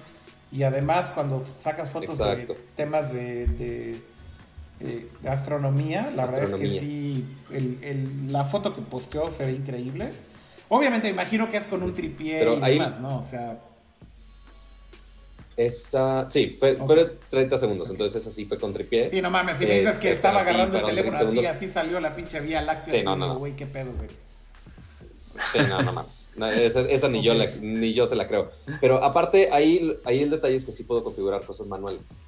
Y 0.51 0.63
además, 0.63 1.11
cuando 1.11 1.45
sacas 1.59 1.91
fotos 1.91 2.19
Exacto. 2.19 2.55
de 2.55 2.61
temas 2.77 3.13
de, 3.13 3.47
de, 3.47 3.91
eh, 4.81 5.09
de 5.21 5.29
astronomía, 5.29 6.11
la 6.15 6.25
verdad 6.27 6.45
es 6.45 6.55
que 6.55 6.79
sí, 6.81 7.27
el- 7.53 7.79
el- 7.83 8.33
la 8.33 8.45
foto 8.45 8.73
que 8.73 8.81
posteó 8.81 9.29
se 9.29 9.45
ve 9.45 9.53
increíble. 9.53 10.11
Obviamente, 10.77 11.09
imagino 11.09 11.49
que 11.49 11.57
es 11.59 11.65
con 11.67 11.83
un 11.83 11.95
tripié 11.95 12.39
Pero 12.41 12.59
y 12.59 12.63
ahí- 12.63 12.79
demás, 12.79 13.01
¿no? 13.01 13.19
O 13.19 13.23
sea, 13.23 13.59
Esa, 15.57 16.29
sí, 16.31 16.57
fue, 16.59 16.73
Ok. 16.75 16.87
fue 16.87 17.17
30 17.31 17.57
segundos, 17.59 17.89
entonces 17.89 18.21
esa 18.21 18.35
sí 18.35 18.45
fue 18.45 18.59
con 18.59 18.73
tripié. 18.73 19.09
sí, 19.09 19.23
no 19.23 19.31
mames, 19.31 19.57
si 19.59 19.67
me 19.67 19.79
dices 19.79 19.99
que 19.99 20.09
Este, 20.09 20.15
estaba 20.17 20.41
agarrando 20.41 20.79
el 20.79 20.85
teléfono 20.85 21.17
30 21.17 21.39
así, 21.41 21.47
así 21.47 21.73
salió 21.73 22.01
la 22.01 22.13
pinche 22.13 22.41
vía 22.41 22.61
láctea. 22.61 22.93
Sí, 22.95 23.03
no, 23.05 23.15
no. 23.15 23.37
Güey, 23.37 23.55
qué 23.55 23.67
pedo, 23.67 23.93
güey. 23.97 24.09
Sí, 25.53 25.59
no, 25.69 25.81
no 25.83 25.93
mames. 25.93 26.27
No, 26.35 26.49
esa, 26.51 26.81
esa 26.81 27.09
ni, 27.09 27.23
yo 27.23 27.35
la- 27.35 27.49
ni 27.61 27.95
yo 27.95 28.05
se 28.07 28.17
la 28.17 28.27
creo. 28.27 28.51
Pero 28.81 29.03
aparte, 29.05 29.51
ahí, 29.53 29.97
ahí 30.05 30.23
el 30.25 30.31
detalle 30.31 30.57
es 30.57 30.65
que 30.65 30.73
sí 30.73 30.83
puedo 30.83 31.05
configurar 31.05 31.45
cosas 31.47 31.69
manuales. 31.69 32.19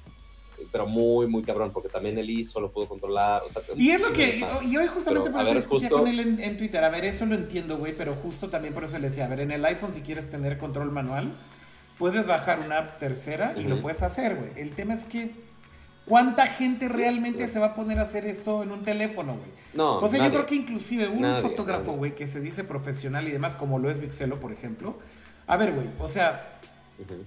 Pero 0.71 0.85
muy, 0.87 1.27
muy 1.27 1.43
cabrón, 1.43 1.71
porque 1.73 1.89
también 1.89 2.17
el 2.17 2.29
ISO 2.29 2.59
lo 2.59 2.71
pudo 2.71 2.87
controlar. 2.87 3.43
O 3.43 3.51
sea, 3.51 3.61
y 3.75 3.91
es 3.91 4.01
lo 4.01 4.11
que, 4.13 4.43
y 4.63 4.77
hoy 4.77 4.87
justamente 4.87 5.29
Pero, 5.29 5.33
por 5.37 5.41
eso 5.43 5.53
discutía 5.55 5.89
justo- 5.89 6.03
con 6.03 6.07
él 6.07 6.19
en, 6.19 6.39
en 6.39 6.57
Twitter, 6.57 6.83
a 6.83 6.89
ver, 6.89 7.05
eso 7.05 7.25
lo 7.25 7.35
entiendo, 7.35 7.77
güey, 7.77 7.95
pero 7.95 8.15
justo 8.15 8.49
también 8.49 8.73
por 8.73 8.83
eso 8.83 8.97
le 8.99 9.07
decía, 9.09 9.25
a 9.25 9.27
ver, 9.27 9.41
en 9.41 9.51
el 9.51 9.63
iPhone 9.65 9.91
si 9.93 10.01
quieres 10.01 10.29
tener 10.29 10.57
control 10.57 10.91
manual, 10.91 11.31
puedes 11.97 12.25
bajar 12.27 12.59
una 12.59 12.77
app 12.79 12.99
tercera 12.99 13.53
y 13.57 13.63
lo 13.63 13.75
Ujú. 13.75 13.83
puedes 13.83 14.01
hacer, 14.03 14.35
güey. 14.35 14.49
El 14.57 14.71
tema 14.71 14.93
es 14.93 15.03
que, 15.05 15.31
¿cuánta 16.05 16.45
gente 16.47 16.87
realmente 16.89 17.49
se 17.51 17.59
va 17.59 17.67
a 17.67 17.73
poner 17.73 17.99
a 17.99 18.03
hacer 18.03 18.25
esto 18.25 18.63
en 18.63 18.71
un 18.71 18.83
teléfono, 18.83 19.33
güey? 19.33 19.49
No, 19.73 19.97
O 19.99 20.07
sea, 20.07 20.17
yo 20.19 20.23
nadie. 20.25 20.35
creo 20.35 20.45
que 20.45 20.55
inclusive 20.55 21.07
un 21.07 21.21
Nadie, 21.21 21.41
fotógrafo, 21.41 21.93
güey, 21.93 22.15
que 22.15 22.27
se 22.27 22.39
dice 22.39 22.63
profesional 22.63 23.27
y 23.27 23.31
demás, 23.31 23.55
como 23.55 23.79
lo 23.79 23.89
es 23.89 23.99
Vixelo, 23.99 24.39
por 24.39 24.51
ejemplo, 24.51 24.97
a 25.47 25.57
ver, 25.57 25.71
güey, 25.73 25.87
o 25.99 26.07
sea, 26.07 26.56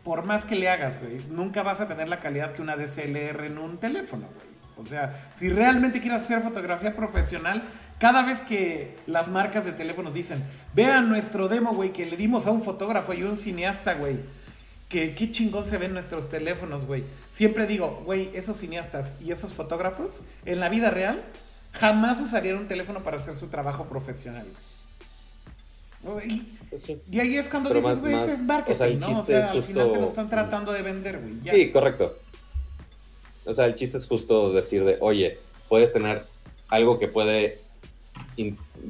Por 0.03 0.25
más 0.25 0.45
que 0.45 0.57
le 0.57 0.69
hagas, 0.69 1.01
güey, 1.01 1.21
nunca 1.31 1.63
vas 1.63 1.81
a 1.81 1.87
tener 1.87 2.09
la 2.09 2.21
calidad 2.21 2.53
que 2.53 2.63
una 2.63 2.77
DSLR 2.77 3.45
en 3.47 3.59
un 3.59 3.79
teléfono, 3.79 4.27
güey. 4.35 4.51
O 4.77 4.87
sea, 4.87 5.31
si 5.35 5.51
realmente 5.51 6.01
quieres 6.01 6.23
hacer 6.23 6.43
fotografía 6.43 6.97
profesional, 6.97 7.63
cada 7.99 8.23
vez 8.23 8.41
que 8.41 8.97
las 9.07 9.29
marcas 9.29 9.65
de 9.67 9.73
teléfonos 9.73 10.15
dicen, 10.15 10.43
vean 10.75 11.09
nuestro 11.09 11.49
demo, 11.49 11.75
güey, 11.75 11.93
que 11.93 12.07
le 12.07 12.17
dimos 12.17 12.47
a 12.47 12.51
un 12.51 12.63
fotógrafo 12.63 13.13
y 13.13 13.23
un 13.23 13.37
cineasta, 13.37 13.95
güey, 13.95 14.21
que 14.89 15.15
qué 15.15 15.31
chingón 15.31 15.69
se 15.69 15.77
ven 15.77 15.93
nuestros 15.93 16.31
teléfonos, 16.31 16.87
güey. 16.87 17.05
Siempre 17.31 17.67
digo, 17.67 18.03
güey, 18.07 18.31
esos 18.33 18.57
cineastas 18.57 19.15
y 19.21 19.31
esos 19.33 19.53
fotógrafos, 19.53 20.23
en 20.47 20.61
la 20.61 20.71
vida 20.71 20.91
real, 20.91 21.23
jamás 21.73 22.21
usarían 22.21 22.57
un 22.57 22.69
teléfono 22.69 23.03
para 23.03 23.19
hacer 23.19 23.35
su 23.35 23.49
trabajo 23.49 23.85
profesional. 23.85 24.47
Pues 26.03 26.83
sí. 26.83 27.01
y 27.11 27.21
ahí 27.21 27.37
es 27.37 27.49
cuando 27.49 27.69
Pero 27.69 27.83
dices, 27.83 28.01
güey, 28.01 28.15
ese 28.15 28.33
es 28.33 28.43
marketing, 28.43 28.75
o 28.75 28.77
sea, 28.79 28.87
el 28.87 28.99
¿no? 28.99 29.21
O 29.21 29.23
sea, 29.23 29.39
es 29.41 29.47
al 29.47 29.63
final 29.63 29.93
te 29.93 29.99
lo 29.99 30.05
están 30.05 30.31
tratando 30.31 30.73
de 30.73 30.83
vender, 30.83 31.21
güey. 31.21 31.41
ya. 31.43 31.53
Sí, 31.53 31.71
correcto. 31.71 32.17
O 33.45 33.53
sea, 33.53 33.67
el 33.67 33.75
chiste 33.75 33.97
es 33.97 34.07
justo 34.07 34.53
decir 34.53 34.85
de, 34.85 34.97
oye, 35.01 35.39
puedes 35.69 35.93
tener 35.93 36.25
algo 36.69 36.99
que 36.99 37.09
puede 37.09 37.61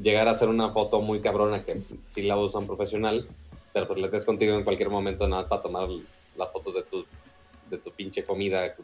llegar 0.01 0.27
a 0.27 0.33
ser 0.33 0.49
una 0.49 0.69
foto 0.69 1.01
muy 1.01 1.19
cabrona 1.19 1.63
que 1.63 1.81
sí 2.09 2.21
la 2.21 2.37
usa 2.37 2.59
un 2.59 2.67
profesional, 2.67 3.27
pero 3.73 3.87
pues 3.87 3.99
la 3.99 4.09
tienes 4.09 4.25
contigo 4.25 4.55
en 4.55 4.63
cualquier 4.63 4.89
momento 4.89 5.27
nada 5.27 5.41
más 5.41 5.49
para 5.49 5.61
tomar 5.61 5.89
las 6.37 6.51
fotos 6.51 6.75
de 6.75 6.83
tu, 6.83 7.05
de 7.71 7.77
tu 7.79 7.91
pinche 7.91 8.23
comida, 8.23 8.75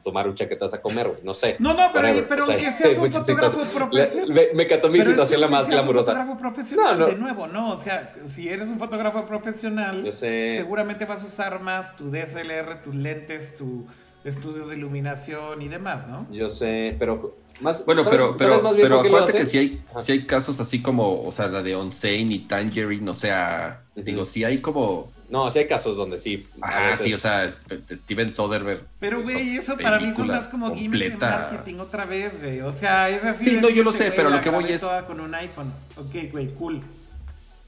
que 0.48 0.56
te 0.56 0.64
vas 0.64 0.74
a 0.74 0.82
comer, 0.82 1.08
güey, 1.08 1.20
no 1.24 1.34
sé. 1.34 1.58
No, 1.60 1.74
no, 1.74 1.90
pero, 1.94 2.08
pero 2.28 2.44
O 2.44 2.46
sea, 2.48 2.56
aunque 2.56 2.72
seas 2.72 2.98
un 2.98 3.12
fotógrafo 3.12 3.62
profesional. 3.66 4.30
Me, 4.34 4.48
me 4.56 4.68
cató 4.68 4.90
mi 4.90 5.02
situación 5.04 5.42
la 5.42 5.48
más 5.48 5.68
glamurosa. 5.68 6.12
un 6.12 6.18
fotógrafo 6.18 6.38
profesional, 6.40 6.98
No, 7.00 7.06
no. 7.06 7.12
de 7.12 7.16
nuevo, 7.20 7.48
¿no? 7.48 7.72
O 7.74 7.78
sea, 7.78 8.14
si 8.28 8.50
eres 8.50 8.70
un 8.70 8.80
fotógrafo 8.80 9.26
profesional, 9.26 10.04
Yo 10.04 10.12
sé. 10.12 10.56
seguramente 10.56 11.06
vas 11.06 11.22
a 11.24 11.28
usar 11.28 11.60
más 11.62 11.96
tu 11.96 12.10
DSLR, 12.10 12.82
tus 12.84 12.96
lentes, 12.96 13.56
tu 13.58 13.86
estudio 14.28 14.68
de 14.68 14.76
iluminación 14.76 15.62
y 15.62 15.68
demás, 15.68 16.08
¿no? 16.08 16.28
Yo 16.32 16.50
sé, 16.50 16.96
pero 17.00 17.36
más. 17.62 17.86
Bueno, 17.86 18.04
¿sabes- 18.04 18.18
pero, 18.18 18.28
sabes 18.38 18.38
pero, 18.54 18.62
más 18.64 18.76
bien 18.76 18.86
pero 18.88 19.00
acuérdate 19.02 19.34
que 19.40 19.46
si 19.46 19.58
hay, 19.58 19.82
Ajá. 19.92 20.02
si 20.02 20.12
hay 20.12 20.26
casos 20.26 20.60
así 20.60 20.82
como, 20.82 21.24
o 21.24 21.32
sea, 21.32 21.48
la 21.48 21.64
de 21.64 21.76
Onsane 21.76 22.28
y 22.34 22.40
Tangerine, 22.40 23.10
o 23.10 23.16
sea, 23.16 23.82
digo, 23.96 24.26
si 24.26 24.44
hay 24.44 24.60
como, 24.60 25.12
No, 25.30 25.52
sí 25.52 25.60
hay 25.60 25.68
casos 25.68 25.98
donde 25.98 26.18
sí. 26.20 26.48
a 26.62 26.68
ah, 26.68 26.92
veces- 26.92 27.06
sí, 27.06 27.14
o 27.14 27.18
sea, 27.20 27.52
Steven 27.92 28.32
Soderbergh. 28.32 28.82
Pero, 29.00 29.22
güey, 29.22 29.58
eso 29.58 29.76
para 29.78 30.00
mí 30.00 30.14
son 30.14 30.28
más 30.28 30.48
como 30.48 30.74
gimmicks 30.74 31.10
de 31.12 31.18
marketing 31.18 31.76
otra 31.80 32.06
vez, 32.06 32.40
güey. 32.42 32.62
O 32.62 32.72
sea, 32.72 33.10
es 33.10 33.24
así. 33.26 33.44
Sí, 33.44 33.56
de 33.56 33.62
no, 33.62 33.70
yo 33.70 33.84
lo 33.84 33.92
sé, 33.92 34.12
pero 34.16 34.30
lo 34.30 34.40
que 34.40 34.50
voy 34.50 34.66
es- 34.72 34.82
toda 34.82 35.06
con 35.06 35.20
un 35.20 35.36
iPhone. 35.36 35.74
Ok, 35.98 36.32
güey, 36.32 36.48
cool. 36.54 36.82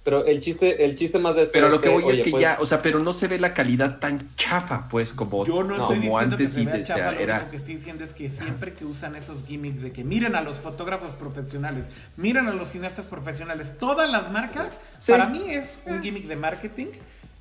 Pero 0.09 0.25
el 0.25 0.39
chiste, 0.39 0.83
el 0.85 0.95
chiste 0.97 1.19
más 1.19 1.35
de 1.35 1.43
eso 1.43 1.51
Pero 1.53 1.67
es 1.67 1.73
lo 1.73 1.81
que 1.81 1.89
voy 1.89 2.03
oye, 2.03 2.17
es 2.17 2.23
que 2.23 2.31
pues, 2.31 2.41
ya, 2.41 2.57
o 2.59 2.65
sea, 2.65 2.81
pero 2.81 2.99
no 2.99 3.13
se 3.13 3.27
ve 3.27 3.37
la 3.39 3.53
calidad 3.53 3.99
tan 3.99 4.35
chafa, 4.35 4.87
pues, 4.89 5.13
como, 5.13 5.45
Yo 5.45 5.63
no 5.63 5.77
estoy 5.77 5.99
como 5.99 6.19
diciendo 6.19 6.37
que 6.37 6.43
antes 6.43 6.53
se 6.53 6.61
y 6.61 6.65
vea 6.65 6.83
chafa, 6.83 6.99
sea, 6.99 7.11
lo 7.11 7.19
era... 7.19 7.35
único 7.35 7.51
que 7.51 7.57
estoy 7.57 7.75
diciendo 7.75 8.03
es 8.03 8.13
que 8.13 8.29
siempre 8.29 8.73
que 8.73 8.85
usan 8.85 9.15
esos 9.15 9.45
gimmicks 9.45 9.81
de 9.81 9.91
que 9.91 10.03
miren 10.03 10.35
a 10.35 10.41
los 10.41 10.59
fotógrafos 10.59 11.09
profesionales, 11.11 11.85
miren 12.17 12.47
a 12.47 12.53
los 12.53 12.69
cineastas 12.69 13.05
profesionales, 13.05 13.73
todas 13.79 14.09
las 14.09 14.31
marcas, 14.31 14.73
Sí. 14.99 15.11
para 15.11 15.25
mí 15.29 15.43
es 15.47 15.79
un 15.85 16.01
gimmick 16.01 16.25
de 16.27 16.35
marketing, 16.35 16.87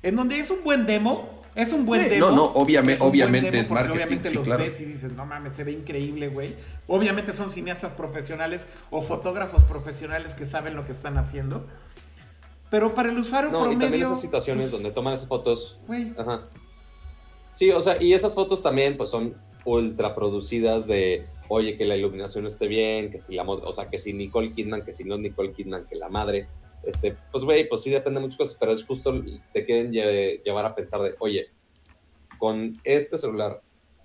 en 0.03 0.15
donde 0.15 0.39
es 0.39 0.49
un 0.51 0.63
buen 0.63 0.85
demo, 0.85 1.27
es 1.55 1.73
un 1.73 1.85
buen 1.85 2.03
Sí, 2.03 2.09
demo. 2.09 2.27
no, 2.27 2.35
no, 2.35 2.53
obviame- 2.53 2.93
es 2.93 3.01
obviamente 3.01 3.59
es 3.59 3.69
marketing, 3.69 3.95
Obviamente 3.95 4.29
sí, 4.29 4.35
los 4.35 4.45
claro. 4.45 4.63
ves 4.63 4.79
y 4.79 4.85
dices, 4.85 5.11
no 5.13 5.25
mames, 5.25 5.53
se 5.53 5.63
ve 5.63 5.71
increíble, 5.71 6.27
güey. 6.29 6.53
Obviamente 6.87 7.33
son 7.33 7.49
cineastas 7.51 7.91
profesionales 7.91 8.67
o 8.91 9.01
fotógrafos 9.01 9.63
profesionales 9.63 10.33
que 10.35 10.45
saben 10.45 10.75
lo 10.75 10.85
que 10.85 10.91
están 10.93 11.17
haciendo. 11.17 11.65
Pero 12.69 12.93
para 12.93 13.09
el 13.11 13.17
usuario 13.17 13.49
No, 13.51 13.57
y 13.59 13.61
también 13.61 13.79
promedio... 13.79 14.05
esas 14.05 14.21
situaciones 14.21 14.69
pues, 14.69 14.71
donde 14.73 14.91
toman 14.91 15.13
esas 15.13 15.27
fotos. 15.27 15.79
Güey, 15.87 16.13
Ajá. 16.17 16.47
Sí, 17.53 17.71
o 17.71 17.81
sea, 17.81 18.01
y 18.01 18.13
esas 18.13 18.33
fotos 18.35 18.61
también, 18.61 18.95
pues 18.95 19.09
son 19.09 19.33
ultra 19.65 20.15
producidas 20.15 20.87
de, 20.87 21.25
oye, 21.49 21.75
que 21.77 21.85
la 21.85 21.97
iluminación 21.97 22.45
esté 22.45 22.67
bien, 22.67 23.11
que 23.11 23.19
si 23.19 23.35
la 23.35 23.43
o 23.43 23.71
sea, 23.73 23.87
que 23.87 23.97
si 23.99 24.13
Nicole 24.13 24.53
Kidman, 24.53 24.83
que 24.85 24.93
si 24.93 25.03
no 25.03 25.17
Nicole 25.17 25.51
Kidman, 25.51 25.85
que 25.87 25.95
la 25.95 26.09
madre. 26.09 26.47
Este, 26.83 27.17
pues 27.31 27.43
güey, 27.43 27.67
pues 27.67 27.81
sí 27.81 27.89
depende 27.89 28.19
de 28.19 28.25
muchas 28.25 28.37
cosas, 28.37 28.57
pero 28.57 28.71
es 28.71 28.85
justo, 28.85 29.13
te 29.51 29.65
quieren 29.65 29.91
lle- 29.91 30.41
llevar 30.43 30.65
a 30.65 30.73
pensar 30.75 31.01
de, 31.01 31.15
oye, 31.19 31.47
con 32.37 32.79
este 32.85 33.17
celular 33.17 33.61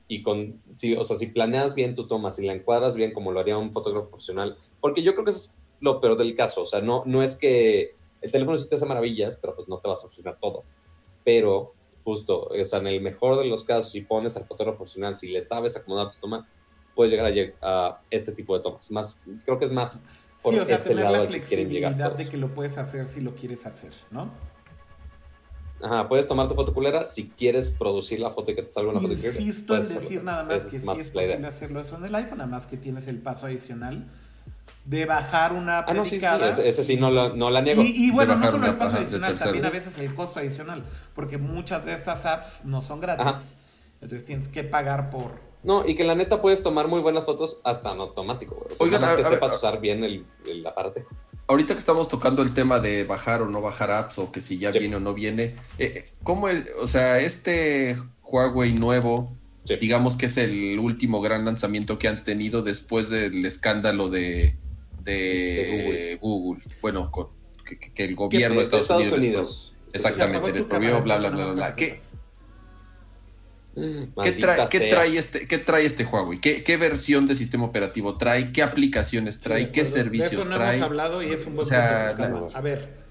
y 0.09 0.23
con, 0.23 0.61
si, 0.75 0.95
o 0.97 1.05
sea, 1.05 1.17
si 1.17 1.27
planeas 1.29 1.75
bien 1.77 1.95
tu 1.95 2.09
toma, 2.09 2.33
si 2.33 2.45
la 2.45 2.53
encuadras 2.53 2.97
bien 2.97 3.13
como 3.13 3.31
lo 3.31 3.39
haría 3.41 3.57
un 3.57 3.73
fotógrafo 3.73 4.09
profesional, 4.09 4.57
porque 4.81 5.03
yo 5.03 5.13
creo 5.13 5.25
que 5.25 5.31
eso 5.31 5.39
es 5.51 5.55
lo 5.81 6.01
peor 6.01 6.17
del 6.17 6.35
caso, 6.35 6.63
o 6.63 6.67
sea, 6.67 6.81
no, 6.81 7.05
no 7.07 7.23
es 7.23 7.37
que 7.37 7.95
el 8.25 8.31
teléfono 8.33 8.57
sí 8.57 8.69
te 8.69 8.75
hace 8.77 8.87
maravillas, 8.87 9.37
pero 9.41 9.55
pues 9.55 9.69
no 9.69 9.79
te 9.79 9.89
va 9.89 9.95
a 9.95 9.97
solucionar 9.97 10.39
todo, 10.41 10.65
pero 11.25 11.75
justo, 12.05 12.49
o 12.49 12.65
sea, 12.65 12.79
en 12.81 12.87
el 12.87 13.01
mejor 13.01 13.39
de 13.39 13.47
los 13.47 13.65
casos, 13.65 13.93
si 13.93 14.01
pones 14.01 14.37
al 14.37 14.47
fotógrafo 14.47 14.79
profesional, 14.79 15.15
si 15.17 15.29
le 15.29 15.43
sabes 15.43 15.77
acomodar 15.77 16.13
tu 16.13 16.19
toma, 16.21 16.49
puedes 16.95 17.13
llegar 17.13 17.33
a, 17.63 17.87
a 17.87 18.01
este 18.11 18.33
tipo 18.33 18.57
de 18.57 18.63
tomas, 18.63 18.91
más, 18.91 19.17
creo 19.45 19.59
que 19.59 19.67
es 19.67 19.73
más 19.73 20.03
por 20.43 20.53
Sí, 20.53 20.59
o 20.59 20.65
sea, 20.65 20.79
tener 20.83 21.05
lado 21.05 21.17
la 21.17 21.21
que 21.23 21.29
flexibilidad 21.29 21.97
todos. 21.97 22.19
de 22.19 22.29
que 22.29 22.37
lo 22.37 22.53
puedes 22.53 22.77
hacer 22.79 23.07
si 23.07 23.21
lo 23.21 23.35
quieres 23.35 23.67
hacer, 23.67 23.93
¿no? 24.11 24.31
Ajá, 25.83 26.09
puedes 26.09 26.27
tomar 26.27 26.49
tu 26.49 26.55
foto 26.55 26.73
culera 26.73 27.05
si 27.05 27.29
quieres 27.29 27.69
producir 27.69 28.19
la 28.21 28.31
foto 28.31 28.53
y 28.53 28.55
que 28.55 28.63
te 28.63 28.71
salga 28.71 28.91
una 28.91 29.01
foto 29.01 29.13
Insisto 29.13 29.77
en 29.77 29.83
decir 29.83 29.97
hacerlo. 29.97 30.23
nada 30.23 30.45
más 30.45 30.67
que 30.67 30.77
es 30.77 30.83
sí 30.83 30.87
más 30.87 30.99
es 30.99 31.11
posible 31.11 31.47
hacerlo 31.47 31.81
eso 31.81 31.97
en 31.97 32.05
el 32.05 32.15
iPhone, 32.15 32.39
nada 32.39 32.51
más 32.51 32.67
que 32.67 32.77
tienes 32.79 33.07
el 33.07 33.21
paso 33.21 33.47
adicional 33.47 34.11
de 34.85 35.07
bajar 35.07 35.53
una 35.55 35.79
app 35.79 35.89
Ah, 35.89 35.95
no, 35.95 36.05
sí, 36.05 36.19
sí, 36.19 36.27
ese, 36.27 36.69
ese 36.69 36.85
sí 36.85 36.97
no, 36.97 37.11
lo, 37.11 37.35
no 37.35 37.49
la 37.51 37.63
niego. 37.63 37.83
Y, 37.83 37.87
y 38.07 38.11
bueno, 38.11 38.37
no 38.37 38.51
solo 38.51 38.67
el 38.67 38.77
paso 38.77 38.97
adicional, 38.97 39.37
también 39.39 39.65
a 39.65 39.71
veces 39.71 39.99
el 39.99 40.15
costo 40.15 40.41
adicional, 40.41 40.85
porque 41.15 41.39
muchas 41.39 41.85
de 41.87 41.95
estas 41.95 42.27
apps 42.27 42.65
no 42.65 42.81
son 42.83 43.01
gratis. 43.01 43.27
Ajá. 43.27 43.41
Entonces 43.95 44.25
tienes 44.25 44.49
que 44.49 44.63
pagar 44.65 45.09
por... 45.11 45.33
No, 45.63 45.87
y 45.89 45.95
que 45.95 46.05
la 46.05 46.15
neta 46.15 46.43
puedes 46.43 46.63
tomar 46.63 46.89
muy 46.89 47.01
buenas 47.01 47.25
fotos 47.25 47.59
hasta 47.65 47.93
en 47.93 48.01
automático, 48.01 48.55
güey. 48.57 48.67
O 48.75 48.77
sea, 48.77 48.85
Oigan, 48.85 49.01
nada 49.01 49.15
más 49.15 49.21
que 49.21 49.25
a- 49.25 49.29
a- 49.29 49.35
sepas 49.35 49.53
a- 49.53 49.57
usar 49.57 49.81
bien 49.81 50.05
el, 50.05 50.27
el 50.47 50.67
aparato. 50.67 51.01
Ahorita 51.47 51.73
que 51.73 51.79
estamos 51.79 52.09
tocando 52.09 52.43
el 52.43 52.53
tema 52.53 52.81
de 52.81 53.05
bajar 53.05 53.41
o 53.41 53.47
no 53.49 53.63
bajar 53.63 53.91
apps 53.91 54.19
o 54.19 54.31
que 54.31 54.43
si 54.43 54.59
ya 54.59 54.73
Sí. 54.73 54.79
viene 54.81 54.97
o 54.97 55.01
no 55.01 55.15
viene, 55.15 55.57
eh, 55.79 56.11
¿cómo 56.23 56.49
es? 56.51 56.67
O 56.79 56.87
sea, 56.89 57.19
este 57.21 57.97
Huawei 58.23 58.75
nuevo, 58.75 59.33
Sí. 59.65 59.77
digamos 59.77 60.19
que 60.19 60.27
es 60.27 60.37
el 60.37 60.79
último 60.79 61.23
gran 61.23 61.47
lanzamiento 61.47 61.99
que 61.99 62.09
han 62.09 62.25
tenido 62.25 62.61
después 62.63 63.09
del 63.09 63.43
escándalo 63.47 64.09
de, 64.09 64.57
de, 65.05 65.13
De 65.13 66.19
Google. 66.21 66.63
Bueno, 66.83 67.11
con- 67.11 67.29
que, 67.65 68.05
el 68.05 68.15
gobierno 68.15 68.61
de 68.61 68.67
de 68.69 68.79
Estados, 68.79 69.13
Unidos. 69.13 69.75
Exactamente, 69.93 70.33
Se 70.33 70.39
apagó 70.39 70.47
le 70.49 70.63
tu 70.63 70.69
prohibió, 70.69 71.03
bla, 71.03 71.17
bla, 71.19 71.31
bla, 71.31 71.45
no 71.47 71.53
bla, 71.55 71.75
¿Qué. 71.75 71.95
¿Qué 74.23 74.33
trae, 74.33 74.67
qué 74.71 74.81
trae 74.81 75.19
este, 75.19 75.49
¿Qué 75.49 75.59
trae 75.59 75.85
este 75.85 76.05
Huawei? 76.05 76.41
¿Qué, 76.41 76.63
qué 76.63 76.77
versión 76.77 77.27
de 77.27 77.35
sistema 77.35 77.65
operativo 77.65 78.17
trae? 78.17 78.53
¿Qué 78.53 78.63
aplicaciones 78.63 79.41
trae? 79.41 79.61
Sí, 79.63 79.67
de 79.67 79.73
¿Qué 79.73 79.81
acuerdo. 79.81 79.95
De 79.97 80.03
servicios 80.03 80.33
eso 80.33 80.45
no 80.49 80.57
trae? 80.57 80.75
hemos 80.77 80.85
hablado 80.85 81.23
y 81.23 81.33
es 81.33 81.45
un 81.47 81.57
buen 81.57 81.67
O 81.67 81.69
sea, 81.69 82.09
punto, 82.17 82.23
calma. 82.23 82.41
la- 82.53 82.59
A 82.59 82.61
ver, 82.61 83.05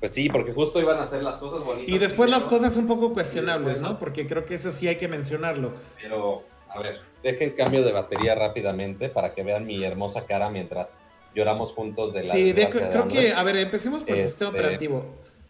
Pues 0.00 0.12
sí, 0.12 0.28
porque 0.28 0.52
justo 0.52 0.80
iban 0.80 0.98
a 0.98 1.02
hacer 1.04 1.22
las 1.22 1.36
cosas 1.36 1.64
bonitas. 1.64 1.94
y 1.94 1.98
después 1.98 2.28
las 2.30 2.44
cosas 2.44 2.76
un 2.76 2.86
poco 2.86 3.12
cuestionables, 3.12 3.66
después, 3.74 3.82
¿no? 3.82 3.92
¿no? 3.94 3.98
Porque 3.98 4.26
creo 4.26 4.44
que 4.44 4.54
eso 4.54 4.70
sí 4.72 4.88
hay 4.88 4.96
que 4.96 5.06
mencionarlo. 5.08 5.74
Pero, 6.02 6.44
a 6.76 6.82
ver, 6.82 7.00
dejen 7.22 7.50
cambio 7.50 7.82
de 7.84 7.92
batería 7.92 8.34
rápidamente 8.34 9.08
para 9.08 9.34
que 9.34 9.42
vean 9.42 9.66
mi 9.66 9.82
hermosa 9.84 10.26
cara 10.26 10.50
mientras 10.50 10.98
lloramos 11.34 11.72
juntos 11.72 12.12
de 12.12 12.24
la 12.24 12.32
Sí, 12.32 12.52
de- 12.52 12.68
creo 12.68 13.08
que, 13.08 13.32
a 13.32 13.42
ver, 13.42 13.56
empecemos 13.56 14.02
por 14.02 14.16
el 14.16 14.22
sistema 14.24 14.50
Este, 14.50 14.60
operativo. 14.60 15.04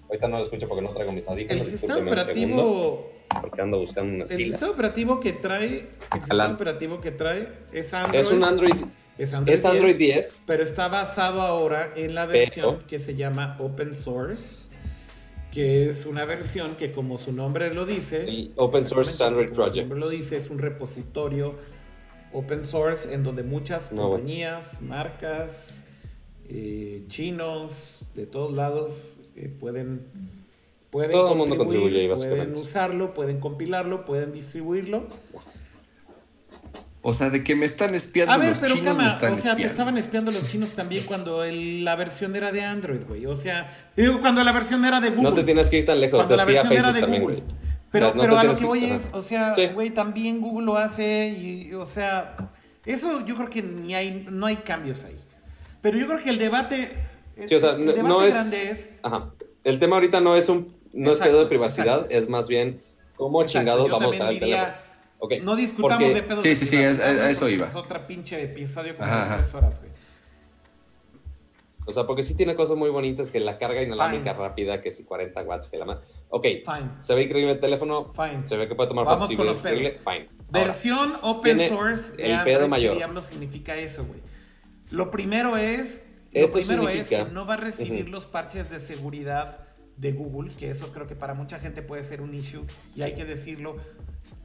Ahorita 0.09 0.29
no 0.29 0.39
lo 0.39 0.45
escucho 0.45 0.69
porque 0.69 0.83
no 0.83 0.91
traigo 0.91 1.13
mis 1.13 1.27
audífonos. 1.29 1.63
El 1.67 1.69
sistema 1.71 1.99
operativo, 1.99 3.11
porque 3.41 3.61
ando 3.61 3.79
buscando 3.81 4.15
unas 4.15 4.31
el 4.31 4.37
pilas. 4.37 4.51
sistema 4.53 4.73
operativo 4.73 5.21
que 5.21 5.33
trae, 5.33 5.67
el 6.15 6.21
sistema 6.21 6.49
operativo 6.51 7.01
que 7.01 7.11
trae 7.11 7.49
es 7.73 7.93
Android. 7.93 8.21
Es 8.21 8.31
un 8.31 8.45
Android, 8.45 8.75
es 9.19 9.35
Android 9.35 9.59
es 9.59 9.65
Android 9.65 9.97
10, 9.97 9.99
10. 9.99 10.43
pero 10.47 10.63
está 10.63 10.89
basado 10.89 11.43
ahora 11.43 11.91
en 11.97 12.15
la 12.15 12.27
versión 12.27 12.85
que 12.87 12.99
se 13.01 13.17
llama 13.17 13.57
Open 13.59 13.95
Source, 13.95 14.71
que 15.57 15.89
es 15.89 16.05
una 16.05 16.27
versión 16.27 16.77
que 16.77 16.93
como 16.93 17.17
su 17.17 17.33
nombre 17.33 17.73
lo 17.73 17.87
dice, 17.87 18.25
El 18.29 18.53
Open 18.57 18.85
Source 18.85 19.13
su 19.13 19.55
Project. 19.55 19.89
nombre 19.89 19.99
lo 19.99 20.11
dice, 20.11 20.37
es 20.37 20.51
un 20.51 20.59
repositorio 20.59 21.55
open 22.35 22.63
source 22.63 23.15
en 23.15 23.23
donde 23.25 23.43
muchas 23.43 23.89
compañías, 23.89 24.83
marcas, 24.83 25.87
eh, 26.51 27.05
chinos, 27.09 28.05
de 28.15 28.27
todos 28.27 28.53
lados 28.53 29.17
eh, 29.35 29.49
pueden 29.49 30.05
pueden 30.91 31.13
Todo 31.13 31.33
el 31.33 31.39
mundo 31.39 31.57
contribuye 31.57 32.07
pueden 32.07 32.55
usarlo, 32.55 33.15
pueden 33.15 33.41
compilarlo, 33.41 34.05
pueden 34.05 34.33
distribuirlo. 34.33 35.07
O 37.09 37.15
sea, 37.15 37.31
de 37.31 37.45
que 37.45 37.55
me 37.55 37.67
están 37.67 37.95
espiando 37.95 38.33
A 38.33 38.37
ver, 38.37 38.49
los 38.49 38.59
pero 38.59 38.75
chinos, 38.75 38.97
me 38.97 39.03
cama, 39.05 39.13
están 39.15 39.33
o 39.33 39.37
sea, 39.37 39.55
te 39.55 39.63
estaban 39.63 39.97
espiando 39.97 40.33
los 40.33 40.49
chinos 40.49 40.73
también 40.73 41.05
cuando 41.05 41.45
el- 41.45 41.85
la 41.85 41.95
versión 41.95 42.35
era 42.35 42.51
de 42.51 42.63
Android, 42.63 43.05
güey. 43.07 43.27
O 43.27 43.35
sea, 43.37 43.69
digo, 43.97 44.21
cuando 44.21 44.43
la 44.43 44.51
versión 44.51 44.85
era 44.85 45.01
de 45.01 45.11
Google. 45.11 45.31
No 45.31 45.35
te 45.37 45.45
tienes 45.45 45.71
que 45.71 45.79
ir 45.79 45.87
tan 45.87 46.01
lejos, 46.01 46.19
cuando 46.19 46.35
te 46.35 46.37
la 46.37 46.45
versión 46.45 46.73
era 46.73 46.93
de 46.93 47.01
también, 47.03 47.23
Google. 47.23 47.37
güey. 47.43 47.49
Pero, 47.93 48.13
no 48.13 48.37
a 48.37 48.43
lo 48.43 48.57
que 48.57 48.65
voy 48.67 48.85
es, 48.87 49.11
o 49.13 49.21
sea, 49.23 49.55
Sí. 49.55 49.67
güey, 49.73 49.91
también 49.91 50.41
Google 50.41 50.67
lo 50.67 50.77
hace 50.77 51.29
y, 51.29 51.73
o 51.75 51.85
sea, 51.87 52.37
eso 52.85 53.25
yo 53.25 53.37
creo 53.37 53.51
que 53.51 53.63
ni 53.63 53.95
hay, 53.95 54.27
no 54.29 54.47
hay 54.47 54.57
cambios 54.57 55.05
ahí. 55.05 55.15
Pero 55.81 55.97
yo 55.99 56.09
creo 56.09 56.19
que 56.19 56.31
el 56.31 56.39
debate, 56.39 56.93
el, 57.37 57.49
Sí, 57.49 57.55
o 57.55 57.61
sea, 57.61 57.71
el 57.71 57.87
no, 57.87 57.93
debate 57.93 58.09
no 58.09 58.23
es, 58.25 58.35
grande 58.35 58.71
es, 58.71 58.91
Ajá. 59.05 59.31
El 59.63 59.79
tema 59.79 59.95
ahorita 59.97 60.21
no 60.21 60.35
es 60.37 60.49
un 60.49 60.75
no 60.93 61.13
es 61.13 61.19
pedo 61.19 61.39
de 61.39 61.47
privacidad, 61.47 61.99
exacto. 62.01 62.15
es 62.19 62.29
más 62.29 62.49
bien 62.49 62.81
cómo 63.15 63.43
Exacto, 63.43 63.61
chingados 63.61 63.89
yo 63.89 63.99
vamos 63.99 64.21
a 64.21 64.29
diría, 64.31 64.83
teléfono. 65.19 65.41
Ok, 65.41 65.45
no 65.45 65.57
discutamos 65.57 65.97
porque- 66.05 66.15
de 66.15 66.23
pedos 66.23 66.43
Sí, 66.43 66.49
de 66.51 66.57
sí, 66.57 66.67
sí, 66.67 66.77
privacidad, 66.77 67.19
a- 67.21 67.31
eso 67.31 67.49
iba. 67.49 67.67
Es 67.67 67.75
otra 67.77 68.07
pinche 68.07 68.43
episodio 68.43 68.97
como 68.97 69.11
de 69.11 69.35
tres 69.37 69.55
horas, 69.55 69.81
güey. 69.81 69.93
O 71.89 71.93
sea, 71.93 72.05
porque 72.05 72.25
sí 72.25 72.35
tiene 72.35 72.57
cosas 72.57 72.77
muy 72.77 72.91
bonitas 72.91 73.31
que 73.31 73.39
la 73.39 73.59
carga 73.59 73.81
inalámbrica 73.81 74.35
Fine. 74.35 74.49
rápida, 74.49 74.81
que 74.83 74.91
si 74.91 75.05
40 75.05 75.41
watts, 75.43 75.69
que 75.69 75.79
la 75.79 75.85
más. 75.85 75.99
Ok, 76.31 76.43
Fine, 76.65 76.91
se 77.03 77.15
ve 77.15 77.23
increíble 77.23 77.53
el 77.53 77.61
teléfono, 77.61 78.13
fine. 78.13 78.47
se 78.47 78.57
ve 78.57 78.67
que 78.67 78.75
puede 78.75 78.89
tomar 78.89 79.05
Vamos 79.05 79.33
con 79.33 79.47
los 79.47 79.59
pedos. 79.59 79.79
fine. 79.93 79.99
Ahora, 80.05 80.27
Versión 80.51 81.15
open 81.23 81.59
tiene 81.59 81.69
source 81.69 82.17
de 82.17 82.27
el 82.27 82.33
Android, 82.35 82.57
pedo 82.57 82.69
mayor. 82.69 82.93
¿qué 82.93 82.97
diablos 82.99 83.25
significa 83.27 83.77
eso, 83.77 84.05
güey? 84.05 84.19
Lo 84.91 85.13
primero 85.13 85.57
es, 85.57 86.03
lo 86.33 86.41
Esto 86.41 86.59
primero 86.59 86.89
es 86.89 87.07
significa- 87.07 87.27
que 87.27 87.31
no 87.33 87.47
va 87.47 87.55
a 87.55 87.59
recibir 87.59 88.03
Ujú. 88.03 88.13
los 88.13 88.27
parches 88.27 88.69
de 88.69 88.81
seguridad 88.81 89.61
de 89.97 90.11
Google, 90.13 90.53
que 90.57 90.69
eso 90.71 90.93
creo 90.93 91.07
que 91.07 91.15
para 91.15 91.35
mucha 91.35 91.61
gente 91.61 91.83
puede 91.83 92.03
ser 92.03 92.21
un 92.21 92.35
issue 92.35 92.65
y 92.97 93.03
hay 93.03 93.15
que 93.15 93.25
decirlo. 93.25 93.77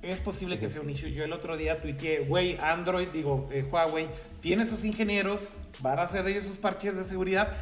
Es 0.01 0.19
posible 0.19 0.57
que 0.57 0.67
sea 0.67 0.81
un 0.81 0.89
issue. 0.89 1.11
Yo 1.11 1.23
el 1.23 1.31
otro 1.33 1.57
día 1.57 1.79
tuiteé, 1.81 2.21
güey, 2.21 2.57
Android, 2.61 3.07
digo, 3.09 3.47
eh, 3.51 3.63
Huawei, 3.69 4.07
tiene 4.39 4.65
sus 4.65 4.83
ingenieros, 4.83 5.49
van 5.79 5.99
a 5.99 6.03
hacer 6.03 6.27
ellos 6.27 6.45
sus 6.45 6.57
parches 6.57 6.95
de 6.95 7.03
seguridad. 7.03 7.53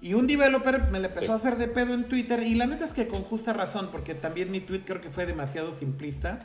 Y 0.00 0.14
un 0.14 0.26
developer 0.26 0.90
me 0.90 0.98
le 1.00 1.08
empezó 1.08 1.26
Sí. 1.26 1.32
a 1.32 1.34
hacer 1.36 1.56
de 1.56 1.68
pedo 1.68 1.94
en 1.94 2.04
Twitter 2.04 2.42
y 2.42 2.54
la 2.54 2.66
neta 2.66 2.84
es 2.84 2.92
que 2.92 3.06
con 3.06 3.22
justa 3.22 3.52
razón, 3.52 3.90
porque 3.92 4.14
también 4.14 4.50
mi 4.50 4.60
tweet 4.60 4.80
creo 4.84 5.00
que 5.00 5.10
fue 5.10 5.26
demasiado 5.26 5.70
simplista. 5.72 6.40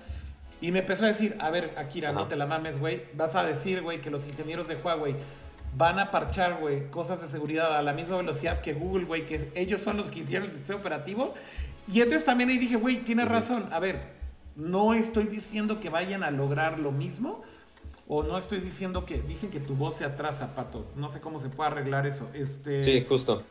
Y 0.62 0.72
me 0.72 0.80
empezó 0.80 1.04
a 1.04 1.08
decir, 1.08 1.36
a 1.40 1.50
ver, 1.50 1.74
Akira, 1.78 2.12
no 2.14 2.28
te 2.28 2.36
la 2.36 2.46
mames, 2.46 2.80
güey. 2.80 3.02
Vas 3.16 3.36
a 3.36 3.44
decir, 3.44 3.82
güey, 3.82 4.02
que 4.02 4.10
los 4.10 4.26
ingenieros 4.28 4.68
de 4.68 4.76
Huawei 4.76 5.16
van 5.76 5.98
a 6.00 6.10
parchar, 6.12 6.58
güey, 6.62 6.90
cosas 6.92 7.22
de 7.22 7.28
seguridad 7.28 7.76
a 7.76 7.82
la 7.82 7.94
misma 7.94 8.18
velocidad 8.18 8.62
que 8.62 8.74
Google, 8.74 9.06
güey, 9.06 9.26
que 9.26 9.50
ellos 9.56 9.82
son 9.82 9.98
los 9.98 10.10
que 10.10 10.20
hicieron 10.20 10.48
el 10.48 10.54
sistema 10.54 10.80
operativo. 10.80 11.34
Y 11.92 12.00
entonces 12.02 12.24
también 12.24 12.50
ahí 12.50 12.58
dije, 12.60 12.76
güey, 12.76 12.98
tienes 12.98 13.28
razón. 13.28 13.68
A 13.72 13.80
ver, 13.80 14.00
no 14.56 14.94
estoy 14.94 15.26
diciendo 15.26 15.80
que 15.80 15.90
vayan 15.90 16.24
a 16.24 16.32
lograr 16.32 16.80
lo 16.80 16.92
mismo. 16.92 17.44
O 18.08 18.22
no 18.22 18.38
estoy 18.38 18.60
diciendo 18.60 19.06
que 19.06 19.22
dicen 19.22 19.50
que 19.50 19.62
tu 19.62 19.76
voz 19.76 19.96
se 19.96 20.06
atrasa, 20.06 20.56
pato. 20.56 20.86
No 20.98 21.10
sé 21.10 21.22
cómo 21.22 21.40
se 21.40 21.50
puede 21.50 21.72
arreglar 21.72 22.06
eso. 22.06 22.30
Este, 22.34 22.84
Sí, 22.84 23.06
justo. 23.08 23.44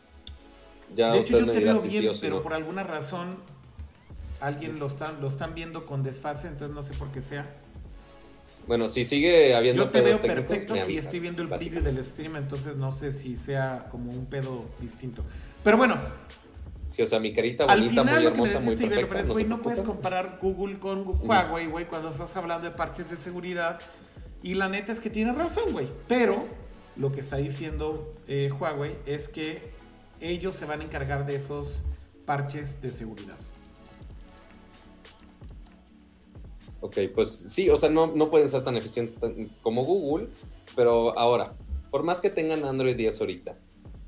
Ya 0.95 1.13
de 1.13 1.21
hecho, 1.21 1.39
yo 1.39 1.51
te 1.51 1.61
veo 1.61 1.81
si 1.81 1.89
bien, 1.89 2.15
sí 2.15 2.21
pero 2.21 2.37
no. 2.37 2.43
por 2.43 2.53
alguna 2.53 2.83
razón 2.83 3.37
alguien 4.41 4.79
lo 4.79 4.87
están, 4.87 5.21
lo 5.21 5.29
están 5.29 5.55
viendo 5.55 5.87
con 5.87 6.03
desfase, 6.03 6.49
entonces 6.49 6.75
no 6.75 6.83
sé 6.83 6.93
por 6.95 7.09
qué 7.09 7.21
sea. 7.23 7.49
Bueno, 8.67 8.89
si 8.89 9.05
sigue 9.05 9.55
habiendo 9.55 9.85
Yo 9.85 9.91
te 9.91 10.01
veo 10.03 10.21
pedos 10.21 10.37
técnicos, 10.37 10.57
perfecto 10.59 10.91
y 10.91 10.97
estoy 10.97 11.21
viendo 11.21 11.43
el 11.43 11.49
preview 11.49 11.83
del 11.83 12.05
stream, 12.05 12.37
entonces 12.37 12.77
no 12.77 12.91
sé 12.91 13.13
si 13.13 13.37
sea 13.37 13.89
como 13.91 14.13
un 14.13 14.27
pedo 14.27 14.65
distinto. 14.81 15.23
Pero 15.65 15.77
bueno, 15.77 15.97
Sí, 16.93 17.01
o 17.03 17.07
sea, 17.07 17.19
mi 17.19 17.33
carita 17.33 17.65
al 17.65 17.81
bonita, 17.81 18.03
final 18.03 18.15
muy 18.17 18.27
hermosa, 18.27 18.61
muy 18.61 18.77
perfecta. 18.77 19.21
es, 19.21 19.27
No, 19.27 19.33
güey, 19.33 19.45
se 19.45 19.49
no 19.49 19.63
puedes 19.63 19.81
comparar 19.81 20.39
Google 20.43 20.79
con 20.79 21.05
Huawei, 21.27 21.67
güey, 21.67 21.87
cuando 21.87 22.11
estás 22.11 22.37
hablando 22.37 22.69
de 22.69 22.75
parches 22.77 23.09
de 23.09 23.17
seguridad. 23.17 23.81
Y 24.43 24.55
la 24.55 24.69
neta 24.69 24.93
es 24.93 25.01
que 25.01 25.09
tiene 25.09 25.33
razón, 25.33 25.73
güey. 25.73 25.89
Pero 26.07 26.47
lo 26.97 27.11
que 27.11 27.21
está 27.21 27.37
diciendo 27.37 28.13
eh, 28.29 28.51
Huawei 28.53 28.95
es 29.07 29.29
que 29.29 29.71
ellos 30.21 30.55
se 30.55 30.67
van 30.67 30.83
a 30.83 30.85
encargar 30.85 31.25
de 31.25 31.37
esos 31.37 31.85
parches 32.27 32.81
de 32.83 32.91
seguridad. 32.91 33.39
Ok, 36.81 36.99
pues 37.15 37.43
sí, 37.47 37.71
o 37.71 37.77
sea, 37.77 37.89
no, 37.91 38.09
no 38.09 38.29
pueden 38.31 38.49
ser 38.49 38.65
tan 38.65 38.77
eficientes 38.77 39.15
tan- 39.15 39.49
como 39.63 39.85
Google, 39.85 40.29
pero 40.75 41.17
ahora, 41.17 41.55
por 41.91 42.03
más 42.03 42.21
que 42.21 42.29
tengan 42.29 42.65
Android 42.65 42.97
10 42.97 43.21
ahorita, 43.21 43.57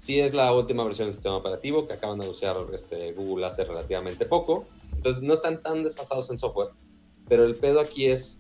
sí 0.05 0.21
es 0.21 0.35
la 0.35 0.53
última 0.53 0.85
versión 0.85 1.09
del 1.09 1.15
sistema 1.15 1.37
operativo 1.37 1.87
que 1.87 1.95
acaban 1.95 2.19
de 2.19 2.25
anunciar 2.25 2.59
este, 2.75 3.13
Google 3.13 3.47
hace 3.47 3.65
relativamente 3.65 4.27
poco, 4.27 4.67
entonces 4.95 5.23
no 5.23 5.33
están 5.33 5.63
tan 5.63 5.83
desfasados 5.83 6.29
en 6.31 6.39
software, 6.39 6.69
pero 7.27 7.47
el 7.47 7.55
pedo 7.55 7.81
aquí 7.81 8.05
es 8.05 8.39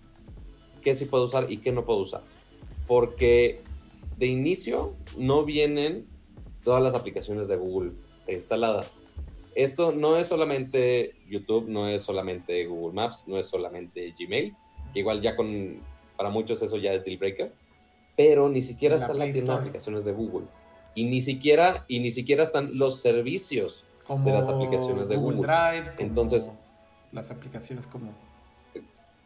qué 0.82 0.94
sí 0.94 1.06
puedo 1.06 1.24
usar 1.24 1.50
y 1.50 1.56
qué 1.56 1.72
no 1.72 1.86
puedo 1.86 2.00
usar, 2.00 2.20
porque 2.86 3.62
de 4.18 4.26
inicio 4.26 4.94
no 5.16 5.46
vienen 5.46 6.06
todas 6.64 6.82
las 6.82 6.94
aplicaciones 6.94 7.48
de 7.48 7.56
Google 7.56 7.92
instaladas. 8.28 9.00
Esto 9.54 9.90
no 9.90 10.18
es 10.18 10.26
solamente 10.26 11.14
YouTube, 11.30 11.66
no 11.66 11.88
es 11.88 12.02
solamente 12.02 12.66
Google 12.66 12.92
Maps, 12.92 13.24
no 13.26 13.38
es 13.38 13.46
solamente 13.46 14.14
Gmail, 14.18 14.54
que 14.92 14.98
igual 14.98 15.22
ya 15.22 15.34
con, 15.34 15.80
para 16.18 16.28
muchos 16.28 16.60
eso 16.62 16.76
ya 16.76 16.92
es 16.92 17.06
deal 17.06 17.16
breaker, 17.16 17.54
pero 18.18 18.50
ni 18.50 18.60
siquiera 18.60 18.96
La 18.96 19.00
está 19.00 19.14
la 19.14 19.24
Play 19.24 19.32
tienda 19.32 19.52
de 19.52 19.56
Store. 19.56 19.68
aplicaciones 19.68 20.04
de 20.04 20.12
Google. 20.12 20.46
Y 20.94 21.04
ni 21.04 21.20
siquiera, 21.20 21.84
y 21.88 22.00
ni 22.00 22.10
siquiera 22.10 22.42
están 22.42 22.78
los 22.78 23.00
servicios. 23.00 23.84
Como 24.06 24.26
De 24.26 24.32
las 24.32 24.48
aplicaciones 24.48 25.08
de 25.08 25.16
Google. 25.16 25.38
Drive. 25.38 25.94
como 25.96 26.08
Entonces- 26.08 26.52
Las 27.12 27.30
aplicaciones 27.30 27.86
como. 27.86 28.12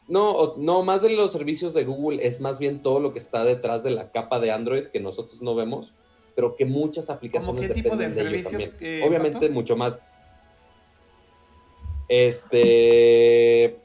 No, 0.06 0.54
no, 0.56 0.82
más 0.82 1.02
de 1.02 1.10
los 1.10 1.32
servicios 1.32 1.74
de 1.74 1.84
Google 1.84 2.26
es 2.26 2.40
más 2.40 2.58
bien 2.58 2.80
todo 2.80 2.98
lo 2.98 3.12
que 3.12 3.18
está 3.18 3.44
detrás 3.44 3.82
de 3.82 3.90
la 3.90 4.10
capa 4.10 4.40
de 4.40 4.50
Android 4.50 4.86
que 4.86 5.00
nosotros 5.00 5.42
no 5.42 5.54
vemos, 5.54 5.92
pero 6.34 6.56
que 6.56 6.64
muchas 6.64 7.10
aplicaciones 7.10 7.68
qué 7.68 7.74
tipo 7.74 7.94
de 7.94 8.08
servicios, 8.08 8.70
eh, 8.80 9.02
Obviamente 9.06 9.50
mucho 9.50 9.76
más. 9.76 10.02
Este, 12.08 13.76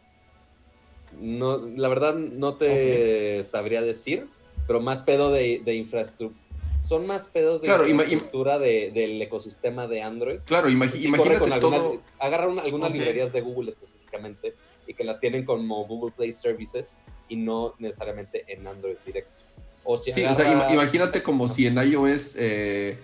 no, 1.20 1.58
la 1.58 1.90
verdad 1.90 2.16
no 2.16 2.56
te 2.56 3.44
sabría 3.44 3.82
decir, 3.82 4.28
pero 4.66 4.80
más 4.80 5.02
pedo 5.02 5.32
de, 5.32 5.62
de 5.66 5.76
infraestructura. 5.76 6.42
Son 6.84 7.08
más 7.08 7.28
pedos 7.28 7.62
de 7.62 7.68
Claro, 7.68 7.88
infraestructura 7.88 8.60
de- 8.60 8.92
del 8.94 9.22
ecosistema 9.22 9.88
de 9.88 10.02
Android. 10.02 10.40
Claro, 10.46 10.64
corre 10.64 10.74
imagínate 10.74 11.60
todo. 11.60 12.04
Agarra 12.20 12.48
una- 12.48 12.62
algunas 12.64 12.92
librerías 12.92 13.32
de 13.32 13.42
Google 13.42 13.70
específicamente 13.72 14.54
y 14.86 14.94
que 14.94 15.04
las 15.04 15.20
tienen 15.20 15.46
como 15.46 15.86
Google 15.88 16.14
Play 16.16 16.32
Services 16.34 16.98
y 17.30 17.38
no 17.38 17.74
necesariamente 17.80 18.44
en 18.48 18.68
Android 18.68 18.98
directo. 19.06 19.32
O 19.84 19.98
si 19.98 20.12
Sí, 20.12 20.24
o 20.26 20.36
sea, 20.36 20.52
imagínate 20.74 21.24
como 21.24 21.48
si 21.48 21.68
en 21.68 21.78
iOS 21.78 22.36
eh, 22.38 22.98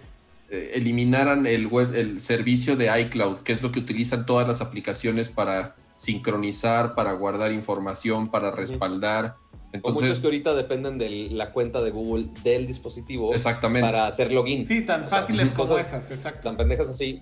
eh, 0.50 0.72
eliminaran 0.74 1.46
el 1.48 1.68
web, 1.68 1.94
el 1.96 2.20
servicio 2.20 2.76
de 2.76 2.90
iCloud, 3.02 3.40
que 3.40 3.54
es 3.54 3.62
lo 3.62 3.72
que 3.72 3.80
utilizan 3.80 4.26
todas 4.26 4.48
las 4.48 4.62
aplicaciones 4.62 5.30
para 5.30 5.76
sincronizar, 5.98 6.96
para 6.96 7.14
guardar 7.14 7.52
información, 7.52 8.30
para 8.30 8.52
respaldar. 8.52 9.36
O 9.72 9.78
muchos 9.78 9.92
Entonces, 10.02 10.20
que 10.22 10.28
ahorita 10.28 10.56
dependen 10.56 10.98
de 10.98 11.10
la 11.32 11.52
cuenta 11.52 11.82
de 11.82 11.92
Google 11.92 12.28
del 12.44 12.66
dispositivo 12.68 13.34
exactamente. 13.34 13.86
para 13.88 14.08
hacer 14.08 14.32
login. 14.32 14.66
Sí, 14.66 14.86
tan 14.86 15.04
O 15.04 15.10
sea, 15.10 15.20
fáciles 15.20 15.52
como 15.52 15.70
cosas 15.70 15.88
esas, 15.88 16.12
exacto. 16.12 16.42
Tan 16.48 16.58
pendejas 16.58 16.90
así. 16.90 17.22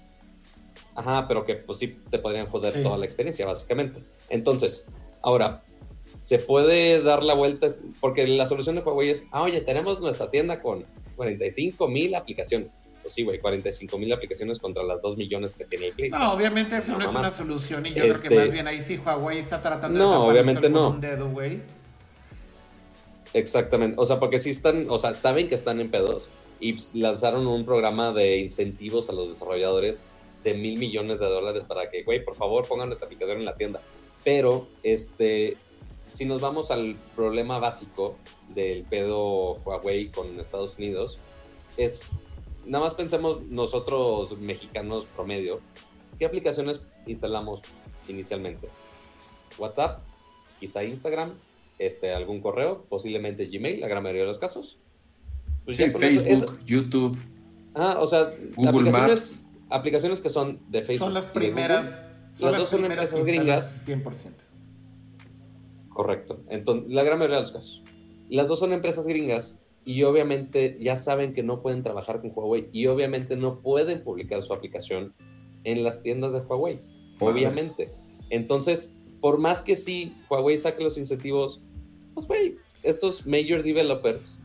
Ajá, 0.96 1.28
pero 1.28 1.46
que 1.46 1.56
pues 1.56 1.78
sí 1.80 1.96
te 2.10 2.18
podrían 2.20 2.48
joder 2.48 2.74
Sí. 2.74 2.82
toda 2.84 2.98
la 2.98 3.06
experiencia, 3.06 3.46
básicamente. 3.46 4.02
Entonces, 4.30 4.86
ahora, 5.22 5.64
se 6.20 6.40
puede 6.40 7.02
dar 7.04 7.22
la 7.22 7.34
vuelta, 7.36 7.68
porque 8.00 8.26
la 8.28 8.46
solución 8.48 8.76
de 8.76 8.82
Huawei 8.82 9.10
es, 9.12 9.26
ah, 9.32 9.44
oye, 9.44 9.62
tenemos 9.62 10.00
nuestra 10.02 10.32
tienda 10.32 10.60
con 10.62 10.86
45 11.16 11.88
mil 11.88 12.16
aplicaciones. 12.16 12.80
Pues 13.04 13.14
sí, 13.14 13.24
güey, 13.24 13.40
45 13.40 13.98
mil 14.00 14.12
aplicaciones 14.12 14.58
contra 14.60 14.84
las 14.84 15.02
2 15.02 15.18
millones 15.18 15.54
que 15.54 15.66
tiene 15.66 15.92
el. 15.98 16.10
No, 16.10 16.34
obviamente 16.34 16.78
eso 16.78 16.94
no, 16.94 16.98
No, 17.00 17.04
es 17.06 17.14
mamá. 17.14 17.28
una 17.28 17.32
solución 17.32 17.86
y 17.86 17.90
yo 17.90 17.96
creo 18.02 18.12
Este- 18.14 18.30
que 18.30 18.36
más 18.36 18.52
bien 18.52 18.68
ahí 18.68 18.82
sí 18.82 18.98
Huawei 18.98 19.38
está 19.40 19.62
tratando 19.62 20.00
No, 20.00 20.12
de 20.24 20.32
obviamente 20.32 20.70
no. 20.70 20.90
un 20.90 21.00
dedo, 21.00 21.30
güey. 21.30 21.62
Exactamente. 23.34 23.96
O 24.00 24.06
sea, 24.06 24.20
porque 24.20 24.40
sí 24.40 24.52
están, 24.52 24.88
o 24.90 24.98
sea, 24.98 25.14
saben 25.14 25.50
que 25.50 25.56
están 25.56 25.80
en 25.80 25.90
pedos 25.90 26.30
y 26.60 26.78
lanzaron 26.98 27.46
un 27.48 27.66
programa 27.66 28.12
de 28.12 28.38
incentivos 28.38 29.10
a 29.10 29.14
los 29.14 29.30
desarrolladores 29.30 30.02
de 30.44 30.54
mil 30.54 30.80
millones 30.80 31.20
de 31.20 31.26
dólares 31.26 31.64
para 31.64 31.90
que, 31.90 32.04
güey, 32.04 32.24
por 32.24 32.36
favor 32.36 32.68
pongan 32.68 32.88
nuestra 32.88 33.06
aplicación 33.06 33.40
en 33.40 33.46
la 33.46 33.56
tienda. 33.56 33.82
Pero, 34.24 34.68
este, 34.84 35.58
si 36.14 36.26
nos 36.26 36.42
vamos 36.42 36.72
al 36.72 36.96
problema 37.16 37.60
básico 37.60 38.16
del 38.50 38.84
pedo 38.84 39.60
Huawei 39.66 40.10
con 40.10 40.40
Estados 40.40 40.78
Unidos, 40.78 41.18
es, 41.76 42.10
nada 42.66 42.86
más 42.86 42.94
pensemos 42.94 43.44
nosotros 43.44 44.38
mexicanos 44.40 45.06
promedio, 45.06 45.60
¿qué 46.18 46.26
aplicaciones 46.26 46.82
instalamos 47.06 47.62
inicialmente? 48.08 48.68
WhatsApp, 49.58 50.02
quizá 50.60 50.84
Instagram, 50.84 51.34
este, 51.80 52.14
algún 52.14 52.42
correo, 52.42 52.86
posiblemente 52.90 53.46
Gmail, 53.46 53.80
la 53.82 53.88
gran 53.88 54.04
mayoría 54.04 54.24
de 54.24 54.28
los 54.30 54.40
casos. 54.40 54.80
Pues 55.66 55.78
Sí, 55.78 55.84
ya 55.86 55.92
con 55.92 56.04
eso- 56.04 56.24
Facebook, 56.24 56.60
YouTube, 56.66 57.18
ah, 57.76 57.98
o 58.00 58.08
sea, 58.08 58.34
Google 58.56 58.70
aplicaciones, 58.90 59.44
aplicaciones 59.70 60.22
que 60.22 60.30
son 60.30 60.60
de 60.70 60.82
Facebook. 60.84 61.06
Son 61.06 61.14
las 61.14 61.26
primeras. 61.28 62.04
Son 62.34 62.46
Las 62.46 62.52
las 62.54 62.62
dos 62.62 62.70
son 62.70 62.80
primeras 62.82 63.14
empresas 63.14 63.26
gringas. 63.40 63.86
100%. 63.88 64.32
Correcto. 65.90 66.40
Entonces, 66.50 66.92
la 66.92 67.04
gran 67.04 67.18
mayoría 67.18 67.38
de 67.38 67.42
los 67.44 67.52
casos. 67.52 67.84
las 68.30 68.48
dos 68.50 68.60
son 68.60 68.74
empresas 68.74 69.08
gringas 69.08 69.62
y 69.86 70.04
obviamente 70.04 70.78
ya 70.82 70.96
saben 70.98 71.34
que 71.34 71.44
no 71.44 71.62
pueden 71.62 71.82
trabajar 71.82 72.20
con 72.22 72.32
Huawei 72.36 72.68
y 72.74 72.88
obviamente 72.88 73.36
no 73.38 73.62
pueden 73.62 74.04
publicar 74.04 74.44
su 74.44 74.54
aplicación 74.54 75.14
en 75.64 75.82
las 75.84 76.04
tiendas 76.04 76.34
de 76.34 76.40
Huawei, 76.40 76.80
obviamente. 77.20 77.90
Entonces, 78.30 78.94
por 79.22 79.38
más 79.40 79.62
que 79.62 79.76
sí 79.78 80.14
Huawei 80.30 80.58
saque 80.58 80.84
los 80.84 80.98
incentivos, 80.98 81.64
pues 82.18 82.28
güey, 82.28 82.56
estos 82.82 83.28
major 83.28 83.62
developers 83.62 84.40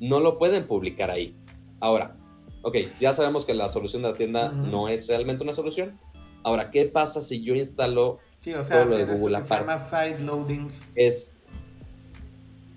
no 0.00 0.18
lo 0.18 0.38
pueden 0.38 0.64
publicar 0.64 1.10
ahí. 1.10 1.34
Ahora, 1.78 2.14
ok, 2.62 2.76
ya 2.98 3.12
sabemos 3.12 3.44
que 3.44 3.52
la 3.52 3.68
solución 3.68 4.00
de 4.00 4.08
la 4.08 4.14
tienda 4.14 4.50
no 4.50 4.88
es 4.88 5.08
realmente 5.08 5.44
una 5.44 5.52
solución. 5.52 5.98
Ahora, 6.42 6.70
¿qué 6.70 6.86
pasa 6.86 7.20
si 7.20 7.42
yo 7.42 7.54
instalo 7.54 8.18
sí, 8.40 8.54
o 8.54 8.64
sea, 8.64 8.84
todo 8.84 8.96
lo 8.96 9.04
de 9.04 9.18
Google 9.18 9.38
que 9.38 9.44
se 9.44 9.54
llama 9.54 9.76
side 9.76 10.20
loading? 10.20 10.70
Es 10.94 11.36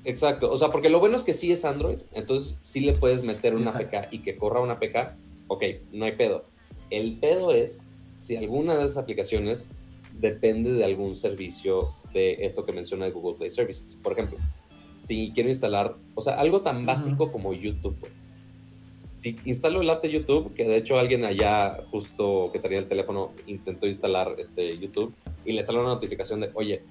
Exacto, 0.03 0.52
o 0.52 0.57
sea, 0.57 0.70
porque 0.70 0.90
lo 0.90 0.99
bueno 0.99 1.16
es 1.16 1.24
que 1.24 1.34
sí 1.34 1.52
es 1.53 1.64
Android, 1.64 1.99
entonces 2.12 2.57
sí 2.64 2.82
le 2.82 2.94
puedes 2.94 3.24
meter 3.24 3.56
una 3.56 3.72
APK 3.72 4.10
y 4.12 4.20
que 4.20 4.36
corra 4.38 4.60
una 4.60 4.74
APK, 4.74 5.14
ok, 5.48 5.64
no 5.94 6.06
hay 6.06 6.12
pedo. 6.12 6.45
El 6.91 7.18
pedo 7.20 7.52
es 7.53 7.84
si 8.20 8.36
alguna 8.36 8.76
de 8.76 8.84
esas 8.84 8.98
aplicaciones 8.98 9.70
depende 10.20 10.74
de 10.74 10.84
algún 10.84 11.16
servicio 11.16 11.90
de 12.15 12.45
esto 12.45 12.65
que 12.65 12.71
menciona 12.71 13.07
Google 13.09 13.37
Play 13.37 13.51
Services. 13.51 13.95
Por 14.01 14.13
ejemplo, 14.13 14.39
si 14.97 15.31
quiero 15.35 15.49
instalar, 15.49 15.95
o 16.15 16.21
sea, 16.21 16.39
algo 16.39 16.61
tan 16.61 16.85
básico 16.85 17.31
como 17.31 17.53
YouTube. 17.53 17.95
Si 19.17 19.35
instalo 19.45 19.81
el 19.81 19.89
app 19.89 20.01
de 20.01 20.11
YouTube, 20.11 20.53
que 20.53 20.65
de 20.65 20.77
hecho 20.77 20.97
alguien 20.97 21.25
allá 21.25 21.83
justo 21.91 22.49
que 22.51 22.59
tenía 22.59 22.79
el 22.79 22.87
teléfono 22.87 23.31
intentó 23.47 23.87
instalar 23.87 24.35
este 24.37 24.77
YouTube 24.77 25.13
y 25.45 25.53
le 25.53 25.63
sale 25.63 25.79
una 25.79 25.89
notificación 25.89 26.41
de, 26.41 26.51
oye, 26.53 26.81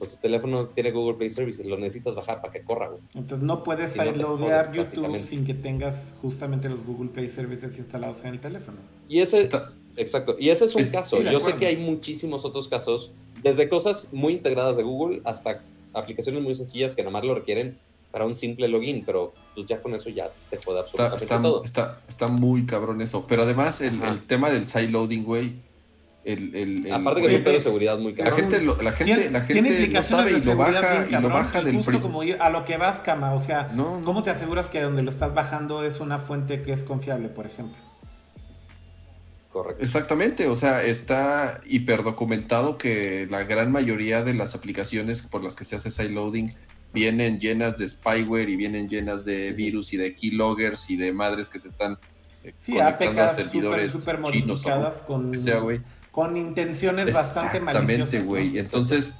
pues 0.00 0.12
tu 0.12 0.16
teléfono 0.16 0.68
tiene 0.68 0.92
Google 0.92 1.18
Play 1.18 1.28
Services, 1.28 1.66
lo 1.66 1.76
necesitas 1.76 2.14
bajar 2.14 2.40
para 2.40 2.52
que 2.52 2.62
corra, 2.62 2.88
güey. 2.88 3.02
Entonces 3.14 3.44
no 3.44 3.62
puedes 3.62 3.90
si 3.90 4.00
sideloadear 4.00 4.72
YouTube 4.72 5.20
sin 5.20 5.44
que 5.44 5.52
tengas 5.52 6.14
justamente 6.22 6.70
los 6.70 6.84
Google 6.86 7.10
Play 7.10 7.28
Services 7.28 7.78
instalados 7.78 8.24
en 8.24 8.28
el 8.28 8.40
teléfono. 8.40 8.78
Y 9.08 9.20
ese, 9.20 9.40
Está... 9.40 9.72
exacto, 9.96 10.36
y 10.38 10.48
ese 10.48 10.64
es 10.64 10.74
un 10.74 10.84
caso. 10.84 11.20
Yo 11.22 11.38
sé 11.38 11.56
que 11.56 11.66
hay 11.66 11.76
muchísimos 11.76 12.46
otros 12.46 12.66
casos, 12.66 13.12
desde 13.42 13.68
cosas 13.68 14.08
muy 14.12 14.34
integradas 14.34 14.76
de 14.76 14.82
Google 14.82 15.20
hasta 15.24 15.62
aplicaciones 15.92 16.42
muy 16.42 16.54
sencillas 16.54 16.94
que 16.94 17.02
nomás 17.02 17.24
lo 17.24 17.34
requieren 17.34 17.78
para 18.10 18.24
un 18.24 18.34
simple 18.34 18.68
login, 18.68 19.04
pero 19.04 19.32
pues 19.54 19.66
ya 19.66 19.80
con 19.80 19.94
eso 19.94 20.10
ya 20.10 20.30
te 20.50 20.58
puede 20.58 20.80
absolutamente 20.80 21.24
está, 21.24 21.42
todo. 21.42 21.64
Está, 21.64 22.00
está, 22.08 22.26
muy 22.26 22.66
cabrón 22.66 23.00
eso. 23.00 23.24
Pero 23.28 23.42
además 23.42 23.80
el, 23.80 24.02
el 24.02 24.26
tema 24.26 24.50
del 24.50 24.66
sideloading, 24.66 25.24
güey, 25.24 25.54
el, 26.24 26.54
el, 26.54 26.92
Aparte 26.92 27.22
que 27.22 27.28
es 27.28 27.34
un 27.34 27.44
pedo 27.44 27.54
de 27.54 27.60
seguridad 27.60 27.98
muy 27.98 28.12
caro. 28.12 28.30
La 28.30 28.36
gente, 28.36 28.60
lo, 28.62 28.82
la 28.82 28.92
gente, 28.92 29.30
la 29.30 29.40
gente 29.40 29.88
lo 29.88 30.02
sabe 30.02 30.32
y 30.32 30.44
lo 30.44 30.56
baja, 30.56 31.06
y 31.08 31.12
lo 31.12 31.28
baja 31.28 31.62
del 31.62 31.76
Justo 31.76 32.00
como 32.02 32.20
a 32.22 32.50
lo 32.50 32.64
que 32.64 32.76
vas, 32.76 33.00
Cama, 33.00 33.32
o 33.32 33.38
sea, 33.38 33.68
¿cómo 34.04 34.22
te 34.22 34.30
aseguras 34.30 34.68
que 34.68 34.80
donde 34.80 35.02
lo 35.02 35.10
estás 35.10 35.32
bajando 35.34 35.82
es 35.82 36.00
una 36.00 36.18
fuente 36.18 36.62
que 36.62 36.72
es 36.72 36.84
confiable, 36.84 37.28
por 37.28 37.46
ejemplo? 37.46 37.89
Correcto. 39.60 39.84
Exactamente, 39.84 40.46
o 40.48 40.56
sea, 40.56 40.82
está 40.82 41.60
hiperdocumentado 41.66 42.78
que 42.78 43.26
la 43.28 43.44
gran 43.44 43.70
mayoría 43.70 44.22
de 44.22 44.32
las 44.32 44.54
aplicaciones 44.54 45.20
por 45.20 45.44
las 45.44 45.54
que 45.54 45.64
se 45.64 45.76
hace 45.76 45.90
sideloading 45.90 46.54
vienen 46.94 47.38
llenas 47.38 47.76
de 47.76 47.86
spyware 47.86 48.48
y 48.48 48.56
vienen 48.56 48.88
llenas 48.88 49.26
de 49.26 49.52
virus 49.52 49.92
y 49.92 49.98
de 49.98 50.14
keyloggers 50.14 50.88
y 50.88 50.96
de 50.96 51.12
madres 51.12 51.50
que 51.50 51.58
se 51.58 51.68
están 51.68 51.98
eh, 52.42 52.54
sí, 52.56 52.72
conectando 52.72 53.22
a 53.22 53.28
servidores 53.28 53.92
super, 53.92 54.18
super 54.18 54.18
modificadas 54.18 55.02
con, 55.02 55.30
con 56.10 56.36
intenciones 56.38 57.12
bastante 57.12 57.60
maliciosas. 57.60 58.14
Exactamente, 58.14 58.26
güey. 58.26 58.58
Entonces, 58.58 59.16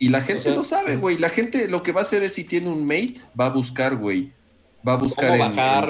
y 0.00 0.08
la 0.08 0.20
gente 0.22 0.50
lo 0.50 0.64
sabe, 0.64 0.96
güey. 0.96 1.16
La 1.16 1.28
gente 1.28 1.68
lo 1.68 1.84
que 1.84 1.92
va 1.92 2.00
a 2.00 2.02
hacer 2.02 2.24
es 2.24 2.34
si 2.34 2.42
tiene 2.42 2.68
un 2.70 2.84
mate, 2.84 3.20
va 3.38 3.46
a 3.46 3.50
buscar, 3.50 3.94
güey 3.94 4.32
va 4.86 4.92
a 4.94 4.96
buscar 4.96 5.34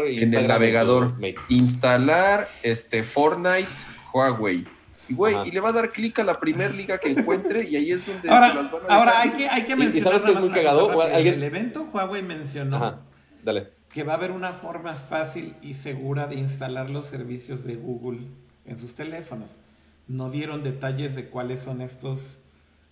en, 0.06 0.34
el 0.34 0.48
navegador 0.48 1.14
instalar 1.48 2.48
este 2.62 3.02
Fortnite 3.02 3.68
Huawei. 4.12 4.64
Y, 5.08 5.14
güey, 5.14 5.36
y 5.46 5.50
le 5.50 5.60
va 5.60 5.70
a 5.70 5.72
dar 5.72 5.90
clic 5.90 6.18
a 6.18 6.24
la 6.24 6.34
primer 6.34 6.74
liga 6.74 6.98
que 6.98 7.10
encuentre 7.10 7.66
y 7.66 7.76
ahí 7.76 7.92
es 7.92 8.06
donde 8.06 8.28
ahora, 8.28 8.48
se 8.48 8.54
las 8.54 8.72
van 8.72 8.82
a 8.88 8.94
Ahora, 8.94 9.20
hay 9.20 9.30
que, 9.30 9.48
hay 9.48 9.64
que 9.64 9.74
mencionar. 9.74 10.20
¿Y, 10.20 10.34
muy 10.34 10.50
cagado? 10.50 11.02
El 11.02 11.42
evento 11.42 11.88
Huawei 11.92 12.22
mencionó 12.22 13.00
Dale. 13.42 13.68
que 13.90 14.02
va 14.02 14.12
a 14.12 14.16
haber 14.16 14.32
una 14.32 14.52
forma 14.52 14.94
fácil 14.94 15.54
y 15.62 15.74
segura 15.74 16.26
de 16.26 16.36
instalar 16.36 16.90
los 16.90 17.06
servicios 17.06 17.64
de 17.64 17.76
Google 17.76 18.20
en 18.66 18.76
sus 18.76 18.94
teléfonos. 18.94 19.60
No 20.08 20.30
dieron 20.30 20.62
detalles 20.62 21.16
de 21.16 21.28
cuáles 21.28 21.60
son 21.60 21.80
estos. 21.80 22.40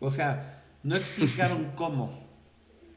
O 0.01 0.09
sea, 0.09 0.63
no 0.83 0.97
explicaron 0.97 1.73
cómo. 1.77 2.27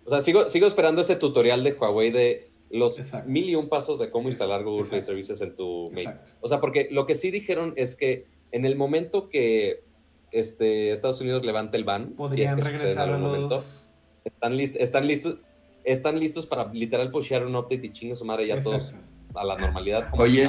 O 0.05 0.09
sea, 0.09 0.21
sigo, 0.21 0.47
sigo 0.49 0.65
esperando 0.65 1.01
ese 1.01 1.17
tutorial 1.17 1.63
de 1.63 1.73
Huawei 1.73 2.11
de 2.11 2.48
los 2.69 2.99
mil 3.25 3.49
y 3.49 3.55
un 3.55 3.69
pasos 3.69 3.99
de 3.99 4.11
cómo 4.11 4.29
instalar 4.29 4.63
Google 4.63 4.87
Play 4.87 5.01
Services 5.01 5.41
en 5.41 5.55
tu 5.55 5.91
mail. 5.91 6.09
O 6.41 6.47
sea, 6.47 6.59
porque 6.59 6.87
lo 6.91 7.05
que 7.05 7.15
sí 7.15 7.31
dijeron 7.31 7.73
es 7.75 7.95
que 7.95 8.25
en 8.51 8.65
el 8.65 8.75
momento 8.75 9.29
que 9.29 9.83
este, 10.31 10.91
Estados 10.91 11.21
Unidos 11.21 11.45
levante 11.45 11.77
el 11.77 11.83
ban, 11.83 12.11
podrían 12.11 12.61
regresar 12.61 13.09
a 13.09 13.17
los... 13.17 13.89
están, 14.23 14.59
están 14.59 15.07
listos 15.07 15.37
están 15.83 16.19
listos 16.19 16.45
para 16.45 16.71
literal 16.71 17.11
pushear 17.11 17.45
un 17.45 17.55
update 17.55 17.87
y 17.87 17.91
chingo 17.91 18.15
su 18.15 18.25
madre 18.25 18.47
ya 18.47 18.61
todos 18.61 18.95
a 19.33 19.43
la 19.43 19.57
normalidad. 19.57 20.09
Oye, 20.19 20.47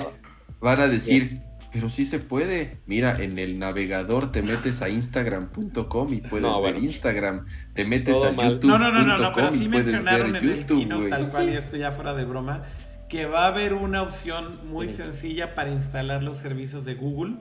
van 0.60 0.80
a 0.80 0.88
decir, 0.88 1.40
pero 1.72 1.88
sí 1.88 2.04
se 2.04 2.18
puede. 2.18 2.78
Mira, 2.86 3.14
en 3.14 3.38
el 3.38 3.58
navegador 3.58 4.32
te 4.32 4.42
metes 4.42 4.82
a 4.82 4.88
instagram.com 4.88 6.12
y 6.12 6.20
puedes 6.20 6.62
ver 6.62 6.76
Instagram. 6.76 7.46
Te 7.74 7.84
metes 7.84 8.16
a 8.16 8.30
youtube.com. 8.30 8.70
No, 8.70 8.78
no, 8.78 8.90
no, 8.90 9.16
no, 9.16 9.32
pero 9.32 9.50
sí 9.50 9.68
mencionaron 9.68 10.36
en 10.36 10.48
el 10.48 10.66
keynote, 10.66 11.08
tal 11.08 11.30
cual, 11.30 11.50
y 11.50 11.54
esto 11.54 11.76
ya 11.76 11.92
fuera 11.92 12.14
de 12.14 12.24
broma, 12.24 12.62
que 13.08 13.26
va 13.26 13.44
a 13.44 13.48
haber 13.48 13.74
una 13.74 14.02
opción 14.02 14.68
muy 14.68 14.88
sencilla 14.88 15.54
para 15.54 15.70
instalar 15.70 16.22
los 16.22 16.36
servicios 16.36 16.84
de 16.84 16.94
Google. 16.94 17.36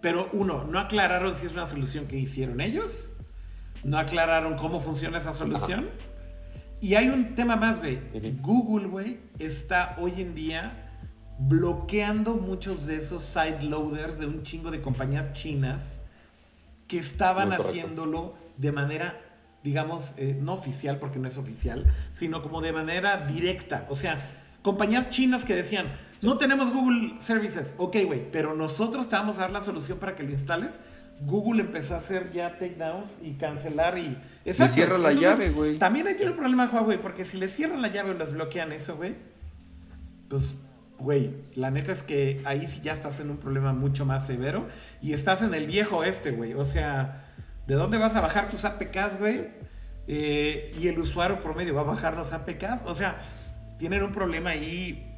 Pero 0.00 0.28
uno, 0.32 0.64
no 0.64 0.78
aclararon 0.78 1.34
si 1.34 1.46
es 1.46 1.52
una 1.52 1.66
solución 1.66 2.06
que 2.06 2.16
hicieron 2.16 2.60
ellos. 2.60 3.12
No 3.84 3.98
aclararon 3.98 4.56
cómo 4.56 4.80
funciona 4.80 5.18
esa 5.18 5.32
solución. 5.32 5.88
Y 6.80 6.96
hay 6.96 7.08
un 7.08 7.34
tema 7.36 7.56
más, 7.56 7.78
güey. 7.78 8.00
Google, 8.40 8.88
güey, 8.88 9.20
está 9.38 9.94
hoy 9.98 10.14
en 10.18 10.34
día 10.34 10.81
bloqueando 11.48 12.36
muchos 12.36 12.86
de 12.86 12.96
esos 12.96 13.22
side 13.22 13.62
loaders 13.62 14.18
de 14.18 14.26
un 14.26 14.42
chingo 14.42 14.70
de 14.70 14.80
compañías 14.80 15.32
chinas 15.32 16.00
que 16.86 16.98
estaban 16.98 17.52
haciéndolo 17.52 18.34
de 18.58 18.70
manera, 18.70 19.20
digamos, 19.64 20.14
eh, 20.18 20.38
no 20.40 20.52
oficial 20.52 20.98
porque 20.98 21.18
no 21.18 21.26
es 21.26 21.38
oficial, 21.38 21.86
sino 22.12 22.42
como 22.42 22.60
de 22.60 22.72
manera 22.72 23.26
directa. 23.26 23.86
O 23.88 23.94
sea, 23.94 24.20
compañías 24.62 25.08
chinas 25.08 25.44
que 25.44 25.54
decían, 25.54 25.86
no 26.20 26.38
tenemos 26.38 26.70
Google 26.72 27.14
Services, 27.18 27.74
ok, 27.78 27.96
güey, 28.04 28.30
pero 28.30 28.54
nosotros 28.54 29.08
te 29.08 29.16
vamos 29.16 29.38
a 29.38 29.40
dar 29.40 29.50
la 29.50 29.60
solución 29.60 29.98
para 29.98 30.14
que 30.14 30.22
lo 30.22 30.30
instales. 30.30 30.80
Google 31.22 31.62
empezó 31.62 31.94
a 31.94 31.96
hacer 31.98 32.30
ya 32.32 32.58
takedowns 32.58 33.16
y 33.22 33.32
cancelar 33.32 33.98
y... 33.98 34.16
Le 34.44 34.52
cierran 34.52 35.02
la 35.02 35.12
llave, 35.12 35.50
güey. 35.50 35.78
También 35.78 36.06
ahí 36.06 36.14
tiene 36.14 36.32
un 36.32 36.36
problema 36.36 36.70
Huawei, 36.72 36.98
porque 36.98 37.24
si 37.24 37.36
le 37.36 37.48
cierran 37.48 37.80
la 37.82 37.88
llave 37.88 38.10
o 38.10 38.14
les 38.14 38.32
bloquean 38.32 38.72
eso, 38.72 38.96
güey, 38.96 39.14
pues 40.28 40.56
güey, 41.02 41.34
la 41.54 41.70
neta 41.70 41.92
es 41.92 42.02
que 42.02 42.40
ahí 42.44 42.66
sí 42.66 42.80
ya 42.82 42.92
estás 42.92 43.20
en 43.20 43.30
un 43.30 43.36
problema 43.36 43.72
mucho 43.72 44.06
más 44.06 44.26
severo 44.26 44.66
y 45.00 45.12
estás 45.12 45.42
en 45.42 45.52
el 45.52 45.66
viejo 45.66 46.04
este, 46.04 46.30
güey. 46.30 46.54
O 46.54 46.64
sea, 46.64 47.34
¿de 47.66 47.74
dónde 47.74 47.98
vas 47.98 48.14
a 48.16 48.20
bajar 48.20 48.48
tus 48.48 48.64
APKs, 48.64 49.18
güey? 49.18 49.48
Eh, 50.06 50.72
y 50.80 50.88
el 50.88 50.98
usuario 50.98 51.40
promedio 51.40 51.74
va 51.74 51.82
a 51.82 51.84
bajar 51.84 52.16
los 52.16 52.32
APKs. 52.32 52.82
O 52.86 52.94
sea, 52.94 53.20
tienen 53.78 54.02
un 54.02 54.12
problema 54.12 54.50
ahí 54.50 55.16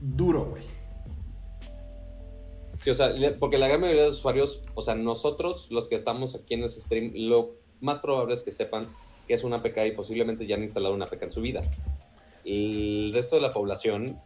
duro, 0.00 0.46
güey. 0.46 0.64
Sí, 2.78 2.88
o 2.88 2.94
sea, 2.94 3.10
porque 3.38 3.58
la 3.58 3.68
gran 3.68 3.82
mayoría 3.82 4.02
de 4.02 4.08
los 4.08 4.18
usuarios, 4.18 4.62
o 4.74 4.80
sea, 4.80 4.94
nosotros 4.94 5.68
los 5.70 5.88
que 5.88 5.96
estamos 5.96 6.34
aquí 6.34 6.54
en 6.54 6.64
ese 6.64 6.80
stream, 6.82 7.12
lo 7.14 7.56
más 7.80 7.98
probable 7.98 8.32
es 8.32 8.42
que 8.42 8.50
sepan 8.50 8.88
que 9.28 9.34
es 9.34 9.44
una 9.44 9.56
APK 9.56 9.76
y 9.86 9.92
posiblemente 9.92 10.46
ya 10.46 10.56
han 10.56 10.62
instalado 10.62 10.94
una 10.94 11.04
APK 11.04 11.24
en 11.24 11.30
su 11.30 11.42
vida. 11.42 11.60
El 12.42 13.12
resto 13.12 13.36
de 13.36 13.42
la 13.42 13.50
población 13.50 14.18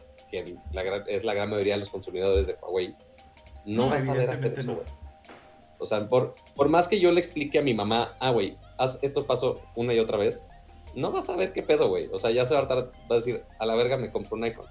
que 0.42 0.56
es 1.08 1.24
la 1.24 1.34
gran 1.34 1.50
mayoría 1.50 1.74
de 1.74 1.80
los 1.80 1.90
consumidores 1.90 2.46
de 2.46 2.56
Huawei, 2.60 2.94
no, 3.64 3.88
va 3.88 3.96
a 3.96 4.00
saber 4.00 4.30
hacer 4.30 4.52
eso, 4.58 4.74
güey. 4.74 4.86
O 5.78 5.86
sea, 5.86 6.08
por, 6.08 6.34
por 6.54 6.68
más 6.68 6.88
que 6.88 7.00
yo 7.00 7.12
le 7.12 7.20
explique 7.20 7.58
a 7.58 7.62
mi 7.62 7.74
mamá, 7.74 8.16
ah, 8.20 8.30
güey, 8.30 8.56
haz 8.78 8.98
esto 9.02 9.26
paso 9.26 9.60
una 9.74 9.92
y 9.92 9.98
otra 9.98 10.16
vez, 10.16 10.44
no 10.94 11.12
va 11.12 11.18
a 11.18 11.22
saber 11.22 11.52
qué 11.52 11.62
pedo, 11.62 11.88
güey. 11.88 12.08
O 12.12 12.18
sea, 12.18 12.30
ya 12.30 12.46
se 12.46 12.54
va 12.54 12.60
a, 12.60 12.74
va 12.74 12.90
a 13.10 13.14
decir, 13.14 13.42
a 13.58 13.66
la 13.66 13.74
verga 13.74 13.96
me 13.96 14.10
compro 14.10 14.36
un 14.36 14.44
iPhone, 14.44 14.66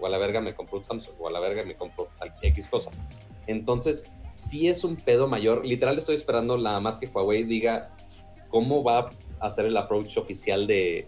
o 0.00 0.06
a 0.06 0.10
la 0.10 0.18
verga 0.18 0.40
me 0.40 0.54
compro 0.54 0.78
un 0.78 0.84
Samsung, 0.84 1.14
o 1.18 1.28
a 1.28 1.30
la 1.30 1.40
verga 1.40 1.64
me 1.64 1.74
compro 1.74 2.08
X 2.42 2.68
cosa. 2.68 2.90
Entonces, 3.46 4.04
si 4.38 4.68
es 4.68 4.84
un 4.84 4.96
pedo 4.96 5.28
mayor. 5.28 5.66
Literal, 5.66 5.98
estoy 5.98 6.14
esperando 6.14 6.56
nada 6.56 6.80
más 6.80 6.96
que 6.96 7.06
Huawei 7.06 7.44
diga 7.44 7.90
cómo 8.48 8.82
va 8.82 9.10
a 9.40 9.46
hacer 9.46 9.66
el 9.66 9.76
approach 9.76 10.16
oficial 10.16 10.66
de, 10.66 11.06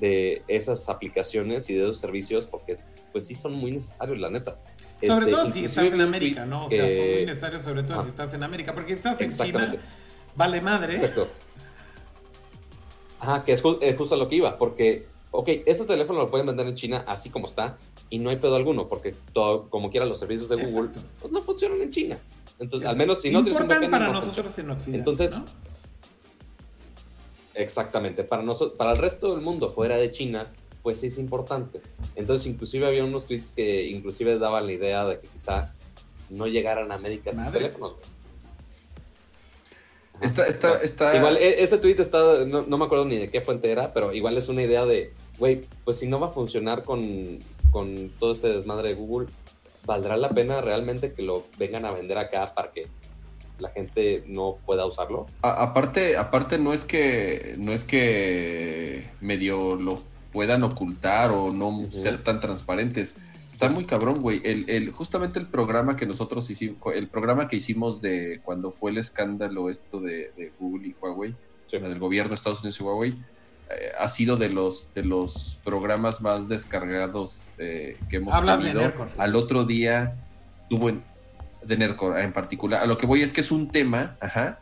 de 0.00 0.42
esas 0.48 0.88
aplicaciones 0.88 1.70
y 1.70 1.74
de 1.74 1.82
esos 1.82 1.98
servicios, 1.98 2.46
porque 2.46 2.78
pues 3.12 3.26
sí 3.26 3.34
son 3.34 3.52
muy 3.52 3.72
necesarios, 3.72 4.18
la 4.18 4.30
neta. 4.30 4.58
Sobre 5.00 5.26
este, 5.26 5.30
todo 5.30 5.50
si 5.50 5.64
estás 5.64 5.92
en 5.92 6.00
América, 6.00 6.44
¿no? 6.44 6.66
O 6.66 6.68
sea, 6.68 6.88
son 6.88 7.06
muy 7.06 7.26
necesarios 7.26 7.62
sobre 7.62 7.82
todo 7.82 8.02
si 8.02 8.10
estás 8.10 8.34
en 8.34 8.42
América, 8.42 8.74
porque 8.74 8.92
estás 8.92 9.20
en 9.20 9.36
China, 9.36 9.76
vale 10.34 10.60
madre. 10.60 10.96
Exacto. 10.96 11.28
Ajá, 13.18 13.44
que 13.44 13.52
es, 13.52 13.62
justo 13.62 14.16
lo 14.16 14.28
que 14.28 14.36
iba, 14.36 14.56
porque 14.58 15.06
ok, 15.30 15.48
este 15.66 15.84
teléfono 15.84 16.20
lo 16.20 16.30
pueden 16.30 16.46
vender 16.46 16.66
en 16.66 16.74
China 16.74 17.04
así 17.06 17.30
como 17.30 17.48
está 17.48 17.76
y 18.08 18.18
no 18.18 18.30
hay 18.30 18.36
pedo 18.36 18.56
alguno, 18.56 18.88
porque 18.88 19.14
todo, 19.32 19.68
como 19.68 19.90
quiera 19.90 20.06
los 20.06 20.18
servicios 20.18 20.48
de 20.48 20.56
Google 20.56 20.90
pues 21.20 21.32
no 21.32 21.42
funcionan 21.42 21.80
en 21.80 21.90
China. 21.90 22.18
Entonces, 22.58 22.88
al 22.88 22.96
menos 22.96 23.22
si 23.22 23.30
no 23.30 23.42
tienes 23.42 23.60
un 23.60 23.90
para 23.90 24.08
nosotros 24.08 24.58
en 24.58 24.70
Occidente. 24.70 24.98
Entonces, 24.98 25.38
exactamente, 27.54 28.24
para 28.24 28.42
nosotros, 28.42 28.76
para 28.76 28.92
el 28.92 28.98
resto 28.98 29.34
del 29.34 29.42
mundo 29.42 29.70
fuera 29.70 29.96
de 29.96 30.10
China, 30.10 30.46
pues 30.82 31.00
sí 31.00 31.08
es 31.08 31.18
importante. 31.18 31.80
Entonces, 32.16 32.46
inclusive 32.46 32.86
había 32.86 33.04
unos 33.04 33.26
tweets 33.26 33.50
que 33.50 33.86
inclusive 33.86 34.38
daban 34.38 34.66
la 34.66 34.72
idea 34.72 35.04
de 35.04 35.20
que 35.20 35.28
quizá 35.28 35.74
no 36.30 36.46
llegaran 36.46 36.90
a 36.92 36.94
América 36.94 37.32
sus 37.32 37.52
teléfonos. 37.52 37.94
Está, 40.20 40.46
está, 40.46 40.76
está... 40.82 41.16
Igual, 41.16 41.38
e, 41.38 41.62
ese 41.62 41.78
tweet 41.78 41.96
está, 41.98 42.44
no, 42.44 42.62
no, 42.62 42.78
me 42.78 42.84
acuerdo 42.84 43.06
ni 43.06 43.16
de 43.16 43.30
qué 43.30 43.40
fuente 43.40 43.70
era, 43.70 43.92
pero 43.94 44.12
igual 44.12 44.36
es 44.36 44.48
una 44.48 44.62
idea 44.62 44.84
de, 44.84 45.12
güey, 45.38 45.62
pues 45.84 45.98
si 45.98 46.06
no 46.06 46.20
va 46.20 46.28
a 46.28 46.30
funcionar 46.30 46.84
con, 46.84 47.38
con 47.70 48.10
todo 48.18 48.32
este 48.32 48.48
desmadre 48.48 48.90
de 48.90 48.94
Google, 48.94 49.28
¿valdrá 49.86 50.16
la 50.18 50.28
pena 50.30 50.60
realmente 50.60 51.12
que 51.12 51.22
lo 51.22 51.46
vengan 51.58 51.86
a 51.86 51.92
vender 51.92 52.18
acá 52.18 52.52
para 52.54 52.70
que 52.70 52.86
la 53.58 53.70
gente 53.70 54.24
no 54.26 54.58
pueda 54.66 54.84
usarlo? 54.86 55.26
aparte, 55.42 56.16
aparte 56.16 56.58
no 56.58 56.72
es 56.72 56.84
que 56.84 57.54
no 57.58 57.72
es 57.72 57.84
que 57.84 59.08
medio 59.20 59.74
lo 59.76 60.00
puedan 60.32 60.62
ocultar 60.62 61.30
o 61.30 61.52
no 61.52 61.88
ser 61.92 62.22
tan 62.22 62.40
transparentes. 62.40 63.14
Está 63.52 63.68
muy 63.68 63.84
cabrón, 63.84 64.22
güey. 64.22 64.40
El, 64.44 64.90
justamente 64.90 65.38
el 65.38 65.46
programa 65.46 65.96
que 65.96 66.06
nosotros 66.06 66.48
hicimos, 66.48 66.78
el 66.94 67.08
programa 67.08 67.46
que 67.46 67.56
hicimos 67.56 68.00
de 68.00 68.40
cuando 68.42 68.70
fue 68.72 68.90
el 68.90 68.98
escándalo 68.98 69.68
esto 69.68 70.00
de, 70.00 70.52
Google 70.58 70.88
y 70.88 70.96
Huawei, 71.00 71.34
del 71.70 71.98
gobierno 71.98 72.30
de 72.30 72.36
Estados 72.36 72.60
Unidos 72.60 72.80
y 72.80 72.82
Huawei, 72.82 73.10
eh, 73.10 73.92
ha 73.98 74.08
sido 74.08 74.36
de 74.36 74.48
los 74.48 74.94
de 74.94 75.04
los 75.04 75.58
programas 75.62 76.20
más 76.20 76.48
descargados 76.48 77.52
eh, 77.58 77.98
que 78.08 78.16
hemos 78.16 78.34
Hablas 78.34 78.60
tenido. 78.60 78.80
De 78.80 78.92
Al 79.18 79.36
otro 79.36 79.64
día 79.64 80.16
tuvo 80.68 80.88
en, 80.88 81.02
de 81.62 81.76
Nercor 81.76 82.18
en 82.18 82.32
particular. 82.32 82.82
A 82.82 82.86
lo 82.86 82.96
que 82.96 83.06
voy 83.06 83.22
es 83.22 83.32
que 83.32 83.42
es 83.42 83.50
un 83.50 83.68
tema, 83.68 84.16
ajá, 84.20 84.60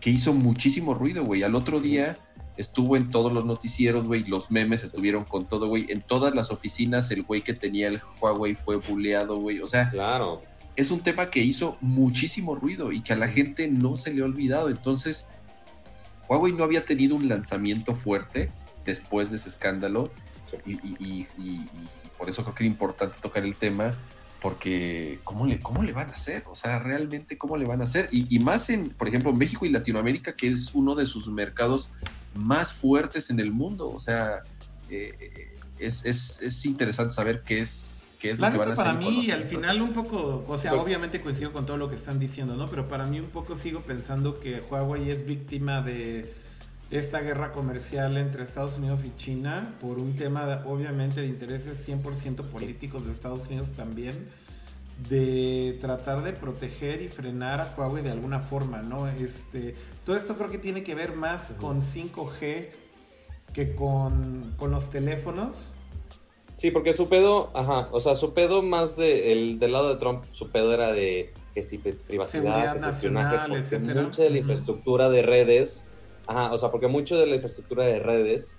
que 0.00 0.10
hizo 0.10 0.32
muchísimo 0.32 0.94
ruido, 0.94 1.24
güey. 1.24 1.42
Al 1.42 1.54
otro 1.54 1.80
día 1.80 2.16
estuvo 2.56 2.96
en 2.96 3.10
todos 3.10 3.32
los 3.32 3.44
noticieros, 3.44 4.04
güey, 4.04 4.24
los 4.24 4.50
memes 4.50 4.84
estuvieron 4.84 5.24
con 5.24 5.46
todo, 5.46 5.66
güey. 5.66 5.86
En 5.88 6.00
todas 6.00 6.34
las 6.34 6.50
oficinas 6.50 7.10
el 7.10 7.22
güey 7.22 7.42
que 7.42 7.54
tenía 7.54 7.88
el 7.88 8.00
Huawei 8.20 8.54
fue 8.54 8.76
buleado, 8.76 9.36
güey. 9.36 9.60
O 9.60 9.68
sea, 9.68 9.90
claro. 9.90 10.42
Es 10.76 10.90
un 10.90 11.00
tema 11.00 11.26
que 11.26 11.40
hizo 11.40 11.76
muchísimo 11.80 12.56
ruido 12.56 12.90
y 12.90 13.00
que 13.00 13.12
a 13.12 13.16
la 13.16 13.28
gente 13.28 13.68
no 13.68 13.96
se 13.96 14.12
le 14.12 14.22
ha 14.22 14.24
olvidado. 14.24 14.68
Entonces, 14.68 15.28
Huawei 16.28 16.52
no 16.52 16.64
había 16.64 16.84
tenido 16.84 17.14
un 17.14 17.28
lanzamiento 17.28 17.94
fuerte 17.94 18.50
después 18.84 19.30
de 19.30 19.36
ese 19.36 19.48
escándalo 19.48 20.10
y, 20.66 21.26
por 22.18 22.30
eso 22.30 22.42
creo 22.42 22.54
que 22.54 22.64
era 22.64 22.72
importante 22.72 23.16
tocar 23.20 23.44
el 23.44 23.56
tema 23.56 23.94
porque 24.40 25.20
¿cómo 25.24 25.46
le, 25.46 25.58
¿cómo 25.58 25.82
le 25.82 25.92
van 25.92 26.10
a 26.10 26.12
hacer? 26.12 26.44
O 26.50 26.54
sea, 26.54 26.78
realmente 26.78 27.38
¿cómo 27.38 27.56
le 27.56 27.64
van 27.64 27.80
a 27.80 27.84
hacer? 27.84 28.08
Y, 28.12 28.38
más 28.40 28.68
en, 28.70 28.90
por 28.90 29.08
ejemplo, 29.08 29.32
México 29.32 29.64
y 29.64 29.70
Latinoamérica, 29.70 30.36
que 30.36 30.48
es 30.48 30.74
uno 30.74 30.94
de 30.94 31.06
sus 31.06 31.28
mercados 31.28 31.88
más 32.34 32.72
fuertes 32.72 33.30
en 33.30 33.40
el 33.40 33.52
mundo. 33.52 33.90
O 33.90 34.00
sea, 34.00 34.42
eh, 34.90 35.52
es, 35.78 36.04
es, 36.04 36.66
interesante 36.66 37.14
saber 37.14 37.42
qué 37.42 37.60
es, 37.60 38.02
qué 38.18 38.30
es 38.30 38.38
lo 38.38 38.50
que 38.50 38.58
van 38.58 38.72
a 38.72 38.74
para 38.74 38.94
mí, 38.94 39.30
al 39.30 39.44
final 39.44 39.82
un 39.82 39.92
poco, 39.92 40.44
o 40.46 40.58
sea, 40.58 40.74
obviamente 40.74 41.20
coincido 41.20 41.52
con 41.52 41.66
todo 41.66 41.76
lo 41.76 41.88
que 41.88 41.96
están 41.96 42.18
diciendo, 42.18 42.56
¿no? 42.56 42.68
Pero 42.68 42.88
para 42.88 43.04
mí 43.06 43.20
un 43.20 43.30
poco 43.30 43.54
sigo 43.54 43.80
pensando 43.80 44.40
que 44.40 44.62
Huawei 44.70 45.10
es 45.10 45.26
víctima 45.26 45.82
de 45.82 46.32
esta 46.90 47.20
guerra 47.20 47.52
comercial 47.52 48.16
entre 48.16 48.42
Estados 48.42 48.76
Unidos 48.76 49.04
y 49.04 49.14
China 49.16 49.70
por 49.80 49.98
un 49.98 50.16
tema 50.16 50.62
obviamente 50.66 51.22
de 51.22 51.26
intereses 51.26 51.88
100% 51.88 52.42
políticos 52.44 53.06
de 53.06 53.12
Estados 53.12 53.48
Unidos 53.48 53.72
también 53.72 54.28
de 55.08 55.76
tratar 55.80 56.22
de 56.22 56.32
proteger 56.32 57.02
y 57.02 57.08
frenar 57.08 57.60
a 57.60 57.74
Huawei 57.76 58.02
de 58.02 58.10
alguna 58.10 58.40
forma, 58.40 58.82
¿no? 58.82 59.08
Este, 59.08 59.74
todo 60.04 60.16
esto 60.16 60.36
creo 60.36 60.50
que 60.50 60.58
tiene 60.58 60.82
que 60.82 60.94
ver 60.94 61.14
más 61.14 61.52
con 61.60 61.82
5G 61.82 62.68
que 63.52 63.74
con, 63.74 64.54
los 64.60 64.90
teléfonos. 64.90 65.72
Sí, 66.56 66.70
porque 66.70 66.92
su 66.92 67.08
pedo, 67.08 67.50
ajá, 67.54 67.88
o 67.90 68.00
sea, 68.00 68.14
su 68.14 68.32
pedo 68.32 68.62
más 68.62 68.96
de, 68.96 69.32
el, 69.32 69.58
del 69.58 69.72
lado 69.72 69.90
de 69.90 69.96
Trump, 69.96 70.24
su 70.32 70.50
pedo 70.50 70.72
era 70.72 70.92
de 70.92 71.32
que 71.54 71.62
si 71.62 71.78
privacidad, 71.78 72.78
nacional, 72.80 73.52
etcétera. 73.54 74.02
Mucha 74.02 74.22
de 74.22 74.30
la 74.30 74.38
infraestructura 74.38 75.10
de 75.10 75.22
redes, 75.22 75.86
ajá, 76.26 76.52
o 76.52 76.58
sea, 76.58 76.70
porque 76.70 76.88
mucho 76.88 77.16
de 77.16 77.26
la 77.26 77.34
infraestructura 77.34 77.84
de 77.84 77.98
redes 77.98 78.56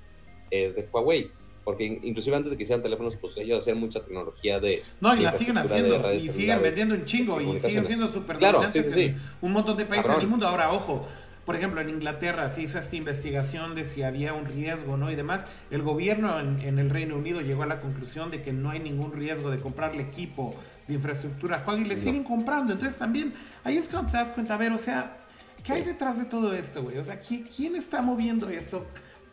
es 0.52 0.76
de 0.76 0.88
Huawei 0.92 1.32
porque 1.66 2.00
inclusive 2.04 2.36
antes 2.38 2.52
de 2.52 2.58
que 2.58 2.64
hicieran 2.64 2.84
teléfonos, 2.84 3.16
pues 3.18 3.36
ellos 3.38 3.60
hacían 3.60 3.80
mucha 3.80 4.00
tecnología 4.00 4.60
de... 4.60 4.84
No, 5.02 5.16
y 5.16 5.22
la 5.22 5.32
siguen 5.32 5.58
haciendo, 5.58 6.14
y 6.14 6.30
siguen 6.30 6.62
vendiendo 6.62 6.94
un 6.94 7.04
chingo, 7.04 7.42
y 7.42 7.60
siguen 7.60 7.86
siendo 7.86 8.06
súper 8.06 8.38
claro, 8.38 8.62
sí, 8.72 8.84
sí, 8.84 9.02
en 9.02 9.18
un 9.42 9.52
montón 9.52 9.76
de 9.76 9.86
países 9.86 10.16
del 10.16 10.28
mundo. 10.28 10.48
Ahora, 10.48 10.72
ojo, 10.72 11.08
por 11.44 11.56
ejemplo, 11.56 11.82
en 11.82 11.90
Inglaterra 11.90 12.50
se 12.50 12.62
hizo 12.62 12.78
esta 12.78 12.96
investigación 12.96 13.74
de 13.74 13.84
si 13.84 14.04
había 14.04 14.34
un 14.34 14.46
riesgo, 14.46 14.96
¿no? 14.96 15.12
Y 15.12 15.16
demás. 15.16 15.46
El 15.72 15.82
gobierno 15.82 16.40
en, 16.40 16.80
el 16.80 16.90
Reino 16.92 17.16
Unido 17.16 17.42
llegó 17.42 17.64
a 17.64 17.68
la 17.68 17.80
conclusión 17.80 18.30
de 18.30 18.44
que 18.44 18.54
no 18.54 18.70
hay 18.70 18.80
ningún 18.80 19.14
riesgo 19.14 19.50
de 19.50 19.60
comprarle 19.60 20.04
equipo 20.04 20.56
de 20.88 20.94
infraestructura 20.96 21.64
a 21.66 21.78
y 21.78 21.86
le 21.86 21.98
siguen 21.98 22.24
comprando. 22.24 22.74
Entonces 22.74 22.98
también, 22.98 23.34
ahí 23.64 23.78
es 23.78 23.90
cuando 23.90 24.12
te 24.12 24.18
das 24.18 24.32
cuenta, 24.32 24.56
a 24.56 24.58
ver, 24.58 24.72
o 24.72 24.78
sea, 24.78 25.18
¿qué 25.64 25.74
hay 25.74 25.84
detrás 25.84 26.18
de 26.18 26.26
todo 26.26 26.54
esto, 26.54 26.84
güey? 26.84 26.98
O 26.98 27.04
sea, 27.04 27.20
¿quién 27.20 27.76
está 27.76 28.02
moviendo 28.02 28.50
esto? 28.50 28.86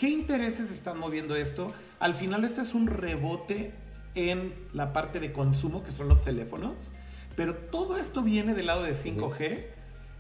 ¿Qué 0.03 0.09
intereses 0.09 0.73
están 0.73 0.99
moviendo 0.99 1.37
esto? 1.37 1.73
Al 2.01 2.12
final 2.12 2.43
este 2.43 2.61
es 2.61 2.74
un 2.74 2.89
rebote 2.89 3.73
en 4.16 4.53
la 4.73 4.93
parte 4.93 5.20
de 5.20 5.33
consumo, 5.33 5.85
que 5.85 5.93
son 5.93 6.09
los 6.09 6.24
teléfonos, 6.24 6.91
pero 7.37 7.55
todo 7.55 7.97
esto 7.97 8.20
viene 8.20 8.57
del 8.57 8.66
lado 8.66 8.83
de 8.83 8.95
5G 8.95 9.65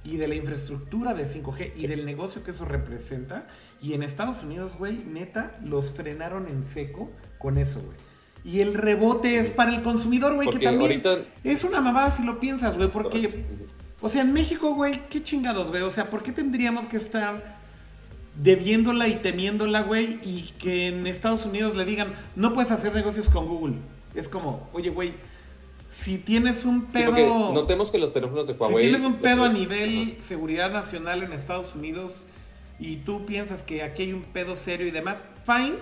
y 0.04 0.18
de 0.18 0.28
la 0.28 0.36
infraestructura 0.36 1.14
de 1.14 1.24
5G 1.24 1.72
y 1.74 1.88
del 1.88 2.06
negocio 2.06 2.44
que 2.44 2.52
eso 2.52 2.64
representa. 2.64 3.48
Y 3.80 3.94
en 3.94 4.04
Estados 4.04 4.44
Unidos, 4.44 4.76
güey, 4.78 4.98
neta, 4.98 5.58
los 5.64 5.90
frenaron 5.90 6.46
en 6.46 6.62
seco 6.62 7.10
con 7.38 7.58
eso, 7.58 7.80
güey. 7.80 7.96
Y 8.44 8.60
el 8.60 8.74
rebote 8.74 9.40
es 9.40 9.50
para 9.50 9.74
el 9.74 9.82
consumidor, 9.82 10.36
güey, 10.36 10.48
que 10.48 10.60
también 10.60 11.02
es 11.42 11.64
una 11.64 11.80
mamada 11.80 12.12
si 12.12 12.22
lo 12.22 12.38
piensas, 12.38 12.76
güey, 12.76 12.88
porque, 12.88 13.46
o 14.00 14.08
sea, 14.08 14.22
en 14.22 14.32
México, 14.32 14.76
güey, 14.76 15.08
qué 15.08 15.24
chingados, 15.24 15.70
güey, 15.70 15.82
o 15.82 15.90
sea, 15.90 16.08
¿por 16.08 16.22
qué 16.22 16.30
tendríamos 16.30 16.86
que 16.86 16.98
estar 16.98 17.61
debiéndola 18.36 19.08
y 19.08 19.16
temiéndola, 19.16 19.82
güey, 19.82 20.18
y 20.22 20.52
que 20.58 20.88
en 20.88 21.06
Estados 21.06 21.44
Unidos 21.44 21.76
le 21.76 21.84
digan, 21.84 22.14
no 22.36 22.52
puedes 22.52 22.70
hacer 22.70 22.94
negocios 22.94 23.28
con 23.28 23.46
Google. 23.46 23.76
Es 24.14 24.28
como, 24.28 24.68
oye, 24.72 24.90
güey, 24.90 25.14
si 25.88 26.18
tienes 26.18 26.64
un 26.64 26.86
pedo... 26.86 27.52
notemos 27.52 27.90
que 27.90 27.98
los 27.98 28.12
teléfonos 28.12 28.46
de 28.46 28.54
Huawei... 28.54 28.84
Si 28.84 28.90
tienes 28.90 29.06
un 29.06 29.16
pedo 29.16 29.44
a 29.44 29.48
nivel 29.48 30.16
seguridad 30.20 30.72
nacional 30.72 31.22
en 31.22 31.32
Estados 31.32 31.74
Unidos 31.74 32.26
y 32.78 32.96
tú 32.96 33.26
piensas 33.26 33.62
que 33.62 33.82
aquí 33.82 34.04
hay 34.04 34.12
un 34.12 34.22
pedo 34.22 34.56
serio 34.56 34.86
y 34.86 34.90
demás, 34.90 35.22
fine, 35.44 35.74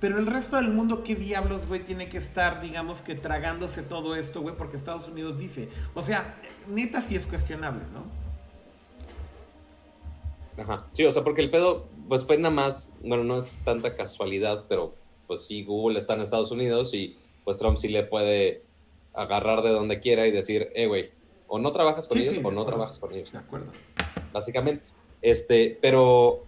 pero 0.00 0.18
el 0.18 0.26
resto 0.26 0.56
del 0.56 0.70
mundo, 0.70 1.04
¿qué 1.04 1.14
diablos, 1.14 1.66
güey, 1.66 1.84
tiene 1.84 2.08
que 2.08 2.16
estar, 2.16 2.62
digamos 2.62 3.02
que 3.02 3.14
tragándose 3.14 3.82
todo 3.82 4.16
esto, 4.16 4.40
güey? 4.40 4.56
Porque 4.56 4.78
Estados 4.78 5.06
Unidos 5.08 5.38
dice, 5.38 5.68
o 5.94 6.00
sea, 6.00 6.36
neta 6.66 7.02
sí 7.02 7.14
es 7.14 7.26
cuestionable, 7.26 7.82
¿no? 7.92 8.29
Ajá. 10.60 10.86
Sí, 10.92 11.04
o 11.04 11.10
sea, 11.10 11.24
porque 11.24 11.40
el 11.40 11.50
pedo, 11.50 11.86
pues 12.08 12.24
fue 12.24 12.36
nada 12.36 12.54
más, 12.54 12.92
bueno, 13.02 13.24
no 13.24 13.38
es 13.38 13.56
tanta 13.64 13.96
casualidad, 13.96 14.66
pero 14.68 14.94
pues 15.26 15.46
sí, 15.46 15.64
Google 15.64 15.98
está 15.98 16.14
en 16.14 16.22
Estados 16.22 16.50
Unidos 16.50 16.92
y 16.92 17.16
pues 17.44 17.58
Trump 17.58 17.78
sí 17.78 17.88
le 17.88 18.04
puede 18.04 18.62
agarrar 19.12 19.62
de 19.62 19.70
donde 19.70 20.00
quiera 20.00 20.26
y 20.26 20.32
decir, 20.32 20.70
eh, 20.74 20.86
güey, 20.86 21.10
o 21.48 21.58
no 21.58 21.72
trabajas 21.72 22.06
con 22.06 22.18
ellos 22.18 22.38
o 22.42 22.50
no 22.50 22.64
trabajas 22.64 22.98
con 22.98 23.12
ellos. 23.12 23.32
De 23.32 23.38
acuerdo. 23.38 23.72
Básicamente. 24.32 24.90
Este, 25.22 25.78
pero 25.80 26.44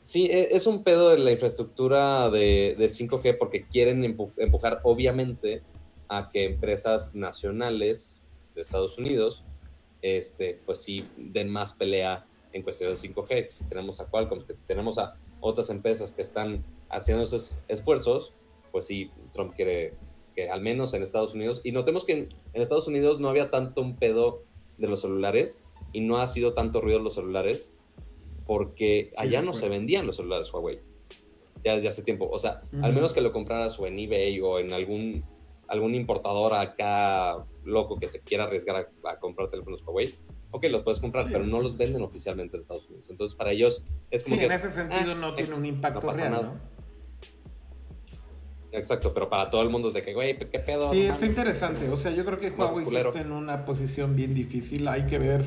sí, 0.00 0.26
e, 0.26 0.54
es 0.54 0.66
un 0.66 0.84
pedo 0.84 1.10
de 1.10 1.18
la 1.18 1.32
infraestructura 1.32 2.30
de, 2.30 2.76
5G 2.78 3.38
porque 3.38 3.66
quieren 3.66 4.04
empujar, 4.04 4.80
obviamente, 4.84 5.62
a 6.08 6.30
que 6.30 6.44
empresas 6.44 7.14
nacionales 7.14 8.22
de 8.54 8.62
Estados 8.62 8.98
Unidos, 8.98 9.44
este, 10.02 10.60
pues 10.66 10.82
sí, 10.82 11.08
den 11.16 11.48
más 11.48 11.72
pelea 11.72 12.25
en 12.56 12.62
cuestión 12.62 12.90
de 12.90 12.96
5G, 12.96 13.50
si 13.50 13.64
tenemos 13.68 14.00
a 14.00 14.06
Qualcomm, 14.06 14.42
que 14.44 14.54
si 14.54 14.64
tenemos 14.64 14.98
a 14.98 15.16
otras 15.40 15.70
empresas 15.70 16.10
que 16.10 16.22
están 16.22 16.64
haciendo 16.88 17.22
esos 17.22 17.58
esfuerzos, 17.68 18.34
pues 18.72 18.86
sí, 18.86 19.10
Trump 19.32 19.54
quiere 19.54 19.94
que 20.34 20.50
al 20.50 20.60
menos 20.60 20.94
en 20.94 21.02
Estados 21.02 21.34
Unidos, 21.34 21.60
y 21.64 21.72
notemos 21.72 22.04
que 22.04 22.12
en, 22.12 22.28
Estados 22.54 22.88
Unidos 22.88 23.20
no 23.20 23.28
había 23.28 23.50
tanto 23.50 23.80
un 23.80 23.96
pedo 23.96 24.42
de 24.78 24.88
los 24.88 25.02
celulares 25.02 25.64
y 25.92 26.00
no 26.00 26.18
ha 26.18 26.26
sido 26.26 26.54
tanto 26.54 26.80
ruido 26.80 26.98
los 26.98 27.14
celulares 27.14 27.72
porque 28.46 29.12
allá 29.16 29.42
no 29.42 29.54
se 29.54 29.68
vendían 29.68 30.06
los 30.06 30.16
celulares 30.16 30.52
Huawei 30.52 30.80
ya 31.64 31.74
desde 31.74 31.88
hace 31.88 32.02
tiempo. 32.02 32.28
O 32.30 32.38
sea, 32.38 32.62
al 32.82 32.94
menos 32.94 33.12
que 33.12 33.20
lo 33.20 33.32
compraras 33.32 33.78
o 33.80 33.86
en 33.86 33.98
eBay 33.98 34.40
o 34.40 34.58
en 34.58 34.72
algún, 34.72 35.24
algún 35.68 35.94
importador 35.94 36.54
acá 36.54 37.44
loco 37.64 37.96
que 37.98 38.08
se 38.08 38.20
quiera 38.20 38.44
arriesgar 38.44 38.76
a, 38.76 39.10
a 39.10 39.18
comprar 39.18 39.50
teléfonos 39.50 39.82
Huawei, 39.84 40.14
ok, 40.50 40.64
los 40.70 40.82
puedes 40.82 41.00
comprar, 41.00 41.26
pero 41.30 41.44
no 41.44 41.60
los 41.60 41.76
venden 41.76 42.02
oficialmente 42.02 42.56
en 42.56 42.62
Estados 42.62 42.86
Unidos. 42.88 43.06
Entonces, 43.10 43.36
para 43.36 43.52
ellos 43.52 43.82
es 44.10 44.24
como 44.24 44.36
sí, 44.36 44.40
que... 44.40 44.46
en 44.46 44.52
ese 44.52 44.72
sentido 44.72 45.12
ah, 45.12 45.14
no 45.14 45.34
tiene 45.34 45.54
un 45.54 45.66
impacto 45.66 46.12
real, 46.12 46.32
¿no? 46.32 46.76
Exacto, 48.72 49.14
pero 49.14 49.28
para 49.28 49.50
todo 49.50 49.62
el 49.62 49.70
mundo 49.70 49.88
es 49.88 49.94
de 49.94 50.02
que, 50.02 50.12
güey, 50.12 50.38
¿qué 50.38 50.58
pedo? 50.58 50.92
Sí, 50.92 51.04
No 51.06 51.14
está 51.14 51.26
interesante. 51.26 51.88
O 51.88 51.96
sea, 51.96 52.12
yo 52.12 52.24
creo 52.24 52.38
que 52.38 52.50
No, 52.50 52.66
Huawei 52.66 52.96
está 52.96 53.20
en 53.20 53.32
una 53.32 53.64
posición 53.64 54.16
bien 54.16 54.34
difícil. 54.34 54.86
Hay 54.88 55.06
que 55.06 55.18
ver 55.18 55.44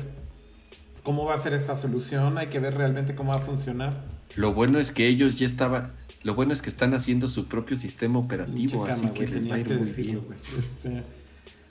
cómo 1.02 1.24
va 1.24 1.34
a 1.34 1.36
ser 1.36 1.52
esta 1.52 1.76
solución. 1.76 2.38
Hay 2.38 2.48
que 2.48 2.58
ver 2.58 2.74
realmente 2.74 3.14
cómo 3.14 3.30
va 3.30 3.38
a 3.38 3.42
funcionar. 3.42 4.04
Lo 4.36 4.52
bueno 4.52 4.78
es 4.78 4.90
que 4.90 5.06
ellos 5.06 5.38
ya 5.38 5.46
estaban. 5.46 5.92
Lo 6.22 6.34
bueno 6.34 6.52
es 6.52 6.60
que 6.60 6.70
están 6.70 6.92
haciendo 6.92 7.28
su 7.28 7.46
propio 7.46 7.76
sistema 7.76 8.18
operativo, 8.18 8.84
así 8.84 9.08
que 9.08 9.26
güey, 9.26 9.40
les 9.40 9.50
va 9.50 9.54
a 9.54 9.58
ir 9.58 9.68
muy 9.68 9.76
decirlo, 9.76 10.20
bien. 10.22 10.40
Este, 10.58 11.02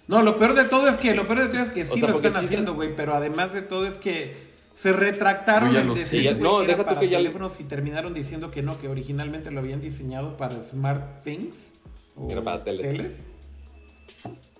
No, 0.09 0.23
lo 0.23 0.37
peor 0.37 0.55
de 0.55 0.63
todo 0.63 0.87
es 0.89 0.97
que 0.97 1.13
lo 1.13 1.27
peor 1.27 1.39
de 1.41 1.47
todo 1.49 1.61
es 1.61 1.69
que 1.69 1.85
sí 1.85 1.99
sea, 1.99 2.09
lo 2.09 2.15
están 2.15 2.31
sí 2.33 2.45
haciendo, 2.45 2.73
güey, 2.73 2.95
pero 2.95 3.13
además 3.13 3.53
de 3.53 3.61
todo 3.61 3.85
es 3.85 3.99
que 3.99 4.35
se 4.73 4.91
retractaron 4.91 5.71
ya 5.71 5.83
lo 5.83 5.93
decir, 5.93 6.23
güey, 6.35 6.41
no, 6.41 6.57
que 6.65 6.71
era 6.71 6.83
para 6.83 6.99
que 6.99 7.09
ya 7.09 7.19
le- 7.19 7.25
teléfonos 7.25 7.59
y 7.59 7.65
terminaron 7.65 8.13
diciendo 8.15 8.49
que 8.49 8.63
no, 8.63 8.79
que 8.79 8.87
originalmente 8.87 9.51
lo 9.51 9.59
habían 9.59 9.81
diseñado 9.81 10.35
para 10.35 10.59
Smart 10.61 11.21
Things 11.23 11.73
o 12.15 12.27
Era 12.31 12.41
para 12.41 12.63
teles. 12.63 13.25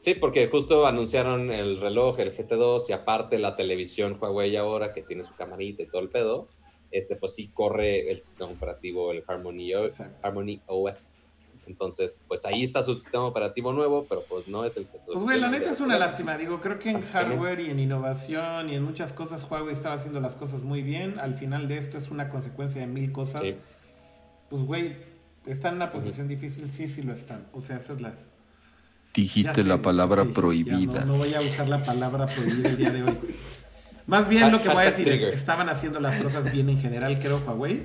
Sí, 0.01 0.13
porque 0.13 0.47
justo 0.49 0.85
anunciaron 0.85 1.51
el 1.51 1.81
reloj, 1.81 2.19
el 2.19 2.35
GT2 2.37 2.83
y 2.89 2.93
aparte 2.93 3.37
la 3.39 3.55
televisión 3.55 4.17
Huawei 4.21 4.55
ahora 4.55 4.93
que 4.93 5.01
tiene 5.01 5.23
su 5.23 5.33
camarita 5.33 5.81
y 5.83 5.87
todo 5.87 6.01
el 6.01 6.09
pedo. 6.09 6.47
Este, 6.91 7.15
pues 7.15 7.33
sí 7.35 7.49
corre 7.53 8.09
el 8.11 8.17
sistema 8.21 8.51
operativo, 8.51 9.11
el 9.11 9.23
Harmony, 9.27 9.73
O- 9.73 9.85
Exacto. 9.85 10.27
Harmony 10.27 10.61
OS. 10.67 11.18
Entonces, 11.69 12.19
pues 12.27 12.45
ahí 12.45 12.63
está 12.63 12.81
su 12.81 12.95
sistema 12.95 13.25
operativo 13.25 13.71
nuevo, 13.71 14.05
pero 14.09 14.23
pues 14.27 14.47
no 14.47 14.65
es 14.65 14.75
el 14.75 14.87
que 14.87 14.97
se 14.97 15.05
Pues 15.05 15.19
güey, 15.19 15.39
la 15.39 15.49
neta 15.49 15.69
es 15.69 15.79
una 15.79 15.99
lástima, 15.99 16.35
digo, 16.35 16.59
creo 16.59 16.79
que 16.79 16.89
en 16.89 16.99
hardware 16.99 17.59
y 17.59 17.69
en 17.69 17.79
innovación 17.79 18.69
y 18.69 18.75
en 18.75 18.83
muchas 18.83 19.13
cosas 19.13 19.45
Huawei 19.47 19.71
estaba 19.71 19.93
haciendo 19.93 20.19
las 20.19 20.35
cosas 20.35 20.61
muy 20.61 20.81
bien, 20.81 21.19
al 21.19 21.35
final 21.35 21.67
de 21.67 21.77
esto 21.77 21.99
es 21.99 22.09
una 22.09 22.29
consecuencia 22.29 22.81
de 22.81 22.87
mil 22.87 23.11
cosas. 23.11 23.43
Sí. 23.43 23.55
Pues 24.49 24.63
güey, 24.63 24.95
están 25.45 25.73
en 25.73 25.75
una 25.75 25.91
posición 25.91 26.27
difícil, 26.27 26.67
sí, 26.67 26.87
sí 26.87 27.03
lo 27.03 27.13
están. 27.13 27.45
O 27.53 27.61
sea, 27.61 27.77
esa 27.77 27.93
es 27.93 28.01
la... 28.01 28.15
Dijiste 29.13 29.61
sé, 29.61 29.67
la 29.67 29.79
palabra 29.79 30.25
prohibida. 30.25 31.01
No, 31.01 31.13
no 31.13 31.17
voy 31.17 31.35
a 31.35 31.41
usar 31.41 31.69
la 31.69 31.83
palabra 31.83 32.25
prohibida 32.25 32.69
el 32.69 32.77
día 32.77 32.89
de 32.89 33.03
hoy. 33.03 33.17
Más 34.07 34.27
bien 34.27 34.51
lo 34.51 34.59
que 34.59 34.69
voy 34.69 34.79
a 34.79 34.85
decir 34.85 35.07
es 35.07 35.23
que 35.23 35.29
estaban 35.29 35.69
haciendo 35.69 35.99
las 35.99 36.17
cosas 36.17 36.51
bien 36.51 36.67
en 36.69 36.79
general, 36.79 37.19
creo, 37.19 37.39
Huawei. 37.45 37.83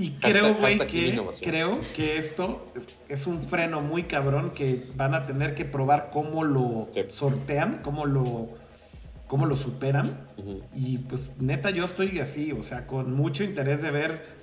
Y 0.00 0.12
creo, 0.12 0.54
güey, 0.54 0.78
que 0.86 1.20
creo 1.42 1.80
que 1.94 2.16
esto 2.16 2.64
es, 2.74 2.88
es 3.08 3.26
un 3.26 3.42
freno 3.42 3.80
muy 3.80 4.04
cabrón 4.04 4.50
que 4.50 4.82
van 4.96 5.14
a 5.14 5.22
tener 5.24 5.54
que 5.54 5.64
probar 5.64 6.10
cómo 6.10 6.42
lo 6.44 6.88
Sí. 6.94 7.02
sortean, 7.08 7.80
cómo 7.82 8.06
lo, 8.06 8.48
cómo 9.26 9.44
lo 9.46 9.56
superan. 9.56 10.26
Y 10.74 10.98
pues 10.98 11.32
neta, 11.38 11.70
yo 11.70 11.84
estoy 11.84 12.18
así, 12.20 12.52
o 12.52 12.62
sea, 12.62 12.86
con 12.86 13.12
mucho 13.14 13.44
interés 13.44 13.82
de 13.82 13.90
ver. 13.90 14.40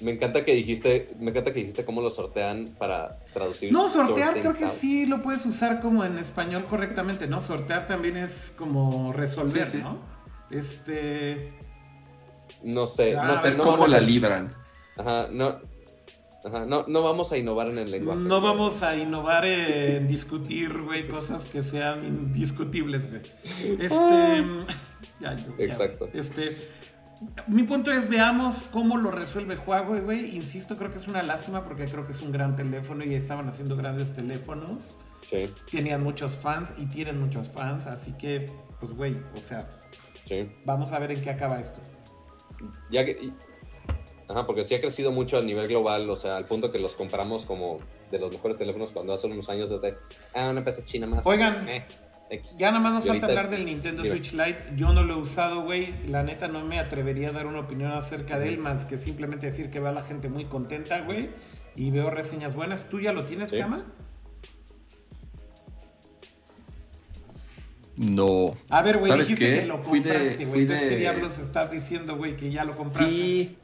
Me 0.00 0.10
encanta 0.12 0.44
que 0.44 0.52
dijiste, 0.54 1.06
me 1.20 1.30
encanta 1.30 1.52
que 1.52 1.60
dijiste 1.60 1.84
cómo 1.84 2.00
lo 2.00 2.10
sortean 2.10 2.66
para 2.78 3.18
traducir. 3.32 3.72
No, 3.72 3.88
sortear 3.88 4.30
sort 4.34 4.40
creo 4.40 4.54
que 4.54 4.64
out. 4.64 4.72
sí 4.74 5.06
lo 5.06 5.22
puedes 5.22 5.46
usar 5.46 5.80
como 5.80 6.04
en 6.04 6.18
español 6.18 6.64
correctamente, 6.64 7.26
¿no? 7.26 7.40
Sortear 7.40 7.86
también 7.86 8.16
es 8.16 8.52
como 8.56 9.12
resolver, 9.12 9.66
Sí, 9.66 9.78
sí. 9.78 9.82
¿no? 9.82 9.98
Este. 10.50 11.52
No 12.64 12.86
sé, 12.86 13.16
Ah, 13.16 13.24
no 13.28 13.40
sé, 13.40 13.48
Es 13.48 13.58
no 13.58 13.64
como 13.64 13.86
la 13.86 13.98
a- 13.98 14.00
libran. 14.00 14.52
Ajá, 14.96 15.28
no. 15.30 15.58
Ajá, 16.46 16.66
no, 16.66 16.84
no 16.88 17.02
vamos 17.02 17.32
a 17.32 17.38
innovar 17.38 17.68
en 17.68 17.78
el 17.78 17.90
lenguaje. 17.90 18.20
No 18.20 18.40
vamos 18.42 18.82
a 18.82 18.94
innovar 18.96 19.46
en 19.46 20.06
discutir, 20.06 20.82
güey, 20.82 21.08
cosas 21.08 21.46
que 21.46 21.62
sean 21.62 22.04
indiscutibles, 22.04 23.08
güey. 23.10 23.22
Este. 23.80 24.44
ya, 25.20 25.34
yo- 25.36 25.56
ya, 25.58 25.64
Exacto. 25.64 26.08
Este. 26.12 26.56
Mi 27.46 27.62
punto 27.62 27.90
es, 27.92 28.08
veamos 28.10 28.64
cómo 28.72 28.98
lo 28.98 29.10
resuelve 29.10 29.56
Huawei, 29.56 30.00
güey. 30.02 30.36
Insisto, 30.36 30.76
creo 30.76 30.90
que 30.90 30.98
es 30.98 31.08
una 31.08 31.22
lástima 31.22 31.62
porque 31.62 31.86
creo 31.86 32.04
que 32.06 32.12
es 32.12 32.20
un 32.20 32.32
gran 32.32 32.56
teléfono 32.56 33.04
y 33.04 33.14
estaban 33.14 33.48
haciendo 33.48 33.76
grandes 33.76 34.12
teléfonos. 34.12 34.98
Sí, 35.30 35.44
Tenían 35.70 36.02
muchos 36.02 36.36
fans 36.36 36.74
y 36.76 36.84
tienen 36.86 37.18
muchos 37.18 37.48
fans, 37.50 37.86
así 37.86 38.12
que, 38.12 38.50
pues, 38.80 38.92
güey, 38.92 39.16
o 39.34 39.40
sea, 39.40 39.64
sí. 40.26 40.50
vamos 40.66 40.92
a 40.92 40.98
ver 40.98 41.12
en 41.12 41.22
qué 41.22 41.30
acaba 41.30 41.58
esto. 41.58 41.80
Ya 42.90 43.04
que, 43.04 43.30
ajá, 44.28 44.46
porque 44.46 44.64
sí 44.64 44.74
ha 44.74 44.80
crecido 44.80 45.12
mucho 45.12 45.38
a 45.38 45.42
nivel 45.42 45.68
global, 45.68 46.08
o 46.10 46.16
sea, 46.16 46.36
al 46.36 46.46
punto 46.46 46.70
que 46.70 46.78
los 46.78 46.94
compramos 46.94 47.44
como 47.44 47.78
de 48.10 48.18
los 48.18 48.32
mejores 48.32 48.56
teléfonos 48.56 48.92
cuando 48.92 49.12
hace 49.12 49.26
unos 49.26 49.48
años 49.48 49.70
desde, 49.70 49.96
ah, 50.34 50.50
una 50.50 50.60
empresa 50.60 50.84
china 50.84 51.06
más. 51.06 51.26
Oigan, 51.26 51.68
Eh. 51.68 51.84
Ya 52.58 52.70
nada 52.70 52.82
más 52.82 52.94
nos 52.94 53.06
falta 53.06 53.26
hablar 53.26 53.50
del 53.50 53.66
Nintendo 53.66 54.02
Dime. 54.02 54.16
Switch 54.16 54.32
Lite. 54.32 54.72
Yo 54.76 54.92
no 54.92 55.02
lo 55.04 55.14
he 55.14 55.16
usado, 55.18 55.62
güey. 55.62 55.94
La 56.08 56.22
neta 56.22 56.48
no 56.48 56.64
me 56.64 56.78
atrevería 56.80 57.28
a 57.28 57.32
dar 57.32 57.46
una 57.46 57.60
opinión 57.60 57.92
acerca 57.92 58.38
de 58.38 58.48
él, 58.48 58.58
más 58.58 58.86
que 58.86 58.96
simplemente 58.98 59.46
decir 59.46 59.70
que 59.70 59.78
va 59.78 59.92
la 59.92 60.02
gente 60.02 60.28
muy 60.28 60.46
contenta, 60.46 61.02
güey. 61.02 61.28
Y 61.76 61.90
veo 61.90 62.10
reseñas 62.10 62.54
buenas. 62.54 62.88
¿Tú 62.88 62.98
ya 62.98 63.12
lo 63.12 63.24
tienes, 63.24 63.50
Sí. 63.50 63.58
Cama? 63.58 63.84
No. 67.96 68.54
A 68.70 68.82
ver, 68.82 68.98
güey, 68.98 69.10
¿Sabes 69.10 69.28
dijiste 69.28 69.54
qué? 69.54 69.60
que 69.60 69.66
lo 69.66 69.82
Fui 69.84 70.00
de- 70.00 70.10
compraste, 70.10 70.36
fui 70.36 70.44
güey. 70.46 70.60
Entonces, 70.62 70.88
¿qué 70.88 70.94
de- 70.94 71.00
diablos 71.00 71.38
estás 71.38 71.70
diciendo, 71.70 72.16
güey, 72.16 72.36
que 72.36 72.50
ya 72.50 72.64
lo 72.64 72.74
compraste? 72.76 73.08
Sí. 73.08 73.56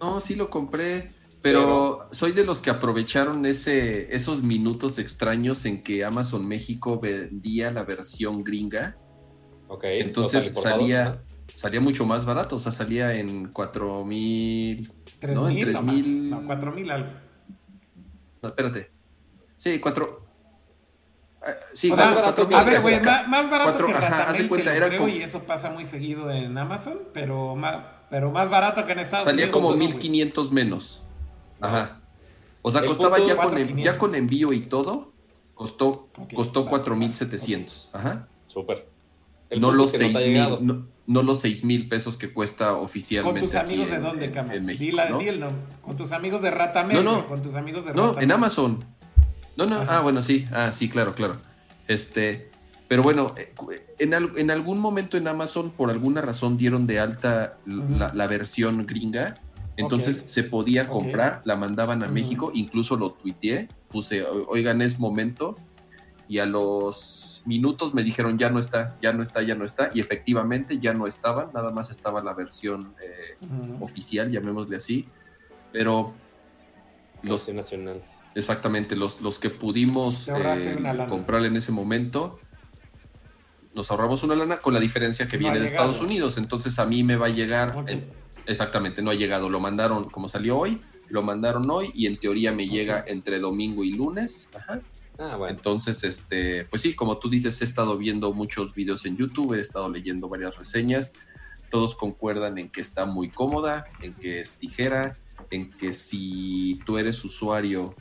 No, 0.00 0.20
sí 0.20 0.34
lo 0.36 0.50
compré. 0.50 1.10
Pero, 1.42 2.06
soy 2.12 2.32
de 2.32 2.44
los 2.44 2.60
que 2.60 2.68
aprovecharon 2.68 3.46
ese, 3.46 4.14
esos 4.14 4.42
minutos 4.42 4.98
extraños 4.98 5.64
en 5.64 5.82
que 5.82 6.04
Amazon 6.04 6.46
México 6.46 7.00
vendía 7.00 7.70
la 7.72 7.82
versión 7.82 8.44
gringa. 8.44 8.96
Ok, 9.68 9.84
Entonces 9.84 10.52
salía, 10.54 11.22
salía 11.54 11.80
mucho 11.80 12.04
más 12.04 12.26
barato. 12.26 12.56
O 12.56 12.58
sea, 12.58 12.72
salía 12.72 13.14
en 13.14 13.48
4 13.52 14.04
mil. 14.04 14.92
¿Tres 15.18 15.34
No, 15.34 15.48
en 15.48 15.54
mil? 15.54 15.64
tres 15.64 15.74
No, 15.76 15.82
más. 15.82 15.94
mil- 15.94 16.30
No, 16.30 16.46
cuatro 16.46 16.72
mil 16.72 16.90
algo. 16.90 17.10
No, 18.42 18.48
espérate. 18.50 18.90
Sí, 19.56 19.78
4. 19.78 20.19
Sí, 21.72 21.90
O 21.90 21.96
sea, 21.96 22.04
cuatro- 22.04 22.22
cuatro 22.22 22.48
que- 22.48 22.54
a 22.54 22.58
mil 22.62 22.70
ver, 22.70 22.80
güey, 22.82 23.00
más, 23.00 23.26
más 23.28 23.50
barato 23.50 23.70
Cuatro- 23.70 23.86
que 23.86 23.92
ajá, 23.94 24.08
Ratamente, 24.10 24.48
cuenta, 24.48 24.76
era 24.76 24.88
creo, 24.88 24.98
como- 25.00 25.12
y 25.14 25.22
eso 25.22 25.42
pasa 25.44 25.70
muy 25.70 25.84
seguido 25.86 26.30
en 26.30 26.56
Amazon, 26.58 26.98
pero 27.14 27.56
más, 27.56 27.78
pero 28.10 28.30
más 28.30 28.50
barato 28.50 28.84
que 28.84 28.92
en 28.92 28.98
Estados 28.98 29.24
Salía 29.24 29.44
Unidos. 29.46 29.52
como 29.52 29.70
no, 29.70 29.76
güey. 29.76 29.86
1500 29.88 30.52
menos. 30.52 31.02
Ajá. 31.60 32.00
O 32.62 32.70
sea, 32.70 32.82
El 32.82 32.88
costaba 32.88 33.16
ya 33.18 33.24
con, 33.24 33.30
en- 33.30 33.36
4,500. 33.68 33.84
ya 33.84 33.98
con 33.98 34.14
envío 34.14 34.52
y 34.52 34.60
todo, 34.60 35.12
costó, 35.54 36.08
Ok, 36.18 36.34
costó 36.34 36.64
va, 36.64 36.70
4700. 36.70 37.88
Ajá. 37.94 38.28
Súper. 38.46 38.86
No 39.58 39.72
los 39.72 39.94
es 39.94 39.98
que 40.00 40.06
no 40.06 40.12
te 40.12 40.16
ha 40.18 40.20
6000, 40.20 40.32
llegado. 40.34 40.58
no, 40.60 40.86
no 41.06 41.22
los 41.22 41.40
6000 41.40 41.88
pesos 41.88 42.16
que 42.18 42.32
cuesta 42.34 42.72
¿Con 42.74 42.84
oficialmente. 42.84 43.40
tus 43.40 43.54
aquí 43.54 43.64
amigos 43.72 43.88
de 43.90 43.96
en- 43.96 44.02
dónde, 44.02 44.28
México, 44.66 44.96
la- 44.96 45.08
¿no? 45.08 45.18
Con 45.82 45.96
tus 45.96 46.12
amigos 46.12 46.42
de 46.42 46.50
Ratamel. 46.50 46.96
No, 46.98 47.02
no. 47.02 47.12
güey, 47.16 47.26
Con 47.26 47.42
tus 47.42 47.54
amigos 47.54 47.86
de 47.86 47.94
No, 47.94 48.18
en 48.20 48.30
Amazon. 48.30 48.84
No, 49.60 49.66
no, 49.66 49.76
Ajá. 49.82 49.98
ah, 49.98 50.00
bueno, 50.00 50.22
sí, 50.22 50.48
ah, 50.52 50.72
sí, 50.72 50.88
claro, 50.88 51.14
claro. 51.14 51.36
Este, 51.86 52.48
pero 52.88 53.02
bueno, 53.02 53.34
eh, 53.36 53.52
cu- 53.54 53.72
en, 53.98 54.14
al- 54.14 54.32
en 54.38 54.50
algún 54.50 54.78
momento 54.78 55.18
en 55.18 55.28
Amazon, 55.28 55.70
por 55.70 55.90
alguna 55.90 56.22
razón, 56.22 56.56
dieron 56.56 56.86
de 56.86 56.98
alta 56.98 57.58
la, 57.66 58.10
la 58.14 58.26
versión 58.26 58.86
gringa. 58.86 59.34
Entonces 59.76 60.22
se 60.26 60.44
podía 60.44 60.88
comprar, 60.88 61.42
la 61.44 61.56
mandaban 61.56 62.02
a. 62.02 62.08
México, 62.08 62.50
incluso 62.54 62.96
lo 62.96 63.10
tuiteé, 63.12 63.68
puse, 63.90 64.22
"O- 64.24 64.46
oigan, 64.48 64.80
es 64.80 64.98
momento. 64.98 65.58
Y 66.26 66.38
a 66.38 66.46
los 66.46 67.42
minutos 67.44 67.92
me 67.92 68.02
dijeron, 68.02 68.38
ya 68.38 68.48
no 68.48 68.58
está, 68.60 68.96
ya 69.02 69.12
no 69.12 69.22
está, 69.22 69.42
ya 69.42 69.54
no 69.56 69.66
está. 69.66 69.90
Y 69.92 70.00
efectivamente 70.00 70.78
ya 70.78 70.94
no 70.94 71.06
estaba, 71.06 71.50
nada 71.52 71.70
más 71.70 71.90
estaba 71.90 72.22
la 72.22 72.32
versión 72.32 72.94
eh, 73.02 73.36
oficial, 73.80 74.30
llamémosle 74.30 74.76
así. 74.76 75.04
Pero 75.70 76.14
los 77.22 77.46
nacional. 77.50 78.02
Exactamente, 78.34 78.96
los, 78.96 79.20
los 79.20 79.38
que 79.38 79.50
pudimos 79.50 80.28
eh, 80.28 80.76
comprar 81.08 81.44
en 81.44 81.56
ese 81.56 81.72
momento, 81.72 82.40
nos 83.74 83.90
ahorramos 83.90 84.22
una 84.22 84.34
lana 84.34 84.58
con 84.58 84.74
la 84.74 84.80
diferencia 84.80 85.26
que 85.26 85.36
No 85.36 85.42
viene 85.44 85.60
de. 85.60 85.66
Estados 85.66 86.00
Unidos. 86.00 86.36
Entonces 86.38 86.78
a 86.78 86.86
mí 86.86 87.02
me 87.04 87.16
va 87.16 87.26
a 87.26 87.30
llegar, 87.30 87.84
en- 87.88 88.12
exactamente, 88.46 89.02
no 89.02 89.10
ha 89.10 89.14
llegado, 89.14 89.48
lo 89.48 89.60
mandaron 89.60 90.04
como 90.10 90.28
salió 90.28 90.58
hoy, 90.58 90.80
lo 91.08 91.22
mandaron 91.22 91.68
hoy 91.70 91.90
y 91.94 92.06
en 92.06 92.18
teoría 92.18 92.52
me 92.52 92.68
llega 92.68 93.04
entre 93.06 93.38
domingo 93.40 93.84
y 93.84 93.92
lunes. 93.92 94.48
Ajá. 94.54 94.80
Ah, 95.18 95.36
bueno. 95.36 95.54
Entonces, 95.56 96.02
este, 96.04 96.64
pues 96.64 96.82
sí, 96.82 96.94
como 96.94 97.18
tú 97.18 97.28
dices, 97.28 97.60
he 97.60 97.64
estado 97.64 97.98
viendo 97.98 98.32
muchos 98.32 98.74
videos 98.74 99.04
en 99.06 99.16
YouTube, 99.16 99.54
he 99.54 99.60
estado 99.60 99.90
leyendo 99.90 100.28
varias 100.28 100.56
reseñas, 100.56 101.12
todos 101.70 101.94
concuerdan 101.94 102.58
en 102.58 102.70
que 102.70 102.80
está 102.80 103.04
muy 103.06 103.30
cómoda, 103.30 103.84
en 104.02 104.14
que 104.14 104.40
es 104.40 104.60
ligera, 104.62 105.18
en 105.50 105.68
que 105.70 105.92
si 105.92 106.78
tú 106.86 106.96
eres 106.96 107.22
usuario 107.24 107.94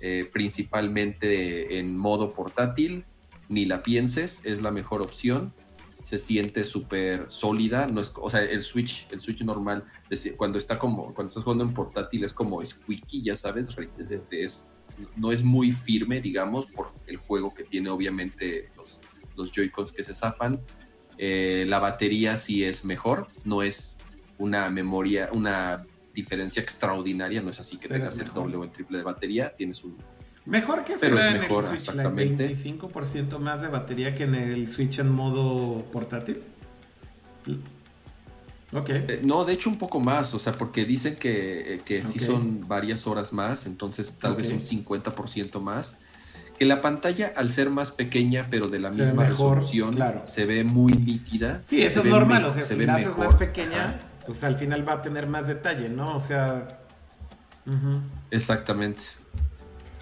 eh, 0.00 0.28
principalmente 0.32 1.78
en 1.78 1.96
modo 1.96 2.32
portátil, 2.32 3.04
ni 3.48 3.66
la 3.66 3.82
pienses, 3.82 4.46
es 4.46 4.62
la 4.62 4.70
mejor 4.70 5.02
opción. 5.02 5.52
Se 6.02 6.16
siente 6.16 6.64
súper 6.64 7.26
sólida, 7.28 7.86
no 7.86 8.00
es, 8.00 8.12
o 8.16 8.30
sea, 8.30 8.42
el 8.42 8.62
Switch, 8.62 9.06
el 9.10 9.20
Switch 9.20 9.42
normal, 9.42 9.84
cuando 10.38 10.56
está 10.56 10.78
como, 10.78 11.12
cuando 11.12 11.28
estás 11.28 11.44
jugando 11.44 11.64
en 11.64 11.74
portátil 11.74 12.24
es 12.24 12.32
como 12.32 12.64
squeaky, 12.64 13.22
ya 13.22 13.36
sabes, 13.36 13.68
este 14.08 14.44
es, 14.44 14.70
no 15.16 15.30
es 15.30 15.42
muy 15.42 15.72
firme, 15.72 16.22
digamos, 16.22 16.66
por 16.66 16.92
el 17.06 17.18
juego 17.18 17.52
que 17.52 17.64
tiene 17.64 17.90
obviamente 17.90 18.70
los, 18.76 18.98
los 19.36 19.52
Joy-Cons 19.52 19.92
que 19.92 20.02
se 20.02 20.14
zafan. 20.14 20.58
Eh, 21.18 21.66
la 21.68 21.78
batería 21.80 22.38
sí 22.38 22.64
es 22.64 22.86
mejor, 22.86 23.28
no 23.44 23.62
es 23.62 23.98
una 24.38 24.70
memoria, 24.70 25.28
una 25.34 25.86
diferencia 26.14 26.62
extraordinaria, 26.62 27.40
no 27.42 27.50
es 27.50 27.60
así 27.60 27.76
que 27.76 27.88
Pero 27.88 28.00
tengas 28.00 28.18
el 28.18 28.32
doble 28.32 28.56
o 28.56 28.64
el 28.64 28.70
triple 28.70 28.98
de 28.98 29.04
batería, 29.04 29.54
tienes 29.56 29.82
un... 29.84 29.96
Mejor 30.46 30.84
que 30.84 30.94
Pero 31.00 31.16
será 31.16 31.28
es 31.28 31.34
en 31.34 31.40
mejor, 31.42 31.62
el 31.64 31.68
Switch 31.70 31.88
exactamente. 31.88 32.48
25% 32.50 33.38
más 33.38 33.62
de 33.62 33.68
batería 33.68 34.14
que 34.14 34.24
en 34.24 34.34
el 34.34 34.68
Switch 34.68 34.98
en 34.98 35.10
modo 35.10 35.84
portátil. 35.92 36.42
Ok. 38.72 38.88
Eh, 38.90 39.20
no, 39.24 39.44
de 39.44 39.52
hecho 39.54 39.68
un 39.68 39.76
poco 39.76 39.98
más, 40.00 40.32
o 40.34 40.38
sea, 40.38 40.52
porque 40.52 40.84
dicen 40.84 41.16
que, 41.16 41.74
eh, 41.74 41.80
que 41.84 42.04
sí 42.04 42.18
Ok. 42.20 42.24
son 42.26 42.68
varias 42.68 43.06
horas 43.06 43.32
más, 43.32 43.66
entonces 43.66 44.12
tal 44.18 44.36
vez 44.36 44.50
un 44.50 44.60
50% 44.60 45.60
más. 45.60 45.98
Que 46.58 46.66
la 46.66 46.82
pantalla, 46.82 47.32
al 47.36 47.50
ser 47.50 47.70
más 47.70 47.90
pequeña, 47.90 48.46
pero 48.50 48.68
de 48.68 48.78
la 48.78 48.92
Se 48.92 49.02
misma 49.04 49.22
mejor, 49.24 49.58
resolución, 49.58 49.94
claro. 49.94 50.22
se 50.26 50.44
ve 50.44 50.62
muy 50.62 50.92
nítida. 50.92 51.62
Sí, 51.66 51.80
eso 51.82 52.00
es 52.00 52.06
normal, 52.06 52.44
o 52.44 52.50
sea, 52.50 52.62
se 52.62 52.74
si 52.74 52.78
ve 52.78 52.86
la 52.86 52.94
haces 52.96 53.08
mejor. 53.08 53.26
más 53.26 53.34
pequeña, 53.36 53.84
Ajá, 53.84 54.00
pues 54.26 54.42
al 54.44 54.56
final 54.56 54.86
va 54.88 54.94
a 54.94 55.02
tener 55.02 55.26
más 55.26 55.48
detalle, 55.48 55.88
¿no? 55.88 56.16
O 56.16 56.20
sea... 56.20 56.80
exactamente. 58.30 59.02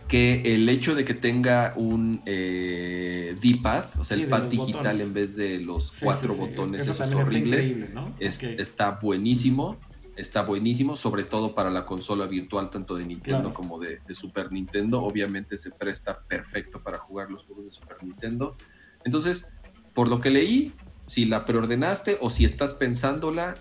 Que 0.07 0.55
el 0.55 0.69
hecho 0.71 0.95
de 0.95 1.05
que 1.05 1.13
tenga 1.13 1.75
un 1.77 2.23
eh, 2.25 3.37
D-pad, 3.43 3.85
o 3.99 4.05
sea, 4.05 4.17
Sí, 4.17 4.23
el 4.23 4.29
pad 4.31 4.45
digital 4.45 4.73
botones. 4.83 5.01
en 5.03 5.13
vez 5.13 5.37
de 5.37 5.59
los 5.61 5.89
Sí, 5.91 6.01
cuatro 6.03 6.33
sí, 6.33 6.41
botones 6.41 6.83
eso 6.83 6.93
esos 6.93 7.07
está 7.07 7.17
horribles, 7.19 7.91
¿no? 7.93 8.15
es- 8.19 8.39
Ok. 8.43 8.51
está 8.59 8.91
buenísimo. 9.03 9.79
Está 10.17 10.43
buenísimo, 10.43 10.97
sobre 10.97 11.23
todo 11.23 11.55
para 11.55 11.71
la 11.71 11.87
consola 11.87 12.27
virtual, 12.27 12.71
tanto 12.71 12.97
de 12.97 13.05
Nintendo 13.07 13.41
Claro. 13.43 13.55
como 13.55 13.79
de, 13.79 14.01
de 14.05 14.15
Super 14.17 14.51
Nintendo. 14.51 15.01
Obviamente 15.01 15.57
se 15.57 15.71
presta 15.71 16.25
perfecto 16.27 16.83
para 16.83 16.99
jugar 16.99 17.31
los 17.31 17.45
juegos 17.45 17.67
de 17.67 17.71
Super 17.71 18.03
Nintendo. 18.03 18.57
Entonces, 19.05 19.53
por 19.95 20.09
lo 20.09 20.21
que 20.21 20.31
leí, 20.31 20.73
si 21.07 21.25
la 21.27 21.45
preordenaste 21.47 22.19
o 22.21 22.31
si 22.31 22.45
estás 22.45 22.75
pensándola 22.75 23.59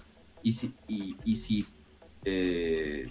y 0.48 0.52
si, 0.54 0.74
y, 0.88 1.16
y 1.26 1.36
si 1.36 1.66
eh, 2.24 3.06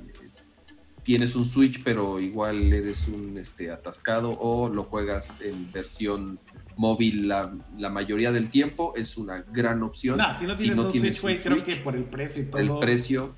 tienes 1.02 1.36
un 1.36 1.44
Switch, 1.44 1.82
pero 1.84 2.18
igual 2.18 2.72
eres 2.72 3.08
un 3.08 3.36
este, 3.38 3.70
atascado 3.70 4.30
o 4.30 4.68
lo 4.68 4.84
juegas 4.84 5.40
en 5.42 5.70
versión 5.70 6.38
móvil 6.76 7.28
la, 7.28 7.54
la 7.78 7.90
mayoría 7.90 8.32
del 8.32 8.48
tiempo, 8.48 8.94
es 8.96 9.16
una 9.18 9.42
gran 9.52 9.82
opción. 9.82 10.16
No, 10.18 10.36
si 10.38 10.46
no 10.46 10.56
tienes 10.56 10.78
un 10.78 10.90
Switch, 10.92 11.22
un 11.22 11.36
creo 11.36 11.64
que 11.64 11.76
por 11.76 11.94
el 11.94 12.04
precio 12.04 12.42
y 12.42 12.46
todo... 12.46 12.60
el 12.62 12.78
precio 12.80 13.34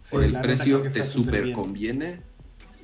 sí, 0.00 0.12
por 0.12 0.24
el 0.24 0.40
precio 0.40 0.82
te 0.82 1.04
súper 1.04 1.52
conviene. 1.52 2.22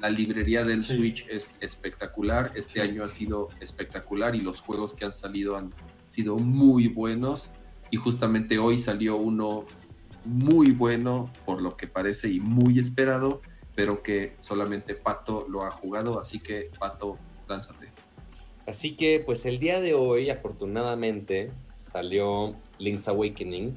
La 0.01 0.11
librería 0.11 0.65
del 0.65 0.83
Sí. 0.83 0.97
Switch 0.97 1.25
es 1.29 1.55
espectacular. 1.61 2.51
Este 2.57 2.81
Sí. 2.83 2.89
año 2.89 3.05
ha 3.05 3.09
sido 3.09 3.49
espectacular 3.61 4.35
y 4.35 4.41
los 4.41 4.61
juegos 4.61 4.95
que 4.95 5.05
han 5.05 5.15
salido 5.15 5.57
han 5.57 5.71
sido 6.11 6.37
muy 6.37 6.89
buenos. 6.89 7.51
Y 7.93 7.97
justamente 7.99 8.59
hoy 8.59 8.79
salió 8.79 9.17
uno 9.17 9.65
muy 10.25 10.71
bueno, 10.73 11.31
por 11.45 11.63
lo 11.63 11.77
que 11.77 11.87
parece, 11.87 12.29
y 12.29 12.41
muy 12.41 12.79
esperado, 12.79 13.41
pero 13.75 14.03
que 14.03 14.35
solamente 14.41 14.95
Pato 14.95 15.47
lo 15.49 15.65
ha 15.65 15.71
jugado. 15.71 16.21
Así 16.21 16.39
que, 16.41 16.71
Pato, 16.79 17.19
lánzate. 17.49 17.89
Así 18.67 18.97
que, 18.97 19.23
pues 19.25 19.45
el 19.47 19.59
día 19.59 19.81
de 19.81 19.95
hoy, 19.95 20.31
afortunadamente, 20.31 21.51
salió 21.79 22.53
Link's 22.79 23.09
Awakening, 23.09 23.75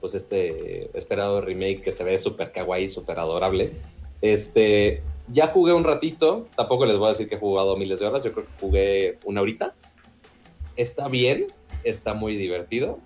pues 0.00 0.14
este 0.14 0.96
esperado 0.98 1.40
remake 1.40 1.82
que 1.82 1.92
se 1.92 2.04
ve 2.04 2.18
súper 2.18 2.52
kawaii, 2.52 2.88
súper 2.88 3.18
adorable. 3.18 3.72
Este, 4.20 5.02
ya 5.28 5.48
jugué 5.48 5.72
un 5.72 5.84
ratito, 5.84 6.48
tampoco 6.56 6.84
les 6.84 6.96
voy 6.96 7.06
a 7.06 7.10
decir 7.10 7.28
que 7.28 7.36
he 7.36 7.38
jugado 7.38 7.76
miles 7.76 8.00
de 8.00 8.06
horas, 8.06 8.22
yo 8.24 8.32
creo 8.32 8.46
que 8.46 8.52
jugué 8.60 9.18
una 9.24 9.40
horita. 9.40 9.74
Está 10.76 11.08
bien, 11.08 11.46
está 11.84 12.14
muy 12.14 12.36
divertido. 12.36 12.98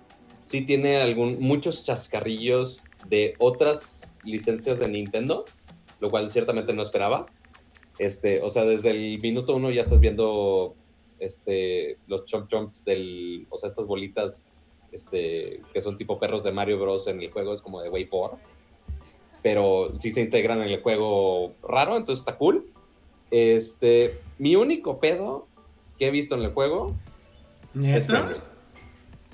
Sí 0.49 0.61
tiene 0.61 0.97
algún, 0.97 1.39
muchos 1.39 1.85
chascarrillos 1.85 2.81
de 3.07 3.35
otras 3.37 4.01
licencias 4.23 4.79
de 4.79 4.89
Nintendo, 4.89 5.45
lo 5.99 6.09
cual 6.09 6.31
ciertamente 6.31 6.73
no 6.73 6.81
esperaba. 6.81 7.27
Este, 7.99 8.41
o 8.41 8.49
sea, 8.49 8.65
desde 8.65 8.89
el 8.89 9.19
minuto 9.21 9.55
uno 9.55 9.69
ya 9.69 9.81
estás 9.81 9.99
viendo 9.99 10.73
este, 11.19 11.99
los 12.07 12.25
chomp 12.25 12.49
chomps 12.49 12.83
del, 12.83 13.45
o 13.51 13.59
sea, 13.59 13.69
estas 13.69 13.85
bolitas 13.85 14.51
este, 14.91 15.61
que 15.71 15.81
son 15.81 15.97
tipo 15.97 16.19
perros 16.19 16.43
de 16.43 16.51
Mario 16.51 16.79
Bros. 16.79 17.05
en 17.05 17.21
el 17.21 17.29
juego, 17.29 17.53
es 17.53 17.61
como 17.61 17.79
de 17.83 17.89
Way 17.89 18.09
pero 19.43 19.93
sí 19.99 20.09
se 20.09 20.21
integran 20.21 20.63
en 20.63 20.69
el 20.69 20.81
juego 20.81 21.53
raro, 21.61 21.95
entonces 21.95 22.21
está 22.21 22.39
cool. 22.39 22.73
Este, 23.29 24.19
mi 24.39 24.55
único 24.55 24.99
pedo 24.99 25.47
que 25.99 26.07
he 26.07 26.11
visto 26.11 26.33
en 26.33 26.41
el 26.41 26.53
juego 26.53 26.95
es. 27.83 28.07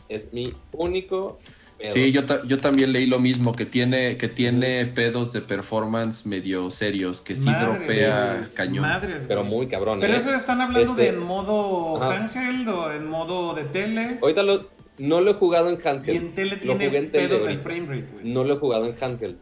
Es 0.10 0.34
mi 0.34 0.54
único 0.72 1.40
pedo. 1.78 1.94
Sí, 1.94 2.12
yo, 2.12 2.26
ta- 2.26 2.42
yo 2.46 2.58
también 2.58 2.94
leí 2.94 3.06
lo 3.06 3.20
mismo, 3.20 3.52
que 3.54 3.66
tiene, 3.66 4.18
que 4.18 4.28
tiene 4.28 4.86
pedos 4.86 5.34
de 5.34 5.42
performance 5.42 6.26
medio 6.26 6.72
serios, 6.72 7.22
que 7.22 7.36
sí 7.36 7.50
dropea 7.52 8.36
güey, 8.38 8.50
cañón. 8.54 8.82
Madres, 8.84 9.26
pero 9.28 9.42
güey. 9.42 9.52
muy 9.54 9.68
cabrón. 9.68 10.00
Pero 10.00 10.14
¿eh? 10.14 10.18
eso 10.18 10.34
están 10.34 10.62
hablando 10.62 10.96
de 10.96 11.04
Este- 11.08 11.16
en 11.18 11.24
modo 11.24 12.02
Ajá. 12.02 12.16
handheld 12.18 12.68
o 12.70 12.92
en 12.94 13.08
modo 13.08 13.54
de 13.54 13.64
tele. 13.66 14.20
Ahorita 14.22 14.44
lo- 14.44 14.70
no 14.98 15.20
lo 15.22 15.32
he 15.32 15.34
jugado 15.34 15.70
en 15.70 15.80
Y 15.84 15.88
handheld. 15.88 16.18
en 16.18 16.32
tele 16.36 16.56
Lo 16.56 16.62
tiene 16.62 16.86
en 16.86 17.12
tele 17.12 17.28
pedos 17.28 17.48
de 17.48 17.58
frame 17.58 17.86
rate, 17.88 18.08
güey. 18.14 18.30
No 18.30 18.44
lo 18.46 18.54
he 18.54 18.58
jugado 18.58 18.86
en 18.86 18.96
handheld. 19.04 19.38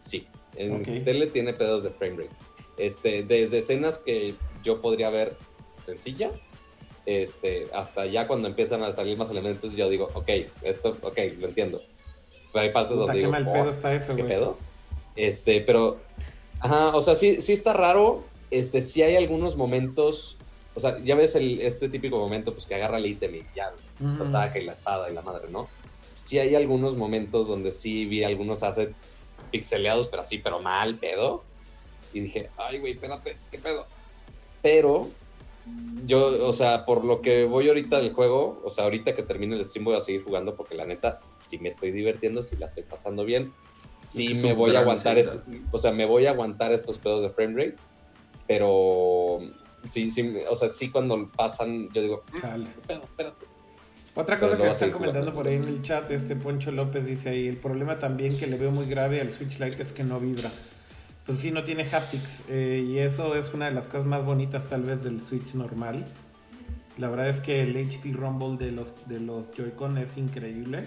Sí, 0.00 0.26
en 0.56 1.04
tele 1.04 1.26
tiene 1.28 1.52
pedos 1.52 1.84
de 1.84 1.90
frame 1.90 2.16
rate. 2.16 2.30
Este, 2.78 3.22
desde 3.22 3.58
escenas 3.58 3.98
que 3.98 4.34
yo 4.64 4.80
podría 4.80 5.10
ver 5.10 5.36
sencillas, 5.86 6.48
este, 7.10 7.66
hasta 7.74 8.06
ya 8.06 8.26
cuando 8.26 8.46
empiezan 8.48 8.82
a 8.84 8.92
salir 8.92 9.18
más 9.18 9.30
elementos, 9.30 9.72
yo 9.74 9.88
digo, 9.90 10.08
ok, 10.14 10.28
esto, 10.62 10.96
ok, 11.02 11.18
lo 11.40 11.48
entiendo. 11.48 11.82
Pero 12.52 12.64
hay 12.64 12.72
partes 12.72 12.92
Puta, 12.96 13.06
donde 13.06 13.12
qué 13.14 13.18
digo, 13.18 13.30
mal 13.32 13.46
"Oh, 13.48 13.52
pedo 13.52 13.70
está 13.70 13.92
eso, 13.92 14.14
¿qué 14.14 14.22
güey. 14.22 14.34
pedo? 14.34 14.56
Este, 15.16 15.60
pero, 15.60 15.98
ajá, 16.60 16.94
o 16.96 17.00
sea, 17.00 17.14
sí, 17.14 17.40
sí 17.40 17.52
está 17.52 17.72
raro. 17.72 18.24
Este, 18.50 18.80
sí 18.80 19.02
hay 19.02 19.16
algunos 19.16 19.56
momentos, 19.56 20.36
o 20.74 20.80
sea, 20.80 20.98
ya 21.00 21.14
ves 21.14 21.34
el, 21.34 21.60
este 21.60 21.88
típico 21.88 22.18
momento, 22.18 22.52
pues 22.52 22.66
que 22.66 22.74
agarra 22.76 22.98
el 22.98 23.06
ítem 23.06 23.34
y 23.36 23.42
ya 23.54 23.70
Ujú. 24.00 24.24
lo 24.24 24.26
saca 24.26 24.58
y 24.58 24.64
la 24.64 24.72
espada 24.72 25.10
y 25.10 25.14
la 25.14 25.22
madre, 25.22 25.48
¿no? 25.50 25.68
Sí 26.20 26.38
hay 26.38 26.54
algunos 26.54 26.96
momentos 26.96 27.48
donde 27.48 27.72
sí 27.72 28.04
vi 28.06 28.22
algunos 28.24 28.62
assets 28.62 29.02
pixeleados, 29.50 30.08
pero 30.08 30.22
así, 30.22 30.38
pero 30.38 30.60
mal, 30.60 30.96
pedo. 30.96 31.42
Y 32.12 32.20
dije, 32.20 32.50
ay, 32.56 32.78
güey, 32.78 32.92
espérate, 32.94 33.36
¿qué 33.50 33.58
pedo? 33.58 33.86
Pero 34.62 35.08
yo, 36.06 36.46
o 36.48 36.52
sea, 36.52 36.84
por 36.86 37.04
lo 37.04 37.20
que 37.22 37.44
voy 37.44 37.68
ahorita 37.68 37.98
del 37.98 38.12
juego, 38.12 38.60
o 38.64 38.70
sea, 38.70 38.84
ahorita 38.84 39.14
que 39.14 39.22
termine 39.22 39.56
el 39.56 39.64
stream 39.64 39.84
voy 39.84 39.96
a 39.96 40.00
seguir 40.00 40.24
jugando 40.24 40.54
porque 40.56 40.74
la 40.74 40.84
neta, 40.86 41.20
sí 41.46 41.58
me 41.58 41.68
estoy 41.68 41.90
divirtiendo, 41.92 42.42
sí 42.42 42.56
la 42.56 42.66
estoy 42.66 42.82
pasando 42.84 43.24
bien. 43.24 43.52
Sí 43.98 44.34
me 44.42 44.54
voy 44.54 44.74
a 44.74 44.80
aguantar, 44.80 45.16
Zelda. 45.22 45.44
est- 45.46 45.62
o 45.70 45.78
sea, 45.78 45.92
me 45.92 46.06
voy 46.06 46.26
a 46.26 46.30
aguantar 46.30 46.72
estos 46.72 46.98
pedos 46.98 47.22
de 47.22 47.30
frame 47.30 47.54
rate, 47.66 47.76
pero 48.46 49.40
sí, 49.88 50.10
sí, 50.10 50.34
o 50.48 50.56
sea, 50.56 50.68
sí 50.68 50.90
cuando 50.90 51.30
pasan, 51.36 51.88
yo 51.92 52.02
digo, 52.02 52.24
"Mm. 52.32 52.36
Espérate. 52.92 53.46
Otra 54.16 54.40
Pero 54.40 54.52
cosa 54.52 54.64
que 54.64 54.70
están 54.72 54.90
comentando 54.90 55.30
jugando. 55.30 55.34
por 55.34 55.46
ahí 55.46 55.54
en 55.56 55.68
el 55.68 55.82
chat, 55.82 56.10
este 56.10 56.34
Poncho 56.34 56.72
López 56.72 57.06
dice 57.06 57.28
ahí, 57.28 57.46
el 57.46 57.56
problema 57.58 57.96
también 57.96 58.36
que 58.36 58.48
le 58.48 58.56
veo 58.58 58.72
muy 58.72 58.86
grave 58.86 59.20
al 59.20 59.30
Switch 59.30 59.60
Lite 59.60 59.80
es 59.82 59.92
que 59.92 60.02
no 60.02 60.18
vibra. 60.18 60.50
Pues 61.30 61.42
sí, 61.42 61.52
no 61.52 61.62
tiene 61.62 61.84
haptics 61.84 62.42
eh, 62.48 62.84
y 62.84 62.98
eso 62.98 63.36
es 63.36 63.54
una 63.54 63.66
de 63.66 63.70
las 63.70 63.86
cosas 63.86 64.04
más 64.04 64.24
bonitas 64.24 64.66
tal 64.68 64.82
vez 64.82 65.04
del 65.04 65.20
Switch 65.20 65.54
normal. 65.54 66.04
La 66.98 67.08
verdad 67.08 67.28
es 67.28 67.38
que 67.38 67.62
el 67.62 67.76
HD 67.76 68.12
Rumble 68.12 68.56
de 68.56 68.72
los, 68.72 68.94
de 69.06 69.20
los 69.20 69.48
Joy-Con 69.52 69.96
es 69.98 70.16
increíble. 70.16 70.82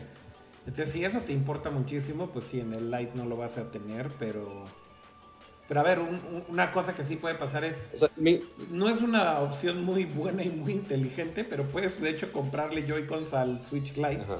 Entonces, 0.68 0.92
si 0.92 1.06
eso 1.06 1.20
te 1.22 1.32
importa 1.32 1.70
muchísimo, 1.72 2.28
pues 2.28 2.44
sí, 2.44 2.60
en 2.60 2.74
el 2.74 2.92
Lite 2.92 3.12
no 3.16 3.24
lo 3.24 3.38
vas 3.38 3.58
a 3.58 3.72
tener, 3.72 4.10
pero... 4.20 4.66
Pero 5.70 5.80
a 5.80 5.84
ver, 5.84 6.00
un- 6.00 6.10
un- 6.10 6.44
una 6.50 6.74
cosa 6.74 6.94
que 6.94 7.04
sí 7.04 7.16
puede 7.16 7.36
pasar 7.36 7.64
es 7.64 7.88
O 7.96 8.00
sea, 8.00 8.10
mi- 8.18 8.42
no 8.70 8.90
es 8.90 9.00
una 9.00 9.40
opción 9.40 9.86
muy 9.86 10.04
buena 10.04 10.44
y 10.44 10.50
muy 10.50 10.74
inteligente, 10.74 11.46
pero 11.50 11.64
puedes 11.64 12.02
de 12.02 12.10
hecho 12.10 12.34
comprarle 12.34 12.84
Joy-Cons 12.86 13.34
al 13.34 13.66
Switch 13.66 13.96
Lite 13.96 14.24
ajá. 14.24 14.40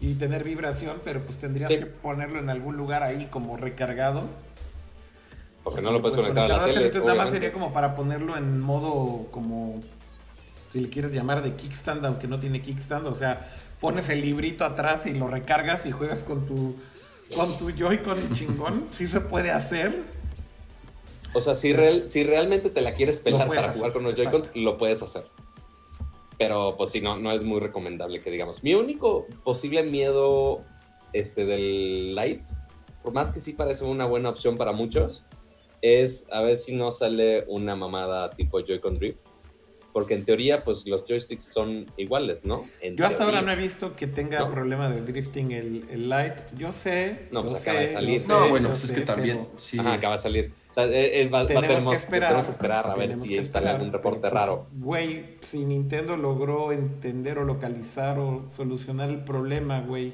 y 0.00 0.14
tener 0.14 0.44
vibración, 0.44 0.98
pero 1.04 1.18
pues 1.22 1.38
tendrías 1.38 1.72
Sí. 1.72 1.78
que 1.78 1.86
ponerlo 1.86 2.38
en 2.38 2.50
algún 2.50 2.76
lugar 2.76 3.02
ahí 3.02 3.26
como 3.32 3.56
recargado. 3.56 4.28
Porque 5.64 5.80
no 5.80 5.90
lo 5.92 6.00
puedes 6.02 6.16
Pues, 6.16 6.28
conectar 6.28 6.52
a 6.60 6.60
la 6.60 6.64
tele. 6.66 6.84
Entonces 6.86 7.04
nada 7.04 7.24
más 7.24 7.32
sería 7.32 7.52
como 7.52 7.72
para 7.72 7.94
ponerlo 7.96 8.36
en 8.36 8.60
modo 8.60 9.26
como, 9.30 9.80
si 10.72 10.80
le 10.80 10.90
quieres 10.90 11.12
llamar 11.12 11.42
de 11.42 11.54
kickstand, 11.54 12.04
aunque 12.04 12.28
no 12.28 12.38
tiene 12.38 12.60
kickstand, 12.60 13.06
o 13.06 13.14
sea, 13.14 13.50
pones 13.80 14.08
el 14.10 14.20
librito 14.20 14.64
atrás 14.64 15.06
y 15.06 15.14
lo 15.14 15.26
recargas 15.26 15.86
y 15.86 15.90
juegas 15.90 16.22
con 16.22 16.46
tu, 16.46 16.76
con 17.34 17.56
tu 17.58 17.70
Joy-Con 17.70 18.32
chingón. 18.34 18.84
sí 18.90 19.06
se 19.06 19.20
puede 19.20 19.50
hacer. 19.50 20.02
O 21.32 21.40
sea, 21.40 21.54
si, 21.54 21.72
real- 21.72 22.08
si 22.08 22.22
realmente 22.24 22.70
te 22.70 22.80
la 22.82 22.94
quieres 22.94 23.18
pelar 23.18 23.46
puedes 23.46 23.60
para 23.62 23.70
hacer, 23.70 23.80
jugar 23.80 23.92
con 23.92 24.04
los. 24.04 24.14
Joy-Cons, 24.14 24.50
lo 24.54 24.76
puedes 24.78 25.02
hacer. 25.02 25.26
Pero 26.36 26.76
pues 26.76 26.90
sí, 26.90 27.00
no, 27.00 27.16
no 27.16 27.32
es 27.32 27.42
muy 27.42 27.60
recomendable 27.60 28.20
que 28.20 28.30
digamos. 28.30 28.62
Mi 28.62 28.74
único 28.74 29.26
posible 29.44 29.82
miedo 29.84 30.60
este, 31.12 31.44
del 31.46 32.14
Lite, 32.14 32.44
por 33.02 33.12
más 33.12 33.30
que 33.30 33.40
sí 33.40 33.52
parece 33.52 33.84
una 33.84 34.04
buena 34.04 34.28
opción 34.30 34.56
para 34.56 34.72
muchos, 34.72 35.22
es 35.84 36.26
a 36.32 36.40
ver 36.40 36.56
si 36.56 36.74
no 36.74 36.90
sale 36.90 37.44
una 37.46 37.76
mamada 37.76 38.30
tipo 38.30 38.58
Joy-Con 38.60 38.98
Drift. 38.98 39.20
porque 39.92 40.14
en 40.14 40.24
teoría, 40.24 40.64
pues 40.64 40.84
los 40.88 41.04
joysticks 41.06 41.44
son 41.44 41.86
iguales, 41.96 42.44
¿no? 42.44 42.68
En 42.80 42.96
Yo 42.96 43.06
hasta 43.06 43.22
ahora 43.22 43.42
no 43.42 43.52
he 43.52 43.54
visto 43.54 43.94
que 43.94 44.08
tenga 44.08 44.40
No. 44.40 44.48
problema 44.48 44.88
de 44.88 45.00
drifting 45.02 45.52
el, 45.52 45.84
el 45.88 46.08
Light. 46.08 46.34
Yo 46.58 46.72
sé. 46.72 47.28
No, 47.30 47.42
pues 47.44 47.60
acaba 47.62 47.78
de 47.78 47.86
sé, 47.86 47.92
salir. 47.94 48.20
No, 48.26 48.42
sé, 48.42 48.50
bueno, 48.50 48.68
pues 48.70 48.82
es 48.82 48.90
sé, 48.90 48.94
que 48.96 49.00
también, 49.02 49.36
pero 49.46 49.52
sí. 49.60 49.78
Ajá, 49.78 49.92
acaba 49.92 50.16
de 50.16 50.22
salir. 50.22 50.52
O 50.68 50.72
sea, 50.72 50.86
eh, 50.86 51.20
eh, 51.20 51.28
va- 51.28 51.42
va- 51.42 51.46
Tenemos 51.46 51.68
tenemos, 51.68 51.90
que 51.92 51.98
esperar. 51.98 52.28
tenemos 52.30 52.46
que 52.46 52.50
esperar 52.50 52.90
a 52.90 52.94
ver 52.96 53.12
si 53.12 53.40
sale 53.44 53.70
algún 53.70 53.92
reporte 53.92 54.18
pero, 54.22 54.32
pues, 54.32 54.42
raro. 54.42 54.66
Güey, 54.72 55.24
si 55.42 55.64
Nintendo 55.64 56.16
logró 56.16 56.72
entender 56.72 57.38
o 57.38 57.44
localizar 57.44 58.18
o 58.18 58.46
solucionar 58.50 59.10
el 59.10 59.22
problema, 59.22 59.78
güey. 59.80 60.12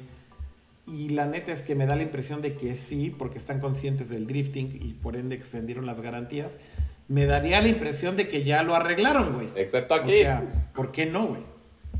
Y 0.91 1.09
la 1.09 1.25
neta 1.25 1.51
es 1.51 1.61
que 1.61 1.73
me 1.75 1.85
da 1.85 1.95
la 1.95 2.03
impresión 2.03 2.41
de 2.41 2.55
que 2.55 2.75
sí, 2.75 3.15
porque 3.17 3.37
están 3.37 3.59
conscientes 3.59 4.09
del 4.09 4.27
drifting 4.27 4.79
y 4.81 4.93
por 4.93 5.15
ende 5.15 5.35
extendieron 5.35 5.85
las 5.85 6.01
garantías. 6.01 6.59
Me 7.07 7.25
daría 7.25 7.61
la 7.61 7.67
impresión 7.69 8.15
de 8.17 8.27
que 8.27 8.43
ya 8.43 8.63
lo 8.63 8.75
arreglaron, 8.75 9.33
güey. 9.33 9.47
Excepto 9.55 9.93
O 9.93 9.97
aquí. 9.97 10.11
sea, 10.11 10.71
¿por 10.75 10.91
qué 10.91 11.05
no, 11.05 11.27
güey? 11.27 11.41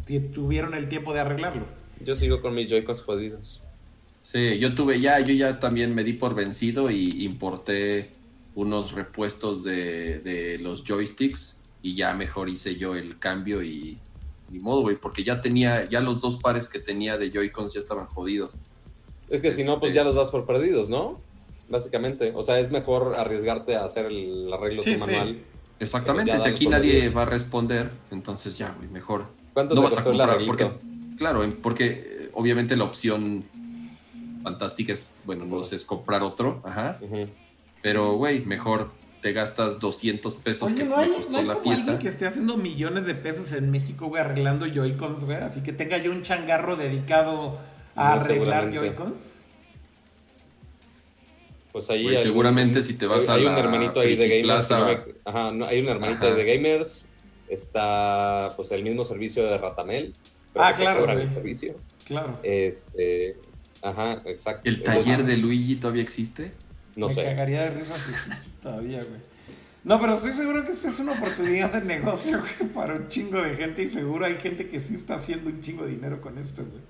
Si 0.06 0.20
tuvieron 0.20 0.74
el 0.74 0.90
tiempo 0.90 1.14
de 1.14 1.22
arreglarlo. 1.22 1.66
Yo 2.04 2.16
sigo 2.16 2.42
con 2.42 2.54
mis 2.56 2.70
Joy-Cons 2.70 3.02
jodidos. 3.04 3.62
Sí, 4.24 4.60
yo 4.60 4.76
tuve 4.76 5.00
ya, 5.00 5.20
yo 5.20 5.34
ya 5.34 5.60
también 5.60 5.96
me 5.96 6.04
di 6.04 6.14
por 6.14 6.36
vencido 6.36 6.92
y 6.92 7.24
importé 7.26 8.12
unos 8.56 8.92
repuestos 8.92 9.64
de, 9.64 10.20
de 10.20 10.58
los 10.60 10.84
joysticks 10.84 11.56
y 11.82 11.96
ya 11.96 12.14
mejor 12.14 12.50
hice 12.50 12.76
yo 12.76 12.96
el 12.96 13.18
cambio 13.18 13.64
y 13.64 13.98
ni 14.52 14.60
modo, 14.60 14.82
güey, 14.82 14.98
porque 14.98 15.24
ya 15.24 15.42
tenía, 15.42 15.86
ya 15.86 16.02
los 16.02 16.22
dos 16.22 16.38
pares 16.38 16.68
que 16.68 16.80
tenía 16.80 17.18
de 17.18 17.32
Joy-Cons 17.32 17.74
ya 17.74 17.80
estaban 17.80 18.08
jodidos. 18.08 18.52
Es 19.32 19.42
que 19.42 19.52
si 19.52 19.64
no, 19.64 19.80
pues 19.80 19.92
Este- 19.92 19.98
ya 19.98 20.04
los 20.04 20.16
das 20.16 20.30
por 20.30 20.46
perdidos, 20.46 20.90
¿no? 20.90 21.20
Básicamente. 21.70 22.34
O 22.36 22.44
sea, 22.44 22.60
es 22.60 22.70
mejor 22.70 23.16
arriesgarte 23.18 23.76
a 23.76 23.86
hacer 23.86 24.06
el 24.08 24.52
arreglo 24.54 24.84
Sí, 24.84 24.94
tu 24.98 25.06
sí. 25.06 25.12
manual. 25.12 25.40
Exactamente, 25.80 26.40
si 26.40 26.48
aquí 26.50 26.68
nadie 26.68 27.10
va 27.10 27.24
a 27.24 27.26
responder, 27.26 27.90
entonces 28.12 28.58
ya, 28.58 28.76
güey, 28.78 28.88
mejor. 28.90 29.26
¿Cuánto 29.54 29.74
No 29.74 29.82
te 29.82 29.86
vas 29.86 29.94
a 29.94 29.96
costó 30.04 30.12
el 30.12 30.18
comprar, 30.18 30.30
arreglito? 30.36 30.70
porque, 30.80 31.18
claro, 31.18 31.50
porque 31.64 31.86
eh, 31.90 32.30
obviamente 32.34 32.76
la 32.76 32.84
opción 32.84 33.44
fantástica 34.44 34.94
es, 34.94 35.14
bueno, 35.26 35.46
no 35.46 35.64
sé, 35.64 35.76
es 35.78 35.86
comprar 35.86 36.22
otro, 36.24 36.62
ajá, 36.66 37.00
pero, 37.82 38.14
güey, 38.14 38.46
mejor 38.46 38.90
te 39.22 39.34
gastas 39.34 39.80
200 39.80 40.36
pesos 40.36 40.72
Oye, 40.72 40.82
que 40.84 40.90
no 40.90 40.98
me 40.98 41.04
hay, 41.04 41.10
costó 41.12 41.32
no 41.32 41.38
hay 41.40 41.46
la 41.46 41.54
como 41.54 41.64
pieza. 41.64 41.82
alguien 41.92 42.00
que 42.00 42.08
esté 42.10 42.26
haciendo 42.28 42.58
millones 42.58 43.06
de 43.06 43.14
pesos 43.16 43.52
en 43.54 43.70
México, 43.72 44.08
güey, 44.08 44.22
arreglando 44.22 44.66
Joy-Cons, 44.68 45.26
güey. 45.26 45.38
Así 45.38 45.62
que 45.62 45.74
tenga 45.74 45.98
yo 45.98 46.12
un 46.12 46.22
changarro 46.24 46.76
dedicado 46.76 47.58
a 47.96 48.14
arreglar. 48.14 48.72
Joy-Cons. 48.72 49.44
Pues 51.72 51.90
ahí 51.90 52.08
hay 52.10 52.18
seguramente 52.18 52.80
un- 52.80 52.84
si 52.86 52.96
te 52.96 53.06
vas 53.08 53.30
hay 53.30 53.44
a 53.46 53.48
un 53.50 53.54
la 53.54 53.60
hermanito 53.60 54.02
ahí 54.02 54.16
de 54.16 54.28
gamers. 54.28 54.66
si 54.66 54.74
Plaza- 54.74 54.80
no 54.80 54.88
me- 54.88 55.14
ajá, 55.26 55.52
no, 55.52 55.66
hay 55.66 55.80
un 55.80 55.88
hermanito 55.88 56.26
Ajá. 56.28 56.36
ahí 56.36 56.44
de 56.46 56.58
gamers. 56.58 57.06
Está 57.48 58.50
pues 58.56 58.72
el 58.72 58.84
mismo 58.84 59.04
servicio 59.06 59.44
de 59.46 59.58
Ratamel. 59.58 60.14
pero 60.54 60.66
Ah, 60.66 60.74
claro, 60.74 61.06
güey. 61.06 61.22
el 61.22 61.32
servicio. 61.32 61.76
Claro. 62.06 62.38
Este. 62.44 63.38
Ajá, 63.82 64.18
exacto. 64.26 64.68
¿El 64.70 64.84
taller 64.84 65.24
de 65.24 65.38
Luigi 65.38 65.78
todavía 65.78 66.04
existe? 66.04 66.52
No 66.98 67.08
Me 67.08 67.14
sé. 67.16 67.24
cagaría 67.24 67.62
de 67.64 67.70
risa 67.72 67.98
si 67.98 68.12
existe 68.12 68.50
todavía, 68.62 68.98
güey. 69.00 69.22
No, 69.86 70.00
pero 70.00 70.16
estoy 70.18 70.34
seguro 70.34 70.64
que 70.66 70.72
esta 70.72 70.90
es 70.90 71.00
una 71.00 71.14
oportunidad 71.14 71.72
de 71.72 71.82
negocio, 71.82 72.38
güey, 72.40 72.72
para 72.74 72.94
un 72.96 73.08
chingo 73.08 73.42
de 73.42 73.56
gente 73.56 73.84
y 73.84 73.90
seguro 73.90 74.26
hay 74.26 74.36
gente 74.36 74.68
que 74.70 74.80
sí 74.82 74.96
está 74.96 75.16
haciendo 75.16 75.50
un 75.50 75.62
chingo 75.62 75.86
de 75.86 75.92
dinero 75.92 76.20
con 76.22 76.38
esto, 76.38 76.64
güey. 76.64 76.82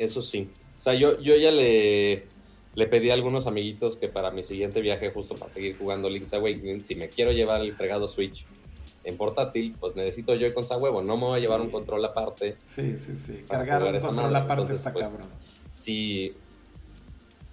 Eso 0.00 0.22
sí. 0.22 0.48
O 0.78 0.82
sea, 0.82 0.94
yo, 0.94 1.18
yo 1.18 1.36
ya 1.36 1.50
le, 1.50 2.26
le 2.74 2.86
pedí 2.86 3.10
a 3.10 3.14
algunos 3.14 3.46
amiguitos 3.46 3.96
que 3.96 4.08
para 4.08 4.30
mi 4.30 4.42
siguiente 4.44 4.80
viaje, 4.80 5.10
justo 5.10 5.34
para 5.34 5.52
seguir 5.52 5.76
jugando 5.76 6.08
Link's 6.08 6.32
Awakening, 6.32 6.80
si 6.80 6.94
me 6.94 7.10
quiero 7.10 7.32
llevar 7.32 7.60
el 7.60 7.72
fregado 7.74 8.08
Switch 8.08 8.46
en 9.04 9.16
portátil, 9.18 9.76
pues 9.78 9.94
necesito 9.96 10.34
Joy-Cons 10.34 10.72
a 10.72 10.78
huevo. 10.78 11.02
No 11.02 11.16
me 11.16 11.24
voy 11.24 11.38
a 11.38 11.40
llevar 11.40 11.60
un 11.60 11.70
control 11.70 12.02
aparte. 12.04 12.56
Sí, 12.66 12.96
sí, 12.98 13.14
sí. 13.14 13.44
Cargar 13.48 13.84
un 13.84 14.00
control 14.00 14.34
aparte 14.34 14.62
entonces, 14.62 14.78
está 14.78 14.92
pues, 14.92 15.06
cabrón. 15.06 15.28
Sí. 15.72 16.30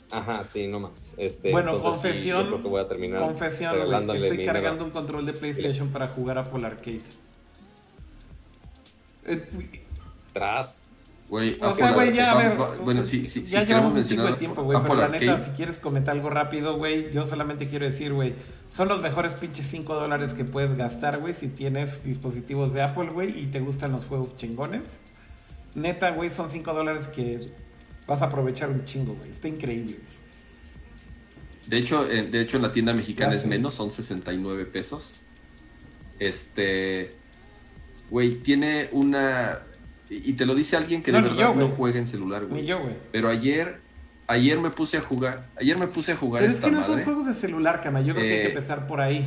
Ajá, 0.10 0.46
sí, 0.46 0.68
no 0.68 0.80
más. 0.80 1.14
Este, 1.18 1.52
Bueno, 1.52 1.76
entonces, 1.76 2.02
sí, 2.02 2.08
confesión, 2.08 2.44
yo 2.44 2.48
creo 2.48 2.62
que 2.62 2.68
voy 2.70 2.82
a 2.82 2.88
terminar 2.88 3.20
Confesión, 3.20 3.86
güey. 3.86 4.18
Estoy 4.18 4.46
cargando 4.46 4.86
un 4.86 4.92
control 4.92 5.26
de 5.26 5.34
PlayStation 5.34 5.90
para 5.90 6.08
jugar 6.08 6.38
Apple 6.38 6.66
Arcade. 6.66 7.02
Eh, 9.26 9.44
Tras. 10.32 10.87
Güey, 11.30 11.58
O 11.62 11.76
sea, 11.76 11.92
güey, 11.92 12.14
ya, 12.14 12.32
a 12.32 12.38
ver. 12.38 12.62
va- 12.62 12.76
bueno, 12.78 13.06
sí, 13.06 13.28
sí, 13.28 13.44
ya 13.44 13.62
sí, 13.62 13.68
llevamos 13.68 13.94
un 13.94 13.96
de 13.96 14.06
mencionar 14.06 14.38
tiempo, 14.38 14.64
güey. 14.64 14.80
Pero 14.82 14.96
la 14.96 15.10
neta, 15.10 15.38
si 15.38 15.50
quieres 15.52 15.78
comentar 15.78 16.16
algo 16.16 16.30
rápido, 16.30 16.78
güey, 16.78 17.12
yo 17.12 17.28
solamente 17.28 17.68
quiero 17.68 17.86
decir, 17.86 18.14
güey, 18.14 18.34
son 18.70 18.88
los 18.88 19.02
mejores 19.02 19.34
pinches 19.34 19.68
5 19.68 19.94
dólares 19.96 20.34
que 20.34 20.46
puedes 20.46 20.76
gastar, 20.78 21.20
güey, 21.20 21.34
si 21.34 21.50
tienes 21.50 22.02
dispositivos 22.06 22.72
de 22.74 22.82
Apple, 22.82 23.10
güey, 23.12 23.38
y 23.38 23.48
te 23.48 23.60
gustan 23.60 23.92
los 23.92 24.06
juegos 24.06 24.38
chingones. 24.38 25.00
Neta, 25.76 26.12
güey, 26.12 26.30
son 26.30 26.50
5 26.50 26.74
dólares 26.74 27.10
que 27.10 27.40
vas 28.08 28.22
a 28.22 28.26
aprovechar 28.28 28.70
un 28.70 28.86
chingo, 28.86 29.14
güey. 29.16 29.30
Está 29.30 29.50
increíble. 29.50 29.98
De 31.68 31.76
hecho, 31.76 32.10
en, 32.10 32.32
de 32.32 32.40
hecho, 32.40 32.56
en 32.56 32.64
la 32.64 32.72
tienda 32.72 32.94
mexicana 32.94 33.32
Ya 33.32 33.36
es 33.36 33.42
sé. 33.42 33.48
menos, 33.50 33.74
son 33.74 33.92
69 33.92 34.66
pesos. 34.66 35.20
Este. 36.20 37.10
Güey, 38.10 38.36
tiene 38.36 38.88
una. 38.94 39.60
Y 40.10 40.32
y 40.32 40.34
te 40.34 40.46
lo 40.46 40.56
dice 40.56 40.78
alguien 40.78 41.04
que 41.04 41.12
No, 41.12 41.18
de 41.18 41.24
verdad 41.30 41.38
yo, 41.38 41.56
no 41.56 41.68
juega 41.70 42.00
en 42.00 42.08
celular, 42.08 42.46
güey. 42.46 42.62
Ni 42.62 42.68
yo, 42.68 42.82
güey. 42.82 42.96
Pero 43.12 43.30
ayer. 43.30 43.82
Ayer 44.30 44.60
me 44.60 44.70
puse 44.72 44.98
a 44.98 45.02
jugar. 45.02 45.48
Ayer 45.58 45.78
me 45.80 45.88
puse 45.88 46.12
a 46.12 46.18
jugar 46.18 46.42
Pero 46.42 46.50
es 46.50 46.56
esta 46.56 46.68
que 46.68 46.74
no 46.76 46.82
son 46.82 47.02
juegos 47.04 47.26
de 47.28 47.34
celular, 47.34 47.80
cama. 47.80 48.02
Yo 48.02 48.14
creo 48.14 48.26
que 48.26 48.32
hay 48.34 48.40
que 48.40 48.46
Eh, 48.48 48.50
empezar 48.50 48.86
por 48.88 49.00
ahí. 49.02 49.26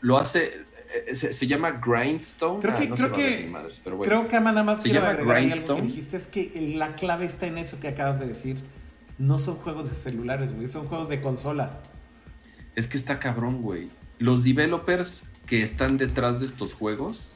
Lo 0.00 0.16
hace. 0.18 0.62
eh, 1.06 1.14
Se, 1.14 1.32
se 1.32 1.46
llama 1.46 1.72
Grindstone. 1.72 2.60
Creo 2.60 2.74
Ah, 2.74 2.78
que- 2.78 2.88
no 2.88 2.94
creo 2.96 3.12
que- 3.12 3.48
madres, 3.50 3.80
pero 3.84 3.96
bueno. 3.96 4.08
Creo 4.10 4.28
que 4.28 4.36
ama 4.36 4.50
nada 4.52 4.64
más 4.64 4.82
Se 4.82 4.88
llama 4.90 5.08
ahí 5.10 5.16
algo 5.18 5.26
que 5.32 5.40
Grindstone. 5.40 5.82
dijiste 5.82 6.16
es 6.16 6.26
que 6.26 6.74
la 6.76 6.94
clave 6.96 7.24
está 7.26 7.46
en 7.46 7.58
eso 7.58 7.78
que 7.80 7.88
acabas 7.88 8.18
de 8.20 8.26
decir. 8.26 8.62
No 9.18 9.38
son 9.38 9.56
juegos 9.56 9.88
de 9.88 9.94
celulares, 9.94 10.54
güey, 10.54 10.68
son 10.68 10.86
juegos 10.86 11.08
de 11.08 11.20
consola. 11.20 11.80
Es 12.74 12.86
que 12.88 12.96
está 12.96 13.18
cabrón, 13.18 13.60
güey. 13.62 13.90
Los 14.18 14.42
developers 14.44 15.24
que 15.46 15.62
están 15.62 15.96
detrás 15.98 16.40
de 16.40 16.46
estos 16.46 16.72
juegos. 16.72 17.31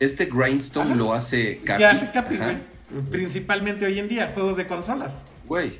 Este 0.00 0.26
Grindstone 0.26 0.94
lo 0.94 1.12
hace 1.12 1.58
Capi. 1.58 1.78
¿Qué 1.78 1.84
hace 1.86 2.10
Capi, 2.12 2.36
güey? 2.36 2.56
Principalmente 3.10 3.84
hoy 3.84 3.98
en 3.98 4.08
día, 4.08 4.30
juegos 4.34 4.56
de 4.56 4.66
consolas. 4.66 5.24
Güey. 5.46 5.78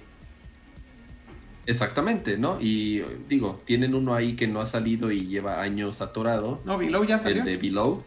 Exactamente, 1.67 2.39
¿no? 2.39 2.59
Y 2.61 3.03
digo, 3.29 3.61
tienen 3.65 3.95
uno 3.95 4.15
ahí 4.15 4.35
que 4.35 4.49
no 4.49 4.61
ha 4.61 4.67
salido 4.67 5.13
y 5.13 5.27
lleva 5.27 5.61
años 5.61 6.01
atorado. 6.01 6.63
No, 6.65 6.79
Below 6.79 7.05
ya 7.05 7.19
salió. 7.19 7.43
El 7.43 7.45
de 7.45 7.57
Below. 7.59 8.03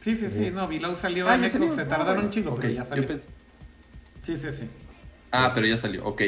Sí, 0.00 0.14
sí, 0.14 0.28
sí, 0.30 0.50
no, 0.52 0.66
Below 0.68 0.94
salió 0.94 1.28
Ah, 1.28 1.36
en 1.36 1.42
ya 1.42 1.48
Xbox, 1.48 1.74
se 1.76 1.84
tardaron 1.84 2.24
un 2.26 2.30
chingo, 2.30 2.50
Ok, 2.50 2.60
pero 2.62 2.72
ya 2.74 2.82
yo 2.82 2.88
salió. 2.88 3.08
pensé- 3.08 3.30
Sí, 4.22 4.36
sí, 4.36 4.48
sí. 4.52 4.64
Ah, 5.30 5.52
pero 5.54 5.66
ya 5.66 5.76
salió, 5.76 6.04
ok. 6.04 6.22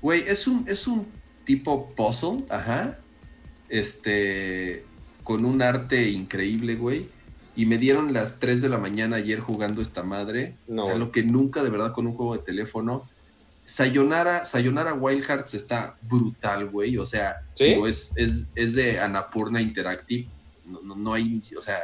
Güey, 0.00 0.24
es 0.26 0.46
un, 0.46 0.64
es 0.68 0.86
un 0.86 1.06
tipo 1.44 1.90
puzzle, 1.94 2.44
ajá. 2.48 2.98
Este, 3.68 4.84
con 5.24 5.44
un 5.44 5.60
arte 5.62 6.08
increíble, 6.08 6.74
güey. 6.76 7.08
Y 7.54 7.66
me 7.66 7.76
dieron 7.76 8.12
las 8.12 8.38
3 8.38 8.62
de 8.62 8.68
la 8.68 8.78
mañana 8.78 9.16
ayer 9.16 9.40
jugando 9.40 9.82
esta 9.82 10.02
madre. 10.02 10.56
No, 10.68 10.82
o 10.82 10.84
sea, 10.86 10.94
lo 10.96 11.12
que 11.12 11.22
nunca 11.22 11.62
de 11.62 11.70
verdad 11.70 11.92
con 11.92 12.06
un 12.06 12.14
juego 12.14 12.36
de 12.36 12.42
teléfono. 12.42 13.08
Sayonara, 13.64 14.44
Sayonara 14.44 14.94
Wild 14.94 15.22
Hearts 15.24 15.54
está 15.54 15.96
brutal, 16.02 16.68
güey. 16.70 16.96
O 16.98 17.06
sea, 17.06 17.42
¿Sí? 17.54 17.64
digo, 17.66 17.86
es, 17.86 18.12
es, 18.16 18.46
es 18.54 18.74
de 18.74 18.98
Annapurna 18.98 19.60
Interactive. 19.60 20.28
No, 20.66 20.80
no, 20.82 20.96
no 20.96 21.14
hay, 21.14 21.40
o 21.56 21.60
sea, 21.60 21.78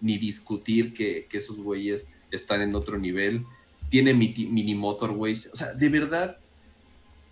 ni 0.00 0.18
discutir 0.18 0.92
que, 0.94 1.26
que 1.28 1.38
esos 1.38 1.56
güeyes 1.56 2.06
están 2.30 2.60
en 2.60 2.74
otro 2.74 2.98
nivel. 2.98 3.44
Tiene 3.88 4.12
mini 4.14 4.74
motorways. 4.74 5.48
O 5.52 5.56
sea, 5.56 5.72
de 5.74 5.88
verdad, 5.88 6.36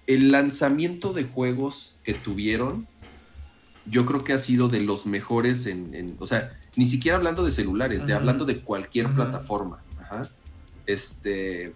el 0.06 0.32
lanzamiento 0.32 1.12
de 1.12 1.24
juegos 1.24 1.98
que 2.02 2.14
tuvieron, 2.14 2.86
yo 3.86 4.06
creo 4.06 4.24
que 4.24 4.32
ha 4.32 4.38
sido 4.38 4.68
de 4.68 4.80
los 4.80 5.06
mejores 5.06 5.66
en, 5.66 5.94
en- 5.94 6.16
o 6.18 6.26
sea, 6.26 6.50
ni 6.76 6.86
siquiera 6.86 7.16
hablando 7.16 7.44
de 7.44 7.52
celulares, 7.52 8.06
de 8.06 8.14
hablando 8.14 8.44
de 8.44 8.60
cualquier 8.60 9.12
plataforma. 9.12 9.78
Ajá. 10.00 10.28
Este, 10.86 11.72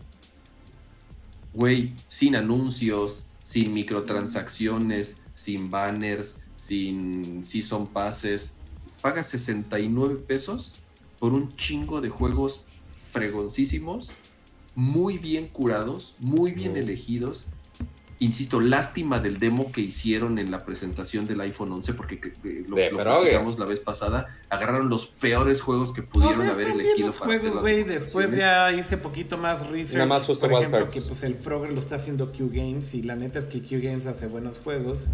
güey, 1.53 1.93
sin 2.09 2.37
anuncios, 2.37 3.25
sin 3.43 3.73
microtransacciones, 3.73 5.17
sin 5.35 5.71
banners, 5.71 6.37
sin 6.57 7.45
season 7.45 7.87
passes. 7.87 8.53
Pagas 9.01 9.27
69 9.29 10.17
pesos 10.27 10.81
por 11.19 11.33
un 11.33 11.55
chingo 11.57 12.01
de 12.01 12.09
juegos 12.09 12.65
fregoncísimos, 13.13 14.11
muy 14.75 15.17
bien 15.19 15.49
curados, 15.49 16.15
muy 16.19 16.53
bien 16.53 16.77
elegidos. 16.77 17.47
Insisto, 18.19 18.63
lástima 18.63 19.21
del 19.21 19.37
demo 19.39 19.71
que 19.71 19.83
hicieron 19.83 20.39
en 20.39 20.51
la 20.51 20.61
presentación 20.65 21.27
del 21.27 21.39
iPhone 21.43 21.71
11, 21.73 21.93
porque 21.93 22.19
que- 22.19 22.33
que 22.33 22.65
lo, 22.67 22.77
De 22.77 22.91
lo 22.91 22.97
platicamos 22.99 23.59
la 23.59 23.67
vez 23.67 23.81
pasada, 23.81 24.27
agarraron 24.49 24.89
los 24.89 25.07
peores 25.07 25.61
juegos 25.61 25.93
que 25.93 26.03
pudieron 26.03 26.41
O 26.41 26.43
sea, 26.45 26.53
haber 26.53 26.69
elegido 26.69 27.09
los 27.09 27.17
para 27.17 27.35
hacer 27.35 27.41
juegos, 27.51 27.61
güey. 27.63 27.83
Después 27.85 28.35
ya 28.35 28.73
hice 28.73 28.97
poquito 28.97 29.37
más 29.37 29.69
research. 29.69 29.97
Nada 29.99 30.07
más 30.07 30.23
justo 30.25 30.49
por 30.49 30.61
ejemplo, 30.61 30.79
Hearts. 30.81 30.95
que 30.95 31.03
pues 31.03 31.23
el 31.25 31.35
Frogger 31.35 31.73
lo 31.75 31.79
está 31.79 31.97
haciendo 31.97 32.33
Q 32.33 32.49
Games 32.53 32.95
y 32.95 33.03
la 33.03 33.17
neta 33.17 33.39
es 33.39 33.47
que 33.49 33.61
Q 33.61 33.81
Games 33.83 34.07
hace 34.07 34.29
buenos 34.29 34.61
juegos. 34.61 35.09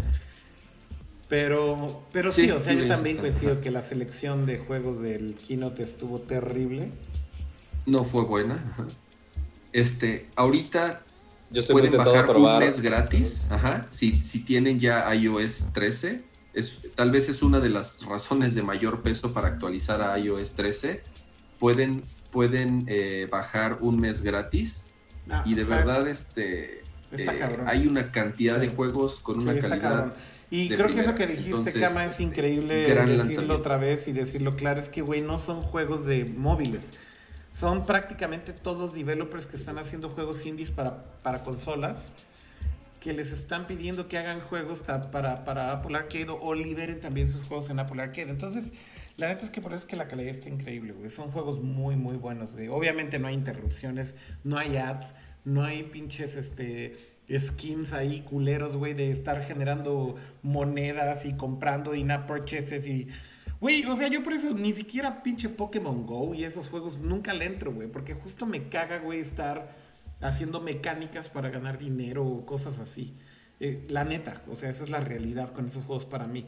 Pero, 1.29 2.03
pero 2.11 2.31
sí, 2.31 2.43
Sí, 2.45 2.51
o 2.51 2.59
sea, 2.59 2.73
yo 2.73 2.87
también 2.87 3.17
coincido 3.17 3.59
que 3.59 3.71
la 3.71 3.81
selección 3.81 4.45
de 4.45 4.59
juegos 4.59 5.01
del 5.01 5.35
Keynote 5.35 5.81
estuvo 5.83 6.19
terrible. 6.19 6.91
No 7.85 8.03
fue 8.03 8.23
buena. 8.23 8.63
Este, 9.71 10.27
ahorita 10.35 11.01
Yo 11.53 11.61
estoy 11.61 11.73
pueden 11.73 11.95
bajar 11.95 12.25
probar. 12.25 12.61
un 12.61 12.67
mes 12.67 12.81
gratis, 12.81 13.47
ajá, 13.49 13.87
si, 13.91 14.15
si 14.17 14.39
tienen 14.39 14.79
ya 14.79 15.13
iOS 15.15 15.71
13. 15.71 16.21
Es, 16.53 16.79
tal 16.95 17.11
vez 17.11 17.29
es 17.29 17.41
una 17.41 17.59
de 17.59 17.69
las 17.69 18.05
razones 18.05 18.53
de 18.53 18.63
mayor 18.63 19.01
peso 19.01 19.33
para 19.33 19.47
actualizar 19.47 20.01
a 20.01 20.19
iOS 20.19 20.51
13. 20.53 21.01
Pueden, 21.59 22.03
pueden 22.31 22.83
eh, 22.87 23.27
bajar 23.31 23.77
un 23.81 23.97
mes 23.99 24.21
gratis 24.21 24.87
Ah, 25.29 25.43
y 25.45 25.55
de 25.55 25.63
verdad 25.63 26.07
este, 26.07 26.83
eh, 27.11 27.49
hay 27.65 27.87
una 27.87 28.11
cantidad 28.11 28.59
de 28.59 28.67
juegos 28.67 29.19
con 29.19 29.41
sí, 29.41 29.47
una 29.47 29.57
calidad. 29.57 30.13
Y 30.49 30.69
creo 30.69 30.89
que 30.89 30.99
eso 30.99 31.15
que 31.15 31.25
dijiste, 31.25 31.49
Entonces, 31.49 31.81
Kama, 31.81 32.05
es 32.05 32.11
este, 32.11 32.23
increíble 32.23 32.93
decirlo 33.05 33.55
otra 33.55 33.77
vez 33.77 34.07
y 34.07 34.11
decirlo 34.11 34.51
claro. 34.55 34.79
Es 34.79 34.89
que, 34.89 35.01
güey, 35.01 35.21
no 35.21 35.37
son 35.37 35.61
juegos 35.61 36.05
de 36.05 36.25
móviles. 36.25 36.91
Son 37.53 37.85
prácticamente 37.85 38.51
todos 38.51 38.95
developers 38.95 39.45
que 39.45 39.57
están 39.57 39.77
haciendo 39.77 40.09
juegos 40.09 40.43
indies 40.47 40.71
para, 40.71 41.05
para 41.21 41.43
consolas 41.43 42.11
que 42.99 43.13
les 43.13 43.31
están 43.31 43.67
pidiendo 43.67 44.07
que 44.07 44.17
hagan 44.17 44.39
juegos 44.39 44.81
para, 45.11 45.43
para 45.43 45.71
Apple 45.71 45.95
Arcade 45.95 46.29
o, 46.29 46.55
liberen 46.55 46.99
también 46.99 47.29
sus 47.29 47.45
juegos 47.45 47.69
en 47.69 47.77
Apple 47.77 48.01
Arcade. 48.01 48.31
Entonces, 48.31 48.73
la 49.17 49.27
neta 49.27 49.45
es 49.45 49.51
que 49.51 49.61
por 49.61 49.71
eso 49.71 49.81
es 49.81 49.85
que 49.85 49.95
la 49.95 50.07
calidad 50.07 50.31
está 50.31 50.49
increíble, 50.49 50.93
güey. 50.93 51.11
Son 51.11 51.29
juegos 51.29 51.61
muy, 51.61 51.95
muy 51.95 52.15
buenos, 52.15 52.55
güey. 52.55 52.69
Obviamente 52.69 53.19
no 53.19 53.27
hay 53.27 53.35
interrupciones, 53.35 54.15
no 54.43 54.57
hay 54.57 54.77
ads, 54.77 55.15
no 55.45 55.63
hay 55.63 55.83
pinches, 55.83 56.35
este, 56.37 56.97
schemes 57.29 57.93
ahí 57.93 58.21
culeros, 58.21 58.77
güey, 58.77 58.95
de 58.95 59.11
estar 59.11 59.43
generando 59.43 60.15
monedas 60.41 61.25
y 61.25 61.33
comprando 61.33 61.93
in-app 61.93 62.25
purchases 62.25 62.87
y... 62.87 63.09
Güey, 63.63 63.85
o 63.85 63.95
sea, 63.95 64.09
yo 64.09 64.21
por 64.23 64.33
eso 64.33 64.53
ni 64.53 64.73
siquiera 64.73 65.23
pinche 65.23 65.47
Pokémon 65.47 66.05
Go 66.05 66.33
y 66.35 66.43
esos 66.43 66.67
juegos 66.67 66.99
nunca 66.99 67.33
le 67.33 67.45
entro, 67.45 67.71
güey. 67.71 67.87
Porque 67.87 68.13
justo 68.13 68.45
me 68.45 68.67
caga, 68.67 68.97
güey, 68.97 69.21
estar 69.21 69.73
haciendo 70.19 70.59
mecánicas 70.59 71.29
para 71.29 71.49
ganar 71.49 71.77
dinero 71.77 72.25
o 72.25 72.45
cosas 72.45 72.79
así. 72.79 73.13
Eh, 73.61 73.85
la 73.87 74.03
neta, 74.03 74.43
o 74.51 74.55
sea, 74.55 74.69
esa 74.69 74.83
es 74.83 74.89
la 74.89 74.99
realidad 74.99 75.53
con 75.53 75.65
esos 75.65 75.85
juegos 75.85 76.03
para 76.03 76.27
mí. 76.27 76.45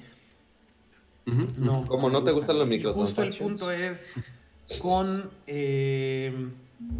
No. 1.26 1.86
Como 1.88 2.10
no 2.10 2.22
te 2.22 2.34
gustan 2.34 2.60
los 2.60 2.70
Y 2.70 2.84
Justo 2.84 3.24
el 3.24 3.34
punto 3.34 3.72
es 3.72 4.10
con 4.80 5.32
eh, 5.48 6.50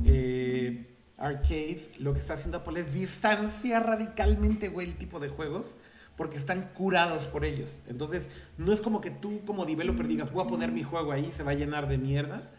eh, 0.06 0.86
Arcade, 1.18 1.90
lo 2.00 2.14
que 2.14 2.20
está 2.20 2.36
haciendo 2.36 2.60
Apple 2.60 2.80
es 2.80 2.94
distanciar 2.94 3.86
radicalmente, 3.86 4.70
güey, 4.70 4.88
el 4.88 4.96
tipo 4.96 5.20
de 5.20 5.28
juegos. 5.28 5.76
Porque 6.18 6.38
están 6.38 6.70
curados 6.74 7.26
por 7.26 7.44
ellos. 7.46 7.82
Entonces, 7.88 8.30
no 8.58 8.72
es 8.72 8.82
como 8.82 9.02
que 9.02 9.12
tú, 9.12 9.42
como 9.46 9.66
developer, 9.66 10.08
digas, 10.08 10.32
voy 10.32 10.44
a 10.44 10.48
poner 10.48 10.72
mi 10.72 10.84
juego 10.84 11.12
ahí, 11.12 11.32
se 11.34 11.44
va 11.44 11.52
a 11.52 11.56
llenar 11.56 11.88
de 11.88 11.98
mierda. 11.98 12.50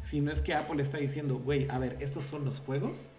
Sino 0.00 0.30
es 0.30 0.40
que 0.40 0.54
Apple 0.54 0.82
está 0.82 0.98
diciendo, 0.98 1.36
güey, 1.38 1.68
a 1.70 1.78
ver, 1.78 1.96
estos 2.00 2.24
son 2.24 2.44
los 2.44 2.60
juegos. 2.60 3.10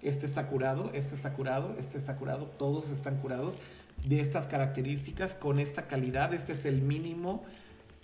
Este 0.00 0.26
está 0.26 0.46
curado, 0.48 0.90
este 0.94 1.14
está 1.14 1.32
curado, 1.32 1.74
este 1.78 1.98
está 1.98 2.16
curado, 2.16 2.46
todos 2.58 2.90
están 2.90 3.16
curados 3.18 3.58
de 4.04 4.20
estas 4.20 4.46
características, 4.46 5.34
con 5.34 5.58
esta 5.58 5.86
calidad, 5.86 6.32
este 6.34 6.52
es 6.52 6.64
el 6.66 6.82
mínimo. 6.82 7.42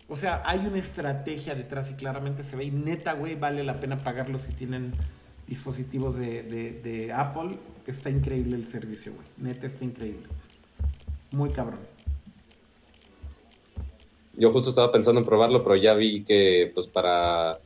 O 0.09 0.17
sea, 0.17 0.42
hay 0.47 0.59
una 0.67 0.78
estrategia 0.78 1.55
detrás 1.55 1.91
y 1.91 1.94
claramente 1.94 2.42
se 2.42 2.57
ve. 2.57 2.65
Y 2.65 2.70
neta, 2.70 3.12
güey, 3.12 3.36
vale 3.36 3.62
la 3.65 3.78
pena 3.81 3.99
pagarlo 3.99 4.39
si 4.39 4.52
tienen 4.52 4.92
dispositivos 5.47 6.17
de, 6.17 6.42
de- 6.42 6.81
de 6.83 7.12
Apple. 7.12 7.59
Está 7.86 8.09
increíble 8.10 8.57
el 8.57 8.67
servicio, 8.67 9.12
güey. 9.15 9.26
Neta, 9.36 9.67
está 9.67 9.84
increíble. 9.84 10.26
Muy 11.33 11.50
cabrón. 11.50 11.81
Yo 14.34 14.50
justo 14.52 14.70
estaba 14.70 14.91
pensando 14.91 15.20
en 15.20 15.26
probarlo, 15.26 15.62
pero 15.62 15.76
ya 15.76 15.94
vi 15.94 16.25
que 16.25 16.70
pues 16.75 16.86
para 16.86 17.59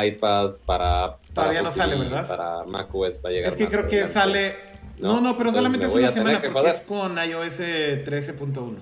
iPad, 0.00 0.52
para... 0.64 1.16
para 1.16 1.18
Todavía 1.34 1.62
no 1.62 1.68
Apple 1.68 1.82
sale, 1.82 1.96
TV, 1.96 2.04
¿verdad? 2.08 2.28
Para 2.28 2.64
macOS 2.64 3.18
va 3.24 3.28
a 3.30 3.32
llegar 3.32 3.50
Es 3.50 3.56
que 3.56 3.64
más 3.64 3.72
creo 3.72 3.86
que 3.86 4.02
adelante. 4.02 4.12
sale. 4.14 4.56
No, 4.98 5.14
No, 5.14 5.20
no, 5.20 5.36
pero 5.36 5.50
entonces 5.50 5.54
solamente 5.54 5.86
me 5.86 5.92
es 5.92 5.94
una 5.98 6.10
semana 6.12 6.40
que 6.42 6.48
porque 6.50 6.70
joder. 6.70 6.74
es 6.74 6.80
con 6.82 7.18
iOS 7.18 7.60
13.1. 8.06 8.76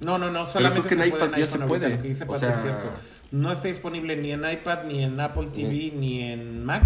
No, 0.00 0.18
no, 0.18 0.30
no, 0.30 0.46
solamente 0.46 0.88
creo 0.88 0.98
que 1.00 1.04
en 1.06 1.10
puede 1.10 1.24
iPad 1.26 1.38
ya 1.38 1.46
se 1.46 1.58
puede. 1.60 1.90
Lo 1.96 2.02
que 2.02 2.08
dice 2.08 2.24
O 2.26 2.34
es 2.34 2.40
cierto. 2.60 2.88
No 3.30 3.50
está 3.50 3.68
disponible 3.68 4.16
ni 4.16 4.32
en 4.32 4.48
iPad, 4.48 4.84
ni 4.84 5.02
en 5.02 5.18
Apple 5.18 5.48
TV, 5.54 5.92
ni 5.96 6.22
en 6.22 6.64
Mac. 6.64 6.82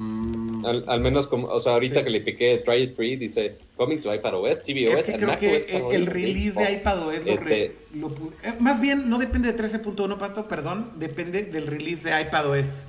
Mm, 0.00 0.64
Al, 0.64 0.84
al 0.88 1.00
menos 1.02 1.26
como, 1.26 1.48
o 1.48 1.60
sea, 1.60 1.72
ahorita 1.74 1.96
Sí. 2.00 2.04
que 2.04 2.10
le 2.10 2.20
piqué 2.22 2.62
Try 2.64 2.84
It 2.84 2.96
Free, 2.96 3.16
dice 3.16 3.58
Coming 3.76 3.98
to 4.00 4.14
iPadOS, 4.14 4.62
tvOS, 4.62 4.98
es 5.00 5.04
que 5.06 5.12
creo 5.16 5.36
que 5.36 5.66
para 5.70 5.94
el 5.94 6.02
hoy". 6.02 6.06
release 6.06 6.58
de 6.58 6.72
iPadOS 6.72 7.26
lo, 7.26 7.32
Este- 7.34 7.76
lo 7.94 8.08
eh, 8.42 8.54
Más 8.60 8.80
bien, 8.80 9.10
no 9.10 9.18
depende 9.18 9.48
de 9.52 9.54
13.1, 9.58 10.16
Pato, 10.16 10.48
perdón. 10.48 10.92
Depende 10.96 11.44
del 11.44 11.66
release 11.66 12.08
de 12.08 12.18
iPadOS. 12.18 12.86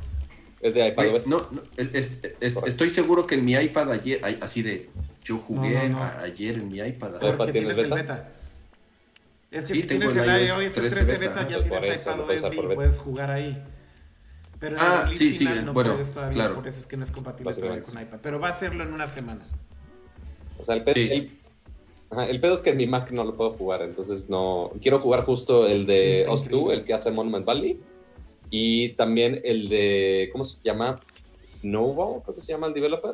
Es 0.62 0.74
de 0.74 0.88
iPadOS. 0.88 1.28
no, 1.28 1.40
no, 1.52 1.62
es- 1.76 2.20
es- 2.40 2.56
estoy 2.66 2.90
seguro 2.90 3.28
que 3.28 3.36
en 3.36 3.44
mi 3.44 3.54
iPad 3.56 3.92
ayer, 3.92 4.22
ay, 4.24 4.38
así 4.40 4.62
de, 4.62 4.88
yo 5.26 5.38
jugué 5.38 5.72
No, 5.74 5.84
no, 5.84 5.90
no. 5.90 6.04
a- 6.04 6.20
ayer 6.22 6.56
en 6.60 6.70
mi 6.70 6.78
iPad. 6.80 7.16
iPad 7.18 7.36
Porque 7.36 7.52
tienes 7.52 7.76
tienes 7.76 7.78
el 7.78 7.90
beta? 7.92 7.96
beta. 8.16 8.30
Es 9.52 9.66
que 9.66 9.74
Sí, 9.74 9.82
si 9.82 9.88
tengo 9.88 10.12
tienes 10.12 10.30
el 10.30 10.48
iOS 10.48 10.64
iOS 10.64 10.74
13 10.76 10.96
13 11.02 11.18
beta, 11.18 11.44
beta. 11.44 11.50
ya 11.50 11.62
tienes 11.64 12.02
iPadOS 12.04 12.36
y 12.54 12.58
beta. 12.62 12.76
puedes 12.76 12.98
jugar 13.00 13.32
ahí. 13.32 13.62
Pero 14.62 14.78
en 14.78 14.82
Ah, 14.82 15.06
el 15.10 15.16
sí, 15.16 15.32
sí, 15.34 15.40
final 15.40 15.66
no 15.66 15.74
bueno, 15.74 15.92
puedes 15.94 16.14
todavía, 16.14 16.34
claro. 16.36 16.56
por 16.56 16.68
eso 16.68 16.80
es 16.80 16.86
que 16.86 16.96
no 16.96 17.04
es 17.04 17.12
compatible 17.12 17.54
todavía 17.54 17.84
con 17.84 18.00
iPad. 18.02 18.20
Pero 18.22 18.40
va 18.40 18.48
a 18.50 18.52
hacerlo 18.52 18.84
en 18.84 18.94
una 18.94 19.10
semana. 19.10 19.46
O 20.60 20.64
sea, 20.64 20.76
el, 20.76 20.84
pe- 20.84 20.94
Sí. 20.94 21.10
el, 21.12 21.32
ajá, 22.12 22.26
el 22.28 22.40
pedo 22.40 22.54
es 22.54 22.62
que 22.62 22.70
en 22.70 22.78
mi 22.78 22.86
Mac 22.86 23.12
no 23.12 23.24
lo 23.24 23.36
puedo 23.36 23.52
jugar, 23.52 23.82
entonces 23.82 24.30
no. 24.30 24.72
Quiero 24.82 25.00
jugar 25.00 25.26
justo 25.26 25.66
el 25.68 25.82
Sí, 25.82 25.86
de 25.88 26.26
Os2, 26.28 26.44
increíble. 26.46 26.74
el 26.76 26.84
que 26.86 26.94
hace 26.94 27.10
Monument 27.12 27.44
Valley, 27.46 27.80
y 28.52 28.90
también 28.94 29.42
el 29.44 29.68
de. 29.68 30.30
¿Cómo 30.32 30.46
se 30.46 30.62
llama? 30.64 31.00
Snowball, 31.46 32.22
creo 32.24 32.36
que 32.36 32.42
se 32.42 32.54
llama 32.54 32.68
el 32.68 32.74
developer. 32.74 33.14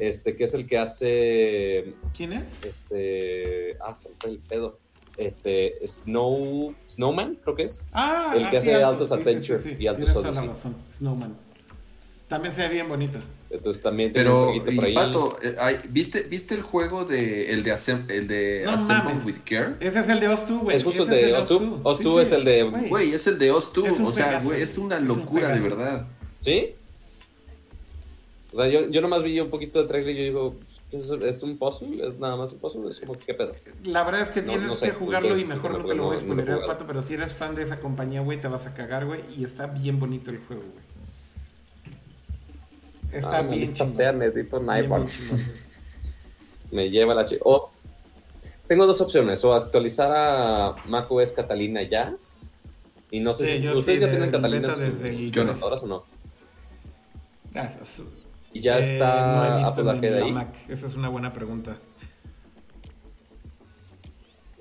Este, 0.00 0.36
que 0.36 0.44
es 0.44 0.52
el 0.54 0.66
que 0.66 0.78
hace. 0.78 1.94
¿Quién 2.14 2.32
es? 2.32 2.64
Este. 2.64 3.78
Ah, 3.80 3.94
se 3.94 4.08
me 4.08 4.14
fue 4.20 4.30
el 4.30 4.38
pedo. 4.40 4.78
Este. 5.16 5.78
Snow. 5.86 6.74
Snowman, 6.88 7.36
creo 7.42 7.54
que 7.56 7.62
es. 7.64 7.84
Ah, 7.92 8.34
el 8.36 8.48
que 8.50 8.58
ah, 8.58 8.62
sí, 8.62 8.70
hace 8.70 8.82
Altos, 8.84 9.10
Altos 9.12 9.26
Adventure 9.26 9.76
y 9.78 9.86
Altos 9.86 10.16
Odyssey. 10.16 10.46
razón. 10.48 10.76
Snowman. 10.90 11.36
También 12.28 12.52
se 12.52 12.62
ve 12.62 12.68
bien 12.70 12.88
bonito. 12.88 13.18
Entonces 13.50 13.80
también 13.80 14.12
tiene 14.12 14.28
un 14.28 14.60
Pero, 14.60 14.72
y 14.72 14.76
por 14.76 14.84
ahí. 14.84 14.94
Pato, 14.94 15.38
eh, 15.40 15.78
¿viste, 15.90 16.22
¿viste 16.22 16.54
el 16.56 16.62
juego 16.62 17.04
de 17.04 17.52
el 17.52 17.62
de, 17.62 17.72
Asem- 17.72 18.10
el 18.10 18.26
de 18.26 18.62
No 18.64 18.72
Assemble 18.72 19.04
mames. 19.14 19.24
with 19.24 19.36
Care? 19.44 19.74
Ese 19.78 20.00
es 20.00 20.08
el 20.08 20.18
de 20.18 20.28
Os2, 20.28 20.58
güey. 20.62 20.76
Es 20.76 20.82
justo 20.82 21.04
el 21.04 21.08
de 21.08 21.30
el 21.30 21.36
Os2. 21.36 21.82
Os2 21.82 21.96
Sí, 22.16 22.18
es 22.22 22.28
sí. 22.28 22.34
el 22.34 22.44
de- 22.44 22.62
Güey, 22.88 23.12
es 23.12 23.26
el 23.28 23.38
de 23.38 23.52
Os2. 23.52 23.86
Es 23.86 23.98
un 24.00 24.06
O 24.06 24.12
sea, 24.12 24.40
güey, 24.42 24.60
es 24.60 24.76
una 24.76 24.96
es 24.96 25.02
un 25.02 25.06
locura 25.08 25.48
de 25.54 25.60
verdad. 25.60 26.06
¿Sí? 26.42 26.70
O 28.52 28.56
sea, 28.56 28.68
yo, 28.68 28.88
yo 28.90 29.00
nomás 29.00 29.22
vi 29.22 29.38
un 29.38 29.50
poquito 29.50 29.80
de 29.82 29.88
trailer 29.88 30.14
y 30.14 30.18
yo 30.18 30.24
digo, 30.24 30.56
¿qué 30.60 30.65
¿es, 30.92 31.42
un 31.42 31.58
puzzle? 31.58 32.06
¿Es 32.06 32.18
nada 32.18 32.36
más 32.36 32.52
un 32.52 32.58
puzzle? 32.60 32.90
Es 32.90 33.00
como, 33.00 33.18
¿qué 33.18 33.34
pedo? 33.34 33.52
La 33.84 34.02
verdad 34.04 34.22
es 34.22 34.30
que 34.30 34.40
No, 34.42 34.48
tienes 34.52 34.68
no 34.68 34.74
sé, 34.74 34.86
que 34.86 34.92
jugarlo 34.92 35.28
y 35.30 35.32
ustedes 35.42 35.48
mejor 35.48 35.70
no 35.72 35.76
díganme, 35.78 35.88
te 35.92 35.96
lo 35.96 36.04
voy 36.04 36.16
a 36.16 36.18
spoilear, 36.20 36.46
jugado. 36.58 36.66
Pato, 36.72 36.86
pero 36.86 37.02
si 37.02 37.14
eres 37.14 37.34
fan 37.34 37.54
de 37.54 37.62
esa 37.62 37.80
compañía, 37.80 38.20
güey, 38.20 38.40
te 38.40 38.48
vas 38.48 38.66
a 38.66 38.74
cagar, 38.74 39.04
güey. 39.06 39.20
Y 39.36 39.44
está 39.44 39.66
bien 39.66 39.98
bonito 39.98 40.30
el 40.30 40.38
juego, 40.38 40.62
güey. 40.62 40.86
Está 43.12 43.38
Ah, 43.38 43.42
bien 43.42 43.72
chingón. 43.72 43.92
sea, 43.94 44.12
necesito 44.12 44.58
un 44.60 44.64
iPad. 44.76 45.02
Me 46.70 46.90
lleva 46.90 47.14
la 47.14 47.24
chi- 47.24 47.38
O 47.44 47.70
tengo 48.66 48.86
dos 48.86 49.00
opciones, 49.00 49.44
o 49.44 49.54
actualizar 49.54 50.10
a 50.12 50.76
macOS 50.86 51.32
Catalina 51.32 51.82
ya. 51.82 52.16
Y 53.10 53.20
no 53.20 53.32
sé 53.34 53.46
Sí, 53.46 53.58
si 53.62 53.68
ustedes 53.68 53.98
sí, 54.00 54.04
ya 54.04 54.10
tienen 54.10 54.30
Catalina 54.32 54.68
en 54.68 54.74
sus 54.74 54.82
desde 55.00 55.08
el 55.10 55.38
o 55.38 55.86
no. 55.86 56.04
Ah, 57.54 57.68
Y 58.52 58.60
ya 58.60 58.78
Eh, 58.78 58.92
está 58.94 59.26
no 59.36 59.44
he 59.44 59.56
visto 59.58 59.70
Apple 59.70 59.84
la 59.84 60.24
ahí. 60.24 60.32
Mac. 60.32 60.54
Esa 60.68 60.86
es 60.86 60.94
una 60.96 61.08
buena 61.08 61.32
pregunta. 61.32 61.76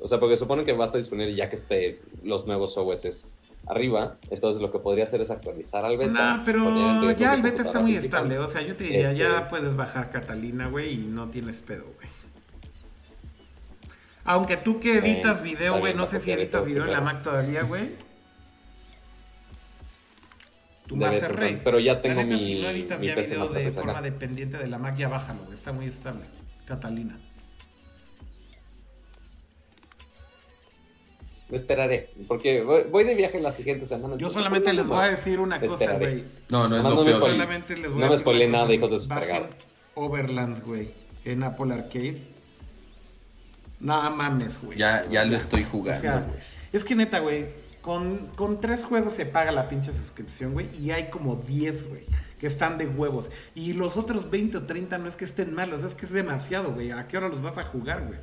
O 0.02 0.08
sea, 0.08 0.20
porque 0.20 0.38
supone 0.38 0.64
que 0.64 0.74
va 0.74 0.84
a 0.84 0.88
estar 0.88 1.00
disponible 1.02 1.34
ya 1.34 1.50
que 1.50 1.56
esté 1.56 2.02
los 2.24 2.46
nuevos 2.46 2.78
OS 2.78 3.38
arriba. 3.68 4.18
Entonces 4.30 4.62
lo 4.62 4.72
que 4.72 4.80
podría 4.80 5.06
hacer 5.06 5.22
es 5.22 5.32
actualizar 5.32 5.84
al 5.86 5.98
beta. 5.98 6.38
No, 6.38 6.44
pero 6.44 7.10
en 7.12 7.18
ya 7.18 7.34
el 7.34 7.42
beta 7.42 7.64
está 7.64 7.80
muy 7.80 7.96
estable. 7.96 8.38
O 8.38 8.48
sea, 8.48 8.62
yo 8.62 8.76
te 8.76 8.84
diría, 8.84 9.12
Este- 9.12 9.24
ya 9.24 9.50
puedes 9.50 9.76
bajar 9.76 10.12
Catalina, 10.12 10.68
güey, 10.68 10.94
y 10.94 11.08
no 11.08 11.30
tienes 11.30 11.62
pedo, 11.62 11.86
güey. 11.96 12.08
Aunque 14.26 14.58
tú 14.58 14.80
que 14.80 14.98
editas 14.98 15.40
Bueno, 15.40 15.58
video, 15.58 15.80
güey, 15.80 15.94
no 15.94 16.06
sé 16.08 16.20
si 16.20 16.32
editas 16.32 16.66
video 16.66 16.86
en 16.86 16.92
la. 16.92 17.02
Mac 17.02 17.22
todavía, 17.24 17.64
güey. 17.64 17.92
Tu 20.88 20.96
Master 20.96 21.32
en 21.32 21.38
Race. 21.38 21.62
pero 21.64 21.80
ya 21.80 21.94
La 21.96 22.02
tengo 22.02 22.22
neta, 22.22 22.34
mi- 22.36 22.46
si 22.46 22.62
no 22.62 22.70
editas 22.70 23.00
mi 23.00 23.08
ya 23.08 23.16
PC 23.16 23.28
video 23.30 23.40
Master 23.40 23.58
de 23.62 23.68
Race 23.70 23.80
acá. 23.80 23.86
forma 23.88 24.02
dependiente 24.02 24.58
de 24.58 24.68
la 24.68 24.78
Mac, 24.78 24.96
ya 24.98 25.08
bájalo, 25.10 25.42
güey. 25.44 25.54
Está 25.54 25.72
muy 25.72 25.86
estable. 25.88 26.26
Catalina. 26.66 27.18
Me 31.48 31.58
esperaré, 31.58 32.10
porque 32.28 32.64
voy, 32.64 33.04
de 33.04 33.14
viaje 33.14 33.40
la 33.40 33.52
siguiente 33.52 33.86
semana. 33.86 34.16
Yo 34.18 34.32
solamente 34.32 34.74
lo 34.74 34.82
les 34.82 34.88
voy 34.88 34.98
a 34.98 35.10
decir 35.10 35.40
una 35.40 35.60
cosa, 35.60 35.94
güey. 35.94 36.24
No, 36.50 36.68
no 36.68 36.78
es 36.78 36.84
lo 36.84 37.06
peor. 37.06 37.20
Solamente 37.20 37.78
les 37.78 37.92
voy 37.92 38.00
no 38.00 38.08
a 38.08 38.10
me 38.10 38.16
una 38.16 38.48
nada, 38.52 38.74
hijos 38.74 38.90
de 38.92 39.00
su. 39.00 39.08
Overland, 39.94 40.64
güey, 40.66 40.90
en 41.24 41.44
Apple 41.44 41.72
Arcade. 41.72 42.18
No 43.80 44.10
mames, 44.10 44.60
güey. 44.60 44.78
Ya, 44.80 45.06
ya 45.08 45.24
lo 45.24 45.36
estoy 45.38 45.64
jugando, 45.64 46.00
O 46.00 46.02
sea, 46.02 46.20
güey. 46.22 46.40
es 46.74 46.84
que 46.84 46.96
neta, 46.96 47.20
güey, 47.20 47.46
con, 47.86 48.30
con 48.36 48.60
tres 48.60 48.84
juegos 48.84 49.14
se 49.14 49.28
paga 49.28 49.52
la 49.52 49.70
pinche 49.70 49.94
suscripción, 49.94 50.54
güey, 50.54 50.66
y 50.82 50.90
hay 50.90 51.12
como 51.12 51.36
10, 51.36 51.88
güey, 51.88 52.02
que 52.40 52.48
están 52.48 52.80
de 52.80 52.88
huevos. 52.88 53.30
Y 53.54 53.74
los 53.74 53.96
otros 53.96 54.32
20 54.32 54.58
o 54.58 54.62
30 54.64 54.98
no 54.98 55.08
es 55.08 55.16
que 55.16 55.24
estén 55.24 55.54
malos, 55.54 55.84
es 55.84 55.94
que 55.94 56.08
es 56.08 56.12
demasiado, 56.12 56.72
güey. 56.74 56.90
¿A 56.90 57.08
qué 57.08 57.16
hora 57.18 57.30
los 57.30 57.44
vas 57.44 57.60
a 57.60 57.64
jugar, 57.64 58.08
güey? 58.08 58.18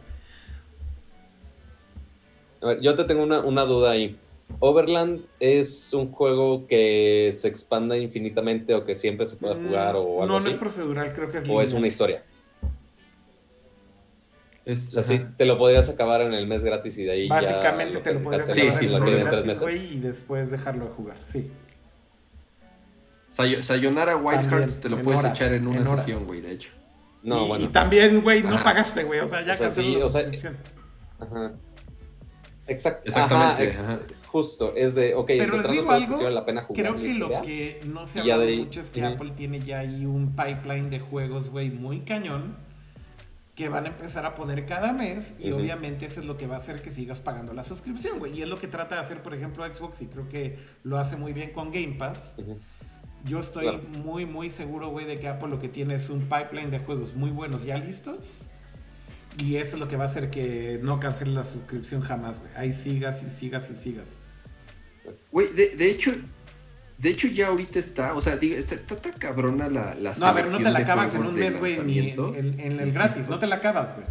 A 2.60 2.66
ver, 2.66 2.80
yo 2.80 2.96
te 2.96 3.04
tengo 3.04 3.22
una, 3.22 3.38
una 3.40 3.64
duda 3.64 3.92
ahí. 3.92 4.18
¿Overland 4.58 5.22
es 5.38 5.94
un 5.94 6.10
juego 6.10 6.66
que 6.66 7.32
se 7.38 7.46
expanda 7.46 7.96
infinitamente 7.96 8.74
o 8.74 8.84
que 8.84 8.96
siempre 8.96 9.26
se 9.26 9.36
pueda 9.36 9.54
jugar 9.54 9.94
o 9.94 10.02
Mm, 10.02 10.22
algo 10.22 10.26
No, 10.26 10.36
así? 10.38 10.46
no 10.46 10.50
es 10.50 10.56
procedural, 10.56 11.12
creo 11.14 11.30
que 11.30 11.38
es 11.38 11.48
¿O 11.48 11.62
es 11.62 11.72
una 11.72 11.86
historia? 11.86 12.24
Es- 14.64 14.88
O 14.88 14.92
sea, 14.92 15.02
sí, 15.02 15.14
ajá. 15.14 15.34
te 15.36 15.44
lo 15.44 15.58
podrías 15.58 15.88
acabar 15.88 16.20
en 16.22 16.32
el 16.34 16.46
mes 16.46 16.62
gratis 16.64 16.96
y 16.98 17.04
de 17.04 17.12
ahí 17.12 17.28
ya... 17.28 17.34
Básicamente 17.34 17.98
te 17.98 18.14
lo 18.14 18.22
podrías 18.22 18.46
Sí, 18.46 18.60
acabar 18.60 18.74
sí, 18.78 18.84
en 18.86 18.90
lo 18.92 18.98
el 18.98 19.04
tres 19.04 19.24
gratis, 19.24 19.44
meses. 19.46 19.62
güey, 19.62 19.96
y 19.96 20.00
después 20.00 20.50
dejarlo 20.50 20.84
de 20.84 20.90
jugar, 20.92 21.16
sí. 21.24 21.50
Sayo- 23.28 23.62
Sayonara 23.62 24.16
Wild 24.16 24.40
También, 24.42 24.60
Hearts 24.60 24.80
te 24.80 24.88
lo 24.88 25.02
puedes 25.02 25.20
horas, 25.20 25.36
echar 25.36 25.52
en 25.54 25.66
una 25.66 25.78
en 25.80 25.86
sesión, 25.86 26.26
güey, 26.26 26.40
de 26.42 26.52
hecho. 26.52 26.70
No, 27.22 27.44
y, 27.44 27.48
bueno. 27.48 27.64
y 27.64 27.68
también, 27.68 28.20
güey, 28.20 28.42
no 28.42 28.62
pagaste, 28.62 29.04
güey, 29.04 29.20
o 29.20 29.26
sea, 29.26 29.44
ya 29.44 29.54
O 29.54 29.56
sea, 29.56 29.70
sí, 29.70 29.96
o 29.96 30.08
sea. 30.08 30.30
Ajá. 31.18 31.52
Exact- 32.66 33.00
Exactamente, 33.04 33.62
ajá, 33.62 33.62
ex- 33.64 33.80
ajá. 33.80 33.98
Justo, 34.26 34.74
es 34.76 34.94
de, 34.94 35.14
ok, 35.14 35.26
Pero 35.26 35.56
les 35.60 35.70
digo 35.70 35.88
que 35.88 35.94
algo, 35.94 36.16
sí 36.16 36.22
vale 36.24 36.34
la 36.34 36.44
pena 36.46 36.62
jugar. 36.62 36.82
creo 36.82 36.96
que 36.96 37.14
lo 37.14 37.42
que 37.42 37.80
no 37.86 38.06
se 38.06 38.20
ha 38.20 38.24
Y 38.24 38.26
ya 38.28 38.38
de 38.38 38.56
mucho 38.58 38.80
es 38.80 38.90
que. 38.90 39.04
Apple 39.04 39.32
tiene 39.36 39.60
ya 39.60 39.80
ahí 39.80 40.06
un 40.06 40.34
pipeline 40.34 40.88
de 40.90 41.00
juegos, 41.00 41.50
güey, 41.50 41.70
muy 41.70 42.00
cañón 42.00 42.56
que 43.62 43.68
van 43.68 43.84
a 43.84 43.88
empezar 43.88 44.26
a 44.26 44.34
poner 44.34 44.66
cada 44.66 44.92
mes 44.92 45.34
y 45.38 45.52
Ujú. 45.52 45.60
obviamente 45.60 46.04
eso 46.06 46.18
es 46.18 46.26
lo 46.26 46.36
que 46.36 46.48
va 46.48 46.56
a 46.56 46.58
hacer 46.58 46.82
que 46.82 46.90
sigas 46.90 47.20
pagando 47.20 47.54
la 47.54 47.62
suscripción, 47.62 48.18
güey. 48.18 48.36
Y 48.36 48.42
es 48.42 48.48
lo 48.48 48.58
que 48.58 48.66
trata 48.66 48.96
de 48.96 49.00
hacer, 49.02 49.22
por 49.22 49.34
ejemplo, 49.34 49.64
Xbox 49.64 50.02
y 50.02 50.06
creo 50.06 50.28
que 50.28 50.58
lo 50.82 50.98
hace 50.98 51.16
muy 51.16 51.32
bien 51.32 51.50
con 51.52 51.70
Game 51.70 51.94
Pass. 51.98 52.34
Ujú. 52.38 52.58
Yo 53.24 53.38
estoy 53.38 53.62
Claro. 53.68 53.82
muy, 54.04 54.26
muy 54.26 54.50
seguro, 54.50 54.88
güey, 54.88 55.06
de 55.06 55.20
que 55.20 55.28
Apple 55.28 55.48
lo 55.48 55.60
que 55.60 55.68
tiene 55.68 55.94
es 55.94 56.10
un 56.10 56.22
pipeline 56.22 56.70
de 56.70 56.80
juegos 56.80 57.14
muy 57.14 57.30
buenos 57.30 57.62
ya 57.62 57.78
listos. 57.78 58.46
Y 59.38 59.56
eso 59.56 59.76
es 59.76 59.80
lo 59.80 59.86
que 59.86 59.96
va 59.96 60.04
a 60.04 60.08
hacer 60.08 60.28
que 60.28 60.80
no 60.82 60.98
canceles 60.98 61.34
la 61.34 61.44
suscripción 61.44 62.00
jamás, 62.02 62.40
güey. 62.40 62.50
Ahí 62.56 62.72
sigas 62.72 63.22
y 63.22 63.28
sigas 63.30 63.70
y 63.70 63.74
sigas. 63.76 64.18
Güey, 65.30 65.52
de, 65.52 65.76
de 65.76 65.88
hecho, 65.90 66.10
de 67.02 67.10
hecho 67.10 67.26
ya 67.28 67.48
ahorita 67.48 67.78
está, 67.78 68.14
o 68.14 68.20
sea, 68.20 68.36
digo, 68.36 68.56
está, 68.56 68.74
está 68.76 68.96
tan 68.96 69.12
cabrona 69.14 69.68
la, 69.68 69.94
la 69.96 70.14
No, 70.14 70.26
a 70.26 70.32
ver, 70.32 70.50
no 70.50 70.56
te 70.58 70.70
la 70.70 70.78
acabas 70.78 71.14
en 71.14 71.26
un 71.26 71.34
mes, 71.34 71.58
güey, 71.58 71.78
ni 71.84 71.98
en, 71.98 72.08
en- 72.18 72.60
en 72.60 72.72
el 72.80 72.86
Insisto. 72.86 72.94
gratis. 73.00 73.28
No 73.28 73.38
te 73.38 73.46
la 73.48 73.56
acabas, 73.56 73.94
güey. 73.94 74.06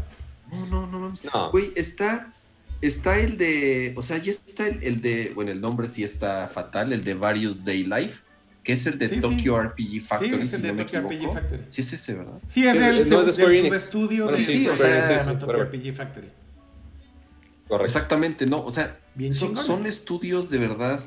No, 0.52 0.66
no, 0.68 0.86
no 0.88 1.00
mames. 1.00 1.24
No. 1.24 1.50
Güey, 1.52 1.72
está, 1.76 2.34
está 2.82 3.18
el 3.18 3.38
de, 3.38 3.94
o 3.95 4.02
sea, 4.02 4.18
ya 4.18 4.32
está 4.32 4.68
el, 4.68 4.84
el 4.84 5.02
de, 5.02 5.32
bueno, 5.34 5.52
el 5.52 5.61
nombre 5.61 5.88
sí 5.88 6.03
está 6.03 6.50
fatal, 6.53 6.92
el 6.92 7.03
de 7.06 7.14
Various 7.14 7.64
Day 7.64 7.84
Life, 7.86 8.22
que 8.64 8.74
es 8.74 8.86
el 8.86 9.00
de 9.00 9.08
Sí, 9.08 9.16
sí. 9.16 9.22
Tokyo 9.22 9.60
RPG 9.64 10.02
Factory, 10.06 10.30
sí, 10.30 10.42
es 10.44 10.50
si 10.50 10.56
el 10.58 10.61
de 10.61 10.68
no 10.68 10.74
me 10.76 10.84
Tokyo 10.84 11.00
equivoco. 11.00 11.32
RPG 11.32 11.34
Factory. 11.42 11.64
Sí 11.70 11.82
es 11.82 11.94
ese, 11.94 12.14
¿verdad? 12.16 12.34
Sí, 12.48 12.68
es 12.68 12.74
Sí, 12.74 12.78
del, 12.80 12.95
no 12.95 13.02
es 13.30 13.38
del 13.38 13.64
subestudio. 13.66 14.24
Bueno, 14.26 14.38
sí, 14.38 14.44
sí, 14.44 14.68
o 14.68 14.72
Tokyo 14.72 14.84
sea, 14.86 15.24
sí, 15.24 15.30
sí, 15.32 15.36
Tokyo. 15.40 15.64
RPG 15.64 15.95
Factory. 15.95 16.28
Correcto. 17.70 17.86
Exactamente, 17.86 18.45
no, 18.45 18.58
o 18.66 18.72
sea, 18.72 18.98
Bien 19.16 19.32
son, 19.32 19.56
son 19.58 19.86
estudios 19.86 20.50
de 20.50 20.58
verdad, 20.58 21.00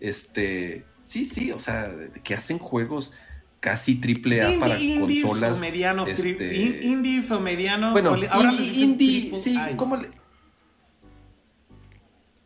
este, 0.00 0.84
sí, 1.02 1.24
sí, 1.24 1.52
o 1.52 1.58
sea, 1.58 1.90
que 2.22 2.34
hacen 2.34 2.58
juegos 2.58 3.14
casi 3.60 3.96
triple 3.96 4.42
A 4.42 4.50
Indie- 4.50 4.60
para 4.60 4.78
indies 4.80 5.24
consolas. 5.24 5.58
o 5.58 5.60
medianos. 5.60 6.08
este, 6.08 6.56
in- 6.56 6.78
indies 6.82 7.30
o 7.32 7.40
medianos. 7.40 7.92
Bueno, 7.92 8.10
ahora 8.30 8.52
indie, 8.52 9.38
sí, 9.38 9.56
I. 9.56 9.74
¿cómo 9.76 9.96
le...? 9.96 10.08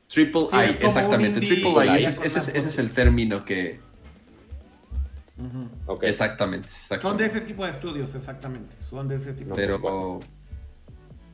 Triple 0.08 0.42
Sí, 0.50 0.56
I, 0.56 0.84
exactamente, 0.84 1.38
indie 1.40 1.48
triple 1.62 1.86
I, 1.86 1.96
ese, 1.96 2.08
es- 2.08 2.18
más 2.18 2.26
ese 2.26 2.38
es- 2.38 2.48
ese 2.48 2.58
es 2.58 2.64
cosas. 2.64 2.78
el 2.78 2.90
término 2.92 3.44
que... 3.44 3.80
Exactamente, 6.02 6.68
Son 7.00 7.16
de 7.16 7.26
ese 7.26 7.40
tipo 7.40 7.64
de 7.64 7.70
estudios, 7.72 8.14
exactamente. 8.14 8.76
Son 8.88 9.08
de 9.08 9.16
ese 9.16 9.32
tipo 9.34 9.54
de 9.54 9.56
Pero 9.56 10.20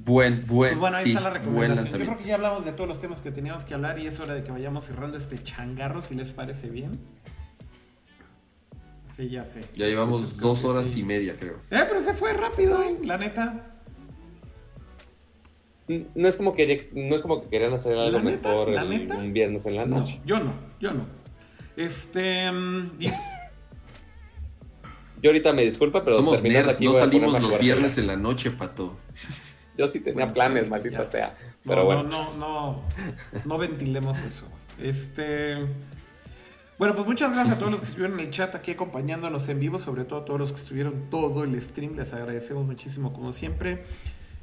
buen, 0.08 0.46
buen, 0.46 0.70
Pues 0.70 0.80
bueno, 0.80 0.96
ahí 0.96 1.04
sí, 1.04 1.10
está 1.10 1.20
la 1.20 1.30
recomendación. 1.30 2.00
Yo 2.00 2.06
creo 2.06 2.18
que 2.18 2.24
ya 2.24 2.34
hablamos 2.36 2.64
de 2.64 2.72
todos 2.72 2.88
los 2.88 2.98
temas 3.00 3.20
que 3.20 3.30
teníamos 3.30 3.64
que 3.64 3.74
hablar 3.74 3.98
y 3.98 4.06
es 4.06 4.18
hora 4.20 4.34
de 4.34 4.42
que 4.42 4.50
vayamos 4.50 4.84
cerrando 4.84 5.16
este 5.18 5.42
changarro, 5.42 6.00
si 6.00 6.14
les 6.14 6.32
parece 6.32 6.70
bien. 6.70 6.98
Sí, 9.14 9.28
ya 9.28 9.44
sé. 9.44 9.64
Ya 9.74 9.86
llevamos 9.86 10.20
Entonces, 10.22 10.40
dos 10.40 10.64
horas 10.64 10.86
sí. 10.88 11.00
y 11.00 11.02
media, 11.02 11.36
creo. 11.38 11.56
Eh, 11.70 11.84
pero 11.88 12.00
se 12.00 12.14
fue 12.14 12.32
rápido, 12.32 12.82
eh, 12.82 12.96
la 13.04 13.18
neta. 13.18 13.66
No 16.14 16.28
es 16.28 16.36
como 16.36 16.54
que 16.54 16.90
no 16.94 17.14
es 17.14 17.22
como 17.22 17.42
que 17.42 17.48
querían 17.48 17.72
hacer 17.72 17.96
algo 17.98 18.18
La 18.18 18.24
neta, 18.24 18.48
mejor 18.50 18.68
la 18.70 18.82
el- 18.82 18.88
neta. 18.90 19.16
un 19.16 19.32
viernes 19.32 19.64
en 19.66 19.76
la 19.76 19.86
No, 19.86 19.98
noche. 19.98 20.20
yo 20.26 20.38
no, 20.38 20.52
yo 20.80 20.92
no. 20.92 21.04
Este. 21.76 22.50
mm, 22.52 22.98
dis- 22.98 23.22
Yo 25.22 25.30
ahorita 25.30 25.52
me 25.52 25.64
disculpa, 25.64 26.04
pero 26.04 26.16
Somos 26.18 26.42
nerds, 26.42 26.76
aquí 26.76 26.84
no 26.84 26.94
salimos 26.94 27.32
los 27.42 27.58
viernes 27.60 27.98
en 27.98 28.06
la 28.06 28.16
noche, 28.16 28.50
pato. 28.50 28.96
Yo 29.78 29.86
sí 29.86 30.00
tenía 30.00 30.24
Bueno, 30.24 30.32
planes, 30.32 30.54
bien, 30.62 30.70
maldita 30.70 30.98
ya. 30.98 31.06
sea. 31.06 31.28
no, 31.64 31.70
Pero 31.70 31.84
bueno. 31.84 32.02
no, 32.02 32.34
no, 32.34 32.36
no, 32.36 32.82
no 33.44 33.58
ventilemos 33.58 34.22
eso. 34.24 34.44
Este. 34.78 35.56
Bueno, 36.78 36.94
pues 36.94 37.06
muchas 37.06 37.32
gracias 37.32 37.56
a 37.56 37.58
todos 37.58 37.72
los 37.72 37.80
que 37.80 37.86
estuvieron 37.86 38.18
en 38.18 38.26
el 38.26 38.30
chat 38.32 38.54
aquí 38.54 38.72
acompañándonos 38.72 39.48
en 39.48 39.58
vivo, 39.58 39.78
sobre 39.78 40.04
todo 40.04 40.20
a 40.20 40.24
todos 40.24 40.38
los 40.38 40.52
que 40.52 40.58
estuvieron 40.58 41.08
todo 41.10 41.42
el 41.44 41.60
stream, 41.60 41.96
les 41.96 42.12
agradecemos 42.12 42.66
muchísimo 42.66 43.12
como 43.12 43.32
siempre. 43.32 43.82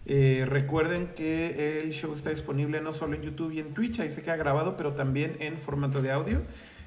Eh, 0.06 0.46
recuerden 0.48 1.08
que 1.08 1.80
el 1.82 1.92
show 1.92 2.14
está 2.14 2.30
disponible 2.30 2.82
no 2.82 2.94
solo 2.94 3.16
en 3.16 3.22
YouTube 3.24 3.54
y 3.54 3.60
en 3.60 3.74
Twitch, 3.74 4.00
ahí 4.02 4.12
se 4.12 4.22
queda 4.22 4.36
grabado, 4.36 4.76
pero 4.76 4.94
también 4.94 5.38
en 5.40 5.58
formato 5.58 6.02
de 6.02 6.12
audio 6.12 6.42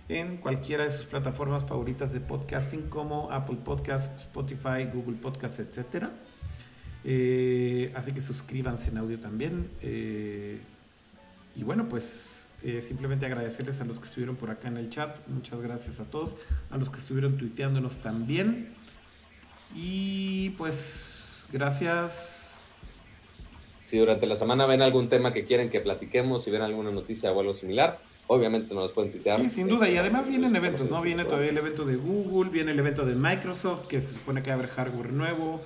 en 0.09 0.39
cualquiera 0.39 0.85
de 0.85 0.91
sus 0.91 1.05
plataformas 1.05 1.65
favoritas 1.65 2.13
de 2.13 2.21
podcasting 2.21 2.89
como 2.89 3.31
Apple 3.31 3.59
Podcasts, 3.65 4.23
Spotify, 4.25 4.89
Google 4.93 5.17
Podcasts, 5.17 5.59
etcétera. 5.61 6.11
Eh, 7.11 7.91
así 7.95 8.13
que 8.13 8.21
suscríbanse 8.21 8.91
en 8.91 8.99
audio 8.99 9.19
también. 9.19 9.71
eh, 9.81 10.59
y 11.57 11.63
bueno, 11.65 11.89
pues 11.89 12.49
eh, 12.63 12.81
simplemente 12.83 13.25
agradecerles 13.25 13.81
a 13.81 13.85
los 13.87 13.99
que 13.99 14.05
estuvieron 14.05 14.37
por 14.37 14.51
acá 14.51 14.69
en 14.69 14.77
el 14.77 14.91
chat. 14.91 15.19
Muchas 15.27 15.61
gracias 15.63 16.01
a 16.01 16.05
todos. 16.05 16.37
A 16.71 16.77
los 16.77 16.91
que 16.91 16.99
estuvieron 16.99 17.37
tuiteándonos 17.39 17.99
también. 17.99 18.69
Y 19.75 20.51
pues 20.51 21.47
gracias. 21.51 22.65
Si 23.85 23.97
durante 23.99 24.27
la 24.27 24.37
semana 24.37 24.67
ven 24.67 24.83
algún 24.83 25.09
tema 25.09 25.33
que 25.33 25.45
quieren 25.47 25.71
que 25.71 25.81
platiquemos, 25.81 26.45
si 26.45 26.51
ven 26.51 26.61
alguna 26.63 26.91
noticia 26.91 27.33
o 27.33 27.41
algo 27.41 27.55
similar, 27.55 27.99
obviamente 28.27 28.75
nos 28.75 28.83
los 28.85 28.93
pueden 28.93 29.11
tuitear. 29.13 29.41
Sí, 29.41 29.49
sin 29.49 29.67
duda. 29.67 29.87
Y 29.87 29.93
Este, 29.93 30.01
además 30.01 30.29
vienen 30.29 30.51
pues, 30.51 30.63
eventos, 30.63 30.83
¿no? 30.91 30.97
pues, 30.99 31.05
Viene 31.05 31.25
todavía 31.25 31.49
el 31.51 31.57
evento 31.57 31.85
de 31.87 31.97
Google, 31.97 32.51
viene 32.51 32.73
el 32.73 32.79
evento 32.79 33.07
de 33.07 33.15
Microsoft, 33.15 33.87
que 33.87 33.99
se 34.01 34.13
supone 34.15 34.43
que 34.43 34.51
va 34.51 34.57
a 34.57 34.59
haber 34.59 34.69
hardware 34.71 35.13
nuevo. 35.13 35.63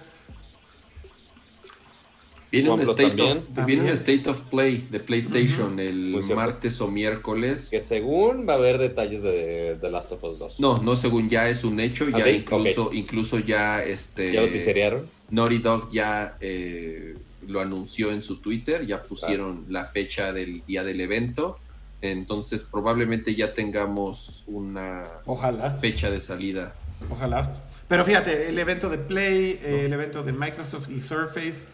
Viene 2.52 2.68
un, 2.68 2.80
state 2.82 3.16
también. 3.16 3.38
of, 3.38 3.64
viene 3.64 3.82
un. 3.84 3.88
State 3.88 4.28
of 4.28 4.40
Play 4.42 4.86
de 4.90 5.00
PlayStation 5.00 5.80
el 5.80 6.14
martes 6.36 6.82
o 6.82 6.88
miércoles. 6.88 7.70
Que 7.70 7.80
según 7.80 8.46
va 8.46 8.52
a 8.52 8.56
haber 8.56 8.76
detalles 8.76 9.22
de 9.22 9.78
The 9.80 9.90
Last 9.90 10.12
of 10.12 10.22
Us 10.22 10.38
2. 10.38 10.60
No, 10.60 10.76
no, 10.76 10.94
según 10.94 11.30
ya 11.30 11.48
es 11.48 11.64
un 11.64 11.80
hecho, 11.80 12.04
¿Ah, 12.12 12.18
ya 12.18 12.24
sí? 12.24 12.30
incluso, 12.30 12.90
incluso 12.92 13.38
ya 13.38 13.82
este 13.82 14.32
¿Ya 14.32 14.90
lo? 14.90 15.06
Naughty 15.30 15.58
Dog 15.58 15.90
ya 15.90 16.36
eh, 16.42 17.16
lo 17.48 17.60
anunció 17.62 18.12
en 18.12 18.22
su 18.22 18.36
Twitter, 18.36 18.86
ya 18.86 19.02
pusieron 19.02 19.64
la 19.70 19.86
fecha 19.86 20.34
del 20.34 20.62
día 20.66 20.84
del 20.84 21.00
evento. 21.00 21.56
Entonces 22.02 22.64
probablemente 22.64 23.34
ya 23.34 23.54
tengamos 23.54 24.44
una 24.46 25.04
Ojalá. 25.24 25.70
fecha 25.76 26.10
de 26.10 26.20
salida. 26.20 26.74
Ojalá. 27.10 27.62
Pero 27.88 28.04
fíjate, 28.04 28.48
el 28.48 28.58
evento 28.58 28.88
de 28.88 28.98
Play, 28.98 29.58
eh, 29.62 29.84
el 29.86 29.92
evento 29.92 30.22
de 30.22 30.32
Microsoft 30.32 30.90
y 30.90 31.00
Surface, 31.00 31.66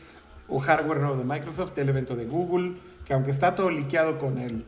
o 0.49 0.59
hardware 0.59 0.99
nuevo 1.01 1.17
de 1.17 1.25
Microsoft, 1.25 1.77
el 1.79 1.89
evento 1.89 2.17
de 2.17 2.25
Google, 2.25 2.75
que 3.05 3.13
aunque 3.13 3.31
está 3.31 3.55
todo 3.55 3.71
liqueado 3.71 4.19
con 4.19 4.39
el 4.39 4.65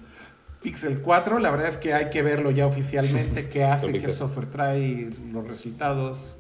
Pixel 0.63 1.01
4, 1.01 1.39
la 1.39 1.51
verdad 1.51 1.69
es 1.69 1.79
que 1.79 1.95
hay 1.95 2.11
que 2.11 2.23
verlo 2.23 2.51
ya 2.51 2.67
oficialmente, 2.67 3.49
qué 3.49 3.65
hace, 3.65 3.93
qué 3.93 4.09
software 4.09 4.47
trae, 4.47 5.11
los 5.33 5.47
resultados. 5.47 6.37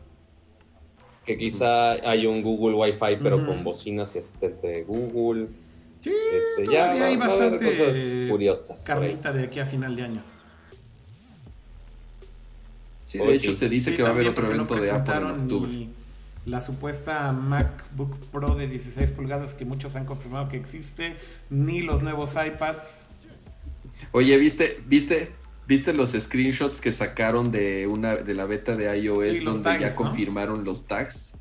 Que 1.24 1.36
quizá 1.38 1.92
hay 1.92 2.26
un 2.26 2.42
Google 2.42 2.74
Wi-Fi, 2.76 3.16
pero 3.22 3.46
con 3.46 3.62
bocinas 3.64 4.14
y 4.16 4.18
asistente 4.18 4.66
de 4.66 4.82
Google. 4.84 5.48
Sí, 6.00 6.10
Este, 6.10 6.64
todavía 6.64 7.04
hay 7.04 7.16
va 7.16 7.26
bastante 7.28 7.64
cosas 7.66 7.96
curiosas. 8.30 8.82
carnita 8.84 9.32
de 9.32 9.44
aquí 9.44 9.60
a 9.60 9.66
final 9.66 9.94
de 9.96 10.02
año. 10.02 10.22
Sí, 13.06 13.18
de 13.18 13.24
Oye, 13.24 13.34
hecho 13.36 13.52
se 13.54 13.68
dice 13.68 13.90
Sí, 13.90 13.96
que 13.96 14.02
va 14.02 14.08
a 14.08 14.12
haber 14.12 14.28
otro 14.28 14.44
no 14.48 14.54
evento 14.54 14.76
de 14.76 14.90
Apple 14.90 15.14
en 15.16 15.24
octubre. 15.24 15.70
ni 15.70 15.90
La 16.46 16.60
supuesta 16.60 17.32
MacBook 17.32 18.16
Pro 18.32 18.54
de 18.54 18.66
16 18.66 19.10
pulgadas 19.10 19.54
que 19.54 19.64
muchos 19.64 19.94
han 19.96 20.06
confirmado 20.06 20.48
que 20.48 20.56
existe, 20.56 21.16
ni 21.50 21.82
los 21.82 22.02
nuevos 22.02 22.34
iPads. 22.34 23.08
Oye, 24.12 24.36
¿viste, 24.38 24.80
viste, 24.86 25.32
viste 25.66 25.92
los 25.92 26.10
screenshots 26.12 26.80
que 26.80 26.92
sacaron 26.92 27.52
de 27.52 27.86
una 27.86 28.14
de 28.16 28.34
la 28.34 28.46
beta 28.46 28.74
de 28.74 28.98
iOS 28.98 29.38
Sí, 29.38 29.44
donde 29.44 29.62
tags, 29.64 29.80
ya 29.80 29.90
¿no? 29.90 29.94
confirmaron 29.96 30.64
los 30.64 30.86
tags? 30.86 31.32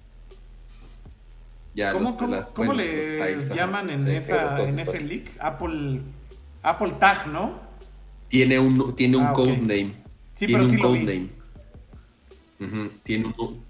Ya 1.73 1.93
¿Cómo, 1.93 2.09
los- 2.09 2.13
cómo- 2.17 2.35
las- 2.35 2.47
cómo 2.49 2.73
bueno, 2.73 2.81
les 2.83 3.19
tags, 3.45 3.55
llaman 3.55 3.89
en, 3.89 4.03
Sí, 4.03 4.11
esa, 4.11 4.61
en 4.63 4.79
ese 4.79 4.83
pues. 4.91 5.03
leak? 5.07 5.29
Apple, 5.39 6.01
Apple 6.61 6.91
Tag, 6.99 7.27
¿no? 7.27 7.57
Tiene 8.27 8.59
un, 8.59 8.93
tiene 8.95 9.15
un 9.17 9.23
Ah, 9.27 9.33
codename. 9.33 9.95
Sí, 10.35 10.45
tiene 10.45 10.53
pero 10.53 10.65
un 10.65 10.69
sí 10.71 10.77
codename. 10.77 11.29
Tiene 13.03 13.25
un, 13.37 13.63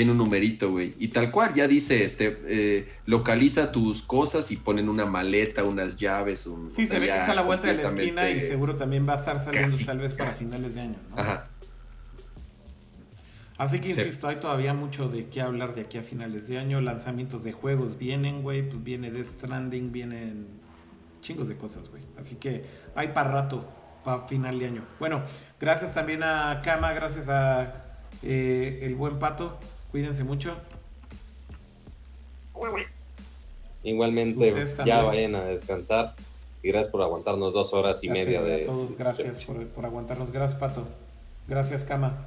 tiene 0.00 0.12
un 0.12 0.16
numerito, 0.16 0.70
güey. 0.70 0.94
Y 0.98 1.08
tal 1.08 1.30
cual, 1.30 1.52
ya 1.52 1.68
dice, 1.68 2.04
este, 2.04 2.40
eh, 2.46 2.88
localiza 3.04 3.70
tus 3.70 4.02
cosas 4.02 4.50
y 4.50 4.56
ponen 4.56 4.88
una 4.88 5.04
maleta, 5.04 5.62
unas 5.62 5.98
llaves, 5.98 6.46
un... 6.46 6.70
Sí, 6.70 6.86
se 6.86 6.98
ve 6.98 7.08
que 7.08 7.18
está 7.18 7.32
a 7.32 7.34
la 7.34 7.42
vuelta 7.42 7.68
de 7.68 7.74
la 7.74 7.82
esquina 7.82 8.30
y 8.30 8.40
seguro 8.40 8.76
también 8.76 9.06
va 9.06 9.12
a 9.12 9.18
estar 9.18 9.38
saliendo 9.38 9.70
Casi. 9.70 9.84
tal 9.84 9.98
vez 9.98 10.14
para 10.14 10.30
finales 10.32 10.74
de 10.74 10.80
año, 10.80 10.96
¿no? 11.10 11.18
Ajá. 11.18 11.50
Así 13.58 13.78
que 13.78 13.92
Sí. 13.92 14.00
insisto, 14.00 14.26
hay 14.26 14.36
todavía 14.36 14.72
mucho 14.72 15.10
de 15.10 15.26
qué 15.26 15.42
hablar 15.42 15.74
de 15.74 15.82
aquí 15.82 15.98
a 15.98 16.02
finales 16.02 16.48
de 16.48 16.56
año. 16.56 16.80
Lanzamientos 16.80 17.44
de 17.44 17.52
juegos 17.52 17.98
vienen, 17.98 18.40
güey. 18.40 18.66
Pues 18.66 18.82
viene 18.82 19.10
Death 19.10 19.26
Stranding, 19.38 19.92
vienen 19.92 20.46
chingos 21.20 21.46
de 21.46 21.58
cosas, 21.58 21.90
güey. 21.90 22.04
Así 22.18 22.36
que 22.36 22.64
hay 22.94 23.08
para 23.08 23.30
rato, 23.30 23.68
para 24.02 24.26
final 24.26 24.58
de 24.58 24.64
año. 24.64 24.82
Bueno, 24.98 25.22
gracias 25.60 25.92
también 25.92 26.22
a 26.22 26.62
Kama, 26.64 26.92
gracias 26.94 27.28
a 27.28 27.84
eh, 28.22 28.78
el 28.80 28.94
buen 28.94 29.18
Pato. 29.18 29.58
Cuídense 29.90 30.24
mucho. 30.24 30.56
Igualmente, 33.82 34.54
ya 34.84 35.02
vayan 35.02 35.34
a 35.34 35.44
descansar. 35.44 36.14
Y 36.62 36.68
gracias 36.68 36.92
por 36.92 37.00
aguantarnos 37.00 37.54
dos 37.54 37.72
horas 37.72 38.04
y 38.04 38.08
media 38.10 38.42
de. 38.42 38.64
A 38.64 38.66
todos, 38.66 38.98
gracias 38.98 39.44
por, 39.46 39.66
por 39.68 39.86
aguantarnos. 39.86 40.30
Gracias, 40.30 40.60
Pato. 40.60 40.86
Gracias, 41.48 41.84
Kama. 41.84 42.26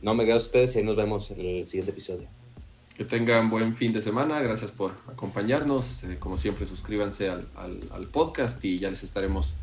No 0.00 0.14
me 0.14 0.24
gracias 0.24 0.44
a 0.44 0.46
ustedes 0.46 0.76
y 0.76 0.78
ahí 0.78 0.84
nos 0.84 0.96
vemos 0.96 1.30
en 1.32 1.40
el 1.40 1.66
siguiente 1.66 1.90
episodio. 1.90 2.28
Que 2.96 3.04
tengan 3.04 3.50
buen 3.50 3.74
fin 3.74 3.92
de 3.92 4.00
semana. 4.00 4.40
Gracias 4.40 4.70
por 4.70 4.92
acompañarnos. 5.08 6.04
Eh, 6.04 6.16
como 6.20 6.38
siempre, 6.38 6.66
suscríbanse 6.66 7.28
al, 7.28 7.48
al- 7.56 7.82
al 7.92 8.06
podcast 8.06 8.64
y 8.64 8.78
ya 8.78 8.90
les 8.90 9.02
estaremos 9.02 9.56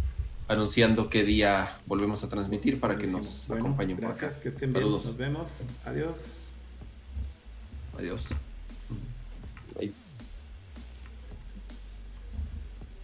anunciando 0.48 1.10
qué 1.10 1.24
día 1.24 1.78
volvemos 1.86 2.24
a 2.24 2.30
transmitir 2.30 2.80
para 2.80 2.98
que 2.98 3.08
nos 3.08 3.46
Bueno, 3.48 3.66
acompañen 3.66 3.98
por 3.98 4.06
Gracias, 4.10 4.34
acá. 4.34 4.42
que 4.44 4.50
estén 4.50 4.72
Saludos. 4.72 5.02
bien. 5.04 5.08
Nos 5.08 5.18
vemos. 5.18 5.66
Adiós. 5.86 6.44
Adiós. 7.98 8.24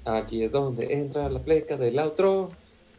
Aquí 0.06 0.44
es 0.44 0.52
donde 0.52 0.94
entra 0.94 1.30
la 1.30 1.40
pleca 1.40 1.78
del 1.78 1.98
outro, 1.98 2.50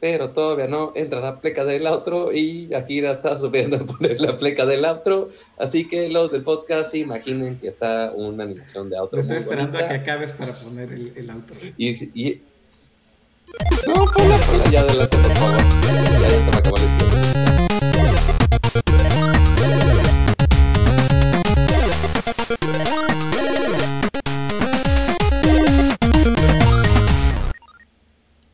pero 0.01 0.31
todavía 0.31 0.67
no 0.69 0.93
entra 0.95 1.21
la 1.21 1.39
pleca 1.39 1.65
del 1.65 1.87
outro 1.87 2.33
y 2.33 2.73
Akira 2.73 3.13
está 3.13 3.37
subiendo 3.37 3.77
a 3.77 3.85
poner 3.85 4.21
la 4.21 4.39
pleca 4.39 4.65
del 4.65 4.85
outro, 4.87 5.29
así 5.59 5.87
que 5.87 6.09
los 6.09 6.33
del 6.33 6.43
podcast 6.43 6.95
imaginen 6.95 7.59
que 7.59 7.69
está 7.69 8.11
una 8.17 8.45
animación 8.45 8.89
de 8.89 8.97
outro. 8.97 9.19
Me 9.19 9.21
estoy 9.21 9.37
muy 9.37 9.43
esperando 9.43 9.79
a 9.79 9.87
que 9.87 9.95
acabes 9.95 10.33
para 10.33 10.55
poner 10.59 10.93
el, 10.93 11.13
el 11.15 11.29
outro. 11.31 11.55
Y, 11.77 11.89
y... 12.29 12.43
No, 13.87 14.05
Paula, 14.07 14.39
Paula, 14.47 14.65
ya 14.71 14.81
adelante, 14.81 15.17
por 15.19 15.33
favor. 15.33 15.57
Ya, 15.83 15.93
ya 16.21 16.29
se 16.31 16.51
me 16.51 16.57
acabó 16.57 16.77
el 16.77 16.83
tiempo. 16.99 17.15